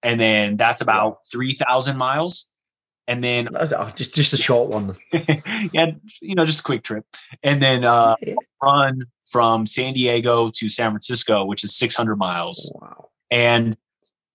and 0.02 0.20
then 0.20 0.56
that's 0.56 0.80
about 0.80 1.20
three 1.30 1.54
thousand 1.54 1.96
miles. 1.96 2.46
And 3.06 3.22
then 3.22 3.48
oh, 3.54 3.92
just 3.96 4.14
just 4.14 4.32
a 4.32 4.38
short 4.38 4.70
one. 4.70 4.96
yeah, 5.72 5.92
you 6.20 6.34
know, 6.34 6.46
just 6.46 6.60
a 6.60 6.62
quick 6.64 6.82
trip, 6.82 7.04
and 7.42 7.62
then 7.62 7.84
uh, 7.84 8.16
yeah. 8.20 8.34
run 8.62 9.06
from 9.30 9.66
San 9.66 9.94
Diego 9.94 10.50
to 10.54 10.68
San 10.68 10.90
Francisco, 10.90 11.44
which 11.44 11.64
is 11.64 11.76
six 11.76 11.94
hundred 11.94 12.16
miles. 12.16 12.72
Wow! 12.74 13.10
And 13.30 13.76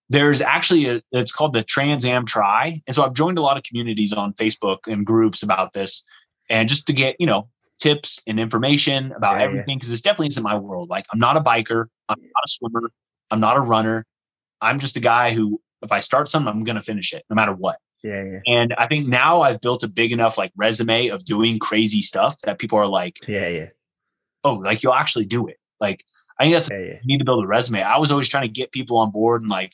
there's 0.10 0.42
actually 0.42 0.88
a 0.88 1.02
it's 1.12 1.32
called 1.32 1.54
the 1.54 1.64
Trans 1.64 2.06
Am 2.06 2.26
Tri, 2.26 2.82
and 2.86 2.96
so 2.96 3.04
I've 3.04 3.14
joined 3.14 3.38
a 3.38 3.42
lot 3.42 3.58
of 3.58 3.64
communities 3.64 4.14
on 4.14 4.34
Facebook 4.34 4.88
and 4.88 5.06
groups 5.06 5.42
about 5.42 5.74
this, 5.74 6.04
and 6.50 6.70
just 6.70 6.86
to 6.88 6.94
get 6.94 7.16
you 7.20 7.26
know 7.28 7.48
tips 7.80 8.22
and 8.28 8.40
information 8.40 9.12
about 9.14 9.38
yeah, 9.38 9.46
everything 9.46 9.78
because 9.78 9.90
yeah. 9.90 9.94
this 9.94 10.02
definitely 10.02 10.28
isn't 10.28 10.44
my 10.44 10.56
world. 10.56 10.90
Like 10.90 11.06
I'm 11.12 11.20
not 11.20 11.38
a 11.38 11.42
biker, 11.42 11.86
I'm 12.08 12.20
not 12.22 12.44
a 12.46 12.48
swimmer, 12.48 12.92
I'm 13.32 13.40
not 13.40 13.58
a 13.58 13.62
runner. 13.62 14.06
I'm 14.62 14.80
just 14.80 14.98
a 14.98 15.00
guy 15.00 15.34
who, 15.34 15.62
if 15.82 15.92
I 15.92 16.02
start 16.02 16.28
something, 16.28 16.52
I'm 16.52 16.64
gonna 16.64 16.82
finish 16.82 17.14
it 17.14 17.24
no 17.30 17.36
matter 17.36 17.54
what. 17.54 17.78
Yeah, 18.04 18.24
yeah. 18.24 18.40
And 18.46 18.74
I 18.78 18.88
think 18.88 19.08
now 19.08 19.42
I've 19.42 19.62
built 19.62 19.84
a 19.84 19.88
big 19.88 20.12
enough 20.12 20.38
like 20.38 20.52
resume 20.56 21.08
of 21.08 21.24
doing 21.26 21.60
crazy 21.60 22.02
stuff 22.02 22.38
that 22.44 22.60
people 22.60 22.78
are 22.78 22.88
like, 22.88 23.18
yeah, 23.28 23.48
yeah. 23.48 23.68
Oh, 24.44 24.54
like 24.56 24.84
you'll 24.84 24.94
actually 24.94 25.26
do 25.26 25.48
it. 25.48 25.58
Like 25.80 26.04
I 26.40 26.44
think 26.44 26.56
that's 26.56 26.70
yeah, 26.70 26.80
yeah. 26.80 27.00
you 27.02 27.08
need 27.08 27.20
to 27.20 27.26
build 27.26 27.44
a 27.44 27.48
resume. 27.48 27.82
I 27.82 27.98
was 27.98 28.12
always 28.12 28.30
trying 28.30 28.44
to 28.44 28.54
get 28.54 28.72
people 28.72 28.98
on 28.98 29.12
board 29.12 29.42
and 29.42 29.50
like 29.50 29.74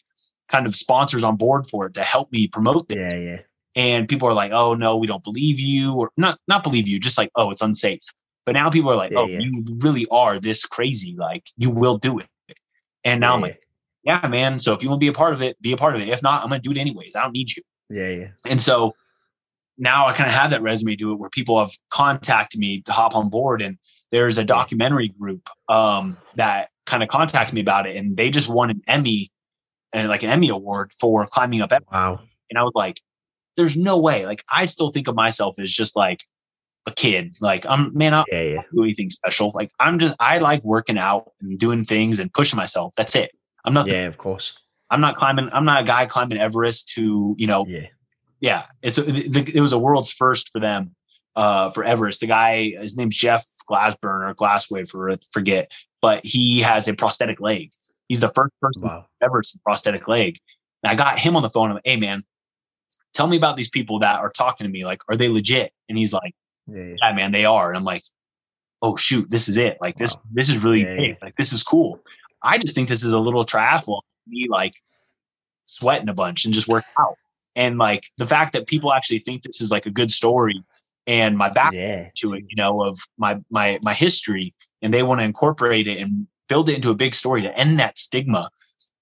kind 0.52 0.68
of 0.68 0.76
sponsors 0.76 1.24
on 1.24 1.36
board 1.38 1.68
for 1.68 1.88
it 1.88 1.96
to 1.96 2.04
help 2.04 2.32
me 2.32 2.48
promote 2.48 2.88
this. 2.88 2.98
Yeah, 2.98 3.16
yeah 3.16 3.42
and 3.76 4.08
people 4.08 4.28
are 4.28 4.34
like, 4.34 4.52
"Oh 4.52 4.74
no, 4.74 4.98
we 4.98 5.08
don't 5.08 5.24
believe 5.24 5.60
you," 5.60 5.94
or 5.94 6.12
not 6.18 6.40
not 6.48 6.64
believe 6.64 6.88
you, 6.88 7.00
just 7.00 7.18
like, 7.18 7.30
"Oh, 7.36 7.52
it's 7.52 7.62
unsafe." 7.62 8.02
But 8.46 8.54
now 8.54 8.70
people 8.70 8.92
are 8.92 8.96
like, 8.96 9.12
yeah, 9.12 9.20
"Oh, 9.20 9.26
yeah. 9.28 9.40
you 9.40 9.66
really 9.80 10.06
are 10.12 10.40
this 10.40 10.66
crazy. 10.66 11.16
Like, 11.18 11.50
you 11.58 11.70
will 11.70 11.98
do 11.98 12.20
it." 12.20 12.28
And 13.04 13.20
now 13.20 13.32
yeah, 13.32 13.36
I'm 13.36 13.42
like, 13.42 13.60
"Yeah, 14.04 14.28
man. 14.28 14.60
So 14.60 14.74
if 14.74 14.84
you 14.84 14.90
want 14.90 15.02
to 15.02 15.04
be 15.04 15.10
a 15.10 15.14
part 15.14 15.34
of 15.34 15.42
it, 15.42 15.62
be 15.62 15.74
a 15.74 15.78
part 15.78 15.96
of 15.96 16.02
it. 16.02 16.10
If 16.10 16.22
not, 16.22 16.44
I'm 16.44 16.50
gonna 16.50 16.62
do 16.62 16.72
it 16.72 16.78
anyways. 16.78 17.16
I 17.16 17.22
don't 17.22 17.34
need 17.34 17.56
you." 17.56 17.64
Yeah, 17.90 18.10
yeah. 18.10 18.28
And 18.48 18.62
so 18.62 18.94
now 19.78 20.08
I 20.08 20.14
kind 20.14 20.28
of 20.28 20.34
have 20.34 20.52
that 20.52 20.62
resume 20.62 20.96
to 20.96 21.12
it 21.12 21.16
where 21.16 21.30
people 21.30 21.60
have 21.60 21.72
contacted 21.90 22.60
me 22.60 22.82
to 22.84 22.92
hop 22.92 23.16
on 23.16 23.30
board, 23.30 23.62
and 23.62 23.78
there's 24.12 24.38
a 24.38 24.44
documentary 24.44 25.10
group 25.10 25.50
um, 25.68 26.18
that 26.36 26.70
kind 26.86 27.04
of 27.04 27.10
contacted 27.10 27.54
me 27.54 27.62
about 27.62 27.88
it, 27.88 27.98
and 27.98 28.16
they 28.16 28.30
just 28.30 28.48
won 28.48 28.70
an 28.70 28.82
Emmy 28.88 29.32
and 29.94 30.08
like 30.10 30.24
an 30.24 30.30
Emmy 30.30 30.50
award 30.50 30.92
for 31.00 31.26
climbing 31.26 31.62
up. 31.62 31.72
Wow. 31.92 32.20
And 32.50 32.60
I 32.60 32.64
was 32.64 32.74
like, 32.76 33.02
there's 33.56 33.76
no 33.76 33.98
way. 33.98 34.26
Like 34.26 34.44
I 34.50 34.66
still 34.66 34.92
think 34.92 35.08
of 35.08 35.16
myself 35.16 35.58
as 35.60 35.72
just 35.72 35.96
like 35.96 36.24
a 36.86 36.92
kid. 36.92 37.38
Like 37.42 37.66
I'm 37.68 37.96
man, 37.98 38.14
I 38.14 38.24
yeah, 38.32 38.42
yeah. 38.42 38.62
do 38.74 38.84
anything 38.84 39.10
special. 39.10 39.52
Like 39.54 39.72
I'm 39.80 40.00
just 40.00 40.16
I 40.20 40.38
like 40.40 40.64
working 40.64 40.98
out 40.98 41.32
and 41.42 41.58
doing 41.58 41.86
things 41.86 42.20
and 42.20 42.34
pushing 42.34 42.58
myself. 42.58 42.94
That's 42.96 43.16
it. 43.16 43.32
I'm 43.64 43.74
not. 43.74 43.88
Yeah, 43.88 44.06
of 44.06 44.18
course. 44.18 44.60
I'm 44.90 45.02
not 45.02 45.16
climbing. 45.16 45.50
I'm 45.52 45.66
not 45.66 45.82
a 45.82 45.86
guy 45.86 46.06
climbing 46.06 46.38
Everest 46.38 46.90
to 46.90 47.36
you 47.38 47.48
know. 47.48 47.66
Yeah. 47.68 47.88
Yeah, 48.42 48.66
it's 48.84 48.98
it 48.98 49.60
was 49.60 49.74
a 49.74 49.80
world's 49.80 50.12
first 50.12 50.52
for 50.52 50.60
them. 50.60 50.94
Uh, 51.36 51.72
for 51.72 51.84
Everest, 51.84 52.20
the 52.20 52.28
guy 52.28 52.74
his 52.80 52.96
name's 52.96 53.16
Jeff 53.16 53.46
Glassburn 53.70 54.30
or 54.30 54.36
Glasswave 54.36 54.90
for 54.90 55.14
forget, 55.32 55.72
but 56.02 56.24
he 56.24 56.60
has 56.60 56.88
a 56.88 56.94
prosthetic 56.94 57.42
leg. 57.42 57.72
He's 58.08 58.20
the 58.20 58.30
first 58.30 58.54
person 58.62 58.84
wow. 58.84 59.08
Everest 59.22 59.58
prosthetic 59.64 60.08
leg. 60.08 60.38
And 60.84 60.92
I 60.92 60.96
got 60.96 61.18
him 61.18 61.36
on 61.36 61.42
the 61.42 61.50
phone. 61.50 61.70
I'm 61.70 61.76
like, 61.76 61.84
hey 61.86 61.96
man, 61.96 62.24
tell 63.16 63.28
me 63.28 63.38
about 63.38 63.58
these 63.58 63.70
people 63.70 63.98
that 64.00 64.20
are 64.20 64.30
talking 64.30 64.66
to 64.66 64.72
me. 64.72 64.86
Like, 64.86 65.02
are 65.10 65.16
they 65.16 65.30
legit? 65.30 65.72
And 65.90 65.98
he's 65.98 66.14
like, 66.14 66.34
yeah, 66.68 66.84
yeah. 66.84 66.96
yeah 67.02 67.14
man, 67.14 67.32
they 67.32 67.46
are. 67.46 67.70
And 67.70 67.78
I'm 67.78 67.84
like, 67.84 68.04
oh 68.82 68.96
shoot, 68.96 69.30
this 69.30 69.48
is 69.48 69.58
it. 69.58 69.78
Like 69.82 69.98
this, 69.98 70.16
wow. 70.16 70.22
this 70.34 70.50
is 70.50 70.60
really 70.60 70.84
yeah, 70.84 70.96
big. 70.96 71.18
Like 71.22 71.36
this 71.38 71.54
is 71.54 71.64
cool. 71.64 72.00
I 72.44 72.58
just 72.60 72.76
think 72.76 72.90
this 72.90 73.04
is 73.04 73.14
a 73.14 73.20
little 73.20 73.46
triathlon. 73.46 74.02
Me 74.28 74.48
like 74.50 74.74
sweating 75.66 76.10
a 76.10 76.14
bunch 76.14 76.46
and 76.46 76.54
just 76.54 76.68
work 76.68 76.84
out. 77.00 77.16
And 77.56 77.78
like 77.78 78.04
the 78.18 78.28
fact 78.28 78.54
that 78.54 78.68
people 78.68 78.94
actually 78.94 79.20
think 79.20 79.44
this 79.44 79.62
is 79.62 79.72
like 79.72 79.86
a 79.86 79.92
good 79.92 80.12
story 80.12 80.62
and 81.08 81.38
my 81.38 81.50
back 81.50 81.72
to 82.18 82.34
it, 82.34 82.44
you 82.50 82.56
know, 82.56 82.84
of 82.84 83.00
my 83.18 83.38
my 83.50 83.80
my 83.82 83.94
history, 83.94 84.54
and 84.82 84.94
they 84.94 85.04
want 85.04 85.22
to 85.22 85.26
incorporate 85.26 85.88
it 85.88 86.00
and 86.00 86.28
build 86.50 86.70
it 86.70 86.76
into 86.76 86.90
a 86.90 86.96
big 86.96 87.16
story 87.16 87.42
to 87.44 87.58
end 87.58 87.80
that 87.80 87.98
stigma 87.98 88.50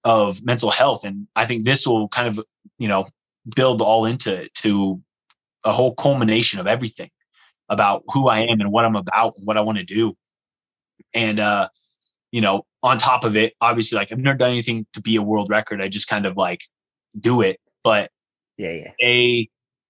of 0.04 0.42
mental 0.44 0.70
health. 0.70 1.04
And 1.04 1.26
I 1.34 1.46
think 1.46 1.64
this 1.64 1.86
will 1.86 2.08
kind 2.08 2.28
of, 2.28 2.44
you 2.78 2.88
know, 2.88 3.06
build 3.54 3.82
all 3.82 4.04
into 4.04 4.48
to 4.48 5.00
a 5.64 5.72
whole 5.72 5.94
culmination 5.94 6.60
of 6.60 6.66
everything 6.66 7.10
about 7.68 8.02
who 8.08 8.28
I 8.28 8.40
am 8.40 8.60
and 8.60 8.70
what 8.70 8.84
I'm 8.84 8.96
about 8.96 9.34
and 9.38 9.46
what 9.46 9.56
I 9.56 9.62
want 9.62 9.78
to 9.78 9.84
do. 9.84 10.16
And 11.12 11.40
uh, 11.40 11.68
you 12.30 12.40
know, 12.40 12.66
on 12.82 12.98
top 12.98 13.24
of 13.24 13.36
it, 13.36 13.54
obviously 13.60 13.96
like 13.96 14.12
I've 14.12 14.18
never 14.18 14.36
done 14.36 14.50
anything 14.50 14.86
to 14.92 15.00
be 15.00 15.16
a 15.16 15.22
world 15.22 15.50
record. 15.50 15.80
I 15.80 15.88
just 15.88 16.08
kind 16.08 16.26
of 16.26 16.36
like 16.36 16.60
do 17.18 17.40
it. 17.40 17.58
But 17.82 18.10
yeah, 18.58 18.72
yeah. 18.72 18.90
A 19.02 19.48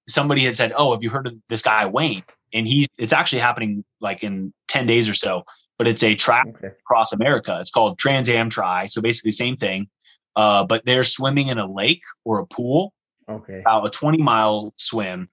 somebody 0.09 0.45
had 0.45 0.57
said, 0.57 0.73
Oh, 0.77 0.93
have 0.93 1.03
you 1.03 1.11
heard 1.11 1.27
of 1.27 1.35
this 1.49 1.63
guy 1.63 1.87
Wayne? 1.87 2.25
And 2.53 2.67
he 2.67 2.87
it's 2.99 3.13
actually 3.13 3.41
happening 3.41 3.85
like 4.01 4.23
in 4.23 4.53
10 4.69 4.87
days 4.87 5.09
or 5.09 5.15
so, 5.15 5.43
but 5.79 5.89
it's 5.89 6.03
a 6.03 6.15
track 6.15 6.47
okay. 6.49 6.69
across 6.69 7.13
America. 7.13 7.59
It's 7.61 7.71
called 7.71 7.99
Trans 7.99 8.29
Am 8.29 8.49
Tri. 8.49 8.87
So 8.87 9.03
basically 9.03 9.33
same 9.33 9.57
thing. 9.57 9.89
Uh, 10.37 10.65
but 10.65 10.85
they're 10.85 11.05
swimming 11.05 11.49
in 11.49 11.59
a 11.59 11.67
lake 11.71 12.03
or 12.25 12.39
a 12.39 12.47
pool 12.47 12.93
Okay. 13.29 13.61
About 13.61 13.87
a 13.87 13.91
20 13.91 14.19
mile 14.19 14.75
swim, 14.77 15.29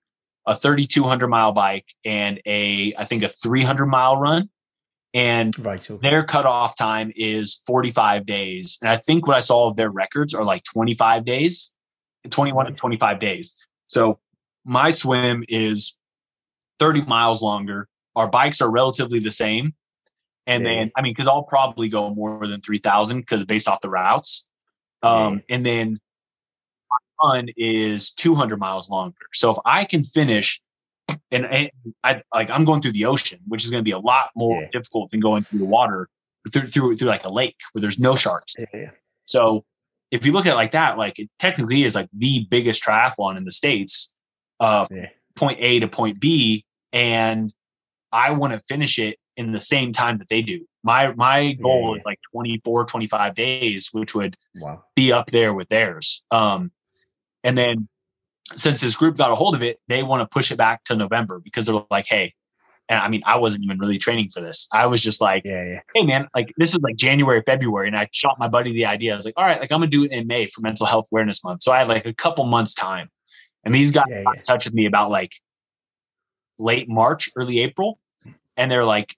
a 0.45 0.55
3,200 0.55 1.27
mile 1.27 1.51
bike, 1.51 1.85
and 2.05 2.41
a, 2.45 2.93
I 2.97 3.05
think, 3.05 3.23
a 3.23 3.27
300 3.27 3.85
mile 3.85 4.17
run. 4.17 4.49
And 5.13 5.57
right, 5.63 5.91
okay. 5.91 6.09
their 6.09 6.23
cutoff 6.23 6.77
time 6.77 7.11
is 7.15 7.61
45 7.67 8.25
days. 8.25 8.77
And 8.81 8.89
I 8.89 8.97
think 8.97 9.27
what 9.27 9.35
I 9.35 9.41
saw 9.41 9.69
of 9.69 9.75
their 9.75 9.89
records 9.89 10.33
are 10.33 10.45
like 10.45 10.63
25 10.63 11.25
days, 11.25 11.73
21 12.29 12.67
to 12.67 12.71
25 12.71 13.19
days. 13.19 13.55
So 13.87 14.19
my 14.63 14.91
swim 14.91 15.43
is 15.49 15.97
30 16.79 17.03
miles 17.03 17.41
longer. 17.41 17.89
Our 18.15 18.29
bikes 18.29 18.61
are 18.61 18.71
relatively 18.71 19.19
the 19.19 19.31
same. 19.31 19.73
And 20.47 20.63
yeah. 20.63 20.69
then, 20.69 20.91
I 20.95 21.01
mean, 21.01 21.13
because 21.15 21.27
I'll 21.27 21.43
probably 21.43 21.89
go 21.89 22.13
more 22.13 22.47
than 22.47 22.61
3,000 22.61 23.19
because 23.19 23.43
based 23.43 23.67
off 23.67 23.81
the 23.81 23.89
routes. 23.89 24.49
Um, 25.03 25.35
yeah. 25.35 25.55
And 25.55 25.65
then 25.65 25.99
run 27.23 27.49
is 27.57 28.11
200 28.11 28.57
miles 28.57 28.89
longer. 28.89 29.15
So 29.33 29.51
if 29.51 29.57
I 29.65 29.85
can 29.85 30.03
finish, 30.03 30.61
and, 31.31 31.45
and 31.45 31.69
I 32.03 32.21
like 32.33 32.49
I'm 32.49 32.65
going 32.65 32.81
through 32.81 32.93
the 32.93 33.05
ocean, 33.05 33.39
which 33.47 33.63
is 33.63 33.71
going 33.71 33.81
to 33.81 33.85
be 33.85 33.91
a 33.91 33.99
lot 33.99 34.29
more 34.35 34.61
yeah. 34.61 34.67
difficult 34.71 35.11
than 35.11 35.19
going 35.19 35.43
through 35.43 35.59
the 35.59 35.65
water 35.65 36.09
through, 36.51 36.67
through 36.67 36.97
through 36.97 37.07
like 37.07 37.25
a 37.25 37.31
lake 37.31 37.57
where 37.71 37.81
there's 37.81 37.99
no 37.99 38.15
sharks. 38.15 38.53
Yeah. 38.73 38.91
So 39.25 39.65
if 40.11 40.25
you 40.25 40.31
look 40.31 40.45
at 40.45 40.53
it 40.53 40.55
like 40.55 40.71
that, 40.71 40.97
like 40.97 41.19
it 41.19 41.29
technically 41.39 41.83
is 41.83 41.95
like 41.95 42.09
the 42.13 42.45
biggest 42.49 42.83
triathlon 42.83 43.37
in 43.37 43.45
the 43.45 43.51
states. 43.51 44.11
Uh, 44.59 44.85
yeah. 44.91 45.07
point 45.35 45.57
A 45.59 45.79
to 45.79 45.87
point 45.87 46.19
B, 46.19 46.65
and 46.93 47.53
I 48.11 48.31
want 48.31 48.53
to 48.53 48.59
finish 48.67 48.99
it 48.99 49.17
in 49.37 49.51
the 49.51 49.59
same 49.59 49.93
time 49.93 50.17
that 50.19 50.29
they 50.29 50.41
do. 50.41 50.65
My 50.83 51.13
my 51.13 51.53
goal 51.53 51.81
yeah, 51.81 51.89
yeah. 51.89 51.97
is 51.97 52.05
like 52.05 52.19
24, 52.31 52.85
25 52.85 53.35
days, 53.35 53.89
which 53.91 54.13
would 54.13 54.35
wow. 54.55 54.83
be 54.95 55.11
up 55.11 55.31
there 55.31 55.53
with 55.53 55.69
theirs. 55.69 56.23
Um, 56.31 56.71
and 57.43 57.57
then 57.57 57.87
since 58.55 58.81
this 58.81 58.95
group 58.95 59.17
got 59.17 59.31
a 59.31 59.35
hold 59.35 59.55
of 59.55 59.63
it, 59.63 59.79
they 59.87 60.03
want 60.03 60.21
to 60.21 60.33
push 60.33 60.51
it 60.51 60.57
back 60.57 60.83
to 60.85 60.95
November 60.95 61.39
because 61.39 61.65
they're 61.65 61.81
like, 61.89 62.05
hey, 62.07 62.33
and 62.89 62.99
I 62.99 63.07
mean, 63.07 63.21
I 63.25 63.37
wasn't 63.37 63.63
even 63.63 63.79
really 63.79 63.97
training 63.97 64.29
for 64.33 64.41
this. 64.41 64.67
I 64.73 64.85
was 64.85 65.01
just 65.01 65.21
like, 65.21 65.43
yeah, 65.45 65.63
yeah. 65.63 65.79
hey 65.95 66.05
man, 66.05 66.27
like 66.35 66.51
this 66.57 66.73
was 66.73 66.81
like 66.81 66.97
January, 66.97 67.41
February, 67.45 67.87
and 67.87 67.95
I 67.95 68.09
shot 68.11 68.37
my 68.37 68.47
buddy 68.47 68.73
the 68.73 68.85
idea. 68.85 69.13
I 69.13 69.15
was 69.15 69.23
like, 69.23 69.35
all 69.37 69.45
right, 69.45 69.59
like 69.59 69.71
I'm 69.71 69.79
gonna 69.79 69.87
do 69.87 70.03
it 70.03 70.11
in 70.11 70.27
May 70.27 70.47
for 70.47 70.61
Mental 70.61 70.85
Health 70.85 71.07
Awareness 71.11 71.43
Month. 71.43 71.63
So 71.63 71.71
I 71.71 71.79
had 71.79 71.87
like 71.87 72.05
a 72.05 72.13
couple 72.13 72.43
months 72.45 72.73
time, 72.73 73.09
and 73.63 73.73
these 73.73 73.91
guys 73.91 74.05
yeah, 74.09 74.23
got 74.23 74.37
in 74.37 74.43
touch 74.43 74.65
with 74.65 74.73
me 74.73 74.85
about 74.85 75.09
like 75.09 75.31
late 76.59 76.89
March, 76.89 77.29
early 77.35 77.59
April, 77.59 77.97
and 78.57 78.69
they're 78.69 78.85
like, 78.85 79.15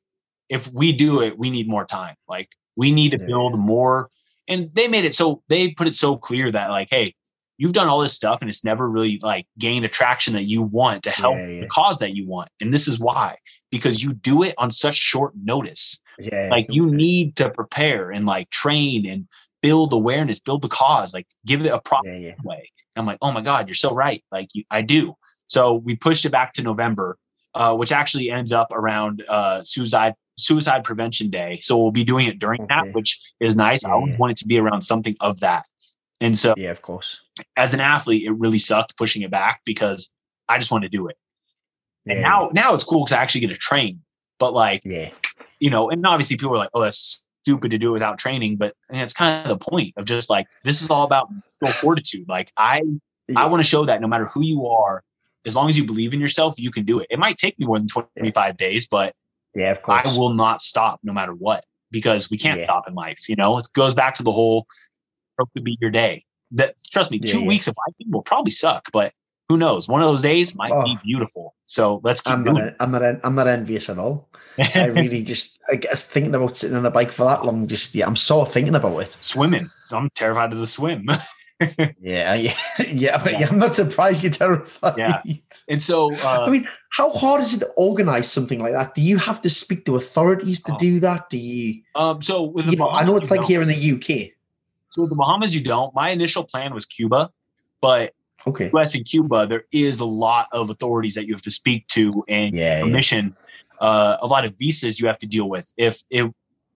if 0.49 0.71
we 0.71 0.93
do 0.93 1.21
it, 1.21 1.37
we 1.37 1.49
need 1.49 1.67
more 1.67 1.85
time. 1.85 2.15
Like 2.27 2.49
we 2.75 2.91
need 2.91 3.11
to 3.11 3.17
build 3.17 3.57
more. 3.57 4.09
And 4.47 4.69
they 4.73 4.87
made 4.87 5.05
it 5.05 5.15
so 5.15 5.41
they 5.47 5.71
put 5.71 5.87
it 5.87 5.95
so 5.95 6.15
clear 6.17 6.51
that 6.51 6.69
like, 6.69 6.89
hey, 6.91 7.15
you've 7.57 7.73
done 7.73 7.87
all 7.87 7.99
this 7.99 8.13
stuff 8.13 8.39
and 8.41 8.49
it's 8.49 8.63
never 8.63 8.89
really 8.89 9.19
like 9.21 9.45
gained 9.59 9.85
the 9.85 9.89
traction 9.89 10.33
that 10.33 10.45
you 10.45 10.61
want 10.61 11.03
to 11.03 11.11
help 11.11 11.35
yeah, 11.37 11.47
yeah. 11.47 11.61
the 11.61 11.67
cause 11.67 11.99
that 11.99 12.15
you 12.15 12.27
want. 12.27 12.49
And 12.59 12.73
this 12.73 12.87
is 12.87 12.99
why, 12.99 13.37
because 13.71 14.01
you 14.01 14.13
do 14.13 14.43
it 14.43 14.55
on 14.57 14.71
such 14.71 14.95
short 14.95 15.33
notice. 15.43 15.99
Yeah. 16.19 16.49
Like 16.51 16.67
you 16.69 16.87
need 16.87 17.35
to 17.37 17.49
prepare 17.49 18.11
and 18.11 18.25
like 18.25 18.49
train 18.49 19.05
and 19.07 19.27
build 19.61 19.93
awareness, 19.93 20.39
build 20.39 20.61
the 20.61 20.67
cause, 20.67 21.13
like 21.13 21.27
give 21.45 21.65
it 21.65 21.69
a 21.69 21.79
proper 21.79 22.09
yeah, 22.09 22.33
way. 22.43 22.69
And 22.95 23.01
I'm 23.01 23.05
like, 23.05 23.19
oh 23.21 23.31
my 23.31 23.41
God, 23.41 23.67
you're 23.67 23.75
so 23.75 23.93
right. 23.93 24.23
Like 24.31 24.49
you, 24.53 24.63
I 24.69 24.81
do. 24.81 25.15
So 25.47 25.75
we 25.75 25.95
pushed 25.95 26.25
it 26.25 26.31
back 26.31 26.53
to 26.53 26.63
November, 26.63 27.17
uh, 27.53 27.75
which 27.75 27.91
actually 27.91 28.29
ends 28.29 28.51
up 28.51 28.71
around 28.71 29.23
uh, 29.27 29.63
suicide 29.63 30.15
suicide 30.37 30.83
prevention 30.83 31.29
day. 31.29 31.59
So 31.61 31.77
we'll 31.77 31.91
be 31.91 32.03
doing 32.03 32.27
it 32.27 32.39
during 32.39 32.63
okay. 32.63 32.75
that, 32.75 32.93
which 32.93 33.19
is 33.39 33.55
nice. 33.55 33.85
I 33.85 33.91
always 33.91 34.17
want 34.17 34.31
it 34.31 34.37
to 34.37 34.47
be 34.47 34.57
around 34.57 34.81
something 34.81 35.15
of 35.19 35.39
that. 35.41 35.65
And 36.21 36.37
so, 36.37 36.53
yeah, 36.57 36.71
of 36.71 36.81
course. 36.81 37.21
As 37.57 37.73
an 37.73 37.81
athlete, 37.81 38.23
it 38.25 38.31
really 38.31 38.59
sucked 38.59 38.97
pushing 38.97 39.21
it 39.23 39.31
back 39.31 39.61
because 39.65 40.09
I 40.47 40.57
just 40.57 40.71
want 40.71 40.83
to 40.83 40.89
do 40.89 41.07
it. 41.07 41.17
And 42.05 42.19
yeah. 42.19 42.23
now, 42.23 42.49
now 42.53 42.73
it's 42.73 42.83
cool 42.83 43.03
because 43.03 43.13
I 43.13 43.21
actually 43.21 43.41
get 43.41 43.49
to 43.49 43.57
train. 43.57 44.01
But 44.39 44.53
like, 44.53 44.81
yeah, 44.83 45.11
you 45.59 45.69
know, 45.69 45.89
and 45.89 46.05
obviously 46.05 46.37
people 46.37 46.53
are 46.53 46.57
like, 46.57 46.71
"Oh, 46.73 46.81
that's 46.81 47.23
stupid 47.43 47.71
to 47.71 47.77
do 47.77 47.89
it 47.89 47.93
without 47.93 48.17
training." 48.17 48.57
But 48.57 48.75
it's 48.89 49.13
kind 49.13 49.49
of 49.49 49.57
the 49.57 49.63
point 49.63 49.93
of 49.95 50.05
just 50.05 50.29
like 50.29 50.47
this 50.63 50.81
is 50.81 50.89
all 50.89 51.03
about 51.03 51.29
fortitude. 51.75 52.27
Like 52.27 52.51
I, 52.57 52.81
yeah. 53.27 53.41
I 53.41 53.45
want 53.45 53.63
to 53.63 53.67
show 53.67 53.85
that 53.85 54.01
no 54.01 54.07
matter 54.07 54.25
who 54.25 54.43
you 54.43 54.67
are, 54.67 55.03
as 55.45 55.55
long 55.55 55.69
as 55.69 55.77
you 55.77 55.85
believe 55.85 56.13
in 56.13 56.19
yourself, 56.19 56.55
you 56.57 56.71
can 56.71 56.83
do 56.83 56.99
it. 56.99 57.07
It 57.09 57.19
might 57.19 57.37
take 57.37 57.57
me 57.59 57.65
more 57.65 57.77
than 57.77 57.87
twenty 57.87 58.31
five 58.31 58.55
yeah. 58.59 58.67
days, 58.67 58.87
but 58.87 59.13
yeah, 59.55 59.71
of 59.71 59.81
course, 59.81 60.01
I 60.05 60.17
will 60.17 60.33
not 60.33 60.61
stop 60.61 60.99
no 61.03 61.13
matter 61.13 61.33
what 61.33 61.63
because 61.91 62.29
we 62.29 62.37
can't 62.37 62.59
stop 62.61 62.87
in 62.87 62.95
life. 62.95 63.29
You 63.29 63.35
know, 63.35 63.57
it 63.59 63.67
goes 63.73 63.93
back 63.93 64.15
to 64.15 64.23
the 64.23 64.31
whole 64.31 64.65
could 65.37 65.63
be 65.63 65.77
your 65.81 65.91
day. 65.91 66.25
That 66.51 66.75
trust 66.91 67.11
me, 67.11 67.19
two 67.19 67.41
yeah, 67.41 67.47
weeks 67.47 67.67
of 67.67 67.75
biking 67.75 68.11
will 68.11 68.21
probably 68.21 68.51
suck, 68.51 68.89
but 68.91 69.13
who 69.49 69.57
knows? 69.57 69.87
One 69.87 70.01
of 70.01 70.07
those 70.07 70.21
days 70.21 70.55
might 70.55 70.71
oh, 70.71 70.83
be 70.83 70.97
beautiful. 71.03 71.55
So 71.65 71.99
let's 72.03 72.21
keep 72.21 72.33
I'm 72.33 72.43
doing 72.43 72.55
not, 72.55 72.67
it. 72.67 72.75
I'm 72.79 72.91
not, 72.91 73.03
I'm 73.23 73.35
not 73.35 73.47
envious 73.47 73.89
at 73.89 73.97
all. 73.97 74.29
I 74.57 74.85
really 74.95 75.23
just, 75.23 75.59
I 75.71 75.75
guess, 75.75 76.05
thinking 76.05 76.33
about 76.33 76.55
sitting 76.55 76.77
on 76.77 76.85
a 76.85 76.91
bike 76.91 77.11
for 77.11 77.25
that 77.25 77.45
long, 77.45 77.67
just 77.67 77.93
yeah, 77.95 78.07
I'm 78.07 78.15
so 78.15 78.45
thinking 78.45 78.75
about 78.75 78.97
it. 78.99 79.17
Swimming, 79.19 79.69
so 79.85 79.97
I'm 79.97 80.09
terrified 80.15 80.53
of 80.53 80.59
the 80.59 80.67
swim. 80.67 81.07
yeah, 81.99 82.33
yeah, 82.33 82.53
yeah, 82.91 83.29
yeah. 83.29 83.47
I'm 83.49 83.59
not 83.59 83.75
surprised 83.75 84.23
you're 84.23 84.31
terrified. 84.31 84.97
Yeah, 84.97 85.21
and 85.69 85.81
so 85.81 86.13
uh, 86.15 86.43
I 86.45 86.49
mean, 86.49 86.67
how 86.91 87.11
hard 87.11 87.41
is 87.41 87.53
it 87.53 87.59
to 87.59 87.69
organize 87.77 88.31
something 88.31 88.59
like 88.59 88.73
that? 88.73 88.95
Do 88.95 89.01
you 89.01 89.17
have 89.17 89.41
to 89.41 89.49
speak 89.49 89.85
to 89.85 89.95
authorities 89.95 90.61
to 90.63 90.73
oh. 90.73 90.77
do 90.77 90.99
that? 91.01 91.29
Do 91.29 91.37
you? 91.37 91.81
Um, 91.95 92.21
so 92.21 92.43
with 92.43 92.67
you 92.67 92.77
know, 92.77 92.89
I 92.89 93.03
know 93.03 93.17
it's 93.17 93.31
like 93.31 93.43
here 93.43 93.61
in 93.61 93.67
the 93.67 93.91
UK. 93.91 94.32
So 94.93 95.01
with 95.01 95.09
the 95.09 95.15
Bahamas, 95.15 95.55
you 95.55 95.61
don't. 95.61 95.93
My 95.95 96.11
initial 96.11 96.43
plan 96.43 96.71
was 96.71 96.85
Cuba, 96.85 97.31
but 97.81 98.13
okay, 98.45 98.69
US 98.75 98.93
and 98.93 99.03
Cuba, 99.03 99.47
there 99.47 99.63
is 99.71 99.99
a 99.99 100.05
lot 100.05 100.47
of 100.51 100.69
authorities 100.69 101.15
that 101.15 101.25
you 101.25 101.33
have 101.33 101.41
to 101.41 101.51
speak 101.51 101.87
to 101.87 102.23
and 102.27 102.53
yeah, 102.53 102.81
permission. 102.81 103.35
Yeah. 103.81 103.87
Uh, 103.87 104.17
a 104.21 104.27
lot 104.27 104.45
of 104.45 104.55
visas 104.57 104.99
you 104.99 105.07
have 105.07 105.17
to 105.17 105.27
deal 105.27 105.49
with. 105.49 105.71
If 105.77 106.03
it, 106.11 106.31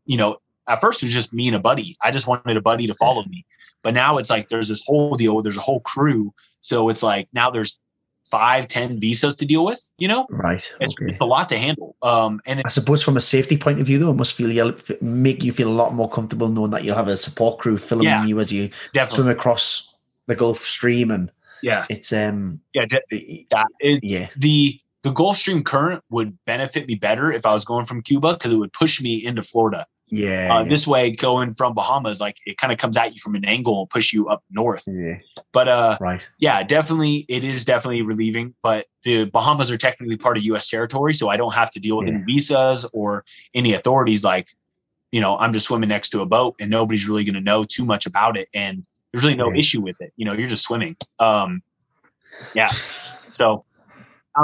you 0.05 0.17
know, 0.17 0.37
at 0.67 0.81
first 0.81 1.03
it 1.03 1.05
was 1.05 1.13
just 1.13 1.31
me 1.31 1.45
and 1.45 1.55
a 1.55 1.59
buddy. 1.59 1.95
I 2.03 2.09
just 2.09 2.25
wanted 2.25 2.57
a 2.57 2.61
buddy 2.61 2.87
to 2.87 2.95
follow 2.95 3.23
me, 3.25 3.45
but 3.83 3.93
now 3.93 4.17
it's 4.17 4.31
like 4.31 4.49
there's 4.49 4.67
this 4.67 4.83
whole 4.83 5.15
deal. 5.15 5.39
There's 5.43 5.57
a 5.57 5.61
whole 5.61 5.81
crew. 5.81 6.33
So 6.61 6.89
it's 6.89 7.03
like 7.03 7.27
now 7.33 7.51
there's 7.51 7.79
five, 8.29 8.67
ten 8.67 8.99
visas 8.99 9.35
to 9.37 9.45
deal 9.45 9.65
with. 9.65 9.81
You 9.97 10.07
know, 10.07 10.27
right? 10.29 10.73
It's, 10.79 10.95
okay. 11.01 11.11
it's 11.11 11.21
a 11.21 11.25
lot 11.25 11.49
to 11.49 11.57
handle. 11.57 11.95
Um, 12.01 12.41
and 12.45 12.61
I 12.65 12.69
suppose 12.69 13.03
from 13.03 13.17
a 13.17 13.21
safety 13.21 13.57
point 13.57 13.79
of 13.79 13.87
view, 13.87 13.99
though, 13.99 14.11
it 14.11 14.15
must 14.15 14.33
feel 14.33 14.73
make 15.01 15.43
you 15.43 15.51
feel 15.51 15.69
a 15.69 15.73
lot 15.73 15.93
more 15.93 16.09
comfortable 16.09 16.49
knowing 16.49 16.71
that 16.71 16.83
you'll 16.83 16.95
have 16.95 17.07
a 17.07 17.17
support 17.17 17.59
crew 17.59 17.77
filming 17.77 18.07
yeah, 18.07 18.25
you 18.25 18.39
as 18.39 18.51
you 18.51 18.69
definitely. 18.93 19.23
swim 19.23 19.29
across 19.29 19.95
the 20.27 20.35
Gulf 20.35 20.59
Stream, 20.59 21.11
and 21.11 21.31
yeah, 21.61 21.85
it's 21.89 22.13
um, 22.13 22.61
yeah, 22.73 22.85
that 23.49 23.67
is, 23.79 23.99
yeah, 24.03 24.29
the 24.37 24.79
the 25.03 25.11
Gulf 25.11 25.37
Stream 25.37 25.63
current 25.63 26.03
would 26.09 26.37
benefit 26.45 26.87
me 26.87 26.95
better 26.95 27.31
if 27.31 27.45
I 27.45 27.53
was 27.53 27.65
going 27.65 27.85
from 27.85 28.01
Cuba 28.01 28.33
because 28.33 28.51
it 28.51 28.55
would 28.57 28.73
push 28.73 29.01
me 29.01 29.25
into 29.25 29.43
Florida. 29.43 29.85
Yeah, 30.09 30.55
uh, 30.55 30.63
yeah, 30.63 30.69
This 30.69 30.87
way, 30.87 31.11
going 31.11 31.53
from 31.53 31.73
Bahamas, 31.73 32.21
like 32.21 32.37
it 32.45 32.57
kind 32.57 32.71
of 32.71 32.79
comes 32.79 32.95
at 32.95 33.13
you 33.13 33.19
from 33.19 33.35
an 33.35 33.43
angle 33.43 33.81
and 33.81 33.89
push 33.89 34.13
you 34.13 34.29
up 34.29 34.41
north. 34.49 34.83
Yeah. 34.87 35.15
But 35.51 35.67
uh, 35.67 35.97
right. 35.99 36.25
Yeah, 36.39 36.63
definitely, 36.63 37.25
it 37.27 37.43
is 37.43 37.65
definitely 37.65 38.03
relieving. 38.03 38.55
But 38.63 38.85
the 39.03 39.25
Bahamas 39.25 39.69
are 39.69 39.77
technically 39.77 40.15
part 40.15 40.37
of 40.37 40.43
U.S. 40.43 40.69
territory, 40.69 41.13
so 41.13 41.27
I 41.27 41.35
don't 41.35 41.53
have 41.53 41.71
to 41.71 41.79
deal 41.79 41.97
with 41.97 42.07
yeah. 42.07 42.15
any 42.15 42.23
visas 42.23 42.85
or 42.93 43.25
any 43.53 43.73
authorities. 43.73 44.23
Like, 44.23 44.47
you 45.11 45.19
know, 45.19 45.37
I'm 45.37 45.51
just 45.51 45.65
swimming 45.65 45.89
next 45.89 46.09
to 46.09 46.21
a 46.21 46.25
boat, 46.25 46.55
and 46.59 46.69
nobody's 46.69 47.07
really 47.07 47.25
going 47.25 47.35
to 47.35 47.41
know 47.41 47.65
too 47.65 47.83
much 47.83 48.05
about 48.05 48.37
it, 48.37 48.47
and 48.53 48.85
there's 49.11 49.25
really 49.25 49.35
no 49.35 49.51
yeah. 49.51 49.59
issue 49.59 49.81
with 49.81 49.97
it. 49.99 50.13
You 50.15 50.25
know, 50.25 50.33
you're 50.33 50.47
just 50.47 50.63
swimming. 50.63 50.95
Um, 51.19 51.61
yeah. 52.55 52.71
So 53.31 53.65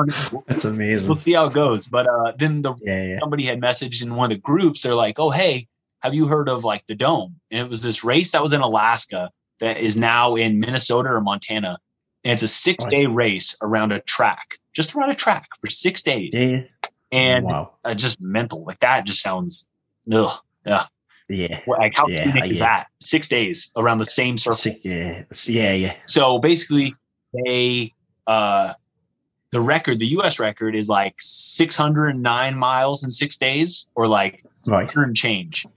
that's 0.48 0.66
amazing. 0.66 1.08
We'll 1.08 1.18
see 1.18 1.34
how 1.34 1.46
it 1.46 1.54
goes. 1.54 1.88
But 1.88 2.08
uh, 2.08 2.34
then 2.38 2.62
the 2.62 2.76
yeah, 2.82 3.04
yeah. 3.04 3.20
somebody 3.20 3.46
had 3.46 3.60
messaged 3.62 4.02
in 4.02 4.16
one 4.16 4.32
of 4.32 4.38
the 4.38 4.42
groups. 4.42 4.82
They're 4.82 4.96
like, 4.96 5.20
"Oh, 5.20 5.30
hey, 5.30 5.68
have 6.02 6.14
you 6.14 6.28
heard 6.28 6.50
of 6.50 6.64
like 6.64 6.86
the 6.88 6.96
Dome?" 6.96 7.40
And 7.52 7.62
it 7.62 7.70
was 7.70 7.82
this 7.82 8.04
race 8.04 8.32
that 8.32 8.42
was 8.42 8.54
in 8.54 8.62
Alaska 8.62 9.30
that 9.60 9.78
is 9.78 9.96
now 9.96 10.36
in 10.36 10.60
Minnesota 10.60 11.10
or 11.10 11.22
Montana, 11.22 11.80
and 12.24 12.34
it's 12.34 12.44
a 12.44 12.48
six 12.48 12.86
day 12.86 13.06
race 13.06 13.56
around 13.62 13.92
a 13.92 14.00
track, 14.02 14.60
just 14.74 14.96
around 14.96 15.12
a 15.12 15.16
track 15.16 15.50
for 15.60 15.70
six 15.70 16.02
days. 16.02 16.32
Yeah. 16.34 16.64
And 17.12 17.46
wow. 17.46 17.74
uh, 17.84 17.94
just 17.94 18.20
mental, 18.20 18.64
like 18.64 18.80
that, 18.80 19.06
just 19.06 19.22
sounds, 19.22 19.68
ugh, 20.12 20.32
yeah. 20.66 20.88
Yeah. 21.30 21.62
Like 21.68 21.94
how 21.96 22.08
yeah, 22.08 22.44
yeah. 22.46 22.60
that? 22.60 22.88
Six 23.00 23.28
days 23.28 23.72
around 23.76 24.00
the 24.00 24.06
same 24.06 24.38
circle. 24.38 24.58
Six, 24.58 24.84
yeah. 24.84 25.24
Yeah. 25.48 25.74
Yeah. 25.74 25.96
So 26.06 26.40
basically, 26.40 26.94
they 27.34 27.94
uh 28.28 28.74
the 29.54 29.62
record, 29.62 30.00
the 30.00 30.08
U.S. 30.08 30.40
record, 30.40 30.76
is 30.76 30.90
like 30.90 31.14
609 31.20 32.58
miles 32.58 33.04
in 33.04 33.12
six 33.12 33.38
days, 33.38 33.86
or 33.94 34.08
like 34.08 34.44
right. 34.68 34.94
and 34.96 35.16
change. 35.16 35.68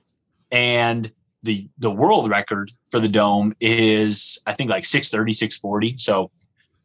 And 0.51 1.13
the 1.43 1.69
the 1.77 1.91
world 1.91 2.31
record 2.31 2.73
for 2.91 2.99
the 3.01 3.09
dome 3.09 3.55
is 3.61 4.41
I 4.47 4.55
think 4.55 4.71
like 4.71 4.87
630, 4.87 5.33
640. 5.35 5.99
So 5.99 6.31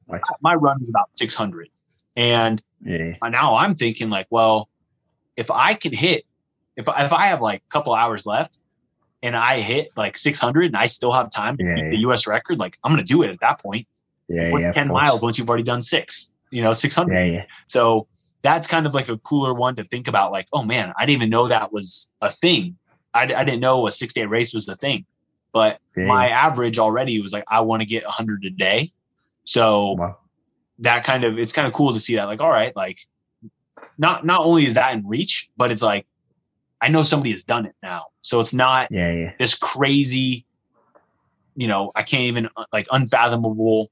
right. 0.10 0.22
my 0.42 0.54
run 0.54 0.84
is 0.84 0.90
about 0.90 1.10
600. 1.16 1.70
And 2.18 2.62
yeah. 2.84 3.14
now 3.24 3.56
I'm 3.56 3.76
thinking 3.76 4.10
like, 4.10 4.28
well, 4.30 4.68
if 5.38 5.50
I 5.50 5.76
can 5.76 5.94
hit, 5.94 6.26
if 6.76 6.90
if 6.90 7.14
I 7.14 7.28
have 7.28 7.40
like 7.40 7.64
a 7.70 7.72
couple 7.72 7.94
hours 7.94 8.26
left, 8.26 8.60
and 9.24 9.34
I 9.34 9.62
hit 9.62 9.92
like 9.96 10.18
600, 10.18 10.66
and 10.66 10.76
I 10.76 10.88
still 10.88 11.14
have 11.14 11.32
time 11.32 11.56
to 11.56 11.64
yeah, 11.64 11.76
beat 11.76 11.84
yeah. 11.86 11.90
the 11.92 12.00
U.S. 12.00 12.28
record, 12.28 12.60
like 12.60 12.78
I'm 12.84 12.92
gonna 12.92 13.04
do 13.04 13.24
it 13.24 13.30
at 13.30 13.40
that 13.40 13.62
point. 13.62 13.88
Yeah, 14.28 14.58
yeah. 14.58 14.74
10 14.74 14.90
miles 14.90 15.22
once 15.22 15.38
you've 15.38 15.50
already 15.50 15.64
done 15.64 15.82
six 15.82 16.31
you 16.52 16.62
know, 16.62 16.74
600. 16.74 17.14
Yeah, 17.14 17.24
yeah. 17.24 17.46
So 17.68 18.08
that's 18.44 18.68
kind 18.68 18.86
of 18.86 18.94
like 18.94 19.10
a 19.10 19.18
cooler 19.20 19.54
one 19.54 19.76
to 19.76 19.84
think 19.86 20.08
about. 20.08 20.32
Like, 20.32 20.48
oh 20.54 20.64
man, 20.64 20.94
I 20.98 21.06
didn't 21.06 21.22
even 21.22 21.30
know 21.30 21.48
that 21.48 21.72
was 21.72 22.10
a 22.22 22.32
thing. 22.32 22.78
I, 23.14 23.24
I 23.24 23.44
didn't 23.44 23.60
know 23.60 23.88
a 23.88 23.92
six 23.92 24.14
day 24.14 24.26
race 24.26 24.54
was 24.54 24.66
the 24.66 24.76
thing. 24.76 25.06
But 25.54 25.80
my 25.98 26.30
average 26.30 26.80
already 26.80 27.20
was 27.20 27.34
like, 27.34 27.44
I 27.50 27.60
want 27.60 27.82
to 27.82 27.86
get 27.86 28.06
100 28.06 28.46
a 28.46 28.50
day. 28.52 28.94
So 29.44 29.96
wow. 30.00 30.18
that 30.80 31.04
kind 31.04 31.26
of, 31.26 31.38
it's 31.38 31.52
kind 31.52 31.68
of 31.68 31.74
cool 31.74 31.92
to 31.94 32.00
see 32.00 32.16
that. 32.16 32.24
Like, 32.24 32.40
all 32.40 32.50
right, 32.50 32.74
like, 32.74 33.00
not 33.98 34.26
not 34.26 34.42
only 34.42 34.66
is 34.66 34.76
that 34.76 34.94
in 34.94 35.08
reach, 35.08 35.50
but 35.58 35.72
it's 35.72 35.82
like 35.82 36.06
I 36.82 36.88
know 36.88 37.04
somebody 37.04 37.32
has 37.32 37.44
done 37.44 37.66
it 37.66 37.76
now. 37.84 38.08
So 38.22 38.40
it's 38.40 38.54
not 38.54 38.88
yeah, 38.92 39.12
yeah. 39.12 39.34
this 39.40 39.56
crazy, 39.56 40.46
you 41.56 41.68
know, 41.68 41.92
I 41.96 42.04
can't 42.04 42.24
even 42.24 42.50
uh, 42.56 42.66
like 42.74 42.88
unfathomable 42.92 43.92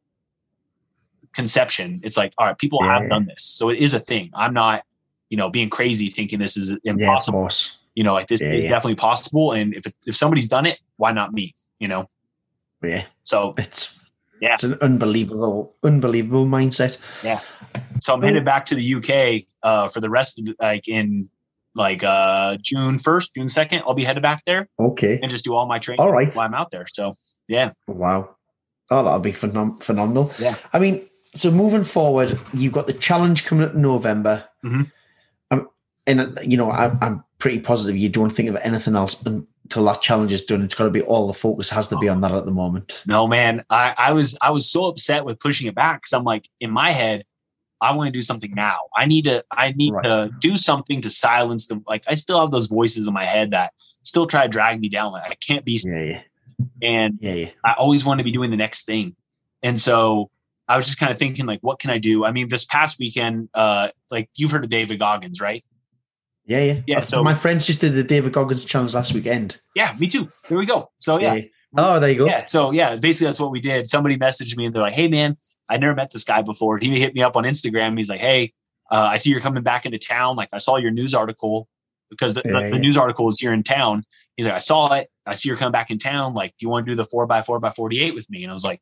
conception, 1.34 2.00
it's 2.04 2.18
like, 2.18 2.34
all 2.38 2.48
right, 2.48 2.58
people 2.58 2.80
yeah, 2.82 3.00
have 3.00 3.10
done 3.10 3.26
this. 3.26 3.44
So 3.44 3.70
it 3.70 3.80
is 3.80 3.94
a 3.94 4.00
thing. 4.00 4.32
I'm 4.34 4.54
not, 4.54 4.84
you 5.30 5.38
know, 5.38 5.50
being 5.50 5.70
crazy 5.70 6.10
thinking 6.10 6.40
this 6.40 6.58
is 6.58 6.72
impossible. 6.84 7.44
Yeah, 7.44 7.58
you 7.96 8.04
know, 8.04 8.14
like 8.14 8.28
this 8.28 8.42
is 8.42 8.64
definitely 8.64 8.96
possible. 8.96 9.52
And 9.52 9.74
if, 9.76 9.86
if 10.06 10.16
somebody's 10.16 10.48
done 10.48 10.66
it, 10.66 10.80
why 10.98 11.12
not 11.12 11.34
me? 11.34 11.56
You 11.80 11.88
know? 11.88 12.10
Yeah. 12.82 13.06
So 13.24 13.54
it's, 13.58 14.00
yeah, 14.42 14.54
it's 14.54 14.64
an 14.64 14.78
unbelievable, 14.82 15.76
unbelievable 15.84 16.46
mindset. 16.46 16.98
Yeah. 17.24 17.42
so 18.00 18.14
I'm 18.14 18.22
headed 18.22 18.46
back 18.46 18.66
to 18.68 18.76
the 18.76 18.96
UK 18.96 19.48
uh, 19.64 19.90
for 19.90 20.00
the 20.00 20.10
rest 20.10 20.40
of 20.40 20.46
the, 20.46 20.56
like 20.60 20.88
in 20.88 21.30
like 21.76 22.04
uh 22.04 22.58
June 22.62 23.00
1st, 23.00 23.30
June 23.36 23.48
2nd. 23.48 23.82
I'll 23.86 23.94
be 23.94 24.04
headed 24.04 24.24
back 24.24 24.44
there. 24.46 24.68
Okay. 24.80 25.20
And 25.22 25.30
just 25.30 25.44
do 25.44 25.54
all 25.54 25.66
my 25.66 25.80
training 25.80 26.00
all 26.00 26.12
right. 26.12 26.34
while 26.34 26.46
I'm 26.46 26.54
out 26.54 26.72
there. 26.72 26.86
So 26.94 27.16
yeah. 27.48 27.72
Wow. 27.88 28.36
Oh, 28.92 29.04
that'll 29.04 29.20
be 29.20 29.32
phenom- 29.32 29.84
phenomenal. 29.84 30.32
Yeah. 30.40 30.56
I 30.74 30.80
mean, 30.80 31.09
so 31.36 31.52
moving 31.52 31.84
forward, 31.84 32.40
you've 32.54 32.74
got 32.74 32.88
the 32.88 32.94
challenge 32.94 33.46
coming 33.46 33.66
up 33.66 33.76
in 33.76 33.82
November. 33.82 34.46
Mm-hmm. 34.64 34.84
Um, 35.52 35.70
and 36.08 36.40
you 36.44 36.58
know, 36.58 36.72
I, 36.72 36.92
I'm 37.02 37.24
pretty 37.38 37.60
positive 37.60 37.98
you 37.98 38.10
don't 38.10 38.30
think 38.30 38.50
of 38.50 38.58
anything 38.58 38.96
else 38.96 39.26
until 39.26 39.86
that 39.86 40.02
challenge 40.02 40.34
is 40.34 40.44
done. 40.44 40.62
It's 40.62 40.76
got 40.76 40.86
to 40.86 40.90
be 40.90 41.02
all 41.02 41.28
the 41.28 41.34
focus 41.34 41.70
has 41.70 41.88
to 41.90 41.98
be 41.98 42.10
on 42.10 42.22
that 42.22 42.34
at 42.34 42.46
the 42.46 42.52
moment. 42.52 43.04
No, 43.06 43.28
man. 43.28 43.64
I, 43.70 43.94
I 43.98 44.14
was 44.14 44.38
I 44.42 44.52
was 44.52 44.70
so 44.70 44.86
upset 44.86 45.26
with 45.26 45.40
pushing 45.40 45.68
it 45.68 45.76
back 45.76 46.02
because 46.02 46.14
I'm 46.14 46.24
like 46.24 46.50
in 46.60 46.72
my 46.72 46.92
head, 46.92 47.24
I 47.82 47.94
want 47.94 48.08
to 48.08 48.12
do 48.12 48.22
something 48.22 48.54
now. 48.56 48.80
I 48.96 49.06
need 49.06 49.24
to 49.26 49.44
I 49.52 49.72
need 49.74 49.94
right. 49.94 50.04
to 50.04 50.32
do 50.40 50.58
something 50.58 51.02
to 51.02 51.10
silence 51.10 51.68
them. 51.68 51.84
Like 51.88 52.04
I 52.08 52.16
still 52.16 52.40
have 52.42 52.52
those 52.52 52.68
voices 52.68 53.08
in 53.08 53.14
my 53.14 53.26
head 53.26 53.52
that 53.52 53.72
still 54.04 54.26
try 54.26 54.44
to 54.44 54.50
drag 54.50 54.80
me 54.80 54.90
down. 54.90 55.14
Like 55.14 55.32
I 55.32 55.36
can't 55.36 55.64
be 55.64 55.80
yeah, 55.86 56.02
yeah. 56.02 56.22
and 56.82 57.20
yeah, 57.22 57.34
yeah. 57.34 57.50
I 57.64 57.74
always 57.74 58.04
want 58.04 58.18
to 58.18 58.24
be 58.24 58.32
doing 58.32 58.52
the 58.52 58.58
next 58.58 58.86
thing. 58.86 59.16
And 59.64 59.80
so 59.80 60.30
I 60.70 60.78
was 60.78 60.86
just 60.86 61.00
kind 61.00 61.12
of 61.12 61.18
thinking 61.18 61.48
like 61.48 61.60
what 61.62 61.80
can 61.80 61.90
I 61.90 61.98
do? 61.98 62.24
I 62.24 62.32
mean, 62.32 62.48
this 62.48 62.64
past 62.64 63.00
weekend, 63.00 63.50
uh, 63.56 63.90
like 64.12 64.30
you've 64.36 64.52
heard 64.52 64.64
of 64.64 64.70
David 64.70 65.00
Goggins, 65.00 65.42
right? 65.42 65.66
Yeah, 66.46 66.62
yeah. 66.62 66.80
yeah 66.88 67.00
so, 67.00 67.24
my 67.24 67.34
friends 67.34 67.68
just 67.68 67.82
did 67.82 67.94
the 67.94 68.04
David 68.04 68.34
Goggins 68.34 68.64
challenge 68.64 68.94
last 68.94 69.14
weekend. 69.14 69.60
Yeah, 69.76 69.96
me 70.00 70.08
too. 70.08 70.32
There 70.48 70.58
we 70.58 70.66
go. 70.66 70.92
So 71.00 71.20
yeah. 71.20 71.34
yeah. 71.34 71.46
Oh, 71.78 72.00
there 72.00 72.12
you 72.12 72.18
go. 72.20 72.26
Yeah. 72.28 72.46
So 72.46 72.72
yeah, 72.72 72.96
basically 72.96 73.28
that's 73.28 73.40
what 73.40 73.52
we 73.52 73.60
did. 73.62 73.90
Somebody 73.90 74.18
messaged 74.18 74.56
me 74.58 74.66
and 74.66 74.74
they're 74.74 74.82
like, 74.82 74.94
"Hey, 74.94 75.08
man, 75.08 75.38
I 75.70 75.78
never 75.78 75.96
met 75.96 76.12
this 76.12 76.24
guy 76.24 76.44
before." 76.44 76.78
He 76.78 77.00
hit 77.00 77.16
me 77.16 77.24
up 77.24 77.36
on 77.36 77.44
Instagram. 77.44 77.98
He's 77.98 78.10
like, 78.10 78.22
"Hey, 78.22 78.54
uh, 78.92 79.10
I 79.12 79.18
see 79.18 79.32
you're 79.32 79.42
coming 79.42 79.64
back 79.64 79.86
into 79.86 80.00
town. 80.00 80.36
Like 80.36 80.50
I 80.54 80.60
saw 80.60 80.78
your 80.78 80.92
news 80.92 81.14
article 81.16 81.68
because 82.12 82.34
the, 82.36 82.42
yeah, 82.46 82.64
the, 82.64 82.70
the 82.72 82.80
news 82.80 82.98
article 82.98 83.28
is 83.28 83.38
here 83.40 83.54
in 83.54 83.64
town." 83.64 84.04
He's 84.38 84.46
like, 84.46 84.56
"I 84.56 84.60
saw 84.60 84.94
it. 84.94 85.10
I 85.26 85.36
see 85.36 85.50
you're 85.50 85.58
coming 85.58 85.72
back 85.72 85.92
in 85.92 86.00
town. 86.00 86.34
Like, 86.34 86.52
do 86.52 86.66
you 86.66 86.70
want 86.70 86.86
to 86.86 86.92
do 86.92 86.96
the 86.96 87.06
four 87.06 87.28
by 87.28 87.42
four 87.42 87.60
by 87.60 87.72
forty 87.72 88.02
eight 88.02 88.16
with 88.16 88.30
me?" 88.30 88.44
And 88.44 88.52
I 88.52 88.54
was 88.54 88.64
like, 88.64 88.82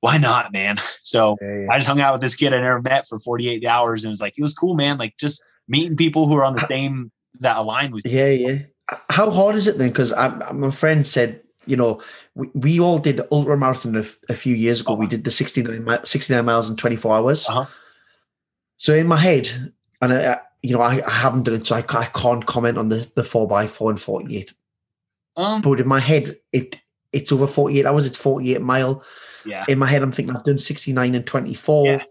why 0.00 0.18
not, 0.18 0.52
man? 0.52 0.78
So 1.02 1.36
yeah, 1.40 1.62
yeah. 1.62 1.66
I 1.72 1.78
just 1.78 1.88
hung 1.88 2.00
out 2.00 2.12
with 2.14 2.20
this 2.20 2.36
kid 2.36 2.54
I 2.54 2.60
never 2.60 2.80
met 2.80 3.08
for 3.08 3.18
48 3.18 3.64
hours 3.64 4.04
and 4.04 4.10
it 4.10 4.12
was 4.12 4.20
like, 4.20 4.38
it 4.38 4.42
was 4.42 4.54
cool, 4.54 4.76
man. 4.76 4.96
Like 4.96 5.16
just 5.16 5.42
meeting 5.66 5.96
people 5.96 6.28
who 6.28 6.36
are 6.36 6.44
on 6.44 6.54
the 6.54 6.64
same 6.68 7.10
that 7.40 7.56
align 7.56 7.90
with 7.90 8.04
you. 8.04 8.12
Yeah, 8.12 8.28
yeah. 8.28 8.58
How 9.08 9.28
hard 9.28 9.56
is 9.56 9.66
it 9.66 9.76
then? 9.78 9.88
Because 9.88 10.12
my 10.52 10.70
friend 10.70 11.04
said, 11.04 11.42
you 11.66 11.76
know, 11.76 12.00
we, 12.36 12.48
we 12.54 12.80
all 12.80 12.98
did 12.98 13.20
ultra 13.32 13.58
marathon 13.58 13.96
a, 13.96 14.04
a 14.28 14.36
few 14.36 14.54
years 14.54 14.82
ago. 14.82 14.92
Uh-huh. 14.92 15.00
We 15.00 15.08
did 15.08 15.24
the 15.24 15.32
69, 15.32 16.04
69 16.04 16.44
miles 16.44 16.70
in 16.70 16.76
24 16.76 17.16
hours. 17.16 17.48
Uh-huh. 17.48 17.66
So 18.76 18.94
in 18.94 19.08
my 19.08 19.16
head, 19.16 19.72
and 20.00 20.12
I, 20.12 20.38
you 20.62 20.76
know, 20.76 20.82
I, 20.82 21.04
I 21.04 21.10
haven't 21.10 21.44
done 21.44 21.56
it, 21.56 21.66
so 21.66 21.74
I, 21.74 21.80
I 21.80 22.04
can't 22.06 22.46
comment 22.46 22.78
on 22.78 22.88
the, 22.88 23.10
the 23.16 23.24
4 23.24 23.48
by 23.48 23.66
4 23.66 23.90
and 23.90 24.00
48. 24.00 24.54
Um, 25.36 25.60
but 25.60 25.80
in 25.80 25.88
my 25.88 26.00
head, 26.00 26.36
it 26.52 26.80
it's 27.12 27.32
over 27.32 27.46
48 27.46 27.86
hours. 27.86 28.06
It's 28.06 28.18
48 28.18 28.60
mile. 28.60 29.02
Yeah. 29.44 29.64
In 29.68 29.78
my 29.78 29.86
head, 29.86 30.02
I'm 30.02 30.12
thinking 30.12 30.34
I've 30.34 30.44
done 30.44 30.58
69 30.58 31.14
and 31.14 31.26
24. 31.26 31.86
Yeah. 31.86 32.02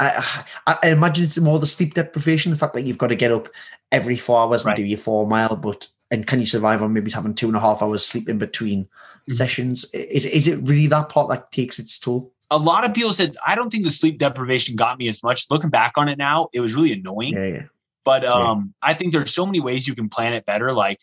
I, 0.00 0.44
I, 0.66 0.88
imagine 0.88 1.24
it's 1.24 1.38
more 1.38 1.58
the 1.58 1.66
sleep 1.66 1.92
deprivation, 1.92 2.50
the 2.50 2.58
fact 2.58 2.72
that 2.72 2.82
you've 2.82 2.96
got 2.96 3.08
to 3.08 3.16
get 3.16 3.30
up 3.30 3.48
every 3.92 4.16
four 4.16 4.40
hours 4.40 4.64
and 4.64 4.74
do 4.74 4.82
your 4.82 4.98
four 4.98 5.26
mile, 5.26 5.56
but 5.56 5.88
and 6.10 6.26
can 6.26 6.40
you 6.40 6.46
survive 6.46 6.82
on 6.82 6.92
maybe 6.92 7.10
having 7.10 7.34
two 7.34 7.48
and 7.48 7.56
a 7.56 7.60
half 7.60 7.82
hours 7.82 8.04
sleep 8.04 8.28
in 8.28 8.38
between 8.38 8.84
mm-hmm. 8.84 9.32
sessions? 9.32 9.84
Is 9.92 10.24
is 10.24 10.48
it 10.48 10.56
really 10.62 10.86
that 10.88 11.10
part 11.10 11.28
that 11.28 11.52
takes 11.52 11.78
its 11.78 11.98
toll? 11.98 12.32
A 12.50 12.58
lot 12.58 12.84
of 12.84 12.94
people 12.94 13.12
said 13.12 13.36
I 13.46 13.54
don't 13.54 13.70
think 13.70 13.84
the 13.84 13.90
sleep 13.90 14.18
deprivation 14.18 14.74
got 14.74 14.98
me 14.98 15.08
as 15.08 15.22
much. 15.22 15.46
Looking 15.50 15.70
back 15.70 15.92
on 15.96 16.08
it 16.08 16.18
now, 16.18 16.48
it 16.52 16.60
was 16.60 16.74
really 16.74 16.92
annoying. 16.92 17.34
Yeah, 17.34 17.46
yeah. 17.46 17.62
But 18.04 18.24
um, 18.24 18.72
yeah. 18.82 18.90
I 18.90 18.94
think 18.94 19.12
there's 19.12 19.34
so 19.34 19.44
many 19.44 19.60
ways 19.60 19.86
you 19.86 19.94
can 19.94 20.08
plan 20.08 20.32
it 20.32 20.46
better. 20.46 20.72
Like 20.72 21.00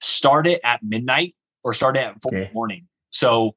start 0.00 0.46
it 0.46 0.60
at 0.64 0.82
midnight 0.82 1.34
or 1.62 1.74
start 1.74 1.96
it 1.96 2.00
at 2.00 2.22
four 2.22 2.34
in 2.34 2.44
the 2.44 2.52
morning. 2.54 2.88
So 3.10 3.54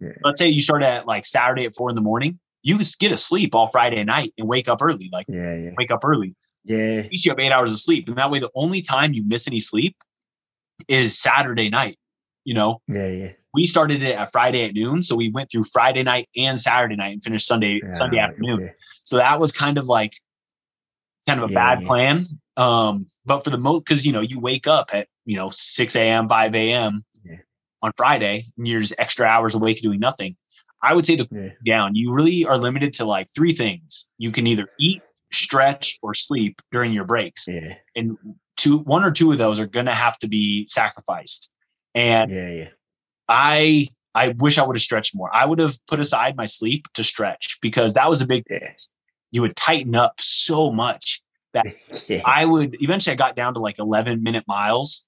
yeah. 0.00 0.10
let's 0.24 0.38
say 0.38 0.48
you 0.48 0.60
start 0.60 0.82
at 0.82 1.06
like 1.06 1.24
Saturday 1.26 1.64
at 1.64 1.74
four 1.74 1.88
in 1.88 1.94
the 1.94 2.02
morning 2.02 2.38
you 2.66 2.80
get 2.98 3.12
a 3.12 3.16
sleep 3.16 3.54
all 3.54 3.68
Friday 3.68 4.02
night 4.02 4.34
and 4.36 4.48
wake 4.48 4.66
up 4.66 4.82
early. 4.82 5.08
Like, 5.12 5.26
yeah, 5.28 5.54
yeah. 5.54 5.70
wake 5.78 5.92
up 5.92 6.04
early. 6.04 6.34
Yeah. 6.64 7.02
At 7.04 7.10
least 7.12 7.24
you 7.24 7.30
have 7.30 7.38
eight 7.38 7.52
hours 7.52 7.70
of 7.70 7.78
sleep. 7.78 8.08
And 8.08 8.18
that 8.18 8.28
way, 8.28 8.40
the 8.40 8.50
only 8.56 8.82
time 8.82 9.12
you 9.12 9.22
miss 9.24 9.46
any 9.46 9.60
sleep 9.60 9.96
is 10.88 11.16
Saturday 11.16 11.68
night. 11.68 11.96
You 12.42 12.54
know? 12.54 12.82
Yeah, 12.88 13.06
yeah. 13.06 13.32
We 13.54 13.66
started 13.66 14.02
it 14.02 14.16
at 14.16 14.32
Friday 14.32 14.64
at 14.64 14.74
noon. 14.74 15.04
So 15.04 15.14
we 15.14 15.30
went 15.30 15.48
through 15.48 15.62
Friday 15.72 16.02
night 16.02 16.28
and 16.36 16.60
Saturday 16.60 16.96
night 16.96 17.12
and 17.12 17.22
finished 17.22 17.46
Sunday, 17.46 17.80
yeah, 17.84 17.94
Sunday 17.94 18.18
afternoon. 18.18 18.72
So 19.04 19.16
that 19.16 19.38
was 19.38 19.52
kind 19.52 19.78
of 19.78 19.86
like 19.86 20.14
kind 21.28 21.40
of 21.40 21.48
a 21.48 21.52
yeah, 21.52 21.76
bad 21.76 21.86
plan. 21.86 22.26
Um, 22.56 23.06
but 23.24 23.44
for 23.44 23.50
the 23.50 23.58
most, 23.58 23.84
because 23.84 24.04
you 24.04 24.10
know, 24.10 24.22
you 24.22 24.40
wake 24.40 24.66
up 24.66 24.90
at 24.92 25.06
you 25.24 25.36
know 25.36 25.50
6 25.50 25.94
a.m., 25.94 26.28
5 26.28 26.54
a.m. 26.56 27.04
on 27.82 27.92
Friday, 27.96 28.46
and 28.56 28.66
you're 28.66 28.80
just 28.80 28.94
extra 28.98 29.26
hours 29.26 29.54
awake 29.54 29.80
doing 29.80 30.00
nothing. 30.00 30.36
I 30.82 30.94
would 30.94 31.06
say 31.06 31.16
the 31.16 31.28
yeah. 31.30 31.50
down, 31.66 31.94
you 31.94 32.12
really 32.12 32.44
are 32.44 32.58
limited 32.58 32.92
to 32.94 33.04
like 33.04 33.28
three 33.34 33.54
things. 33.54 34.08
You 34.18 34.30
can 34.30 34.46
either 34.46 34.68
eat, 34.78 35.02
stretch, 35.32 35.98
or 36.02 36.14
sleep 36.14 36.60
during 36.70 36.92
your 36.92 37.04
breaks. 37.04 37.46
Yeah. 37.48 37.74
And 37.94 38.16
two, 38.56 38.78
one 38.78 39.04
or 39.04 39.10
two 39.10 39.32
of 39.32 39.38
those 39.38 39.58
are 39.58 39.66
going 39.66 39.86
to 39.86 39.94
have 39.94 40.18
to 40.18 40.28
be 40.28 40.66
sacrificed. 40.68 41.50
And 41.94 42.30
yeah, 42.30 42.50
yeah. 42.50 42.68
I, 43.28 43.88
I 44.14 44.28
wish 44.38 44.58
I 44.58 44.66
would 44.66 44.76
have 44.76 44.82
stretched 44.82 45.14
more. 45.14 45.34
I 45.34 45.46
would 45.46 45.58
have 45.58 45.76
put 45.86 45.98
aside 45.98 46.36
my 46.36 46.46
sleep 46.46 46.86
to 46.94 47.02
stretch 47.02 47.58
because 47.62 47.94
that 47.94 48.08
was 48.08 48.20
a 48.20 48.26
big. 48.26 48.44
Yeah. 48.48 48.70
You 49.32 49.42
would 49.42 49.56
tighten 49.56 49.94
up 49.94 50.14
so 50.20 50.70
much 50.70 51.20
that 51.52 51.66
yeah. 52.08 52.22
I 52.24 52.44
would 52.44 52.76
eventually. 52.80 53.12
I 53.12 53.16
got 53.16 53.34
down 53.34 53.54
to 53.54 53.60
like 53.60 53.78
11 53.78 54.22
minute 54.22 54.44
miles, 54.46 55.06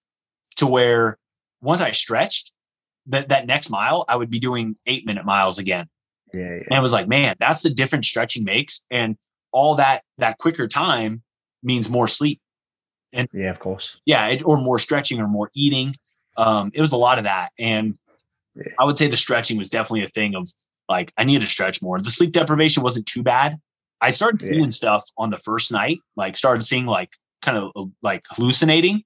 to 0.57 0.67
where 0.67 1.19
once 1.63 1.81
I 1.81 1.93
stretched, 1.93 2.53
that 3.09 3.29
that 3.29 3.47
next 3.47 3.71
mile, 3.71 4.05
I 4.09 4.17
would 4.17 4.31
be 4.31 4.39
doing 4.41 4.77
eight 4.87 5.07
minute 5.07 5.25
miles 5.25 5.59
again. 5.59 5.87
Yeah, 6.33 6.41
yeah. 6.41 6.63
And 6.71 6.79
it 6.79 6.83
was 6.83 6.93
like, 6.93 7.09
man, 7.09 7.37
that's 7.41 7.63
the 7.63 7.71
difference 7.71 8.07
stretching 8.07 8.45
makes. 8.45 8.83
And 8.91 9.17
all 9.53 9.75
that 9.77 10.03
that 10.19 10.39
quicker 10.39 10.69
time 10.69 11.23
means 11.63 11.89
more 11.89 12.09
sleep. 12.09 12.41
And 13.13 13.29
yeah, 13.33 13.51
of 13.51 13.59
course. 13.59 14.01
Yeah, 14.05 14.27
it, 14.29 14.43
or 14.45 14.59
more 14.59 14.79
stretching 14.79 15.21
or 15.21 15.29
more 15.29 15.51
eating. 15.55 15.95
Um, 16.37 16.71
it 16.75 16.81
was 16.81 16.93
a 16.93 16.97
lot 16.97 17.19
of 17.19 17.25
that. 17.25 17.51
And 17.59 17.99
yeah. 18.55 18.73
I 18.79 18.85
would 18.85 18.99
say 18.99 19.09
the 19.09 19.17
stretching 19.17 19.57
was 19.57 19.71
definitely 19.71 20.05
a 20.05 20.09
thing 20.09 20.35
of 20.35 20.49
like 20.89 21.13
I 21.17 21.25
needed 21.25 21.41
to 21.43 21.51
stretch 21.51 21.83
more. 21.83 22.01
The 22.01 22.11
sleep 22.11 22.33
deprivation 22.33 22.83
wasn't 22.83 23.07
too 23.07 23.23
bad. 23.23 23.59
I 24.01 24.11
started 24.11 24.41
seeing 24.41 24.71
stuff 24.71 25.05
on 25.17 25.31
the 25.31 25.39
first 25.39 25.73
night, 25.73 25.99
like 26.17 26.37
started 26.37 26.63
seeing 26.63 26.87
like 26.87 27.11
kind 27.43 27.59
of 27.59 27.91
like 28.03 28.25
hallucinating, 28.31 29.03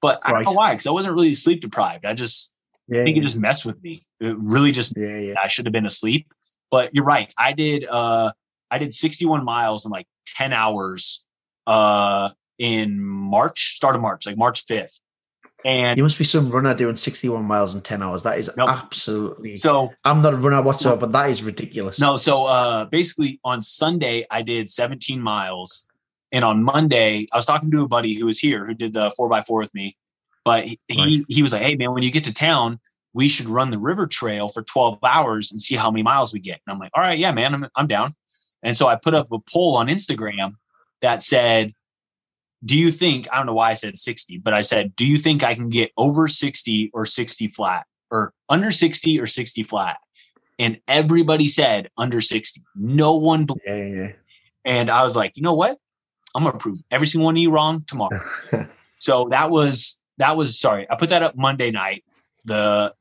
but 0.00 0.20
I 0.24 0.32
don't 0.32 0.44
know 0.44 0.52
why 0.52 0.72
because 0.72 0.86
I 0.86 0.90
wasn't 0.90 1.14
really 1.14 1.34
sleep 1.34 1.60
deprived. 1.60 2.04
I 2.04 2.14
just 2.14 2.51
yeah, 2.92 3.00
I 3.00 3.04
think 3.04 3.16
it 3.16 3.22
just 3.22 3.38
messed 3.38 3.64
with 3.64 3.82
me. 3.82 4.02
It 4.20 4.36
really 4.38 4.70
just 4.70 4.92
yeah, 4.96 5.18
yeah. 5.18 5.34
I 5.42 5.48
should 5.48 5.66
have 5.66 5.72
been 5.72 5.86
asleep. 5.86 6.32
But 6.70 6.94
you're 6.94 7.04
right. 7.04 7.32
I 7.38 7.52
did 7.52 7.86
uh 7.88 8.32
I 8.70 8.78
did 8.78 8.94
61 8.94 9.44
miles 9.44 9.84
in 9.84 9.90
like 9.90 10.06
10 10.26 10.52
hours 10.52 11.26
uh 11.66 12.30
in 12.58 13.02
March, 13.02 13.76
start 13.76 13.94
of 13.94 14.02
March, 14.02 14.26
like 14.26 14.36
March 14.36 14.66
5th. 14.66 14.98
And 15.64 15.96
you 15.96 16.02
must 16.02 16.18
be 16.18 16.24
some 16.24 16.50
runner 16.50 16.74
doing 16.74 16.96
61 16.96 17.44
miles 17.44 17.74
in 17.74 17.80
10 17.80 18.02
hours. 18.02 18.24
That 18.24 18.38
is 18.38 18.50
nope. 18.56 18.68
absolutely 18.68 19.56
so 19.56 19.90
I'm 20.04 20.20
not 20.20 20.34
a 20.34 20.36
runner 20.36 20.60
whatsoever, 20.60 21.00
but 21.00 21.12
that 21.12 21.30
is 21.30 21.42
ridiculous. 21.42 21.98
No, 21.98 22.18
so 22.18 22.44
uh 22.44 22.84
basically 22.86 23.40
on 23.42 23.62
Sunday 23.62 24.26
I 24.30 24.42
did 24.42 24.68
17 24.68 25.20
miles. 25.20 25.86
And 26.34 26.46
on 26.46 26.62
Monday, 26.62 27.26
I 27.30 27.36
was 27.36 27.44
talking 27.44 27.70
to 27.72 27.82
a 27.82 27.88
buddy 27.88 28.14
who 28.14 28.24
was 28.24 28.38
here 28.38 28.64
who 28.64 28.72
did 28.72 28.94
the 28.94 29.12
four 29.18 29.28
by 29.28 29.42
four 29.42 29.58
with 29.58 29.74
me. 29.74 29.98
But 30.44 30.64
he, 30.64 30.78
right. 30.96 31.24
he 31.28 31.42
was 31.42 31.52
like, 31.52 31.62
hey, 31.62 31.76
man, 31.76 31.92
when 31.94 32.02
you 32.02 32.10
get 32.10 32.24
to 32.24 32.34
town, 32.34 32.80
we 33.14 33.28
should 33.28 33.46
run 33.46 33.70
the 33.70 33.78
river 33.78 34.06
trail 34.06 34.48
for 34.48 34.62
12 34.62 34.98
hours 35.04 35.52
and 35.52 35.60
see 35.60 35.76
how 35.76 35.90
many 35.90 36.02
miles 36.02 36.32
we 36.32 36.40
get. 36.40 36.60
And 36.66 36.72
I'm 36.72 36.80
like, 36.80 36.90
all 36.94 37.02
right, 37.02 37.18
yeah, 37.18 37.32
man, 37.32 37.54
I'm, 37.54 37.68
I'm 37.76 37.86
down. 37.86 38.14
And 38.62 38.76
so 38.76 38.86
I 38.86 38.96
put 38.96 39.14
up 39.14 39.30
a 39.32 39.38
poll 39.52 39.76
on 39.76 39.88
Instagram 39.88 40.54
that 41.00 41.22
said, 41.22 41.74
do 42.64 42.78
you 42.78 42.92
think, 42.92 43.28
I 43.32 43.36
don't 43.36 43.46
know 43.46 43.54
why 43.54 43.70
I 43.70 43.74
said 43.74 43.98
60, 43.98 44.38
but 44.38 44.54
I 44.54 44.60
said, 44.60 44.94
do 44.96 45.04
you 45.04 45.18
think 45.18 45.42
I 45.42 45.54
can 45.54 45.68
get 45.68 45.90
over 45.96 46.28
60 46.28 46.90
or 46.94 47.04
60 47.04 47.48
flat 47.48 47.86
or 48.10 48.32
under 48.48 48.70
60 48.70 49.20
or 49.20 49.26
60 49.26 49.62
flat? 49.64 49.98
And 50.58 50.80
everybody 50.86 51.48
said 51.48 51.90
under 51.98 52.20
60. 52.20 52.62
No 52.76 53.14
one. 53.14 53.48
Yeah, 53.66 53.84
yeah. 53.84 54.12
And 54.64 54.90
I 54.90 55.02
was 55.02 55.16
like, 55.16 55.36
you 55.36 55.42
know 55.42 55.54
what? 55.54 55.78
I'm 56.34 56.44
going 56.44 56.52
to 56.52 56.58
prove 56.58 56.78
every 56.90 57.06
single 57.06 57.26
one 57.26 57.36
of 57.36 57.42
you 57.42 57.50
wrong 57.50 57.82
tomorrow. 57.88 58.18
so 58.98 59.28
that 59.30 59.50
was 59.50 59.98
that 60.18 60.36
was 60.36 60.58
sorry. 60.58 60.86
I 60.90 60.96
put 60.96 61.08
that 61.10 61.22
up 61.22 61.36
Monday 61.36 61.70
night. 61.70 62.04
The 62.44 62.94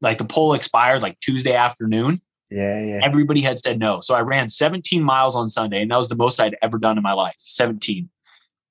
like 0.00 0.18
the 0.18 0.24
poll 0.24 0.54
expired 0.54 1.02
like 1.02 1.18
Tuesday 1.20 1.54
afternoon. 1.54 2.20
Yeah, 2.50 2.80
yeah. 2.80 3.00
Everybody 3.02 3.42
had 3.42 3.58
said 3.58 3.78
no. 3.78 4.00
So 4.00 4.14
I 4.14 4.20
ran 4.20 4.50
17 4.50 5.02
miles 5.02 5.36
on 5.36 5.48
Sunday, 5.48 5.80
and 5.80 5.90
that 5.90 5.96
was 5.96 6.08
the 6.08 6.16
most 6.16 6.40
I'd 6.40 6.56
ever 6.60 6.78
done 6.78 6.98
in 6.98 7.02
my 7.02 7.14
life. 7.14 7.36
17. 7.38 8.08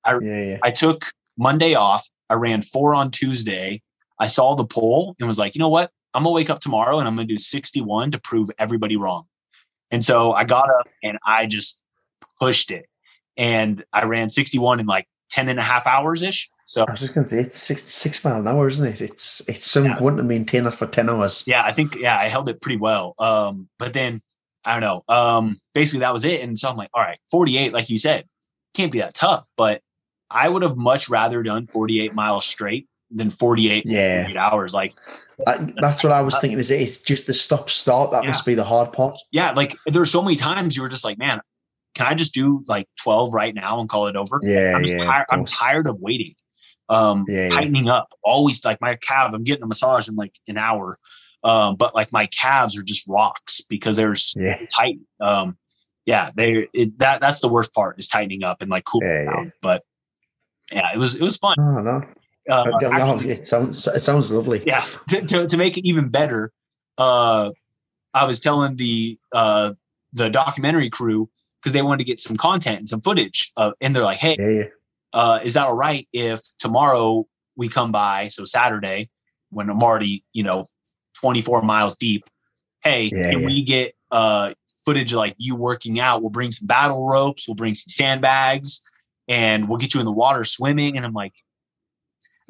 I 0.04 0.18
yeah, 0.20 0.42
yeah. 0.42 0.58
I 0.62 0.70
took 0.70 1.06
Monday 1.36 1.74
off. 1.74 2.08
I 2.30 2.34
ran 2.34 2.62
four 2.62 2.94
on 2.94 3.10
Tuesday. 3.10 3.82
I 4.18 4.26
saw 4.26 4.54
the 4.54 4.64
poll 4.64 5.16
and 5.18 5.26
was 5.26 5.38
like, 5.38 5.54
you 5.54 5.58
know 5.58 5.68
what? 5.68 5.90
I'm 6.14 6.22
gonna 6.22 6.32
wake 6.32 6.50
up 6.50 6.60
tomorrow 6.60 6.98
and 6.98 7.08
I'm 7.08 7.16
gonna 7.16 7.26
do 7.26 7.38
61 7.38 8.12
to 8.12 8.18
prove 8.18 8.50
everybody 8.58 8.96
wrong. 8.96 9.24
And 9.90 10.04
so 10.04 10.32
I 10.32 10.44
got 10.44 10.70
up 10.70 10.88
and 11.02 11.18
I 11.26 11.46
just 11.46 11.78
pushed 12.38 12.70
it. 12.70 12.86
And 13.36 13.84
I 13.92 14.04
ran 14.04 14.30
61 14.30 14.80
in 14.80 14.86
like 14.86 15.08
10 15.30 15.48
and 15.48 15.58
a 15.58 15.62
half 15.62 15.86
hours 15.86 16.22
ish. 16.22 16.50
So 16.72 16.86
I 16.88 16.90
was 16.90 17.00
just 17.00 17.12
gonna 17.12 17.26
say 17.26 17.40
it's 17.40 17.58
six 17.58 17.82
six 17.82 18.24
mile 18.24 18.40
an 18.40 18.48
hour, 18.48 18.66
isn't 18.66 18.88
it? 18.88 19.02
It's 19.02 19.46
it's 19.46 19.70
some 19.70 19.84
yeah. 19.84 19.98
going 19.98 20.16
to 20.16 20.22
maintain 20.22 20.66
it 20.66 20.70
for 20.70 20.86
10 20.86 21.10
hours. 21.10 21.44
Yeah, 21.46 21.62
I 21.62 21.74
think 21.74 21.96
yeah, 21.96 22.16
I 22.16 22.30
held 22.30 22.48
it 22.48 22.62
pretty 22.62 22.78
well. 22.78 23.14
Um, 23.18 23.68
but 23.78 23.92
then 23.92 24.22
I 24.64 24.80
don't 24.80 24.80
know. 24.80 25.14
Um, 25.14 25.60
basically 25.74 26.00
that 26.00 26.14
was 26.14 26.24
it. 26.24 26.40
And 26.40 26.58
so 26.58 26.70
I'm 26.70 26.78
like, 26.78 26.88
all 26.94 27.02
right, 27.02 27.18
48, 27.30 27.74
like 27.74 27.90
you 27.90 27.98
said, 27.98 28.24
can't 28.74 28.90
be 28.90 29.00
that 29.00 29.12
tough. 29.12 29.46
But 29.54 29.82
I 30.30 30.48
would 30.48 30.62
have 30.62 30.78
much 30.78 31.10
rather 31.10 31.42
done 31.42 31.66
48 31.66 32.14
miles 32.14 32.46
straight 32.46 32.88
than 33.10 33.28
48, 33.28 33.84
yeah. 33.84 34.22
48 34.22 34.38
hours. 34.38 34.72
Like 34.72 34.94
I, 35.46 35.70
that's 35.76 36.02
what 36.02 36.14
I 36.14 36.22
was 36.22 36.40
thinking. 36.40 36.58
Is 36.58 36.70
it's 36.70 37.02
just 37.02 37.26
the 37.26 37.34
stop 37.34 37.68
start 37.68 38.12
that 38.12 38.22
yeah. 38.22 38.30
must 38.30 38.46
be 38.46 38.54
the 38.54 38.64
hard 38.64 38.94
part. 38.94 39.18
Yeah, 39.30 39.52
like 39.52 39.76
there's 39.88 40.10
so 40.10 40.22
many 40.22 40.36
times 40.36 40.74
you 40.74 40.80
were 40.80 40.88
just 40.88 41.04
like, 41.04 41.18
man, 41.18 41.42
can 41.94 42.06
I 42.06 42.14
just 42.14 42.32
do 42.32 42.64
like 42.66 42.88
12 43.02 43.34
right 43.34 43.54
now 43.54 43.78
and 43.78 43.90
call 43.90 44.06
it 44.06 44.16
over? 44.16 44.40
Yeah, 44.42 44.72
I'm, 44.74 44.84
yeah, 44.84 45.24
I'm 45.30 45.44
tired 45.44 45.86
of 45.86 46.00
waiting. 46.00 46.34
Um, 46.88 47.24
yeah, 47.28 47.48
tightening 47.48 47.88
up. 47.88 48.08
Always 48.24 48.64
like 48.64 48.80
my 48.80 48.96
calf. 48.96 49.32
I'm 49.32 49.44
getting 49.44 49.62
a 49.62 49.66
massage 49.66 50.08
in 50.08 50.14
like 50.14 50.34
an 50.48 50.58
hour, 50.58 50.98
um, 51.44 51.76
but 51.76 51.94
like 51.94 52.12
my 52.12 52.26
calves 52.26 52.76
are 52.76 52.82
just 52.82 53.06
rocks 53.08 53.60
because 53.68 53.96
they're 53.96 54.14
yeah. 54.36 54.58
tight. 54.76 54.98
Um, 55.20 55.56
yeah, 56.04 56.30
they 56.34 56.68
it, 56.72 56.98
that 56.98 57.20
that's 57.20 57.40
the 57.40 57.48
worst 57.48 57.72
part 57.72 57.98
is 57.98 58.08
tightening 58.08 58.42
up 58.42 58.60
and 58.60 58.70
like 58.70 58.84
cooling 58.84 59.08
yeah, 59.08 59.24
down. 59.24 59.52
But 59.62 59.82
yeah, 60.72 60.88
it 60.92 60.98
was 60.98 61.14
it 61.14 61.22
was 61.22 61.36
fun. 61.36 61.54
Oh 61.58 61.80
no. 61.80 62.02
Uh, 62.50 62.70
actually, 62.82 63.30
it 63.30 63.46
sounds 63.46 63.86
it 63.86 64.00
sounds 64.00 64.32
lovely. 64.32 64.62
Yeah, 64.66 64.84
to, 65.10 65.20
to, 65.22 65.46
to 65.46 65.56
make 65.56 65.78
it 65.78 65.86
even 65.86 66.08
better, 66.08 66.50
uh, 66.98 67.50
I 68.14 68.24
was 68.24 68.40
telling 68.40 68.76
the 68.76 69.16
uh, 69.32 69.74
the 70.12 70.28
documentary 70.28 70.90
crew 70.90 71.30
because 71.60 71.72
they 71.72 71.82
wanted 71.82 71.98
to 71.98 72.04
get 72.04 72.20
some 72.20 72.36
content 72.36 72.78
and 72.78 72.88
some 72.88 73.00
footage, 73.00 73.52
uh, 73.56 73.72
and 73.80 73.94
they're 73.94 74.02
like, 74.02 74.18
"Hey, 74.18 74.36
yeah, 74.38 74.48
yeah. 74.48 74.64
Uh, 75.12 75.40
is 75.42 75.54
that 75.54 75.66
all 75.66 75.74
right 75.74 76.08
if 76.12 76.40
tomorrow 76.58 77.26
we 77.56 77.68
come 77.68 77.92
by? 77.92 78.28
So 78.28 78.44
Saturday, 78.44 79.10
when 79.50 79.68
I'm 79.68 79.82
already 79.82 80.24
you 80.32 80.42
know 80.42 80.64
24 81.20 81.62
miles 81.62 81.96
deep, 81.96 82.24
hey, 82.82 83.10
yeah, 83.12 83.30
can 83.30 83.44
we 83.44 83.62
get 83.64 83.94
uh, 84.10 84.54
footage 84.84 85.12
of 85.12 85.18
like 85.18 85.34
you 85.38 85.54
working 85.56 86.00
out? 86.00 86.22
We'll 86.22 86.30
bring 86.30 86.52
some 86.52 86.66
battle 86.66 87.06
ropes, 87.06 87.46
we'll 87.46 87.54
bring 87.54 87.74
some 87.74 87.88
sandbags, 87.88 88.80
and 89.28 89.68
we'll 89.68 89.78
get 89.78 89.94
you 89.94 90.00
in 90.00 90.06
the 90.06 90.12
water 90.12 90.44
swimming." 90.44 90.96
And 90.96 91.04
I'm 91.04 91.12
like, 91.12 91.34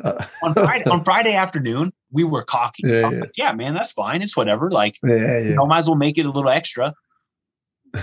uh, 0.02 0.24
on 0.42 0.54
Friday 0.54 0.84
on 0.90 1.04
Friday 1.04 1.34
afternoon, 1.34 1.92
we 2.10 2.24
were 2.24 2.42
cocky. 2.42 2.82
Yeah, 2.86 3.10
yeah. 3.10 3.20
Like, 3.20 3.32
yeah, 3.36 3.52
man, 3.52 3.74
that's 3.74 3.92
fine. 3.92 4.22
It's 4.22 4.36
whatever. 4.36 4.70
Like, 4.70 4.98
yeah, 5.02 5.16
yeah. 5.16 5.38
you 5.38 5.54
know, 5.54 5.66
might 5.66 5.80
as 5.80 5.86
well 5.86 5.96
make 5.96 6.18
it 6.18 6.26
a 6.26 6.30
little 6.30 6.50
extra. 6.50 6.94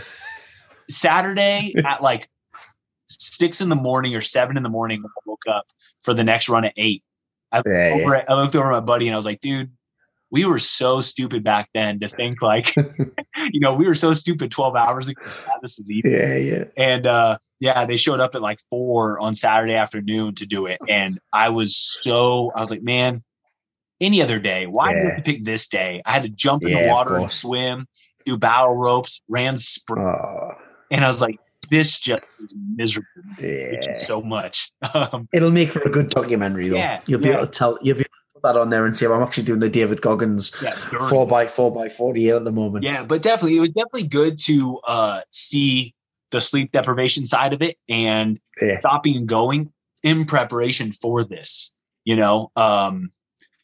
Saturday 0.90 1.74
at 1.86 2.02
like 2.02 2.30
six 3.10 3.62
in 3.62 3.70
the 3.70 3.76
morning 3.76 4.16
or 4.16 4.22
seven 4.22 4.58
in 4.58 4.64
the 4.64 4.70
morning 4.70 5.02
when 5.02 5.10
I 5.10 5.22
woke 5.26 5.44
up 5.50 5.66
for 6.04 6.14
the 6.14 6.24
next 6.24 6.50
run 6.50 6.66
at 6.66 6.74
eight. 6.78 7.04
I, 7.52 7.62
yeah, 7.66 7.92
over, 7.94 8.16
yeah. 8.16 8.26
I 8.30 8.34
looked 8.36 8.56
over 8.56 8.70
my 8.70 8.80
buddy 8.80 9.08
and 9.08 9.16
I 9.16 9.18
was 9.18 9.26
like, 9.26 9.42
dude, 9.42 9.72
we 10.32 10.46
were 10.46 10.60
so 10.60 11.02
stupid 11.02 11.44
back 11.44 11.70
then 11.74 12.00
to 12.00 12.10
think 12.10 12.42
like, 12.42 12.76
you 13.52 13.60
know, 13.60 13.74
we 13.74 13.88
were 13.88 13.96
so 13.96 14.14
stupid 14.14 14.52
12 14.52 14.76
hours 14.76 15.08
ago. 15.08 15.22
This 15.62 15.78
was 15.78 15.90
easy. 15.90 16.10
Yeah, 16.10 16.36
yeah. 16.36 16.64
And 16.78 17.08
uh, 17.08 17.38
yeah, 17.60 17.86
they 17.86 17.98
showed 17.98 18.20
up 18.20 18.36
at 18.36 18.42
like 18.42 18.60
four 18.70 19.20
on 19.20 19.34
Saturday 19.34 19.74
afternoon 19.74 20.36
to 20.36 20.46
do 20.46 20.66
it. 20.66 20.80
And 20.88 21.20
I 21.34 21.50
was 21.50 22.00
so, 22.04 22.52
I 22.56 22.62
was 22.62 22.70
like, 22.70 22.84
man, 22.84 23.24
any 24.02 24.22
other 24.22 24.40
day, 24.40 24.66
why 24.66 24.92
yeah. 24.92 25.02
did 25.02 25.18
you 25.18 25.24
pick 25.24 25.46
this 25.46 25.68
day? 25.68 26.02
I 26.06 26.14
had 26.14 26.24
to 26.24 26.30
jump 26.30 26.64
in 26.64 26.72
the 26.72 26.92
water 26.92 27.18
and 27.18 27.30
swim, 27.30 27.88
do 28.26 28.38
battle 28.38 28.76
ropes, 28.76 29.22
ran 29.28 29.58
sprint. 29.58 30.08
Oh. 30.08 30.52
And 30.92 31.04
I 31.04 31.08
was 31.08 31.22
like, 31.22 31.38
this 31.70 32.00
just 32.00 32.24
is 32.40 32.54
miserable. 32.76 33.08
Yeah. 33.42 34.00
So 34.00 34.22
much. 34.22 34.72
Um, 34.94 35.30
It'll 35.34 35.52
make 35.52 35.72
for 35.72 35.82
a 35.82 35.90
good 35.90 36.10
documentary 36.10 36.68
though. 36.68 36.78
Yeah, 36.78 37.00
you'll 37.06 37.20
be 37.20 37.30
able 37.30 37.46
to 37.46 37.52
tell 37.52 37.78
you'll 37.82 37.96
be 37.96 38.02
able 38.02 38.10
to 38.10 38.34
put 38.34 38.44
that 38.44 38.58
on 38.58 38.70
there 38.70 38.86
and 38.86 38.96
see. 38.96 39.06
I'm 39.06 39.22
actually 39.22 39.44
doing 39.44 39.60
the 39.60 39.70
David 39.70 40.02
Goggins 40.02 40.52
yeah, 40.64 40.72
four 41.10 41.28
by 41.28 41.46
four 41.46 41.72
by 41.72 41.90
forty 41.90 42.28
eight 42.28 42.34
at 42.36 42.44
the 42.44 42.52
moment. 42.52 42.86
Yeah, 42.86 43.06
but 43.06 43.22
definitely 43.22 43.58
it 43.58 43.60
was 43.60 43.70
definitely 43.70 44.08
good 44.08 44.40
to 44.46 44.80
uh, 44.88 45.22
see 45.30 45.94
the 46.32 46.42
sleep 46.42 46.72
deprivation 46.72 47.26
side 47.26 47.54
of 47.54 47.62
it 47.62 47.78
and 47.88 48.40
yeah. 48.62 48.80
stopping 48.80 49.16
and 49.16 49.28
going 49.28 49.72
in 50.04 50.26
preparation 50.26 50.92
for 50.92 51.24
this. 51.24 51.72
You 52.04 52.16
know, 52.16 52.52
um, 52.56 53.12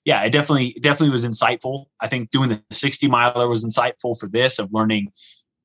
yeah, 0.03 0.21
it 0.21 0.29
definitely 0.29 0.67
it 0.67 0.83
definitely 0.83 1.11
was 1.11 1.25
insightful. 1.25 1.85
I 1.99 2.07
think 2.07 2.29
doing 2.29 2.49
the 2.49 2.61
60 2.71 3.07
miler 3.07 3.47
was 3.47 3.65
insightful 3.65 4.17
for 4.17 4.27
this 4.27 4.59
of 4.59 4.71
learning 4.71 5.11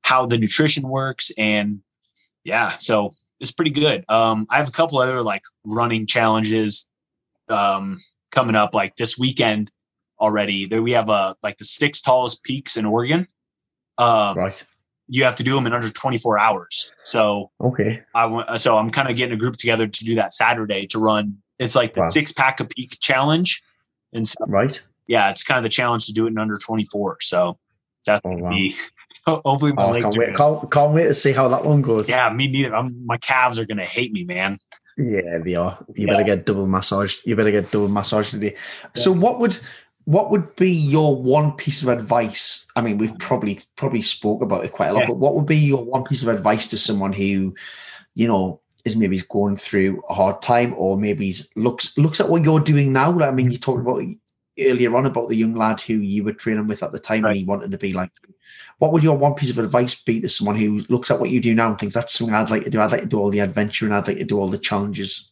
how 0.02 0.26
the 0.26 0.38
nutrition 0.38 0.88
works 0.88 1.30
and 1.36 1.80
yeah, 2.44 2.76
so 2.78 3.12
it's 3.40 3.50
pretty 3.50 3.70
good. 3.70 4.04
Um, 4.08 4.46
I 4.50 4.58
have 4.58 4.68
a 4.68 4.72
couple 4.72 4.98
other 4.98 5.22
like 5.22 5.42
running 5.64 6.06
challenges 6.06 6.86
um, 7.48 8.00
coming 8.30 8.54
up 8.54 8.74
like 8.74 8.96
this 8.96 9.18
weekend 9.18 9.70
already. 10.18 10.66
There 10.66 10.82
we 10.82 10.92
have 10.92 11.08
a 11.08 11.12
uh, 11.12 11.34
like 11.42 11.58
the 11.58 11.64
six 11.64 12.00
tallest 12.00 12.42
peaks 12.44 12.76
in 12.76 12.84
Oregon. 12.84 13.26
Um, 13.98 14.36
right. 14.36 14.64
You 15.08 15.24
have 15.24 15.34
to 15.36 15.42
do 15.42 15.54
them 15.54 15.66
in 15.66 15.72
under 15.72 15.90
24 15.90 16.38
hours. 16.38 16.92
So 17.04 17.50
okay. 17.60 18.02
I 18.14 18.22
w- 18.22 18.58
so 18.58 18.78
I'm 18.78 18.90
kind 18.90 19.10
of 19.10 19.16
getting 19.16 19.34
a 19.34 19.36
group 19.36 19.56
together 19.56 19.88
to 19.88 20.04
do 20.04 20.14
that 20.14 20.32
Saturday 20.32 20.86
to 20.88 20.98
run. 21.00 21.36
It's 21.58 21.74
like 21.74 21.94
the 21.94 22.00
wow. 22.00 22.08
six 22.10 22.32
pack 22.32 22.60
a 22.60 22.64
peak 22.64 22.96
challenge, 23.00 23.62
and 24.12 24.26
so 24.26 24.36
right. 24.46 24.80
Yeah, 25.08 25.30
it's 25.30 25.42
kind 25.42 25.58
of 25.58 25.64
the 25.64 25.70
challenge 25.70 26.06
to 26.06 26.12
do 26.12 26.26
it 26.26 26.30
in 26.30 26.38
under 26.38 26.56
24. 26.56 27.18
So 27.22 27.58
that's 28.06 28.20
oh, 28.24 28.30
wow. 28.30 28.50
be 28.50 28.76
hopefully 29.44 29.72
my 29.72 29.84
oh, 29.84 30.00
can't 30.00 30.16
wait. 30.16 30.34
Can't, 30.34 30.70
can't 30.70 30.92
wait 30.92 31.04
to 31.04 31.14
see 31.14 31.32
how 31.32 31.48
that 31.48 31.64
one 31.64 31.82
goes. 31.82 32.08
Yeah, 32.08 32.30
me 32.30 32.48
neither. 32.48 32.74
I'm, 32.74 33.04
my 33.06 33.18
calves 33.18 33.58
are 33.58 33.66
gonna 33.66 33.84
hate 33.84 34.12
me, 34.12 34.24
man. 34.24 34.58
Yeah, 34.96 35.38
they 35.38 35.54
are. 35.54 35.78
You 35.94 36.06
yeah. 36.06 36.12
better 36.12 36.24
get 36.24 36.46
double 36.46 36.66
massage. 36.66 37.18
You 37.24 37.36
better 37.36 37.50
get 37.50 37.70
double 37.70 37.88
massage 37.88 38.30
today. 38.30 38.54
Yeah. 38.54 38.88
So 38.94 39.12
what 39.12 39.40
would 39.40 39.58
what 40.04 40.30
would 40.30 40.56
be 40.56 40.70
your 40.70 41.20
one 41.20 41.52
piece 41.52 41.82
of 41.82 41.88
advice? 41.88 42.66
I 42.76 42.80
mean, 42.80 42.98
we've 42.98 43.16
probably 43.18 43.62
probably 43.76 44.02
spoke 44.02 44.42
about 44.42 44.64
it 44.64 44.72
quite 44.72 44.88
a 44.88 44.94
lot, 44.94 45.00
yeah. 45.00 45.06
but 45.06 45.16
what 45.16 45.34
would 45.34 45.46
be 45.46 45.56
your 45.56 45.84
one 45.84 46.04
piece 46.04 46.22
of 46.22 46.28
advice 46.28 46.66
to 46.68 46.78
someone 46.78 47.12
who, 47.12 47.54
you 48.14 48.28
know, 48.28 48.60
is 48.84 48.96
maybe 48.96 49.20
going 49.28 49.56
through 49.56 50.02
a 50.08 50.14
hard 50.14 50.42
time 50.42 50.74
or 50.76 50.96
maybe 50.96 51.34
looks 51.56 51.96
looks 51.96 52.20
at 52.20 52.28
what 52.28 52.44
you're 52.44 52.60
doing 52.60 52.92
now? 52.92 53.18
I 53.20 53.30
mean, 53.30 53.50
you 53.50 53.58
talked 53.58 53.80
about 53.80 54.02
earlier 54.58 54.94
on 54.96 55.06
about 55.06 55.28
the 55.28 55.36
young 55.36 55.54
lad 55.54 55.80
who 55.80 55.94
you 55.94 56.24
were 56.24 56.32
training 56.32 56.66
with 56.66 56.82
at 56.82 56.92
the 56.92 56.98
time 56.98 57.24
right. 57.24 57.30
and 57.30 57.38
he 57.38 57.44
wanted 57.44 57.70
to 57.70 57.78
be 57.78 57.92
like 57.92 58.10
what 58.78 58.92
would 58.92 59.02
your 59.02 59.16
one 59.16 59.34
piece 59.34 59.50
of 59.50 59.58
advice 59.58 59.94
be 60.00 60.20
to 60.20 60.28
someone 60.28 60.56
who 60.56 60.84
looks 60.88 61.10
at 61.10 61.20
what 61.20 61.30
you 61.30 61.40
do 61.40 61.54
now 61.54 61.68
and 61.68 61.78
thinks 61.78 61.94
that's 61.94 62.14
something 62.14 62.34
I'd 62.34 62.50
like 62.50 62.64
to 62.64 62.70
do? 62.70 62.80
I'd 62.80 62.92
like 62.92 63.02
to 63.02 63.06
do 63.06 63.18
all 63.18 63.30
the 63.30 63.40
adventure 63.40 63.84
and 63.84 63.94
I'd 63.94 64.08
like 64.08 64.18
to 64.18 64.24
do 64.24 64.38
all 64.38 64.48
the 64.48 64.58
challenges. 64.58 65.30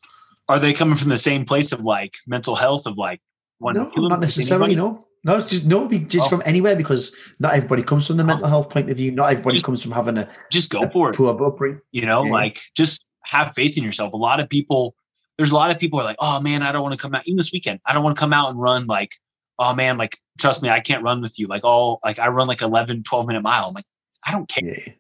Are 0.48 0.58
they 0.58 0.72
coming 0.72 0.97
from 0.97 1.10
the 1.10 1.18
same 1.18 1.44
place 1.44 1.72
of 1.72 1.80
like 1.80 2.14
mental 2.26 2.55
health 2.55 2.86
of 2.86 2.97
like 2.97 3.20
one? 3.58 3.74
No, 3.74 3.90
not 3.97 4.20
necessarily. 4.20 4.74
No, 4.74 5.06
no, 5.24 5.36
it's 5.36 5.50
just 5.50 5.66
no, 5.66 5.88
just 5.88 6.26
oh. 6.26 6.28
from 6.28 6.42
anywhere 6.47 6.76
because 6.76 7.14
not 7.40 7.55
everybody 7.55 7.82
comes 7.82 8.06
from 8.06 8.16
the 8.16 8.22
oh. 8.22 8.26
mental 8.26 8.47
oh. 8.47 8.48
health 8.48 8.70
point 8.70 8.90
of 8.90 8.97
view. 8.97 9.10
Not 9.10 9.30
everybody 9.30 9.56
just, 9.56 9.66
comes 9.66 9.82
from 9.82 9.92
having 9.92 10.16
a 10.18 10.28
just 10.50 10.70
go 10.70 10.80
a 10.80 10.90
for 10.90 11.12
poor 11.12 11.34
it. 11.34 11.40
Upbringing. 11.42 11.80
You 11.92 12.06
know, 12.06 12.24
yeah. 12.24 12.32
like 12.32 12.60
just 12.76 13.05
have 13.24 13.52
faith 13.55 13.76
in 13.76 13.84
yourself. 13.84 14.12
A 14.12 14.16
lot 14.16 14.40
of 14.40 14.48
people, 14.48 14.94
there's 15.36 15.50
a 15.50 15.55
lot 15.55 15.70
of 15.70 15.78
people 15.78 16.00
are 16.00 16.05
like, 16.05 16.16
oh 16.18 16.40
man, 16.40 16.62
I 16.62 16.72
don't 16.72 16.82
want 16.82 16.98
to 16.98 17.02
come 17.02 17.14
out. 17.14 17.26
Even 17.26 17.36
this 17.36 17.52
weekend, 17.52 17.80
I 17.84 17.92
don't 17.92 18.02
want 18.02 18.16
to 18.16 18.20
come 18.20 18.32
out 18.32 18.50
and 18.50 18.60
run 18.60 18.86
like, 18.86 19.12
oh 19.58 19.74
man, 19.74 19.98
like 19.98 20.18
trust 20.38 20.62
me, 20.62 20.68
I 20.68 20.80
can't 20.80 21.02
run 21.02 21.20
with 21.20 21.38
you. 21.38 21.46
Like 21.46 21.64
all 21.64 22.00
like 22.04 22.18
I 22.18 22.28
run 22.28 22.46
like 22.46 22.62
11, 22.62 23.02
12 23.02 23.26
minute 23.26 23.42
mile. 23.42 23.68
I'm 23.68 23.74
like, 23.74 23.86
I 24.26 24.32
don't 24.32 24.48
care. 24.48 24.64
Yeah. 24.64 24.92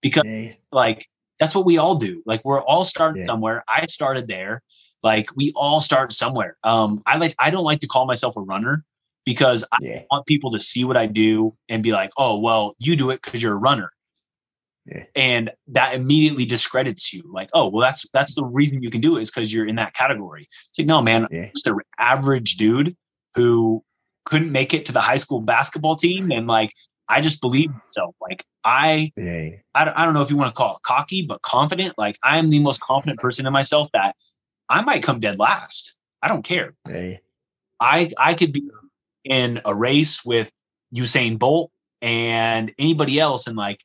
Because 0.00 0.24
yeah. 0.26 0.52
like 0.72 1.06
that's 1.38 1.54
what 1.54 1.64
we 1.64 1.78
all 1.78 1.94
do. 1.94 2.22
Like 2.26 2.44
we're 2.44 2.62
all 2.62 2.84
starting 2.84 3.22
yeah. 3.22 3.26
somewhere. 3.26 3.64
I 3.68 3.86
started 3.86 4.28
there. 4.28 4.62
Like 5.02 5.28
we 5.36 5.52
all 5.54 5.80
start 5.80 6.12
somewhere. 6.12 6.56
Um, 6.64 7.02
I 7.06 7.16
like 7.18 7.34
I 7.38 7.50
don't 7.50 7.64
like 7.64 7.80
to 7.80 7.86
call 7.86 8.06
myself 8.06 8.36
a 8.36 8.40
runner 8.40 8.84
because 9.24 9.64
I 9.72 10.06
want 10.10 10.26
people 10.26 10.50
to 10.52 10.60
see 10.60 10.84
what 10.84 10.96
I 10.96 11.06
do 11.06 11.54
and 11.68 11.82
be 11.82 11.92
like, 11.92 12.10
oh 12.16 12.38
well, 12.38 12.74
you 12.78 12.96
do 12.96 13.10
it 13.10 13.22
because 13.22 13.42
you're 13.42 13.54
a 13.54 13.58
runner. 13.58 13.92
Yeah. 14.86 15.04
And 15.14 15.50
that 15.68 15.94
immediately 15.94 16.46
discredits 16.46 17.12
you. 17.12 17.22
Like, 17.30 17.50
oh, 17.52 17.68
well, 17.68 17.82
that's 17.82 18.06
that's 18.12 18.34
the 18.34 18.44
reason 18.44 18.82
you 18.82 18.90
can 18.90 19.02
do 19.02 19.18
it 19.18 19.22
is 19.22 19.30
because 19.30 19.52
you're 19.52 19.66
in 19.66 19.76
that 19.76 19.94
category. 19.94 20.48
It's 20.70 20.78
like, 20.78 20.86
no, 20.86 21.02
man, 21.02 21.26
yeah. 21.30 21.50
just 21.50 21.66
an 21.66 21.78
average 21.98 22.56
dude 22.56 22.96
who 23.34 23.84
couldn't 24.28 24.52
make 24.52 24.74
it 24.74 24.84
to 24.84 24.92
the 24.92 25.00
high 25.00 25.16
school 25.16 25.40
basketball 25.40 25.96
team 25.96 26.30
and 26.30 26.46
like 26.46 26.72
I 27.08 27.22
just 27.22 27.40
believe 27.40 27.70
myself. 27.70 28.14
Like 28.20 28.44
I. 28.64 29.12
I, 29.74 29.90
I 29.96 30.04
don't 30.04 30.12
know 30.12 30.20
if 30.20 30.30
you 30.30 30.36
want 30.36 30.54
to 30.54 30.56
call 30.56 30.76
it 30.76 30.82
cocky, 30.82 31.22
but 31.22 31.40
confident. 31.40 31.94
Like 31.96 32.18
I 32.22 32.38
am 32.38 32.50
the 32.50 32.58
most 32.58 32.80
confident 32.80 33.18
person 33.18 33.46
in 33.46 33.52
myself 33.52 33.88
that 33.94 34.14
I 34.68 34.82
might 34.82 35.02
come 35.02 35.18
dead 35.18 35.38
last. 35.38 35.94
I 36.22 36.28
don't 36.28 36.42
care. 36.42 36.74
I 37.80 38.10
I 38.18 38.34
could 38.34 38.52
be 38.52 38.68
in 39.24 39.62
a 39.64 39.74
race 39.74 40.22
with 40.24 40.50
Usain 40.94 41.38
Bolt 41.38 41.70
and 42.02 42.72
anybody 42.78 43.18
else, 43.18 43.46
and 43.46 43.56
like 43.56 43.82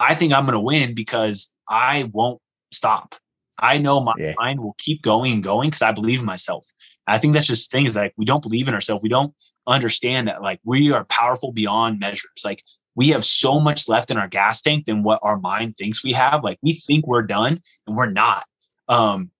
I 0.00 0.16
think 0.16 0.32
I'm 0.32 0.44
going 0.44 0.54
to 0.54 0.60
win 0.60 0.94
because 0.94 1.52
I 1.68 2.10
won't 2.12 2.40
stop. 2.72 3.14
I 3.60 3.78
know 3.78 4.00
my 4.00 4.14
yeah. 4.18 4.34
mind 4.38 4.60
will 4.60 4.74
keep 4.78 5.02
going 5.02 5.32
and 5.34 5.42
going 5.42 5.70
because 5.70 5.82
I 5.82 5.92
believe 5.92 6.20
in 6.20 6.26
myself. 6.26 6.66
I 7.12 7.18
think 7.18 7.34
that's 7.34 7.46
just 7.46 7.70
things 7.70 7.94
like 7.94 8.14
we 8.16 8.24
don't 8.24 8.42
believe 8.42 8.68
in 8.68 8.74
ourselves. 8.74 9.02
We 9.02 9.10
don't 9.10 9.34
understand 9.66 10.28
that 10.28 10.40
like 10.40 10.60
we 10.64 10.92
are 10.92 11.04
powerful 11.04 11.52
beyond 11.52 12.00
measures. 12.00 12.42
Like 12.42 12.64
we 12.94 13.08
have 13.10 13.22
so 13.22 13.60
much 13.60 13.86
left 13.86 14.10
in 14.10 14.16
our 14.16 14.28
gas 14.28 14.62
tank 14.62 14.86
than 14.86 15.02
what 15.02 15.20
our 15.22 15.38
mind 15.38 15.76
thinks 15.76 16.02
we 16.02 16.12
have. 16.12 16.42
Like 16.42 16.58
we 16.62 16.72
think 16.74 17.06
we're 17.06 17.22
done 17.22 17.60
and 17.86 17.96
we're 17.96 18.10
not. 18.10 18.44
Um, 18.88 19.30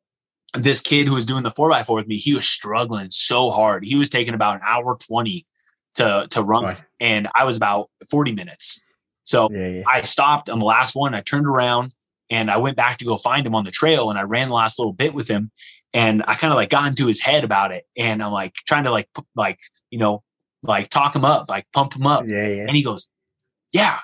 this 0.55 0.83
kid 0.83 1.09
who 1.09 1.15
was 1.15 1.25
doing 1.25 1.45
the 1.45 1.51
four 1.51 1.71
by 1.71 1.83
four 1.83 1.97
with 1.97 2.07
me, 2.07 2.19
he 2.19 2.35
was 2.35 2.45
struggling 2.45 3.09
so 3.09 3.51
hard. 3.51 3.87
He 3.87 3.97
was 3.97 4.11
taking 4.11 4.35
about 4.35 4.57
an 4.57 4.63
hour 4.67 4.99
20 4.99 5.47
to, 5.95 6.27
to 6.29 6.43
run. 6.43 6.65
Right. 6.65 6.83
And 7.01 7.27
I 7.35 7.45
was 7.45 7.57
about 7.57 7.89
40 8.11 8.33
minutes. 8.33 8.83
So 9.25 9.49
yeah, 9.51 9.69
yeah. 9.69 9.83
I 9.89 10.03
stopped 10.03 10.51
on 10.51 10.59
the 10.59 10.67
last 10.67 10.95
one. 10.95 11.15
I 11.15 11.23
turned 11.23 11.47
around 11.47 11.95
and 12.29 12.51
I 12.51 12.59
went 12.59 12.77
back 12.77 12.99
to 12.99 13.07
go 13.07 13.17
find 13.17 13.47
him 13.47 13.55
on 13.55 13.65
the 13.65 13.71
trail 13.71 14.11
and 14.11 14.19
I 14.19 14.23
ran 14.23 14.49
the 14.49 14.55
last 14.55 14.79
little 14.79 14.93
bit 14.93 15.15
with 15.15 15.29
him 15.29 15.51
and 15.95 16.23
I 16.27 16.35
kind 16.35 16.53
of 16.53 16.57
like 16.57 16.71
got 16.71 16.87
into 16.87 17.07
his 17.07 17.21
head 17.21 17.45
about 17.45 17.73
it 17.73 17.87
and 17.97 18.23
I'm 18.23 18.33
like 18.33 18.55
trying 18.67 18.85
to 18.85 18.91
like 18.91 19.09
like 19.35 19.59
you 19.91 19.99
know 19.99 20.23
like 20.63 20.91
talk 20.91 21.15
him 21.15 21.25
up 21.25 21.49
like 21.49 21.67
pump 21.73 21.95
him 21.95 22.07
up 22.07 22.25
yeah, 22.27 22.47
yeah. 22.47 22.67
and 22.67 22.77
he 22.77 22.83
goes 22.83 23.09
yeah 23.73 23.99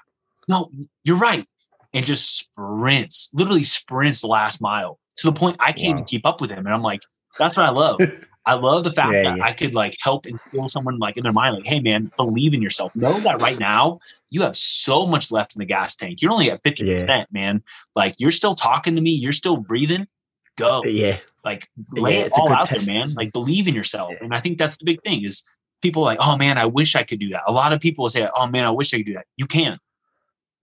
no 0.49 0.71
you're 1.05 1.17
right 1.17 1.47
and 1.95 2.05
just 2.05 2.39
sprints 2.39 3.31
literally 3.33 3.65
sprints 3.65 4.21
the 4.21 4.27
last 4.27 4.61
mile 4.61 4.99
to 5.17 5.27
the 5.27 5.33
point 5.33 5.57
I 5.61 5.73
can't 5.73 5.89
wow. 5.89 5.91
even 5.91 6.05
keep 6.05 6.27
up 6.27 6.41
with 6.41 6.51
him 6.51 6.67
and 6.67 6.75
I'm 6.75 6.83
like 6.83 7.03
that's 7.39 7.57
what 7.57 7.67
I 7.67 7.71
love 7.71 8.01
I 8.49 8.55
love 8.55 8.85
the 8.85 8.91
fact 8.91 9.13
yeah, 9.13 9.25
that 9.25 9.37
yeah. 9.39 9.45
I 9.45 9.53
could 9.53 9.75
like 9.75 9.95
help 10.01 10.27
instill 10.27 10.71
someone 10.71 10.99
like 10.99 11.19
in 11.19 11.23
their 11.23 11.35
mind, 11.35 11.57
like, 11.57 11.67
hey 11.67 11.81
man, 11.81 12.11
believe 12.17 12.55
in 12.55 12.63
yourself. 12.63 12.97
Know 12.97 13.21
that 13.21 13.43
right 13.43 13.59
now 13.59 14.01
you 14.31 14.41
have 14.41 14.57
so 14.57 15.07
much 15.07 15.31
left 15.31 15.55
in 15.55 15.61
the 15.61 15.67
gas 15.67 15.95
tank. 15.95 16.23
You're 16.23 16.33
only 16.33 16.51
at 16.51 16.65
50%, 16.65 17.07
yeah. 17.09 17.25
man. 17.31 17.63
Like 17.95 18.15
you're 18.17 18.31
still 18.31 18.55
talking 18.55 18.95
to 18.95 19.03
me, 19.03 19.11
you're 19.11 19.33
still 19.33 19.59
breathing. 19.59 20.07
Go. 20.57 20.83
Yeah. 20.85 21.19
Like 21.45 21.69
lay 21.93 22.19
it 22.19 22.33
all 22.37 22.53
out 22.53 22.69
there, 22.69 22.81
man. 22.87 23.07
Like 23.17 23.33
believe 23.33 23.69
in 23.69 23.75
yourself. 23.75 24.13
And 24.21 24.35
I 24.35 24.41
think 24.41 24.59
that's 24.59 24.77
the 24.77 24.85
big 24.85 25.01
thing 25.03 25.25
is 25.25 25.45
people 25.83 26.03
like, 26.03 26.19
oh 26.21 26.37
man, 26.37 26.59
I 26.59 26.67
wish 26.67 26.97
I 26.97 27.05
could 27.05 27.21
do 27.21 27.29
that. 27.31 27.43
A 27.47 27.53
lot 27.53 27.73
of 27.73 27.81
people 27.81 28.09
say, 28.11 28.29
oh 28.35 28.47
man, 28.47 28.65
I 28.65 28.71
wish 28.71 28.93
I 28.93 28.99
could 28.99 29.07
do 29.07 29.15
that. 29.15 29.27
You 29.37 29.47
can. 29.47 29.79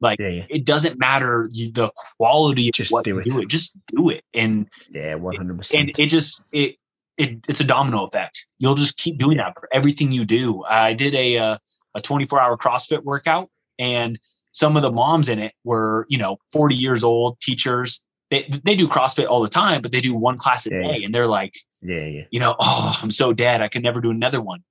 Like 0.01 0.19
it 0.19 0.65
doesn't 0.65 0.99
matter 0.99 1.49
the 1.51 1.91
quality 2.17 2.67
of 2.67 2.73
just 2.73 2.91
what 2.91 3.05
do 3.05 3.11
you 3.11 3.19
it. 3.19 3.23
do 3.23 3.39
it. 3.39 3.47
Just 3.47 3.77
do 3.87 4.09
it. 4.09 4.23
And 4.33 4.67
yeah, 4.91 5.15
one 5.15 5.35
hundred 5.35 5.57
percent. 5.57 5.89
And 5.89 5.99
it 5.99 6.07
just 6.07 6.43
it 6.51 6.75
it, 7.17 7.39
it's 7.47 7.61
a 7.61 7.63
domino 7.63 8.05
effect. 8.05 8.45
You'll 8.59 8.75
just 8.75 8.97
keep 8.97 9.17
doing 9.17 9.37
that 9.37 9.53
for 9.53 9.69
everything 9.73 10.11
you 10.11 10.25
do. 10.25 10.63
I 10.65 10.93
did 10.93 11.15
a 11.15 11.37
uh, 11.37 11.57
a 11.95 12.01
24 12.01 12.41
hour 12.41 12.57
CrossFit 12.57 13.03
workout, 13.03 13.49
and 13.79 14.19
some 14.51 14.75
of 14.75 14.83
the 14.83 14.91
moms 14.91 15.29
in 15.29 15.39
it 15.39 15.53
were 15.63 16.05
you 16.09 16.17
know 16.17 16.37
40 16.51 16.75
years 16.75 17.03
old 17.03 17.39
teachers. 17.39 18.01
They 18.31 18.49
they 18.63 18.75
do 18.75 18.87
CrossFit 18.87 19.27
all 19.27 19.41
the 19.41 19.49
time, 19.49 19.81
but 19.81 19.91
they 19.91 20.01
do 20.01 20.15
one 20.15 20.37
class 20.37 20.65
a 20.65 20.71
yeah. 20.71 20.81
day, 20.81 21.03
and 21.03 21.13
they're 21.13 21.27
like, 21.27 21.53
yeah, 21.81 22.05
yeah, 22.05 22.23
you 22.31 22.39
know, 22.39 22.55
oh, 22.59 22.97
I'm 23.01 23.11
so 23.11 23.33
dead, 23.33 23.61
I 23.61 23.67
could 23.67 23.83
never 23.83 24.01
do 24.01 24.09
another 24.09 24.41
one. 24.41 24.63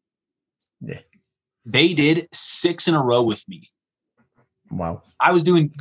Yeah, 0.81 1.01
they 1.65 1.95
did 1.95 2.29
six 2.33 2.89
in 2.89 2.95
a 2.95 3.03
row 3.03 3.23
with 3.23 3.47
me. 3.49 3.71
Wow. 4.71 5.03
I 5.21 5.33
was 5.33 5.45
doing 5.45 5.73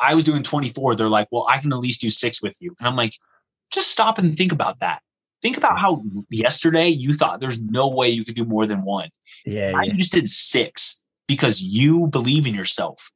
I 0.00 0.14
was 0.14 0.24
doing 0.24 0.42
24. 0.42 0.96
They're 0.96 1.08
like, 1.08 1.28
well, 1.30 1.46
I 1.48 1.58
can 1.58 1.72
at 1.72 1.78
least 1.78 2.00
do 2.00 2.10
six 2.10 2.42
with 2.42 2.56
you. 2.60 2.74
And 2.78 2.88
I'm 2.88 2.96
like, 2.96 3.14
just 3.70 3.90
stop 3.90 4.18
and 4.18 4.36
think 4.36 4.52
about 4.52 4.80
that. 4.80 5.02
Think 5.42 5.56
about 5.56 5.78
how 5.78 6.02
yesterday 6.30 6.88
you 6.88 7.14
thought 7.14 7.40
there's 7.40 7.60
no 7.60 7.88
way 7.88 8.08
you 8.08 8.24
could 8.24 8.34
do 8.34 8.44
more 8.44 8.66
than 8.66 8.82
one. 8.82 9.10
Yeah. 9.44 9.72
I 9.76 9.84
yeah. 9.84 9.92
just 9.92 10.12
did 10.12 10.28
six 10.28 11.00
because 11.26 11.60
you 11.60 12.06
believe 12.08 12.46
in 12.46 12.54
yourself. 12.54 13.10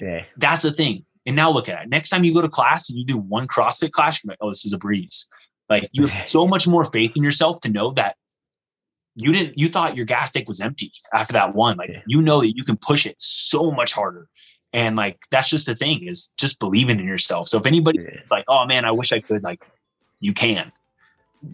Yeah. 0.00 0.24
That's 0.36 0.62
the 0.62 0.72
thing. 0.72 1.04
And 1.28 1.36
now 1.36 1.50
look 1.50 1.68
at 1.68 1.82
it. 1.82 1.90
Next 1.90 2.08
time 2.08 2.24
you 2.24 2.32
go 2.32 2.40
to 2.40 2.48
class 2.48 2.88
and 2.88 2.98
you 2.98 3.04
do 3.04 3.18
one 3.18 3.46
CrossFit 3.46 3.92
class, 3.92 4.24
you're 4.24 4.30
like, 4.30 4.38
oh, 4.40 4.48
this 4.48 4.64
is 4.64 4.72
a 4.72 4.78
breeze. 4.78 5.28
Like 5.68 5.86
you 5.92 6.06
have 6.06 6.26
so 6.26 6.46
much 6.46 6.66
more 6.66 6.86
faith 6.86 7.12
in 7.16 7.22
yourself 7.22 7.60
to 7.60 7.68
know 7.68 7.90
that 7.92 8.16
you 9.14 9.30
didn't 9.30 9.58
you 9.58 9.68
thought 9.68 9.94
your 9.94 10.06
gas 10.06 10.30
tank 10.30 10.48
was 10.48 10.58
empty 10.58 10.90
after 11.12 11.34
that 11.34 11.54
one. 11.54 11.76
Like 11.76 11.90
yeah. 11.90 12.00
you 12.06 12.22
know 12.22 12.40
that 12.40 12.56
you 12.56 12.64
can 12.64 12.78
push 12.78 13.04
it 13.04 13.16
so 13.18 13.70
much 13.70 13.92
harder. 13.92 14.26
And 14.72 14.96
like 14.96 15.18
that's 15.30 15.50
just 15.50 15.66
the 15.66 15.76
thing 15.76 16.08
is 16.08 16.30
just 16.38 16.58
believing 16.60 16.98
in 16.98 17.06
yourself. 17.06 17.48
So 17.48 17.58
if 17.58 17.66
anybody 17.66 17.98
yeah. 18.00 18.20
like, 18.30 18.46
oh 18.48 18.64
man, 18.64 18.86
I 18.86 18.92
wish 18.92 19.12
I 19.12 19.20
could, 19.20 19.42
like 19.42 19.66
you 20.20 20.32
can 20.32 20.72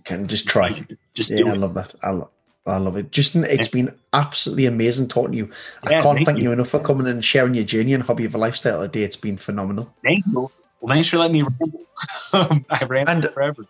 can 0.04 0.28
just 0.28 0.46
try. 0.46 0.86
Just 1.14 1.32
yeah, 1.32 1.50
I 1.50 1.54
love 1.54 1.74
that. 1.74 1.92
I 2.00 2.12
love, 2.12 2.30
I 2.66 2.78
love 2.78 2.96
it. 2.96 3.10
Justin, 3.10 3.44
it's 3.44 3.68
been 3.68 3.94
absolutely 4.14 4.64
amazing 4.66 5.08
talking 5.08 5.32
to 5.32 5.36
you. 5.36 5.50
Yeah, 5.88 5.98
I 5.98 6.00
can't 6.00 6.16
thank, 6.16 6.26
thank 6.26 6.38
you. 6.38 6.44
you. 6.44 6.52
enough 6.52 6.68
for 6.68 6.80
coming 6.80 7.06
and 7.06 7.22
sharing 7.22 7.54
your 7.54 7.64
journey 7.64 7.92
and 7.92 8.02
hobby 8.02 8.24
of 8.24 8.34
a 8.34 8.38
lifestyle 8.38 8.80
today. 8.82 9.02
It's 9.02 9.16
been 9.16 9.36
phenomenal. 9.36 9.94
Thank 10.02 10.24
you. 10.26 10.50
Well, 10.80 10.94
thanks 10.94 11.10
for 11.10 11.18
letting 11.18 11.32
me 11.32 11.42
ramble. 11.42 11.80
I 12.70 12.84
ran 12.86 13.08
and, 13.08 13.30
forever. 13.34 13.66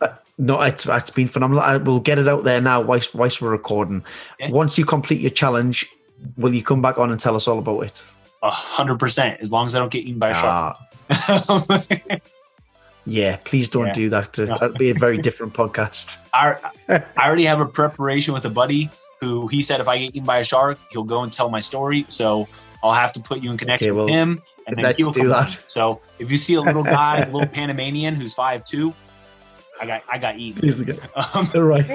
Uh, 0.00 0.08
no, 0.38 0.60
it's 0.60 0.86
it's 0.86 1.10
been 1.10 1.28
phenomenal. 1.28 1.62
I 1.62 1.76
will 1.76 2.00
get 2.00 2.18
it 2.18 2.26
out 2.26 2.42
there 2.42 2.60
now 2.60 2.80
whilst, 2.80 3.14
whilst 3.14 3.40
we're 3.40 3.50
recording. 3.50 4.04
Yeah. 4.40 4.50
Once 4.50 4.76
you 4.76 4.84
complete 4.84 5.20
your 5.20 5.30
challenge, 5.30 5.88
will 6.36 6.52
you 6.52 6.64
come 6.64 6.82
back 6.82 6.98
on 6.98 7.12
and 7.12 7.20
tell 7.20 7.36
us 7.36 7.46
all 7.46 7.60
about 7.60 7.82
it? 7.82 8.02
A 8.42 8.50
hundred 8.50 8.98
percent. 8.98 9.40
As 9.40 9.52
long 9.52 9.66
as 9.66 9.76
I 9.76 9.78
don't 9.78 9.92
get 9.92 10.04
eaten 10.04 10.18
by 10.18 10.30
a 10.30 10.34
shark. 10.34 10.78
Ah. 13.02 13.10
Yeah, 13.10 13.36
please 13.44 13.68
don't 13.68 13.88
yeah. 13.88 13.92
do 13.92 14.08
that. 14.10 14.32
That'd 14.32 14.78
be 14.78 14.90
a 14.90 14.94
very 14.94 15.18
different 15.26 15.54
podcast. 15.54 16.18
I, 16.32 16.56
I 16.88 17.26
already 17.26 17.44
have 17.44 17.60
a 17.60 17.66
preparation 17.66 18.32
with 18.32 18.44
a 18.44 18.50
buddy 18.50 18.90
who 19.20 19.46
he 19.48 19.62
said 19.62 19.80
if 19.80 19.88
I 19.88 19.98
get 19.98 20.16
eaten 20.16 20.24
by 20.24 20.38
a 20.38 20.44
shark, 20.44 20.78
he'll 20.90 21.04
go 21.04 21.22
and 21.22 21.32
tell 21.32 21.48
my 21.48 21.60
story. 21.60 22.04
So 22.08 22.48
I'll 22.82 22.92
have 22.92 23.12
to 23.14 23.20
put 23.20 23.42
you 23.42 23.50
in 23.50 23.56
connection 23.56 23.86
okay, 23.86 23.92
well, 23.92 24.06
with 24.06 24.14
him. 24.14 24.40
And 24.66 24.76
then 24.76 24.84
let's 24.84 25.10
do 25.10 25.28
that. 25.28 25.50
So 25.68 26.00
if 26.18 26.30
you 26.30 26.36
see 26.36 26.54
a 26.54 26.60
little 26.60 26.84
guy, 26.84 27.18
a 27.18 27.30
little 27.30 27.46
Panamanian 27.52 28.14
who's 28.14 28.34
five 28.34 28.64
two, 28.64 28.94
I 29.80 29.86
got 29.86 30.02
I 30.10 30.18
got 30.18 30.38
eaten. 30.38 30.62
He's 30.62 30.78
the 30.78 30.92
guy. 30.92 31.08
Um, 31.34 31.50
right. 31.54 31.90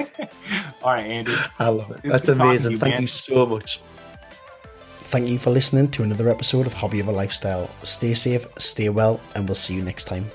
all 0.82 0.92
right, 0.92 1.06
Andy. 1.06 1.34
I 1.58 1.68
love 1.68 1.90
it. 1.90 2.00
That's 2.02 2.28
amazing. 2.28 2.72
You, 2.72 2.78
Thank 2.78 2.94
man. 2.94 3.02
you 3.02 3.08
so 3.08 3.46
much. 3.46 3.80
Thank 5.08 5.28
you 5.30 5.38
for 5.38 5.50
listening 5.50 5.90
to 5.92 6.02
another 6.02 6.28
episode 6.28 6.66
of 6.66 6.74
Hobby 6.74 7.00
of 7.00 7.08
a 7.08 7.12
Lifestyle. 7.12 7.70
Stay 7.82 8.12
safe, 8.12 8.46
stay 8.58 8.90
well, 8.90 9.20
and 9.34 9.48
we'll 9.48 9.54
see 9.54 9.74
you 9.74 9.82
next 9.82 10.04
time. 10.04 10.26